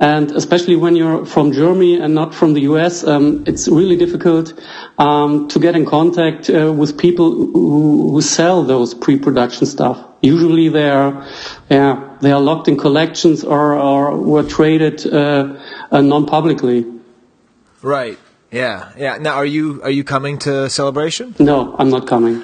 And 0.01 0.31
especially 0.31 0.77
when 0.77 0.95
you're 0.95 1.27
from 1.27 1.51
Germany 1.53 1.99
and 1.99 2.15
not 2.15 2.33
from 2.33 2.55
the 2.55 2.61
US, 2.73 3.03
um, 3.03 3.43
it's 3.49 3.67
really 3.67 3.97
difficult 3.97 4.53
um, 4.97 5.49
to 5.49 5.59
get 5.59 5.75
in 5.75 5.87
contact 5.87 6.49
uh, 6.49 6.73
with 6.73 6.97
people 6.97 7.33
who, 7.33 8.13
who 8.13 8.23
sell 8.23 8.63
those 8.63 8.95
pre-production 8.95 9.67
stuff. 9.67 9.99
Usually 10.23 10.69
they 10.69 10.89
are, 10.89 11.27
yeah, 11.69 12.17
they 12.21 12.31
are 12.31 12.41
locked 12.41 12.69
in 12.69 12.77
collections 12.77 13.43
or, 13.43 13.75
or 13.75 14.17
were 14.17 14.45
traded 14.45 15.05
uh, 15.05 15.59
uh, 15.91 16.01
non-publicly. 16.01 16.87
Right. 17.83 18.19
Yeah. 18.51 18.93
Yeah. 18.97 19.19
Now, 19.19 19.35
are 19.37 19.45
you 19.47 19.83
are 19.83 19.91
you 19.91 20.05
coming 20.05 20.39
to 20.41 20.69
celebration? 20.71 21.35
No, 21.39 21.75
I'm 21.79 21.91
not 21.91 22.07
coming. 22.07 22.43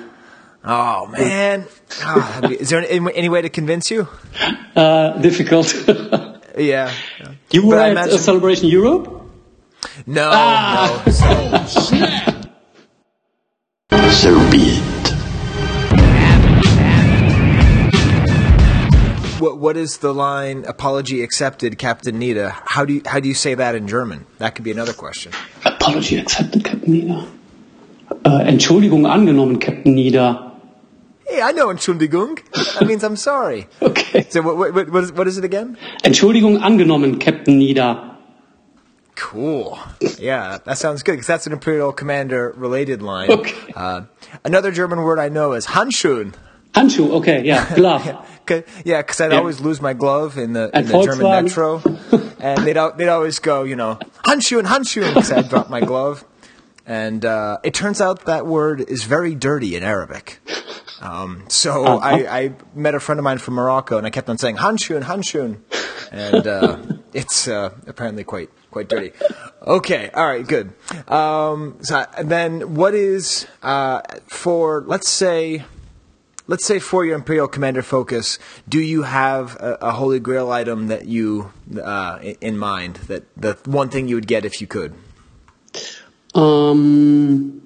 Oh 0.66 1.06
man, 1.08 1.66
that'd 2.00 2.48
be- 2.50 2.56
is 2.60 2.70
there 2.70 2.80
any, 2.88 3.14
any 3.14 3.28
way 3.28 3.42
to 3.42 3.48
convince 3.50 3.90
you? 3.90 4.08
Uh, 4.76 5.16
difficult. 5.20 5.72
Yeah. 6.58 6.92
you 7.52 7.66
were 7.66 7.76
But 7.76 7.86
at 7.86 7.92
imagine- 7.92 8.18
Celebration 8.18 8.68
Europe? 8.68 9.22
No, 10.06 10.30
Ah. 10.32 11.02
no. 13.90 14.00
So 14.10 14.50
be 14.50 14.58
it. 14.78 14.84
What 19.40 19.58
what 19.58 19.76
is 19.76 19.98
the 19.98 20.14
line? 20.14 20.64
Apology 20.66 21.22
accepted, 21.22 21.76
Captain 21.78 22.18
Needa. 22.18 22.52
How 22.66 22.84
do 22.84 22.94
you 22.94 23.02
how 23.04 23.20
do 23.20 23.28
you 23.28 23.34
say 23.34 23.54
that 23.54 23.74
in 23.74 23.86
German? 23.88 24.26
That 24.38 24.54
could 24.54 24.64
be 24.64 24.70
another 24.70 24.92
question. 24.94 25.32
Apology 25.84 26.16
accepted, 26.16 26.64
Captain 26.64 26.94
Needa. 26.94 27.26
Äh, 28.24 28.48
Entschuldigung 28.48 29.04
angenommen, 29.04 29.58
Captain 29.58 29.94
Needa. 29.94 30.52
Hey, 31.26 31.42
I 31.42 31.52
know 31.52 31.68
Entschuldigung. 31.68 32.38
That 32.78 32.86
means 32.86 33.04
I'm 33.04 33.16
sorry. 33.16 33.66
Okay. 33.82 34.24
So 34.30 34.40
what 34.40 34.72
what 34.72 34.88
what 34.90 35.04
is, 35.04 35.12
what 35.12 35.28
is 35.28 35.36
it 35.36 35.44
again? 35.44 35.76
Entschuldigung 36.02 36.62
angenommen, 36.62 37.18
Captain 37.18 37.60
Needa. 37.60 38.16
Cool. 39.14 39.78
Yeah, 40.18 40.56
that 40.64 40.78
sounds 40.78 41.02
good 41.02 41.12
because 41.12 41.26
that's 41.26 41.46
an 41.46 41.52
Imperial 41.52 41.92
Commander 41.92 42.54
related 42.56 43.02
line. 43.02 43.30
Okay. 43.30 43.72
Uh, 43.76 44.02
another 44.42 44.70
German 44.72 45.02
word 45.02 45.18
I 45.18 45.28
know 45.28 45.52
is 45.52 45.66
Handschuhen. 45.66 46.32
Handschuh, 46.72 47.10
okay, 47.20 47.44
yeah, 47.44 47.74
glove. 47.74 48.26
Cause, 48.46 48.62
yeah, 48.84 49.00
because 49.02 49.20
I'd 49.20 49.30
Yeah. 49.32 49.38
always 49.38 49.60
lose 49.60 49.80
my 49.80 49.92
glove 49.94 50.36
in 50.38 50.52
the, 50.52 50.70
in 50.74 50.86
the 50.86 50.92
German 51.04 51.30
metro, 51.44 51.82
and 52.40 52.66
they'd 52.66 52.76
they'd 52.96 53.08
always 53.08 53.38
go, 53.38 53.62
you 53.64 53.76
know, 53.76 54.00
Handschuhen, 54.26 54.64
Handschuhen, 54.64 55.12
because 55.14 55.30
I'd 55.32 55.48
drop 55.48 55.68
my 55.70 55.80
glove, 55.80 56.24
and 56.86 57.24
uh, 57.24 57.58
it 57.62 57.74
turns 57.74 58.00
out 58.00 58.26
that 58.26 58.46
word 58.46 58.80
is 58.80 59.04
very 59.04 59.34
dirty 59.34 59.76
in 59.76 59.82
Arabic. 59.82 60.40
Um, 61.00 61.44
so 61.48 61.96
Uh-huh. 61.96 61.98
I, 62.06 62.40
I 62.44 62.52
met 62.74 62.94
a 62.94 63.00
friend 63.00 63.18
of 63.18 63.24
mine 63.24 63.38
from 63.38 63.54
Morocco, 63.54 63.98
and 63.98 64.06
I 64.06 64.10
kept 64.10 64.28
on 64.28 64.38
saying 64.38 64.56
Handschuhen, 64.56 65.02
Handschuhen, 65.02 65.58
and 66.12 66.46
uh, 66.46 66.76
it's 67.12 67.46
uh, 67.48 67.70
apparently 67.86 68.24
quite 68.24 68.50
quite 68.70 68.88
dirty. 68.88 69.12
Okay, 69.66 70.10
all 70.14 70.26
right, 70.26 70.46
good. 70.46 70.72
Um, 71.08 71.76
so 71.80 72.04
then, 72.22 72.74
what 72.74 72.94
is 72.94 73.46
uh, 73.62 74.00
for 74.26 74.82
let's 74.86 75.08
say 75.10 75.64
let's 76.46 76.64
say 76.64 76.78
for 76.78 77.04
your 77.04 77.14
Imperial 77.14 77.48
Commander 77.48 77.82
focus, 77.82 78.38
do 78.68 78.80
you 78.80 79.02
have 79.02 79.56
a, 79.56 79.78
a 79.80 79.92
Holy 79.92 80.20
Grail 80.20 80.50
item 80.50 80.88
that 80.88 81.06
you 81.06 81.52
uh, 81.82 82.18
in 82.40 82.58
mind? 82.58 82.96
That 83.08 83.24
the 83.36 83.58
one 83.64 83.88
thing 83.88 84.08
you 84.08 84.14
would 84.16 84.26
get 84.26 84.44
if 84.44 84.60
you 84.60 84.66
could? 84.66 84.94
Um, 86.34 87.62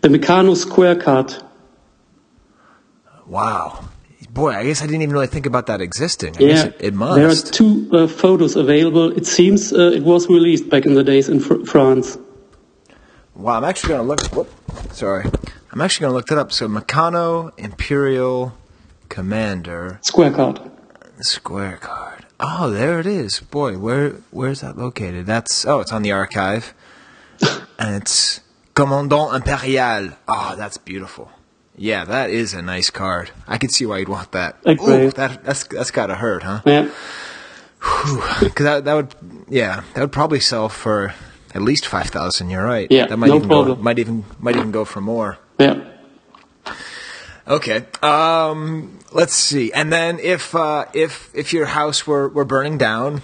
the 0.00 0.08
Meccano 0.08 0.56
Square 0.56 0.96
Card. 0.96 1.34
Wow, 3.26 3.88
boy, 4.30 4.50
I 4.50 4.64
guess 4.64 4.82
I 4.82 4.86
didn't 4.86 5.02
even 5.02 5.14
really 5.14 5.28
think 5.28 5.46
about 5.46 5.66
that 5.66 5.80
existing. 5.80 6.36
I 6.36 6.40
guess 6.40 6.64
Yeah, 6.64 6.70
it, 6.78 6.94
it 6.94 6.98
there 6.98 7.28
are 7.28 7.34
two 7.34 7.88
uh, 7.92 8.06
photos 8.06 8.56
available. 8.56 9.16
It 9.16 9.26
seems 9.26 9.72
uh, 9.72 9.92
it 9.94 10.02
was 10.02 10.28
released 10.28 10.68
back 10.68 10.84
in 10.84 10.94
the 10.94 11.02
days 11.02 11.28
in 11.28 11.40
fr- 11.40 11.64
France. 11.64 12.18
Wow, 13.34 13.56
I'm 13.56 13.64
actually 13.64 13.88
going 13.94 14.02
to 14.02 14.06
look. 14.06 14.20
Whoop, 14.34 14.92
sorry, 14.92 15.24
I'm 15.74 15.80
actually 15.80 16.04
going 16.04 16.12
to 16.12 16.16
look 16.16 16.26
that 16.28 16.38
up. 16.38 16.52
So 16.52 16.68
Meccano 16.68 17.50
Imperial 17.58 18.56
Commander 19.08 19.98
Square 20.02 20.30
Card. 20.34 20.60
Square 21.18 21.78
Card. 21.78 22.26
Oh, 22.38 22.70
there 22.70 23.00
it 23.00 23.06
is. 23.06 23.40
Boy, 23.40 23.76
where 23.76 24.10
where's 24.30 24.60
that 24.60 24.78
located? 24.78 25.26
That's 25.26 25.66
oh, 25.66 25.80
it's 25.80 25.92
on 25.92 26.02
the 26.02 26.12
archive, 26.12 26.74
and 27.78 27.96
it's 27.96 28.40
Commandant 28.74 29.44
Impérial. 29.44 30.12
Oh, 30.12 30.16
ah, 30.28 30.54
that's 30.56 30.76
beautiful. 30.76 31.32
Yeah, 31.76 32.04
that 32.04 32.30
is 32.30 32.54
a 32.54 32.62
nice 32.62 32.90
card. 32.90 33.32
I 33.48 33.58
can 33.58 33.68
see 33.68 33.84
why 33.84 33.98
you'd 33.98 34.08
want 34.08 34.30
that. 34.30 34.58
Ooh, 34.68 35.10
that 35.10 35.42
that's 35.42 35.64
that's 35.64 35.90
got 35.90 36.06
to 36.06 36.14
hurt, 36.14 36.44
huh? 36.44 36.60
Yeah. 36.64 36.88
Because 38.40 38.64
that 38.64 38.84
that 38.84 38.94
would 38.94 39.14
yeah 39.48 39.82
that 39.94 40.00
would 40.00 40.12
probably 40.12 40.38
sell 40.40 40.68
for 40.68 41.14
at 41.52 41.62
least 41.62 41.86
five 41.86 42.10
thousand. 42.10 42.50
You're 42.50 42.64
right. 42.64 42.86
Yeah, 42.90 43.06
that 43.06 43.16
might 43.16 43.26
no 43.26 43.36
even 43.36 43.48
Go, 43.48 43.64
problem. 43.64 43.82
might 43.82 43.98
even 43.98 44.24
might 44.38 44.54
even 44.54 44.70
go 44.70 44.84
for 44.84 45.00
more. 45.00 45.38
Yeah. 45.58 45.84
Okay. 47.46 47.84
Um, 48.02 48.98
let's 49.12 49.34
see. 49.34 49.72
And 49.72 49.92
then 49.92 50.18
if 50.18 50.54
uh, 50.54 50.86
if 50.94 51.30
if 51.34 51.52
your 51.52 51.66
house 51.66 52.06
were, 52.06 52.28
were 52.28 52.44
burning 52.44 52.78
down 52.78 53.22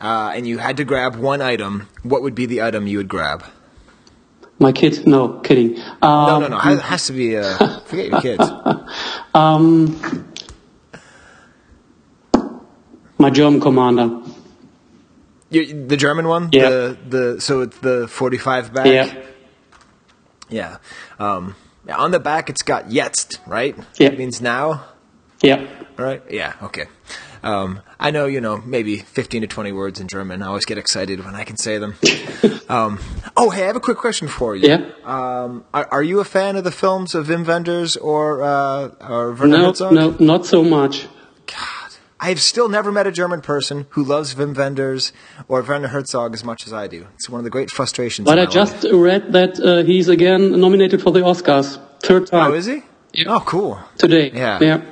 uh, 0.00 0.32
and 0.34 0.46
you 0.46 0.58
had 0.58 0.76
to 0.76 0.84
grab 0.84 1.16
one 1.16 1.40
item, 1.40 1.88
what 2.02 2.22
would 2.22 2.34
be 2.34 2.46
the 2.46 2.62
item 2.62 2.86
you 2.86 2.98
would 2.98 3.08
grab? 3.08 3.44
My 4.58 4.72
kid? 4.72 5.06
No, 5.06 5.40
kidding. 5.40 5.78
Um, 6.02 6.26
no, 6.28 6.38
no, 6.40 6.48
no. 6.48 6.58
It 6.58 6.80
has 6.80 7.06
to 7.06 7.12
be. 7.12 7.36
Uh, 7.36 7.80
forget 7.80 8.06
your 8.08 8.20
kids. 8.20 8.44
Um, 9.34 10.28
my 13.16 13.30
German 13.30 13.62
commander. 13.62 14.20
You, 15.48 15.86
the 15.86 15.96
German 15.96 16.28
one. 16.28 16.50
Yeah. 16.52 16.68
The 16.68 16.98
the 17.08 17.40
so 17.40 17.62
it's 17.62 17.78
the 17.78 18.06
forty 18.08 18.36
five 18.36 18.74
back. 18.74 18.86
Yeah. 18.86 19.14
Yeah. 20.50 20.76
Um, 21.18 21.54
yeah, 21.54 21.61
on 21.88 22.10
the 22.10 22.20
back, 22.20 22.48
it's 22.50 22.62
got 22.62 22.90
jetzt, 22.90 23.40
right? 23.46 23.76
Yeah. 23.98 24.08
It 24.08 24.18
means 24.18 24.40
now. 24.40 24.84
Yeah. 25.42 25.66
All 25.98 26.04
right. 26.04 26.22
Yeah. 26.30 26.54
Okay. 26.62 26.86
Um, 27.42 27.80
I 27.98 28.12
know, 28.12 28.26
you 28.26 28.40
know, 28.40 28.58
maybe 28.58 28.98
15 28.98 29.42
to 29.42 29.48
20 29.48 29.72
words 29.72 29.98
in 29.98 30.06
German. 30.06 30.42
I 30.42 30.46
always 30.46 30.64
get 30.64 30.78
excited 30.78 31.24
when 31.24 31.34
I 31.34 31.42
can 31.42 31.56
say 31.56 31.78
them. 31.78 31.96
um, 32.68 33.00
oh, 33.36 33.50
hey, 33.50 33.64
I 33.64 33.66
have 33.66 33.74
a 33.74 33.80
quick 33.80 33.98
question 33.98 34.28
for 34.28 34.54
you. 34.54 34.68
Yeah. 34.68 34.90
Um, 35.04 35.64
are, 35.74 35.88
are 35.90 36.02
you 36.04 36.20
a 36.20 36.24
fan 36.24 36.54
of 36.54 36.62
the 36.62 36.70
films 36.70 37.16
of 37.16 37.26
Wim 37.26 37.44
Wenders 37.44 37.96
or, 37.96 38.42
uh, 38.42 38.88
or 39.00 39.32
Werner 39.32 39.46
No, 39.58 39.64
Herzog? 39.66 39.92
no, 39.92 40.10
not 40.20 40.46
so 40.46 40.62
much. 40.62 41.08
I 42.22 42.28
have 42.28 42.40
still 42.40 42.68
never 42.68 42.92
met 42.92 43.08
a 43.08 43.10
German 43.10 43.40
person 43.40 43.86
who 43.90 44.04
loves 44.04 44.36
Wim 44.36 44.56
Wenders 44.56 45.12
or 45.48 45.60
Werner 45.60 45.88
Herzog 45.88 46.34
as 46.34 46.44
much 46.44 46.68
as 46.68 46.72
I 46.72 46.86
do. 46.86 47.08
It's 47.16 47.28
one 47.28 47.40
of 47.40 47.44
the 47.44 47.50
great 47.50 47.68
frustrations. 47.68 48.26
But 48.26 48.38
I 48.38 48.46
just 48.46 48.86
read 48.92 49.32
that 49.32 49.58
uh, 49.58 49.82
he's 49.82 50.06
again 50.06 50.60
nominated 50.60 51.02
for 51.02 51.10
the 51.10 51.18
Oscars. 51.18 51.80
Third 51.98 52.28
time. 52.28 52.52
Oh, 52.52 52.54
is 52.54 52.66
he? 52.66 52.84
Oh, 53.26 53.40
cool. 53.40 53.80
Today. 53.98 54.30
Yeah. 54.32 54.60
Yeah. 54.60 54.82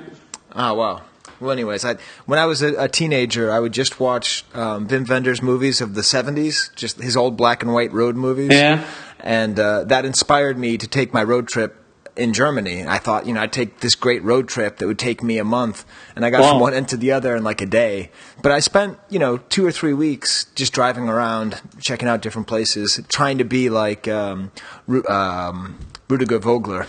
Oh, 0.57 0.75
wow. 0.75 1.03
Well, 1.39 1.53
anyways, 1.53 1.85
I, 1.85 1.99
when 2.27 2.41
I 2.41 2.47
was 2.47 2.63
a, 2.63 2.75
a 2.75 2.89
teenager, 2.89 3.53
I 3.53 3.61
would 3.61 3.73
just 3.73 4.01
watch 4.01 4.45
um, 4.53 4.89
Wim 4.89 5.09
Wenders 5.09 5.41
movies 5.41 5.81
of 5.81 5.95
the 5.95 6.01
70s, 6.01 6.75
just 6.75 7.01
his 7.01 7.17
old 7.17 7.37
black 7.37 7.63
and 7.63 7.73
white 7.73 7.93
road 7.93 8.17
movies. 8.17 8.51
Yeah. 8.51 8.85
And 9.21 9.57
uh, 9.57 9.85
that 9.85 10.05
inspired 10.05 10.59
me 10.59 10.79
to 10.79 10.89
take 10.89 11.15
my 11.15 11.23
road 11.23 11.47
trip 11.47 11.80
in 12.21 12.33
Germany. 12.33 12.81
And 12.81 12.89
I 12.91 12.99
thought, 12.99 13.27
you 13.27 13.33
know, 13.33 13.41
I'd 13.41 13.53
take 13.53 13.81
this 13.81 13.95
great 13.95 14.23
road 14.23 14.47
trip 14.49 14.77
that 14.79 14.87
would 14.87 14.99
take 14.99 15.23
me 15.23 15.39
a 15.39 15.45
month. 15.45 15.85
And 16.15 16.25
I 16.25 16.31
got 16.31 16.41
Wow. 16.43 16.51
from 16.51 16.61
one 16.61 16.75
end 16.75 16.89
to 16.89 16.97
the 16.97 17.13
other 17.13 17.35
in 17.37 17.43
like 17.43 17.61
a 17.63 17.67
day. 17.67 18.11
But 18.43 18.53
I 18.53 18.61
spent, 18.61 18.99
you 19.09 19.19
know, 19.19 19.39
two 19.49 19.65
or 19.67 19.73
three 19.73 19.95
weeks 19.95 20.47
just 20.55 20.73
driving 20.73 21.09
around, 21.09 21.61
checking 21.81 22.09
out 22.09 22.21
different 22.23 22.47
places, 22.47 23.01
trying 23.09 23.39
to 23.39 23.45
be 23.45 23.71
like 23.71 24.07
um, 24.09 24.51
Ru- 24.87 25.07
um, 25.09 25.79
Rudiger 26.09 26.39
Vogler. 26.39 26.87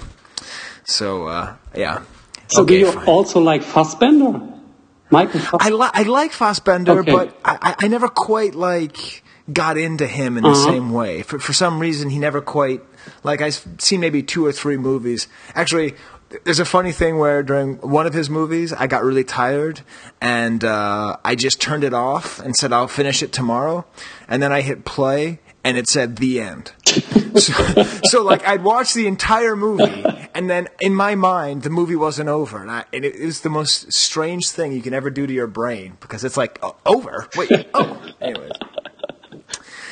So, 0.83 1.27
uh, 1.27 1.55
yeah. 1.75 2.01
So 2.47 2.65
do 2.65 2.73
you 2.75 2.91
fine. 2.91 3.05
also 3.05 3.39
like 3.39 3.63
Fassbender? 3.63 4.41
Michael 5.09 5.39
Fassbender? 5.39 5.63
I, 5.65 5.69
li- 5.69 5.91
I 5.93 6.03
like 6.03 6.31
Fassbender, 6.33 6.99
Okay. 6.99 7.11
but 7.11 7.37
I, 7.45 7.75
I 7.79 7.87
never 7.87 8.07
quite 8.07 8.55
like 8.55 9.23
got 9.51 9.77
into 9.77 10.07
him 10.07 10.37
in 10.37 10.43
the 10.43 10.49
Uh-huh. 10.49 10.71
same 10.71 10.91
way. 10.91 11.21
For 11.23 11.39
for 11.39 11.53
some 11.53 11.79
reason, 11.79 12.09
he 12.09 12.19
never 12.19 12.41
quite 12.41 12.81
like 13.23 13.41
I've 13.41 13.65
seen 13.79 13.99
maybe 13.99 14.23
two 14.23 14.45
or 14.45 14.51
three 14.51 14.77
movies. 14.77 15.27
Actually, 15.55 15.95
there's 16.43 16.59
a 16.59 16.65
funny 16.65 16.91
thing 16.91 17.17
where 17.17 17.43
during 17.43 17.75
one 17.77 18.07
of 18.07 18.13
his 18.13 18.29
movies, 18.29 18.73
I 18.73 18.87
got 18.87 19.03
really 19.03 19.23
tired 19.23 19.81
and 20.21 20.63
uh, 20.63 21.17
I 21.23 21.35
just 21.35 21.61
turned 21.61 21.83
it 21.83 21.93
off 21.93 22.39
and 22.39 22.55
said 22.55 22.71
I'll 22.71 22.87
finish 22.87 23.21
it 23.21 23.31
tomorrow, 23.33 23.85
and 24.27 24.41
then 24.41 24.51
I 24.51 24.61
hit 24.61 24.85
play 24.85 25.39
and 25.63 25.77
it 25.77 25.87
said 25.87 26.17
the 26.17 26.41
end. 26.41 26.71
so, 27.35 27.83
so 28.05 28.23
like 28.23 28.47
I'd 28.47 28.63
watched 28.63 28.93
the 28.93 29.07
entire 29.07 29.55
movie, 29.55 30.05
and 30.33 30.49
then 30.49 30.67
in 30.79 30.93
my 30.93 31.15
mind 31.15 31.63
the 31.63 31.69
movie 31.69 31.95
wasn't 31.95 32.29
over, 32.29 32.61
and, 32.61 32.71
I, 32.71 32.85
and 32.93 33.05
it, 33.05 33.15
it 33.15 33.25
was 33.25 33.41
the 33.41 33.49
most 33.49 33.93
strange 33.93 34.49
thing 34.49 34.71
you 34.71 34.81
can 34.81 34.93
ever 34.93 35.09
do 35.09 35.27
to 35.27 35.33
your 35.33 35.47
brain 35.47 35.97
because 35.99 36.23
it's 36.23 36.37
like 36.37 36.59
over. 36.85 37.27
Wait, 37.35 37.51
oh, 37.73 38.01
anyways. 38.21 38.51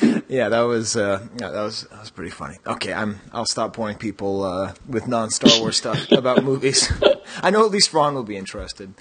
Yeah, 0.30 0.50
that 0.50 0.62
was 0.62 0.96
uh, 0.96 1.28
yeah, 1.40 1.50
that 1.50 1.62
was 1.64 1.88
that 1.90 2.02
was 2.02 2.12
pretty 2.12 2.30
funny. 2.30 2.58
Okay, 2.68 2.94
I'm 2.94 3.20
I'll 3.34 3.48
stop 3.48 3.76
boring 3.76 3.98
people 3.98 4.44
uh, 4.44 4.74
with 4.88 5.08
non 5.08 5.32
Star 5.32 5.60
Wars 5.60 5.78
stuff 5.84 6.12
about 6.12 6.44
movies. 6.44 6.92
I 7.42 7.50
know 7.50 7.66
at 7.66 7.72
least 7.72 7.94
Ron 7.94 8.14
will 8.14 8.24
be 8.24 8.38
interested. 8.38 8.94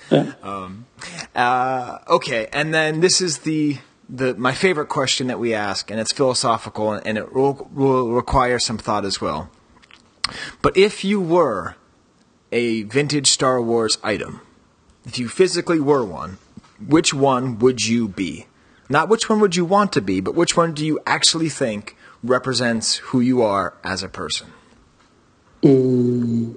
Um, 0.43 0.87
uh, 1.35 1.99
okay, 2.09 2.49
and 2.51 2.73
then 2.73 3.01
this 3.01 3.21
is 3.21 3.41
the 3.41 3.77
the 4.09 4.35
my 4.35 4.55
favorite 4.55 4.89
question 4.89 5.27
that 5.27 5.39
we 5.39 5.53
ask, 5.53 5.91
and 5.91 6.01
it's 6.01 6.13
philosophical, 6.13 6.93
and 6.93 7.19
it 7.19 7.35
will, 7.35 7.69
will 7.75 8.11
require 8.11 8.59
some 8.59 8.79
thought 8.79 9.05
as 9.05 9.21
well. 9.21 9.51
But 10.63 10.77
if 10.77 11.05
you 11.05 11.21
were 11.21 11.77
a 12.51 12.83
vintage 12.85 13.29
Star 13.29 13.61
Wars 13.61 13.99
item, 14.03 14.41
if 15.05 15.19
you 15.19 15.29
physically 15.29 15.81
were 15.81 16.05
one, 16.05 16.39
which 16.85 17.13
one 17.13 17.59
would 17.59 17.87
you 17.87 18.09
be? 18.09 18.47
Not 18.89 19.09
which 19.09 19.29
one 19.29 19.41
would 19.41 19.55
you 19.57 19.65
want 19.65 19.93
to 19.93 20.01
be, 20.01 20.21
but 20.21 20.35
which 20.35 20.57
one 20.57 20.73
do 20.73 20.85
you 20.85 20.99
actually 21.07 21.49
think 21.49 21.97
represents 22.23 22.97
who 22.97 23.21
you 23.21 23.43
are 23.43 23.75
as 23.85 24.03
a 24.03 24.09
person? 24.09 24.49
Mm. 25.63 26.55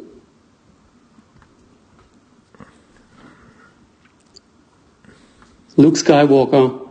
Luke 5.77 5.95
Skywalker. 5.95 6.89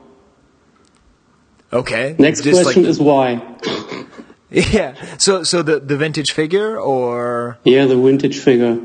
Okay. 1.73 2.17
Next 2.19 2.43
just 2.43 2.63
question 2.63 2.83
like- 2.85 2.91
is 2.91 3.01
why. 3.01 3.43
Yeah. 4.53 4.97
So 5.19 5.45
so 5.45 5.63
the 5.63 5.79
the 5.79 5.97
vintage 5.97 6.33
figure 6.33 6.77
or 6.77 7.61
Yeah, 7.63 7.87
the 7.87 7.97
vintage 7.97 8.37
figure. 8.41 8.81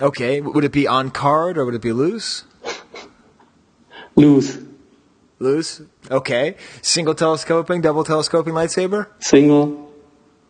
okay, 0.00 0.40
would 0.40 0.64
it 0.64 0.72
be 0.72 0.86
on 0.86 1.10
card 1.10 1.58
or 1.58 1.66
would 1.66 1.74
it 1.74 1.82
be 1.82 1.92
loose? 1.92 2.44
Loose. 4.16 4.56
Loose. 5.42 5.82
Okay. 6.10 6.56
Single 6.80 7.14
telescoping, 7.14 7.80
double 7.80 8.04
telescoping 8.04 8.54
lightsaber? 8.54 9.08
Single. 9.20 9.92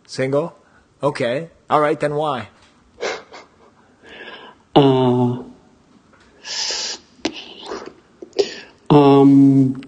Single. 0.07 0.55
Okay. 1.03 1.49
All 1.69 1.81
right, 1.81 1.99
then 1.99 2.15
why? 2.15 2.49
Uh, 4.75 5.43
um, 8.91 9.83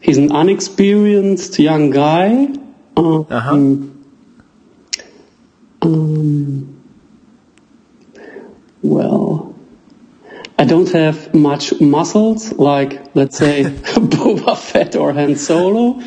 he's 0.00 0.18
an 0.18 0.30
unexperienced 0.30 1.58
young 1.58 1.90
guy. 1.90 2.48
Um, 2.96 4.04
um, 5.82 6.82
well, 8.82 9.55
I 10.58 10.64
don't 10.64 10.90
have 10.92 11.34
much 11.34 11.80
muscles, 11.80 12.52
like 12.52 13.14
let's 13.14 13.36
say 13.36 13.64
Boba 14.14 14.56
Fett 14.56 14.96
or 14.96 15.12
Han 15.12 15.36
Solo. 15.36 16.00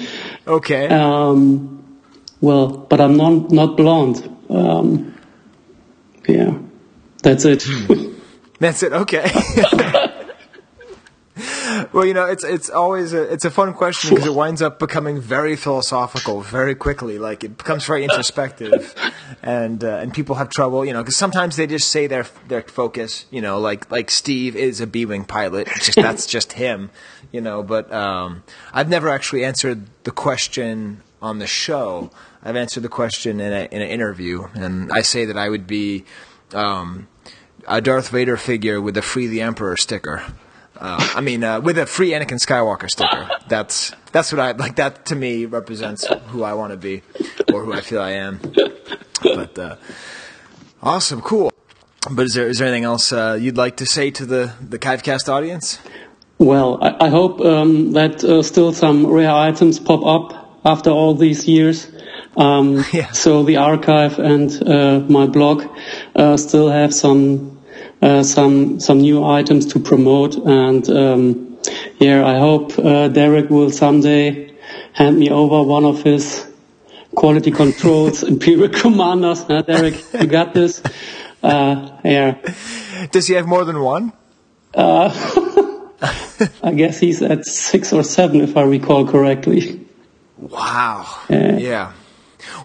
Okay. 0.47 0.87
Um, 0.87 1.99
well, 2.41 2.67
but 2.67 2.99
I'm 2.99 3.15
not 3.15 3.51
not 3.51 3.77
blonde. 3.77 4.37
Um, 4.49 5.15
yeah, 6.27 6.57
that's 7.21 7.45
it. 7.45 7.63
That's 8.59 8.83
it. 8.83 8.93
Okay. 8.93 9.29
well, 11.91 12.05
you 12.05 12.13
know, 12.13 12.25
it's 12.25 12.43
it's 12.43 12.69
always 12.69 13.13
a 13.13 13.21
it's 13.31 13.45
a 13.45 13.49
fun 13.49 13.73
question 13.73 14.11
because 14.11 14.25
it 14.25 14.33
winds 14.33 14.61
up 14.61 14.77
becoming 14.77 15.19
very 15.19 15.55
philosophical 15.55 16.41
very 16.41 16.75
quickly. 16.75 17.17
Like 17.17 17.43
it 17.43 17.57
becomes 17.57 17.85
very 17.85 18.03
introspective, 18.03 18.93
and 19.43 19.83
uh, 19.83 19.97
and 19.97 20.13
people 20.13 20.35
have 20.35 20.49
trouble, 20.49 20.85
you 20.85 20.93
know, 20.93 21.01
because 21.01 21.15
sometimes 21.15 21.55
they 21.55 21.65
just 21.65 21.89
say 21.89 22.07
their 22.07 22.27
their 22.47 22.61
focus, 22.61 23.25
you 23.31 23.41
know, 23.41 23.59
like 23.59 23.89
like 23.89 24.11
Steve 24.11 24.55
is 24.55 24.81
a 24.81 24.87
B 24.87 25.05
wing 25.05 25.25
pilot. 25.25 25.67
Just 25.81 25.95
that's 25.95 26.25
just 26.37 26.53
him, 26.53 26.91
you 27.31 27.41
know. 27.41 27.63
But 27.63 27.91
um, 27.91 28.43
I've 28.71 28.89
never 28.89 29.09
actually 29.09 29.43
answered 29.43 29.87
the 30.03 30.11
question 30.11 31.01
on 31.21 31.39
the 31.39 31.47
show. 31.47 32.11
I've 32.43 32.55
answered 32.55 32.83
the 32.83 32.89
question 32.89 33.39
in, 33.41 33.51
a, 33.51 33.67
in 33.69 33.81
an 33.81 33.89
interview, 33.89 34.47
and 34.53 34.91
I 34.93 35.01
say 35.01 35.25
that 35.25 35.37
I 35.37 35.49
would 35.49 35.67
be 35.67 36.05
um, 36.53 37.07
a 37.67 37.81
Darth 37.81 38.09
Vader 38.09 38.37
figure 38.37 38.79
with 38.79 38.95
a 38.95 39.01
"Free 39.01 39.27
the 39.27 39.41
Emperor" 39.41 39.75
sticker. 39.75 40.23
Uh, 40.79 41.11
I 41.13 41.19
mean, 41.19 41.43
uh, 41.43 41.59
with 41.59 41.77
a 41.77 41.85
free 41.85 42.11
Anakin 42.11 42.39
Skywalker 42.39 42.89
sticker. 42.89 43.29
That's 43.49 43.91
that's 44.13 44.31
what 44.31 44.39
I 44.39 44.51
like. 44.53 44.77
That 44.77 45.05
to 45.07 45.15
me 45.15 45.45
represents 45.45 46.07
who 46.27 46.43
I 46.43 46.53
want 46.53 46.71
to 46.71 46.77
be, 46.77 47.01
or 47.53 47.65
who 47.65 47.73
I 47.73 47.81
feel 47.81 48.01
I 48.01 48.11
am. 48.11 48.39
But 49.21 49.59
uh, 49.59 49.75
awesome, 50.81 51.21
cool. 51.21 51.51
But 52.09 52.27
is 52.27 52.33
there 52.33 52.47
is 52.47 52.59
there 52.59 52.67
anything 52.67 52.85
else 52.85 53.11
uh, 53.11 53.37
you'd 53.39 53.57
like 53.57 53.75
to 53.77 53.85
say 53.85 54.09
to 54.11 54.25
the 54.25 54.53
the 54.61 54.77
'Chive 54.77 55.03
Cast 55.03 55.29
audience? 55.29 55.79
Well, 56.37 56.81
I, 56.81 57.07
I 57.07 57.09
hope 57.09 57.41
um, 57.41 57.91
that 57.91 58.23
uh, 58.23 58.41
still 58.41 58.71
some 58.71 59.05
rare 59.05 59.31
items 59.31 59.79
pop 59.79 60.05
up 60.05 60.61
after 60.63 60.89
all 60.89 61.13
these 61.13 61.45
years. 61.45 61.91
Um, 62.37 62.85
yeah. 62.93 63.11
So 63.11 63.43
the 63.43 63.57
archive 63.57 64.17
and 64.17 64.49
uh, 64.65 65.01
my 65.09 65.27
blog 65.27 65.65
uh, 66.15 66.37
still 66.37 66.69
have 66.69 66.93
some 66.93 67.58
uh, 68.01 68.23
some 68.23 68.79
some 68.79 68.99
new 68.99 69.23
items 69.23 69.65
to 69.73 69.79
promote, 69.79 70.35
and 70.35 70.89
um, 70.89 71.57
yeah, 71.99 72.25
I 72.25 72.39
hope 72.39 72.77
uh, 72.79 73.07
Derek 73.09 73.49
will 73.49 73.71
someday 73.71 74.55
hand 74.93 75.19
me 75.19 75.29
over 75.29 75.63
one 75.63 75.85
of 75.85 76.01
his 76.03 76.47
quality 77.15 77.51
controls 77.51 78.23
Imperial 78.33 78.69
Commanders. 78.69 79.45
Uh, 79.47 79.61
Derek, 79.61 79.95
you 80.13 80.27
got 80.27 80.53
this. 80.53 80.81
Uh, 81.41 81.97
yeah. 82.03 82.35
Does 83.11 83.27
he 83.27 83.35
have 83.35 83.47
more 83.47 83.65
than 83.65 83.79
one? 83.81 84.13
Uh, 84.73 85.09
I 86.63 86.73
guess 86.73 86.99
he's 86.99 87.21
at 87.21 87.45
six 87.45 87.91
or 87.91 88.03
seven, 88.03 88.41
if 88.41 88.55
I 88.55 88.63
recall 88.63 89.07
correctly. 89.07 89.85
Wow. 90.37 91.05
Yeah. 91.29 91.93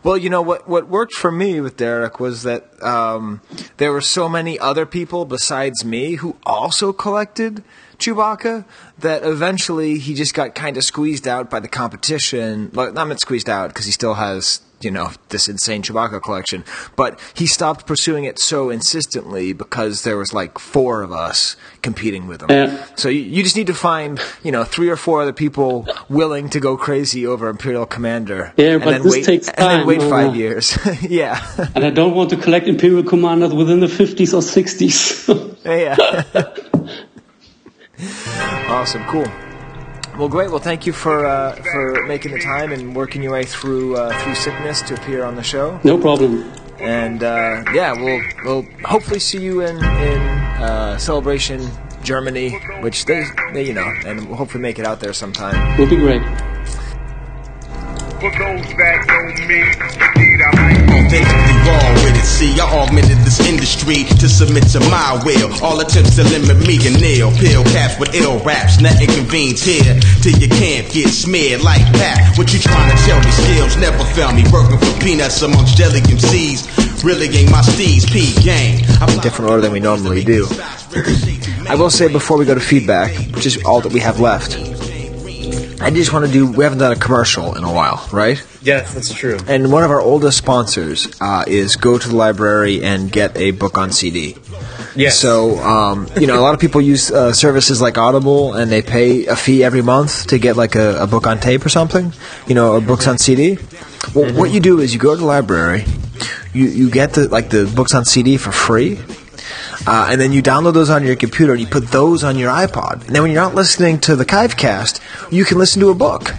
Well, 0.04 0.18
you 0.18 0.28
know 0.28 0.42
what 0.42 0.68
what 0.68 0.86
worked 0.86 1.14
for 1.14 1.32
me 1.32 1.62
with 1.62 1.78
Derek 1.78 2.20
was 2.20 2.42
that 2.42 2.66
um, 2.82 3.40
there 3.78 3.90
were 3.90 4.02
so 4.02 4.28
many 4.28 4.58
other 4.58 4.84
people 4.84 5.24
besides 5.24 5.82
me 5.82 6.16
who 6.16 6.36
also 6.44 6.92
collected 6.92 7.64
Chewbacca 8.04 8.64
that 8.98 9.24
eventually 9.24 9.98
he 9.98 10.14
just 10.14 10.34
got 10.34 10.54
kind 10.54 10.76
of 10.76 10.84
squeezed 10.84 11.26
out 11.26 11.50
by 11.50 11.60
the 11.60 11.68
competition. 11.68 12.70
Like, 12.72 12.94
not 12.94 13.08
meant 13.08 13.20
squeezed 13.20 13.48
out 13.48 13.68
because 13.68 13.86
he 13.86 13.92
still 13.92 14.14
has 14.14 14.60
you 14.84 14.90
know, 14.90 15.10
this 15.30 15.48
insane 15.48 15.82
Chewbacca 15.82 16.22
collection. 16.22 16.64
But 16.94 17.18
he 17.34 17.46
stopped 17.46 17.86
pursuing 17.86 18.24
it 18.24 18.38
so 18.38 18.70
insistently 18.70 19.52
because 19.52 20.02
there 20.02 20.16
was 20.16 20.32
like 20.32 20.58
four 20.58 21.02
of 21.02 21.10
us 21.10 21.56
competing 21.82 22.26
with 22.26 22.42
him. 22.42 22.50
Yeah. 22.50 22.84
So 22.94 23.08
you, 23.08 23.20
you 23.20 23.42
just 23.42 23.56
need 23.56 23.66
to 23.68 23.74
find, 23.74 24.20
you 24.42 24.52
know, 24.52 24.62
three 24.62 24.90
or 24.90 24.96
four 24.96 25.22
other 25.22 25.32
people 25.32 25.88
willing 26.08 26.50
to 26.50 26.60
go 26.60 26.76
crazy 26.76 27.26
over 27.26 27.48
Imperial 27.48 27.86
Commander. 27.86 28.52
Yeah, 28.56 28.74
and 28.74 28.84
but 28.84 28.90
then 28.90 29.02
this 29.02 29.12
wait, 29.12 29.24
takes 29.24 29.48
And 29.48 29.56
then 29.56 29.86
wait 29.86 30.02
uh, 30.02 30.10
five 30.10 30.36
years. 30.36 30.76
yeah. 31.02 31.44
And 31.74 31.84
I 31.84 31.90
don't 31.90 32.14
want 32.14 32.30
to 32.30 32.36
collect 32.36 32.66
Imperial 32.68 33.02
Commanders 33.02 33.54
within 33.54 33.80
the 33.80 33.86
50s 33.86 34.34
or 34.34 34.42
60s. 34.42 35.56
yeah. 35.64 36.94
awesome. 38.68 39.04
Cool. 39.04 39.26
Well, 40.18 40.28
great. 40.28 40.50
Well, 40.50 40.60
thank 40.60 40.86
you 40.86 40.92
for 40.92 41.26
uh, 41.26 41.56
for 41.56 42.06
making 42.06 42.32
the 42.32 42.38
time 42.38 42.72
and 42.72 42.94
working 42.94 43.22
your 43.22 43.32
way 43.32 43.44
through 43.44 43.96
uh, 43.96 44.16
through 44.22 44.34
sickness 44.36 44.80
to 44.82 44.94
appear 44.94 45.24
on 45.24 45.34
the 45.34 45.42
show. 45.42 45.80
no 45.82 45.98
problem. 45.98 46.52
And 46.78 47.22
uh, 47.22 47.64
yeah, 47.72 47.92
we'll 47.92 48.22
we'll 48.44 48.62
hopefully 48.84 49.20
see 49.20 49.42
you 49.42 49.60
in 49.62 49.76
in 49.76 50.20
uh, 50.60 50.98
Celebration 50.98 51.68
Germany, 52.02 52.50
which 52.80 53.06
they, 53.06 53.24
they 53.52 53.66
you 53.66 53.74
know, 53.74 53.90
and 54.06 54.28
we'll 54.28 54.36
hopefully 54.36 54.62
make 54.62 54.78
it 54.78 54.86
out 54.86 55.00
there 55.00 55.12
sometime. 55.12 55.56
It'll 55.74 55.88
be 55.88 55.96
great. 55.96 56.22
Authentically 60.94 61.58
raw 61.66 61.90
with 62.06 62.14
it. 62.14 62.24
See, 62.24 62.54
I 62.60 62.66
augmented 62.70 63.18
this 63.26 63.40
industry 63.42 64.04
to 64.22 64.28
submit 64.28 64.70
to 64.74 64.80
my 64.86 65.18
will. 65.26 65.50
All 65.62 65.80
attempts 65.80 66.16
to 66.16 66.24
limit 66.24 66.62
me 66.66 66.78
and 66.86 67.00
nail. 67.00 67.34
Pill 67.34 67.64
caps 67.74 67.98
with 67.98 68.14
ill 68.14 68.38
raps. 68.46 68.80
Nothing 68.80 69.08
convenes 69.08 69.62
here 69.62 69.98
till 70.22 70.38
your 70.38 70.50
camp 70.54 70.92
get 70.92 71.08
smeared 71.10 71.62
like 71.62 71.84
that. 71.98 72.34
What 72.38 72.52
you 72.52 72.60
trying 72.60 72.90
to 72.94 72.98
tell 73.02 73.18
me? 73.18 73.30
Skills 73.30 73.76
never 73.76 74.04
found 74.14 74.36
me 74.36 74.44
working 74.52 74.78
for 74.78 74.94
peanuts 75.02 75.42
amongst 75.42 75.76
jelly 75.76 76.00
MCs. 76.00 77.02
Really 77.02 77.26
ain't 77.36 77.50
my 77.50 77.60
steez, 77.60 78.06
P 78.06 78.32
gang. 78.42 78.80
in 78.80 79.20
different 79.20 79.50
order 79.50 79.62
than 79.62 79.72
we 79.72 79.80
normally 79.80 80.24
do. 80.24 80.46
I 81.68 81.76
will 81.76 81.90
say 81.90 82.08
before 82.08 82.38
we 82.38 82.44
go 82.44 82.54
to 82.54 82.60
feedback, 82.60 83.12
which 83.34 83.46
is 83.46 83.62
all 83.64 83.80
that 83.80 83.92
we 83.92 84.00
have 84.00 84.20
left, 84.20 84.56
I 85.82 85.90
just 85.90 86.12
want 86.12 86.24
to 86.24 86.32
do. 86.32 86.50
We 86.50 86.64
haven't 86.64 86.78
done 86.78 86.92
a 86.92 86.96
commercial 86.96 87.56
in 87.56 87.64
a 87.64 87.72
while, 87.72 88.08
right? 88.12 88.42
Yes, 88.64 88.94
that's 88.94 89.12
true. 89.12 89.38
And 89.46 89.70
one 89.70 89.84
of 89.84 89.90
our 89.90 90.00
oldest 90.00 90.38
sponsors 90.38 91.08
uh, 91.20 91.44
is 91.46 91.76
go 91.76 91.98
to 91.98 92.08
the 92.08 92.16
library 92.16 92.82
and 92.82 93.12
get 93.12 93.36
a 93.36 93.50
book 93.50 93.76
on 93.76 93.92
CD. 93.92 94.36
Yes. 94.96 95.18
So, 95.18 95.58
um, 95.58 96.08
you 96.18 96.26
know, 96.26 96.38
a 96.38 96.42
lot 96.42 96.54
of 96.54 96.60
people 96.60 96.80
use 96.80 97.10
uh, 97.10 97.32
services 97.34 97.82
like 97.82 97.98
Audible, 97.98 98.54
and 98.54 98.72
they 98.72 98.80
pay 98.80 99.26
a 99.26 99.36
fee 99.36 99.62
every 99.62 99.82
month 99.82 100.28
to 100.28 100.38
get 100.38 100.56
like 100.56 100.76
a, 100.76 101.02
a 101.02 101.06
book 101.06 101.26
on 101.26 101.40
tape 101.40 101.66
or 101.66 101.68
something. 101.68 102.12
You 102.46 102.54
know, 102.54 102.72
or 102.72 102.80
books 102.80 103.06
on 103.06 103.18
CD. 103.18 103.58
Well, 104.14 104.32
what 104.34 104.50
you 104.50 104.60
do 104.60 104.80
is 104.80 104.94
you 104.94 105.00
go 105.00 105.14
to 105.14 105.20
the 105.20 105.26
library, 105.26 105.84
you 106.54 106.66
you 106.66 106.90
get 106.90 107.12
the 107.14 107.28
like 107.28 107.50
the 107.50 107.70
books 107.76 107.94
on 107.94 108.04
CD 108.06 108.38
for 108.38 108.52
free. 108.52 108.98
Uh, 109.86 110.08
and 110.10 110.18
then 110.18 110.32
you 110.32 110.42
download 110.42 110.72
those 110.72 110.88
on 110.88 111.04
your 111.04 111.16
computer 111.16 111.52
and 111.52 111.60
you 111.60 111.66
put 111.66 111.88
those 111.88 112.24
on 112.24 112.38
your 112.38 112.50
iPod. 112.50 113.06
And 113.06 113.14
then 113.14 113.20
when 113.20 113.30
you're 113.30 113.42
not 113.42 113.54
listening 113.54 114.00
to 114.00 114.16
the 114.16 114.24
'Chive 114.24 114.56
Cast, 114.56 115.02
you 115.30 115.44
can 115.44 115.58
listen 115.58 115.80
to 115.82 115.90
a 115.90 115.94
book. 115.94 116.32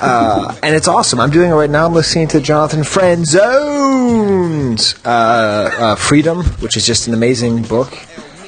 Uh, 0.00 0.54
and 0.62 0.74
it's 0.74 0.88
awesome. 0.88 1.20
I'm 1.20 1.30
doing 1.30 1.50
it 1.50 1.54
right 1.54 1.68
now. 1.70 1.86
I'm 1.86 1.92
listening 1.92 2.28
to 2.28 2.40
Jonathan 2.40 2.80
Franzen's 2.80 4.94
uh, 5.04 5.70
uh, 5.78 5.94
Freedom, 5.96 6.42
which 6.60 6.76
is 6.76 6.86
just 6.86 7.06
an 7.08 7.14
amazing 7.14 7.62
book. 7.62 7.92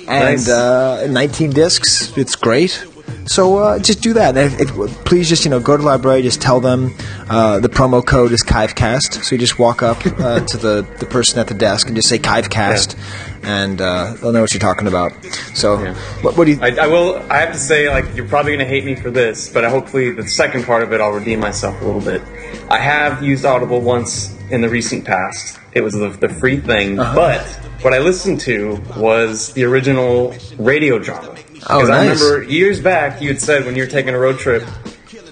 And 0.08 0.36
Nice. 0.38 0.48
uh, 0.48 1.06
19 1.10 1.50
discs. 1.50 2.16
It's 2.16 2.36
great. 2.36 2.84
So 3.26 3.58
uh, 3.58 3.78
just 3.78 4.02
do 4.02 4.14
that. 4.14 4.36
If, 4.36 4.60
if, 4.60 4.68
please 5.04 5.28
just 5.28 5.44
you 5.44 5.50
know 5.50 5.60
go 5.60 5.76
to 5.76 5.82
the 5.82 5.86
library. 5.88 6.22
Just 6.22 6.42
tell 6.42 6.60
them 6.60 6.92
uh, 7.30 7.60
the 7.60 7.68
promo 7.68 8.04
code 8.04 8.32
is 8.32 8.42
'Chive 8.42 8.74
Cast. 8.74 9.24
So 9.24 9.34
you 9.34 9.38
just 9.38 9.58
walk 9.58 9.82
up 9.82 10.04
uh, 10.06 10.40
to 10.46 10.56
the, 10.56 10.86
the 10.98 11.06
person 11.06 11.38
at 11.38 11.46
the 11.48 11.54
desk 11.54 11.86
and 11.86 11.96
just 11.96 12.08
say 12.08 12.18
'Chive 12.18 12.50
Cast, 12.50 12.96
and 13.42 13.80
uh, 13.80 14.14
they'll 14.20 14.32
know 14.32 14.40
what 14.40 14.52
you're 14.52 14.60
talking 14.60 14.86
about. 14.88 15.12
So 15.54 15.76
what, 16.22 16.36
what 16.36 16.44
do 16.46 16.52
you? 16.52 16.58
I, 16.60 16.76
I 16.82 16.86
will. 16.88 17.16
I 17.30 17.38
have 17.38 17.52
to 17.52 17.58
say, 17.58 17.88
like, 17.88 18.14
you're 18.16 18.28
probably 18.28 18.52
going 18.56 18.66
to 18.66 18.72
hate 18.72 18.84
me 18.84 18.96
for 18.96 19.10
this, 19.10 19.52
but 19.52 19.64
I 19.64 19.70
hopefully 19.70 20.10
the 20.10 20.26
second 20.26 20.64
part 20.64 20.82
of 20.82 20.92
it, 20.92 21.00
I'll 21.00 21.12
redeem 21.12 21.40
myself 21.40 21.80
a 21.80 21.84
little 21.84 22.00
bit. 22.00 22.22
I 22.70 22.78
have 22.78 23.22
used 23.22 23.44
Audible 23.44 23.80
once 23.80 24.36
in 24.50 24.60
the 24.60 24.68
recent 24.68 25.04
past. 25.04 25.58
It 25.72 25.80
was 25.82 25.94
the, 25.94 26.08
the 26.10 26.28
free 26.28 26.58
thing, 26.60 26.98
Uh-huh. 26.98 27.14
but 27.14 27.42
what 27.82 27.94
I 27.94 27.98
listened 27.98 28.40
to 28.40 28.80
was 28.96 29.52
the 29.54 29.64
original 29.64 30.34
radio 30.58 30.98
drama. 30.98 31.34
Oh, 31.68 31.78
Because 31.80 31.90
I 31.90 32.02
remember 32.02 32.42
years 32.44 32.80
back, 32.80 33.20
you 33.22 33.28
had 33.28 33.40
said 33.40 33.64
when 33.64 33.76
you 33.76 33.82
were 33.84 33.88
taking 33.88 34.14
a 34.14 34.18
road 34.18 34.38
trip 34.38 34.64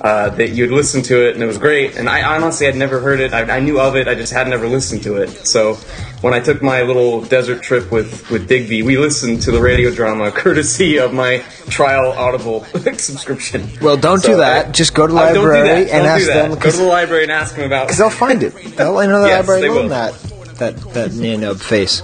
uh, 0.00 0.30
that 0.30 0.50
you'd 0.50 0.70
listen 0.70 1.02
to 1.02 1.28
it 1.28 1.34
and 1.34 1.42
it 1.42 1.46
was 1.46 1.58
great. 1.58 1.96
And 1.96 2.08
I 2.08 2.22
honestly 2.22 2.66
had 2.66 2.76
never 2.76 3.00
heard 3.00 3.20
it. 3.20 3.34
I, 3.34 3.56
I 3.56 3.60
knew 3.60 3.78
of 3.80 3.96
it. 3.96 4.08
I 4.08 4.14
just 4.14 4.32
had 4.32 4.48
never 4.48 4.66
listened 4.66 5.02
to 5.02 5.16
it. 5.16 5.28
So 5.28 5.74
when 6.22 6.32
I 6.32 6.40
took 6.40 6.62
my 6.62 6.82
little 6.82 7.20
desert 7.22 7.62
trip 7.62 7.90
with, 7.92 8.30
with 8.30 8.48
Digby, 8.48 8.82
we 8.82 8.96
listened 8.96 9.42
to 9.42 9.50
the 9.50 9.60
radio 9.60 9.90
drama 9.94 10.30
courtesy 10.34 10.98
of 10.98 11.12
my 11.12 11.38
trial 11.68 12.12
Audible 12.12 12.64
subscription. 12.96 13.68
Well, 13.82 13.96
don't 13.98 14.22
do 14.22 14.36
that. 14.36 14.66
I- 14.68 14.70
Just 14.70 14.94
go 14.94 15.06
to 15.06 15.12
the 15.12 15.18
don't 15.18 15.34
do 15.34 15.40
library 15.42 15.84
that. 15.84 15.90
and 15.94 16.06
ask 16.06 16.24
do 16.26 16.32
them, 16.32 16.50
Go 16.58 16.70
to 16.70 16.76
the 16.76 16.84
library 16.84 17.24
and 17.24 17.32
ask 17.32 17.56
them 17.56 17.64
about. 17.66 17.82
Because 17.88 17.98
they'll 17.98 18.08
find 18.10 18.42
it. 18.42 18.54
They'll 18.76 18.96
I 18.98 19.06
know 19.06 19.20
the 19.22 19.28
Yes, 19.28 19.46
library 19.48 19.68
will. 19.68 19.88
that 19.88 20.14
that 20.58 20.76
that 20.94 21.12
you 21.12 21.36
know 21.36 21.54
face. 21.54 22.02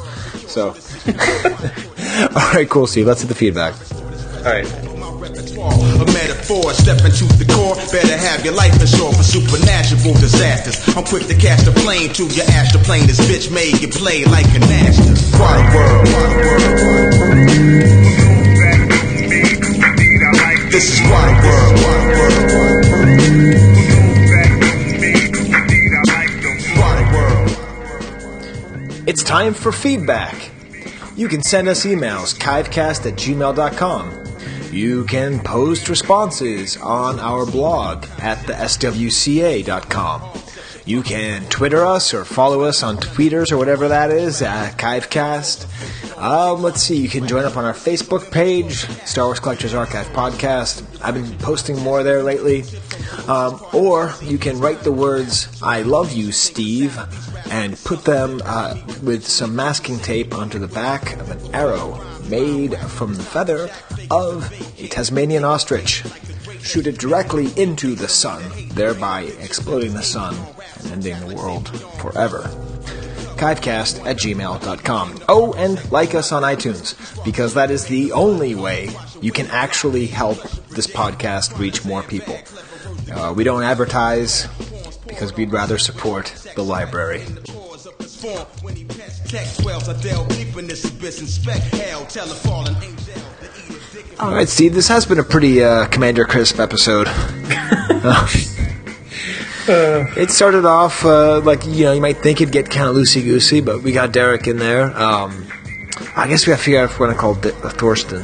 So, 0.49 0.75
all 2.35 2.53
right, 2.55 2.67
cool, 2.69 2.87
Steve. 2.87 3.07
Let's 3.07 3.21
hit 3.23 3.29
the 3.29 3.35
feedback. 3.35 3.75
All 4.47 4.53
right. 4.53 4.63
A 4.63 6.07
metaphor, 6.13 6.73
step 6.73 7.05
into 7.05 7.25
the 7.35 7.45
core. 7.53 7.75
Better 7.91 8.17
have 8.17 8.45
your 8.45 8.55
life 8.55 8.81
insured 8.81 9.17
for 9.17 9.25
supernatural 9.25 10.15
disasters. 10.15 10.79
I'm 10.97 11.03
quick 11.03 11.27
to 11.27 11.35
cast 11.35 11.67
a 11.67 11.73
plane 11.73 12.13
to 12.13 12.29
your 12.29 12.45
astral 12.51 12.85
plane. 12.85 13.09
This 13.09 13.19
bitch 13.27 13.53
made 13.53 13.83
you 13.83 13.89
play 13.89 14.25
like 14.25 14.47
an 14.55 14.63
actor. 14.63 15.03
What 15.35 15.59
a 15.59 15.65
world. 15.75 16.07
This 20.71 20.95
is 20.95 21.01
what 21.11 21.27
a 21.27 21.35
world. 21.43 21.75
What 21.83 21.99
a 21.99 22.15
world. 22.15 22.47
What 26.79 26.99
a 27.03 27.07
world. 27.17 27.51
It's 29.09 29.25
time 29.25 29.55
for 29.55 29.73
feedback. 29.73 30.53
You 31.17 31.27
can 31.27 31.43
send 31.43 31.67
us 31.67 31.85
emails, 31.85 32.39
chivecast 32.39 33.07
at 33.11 33.15
gmail.com. 33.15 34.26
You 34.77 35.05
can 35.05 35.41
post 35.41 35.89
responses 35.89 36.77
on 36.77 37.19
our 37.19 37.47
blog 37.47 38.05
at 38.19 38.47
the 38.47 38.53
swca.com. 38.53 40.23
You 40.85 41.03
can 41.03 41.49
Twitter 41.49 41.87
us 41.87 42.13
or 42.13 42.27
follow 42.27 42.61
us 42.61 42.83
on 42.83 42.99
tweeters 42.99 43.51
or 43.51 43.57
whatever 43.57 43.89
that 43.89 44.11
is 44.11 44.43
at 44.43 44.77
'Chive 44.77 45.09
Cast. 45.09 45.67
Um, 46.19 46.63
let's 46.63 46.83
see, 46.83 46.99
you 46.99 47.09
can 47.09 47.27
join 47.27 47.47
up 47.47 47.57
on 47.57 47.65
our 47.65 47.73
Facebook 47.73 48.31
page, 48.31 48.87
Star 49.07 49.25
Wars 49.25 49.41
Collectors 49.41 49.73
Archive 49.73 50.09
Podcast. 50.09 50.83
I've 51.03 51.15
been 51.15 51.39
posting 51.39 51.81
more 51.81 52.03
there 52.03 52.23
lately. 52.23 52.67
Um, 53.29 53.59
or 53.73 54.13
you 54.21 54.37
can 54.37 54.61
write 54.61 54.83
the 54.83 54.93
words, 54.93 55.49
I 55.63 55.83
love 55.83 56.13
you, 56.13 56.33
Steve, 56.33 56.99
and 57.51 57.83
put 57.85 58.05
them 58.05 58.43
uh, 58.45 58.77
with 59.03 59.27
some 59.27 59.57
masking 59.57 60.01
tape 60.01 60.35
onto 60.35 60.59
the 60.59 60.69
back 60.69 61.19
of 61.19 61.31
an 61.31 61.55
arrow 61.55 61.99
made 62.29 62.77
from 62.79 63.15
the 63.15 63.23
feather 63.23 63.71
of 64.11 64.53
a 64.79 64.89
Tasmanian 64.89 65.45
ostrich. 65.45 66.05
Shoot 66.61 66.87
it 66.87 66.99
directly 66.99 67.49
into 67.61 67.95
the 67.95 68.09
sun, 68.09 68.43
thereby 68.71 69.23
exploding 69.41 69.95
the 69.95 70.03
sun 70.03 70.35
and 70.81 70.93
ending 70.93 71.29
the 71.29 71.35
world 71.37 71.69
forever. 72.01 72.51
Chivecast 73.37 74.05
at 74.07 74.17
gmail.com. 74.17 75.21
Oh, 75.29 75.53
and 75.55 75.93
like 75.93 76.15
us 76.15 76.33
on 76.33 76.43
iTunes, 76.43 76.97
because 77.25 77.55
that 77.55 77.71
is 77.71 77.87
the 77.87 78.13
only 78.13 78.55
way 78.55 78.91
you 79.21 79.31
can 79.31 79.47
actually 79.49 80.07
help 80.07 80.43
this 80.71 80.87
podcast 80.87 81.59
reach 81.59 81.85
more 81.85 82.03
people. 82.03 82.39
Uh, 83.13 83.33
we 83.37 83.45
don't 83.45 83.63
advertise 83.63 84.47
because 85.07 85.35
we'd 85.37 85.53
rather 85.53 85.79
support 85.79 86.35
the 86.57 86.65
library. 86.65 87.25
All 94.19 94.33
right, 94.33 94.49
Steve, 94.49 94.75
this 94.75 94.89
has 94.89 95.07
been 95.07 95.19
a 95.19 95.23
pretty 95.23 95.63
uh, 95.63 95.87
Commander 95.89 96.25
Crisp 96.25 96.59
episode. 96.59 97.09
Uh, 99.69 100.07
it 100.17 100.31
started 100.31 100.65
off 100.65 101.05
uh, 101.05 101.41
like 101.41 101.65
you 101.67 101.83
know 101.83 101.93
you 101.93 102.01
might 102.01 102.19
think 102.19 102.41
it'd 102.41 102.53
get 102.53 102.71
kind 102.71 102.89
of 102.89 102.95
loosey 102.95 103.21
goosey, 103.25 103.61
but 103.61 103.83
we 103.83 103.91
got 103.91 104.13
Derek 104.13 104.47
in 104.47 104.59
there. 104.59 104.97
Um, 104.97 105.45
I 106.15 106.29
guess 106.29 106.47
we 106.47 106.53
got 106.53 106.59
to 106.59 106.63
figure 106.63 106.79
out 106.83 106.85
if 106.91 107.01
we're 107.01 107.09
gonna 107.09 107.19
call 107.19 107.35
D- 107.35 107.51
uh, 107.65 107.71
Thorsten. 107.71 108.23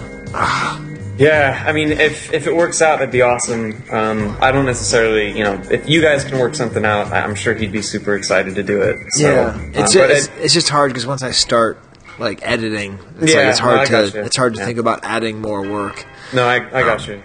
Yeah, 1.19 1.63
I 1.67 1.73
mean, 1.73 1.93
if 1.93 2.33
if 2.33 2.47
it 2.47 2.55
works 2.57 2.81
out, 2.81 2.99
that'd 2.99 3.13
be 3.13 3.23
awesome. 3.23 3.83
Um, 3.91 4.37
I 4.41 4.51
don't 4.51 4.65
necessarily, 4.67 5.37
you 5.37 5.45
know, 5.45 5.61
if 5.71 5.89
you 5.89 6.01
guys 6.01 6.25
can 6.25 6.39
work 6.39 6.55
something 6.55 6.85
out, 6.85 7.13
I'm 7.13 7.35
sure 7.35 7.55
he'd 7.55 7.71
be 7.73 7.83
super 7.83 8.15
excited 8.17 8.55
to 8.55 8.63
do 8.63 8.81
it. 8.81 8.97
So, 9.11 9.23
yeah, 9.31 9.41
uh, 9.41 9.83
it's, 9.83 9.95
but 9.95 10.11
it's, 10.11 10.27
it- 10.29 10.33
it's 10.41 10.55
just 10.55 10.69
hard 10.71 10.91
because 10.91 11.07
once 11.07 11.23
I 11.23 11.31
start 11.33 11.79
like 12.19 12.41
editing, 12.43 12.99
it's 13.21 13.33
Yeah, 13.33 13.41
like 13.41 13.49
it's 13.51 13.59
hard 13.59 13.79
I 13.81 13.85
to 13.85 14.25
it's 14.25 14.37
hard 14.37 14.55
to 14.55 14.61
Yeah. 14.61 14.67
think 14.67 14.79
about 14.79 15.01
adding 15.05 15.41
more 15.41 15.63
work. 15.63 16.05
no, 16.33 16.47
I, 16.47 16.57
I 16.57 16.83
got 16.83 17.07
you. 17.07 17.23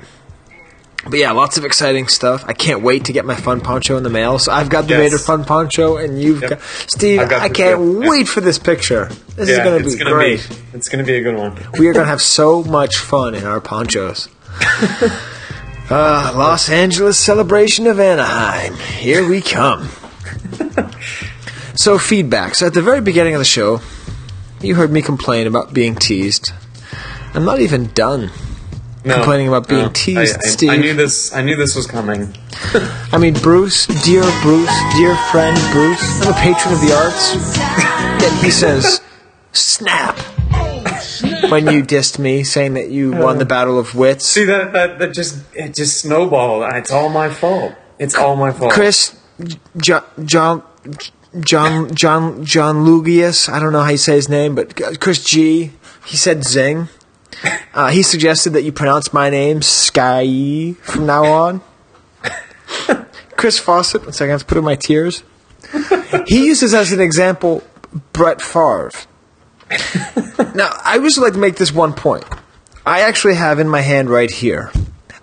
But 1.10 1.20
yeah, 1.20 1.32
lots 1.32 1.58
of 1.58 1.66
exciting 1.66 2.08
stuff. 2.08 2.44
I 2.48 2.54
can't 2.54 2.82
wait 2.82 3.06
to 3.06 3.14
get 3.14 3.26
my 3.26 3.36
fun 3.36 3.62
poncho 3.62 3.98
in 3.98 4.04
the 4.04 4.10
mail. 4.10 4.40
So 4.40 4.52
I've 4.52 4.70
got 4.70 4.84
the 4.84 4.96
Yes. 4.96 5.12
Vader 5.12 5.18
fun 5.18 5.46
poncho, 5.46 5.98
and 5.98 6.22
you've 6.22 6.42
got 6.42 6.62
Steve. 6.88 7.20
Got 7.30 7.42
I 7.42 7.50
can't 7.50 7.80
yeah. 8.02 8.10
wait 8.10 8.28
for 8.28 8.42
this 8.42 8.60
picture. 8.60 9.06
This 9.36 9.50
yeah, 9.50 9.56
is 9.56 9.60
going 9.60 9.80
to 9.80 9.86
it's 9.86 9.96
be 9.96 10.04
gonna 10.04 10.16
great. 10.16 10.48
Be, 10.50 10.78
it's 10.78 10.90
going 10.90 11.04
to 11.04 11.10
be 11.10 11.18
a 11.18 11.22
good 11.22 11.36
one. 11.36 11.56
we 11.80 11.88
are 11.88 11.94
going 11.94 12.06
to 12.06 12.10
have 12.10 12.22
so 12.22 12.64
much 12.64 12.98
fun 12.98 13.36
in 13.36 13.46
our 13.46 13.62
ponchos. 13.62 14.28
uh, 15.90 16.34
Los 16.36 16.70
Angeles 16.70 17.18
celebration 17.18 17.88
of 17.88 18.00
Anaheim. 18.00 18.76
Here 18.76 19.28
we 19.28 19.42
come. 19.42 19.90
so, 21.76 21.98
feedback. 21.98 22.56
So, 22.56 22.68
at 22.68 22.74
the 22.74 22.82
very 22.82 23.02
beginning 23.02 23.36
of 23.36 23.40
the 23.40 23.46
show, 23.46 23.82
you 24.62 24.76
heard 24.76 24.92
me 24.92 25.02
complain 25.02 25.48
about 25.48 25.74
being 25.74 25.96
teased. 25.96 26.52
I'm 27.34 27.46
not 27.46 27.60
even 27.60 27.88
done 27.94 28.32
No, 29.08 29.16
complaining 29.16 29.48
about 29.48 29.68
being 29.68 29.84
no. 29.84 29.92
teased, 29.94 30.36
I, 30.36 30.40
I, 30.40 30.50
Steve. 30.50 30.70
I 30.70 30.78
knew 30.78 30.94
this. 30.94 31.34
I 31.34 31.42
knew 31.42 31.56
this 31.56 31.76
was 31.76 31.88
coming. 31.88 32.34
I 33.12 33.18
mean, 33.18 33.34
Bruce, 33.36 33.88
dear 34.04 34.24
Bruce, 34.42 34.78
dear 34.98 35.16
friend 35.32 35.58
Bruce, 35.72 36.22
I'm 36.22 36.34
a 36.34 36.38
patron 36.38 36.74
of 36.74 36.82
the 36.82 36.94
arts. 36.94 37.36
Yet 38.22 38.44
he 38.44 38.52
says, 38.52 39.02
snap. 39.52 40.18
When 41.50 41.68
you 41.68 41.84
dissed 41.84 42.20
me, 42.20 42.44
saying 42.44 42.74
that 42.74 42.90
you 42.90 43.12
won 43.12 43.38
the 43.38 43.46
battle 43.46 43.80
of 43.80 43.96
wits. 43.96 44.26
See 44.26 44.46
that 44.46 44.74
that 44.74 45.00
that 45.00 45.14
just 45.14 45.44
it 45.54 45.74
just 45.74 46.02
snowballed. 46.02 46.66
It's 46.74 46.92
all 46.92 47.10
my 47.10 47.30
fault. 47.30 47.74
It's 48.00 48.16
all 48.16 48.36
my 48.36 48.52
fault. 48.52 48.74
Chris, 48.74 49.18
John, 49.78 50.04
John, 50.26 50.64
John, 51.40 51.94
John, 51.94 52.46
John 52.46 52.86
Lugius, 52.86 53.50
I 53.50 53.60
don't 53.60 53.72
know 53.72 53.82
how 53.82 53.92
you 53.92 53.98
say 53.98 54.16
his 54.16 54.30
name, 54.30 54.56
but 54.56 54.76
Chris 55.00 55.24
G, 55.24 55.72
he 56.06 56.18
said 56.18 56.44
zing. 56.44 56.90
Uh, 57.74 57.90
he 57.90 58.02
suggested 58.04 58.54
that 58.54 58.64
you 58.64 58.72
pronounce 58.72 59.14
my 59.14 59.30
name 59.30 59.62
Sky 59.62 60.74
from 60.82 61.06
now 61.06 61.26
on. 61.26 61.62
Chris 63.36 63.60
Fawcett, 63.60 64.04
one 64.04 64.14
second, 64.14 64.32
I 64.32 64.34
have 64.34 64.42
to 64.42 64.46
put 64.48 64.58
in 64.58 64.64
my 64.64 64.76
tears. 64.76 65.24
He 66.28 66.46
uses 66.48 66.74
as 66.74 66.92
an 66.92 67.00
example 67.00 67.64
Brett 68.14 68.42
Favre. 68.42 68.92
now, 70.56 70.72
I 70.84 70.98
would 70.98 71.18
like 71.18 71.34
to 71.34 71.40
make 71.40 71.58
this 71.58 71.72
one 71.72 71.94
point. 71.94 72.26
I 72.86 73.02
actually 73.02 73.36
have 73.36 73.60
in 73.60 73.68
my 73.68 73.82
hand 73.82 74.10
right 74.10 74.32
here 74.32 74.72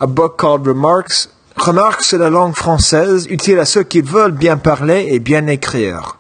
a 0.01 0.07
book 0.07 0.37
called 0.37 0.67
Remarks, 0.67 1.29
Remarques 1.57 2.03
sur 2.03 2.19
la 2.19 2.29
langue 2.29 2.55
française, 2.55 3.27
utile 3.27 3.59
à 3.59 3.65
ceux 3.65 3.85
qui 3.85 4.01
veulent 4.01 4.37
bien 4.37 4.59
parler 4.59 5.09
et 5.11 5.19
bien 5.19 5.47
écrire, 5.47 6.19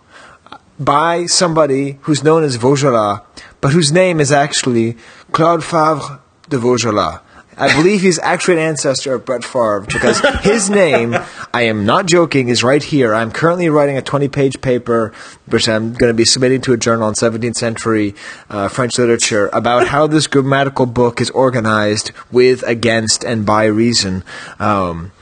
by 0.79 1.27
somebody 1.27 1.99
who's 2.03 2.23
known 2.23 2.45
as 2.45 2.57
Vaugelas, 2.57 3.23
but 3.65 3.73
whose 3.73 3.91
name 3.91 4.21
is 4.21 4.31
actually 4.31 4.95
Claude 5.33 5.65
Favre 5.65 6.21
de 6.51 6.59
Vaugelas. 6.59 7.21
I 7.57 7.75
believe 7.75 8.03
he's 8.03 8.19
actually 8.19 8.55
an 8.55 8.61
ancestor 8.61 9.15
of 9.15 9.25
Brett 9.25 9.43
Favre 9.43 9.81
because 9.87 10.21
his 10.43 10.69
name, 10.69 11.17
I 11.55 11.63
am 11.63 11.87
not 11.87 12.05
joking, 12.05 12.49
is 12.51 12.63
right 12.63 12.83
here. 12.83 13.15
I'm 13.15 13.31
currently 13.33 13.71
writing 13.71 13.97
a 13.97 14.03
20 14.03 14.29
page 14.29 14.61
paper, 14.61 15.15
which 15.47 15.67
I'm 15.67 15.95
going 15.95 16.11
to 16.11 16.15
be 16.15 16.27
submitting 16.27 16.61
to 16.63 16.75
a 16.75 16.77
journal 16.77 17.07
on 17.07 17.15
17th 17.15 17.55
century 17.57 18.15
uh, 18.51 18.69
French 18.69 18.99
literature 18.99 19.49
about 19.55 19.87
how 19.89 20.07
this 20.07 20.27
grammatical 20.27 20.85
book 20.85 21.23
is 21.23 21.31
organized 21.31 22.11
with, 22.31 22.63
against, 22.65 23.25
and 23.25 23.47
by 23.47 23.65
reason. 23.65 24.25
Um, 24.59 25.13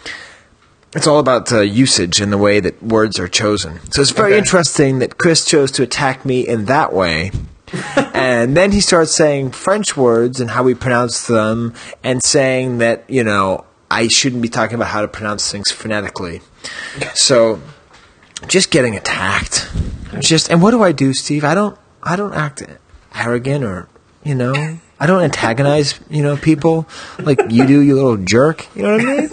it's 0.97 1.07
all 1.07 1.21
about 1.21 1.53
uh, 1.53 1.61
usage 1.61 2.21
and 2.21 2.33
the 2.33 2.39
way 2.39 2.59
that 2.59 2.83
words 2.83 3.21
are 3.21 3.29
chosen. 3.29 3.79
So 3.93 4.03
it's 4.03 4.11
very 4.11 4.33
Okay. 4.33 4.39
interesting 4.39 4.99
that 4.99 5.17
Chris 5.17 5.45
chose 5.45 5.71
to 5.73 5.85
attack 5.85 6.25
me 6.25 6.49
in 6.49 6.65
that 6.65 6.93
way. 6.93 7.31
and 8.15 8.57
then 8.57 8.73
he 8.73 8.81
starts 8.81 9.15
saying 9.15 9.53
French 9.53 9.97
words 9.97 10.41
and 10.41 10.51
how 10.51 10.63
we 10.63 10.75
pronounce 10.75 11.27
them, 11.27 11.75
and 12.03 12.23
saying 12.23 12.79
that, 12.79 13.05
you 13.09 13.25
know, 13.25 13.65
I 13.91 14.09
shouldn't 14.09 14.43
be 14.43 14.49
talking 14.49 14.75
about 14.77 14.89
how 14.89 15.03
to 15.03 15.09
pronounce 15.09 15.51
things 15.51 15.71
phonetically. 15.71 16.41
So, 17.15 17.61
just 18.47 18.71
getting 18.71 18.97
attacked. 18.97 19.71
Just 20.21 20.51
and 20.51 20.63
what 20.63 20.73
do 20.73 20.83
I 20.83 20.93
do, 20.93 21.13
Steve? 21.15 21.45
I 21.45 21.55
don't 21.55 21.79
I 22.03 22.17
don't 22.17 22.35
act 22.35 22.63
arrogant 23.15 23.65
or 23.65 23.89
you 24.25 24.35
know 24.35 24.79
I 24.99 25.07
don't 25.07 25.23
antagonize 25.23 25.99
you 26.11 26.23
know 26.23 26.37
people 26.37 26.89
like 27.19 27.41
you 27.51 27.67
do, 27.67 27.81
you 27.81 27.95
little 27.95 28.17
jerk. 28.17 28.67
You 28.77 28.83
know 28.83 28.97
what 28.97 29.01
I 29.01 29.21
mean? 29.21 29.31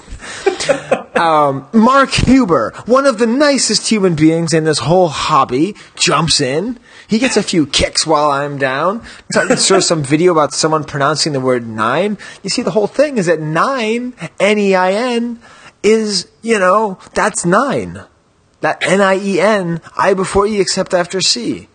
um, 1.15 1.67
Mark 1.73 2.11
Huber, 2.11 2.73
one 2.85 3.05
of 3.05 3.17
the 3.17 3.27
nicest 3.27 3.87
human 3.87 4.15
beings 4.15 4.53
in 4.53 4.63
this 4.63 4.79
whole 4.79 5.09
hobby, 5.09 5.75
jumps 5.95 6.41
in. 6.41 6.79
He 7.09 7.17
gets 7.19 7.35
a 7.37 7.43
few 7.43 7.65
kicks 7.65 8.05
while 8.05 8.29
I'm 8.31 8.57
down. 8.57 9.01
So- 9.31 9.55
Shows 9.55 9.87
some 9.87 10.03
video 10.03 10.31
about 10.31 10.53
someone 10.53 10.83
pronouncing 10.83 11.33
the 11.33 11.39
word 11.41 11.67
nine. 11.67 12.17
You 12.43 12.49
see, 12.49 12.61
the 12.61 12.71
whole 12.71 12.87
thing 12.87 13.17
is 13.17 13.25
that 13.25 13.41
nine, 13.41 14.13
N 14.39 14.57
E 14.59 14.75
I 14.75 14.91
N, 14.93 15.39
is, 15.83 16.27
you 16.41 16.59
know, 16.59 16.99
that's 17.15 17.45
nine. 17.45 18.03
That 18.61 18.83
N 18.85 19.01
I 19.01 19.17
E 19.17 19.39
N, 19.41 19.81
I 19.97 20.13
before 20.13 20.45
E 20.45 20.59
except 20.61 20.93
after 20.93 21.19
C. 21.21 21.67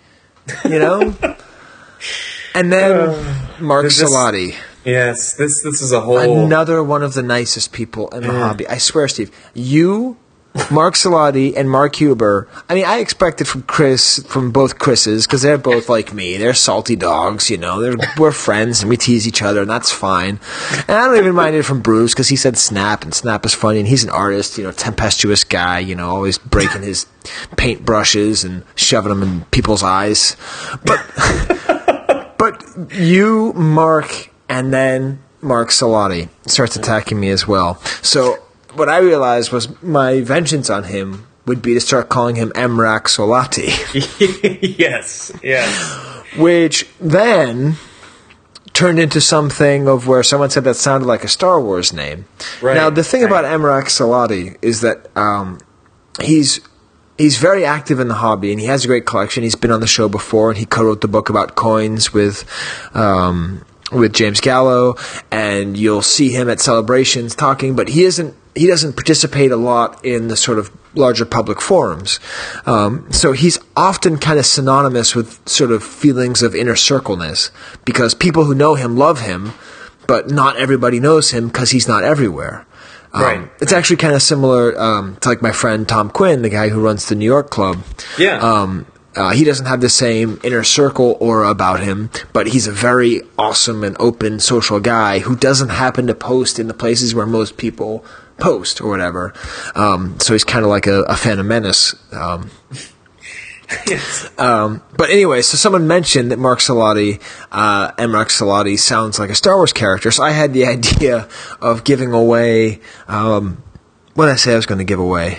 You 0.65 0.79
know? 0.79 1.15
And 2.57 2.73
then 2.73 3.09
uh, 3.11 3.47
Mark 3.61 3.83
This- 3.85 4.01
Salati. 4.01 4.55
Yes, 4.85 5.35
this 5.37 5.63
this 5.63 5.81
is 5.83 5.91
a 5.93 6.01
whole. 6.01 6.45
Another 6.45 6.85
one 6.85 7.03
of 7.03 7.15
the 7.15 7.23
nicest 7.23 7.73
people 7.73 8.09
in 8.11 8.21
the 8.23 8.29
Yeah. 8.33 8.39
hobby. 8.49 8.69
I 8.69 8.77
swear, 8.79 9.09
Steve. 9.09 9.31
You, 9.55 10.19
Mark 10.71 10.95
Salati, 10.95 11.57
and 11.57 11.69
Mark 11.69 11.97
Huber. 11.97 12.47
I 12.69 12.75
mean, 12.75 12.85
I 12.85 12.99
expected 12.99 13.49
it 13.49 13.51
from 13.51 13.63
Chris, 13.63 14.25
from 14.29 14.53
both 14.53 14.79
Chris's, 14.79 15.27
because 15.27 15.43
they're 15.43 15.59
both 15.59 15.89
like 15.89 16.15
me. 16.15 16.37
They're 16.37 16.55
salty 16.55 16.95
dogs, 16.95 17.51
you 17.51 17.57
know. 17.57 17.81
They're, 17.81 17.97
we're 18.19 18.31
friends 18.31 18.81
and 18.81 18.89
we 18.89 18.97
tease 18.97 19.27
each 19.27 19.43
other, 19.43 19.63
and 19.63 19.71
that's 19.71 19.91
fine. 19.91 20.39
And 20.87 20.97
I 20.97 21.07
don't 21.09 21.17
even 21.17 21.35
mind 21.35 21.57
it 21.57 21.65
from 21.65 21.81
Bruce, 21.81 22.15
because 22.15 22.29
he 22.29 22.37
said 22.37 22.57
Snap, 22.57 23.03
and 23.03 23.13
Snap 23.13 23.45
is 23.45 23.53
funny, 23.53 23.81
and 23.81 23.89
he's 23.89 24.05
an 24.05 24.11
artist, 24.11 24.57
you 24.57 24.63
know, 24.63 24.71
tempestuous 24.71 25.43
guy, 25.43 25.81
you 25.81 25.97
know, 25.97 26.09
always 26.09 26.39
breaking 26.39 26.83
his 26.83 27.07
paint 27.57 27.85
brushes 27.85 28.45
and 28.45 28.65
shoving 28.77 29.11
them 29.11 29.23
in 29.25 29.45
people's 29.47 29.83
eyes. 29.83 30.37
But 30.85 32.35
but 32.39 32.65
you, 32.93 33.53
Mark, 33.55 34.31
and 34.49 34.73
then 34.73 35.21
Mark 35.43 35.71
Salati 35.71 36.29
starts 36.47 36.77
attacking 36.77 37.19
me 37.19 37.31
as 37.31 37.49
well. 37.49 37.81
So 38.03 38.39
what 38.77 38.89
I 38.89 38.99
realized 38.99 39.53
was 39.53 39.83
my 39.83 40.21
vengeance 40.21 40.71
on 40.71 40.85
him 40.85 41.27
would 41.47 41.63
be 41.63 41.75
to 41.75 41.81
start 41.81 42.09
calling 42.09 42.37
him 42.37 42.51
Emrak 42.55 43.05
Salati, 43.05 43.69
yes, 44.79 45.33
yes. 45.43 46.37
which 46.37 46.89
then 47.01 47.77
turned 48.73 48.99
into 48.99 49.21
something 49.21 49.87
of 49.87 50.07
where 50.07 50.23
someone 50.23 50.51
said 50.51 50.65
that 50.65 50.75
sounded 50.75 51.07
like 51.07 51.23
a 51.25 51.29
Star 51.29 51.61
Wars 51.61 51.93
name. 51.93 52.27
Right, 52.61 52.75
now 52.75 52.91
the 52.91 53.05
thing 53.05 53.25
about 53.25 53.45
Emrak 53.45 53.85
Salati 53.85 54.57
is 54.63 54.81
that 54.81 55.17
um, 55.17 55.61
he's 56.21 56.61
he's 57.17 57.39
very 57.39 57.65
active 57.65 58.01
in 58.01 58.09
the 58.09 58.15
hobby 58.15 58.51
and 58.51 58.61
he 58.61 58.67
has 58.67 58.85
a 58.85 58.89
great 58.89 59.07
collection. 59.07 59.43
He's 59.43 59.55
been 59.55 59.71
on 59.71 59.81
the 59.81 59.87
show 59.87 60.09
before 60.09 60.51
and 60.51 60.59
he 60.59 60.67
co-wrote 60.67 61.01
the 61.01 61.09
book 61.09 61.29
about 61.29 61.55
coins 61.55 62.13
with 62.13 62.45
um, 62.95 63.65
with 63.93 64.13
James 64.13 64.41
Gallo 64.41 64.97
and 65.31 65.77
you'll 65.77 66.03
see 66.03 66.31
him 66.31 66.49
at 66.49 66.61
celebrations 66.61 67.35
talking, 67.35 67.77
but 67.77 67.89
he 67.89 68.05
isn't 68.05 68.35
he 68.55 68.69
doesn't 68.69 68.95
participate 68.95 69.51
a 69.51 69.57
lot 69.57 70.05
in 70.05 70.29
the 70.29 70.37
sort 70.37 70.61
of 70.61 70.71
larger 70.95 71.25
public 71.25 71.61
forums. 71.61 72.21
Um, 72.67 73.11
so 73.11 73.33
he's 73.33 73.59
often 73.77 74.17
kind 74.17 74.39
of 74.39 74.47
synonymous 74.47 75.15
with 75.17 75.47
sort 75.49 75.73
of 75.73 75.83
feelings 75.83 76.41
of 76.41 76.55
inner 76.55 76.77
circleness 76.77 77.51
because 77.85 78.15
people 78.15 78.45
who 78.45 78.55
know 78.55 78.77
him 78.77 78.97
love 78.97 79.23
him, 79.23 79.55
but 80.07 80.31
not 80.31 80.57
everybody 80.57 81.01
knows 81.01 81.33
him 81.33 81.49
because 81.49 81.73
he's 81.73 81.89
not 81.89 82.05
everywhere. 82.05 82.65
Um, 83.13 83.23
Right. 83.23 83.51
It's 83.61 83.73
actually 83.73 83.97
kind 83.97 84.15
of 84.15 84.23
similar 84.23 84.81
um, 84.81 85.17
to 85.17 85.29
like 85.29 85.43
my 85.43 85.53
friend 85.53 85.89
Tom 85.89 86.11
Quinn, 86.11 86.43
the 86.43 86.49
guy 86.49 86.69
who 86.69 86.81
runs 86.81 87.09
the 87.09 87.17
New 87.17 87.25
York 87.25 87.51
Club. 87.51 87.83
Yeah. 88.19 88.39
Uh, 89.17 89.31
he 89.31 89.45
doesn't 89.45 89.67
have 89.67 89.81
the 89.81 89.89
same 89.89 90.41
inner 90.43 90.65
circle 90.65 91.17
aura 91.21 91.49
about 91.49 91.81
him, 91.81 92.11
but 92.33 92.49
he's 92.49 92.67
a 92.67 92.73
very 92.73 93.21
awesome 93.39 93.85
and 93.85 93.97
open 94.01 94.41
social 94.41 94.81
guy 94.81 95.21
who 95.21 95.37
doesn't 95.37 95.69
happen 95.69 96.07
to 96.07 96.15
post 96.15 96.59
in 96.59 96.67
the 96.67 96.75
places 96.75 97.15
where 97.15 97.27
most 97.27 97.57
people 97.57 98.05
post 98.39 98.81
or 98.81 98.89
whatever. 98.89 99.33
Um, 99.75 100.19
so 100.19 100.33
he's 100.33 100.45
kind 100.45 100.65
of 100.65 100.71
like 100.71 100.87
a, 100.87 101.03
a 101.03 101.17
Phantom 101.17 101.47
Menace. 101.47 101.95
Um, 102.13 102.51
um, 104.39 104.83
but 104.97 105.11
anyway, 105.11 105.43
so 105.43 105.57
someone 105.57 105.87
mentioned 105.87 106.31
that 106.31 106.39
Mark 106.39 106.59
Salati, 106.59 107.21
uh, 107.53 107.93
and 107.97 108.13
Mark 108.13 108.29
Salati 108.29 108.79
sounds 108.79 109.19
like 109.19 109.31
a 109.31 109.35
Star 109.35 109.57
Wars 109.57 109.73
character. 109.73 110.11
So 110.11 110.23
I 110.23 110.31
had 110.31 110.53
the 110.53 110.67
idea 110.67 111.29
of 111.61 111.85
giving 111.85 112.13
away. 112.13 112.81
Um, 113.09 113.63
what 114.15 114.27
did 114.27 114.33
I 114.33 114.37
say 114.37 114.53
I 114.53 114.57
was 114.57 114.67
going 114.67 114.79
to 114.79 114.85
give 114.85 115.01
away? 115.01 115.39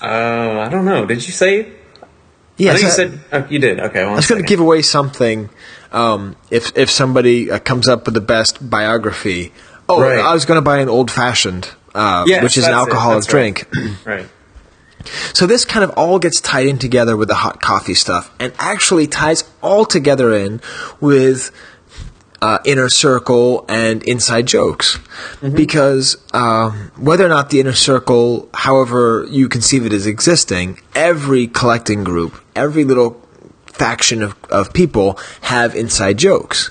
Uh, 0.00 0.60
I 0.66 0.68
don't 0.68 0.84
know. 0.84 1.06
Did 1.06 1.26
you 1.26 1.32
say? 1.32 1.72
Yes, 2.56 2.76
I 2.76 2.78
think 2.78 2.84
you 2.84 2.90
said 2.90 3.20
oh, 3.32 3.46
you 3.50 3.58
did. 3.58 3.80
Okay, 3.80 4.02
I 4.02 4.14
was 4.14 4.26
going 4.28 4.40
to 4.40 4.46
give 4.46 4.60
away 4.60 4.82
something 4.82 5.50
um, 5.92 6.36
if 6.50 6.76
if 6.76 6.90
somebody 6.90 7.50
uh, 7.50 7.58
comes 7.58 7.88
up 7.88 8.04
with 8.06 8.14
the 8.14 8.20
best 8.20 8.68
biography. 8.70 9.52
Oh, 9.88 10.00
Right. 10.00 10.18
I 10.18 10.32
was 10.32 10.44
going 10.46 10.56
to 10.58 10.62
buy 10.62 10.78
an 10.78 10.88
old 10.88 11.10
fashioned, 11.10 11.68
uh, 11.94 12.24
Yes, 12.26 12.42
which 12.42 12.56
is 12.56 12.66
an 12.66 12.72
alcoholic 12.72 13.24
that's 13.24 13.34
right. 13.34 13.54
drink. 13.70 14.04
right. 14.06 14.26
So 15.34 15.46
this 15.46 15.66
kind 15.66 15.84
of 15.84 15.90
all 15.98 16.18
gets 16.18 16.40
tied 16.40 16.66
in 16.66 16.78
together 16.78 17.16
with 17.16 17.28
the 17.28 17.34
hot 17.34 17.60
coffee 17.60 17.92
stuff, 17.94 18.34
and 18.40 18.52
actually 18.58 19.06
ties 19.06 19.44
all 19.62 19.84
together 19.84 20.32
in 20.32 20.60
with 21.00 21.50
uh, 22.44 22.58
inner 22.66 22.90
circle 22.90 23.64
and 23.70 24.02
inside 24.02 24.46
jokes, 24.46 24.98
because 25.40 26.18
um, 26.34 26.92
whether 26.98 27.24
or 27.24 27.30
not 27.30 27.48
the 27.48 27.58
inner 27.58 27.72
circle, 27.72 28.50
however 28.52 29.26
you 29.30 29.48
conceive 29.48 29.86
it 29.86 29.94
as 29.94 30.06
existing, 30.06 30.78
every 30.94 31.46
collecting 31.46 32.04
group, 32.04 32.38
every 32.54 32.84
little 32.84 33.18
faction 33.64 34.22
of, 34.22 34.36
of 34.50 34.74
people 34.74 35.18
have 35.40 35.74
inside 35.74 36.18
jokes. 36.18 36.70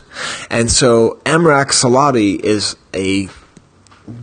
And 0.51 0.69
so 0.69 1.19
Emrak 1.25 1.71
Salati 1.71 2.39
is 2.39 2.75
a 2.93 3.29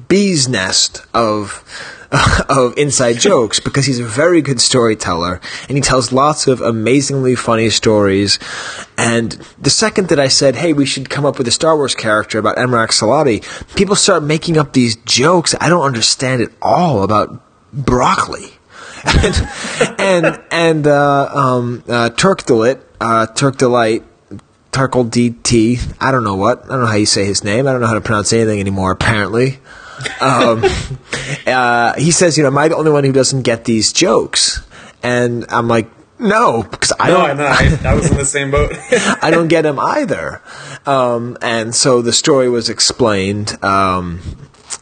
bee's 0.07 0.47
nest 0.47 1.05
of 1.13 1.65
of 2.49 2.77
inside 2.77 3.19
jokes 3.21 3.61
because 3.61 3.87
he's 3.87 4.01
a 4.01 4.05
very 4.05 4.43
good 4.43 4.61
storyteller 4.61 5.41
and 5.69 5.77
he 5.77 5.81
tells 5.81 6.11
lots 6.11 6.49
of 6.49 6.61
amazingly 6.61 7.37
funny 7.37 7.71
stories. 7.71 8.39
And 8.99 9.33
the 9.61 9.71
second 9.71 10.09
that 10.09 10.19
I 10.19 10.29
said, 10.29 10.57
"Hey, 10.57 10.73
we 10.73 10.87
should 10.87 11.09
come 11.09 11.25
up 11.25 11.39
with 11.39 11.47
a 11.47 11.53
Star 11.53 11.77
Wars 11.77 11.95
character 11.95 12.39
about 12.39 12.57
Emrak 12.57 12.89
Salati," 12.89 13.45
people 13.77 13.95
start 13.95 14.25
making 14.25 14.59
up 14.59 14.73
these 14.73 14.97
jokes 14.97 15.55
I 15.61 15.69
don't 15.69 15.85
understand 15.85 16.43
at 16.43 16.51
all 16.61 17.03
about 17.05 17.43
broccoli. 17.73 18.51
and 19.05 19.49
and, 19.99 20.43
and 20.51 20.87
uh, 20.87 21.31
um, 21.33 21.85
uh, 21.89 22.11
Turk 22.11 22.45
Delight, 22.45 22.81
uh, 23.01 23.27
Turk 23.29 23.57
Delight, 23.57 24.05
Turkle 24.73 25.05
DT. 25.05 25.97
I 26.01 26.11
don't 26.11 26.25
know 26.25 26.37
what. 26.37 26.65
I 26.65 26.69
don't 26.69 26.81
know 26.81 26.87
how 26.87 26.97
you 26.97 27.07
say 27.07 27.25
his 27.25 27.45
name. 27.45 27.67
I 27.67 27.73
don't 27.73 27.81
know 27.81 27.87
how 27.87 27.95
to 27.95 28.01
pronounce 28.01 28.33
anything 28.33 28.61
anymore. 28.61 28.91
Apparently, 28.91 29.59
um, 30.21 30.65
uh, 31.47 31.95
he 31.95 32.11
says, 32.11 32.37
"You 32.37 32.45
know, 32.45 32.49
am 32.49 32.59
I 32.59 32.69
the 32.69 32.77
only 32.77 32.91
one 32.91 33.05
who 33.05 33.13
doesn't 33.13 33.43
get 33.43 33.65
these 33.65 33.93
jokes?" 33.93 34.61
And 35.03 35.47
I'm 35.49 35.69
like, 35.69 35.91
"No, 36.19 36.63
because 36.63 36.93
I 36.99 37.09
no, 37.09 37.27
don't." 37.27 37.31
I, 37.31 37.35
know, 37.35 37.47
I, 37.47 37.91
I 37.91 37.95
was 37.95 38.11
in 38.11 38.17
the 38.17 38.25
same 38.25 38.51
boat. 38.51 38.73
I 39.23 39.31
don't 39.31 39.49
get 39.49 39.67
him 39.67 39.79
either. 39.79 40.43
Um, 40.87 41.37
and 41.43 41.75
so 41.75 42.03
the 42.03 42.13
story 42.13 42.49
was 42.49 42.69
explained 42.69 43.63
um, 43.63 44.21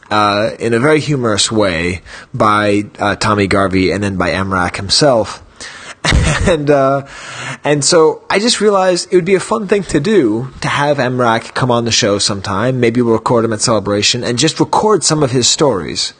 uh, 0.09 0.51
in 0.59 0.73
a 0.73 0.79
very 0.79 0.99
humorous 0.99 1.51
way 1.51 2.01
by 2.33 2.83
uh, 2.99 3.15
Tommy 3.15 3.47
Garvey 3.47 3.91
and 3.91 4.03
then 4.03 4.17
by 4.17 4.31
Emrak 4.31 4.77
himself. 4.77 5.43
and 6.47 6.69
uh, 6.69 7.05
and 7.63 7.83
so 7.83 8.23
I 8.29 8.39
just 8.39 8.61
realized 8.61 9.11
it 9.11 9.15
would 9.15 9.25
be 9.25 9.35
a 9.35 9.39
fun 9.39 9.67
thing 9.67 9.83
to 9.83 9.99
do 9.99 10.51
to 10.61 10.67
have 10.67 10.97
Emrak 10.97 11.53
come 11.53 11.71
on 11.71 11.85
the 11.85 11.91
show 11.91 12.19
sometime. 12.19 12.79
Maybe 12.79 13.01
we'll 13.01 13.13
record 13.13 13.45
him 13.45 13.53
at 13.53 13.61
Celebration 13.61 14.23
and 14.23 14.39
just 14.39 14.59
record 14.59 15.03
some 15.03 15.23
of 15.23 15.31
his 15.31 15.47
stories 15.47 16.13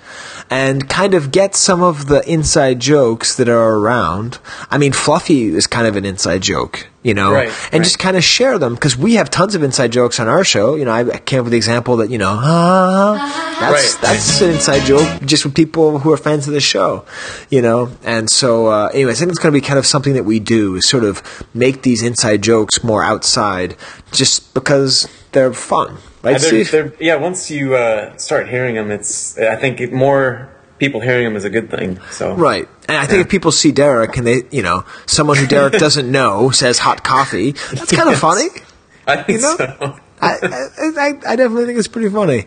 and 0.50 0.90
kind 0.90 1.14
of 1.14 1.32
get 1.32 1.56
some 1.56 1.82
of 1.82 2.08
the 2.08 2.28
inside 2.30 2.80
jokes 2.80 3.36
that 3.36 3.48
are 3.48 3.76
around. 3.76 4.40
I 4.70 4.78
mean, 4.78 4.92
Fluffy 4.92 5.46
is 5.46 5.68
kind 5.68 5.88
of 5.88 5.96
an 5.96 6.06
inside 6.06 6.42
joke, 6.42 6.88
you 7.02 7.14
know, 7.14 7.32
Right, 7.32 7.52
and 7.72 7.84
just 7.84 7.98
kind 8.00 8.18
of 8.18 8.24
share 8.24 8.58
them 8.60 8.76
because 8.76 8.98
we 8.98 9.14
have 9.16 9.30
tons 9.30 9.56
of 9.56 9.64
inside 9.64 9.92
jokes 9.92 10.20
on 10.20 10.28
our 10.28 10.44
show. 10.44 10.76
You 10.76 10.86
know, 10.86 10.92
I 10.92 11.04
came 11.20 11.40
up 11.40 11.46
with 11.46 11.52
the 11.52 11.58
example 11.58 11.98
that 11.98 12.10
you 12.10 12.18
know, 12.18 12.30
ah, 12.38 13.58
that's 13.60 13.94
Right. 13.96 14.02
that's 14.02 14.42
an 14.42 14.52
inside 14.52 14.86
joke 14.86 15.08
just 15.26 15.46
with 15.46 15.56
people 15.56 16.00
who 16.00 16.12
are 16.12 16.18
fans 16.18 16.48
of 16.48 16.54
the 16.54 16.60
show, 16.60 17.06
you 17.50 17.62
know. 17.62 17.90
And 18.04 18.30
so, 18.30 18.68
uh, 18.68 18.90
anyway, 18.94 19.12
I 19.12 19.16
think 19.16 19.30
it's 19.32 19.40
going 19.40 19.54
to 19.54 19.58
be 19.62 19.66
kind 19.66 19.80
of 19.80 19.86
something 19.86 20.14
that 20.14 20.24
we 20.26 20.40
do 20.40 20.76
is 20.76 20.88
sort 20.88 21.04
of 21.04 21.24
make 21.54 21.84
these 21.84 22.04
inside 22.04 22.42
jokes 22.42 22.84
more 22.84 23.04
outside, 23.04 23.76
just 24.12 24.54
because 24.54 25.08
they're 25.32 25.54
fun, 25.54 25.98
right, 26.24 26.40
they're- 26.42 26.64
they're- 26.66 26.94
yeah, 27.00 27.16
once 27.16 27.50
you 27.52 27.76
uh, 27.76 28.16
start 28.18 28.50
hearing 28.50 28.76
them, 28.76 28.92
it's 28.92 29.38
I 29.38 29.56
think 29.56 29.80
it, 29.80 29.94
more 29.94 30.50
people 30.80 31.02
hearing 31.02 31.26
him 31.26 31.36
is 31.36 31.46
a 31.46 31.50
good 31.50 31.70
thing. 31.70 32.00
So 32.12 32.34
Right. 32.34 32.68
And 32.88 32.98
I 32.98 33.06
think 33.06 33.22
if 33.22 33.30
people 33.30 33.52
see 33.52 33.72
Derek 33.72 34.18
and 34.18 34.26
they, 34.26 34.44
you 34.50 34.64
know, 34.64 34.84
someone 35.06 35.38
who 35.38 35.46
Derek 35.46 35.74
doesn't 35.80 36.10
know 36.10 36.50
says 36.50 36.80
hot 36.80 37.04
coffee, 37.04 37.52
that's 37.52 37.92
kind 37.92 38.10
of 38.10 38.18
funny. 38.18 38.48
I 39.06 39.24
think 39.24 39.42
You 39.42 39.42
know? 39.42 39.56
so. 39.58 40.00
I, 40.22 40.38
I, 40.42 40.68
I, 40.98 41.08
I 41.28 41.36
definitely 41.36 41.66
think 41.66 41.80
it's 41.80 41.88
pretty 41.88 42.10
funny. 42.10 42.46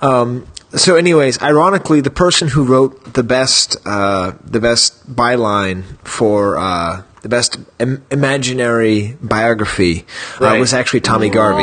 Um, 0.00 0.46
so, 0.74 0.96
anyways, 0.96 1.40
ironically, 1.40 2.00
the 2.00 2.10
person 2.10 2.48
who 2.48 2.64
wrote 2.64 3.14
the 3.14 3.22
best, 3.22 3.76
uh, 3.84 4.32
the 4.44 4.58
best 4.58 5.08
byline 5.14 5.84
for 6.06 6.56
uh, 6.56 7.02
the 7.22 7.28
best 7.28 7.56
Im- 7.78 8.04
imaginary 8.10 9.16
biography 9.22 10.04
uh, 10.40 10.44
Right. 10.44 10.60
was 10.60 10.74
actually 10.74 11.00
Tommy 11.00 11.30
Garvey, 11.30 11.62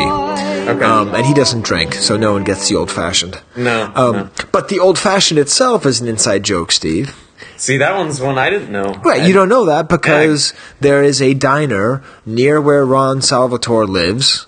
Okay. 0.70 0.84
um, 0.86 1.14
and 1.14 1.26
he 1.26 1.34
doesn't 1.34 1.64
drink, 1.64 1.94
so 1.96 2.18
no 2.18 2.34
one 2.34 2.44
gets 2.44 2.70
the 2.70 2.76
old 2.76 2.90
fashioned. 2.92 3.38
No, 3.56 3.92
Um, 3.96 4.16
no. 4.16 4.30
But 4.52 4.70
the 4.70 4.80
old 4.80 4.98
fashioned 4.98 5.40
itself 5.40 5.86
is 5.86 6.00
an 6.02 6.08
inside 6.08 6.44
joke, 6.44 6.72
Steve. 6.72 7.14
See, 7.58 7.78
that 7.78 7.96
one's 7.98 8.22
one 8.22 8.38
I 8.38 8.50
didn't 8.50 8.72
know. 8.72 8.94
Right, 9.04 9.24
you 9.24 9.34
don't 9.34 9.50
know 9.50 9.66
that 9.66 9.90
because 9.90 10.54
there 10.80 11.04
is 11.04 11.22
a 11.22 11.34
diner 11.34 12.02
near 12.26 12.62
where 12.62 12.86
Ron 12.86 13.22
Salvatore 13.22 13.86
lives, 13.86 14.46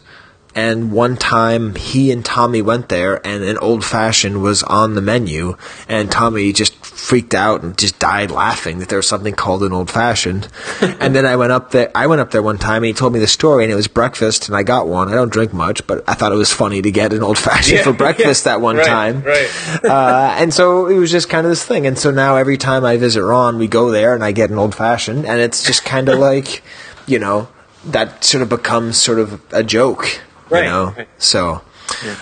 and 0.55 0.91
one 0.91 1.17
time 1.17 1.75
he 1.75 2.11
and 2.11 2.23
Tommy 2.23 2.61
went 2.61 2.89
there, 2.89 3.25
and 3.25 3.43
an 3.43 3.57
old 3.59 3.85
fashioned 3.85 4.41
was 4.41 4.63
on 4.63 4.95
the 4.95 5.01
menu, 5.01 5.55
and 5.87 6.11
Tommy 6.11 6.51
just 6.53 6.75
freaked 6.85 7.33
out 7.33 7.63
and 7.63 7.77
just 7.77 7.99
died 7.99 8.31
laughing 8.31 8.79
that 8.79 8.89
there 8.89 8.97
was 8.97 9.07
something 9.07 9.33
called 9.33 9.63
an 9.63 9.73
old 9.73 9.89
fashioned. 9.89 10.47
and 10.81 11.15
then 11.15 11.25
I 11.25 11.35
went 11.35 11.51
up 11.51 11.71
there. 11.71 11.91
I 11.95 12.07
went 12.07 12.21
up 12.21 12.31
there 12.31 12.41
one 12.41 12.57
time, 12.57 12.77
and 12.77 12.85
he 12.85 12.93
told 12.93 13.13
me 13.13 13.19
the 13.19 13.27
story, 13.27 13.63
and 13.63 13.71
it 13.71 13.75
was 13.75 13.87
breakfast, 13.87 14.47
and 14.47 14.55
I 14.55 14.63
got 14.63 14.87
one. 14.87 15.09
I 15.09 15.13
don't 15.13 15.31
drink 15.31 15.53
much, 15.53 15.85
but 15.87 16.03
I 16.07 16.13
thought 16.13 16.31
it 16.31 16.37
was 16.37 16.51
funny 16.51 16.81
to 16.81 16.91
get 16.91 17.13
an 17.13 17.23
old 17.23 17.37
fashioned 17.37 17.77
Yeah, 17.79 17.83
for 17.83 17.93
breakfast 18.05 18.45
yeah, 18.45 18.53
that 18.53 18.61
one 18.61 18.77
right, 18.77 18.85
time 18.85 19.23
right. 19.23 19.49
uh, 19.83 20.35
and 20.37 20.53
so 20.53 20.87
it 20.87 20.97
was 20.97 21.11
just 21.11 21.29
kind 21.29 21.45
of 21.45 21.51
this 21.51 21.65
thing. 21.65 21.87
And 21.87 21.97
so 21.97 22.11
now 22.11 22.35
every 22.35 22.57
time 22.57 22.83
I 22.85 22.97
visit 22.97 23.23
Ron, 23.23 23.57
we 23.57 23.67
go 23.67 23.89
there 23.91 24.13
and 24.13 24.23
I 24.23 24.31
get 24.31 24.49
an 24.49 24.57
old 24.57 24.75
fashioned, 24.75 25.25
and 25.25 25.39
it's 25.39 25.63
just 25.63 25.85
kind 25.85 26.09
of 26.09 26.19
like, 26.19 26.63
you 27.07 27.19
know, 27.19 27.47
that 27.85 28.23
sort 28.23 28.41
of 28.43 28.49
becomes 28.49 28.97
sort 28.97 29.19
of 29.19 29.41
a 29.51 29.63
joke, 29.63 30.21
Right, 30.51 30.65
you 30.65 30.69
know. 30.69 30.93
right. 30.97 31.07
So 31.17 31.61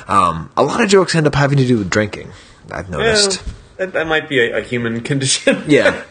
um, 0.07 0.51
a 0.57 0.63
lot 0.63 0.81
of 0.81 0.89
jokes 0.89 1.15
end 1.15 1.27
up 1.27 1.35
having 1.35 1.57
to 1.57 1.65
do 1.67 1.77
with 1.79 1.89
drinking. 1.89 2.31
I've 2.71 2.89
noticed. 2.89 3.41
Yeah, 3.45 3.53
that, 3.77 3.93
that 3.93 4.07
might 4.07 4.29
be 4.29 4.39
a, 4.39 4.57
a 4.57 4.61
human 4.61 5.01
condition. 5.09 5.63
Yeah. 5.67 6.03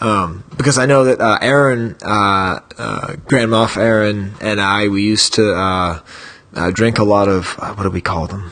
um, 0.00 0.44
because 0.56 0.78
I 0.78 0.86
know 0.86 1.04
that 1.04 1.20
uh, 1.20 1.38
Aaron, 1.42 1.94
uh, 2.02 2.60
uh, 2.78 3.16
Grand 3.26 3.50
Moff 3.50 3.76
Aaron, 3.76 4.32
and 4.40 4.60
I, 4.60 4.88
we 4.88 5.02
used 5.02 5.34
to 5.34 5.52
uh, 5.54 6.00
uh, 6.54 6.70
drink 6.70 6.98
a 6.98 7.04
lot 7.04 7.28
of 7.28 7.54
uh, 7.58 7.74
what 7.74 7.82
do 7.82 7.90
we 7.90 8.00
call 8.00 8.26
them? 8.26 8.50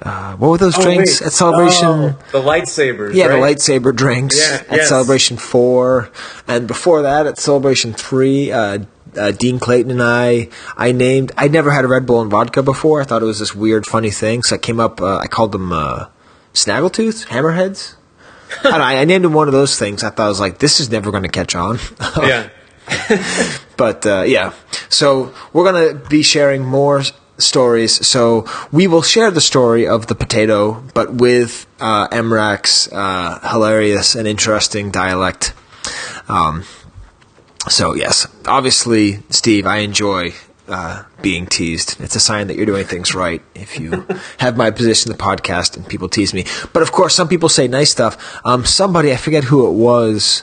Uh, 0.00 0.36
what 0.36 0.48
were 0.48 0.58
those 0.58 0.78
Oh, 0.78 0.82
drinks 0.82 1.20
wait. 1.20 1.26
at 1.26 1.32
Celebration? 1.32 1.86
Oh, 1.88 2.18
the 2.32 2.40
lightsabers. 2.40 3.14
Yeah, 3.14 3.26
right? 3.26 3.56
the 3.56 3.62
lightsaber 3.62 3.94
drinks 3.94 4.38
Yeah, 4.38 4.62
at 4.70 4.76
yes. 4.76 4.88
Celebration 4.88 5.36
4. 5.36 6.08
And 6.46 6.68
before 6.68 7.02
that, 7.02 7.26
at 7.26 7.36
Celebration 7.36 7.92
3, 7.92 8.52
uh, 9.18 9.30
Dean 9.32 9.58
Clayton 9.58 9.90
and 9.90 10.02
I, 10.02 10.48
I 10.76 10.92
named, 10.92 11.32
I'd 11.36 11.52
never 11.52 11.70
had 11.70 11.84
a 11.84 11.88
Red 11.88 12.06
Bull 12.06 12.20
and 12.20 12.30
vodka 12.30 12.62
before. 12.62 13.00
I 13.00 13.04
thought 13.04 13.22
it 13.22 13.26
was 13.26 13.38
this 13.38 13.54
weird, 13.54 13.86
funny 13.86 14.10
thing. 14.10 14.42
So 14.42 14.56
I 14.56 14.58
came 14.58 14.80
up, 14.80 15.00
uh, 15.00 15.18
I 15.18 15.26
called 15.26 15.52
them 15.52 15.72
uh, 15.72 16.06
Snaggletooth, 16.54 17.26
Hammerheads. 17.26 17.94
I, 18.64 18.78
know, 18.78 18.84
I 18.84 19.04
named 19.04 19.24
them 19.24 19.34
one 19.34 19.48
of 19.48 19.52
those 19.52 19.78
things. 19.78 20.02
I 20.02 20.10
thought 20.10 20.26
I 20.26 20.28
was 20.28 20.40
like, 20.40 20.58
this 20.58 20.80
is 20.80 20.90
never 20.90 21.10
going 21.10 21.24
to 21.24 21.28
catch 21.28 21.54
on. 21.54 21.78
Yeah. 22.16 22.48
But 23.78 24.04
uh, 24.06 24.24
yeah, 24.26 24.54
so 24.88 25.32
we're 25.52 25.64
gonna 25.64 25.94
be 25.94 26.22
sharing 26.22 26.64
more 26.64 27.04
stories. 27.38 28.06
So 28.06 28.46
we 28.72 28.88
will 28.88 29.02
share 29.02 29.30
the 29.30 29.40
story 29.40 29.86
of 29.86 30.08
the 30.08 30.16
potato, 30.16 30.82
but 30.94 31.14
with 31.14 31.66
uh, 31.80 32.08
Emrak's 32.08 32.92
uh, 32.92 33.38
hilarious 33.48 34.16
and 34.16 34.26
interesting 34.26 34.90
dialect. 34.90 35.54
Um, 36.28 36.64
so 37.68 37.94
yes, 37.94 38.26
obviously, 38.46 39.20
Steve, 39.30 39.66
I 39.66 39.78
enjoy. 39.78 40.32
Uh, 40.70 41.02
being 41.22 41.46
teased. 41.46 41.98
It's 41.98 42.14
a 42.14 42.20
sign 42.20 42.48
that 42.48 42.56
you're 42.58 42.66
doing 42.66 42.84
things 42.84 43.14
right 43.14 43.40
if 43.54 43.80
you 43.80 44.06
have 44.38 44.58
my 44.58 44.70
position 44.70 45.10
in 45.10 45.16
the 45.16 45.24
podcast 45.24 45.78
and 45.78 45.88
people 45.88 46.10
tease 46.10 46.34
me. 46.34 46.44
But 46.74 46.82
of 46.82 46.92
course, 46.92 47.14
some 47.14 47.26
people 47.26 47.48
say 47.48 47.68
nice 47.68 47.90
stuff. 47.90 48.38
Um, 48.44 48.66
somebody, 48.66 49.10
I 49.10 49.16
forget 49.16 49.44
who 49.44 49.66
it 49.66 49.72
was, 49.72 50.42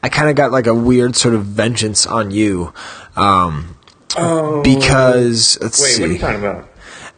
I 0.00 0.10
kind 0.10 0.30
of 0.30 0.36
got 0.36 0.52
like 0.52 0.68
a 0.68 0.74
weird 0.74 1.16
sort 1.16 1.34
of 1.34 1.44
vengeance 1.46 2.06
on 2.06 2.30
you. 2.30 2.72
Um, 3.16 3.76
Oh. 4.16 4.62
because 4.62 5.58
let's 5.60 5.82
Wait, 5.82 5.88
see. 5.88 6.02
what 6.02 6.10
are 6.10 6.12
you 6.12 6.18
talking 6.20 6.38
about? 6.38 6.68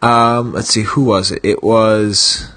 Um, 0.01 0.55
let's 0.55 0.69
see, 0.69 0.81
who 0.81 1.05
was 1.05 1.33
it? 1.33 1.41
It 1.45 1.63
was. 1.63 2.51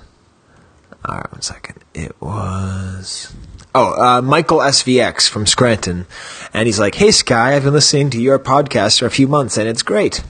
All 1.03 1.17
right, 1.17 1.29
one 1.33 1.41
second. 1.41 1.83
It 1.93 2.15
was. 2.21 3.33
Oh, 3.75 3.93
uh, 4.01 4.22
Michael 4.22 4.59
SVX 4.59 5.30
from 5.30 5.45
Scranton, 5.45 6.07
and 6.53 6.65
he's 6.65 6.80
like, 6.80 6.95
"Hey 6.95 7.11
Skye, 7.11 7.56
I've 7.56 7.64
been 7.64 7.73
listening 7.73 8.09
to 8.11 8.22
your 8.22 8.39
podcast 8.39 8.99
for 8.99 9.06
a 9.06 9.11
few 9.11 9.27
months, 9.27 9.57
and 9.57 9.67
it's 9.67 9.83
great." 9.83 10.23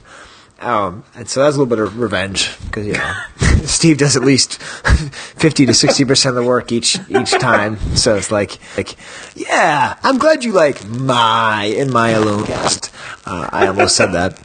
Um, 0.60 1.04
and 1.14 1.26
so 1.26 1.42
that's 1.42 1.56
a 1.56 1.58
little 1.58 1.74
bit 1.74 1.78
of 1.78 1.98
revenge 1.98 2.50
because 2.66 2.86
you 2.86 2.92
know 2.92 3.14
Steve 3.66 3.98
does 3.98 4.16
at 4.16 4.22
least 4.22 4.60
fifty 4.62 5.66
to 5.66 5.74
sixty 5.74 6.04
percent 6.04 6.36
of 6.36 6.42
the 6.42 6.48
work 6.48 6.72
each 6.72 6.98
each 7.08 7.30
time. 7.32 7.78
So 7.96 8.16
it's 8.16 8.30
like, 8.30 8.58
like, 8.76 8.96
yeah, 9.34 9.96
I'm 10.02 10.18
glad 10.18 10.44
you 10.44 10.52
like 10.52 10.86
my 10.86 11.64
in 11.64 11.92
my 11.92 12.10
alone 12.10 12.44
cast. 12.44 12.92
Uh, 13.26 13.48
I 13.50 13.66
almost 13.66 13.96
said 13.96 14.12
that. 14.12 14.40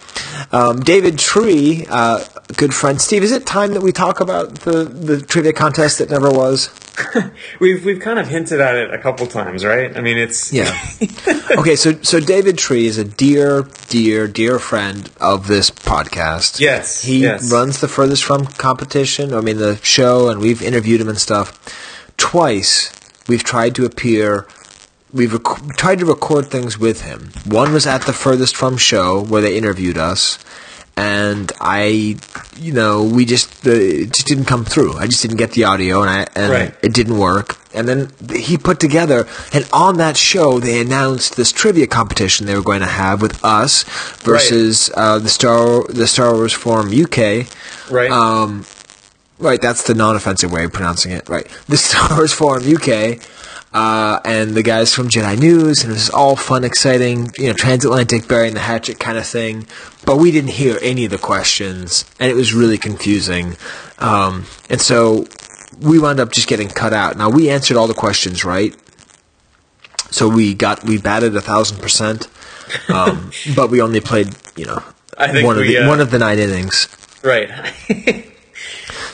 Um, 0.51 0.81
David 0.81 1.17
Tree, 1.17 1.85
uh, 1.89 2.23
good 2.57 2.73
friend 2.73 3.01
Steve. 3.01 3.23
Is 3.23 3.31
it 3.31 3.45
time 3.45 3.73
that 3.73 3.81
we 3.81 3.91
talk 3.91 4.19
about 4.19 4.55
the 4.59 4.83
the 4.85 5.21
trivia 5.21 5.53
contest 5.53 5.99
that 5.99 6.09
never 6.09 6.29
was? 6.29 6.69
we've 7.59 7.83
we've 7.83 7.99
kind 7.99 8.19
of 8.19 8.27
hinted 8.27 8.61
at 8.61 8.75
it 8.75 8.93
a 8.93 8.97
couple 8.97 9.27
times, 9.27 9.65
right? 9.65 9.95
I 9.97 10.01
mean, 10.01 10.17
it's 10.17 10.53
Yeah. 10.53 10.71
okay, 11.57 11.75
so 11.75 11.93
so 12.03 12.19
David 12.19 12.57
Tree 12.57 12.85
is 12.85 12.97
a 12.97 13.03
dear, 13.03 13.65
dear, 13.89 14.27
dear 14.27 14.59
friend 14.59 15.09
of 15.19 15.47
this 15.47 15.69
podcast. 15.71 16.59
Yes, 16.59 17.03
He 17.03 17.19
yes. 17.23 17.51
runs 17.51 17.81
the 17.81 17.87
furthest 17.87 18.23
from 18.23 18.45
competition, 18.45 19.04
I 19.33 19.41
mean 19.41 19.57
the 19.57 19.77
show, 19.83 20.29
and 20.29 20.39
we've 20.39 20.61
interviewed 20.61 21.01
him 21.01 21.09
and 21.09 21.17
stuff. 21.17 21.53
Twice 22.17 22.91
we've 23.27 23.43
tried 23.43 23.75
to 23.75 23.85
appear 23.85 24.47
we've 25.13 25.33
rec- 25.33 25.77
tried 25.77 25.99
to 25.99 26.05
record 26.05 26.47
things 26.47 26.77
with 26.77 27.01
him. 27.01 27.31
One 27.45 27.71
was 27.73 27.87
at 27.87 28.01
the 28.03 28.13
furthest 28.13 28.55
from 28.55 28.77
show 28.77 29.21
where 29.23 29.41
they 29.41 29.57
interviewed 29.57 29.97
us, 29.97 30.37
and 30.97 31.51
I, 31.61 32.17
you 32.59 32.73
know, 32.73 33.03
we 33.03 33.25
just 33.25 33.65
uh, 33.65 33.71
it 33.71 34.13
just 34.13 34.27
didn't 34.27 34.45
come 34.45 34.65
through. 34.65 34.97
I 34.97 35.07
just 35.07 35.21
didn't 35.21 35.37
get 35.37 35.51
the 35.51 35.63
audio, 35.65 36.01
and 36.01 36.09
I 36.09 36.27
and 36.35 36.51
Right. 36.51 36.75
it 36.81 36.93
didn't 36.93 37.17
work. 37.17 37.57
And 37.73 37.89
then 37.89 38.11
he 38.33 38.57
put 38.57 38.79
together, 38.79 39.27
and 39.51 39.67
on 39.73 39.97
that 39.97 40.15
show 40.15 40.59
they 40.59 40.79
announced 40.79 41.35
this 41.35 41.51
trivia 41.51 41.87
competition 41.87 42.45
they 42.45 42.55
were 42.55 42.61
going 42.63 42.79
to 42.81 42.85
have 43.03 43.21
with 43.21 43.43
us 43.43 43.83
versus 44.23 44.89
uh, 44.95 45.19
the 45.19 45.27
Star 45.29 45.83
the 45.87 46.07
Star 46.07 46.33
Wars 46.33 46.53
Forum 46.53 46.87
UK. 46.89 47.47
Right. 47.91 48.09
Um, 48.09 48.65
right. 49.45 49.61
That's 49.61 49.83
the 49.83 49.93
non-offensive 49.93 50.51
way 50.51 50.65
of 50.65 50.73
pronouncing 50.73 51.11
it. 51.11 51.29
Right. 51.29 51.47
The 51.67 51.77
Star 51.77 52.17
Wars 52.17 52.33
Forum 52.39 52.63
UK. 52.63 53.19
Uh, 53.73 54.21
and 54.23 54.51
the 54.51 54.63
guys 54.63 54.93
from 54.95 55.09
Jedi 55.09 55.37
News, 55.37 55.83
and 55.83 55.91
it 55.91 55.95
was 55.95 56.09
all 56.09 56.37
fun, 56.37 56.63
exciting, 56.63 57.29
you 57.37 57.47
know, 57.47 57.53
transatlantic 57.53 58.25
burying 58.25 58.53
the 58.53 58.61
hatchet 58.61 59.01
kind 59.01 59.17
of 59.17 59.27
thing. 59.27 59.67
But 60.05 60.15
we 60.15 60.31
didn't 60.31 60.51
hear 60.51 60.79
any 60.81 61.03
of 61.03 61.11
the 61.11 61.17
questions, 61.17 62.05
and 62.17 62.31
it 62.31 62.35
was 62.35 62.53
really 62.53 62.77
confusing. 62.77 63.57
Um, 63.99 64.45
and 64.69 64.79
so 64.79 65.27
we 65.81 65.99
wound 65.99 66.21
up 66.21 66.31
just 66.31 66.47
getting 66.47 66.69
cut 66.69 66.93
out. 66.93 67.17
Now 67.17 67.29
we 67.29 67.49
answered 67.49 67.75
all 67.75 67.87
the 67.87 67.93
questions 67.93 68.45
right, 68.45 68.73
so 70.09 70.29
we 70.29 70.53
got 70.53 70.85
we 70.85 70.97
batted 70.97 71.35
a 71.35 71.41
thousand 71.41 71.81
percent, 71.81 72.29
um, 72.87 73.31
but 73.57 73.69
we 73.69 73.81
only 73.81 73.99
played, 73.99 74.29
you 74.55 74.67
know, 74.67 74.81
I 75.17 75.33
think 75.33 75.45
one 75.45 75.57
of 75.57 75.63
the 75.63 75.79
uh, 75.79 75.89
one 75.89 75.99
of 75.99 76.11
the 76.11 76.19
nine 76.19 76.39
innings. 76.39 76.87
right. 77.23 77.49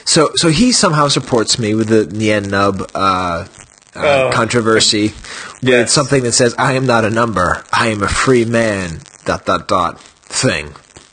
So 0.06 0.32
so 0.36 0.50
he 0.50 0.72
somehow 0.72 1.08
supports 1.08 1.58
me 1.60 1.76
with 1.76 1.88
the 1.90 2.06
Nien 2.08 2.46
Nunb 2.46 2.82
uh, 2.94 2.98
uh, 2.98 3.48
Oh. 3.94 4.30
controversy 4.34 5.08
with 5.10 5.64
Yes. 5.64 5.92
something 5.94 6.24
that 6.24 6.32
says 6.32 6.56
I 6.58 6.74
am 6.74 6.86
not 6.86 7.04
a 7.06 7.10
number, 7.10 7.64
I 7.74 7.88
am 7.88 8.02
a 8.04 8.08
free 8.08 8.46
man. 8.46 9.02
Dot 9.26 9.46
dot 9.46 9.68
dot 9.68 10.00
thing. 10.02 10.68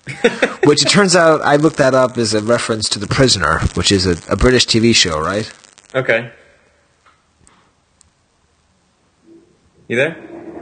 which 0.64 0.80
it 0.82 0.88
turns 0.88 1.14
out 1.14 1.42
I 1.42 1.56
looked 1.56 1.76
that 1.76 1.92
up 1.94 2.16
as 2.16 2.32
a 2.32 2.40
reference 2.40 2.88
to 2.90 2.98
The 2.98 3.06
Prisoner, 3.06 3.58
which 3.74 3.92
is 3.92 4.06
a, 4.06 4.16
a 4.32 4.36
British 4.36 4.66
TV 4.66 4.94
show, 4.94 5.20
right? 5.20 5.50
okay. 5.94 6.32
You 9.88 9.96
there? 9.96 10.16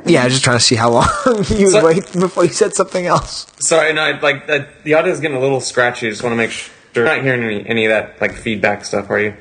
Yeah, 0.05 0.23
I 0.23 0.25
was 0.25 0.35
just 0.35 0.45
trying 0.45 0.59
to 0.59 0.63
see 0.65 0.77
how 0.77 0.91
long 0.91 1.09
you 1.27 1.67
would 1.67 1.71
So- 1.71 1.85
wait 1.85 2.13
before 2.13 2.45
you 2.45 2.53
said 2.53 2.75
something 2.75 3.07
else. 3.07 3.47
Sorry, 3.59 3.93
no, 3.93 4.03
I- 4.03 4.19
like 4.21 4.47
the 4.47 4.95
audio 4.95 5.13
is 5.13 5.21
getting 5.21 5.37
a 5.37 5.41
little 5.41 5.61
scratchy. 5.61 6.07
I 6.07 6.11
just 6.11 6.23
want 6.23 6.33
to 6.33 6.37
make 6.37 6.51
sure 6.53 6.73
you're 6.97 7.05
not 7.05 7.23
hearing 7.23 7.43
any, 7.45 7.67
any 7.69 7.85
of 7.87 7.91
that 7.91 8.21
like 8.21 8.33
feedback 8.35 8.85
stuff, 8.85 9.11
are 9.11 9.21
you? 9.21 9.35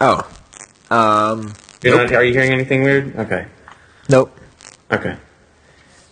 Oh, 0.00 0.28
um, 0.90 1.54
You're 1.82 1.96
Nope. 1.96 2.10
not, 2.10 2.16
are 2.16 2.24
you 2.24 2.32
hearing 2.32 2.52
anything 2.52 2.82
weird? 2.82 3.16
Okay, 3.16 3.46
nope. 4.08 4.36
okay. 4.90 5.16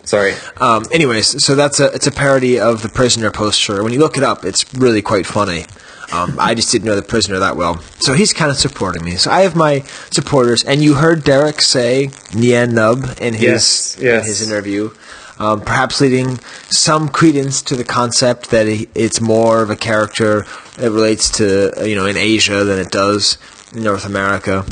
Sorry. 0.05 0.32
Um, 0.60 0.84
anyways, 0.91 1.44
so 1.44 1.55
that's 1.55 1.78
a 1.78 1.86
it's 1.92 2.07
a 2.08 2.10
parody 2.12 2.58
of 2.58 2.82
the 2.82 2.89
Prisoner 2.89 3.31
poster. 3.31 3.82
When 3.84 3.92
you 3.92 4.00
look 4.00 4.16
it 4.16 4.24
up, 4.24 4.44
it's 4.44 4.73
really 4.74 5.00
quite 5.02 5.26
funny. 5.26 5.65
Um, 6.12 6.36
I 6.41 6.55
just 6.55 6.70
didn't 6.73 6.84
know 6.86 6.97
the 6.97 7.02
Prisoner 7.02 7.39
that 7.39 7.57
well, 7.57 7.78
so 8.00 8.12
he's 8.12 8.32
kind 8.32 8.50
of 8.50 8.57
supporting 8.57 9.05
me. 9.05 9.12
So 9.16 9.31
I 9.31 9.42
have 9.42 9.55
my 9.57 9.81
supporters, 10.10 10.65
and 10.65 10.82
you 10.82 10.94
heard 10.94 11.23
Derek 11.24 11.60
say 11.62 12.10
Nien 12.34 12.73
Nunb 12.73 13.18
in 13.20 13.34
his 13.34 13.42
Yes, 13.42 13.97
yes. 14.00 14.23
in 14.23 14.26
his 14.28 14.50
interview, 14.50 14.91
um, 15.39 15.61
perhaps 15.61 16.01
leading 16.01 16.39
some 16.70 17.09
credence 17.09 17.62
to 17.62 17.77
the 17.77 17.85
concept 17.85 18.51
that 18.51 18.67
it's 18.94 19.20
more 19.20 19.62
of 19.62 19.70
a 19.70 19.77
character 19.77 20.47
that 20.77 20.91
relates 20.91 21.31
to 21.39 21.81
uh, 21.81 21.85
you 21.85 21.97
know 21.97 22.07
in 22.07 22.17
Asia 22.17 22.65
than 22.65 22.78
it 22.78 22.91
does 22.91 23.39
in 23.75 23.83
North 23.83 24.07
America. 24.07 24.65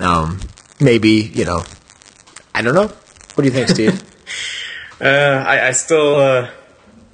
Um, 0.00 0.40
maybe 0.80 1.10
you 1.10 1.44
know, 1.44 1.64
I 2.54 2.62
don't 2.62 2.74
know. 2.74 2.88
What 2.88 3.42
do 3.42 3.44
you 3.44 3.50
think, 3.50 3.68
Steve? 3.68 4.02
Uh, 5.00 5.44
I, 5.44 5.68
I 5.68 5.70
still. 5.72 6.14
Uh, 6.14 6.50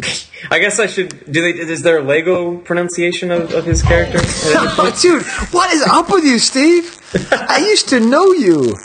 I 0.51 0.59
guess 0.59 0.79
I 0.79 0.87
should. 0.87 1.33
Do 1.33 1.41
they? 1.41 1.59
Is 1.59 1.83
there 1.83 1.99
a 1.99 2.03
Lego 2.03 2.59
pronunciation 2.59 3.31
of, 3.31 3.53
of 3.53 3.65
his 3.65 3.83
character? 3.83 4.19
Dude, 5.01 5.23
what 5.51 5.73
is 5.73 5.83
up 5.83 6.11
with 6.11 6.25
you, 6.25 6.39
Steve? 6.39 7.01
I 7.33 7.67
used 7.67 7.89
to 7.89 7.99
know 7.99 8.33
you. 8.33 8.77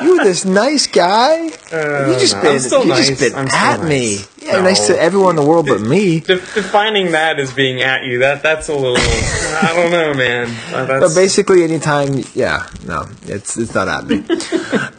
You 0.00 0.16
were 0.18 0.24
this 0.24 0.44
nice 0.44 0.86
guy. 0.86 1.42
you 1.44 2.18
just 2.18 2.34
no, 2.36 2.42
been, 2.42 2.62
you 2.82 2.88
nice. 2.88 3.08
just 3.08 3.20
been 3.20 3.34
I'm 3.34 3.48
at 3.48 3.80
nice. 3.80 3.88
me. 3.88 4.18
Yeah, 4.40 4.52
No. 4.56 4.62
nice 4.62 4.86
to 4.86 4.98
everyone 5.00 5.30
in 5.38 5.44
the 5.44 5.48
world 5.48 5.66
but 5.66 5.80
me. 5.82 6.20
De- 6.20 6.36
defining 6.36 7.12
that 7.12 7.38
as 7.38 7.52
being 7.52 7.82
at 7.82 8.04
you, 8.04 8.20
that 8.20 8.42
that's 8.42 8.68
a 8.68 8.74
little. 8.74 8.96
I 8.96 9.72
don't 9.74 9.90
know, 9.90 10.14
man. 10.14 10.48
Uh, 10.74 11.00
But 11.00 11.14
basically, 11.14 11.62
anytime, 11.62 12.22
yeah, 12.34 12.68
no, 12.86 13.06
it's 13.26 13.56
it's 13.58 13.74
not 13.74 13.88
at 13.88 14.06
me. 14.06 14.24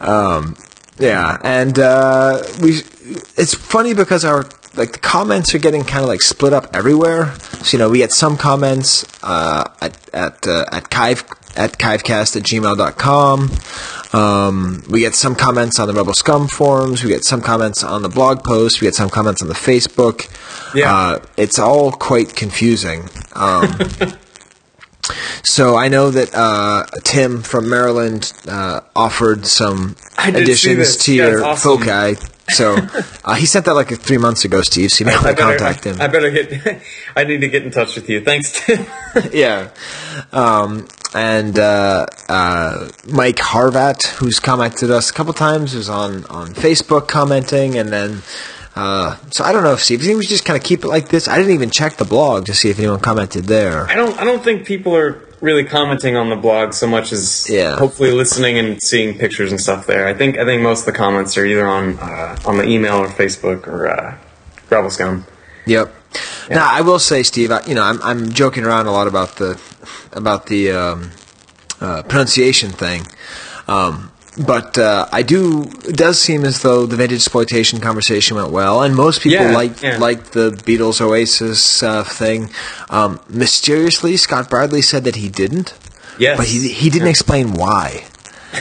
um, 0.00 0.56
yeah, 0.98 1.38
and 1.42 1.78
uh, 1.78 2.42
we. 2.62 2.82
It's 3.36 3.52
funny 3.54 3.92
because 3.94 4.24
our 4.24 4.44
like 4.76 4.92
the 4.92 4.98
comments 4.98 5.54
are 5.54 5.58
getting 5.58 5.84
kind 5.84 6.02
of 6.02 6.08
like 6.08 6.22
split 6.22 6.52
up 6.52 6.68
everywhere. 6.74 7.34
So 7.62 7.76
you 7.76 7.78
know, 7.78 7.90
we 7.90 7.98
get 7.98 8.12
some 8.12 8.36
comments 8.36 9.04
uh, 9.22 9.68
at 9.80 9.98
at 10.14 10.46
uh, 10.46 10.64
at 10.72 10.90
Chive 10.90 11.24
at 11.56 11.78
chivecast 11.78 12.36
at 12.36 12.42
gmail.com. 12.44 13.50
Um, 14.14 14.82
we 14.88 15.00
get 15.00 15.14
some 15.14 15.34
comments 15.34 15.78
on 15.80 15.88
the 15.88 15.94
Rebel 15.94 16.14
Scum 16.14 16.46
forums. 16.48 17.02
We 17.02 17.10
get 17.10 17.24
some 17.24 17.40
comments 17.40 17.82
on 17.82 18.02
the 18.02 18.08
blog 18.08 18.44
post. 18.44 18.80
We 18.80 18.86
get 18.86 18.94
some 18.94 19.10
comments 19.10 19.42
on 19.42 19.48
the 19.48 19.54
Facebook. 19.54 20.28
Yeah. 20.74 20.94
Uh, 20.94 21.18
it's 21.36 21.58
all 21.58 21.90
quite 21.90 22.36
confusing. 22.36 23.08
Um, 23.34 23.66
so 25.44 25.76
I 25.76 25.88
know 25.88 26.10
that 26.10 26.34
uh, 26.34 26.84
Tim 27.02 27.42
from 27.42 27.68
Maryland 27.68 28.32
uh, 28.46 28.80
offered 28.94 29.46
some 29.46 29.96
I 30.16 30.30
did 30.30 30.46
see 30.56 30.72
additions 30.72 30.96
to 31.04 31.14
Yeah, 31.14 31.28
your 31.30 31.44
awesome. 31.44 31.78
foci. 31.78 32.16
So 32.50 32.76
uh, 33.24 33.34
he 33.34 33.46
sent 33.46 33.64
that 33.66 33.74
like 33.74 33.88
three 33.88 34.18
months 34.18 34.44
ago, 34.44 34.60
Steve. 34.62 34.90
So 34.90 35.04
you 35.04 35.06
may 35.06 35.12
I 35.12 35.16
want 35.16 35.26
to 35.28 35.34
better, 35.34 35.58
contact 35.58 35.84
him. 35.84 36.00
I 36.00 36.08
better 36.08 36.30
get. 36.30 36.82
I 37.16 37.24
need 37.24 37.40
to 37.40 37.48
get 37.48 37.64
in 37.64 37.70
touch 37.70 37.96
with 37.96 38.08
you. 38.08 38.20
Thanks. 38.22 38.64
Tim. 38.64 38.86
yeah. 39.32 39.70
Um, 40.32 40.86
and 41.14 41.58
uh, 41.58 42.06
uh, 42.28 42.88
Mike 43.08 43.36
Harvat, 43.36 44.06
who's 44.06 44.40
commented 44.40 44.90
us 44.90 45.10
a 45.10 45.12
couple 45.14 45.32
times, 45.32 45.74
was 45.74 45.88
on, 45.88 46.24
on 46.26 46.48
Facebook 46.48 47.08
commenting, 47.08 47.78
and 47.78 47.90
then. 47.90 48.22
Uh, 48.76 49.16
so 49.30 49.44
I 49.44 49.52
don't 49.52 49.62
know, 49.62 49.76
Steve. 49.76 50.02
You 50.02 50.08
think 50.08 50.18
we 50.18 50.24
should 50.24 50.30
just 50.30 50.44
kind 50.44 50.56
of 50.56 50.64
keep 50.64 50.82
it 50.82 50.88
like 50.88 51.08
this? 51.08 51.28
I 51.28 51.38
didn't 51.38 51.52
even 51.52 51.70
check 51.70 51.96
the 51.96 52.04
blog 52.04 52.46
to 52.46 52.54
see 52.54 52.70
if 52.70 52.78
anyone 52.80 52.98
commented 52.98 53.44
there. 53.44 53.86
I 53.86 53.94
don't. 53.94 54.18
I 54.18 54.24
don't 54.24 54.42
think 54.42 54.66
people 54.66 54.96
are 54.96 55.22
really 55.44 55.64
commenting 55.64 56.16
on 56.16 56.30
the 56.30 56.36
blog 56.36 56.72
so 56.72 56.86
much 56.86 57.12
as 57.12 57.46
Yeah. 57.50 57.76
hopefully 57.76 58.10
listening 58.10 58.58
and 58.58 58.82
seeing 58.82 59.16
pictures 59.18 59.50
and 59.52 59.60
stuff 59.60 59.86
there. 59.86 60.06
I 60.08 60.14
think. 60.14 60.38
I 60.38 60.44
think 60.44 60.62
most 60.62 60.80
of 60.80 60.86
the 60.86 60.92
comments 60.92 61.36
are 61.36 61.44
either 61.44 61.66
on 61.66 61.98
uh, 61.98 62.36
on 62.46 62.56
the 62.56 62.64
email 62.64 62.94
or 62.96 63.08
Facebook 63.08 63.66
or 63.68 63.86
uh, 63.88 64.16
Rebel 64.70 64.90
Scum. 64.90 65.26
Yep. 65.66 65.94
Now 66.50 66.68
I 66.70 66.80
will 66.80 66.98
say, 66.98 67.22
Steve. 67.22 67.50
I, 67.50 67.60
you 67.66 67.74
know, 67.74 67.82
I'm 67.82 68.00
I'm 68.02 68.32
joking 68.32 68.64
around 68.64 68.86
a 68.86 68.92
lot 68.92 69.06
about 69.06 69.36
the 69.36 69.60
about 70.12 70.46
the 70.46 70.70
um, 70.72 71.10
uh, 71.80 72.02
pronunciation 72.04 72.70
thing, 72.70 73.06
um, 73.68 74.10
but 74.38 74.76
uh, 74.78 75.06
I 75.12 75.22
do. 75.22 75.62
It 75.86 75.96
does 75.96 76.20
seem 76.20 76.44
as 76.44 76.62
though 76.62 76.86
the 76.86 76.96
vintage 76.96 77.18
exploitation 77.18 77.80
conversation 77.80 78.36
went 78.36 78.50
well, 78.50 78.82
and 78.82 78.94
most 78.96 79.20
people 79.22 79.44
Yeah, 79.46 79.52
liked 79.54 79.82
yeah. 79.82 79.98
liked 79.98 80.32
the 80.32 80.50
Beatles 80.50 81.00
Oasis 81.00 81.82
uh, 81.82 82.04
thing. 82.04 82.50
Um, 82.90 83.20
mysteriously, 83.28 84.16
Scott 84.16 84.50
Bradley 84.50 84.82
said 84.82 85.04
that 85.04 85.16
he 85.16 85.28
didn't. 85.28 85.74
Yes. 86.18 86.36
But 86.36 86.46
he 86.46 86.68
he 86.68 86.90
didn't 86.90 87.08
explain 87.08 87.52
why. 87.54 88.04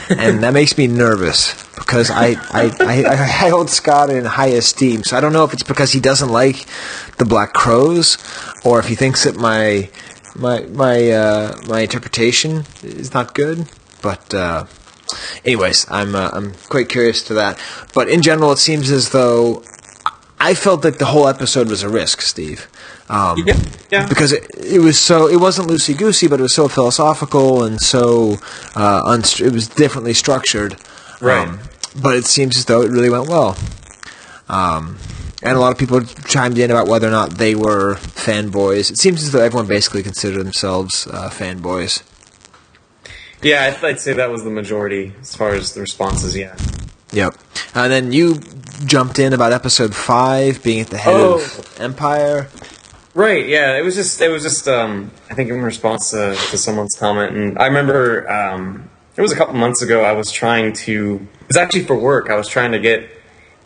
and 0.09 0.41
that 0.43 0.53
makes 0.53 0.75
me 0.75 0.87
nervous 0.87 1.53
because 1.75 2.09
I, 2.09 2.29
I, 2.51 2.71
I, 2.79 3.05
I 3.45 3.49
hold 3.49 3.69
Scott 3.69 4.09
in 4.09 4.25
high 4.25 4.47
esteem. 4.47 5.03
So 5.03 5.15
I 5.15 5.21
don't 5.21 5.33
know 5.33 5.43
if 5.43 5.53
it's 5.53 5.61
because 5.61 5.91
he 5.91 5.99
doesn't 5.99 6.29
like 6.29 6.65
the 7.17 7.25
Black 7.25 7.53
Crowes 7.53 8.17
or 8.65 8.79
if 8.79 8.87
he 8.87 8.95
thinks 8.95 9.23
that 9.25 9.35
my 9.35 9.91
my 10.35 10.61
my 10.61 11.11
uh, 11.11 11.61
my 11.67 11.81
interpretation 11.81 12.65
is 12.81 13.13
not 13.13 13.35
good. 13.35 13.67
But 14.01 14.33
uh, 14.33 14.65
anyways, 15.45 15.85
I'm 15.89 16.15
uh, 16.15 16.29
I'm 16.33 16.53
quite 16.69 16.89
curious 16.89 17.23
to 17.23 17.35
that. 17.35 17.59
But 17.93 18.09
in 18.09 18.21
general, 18.21 18.51
it 18.51 18.57
seems 18.57 18.91
as 18.91 19.09
though 19.09 19.63
I 20.43 20.55
felt 20.55 20.81
that 20.81 20.99
the 20.99 21.05
whole 21.05 21.29
episode 21.29 21.69
was 21.69 21.83
a 21.83 21.89
risk, 21.89 22.21
Steve. 22.21 22.67
Um, 23.07 23.37
Yeah, 23.45 23.57
yeah. 23.89 24.09
Because 24.09 24.33
it, 24.33 24.45
it 24.57 24.79
was 24.79 24.99
so, 24.99 25.27
it 25.29 25.37
wasn't 25.37 25.69
loosey 25.69 25.97
goosey, 25.97 26.27
but 26.27 26.39
it 26.39 26.43
was 26.43 26.53
so 26.53 26.67
philosophical 26.67 27.63
and 27.63 27.79
so 27.79 28.35
uh, 28.75 29.21
it 29.39 29.53
was 29.53 29.69
differently 29.69 30.13
structured. 30.13 30.75
Right. 31.21 31.47
Um, 31.47 31.59
but 32.01 32.17
it 32.17 32.25
seems 32.25 32.57
as 32.57 32.65
though 32.65 32.81
it 32.81 32.89
really 32.89 33.09
went 33.09 33.29
well. 33.29 33.57
Um, 34.49 34.97
and 35.41 35.55
a 35.55 35.61
lot 35.61 35.71
of 35.71 35.77
people 35.77 36.01
chimed 36.01 36.57
in 36.57 36.71
about 36.71 36.87
whether 36.87 37.07
or 37.07 37.11
not 37.11 37.37
they 37.37 37.55
were 37.55 37.95
fanboys. 37.95 38.91
It 38.91 38.97
seems 38.97 39.23
as 39.23 39.31
though 39.31 39.41
everyone 39.41 39.67
basically 39.67 40.03
considered 40.03 40.43
themselves 40.43 41.07
uh, 41.07 41.29
fanboys. 41.29 42.03
Yeah, 43.43 43.75
I'd, 43.81 43.99
say 43.99 44.13
that 44.13 44.29
was 44.29 44.43
the 44.43 44.49
majority 44.49 45.13
as 45.21 45.35
far 45.35 45.53
as 45.53 45.73
the 45.73 45.81
responses. 45.81 46.35
Yeah. 46.35 46.55
Yep. 47.11 47.35
And 47.75 47.91
then 47.91 48.11
you 48.11 48.39
jumped 48.85 49.19
in 49.19 49.33
about 49.33 49.53
episode 49.53 49.95
five, 49.95 50.63
being 50.63 50.81
at 50.81 50.87
the 50.87 50.97
head 50.97 51.13
Oh. 51.15 51.35
of 51.35 51.79
Empire. 51.79 52.47
Right. 53.13 53.47
Yeah. 53.47 53.77
It 53.77 53.83
was 53.83 53.95
just. 53.95 54.19
It 54.21 54.29
was 54.29 54.43
just. 54.43 54.67
Um, 54.67 55.11
I 55.29 55.35
think 55.35 55.49
in 55.49 55.61
response 55.61 56.11
to, 56.11 56.35
to 56.35 56.57
someone's 56.57 56.95
comment, 56.95 57.35
and 57.35 57.59
I 57.59 57.67
remember 57.67 58.29
um, 58.31 58.89
it 59.15 59.21
was 59.21 59.31
a 59.31 59.35
couple 59.35 59.53
months 59.53 59.81
ago. 59.83 60.03
I 60.03 60.13
was 60.13 60.31
trying 60.31 60.73
to. 60.73 61.27
It 61.41 61.47
was 61.47 61.57
actually 61.57 61.83
for 61.85 61.95
work. 61.97 62.29
I 62.31 62.35
was 62.35 62.47
trying 62.47 62.71
to 62.71 62.79
get 62.79 63.07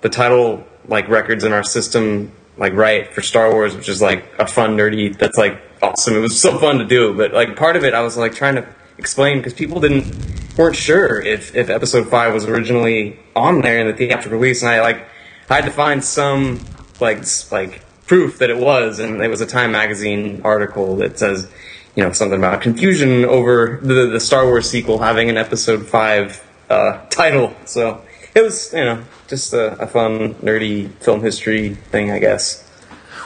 the 0.01 0.09
title 0.09 0.65
like 0.88 1.07
records 1.07 1.43
in 1.45 1.53
our 1.53 1.64
system 1.64 2.31
like 2.57 2.73
right 2.73 3.14
for 3.14 3.22
Star 3.22 3.51
Wars, 3.51 3.75
which 3.75 3.88
is 3.88 4.01
like 4.01 4.25
a 4.39 4.47
fun 4.47 4.75
nerdy. 4.75 5.17
That's 5.17 5.38
like 5.38 5.61
awesome. 5.81 6.15
It 6.15 6.19
was 6.19 6.39
so 6.39 6.57
fun 6.59 6.80
to 6.80 6.85
do, 6.85 7.14
but 7.14 7.31
like 7.33 7.56
part 7.56 7.75
of 7.77 7.83
it, 7.85 7.93
I 7.93 8.01
was 8.01 8.17
like 8.17 8.33
trying 8.35 8.56
to 8.56 8.67
explain 8.98 9.38
because 9.38 9.53
people 9.53 9.80
didn't 9.80 10.16
weren't 10.58 10.76
sure 10.76 11.22
if 11.22 11.56
if 11.56 11.69
Episode 11.69 12.09
Five 12.09 12.34
was 12.34 12.45
originally 12.45 13.19
on 13.35 13.61
there 13.61 13.80
in 13.80 13.88
the 13.88 13.93
theatrical 13.93 14.40
release, 14.40 14.61
and 14.61 14.72
I 14.72 14.82
like 14.82 15.06
I 15.50 15.56
had 15.56 15.66
to 15.66 15.72
find 15.72 16.03
some 16.03 16.59
like 17.00 17.24
like 17.51 17.82
proof 18.06 18.40
that 18.40 18.50
it 18.50 18.58
was, 18.58 19.00
and 19.00 19.22
it 19.22 19.30
was 19.30 19.42
a 19.42 19.45
Time 19.45 19.72
magazine 19.72 20.42
article 20.43 20.98
that 20.98 21.19
says 21.19 21.50
you 21.95 22.03
know 22.03 22.11
something 22.11 22.38
about 22.38 22.61
confusion 22.61 23.26
over 23.26 23.80
the 23.82 24.08
the 24.08 24.19
Star 24.19 24.45
Wars 24.45 24.69
sequel 24.69 25.00
having 25.00 25.30
an 25.30 25.38
Episode 25.38 25.88
Five 25.88 26.43
uh, 26.69 27.06
title. 27.09 27.56
So 27.66 28.01
it 28.35 28.42
was 28.42 28.74
you 28.74 28.84
know 28.84 29.03
just 29.27 29.53
a, 29.53 29.80
a 29.82 29.88
fun 29.88 30.35
nerdy 30.35 30.92
film 30.95 31.22
history 31.22 31.76
thing, 31.76 32.11
I 32.11 32.19
guess. 32.19 32.64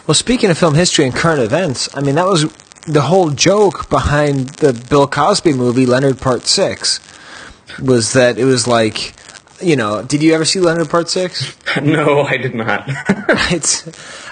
Well, 0.07 0.15
speaking 0.15 0.49
of 0.49 0.57
film 0.57 0.73
history 0.73 1.05
and 1.05 1.13
current 1.13 1.41
events, 1.41 1.87
I 1.95 2.01
mean 2.01 2.15
that 2.15 2.25
was 2.25 2.45
the 2.87 3.01
whole 3.01 3.29
joke 3.29 3.89
behind 3.89 4.49
the 4.49 4.73
Bill 4.89 5.07
Cosby 5.07 5.53
movie 5.53 5.85
Leonard 5.85 6.19
Part 6.19 6.45
Six 6.45 6.99
was 7.81 8.13
that 8.13 8.37
it 8.37 8.45
was 8.45 8.67
like, 8.67 9.13
you 9.61 9.75
know, 9.75 10.03
did 10.03 10.23
you 10.23 10.33
ever 10.33 10.45
see 10.45 10.59
Leonard 10.59 10.89
Part 10.89 11.09
Six? 11.09 11.55
no, 11.81 12.23
I 12.23 12.37
did 12.37 12.55
not. 12.55 12.83
it's 12.87 13.87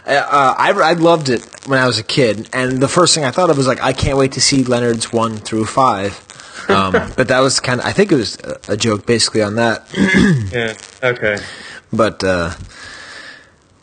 uh, 0.06 0.56
I 0.58 0.72
I 0.72 0.94
loved 0.94 1.30
it 1.30 1.46
when 1.68 1.80
I 1.80 1.88
was 1.88 2.00
a 2.00 2.04
kid, 2.04 2.50
and 2.54 2.80
the 2.80 2.88
first 2.88 3.14
thing 3.14 3.24
I 3.24 3.32
thought 3.32 3.50
of 3.50 3.58
was 3.58 3.68
like, 3.68 3.82
I 3.82 3.94
can't 3.94 4.18
wait 4.18 4.34
to 4.34 4.42
see 4.42 4.64
Leonard's 4.64 5.14
one 5.14 5.38
through 5.38 5.66
five. 5.66 6.26
Um, 6.70 6.92
but 7.18 7.28
that 7.28 7.40
was 7.40 7.60
kind 7.60 7.80
of 7.80 7.86
I 7.86 7.94
think 7.94 8.12
it 8.12 8.16
was 8.16 8.38
a, 8.40 8.74
a 8.74 8.78
joke 8.78 9.06
basically 9.06 9.42
on 9.42 9.56
that. 9.56 9.86
yeah. 10.52 10.74
Okay. 11.08 11.38
But 11.92 12.24
uh, 12.24 12.54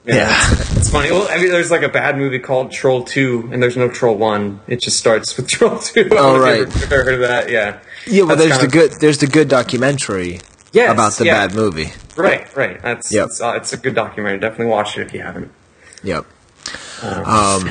Yeah, 0.07 0.29
It's, 0.53 0.77
it's 0.77 0.91
funny. 0.91 1.11
Well, 1.11 1.27
I 1.31 1.37
mean, 1.39 1.51
there's 1.51 1.71
like 1.71 1.83
a 1.83 1.89
bad 1.89 2.17
movie 2.17 2.39
called 2.39 2.71
Troll 2.73 3.03
Two, 3.05 3.49
and 3.53 3.63
there's 3.63 3.77
no 3.77 3.89
Troll 3.89 4.17
One. 4.17 4.61
It 4.69 4.81
just 4.81 4.99
starts 4.99 5.37
with 5.37 5.49
Troll 5.51 5.79
Two. 5.79 6.09
Oh, 6.13 6.39
right. 6.41 6.61
ever, 6.63 6.85
ever 6.85 7.05
heard 7.05 7.15
of 7.15 7.21
that? 7.21 7.51
Yeah. 7.51 7.81
yeah, 8.07 8.23
well, 8.23 8.37
That's 8.37 8.49
there's 8.49 8.53
the 8.61 8.69
kind 8.69 8.73
good 8.73 8.93
there's 9.01 9.19
the 9.19 9.27
good 9.27 9.49
documentary 9.49 10.41
Yes, 10.73 10.93
about 10.93 11.13
the 11.15 11.25
yeah. 11.27 11.47
bad 11.47 11.55
movie. 11.57 11.85
of- 11.87 12.19
Right. 12.19 12.57
Right. 12.57 12.81
That's. 12.83 13.13
Yep. 13.13 13.27
It's, 13.27 13.41
uh, 13.41 13.53
it's 13.57 13.73
a 13.73 13.77
good 13.77 13.95
documentary. 13.95 14.39
Definitely 14.39 14.67
watch 14.67 14.97
it 14.97 15.07
if 15.07 15.13
you 15.13 15.23
haven't. 15.23 15.51
Yep. 16.03 16.25
Um, 17.03 17.69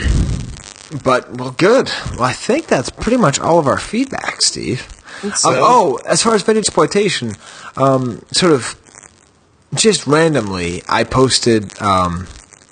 but 1.04 1.32
well, 1.38 1.52
good. 1.52 1.90
Well, 2.12 2.24
I 2.24 2.34
think 2.34 2.68
that's 2.68 2.90
pretty 2.90 3.18
much 3.18 3.40
all 3.40 3.60
of 3.60 3.68
our 3.68 3.78
feedback, 3.80 4.42
Steve. 4.42 4.82
so. 5.36 5.50
Um, 5.50 5.56
oh, 5.60 6.00
as 6.06 6.22
far 6.24 6.36
as 6.36 6.44
vintage 6.44 6.66
exploitation, 6.68 7.34
um, 7.78 8.22
sort 8.32 8.52
of 8.54 8.76
just 9.76 10.08
randomly, 10.08 10.82
I 10.88 11.04
posted. 11.04 11.80
Um, 11.82 12.28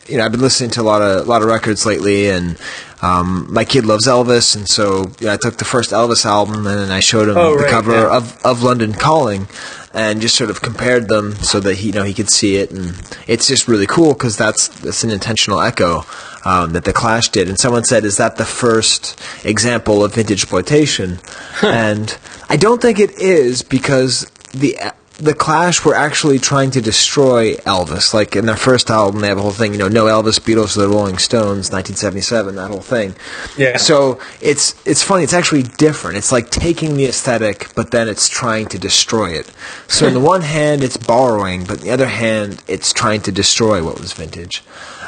you 0.07 0.17
know, 0.17 0.25
I've 0.25 0.31
been 0.31 0.41
listening 0.41 0.69
to 0.71 0.81
a 0.81 0.83
lot 0.83 1.01
of 1.01 1.25
a 1.25 1.29
lot 1.29 1.41
of 1.41 1.47
records 1.47 1.85
lately, 1.85 2.29
and 2.29 2.57
um, 3.01 3.47
my 3.51 3.63
kid 3.63 3.85
loves 3.85 4.05
Elvis, 4.05 4.55
and 4.55 4.67
so 4.67 5.11
you 5.19 5.27
know, 5.27 5.33
I 5.33 5.37
took 5.37 5.57
the 5.57 5.65
first 5.65 5.91
Elvis 5.91 6.25
album 6.25 6.67
and 6.67 6.77
then 6.79 6.91
I 6.91 6.99
showed 6.99 7.29
him 7.29 7.37
Oh, 7.37 7.55
the 7.57 7.63
right, 7.63 7.71
cover 7.71 7.93
yeah. 7.93 8.17
of 8.17 8.37
of 8.45 8.63
London 8.63 8.91
Calling, 8.93 9.47
and 9.93 10.19
just 10.19 10.35
sort 10.35 10.49
of 10.49 10.61
compared 10.61 11.07
them 11.07 11.35
so 11.35 11.61
that 11.61 11.75
he 11.75 11.87
you 11.87 11.93
know 11.93 12.03
he 12.03 12.13
could 12.13 12.29
see 12.29 12.57
it, 12.57 12.69
and 12.71 12.89
it's 13.27 13.47
just 13.47 13.69
really 13.69 13.87
cool 13.87 14.11
because 14.13 14.35
that's 14.35 14.67
that's 14.67 15.05
an 15.05 15.09
intentional 15.11 15.61
echo 15.61 16.03
um, 16.43 16.73
that 16.73 16.83
the 16.83 16.91
Clash 16.93 17.29
did. 17.29 17.47
And 17.47 17.57
someone 17.57 17.85
said, 17.85 18.03
"Is 18.03 18.17
that 18.17 18.35
the 18.35 18.45
first 18.45 19.17
example 19.45 20.03
of 20.03 20.15
vintage 20.15 20.41
exploitation?" 20.41 21.19
and 21.61 22.17
I 22.49 22.57
don't 22.57 22.81
think 22.81 22.99
it 22.99 23.11
is 23.21 23.61
because 23.61 24.29
the 24.53 24.77
the 25.19 25.33
Clash 25.33 25.85
were 25.85 25.93
actually 25.95 26.39
trying 26.39 26.71
to 26.71 26.81
destroy 26.81 27.53
Elvis. 27.57 28.13
Like 28.13 28.35
in 28.35 28.45
their 28.45 28.55
first 28.57 28.89
album, 28.89 29.21
they 29.21 29.27
have 29.27 29.37
a 29.37 29.41
whole 29.41 29.51
thing, 29.51 29.71
you 29.71 29.77
know, 29.77 29.87
no 29.87 30.05
Elvis, 30.05 30.39
Beatles, 30.39 30.75
the 30.75 30.87
Rolling 30.89 31.17
Stones, 31.19 31.71
1977, 31.71 32.55
that 32.55 32.69
whole 32.69 32.79
thing. 32.81 33.15
Yeah. 33.57 33.77
So 33.77 34.19
it's 34.41 34.75
it's 34.85 35.03
funny. 35.03 35.23
It's 35.23 35.33
actually 35.33 35.63
different. 35.63 36.17
It's 36.17 36.31
like 36.31 36.49
taking 36.49 36.95
the 36.97 37.05
aesthetic, 37.05 37.73
but 37.75 37.91
then 37.91 38.07
it's 38.09 38.27
trying 38.27 38.65
to 38.67 38.79
destroy 38.79 39.31
it. 39.31 39.51
So 39.87 40.07
on 40.07 40.13
the 40.13 40.19
one 40.19 40.41
hand, 40.41 40.83
it's 40.83 40.97
borrowing, 40.97 41.63
but 41.65 41.79
on 41.79 41.85
the 41.85 41.91
other 41.91 42.07
hand, 42.07 42.63
it's 42.67 42.91
trying 42.91 43.21
to 43.21 43.31
destroy 43.31 43.83
what 43.83 43.99
was 43.99 44.13
vintage. 44.13 44.63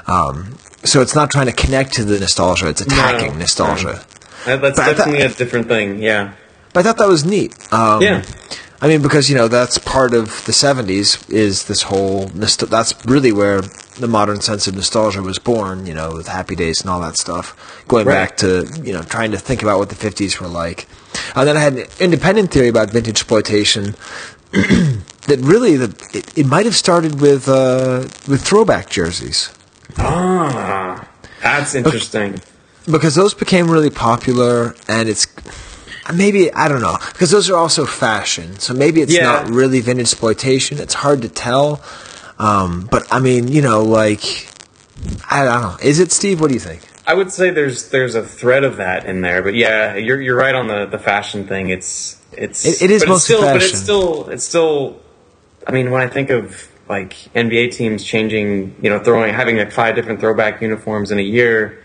Um, 0.08 0.58
so 0.84 1.01
it's 1.01 1.16
not 1.16 1.32
trying 1.32 1.48
to 1.48 1.51
connect 1.53 1.93
to 1.93 2.03
the 2.03 2.19
nostalgia; 2.19 2.69
it's 2.69 2.82
attacking 2.82 3.34
No, 3.34 3.40
nostalgia. 3.40 4.06
That- 4.45 4.61
that's 4.61 4.77
But 4.77 4.80
I 4.80 4.85
thought- 4.93 4.98
definitely 4.98 5.22
a 5.25 5.30
different 5.30 5.67
thing. 5.67 6.00
Yeah. 6.03 6.34
But 6.74 6.82
I 6.82 6.84
thought 6.84 6.98
that 7.00 7.08
was 7.08 7.25
neat. 7.25 7.56
Um, 7.74 8.01
Yeah. 8.03 8.22
I 8.85 8.88
mean, 8.88 9.01
because 9.01 9.31
you 9.31 9.35
know 9.35 9.47
that's 9.47 9.80
part 9.80 10.14
of 10.14 10.25
the 10.45 10.51
'70s 10.51 11.27
is 11.31 11.65
this 11.65 11.81
whole. 11.81 12.27
Nost- 12.27 12.69
that's 12.69 12.93
really 13.07 13.31
where 13.31 13.61
the 13.97 14.07
modern 14.07 14.41
sense 14.41 14.67
of 14.67 14.75
nostalgia 14.75 15.23
was 15.23 15.39
born. 15.39 15.88
You 15.88 15.95
know, 15.95 16.14
with 16.14 16.27
Happy 16.27 16.55
Days 16.55 16.81
and 16.81 16.89
all 16.91 16.99
that 17.01 17.17
stuff. 17.17 17.55
Going 17.88 18.05
Right. 18.05 18.14
back 18.14 18.38
to 18.38 18.67
you 18.83 18.93
know 18.93 19.01
trying 19.01 19.31
to 19.31 19.39
think 19.39 19.64
about 19.64 19.80
what 19.80 19.89
the 19.89 19.95
'50s 19.95 20.39
were 20.39 20.47
like. 20.47 20.85
And 21.35 21.47
then 21.47 21.57
I 21.57 21.61
had 21.61 21.73
an 21.73 21.85
independent 21.99 22.51
theory 22.51 22.67
about 22.67 22.91
vintage 22.91 23.15
exploitation. 23.15 23.95
that 24.51 25.39
really, 25.41 25.77
the, 25.77 25.89
it, 26.14 26.38
it 26.38 26.45
might 26.45 26.65
have 26.67 26.75
started 26.75 27.19
with 27.19 27.49
uh, 27.49 28.01
with 28.27 28.43
throwback 28.43 28.91
jerseys. 28.91 29.49
Ah, 29.97 31.07
that's 31.41 31.73
interesting. 31.73 32.39
because 32.85 33.15
those 33.15 33.33
became 33.33 33.72
really 33.72 33.89
popular 33.89 34.75
and 34.88 35.09
it's 35.09 35.25
maybe 36.14 36.51
i 36.53 36.67
don't 36.67 36.82
know 36.82 36.98
because 37.14 37.32
those 37.32 37.50
are 37.50 37.56
also 37.58 37.85
fashion 37.85 38.59
so 38.59 38.74
maybe 38.74 39.01
it's 39.01 39.14
Yeah. 39.14 39.24
not 39.24 39.50
really 39.50 39.80
vintage 39.82 40.06
exploitation 40.11 40.80
it's 40.80 40.93
hard 40.93 41.22
to 41.24 41.30
tell 41.30 41.82
um, 42.38 42.88
but 42.92 43.08
i 43.11 43.19
mean 43.19 43.48
you 43.48 43.61
know 43.61 43.82
like 43.84 44.24
i 45.30 45.43
don't 45.43 45.61
know 45.61 45.77
is 45.82 46.00
it 46.00 46.11
steve 46.11 46.42
what 46.42 46.48
do 46.50 46.53
you 46.53 46.59
think 46.59 46.82
I 47.08 47.14
would 47.14 47.32
say 47.32 47.51
there's 47.51 47.90
there's 47.90 48.16
a 48.16 48.24
thread 48.24 48.64
of 48.64 48.77
that 48.77 49.06
in 49.06 49.22
there, 49.22 49.43
but 49.43 49.53
yeah, 49.53 49.93
you're 49.95 50.19
you're 50.19 50.35
right 50.35 50.56
on 50.56 50.67
the, 50.67 50.88
the 50.88 50.98
fashion 50.98 51.45
thing. 51.45 51.69
It's 51.69 52.19
it's 52.32 52.66
It- 52.66 52.82
it 52.82 52.90
is 52.90 53.03
but 53.03 53.09
it's 53.11 53.30
mostly 53.30 53.35
still, 53.35 53.42
but 53.53 53.61
it's 53.61 53.77
still 53.80 54.30
it's 54.30 54.43
still. 54.43 55.00
I 55.67 55.72
mean, 55.72 55.92
when 55.92 56.01
I 56.01 56.08
think 56.08 56.32
of 56.32 56.67
like 56.90 57.14
NBA 57.35 57.74
teams 57.74 58.03
changing, 58.03 58.75
you 58.82 58.90
know, 58.90 58.98
throwing 58.98 59.32
having 59.35 59.58
like 59.58 59.72
five 59.72 59.93
different 59.93 60.19
throwback 60.19 60.64
uniforms 60.64 61.11
in 61.11 61.19
a 61.19 61.22
year, 61.22 61.84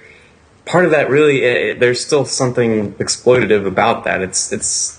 part 0.66 0.84
of 0.84 0.90
that 0.92 1.10
really 1.10 1.42
it, 1.42 1.80
there's 1.80 2.04
still 2.04 2.24
something 2.24 2.92
exploitative 2.94 3.66
about 3.66 4.04
that. 4.04 4.22
It's 4.22 4.52
it's. 4.52 4.98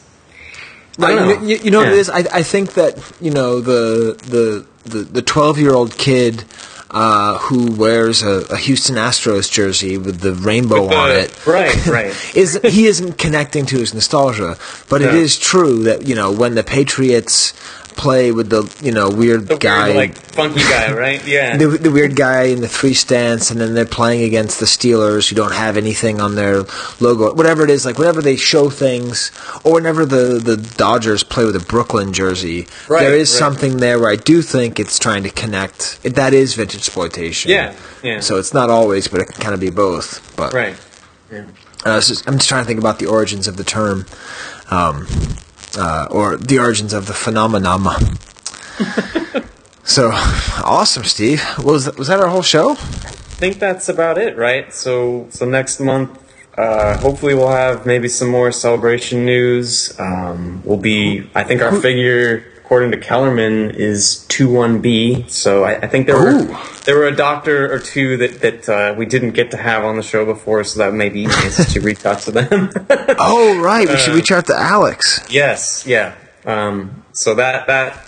I 1.00 1.16
don't 1.16 1.28
Right, 1.30 1.42
know. 1.42 1.48
You, 1.48 1.56
you 1.58 1.72
know 1.72 1.80
what 1.80 1.88
Yeah. 1.88 1.94
it 1.94 2.00
is? 2.00 2.10
I, 2.10 2.18
I 2.32 2.44
think 2.44 2.74
that 2.74 2.98
you 3.22 3.32
know 3.32 3.62
the 3.62 4.14
the 4.28 4.66
the 4.90 5.00
the 5.04 5.22
twelve 5.22 5.58
year 5.58 5.74
old 5.74 5.98
kid 5.98 6.44
uh, 6.92 7.38
who 7.40 7.72
wears 7.72 8.22
a, 8.22 8.42
a 8.50 8.58
Houston 8.58 8.98
Astros 8.98 9.50
jersey 9.50 9.98
with 9.98 10.20
the 10.20 10.34
rainbow 10.34 10.82
With 10.82 10.90
the- 10.90 10.98
on 10.98 11.12
it, 11.12 11.46
right, 11.48 11.86
right. 11.88 12.36
is 12.36 12.60
he 12.64 12.86
isn't 12.88 13.18
connecting 13.18 13.66
to 13.68 13.78
his 13.78 13.94
nostalgia? 13.94 14.58
But 14.90 15.02
it 15.02 15.06
No. 15.14 15.16
is 15.16 15.40
true 15.40 15.84
that 15.84 16.06
you 16.06 16.16
know 16.16 16.32
when 16.32 16.56
the 16.56 16.64
Patriots 16.64 17.54
play 18.02 18.32
with 18.32 18.50
the 18.50 18.64
you 18.84 18.92
know 18.92 19.10
weird 19.10 19.48
The 19.48 19.58
guy. 19.58 19.86
weird, 19.86 19.96
like 19.96 20.16
funky 20.18 20.60
guy, 20.62 20.92
right? 21.06 21.26
Yeah. 21.28 21.56
the, 21.58 21.68
the 21.68 21.92
weird 21.92 22.16
guy 22.16 22.44
in 22.46 22.62
the 22.62 22.68
three 22.68 22.96
stance, 22.96 23.52
and 23.52 23.62
then 23.62 23.74
they're 23.76 23.86
playing 23.86 24.24
against 24.24 24.60
the 24.60 24.66
Steelers 24.66 25.30
who 25.30 25.36
don't 25.36 25.54
have 25.54 25.78
anything 25.78 26.20
on 26.20 26.36
their 26.36 26.64
logo, 27.00 27.34
whatever 27.36 27.64
it 27.64 27.70
is. 27.70 27.86
Like 27.86 27.98
whenever 28.00 28.22
they 28.22 28.36
show 28.38 28.70
things, 28.70 29.32
or 29.64 29.74
whenever 29.74 30.06
the 30.06 30.40
the 30.44 30.58
Dodgers 30.58 31.24
play 31.24 31.46
with 31.46 31.56
a 31.56 31.60
Brooklyn 31.74 32.12
jersey, 32.14 32.68
Right, 32.90 33.02
there 33.02 33.16
is 33.16 33.32
right. 33.32 33.40
something 33.40 33.78
there 33.78 34.00
where 34.00 34.10
I 34.12 34.16
do 34.16 34.42
think 34.42 34.80
it's 34.80 34.98
trying 34.98 35.24
to 35.24 35.30
connect. 35.30 36.00
It, 36.04 36.16
that 36.16 36.34
is 36.34 36.56
vintage 36.56 36.80
exploitation. 36.80 37.52
Yeah, 37.52 37.76
yeah. 38.04 38.20
So 38.22 38.38
it's 38.40 38.54
not 38.54 38.70
always, 38.70 39.08
but 39.08 39.22
it 39.22 39.28
can 39.28 39.42
kind 39.42 39.54
of 39.54 39.60
be 39.60 39.70
both. 39.70 40.36
But 40.36 40.54
right. 40.54 40.76
Yeah. 41.32 41.46
uh, 41.86 42.02
just, 42.02 42.28
I'm 42.28 42.38
just 42.38 42.50
trying 42.50 42.64
to 42.64 42.68
think 42.68 42.80
about 42.80 42.98
the 43.00 43.06
origins 43.06 43.48
of 43.48 43.56
the 43.58 43.64
term, 43.64 44.06
um, 44.70 45.06
uh, 45.78 46.08
or 46.12 46.38
the 46.38 46.60
origins 46.60 46.94
of 46.94 47.08
the 47.08 47.14
phenomenon. 47.14 48.18
so 49.84 50.12
awesome, 50.64 51.04
Steve. 51.04 51.44
Was 51.64 51.86
that, 51.86 51.98
was 51.98 52.08
that 52.08 52.20
our 52.20 52.28
whole 52.28 52.42
show? 52.42 52.72
I 52.72 53.44
think 53.44 53.60
that's 53.60 53.90
about 53.90 54.18
it, 54.18 54.38
right? 54.38 54.74
So, 54.74 55.28
so 55.32 55.46
next 55.46 55.80
month, 55.80 56.18
uh, 56.58 56.98
hopefully 56.98 57.34
we'll 57.34 57.50
have 57.50 57.86
maybe 57.86 58.08
some 58.08 58.30
more 58.30 58.52
celebration 58.52 59.26
news. 59.26 59.98
Um, 60.00 60.62
we'll 60.64 60.78
be, 60.78 61.30
I 61.34 61.44
think 61.44 61.62
our 61.62 61.76
figure 61.82 62.51
according 62.72 62.92
to 62.92 62.98
Kellerman, 62.98 63.72
is 63.72 64.26
two 64.30 64.50
one 64.50 64.80
B. 64.80 65.26
So 65.28 65.66
I, 65.66 65.76
I 65.82 65.88
think 65.88 66.08
there 66.08 66.16
were 66.16 66.58
there 66.86 66.98
were 66.98 67.08
a 67.08 67.14
doctor 67.14 67.70
or 67.70 67.80
two 67.80 68.16
that 68.16 68.40
that 68.40 68.70
uh, 68.70 68.96
we 68.98 69.06
didn't 69.06 69.32
get 69.32 69.52
to 69.52 69.58
have 69.58 69.84
on 69.84 69.98
the 69.98 70.02
show 70.02 70.24
before, 70.24 70.64
so 70.64 70.80
that 70.80 70.94
may 70.94 71.10
be 71.10 71.26
nice 71.26 71.74
to 71.74 71.82
reach 71.90 72.06
out 72.06 72.20
to 72.20 72.32
them. 72.32 72.70
oh, 73.20 73.60
right. 73.60 73.90
We 73.90 73.98
should 73.98 74.14
Uh, 74.14 74.16
reach 74.16 74.32
out 74.32 74.46
to 74.48 74.56
Alex. 74.56 75.20
Yes, 75.30 75.86
yeah. 75.86 76.16
Um, 76.46 77.04
so 77.12 77.36
that 77.36 77.68
that 77.68 78.06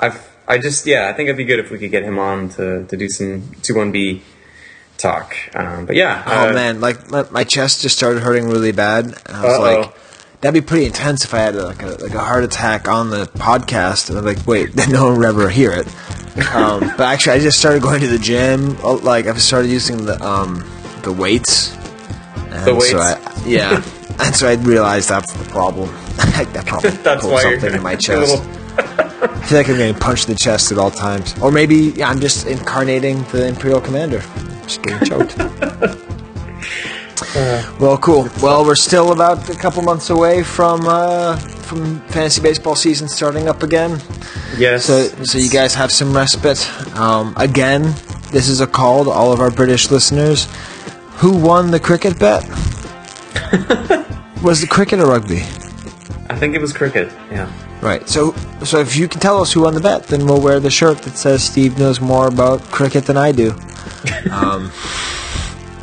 I've 0.00 0.26
I 0.48 0.56
just 0.56 0.86
yeah 0.86 1.10
I 1.10 1.12
think 1.12 1.28
it'd 1.28 1.36
be 1.36 1.44
good 1.44 1.58
if 1.58 1.70
we 1.70 1.76
could 1.78 1.90
get 1.90 2.02
him 2.02 2.18
on 2.18 2.48
to 2.56 2.86
to 2.86 2.96
do 2.96 3.10
some 3.10 3.52
two 3.60 3.74
one 3.76 3.92
B 3.92 4.22
talk. 4.96 5.36
Um, 5.54 5.84
but 5.84 5.96
yeah. 5.96 6.22
Oh 6.26 6.48
uh, 6.48 6.52
man, 6.54 6.80
like 6.80 7.10
my, 7.10 7.26
my 7.30 7.44
chest 7.44 7.82
just 7.82 7.98
started 7.98 8.22
hurting 8.22 8.48
really 8.48 8.72
bad. 8.72 9.04
And 9.04 9.36
I 9.36 9.44
was 9.44 9.52
Uh-oh. 9.52 9.80
like, 9.80 9.94
that'd 10.40 10.54
be 10.62 10.66
pretty 10.66 10.86
intense 10.86 11.24
if 11.24 11.34
I 11.34 11.38
had 11.38 11.54
like 11.56 11.82
a 11.82 11.86
like 12.00 12.14
a 12.14 12.20
heart 12.20 12.44
attack 12.44 12.88
on 12.88 13.10
the 13.10 13.26
podcast. 13.26 14.08
And 14.10 14.18
I'm 14.18 14.24
like, 14.24 14.46
wait, 14.46 14.72
then 14.74 14.90
no 14.90 15.06
one 15.08 15.18
would 15.18 15.26
ever 15.26 15.48
hear 15.50 15.72
it. 15.72 15.86
Um, 16.54 16.80
but 16.80 17.00
actually, 17.00 17.32
I 17.34 17.38
just 17.40 17.58
started 17.58 17.82
going 17.82 18.00
to 18.00 18.06
the 18.06 18.18
gym. 18.18 18.76
Oh, 18.82 18.94
Like 18.94 19.26
I've 19.26 19.40
started 19.42 19.68
using 19.70 20.04
the 20.06 20.22
um 20.24 20.64
the 21.02 21.12
weights. 21.12 21.74
And 22.50 22.66
The 22.66 22.74
weights? 22.74 22.90
So 22.90 22.98
I, 22.98 23.42
yeah, 23.46 23.82
and 24.20 24.34
so 24.34 24.48
I 24.48 24.54
realized 24.54 25.08
that's 25.08 25.32
the 25.32 25.44
problem. 25.50 25.88
that 26.16 26.64
probably 26.66 26.90
That's 26.90 27.22
pulled 27.22 27.40
something 27.40 27.74
in 27.74 27.82
my 27.82 27.96
chest. 27.96 28.30
little- 28.32 28.54
I 28.80 29.40
feel 29.48 29.58
like 29.58 29.68
I'm 29.68 29.76
getting 29.76 29.94
punched 30.00 30.28
in 30.28 30.34
the 30.34 30.38
chest 30.38 30.70
at 30.70 30.78
all 30.78 30.90
times, 30.92 31.34
or 31.40 31.50
maybe 31.50 31.92
yeah, 31.96 32.08
I'm 32.08 32.20
just 32.20 32.46
incarnating 32.46 33.22
the 33.24 33.46
Imperial 33.48 33.80
Commander, 33.80 34.22
just 34.62 34.82
getting 34.82 35.08
choked. 35.08 35.36
Well, 37.78 37.98
cool. 37.98 38.28
Well, 38.42 38.64
we're 38.64 38.74
still 38.74 39.12
about 39.12 39.48
a 39.48 39.54
couple 39.54 39.82
months 39.82 40.10
away 40.10 40.42
from 40.42 40.86
uh, 40.86 41.36
from 41.36 42.00
fantasy 42.08 42.40
baseball 42.40 42.74
season 42.74 43.08
starting 43.08 43.48
up 43.48 43.62
again. 43.62 44.00
Yes. 44.56 44.84
So, 44.86 45.08
so 45.24 45.38
you 45.38 45.50
guys 45.50 45.74
have 45.74 45.90
some 45.92 46.14
respite. 46.14 46.68
Um, 46.96 47.34
again, 47.36 47.82
this 48.32 48.48
is 48.48 48.60
a 48.60 48.66
call 48.66 49.04
to 49.04 49.10
all 49.10 49.32
of 49.32 49.40
our 49.40 49.50
British 49.50 49.90
listeners. 49.90 50.48
Who 51.18 51.36
won 51.36 51.70
the 51.70 51.80
cricket 51.80 52.18
bet? 52.18 52.44
Was 54.42 54.60
the 54.60 54.68
cricket 54.68 55.00
or 55.00 55.06
rugby? 55.06 55.42
I 56.30 56.36
think 56.36 56.54
it 56.54 56.60
was 56.60 56.72
cricket. 56.72 57.10
Yeah. 57.30 57.50
Right. 57.80 58.08
So, 58.08 58.32
so 58.64 58.78
if 58.80 58.96
you 58.96 59.08
can 59.08 59.20
tell 59.20 59.40
us 59.40 59.52
who 59.52 59.62
won 59.62 59.74
the 59.74 59.80
bet, 59.80 60.04
then 60.04 60.26
we'll 60.26 60.40
wear 60.40 60.60
the 60.60 60.70
shirt 60.70 60.98
that 60.98 61.16
says 61.16 61.42
Steve 61.42 61.78
knows 61.78 62.00
more 62.00 62.28
about 62.28 62.62
cricket 62.70 63.06
than 63.06 63.16
I 63.16 63.32
do. 63.32 63.54
Um, 64.30 64.70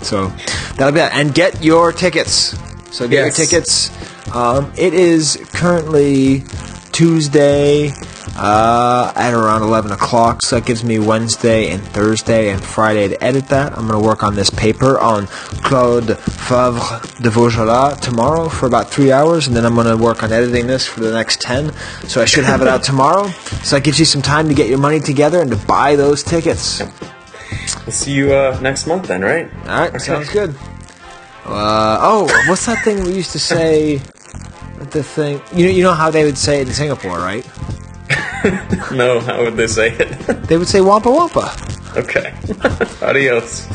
so 0.01 0.31
that'll 0.77 0.93
be 0.93 0.99
it. 0.99 1.13
And 1.13 1.33
get 1.33 1.63
your 1.63 1.91
tickets. 1.91 2.55
So 2.91 3.07
get 3.07 3.25
Yes. 3.25 3.37
your 3.37 3.45
tickets. 3.47 4.35
Um, 4.35 4.71
it 4.77 4.93
is 4.93 5.37
currently 5.53 6.43
Tuesday 6.91 7.91
uh, 8.37 9.11
at 9.15 9.33
around 9.33 9.61
11 9.63 9.91
o'clock. 9.91 10.41
So 10.41 10.57
that 10.57 10.65
gives 10.65 10.83
me 10.83 10.99
Wednesday 10.99 11.69
and 11.71 11.81
Thursday 11.81 12.49
and 12.49 12.61
Friday 12.63 13.07
to 13.09 13.23
edit 13.23 13.47
that. 13.49 13.77
I'm 13.77 13.87
going 13.87 13.99
to 14.01 14.05
work 14.05 14.23
on 14.23 14.35
this 14.35 14.49
paper 14.49 14.97
on 14.99 15.27
Claude 15.27 16.17
Favre 16.17 17.01
de 17.21 17.29
Vaugelas 17.29 17.99
tomorrow 18.01 18.49
for 18.49 18.65
about 18.65 18.89
three 18.89 19.11
hours. 19.11 19.47
And 19.47 19.55
then 19.55 19.65
I'm 19.65 19.75
going 19.75 19.87
to 19.87 19.97
work 20.01 20.23
on 20.23 20.31
editing 20.31 20.67
this 20.67 20.85
for 20.85 21.01
the 21.01 21.11
next 21.11 21.41
10. 21.41 21.73
So 22.07 22.21
I 22.21 22.25
should 22.25 22.43
have 22.45 22.61
it 22.61 22.67
out 22.67 22.83
tomorrow. 22.91 23.27
So 23.63 23.75
that 23.77 23.83
gives 23.83 23.99
you 23.99 24.05
some 24.05 24.21
time 24.21 24.47
to 24.49 24.53
get 24.53 24.67
your 24.69 24.79
money 24.79 24.99
together 24.99 25.41
and 25.41 25.51
to 25.51 25.57
buy 25.57 25.95
those 25.95 26.23
tickets. 26.23 26.81
We'll 27.85 27.91
see 27.91 28.13
you 28.13 28.33
uh, 28.33 28.57
next 28.61 28.87
month 28.87 29.07
then, 29.07 29.21
right? 29.21 29.49
All 29.67 29.89
right, 29.89 30.01
sounds 30.01 30.29
good. 30.29 30.55
Uh, 31.45 31.99
oh, 32.01 32.25
what's 32.47 32.65
that 32.65 32.83
thing 32.83 33.03
we 33.03 33.13
used 33.13 33.31
to 33.31 33.39
say? 33.39 33.97
The 34.91 35.03
thing 35.03 35.41
you 35.53 35.65
know, 35.65 35.71
you 35.71 35.83
know 35.83 35.93
how 35.93 36.09
they 36.11 36.23
would 36.25 36.37
say 36.37 36.61
it 36.61 36.67
in 36.67 36.73
Singapore, 36.73 37.17
right? 37.19 37.45
No, 38.91 39.19
how 39.21 39.43
would 39.43 39.57
they 39.57 39.65
say 39.65 39.89
it? 39.91 40.07
They 40.47 40.57
would 40.57 40.67
say 40.67 40.79
"wampa 40.79 41.09
wampa." 41.09 41.49
okay. 41.97 42.33
Adios. 43.01 43.65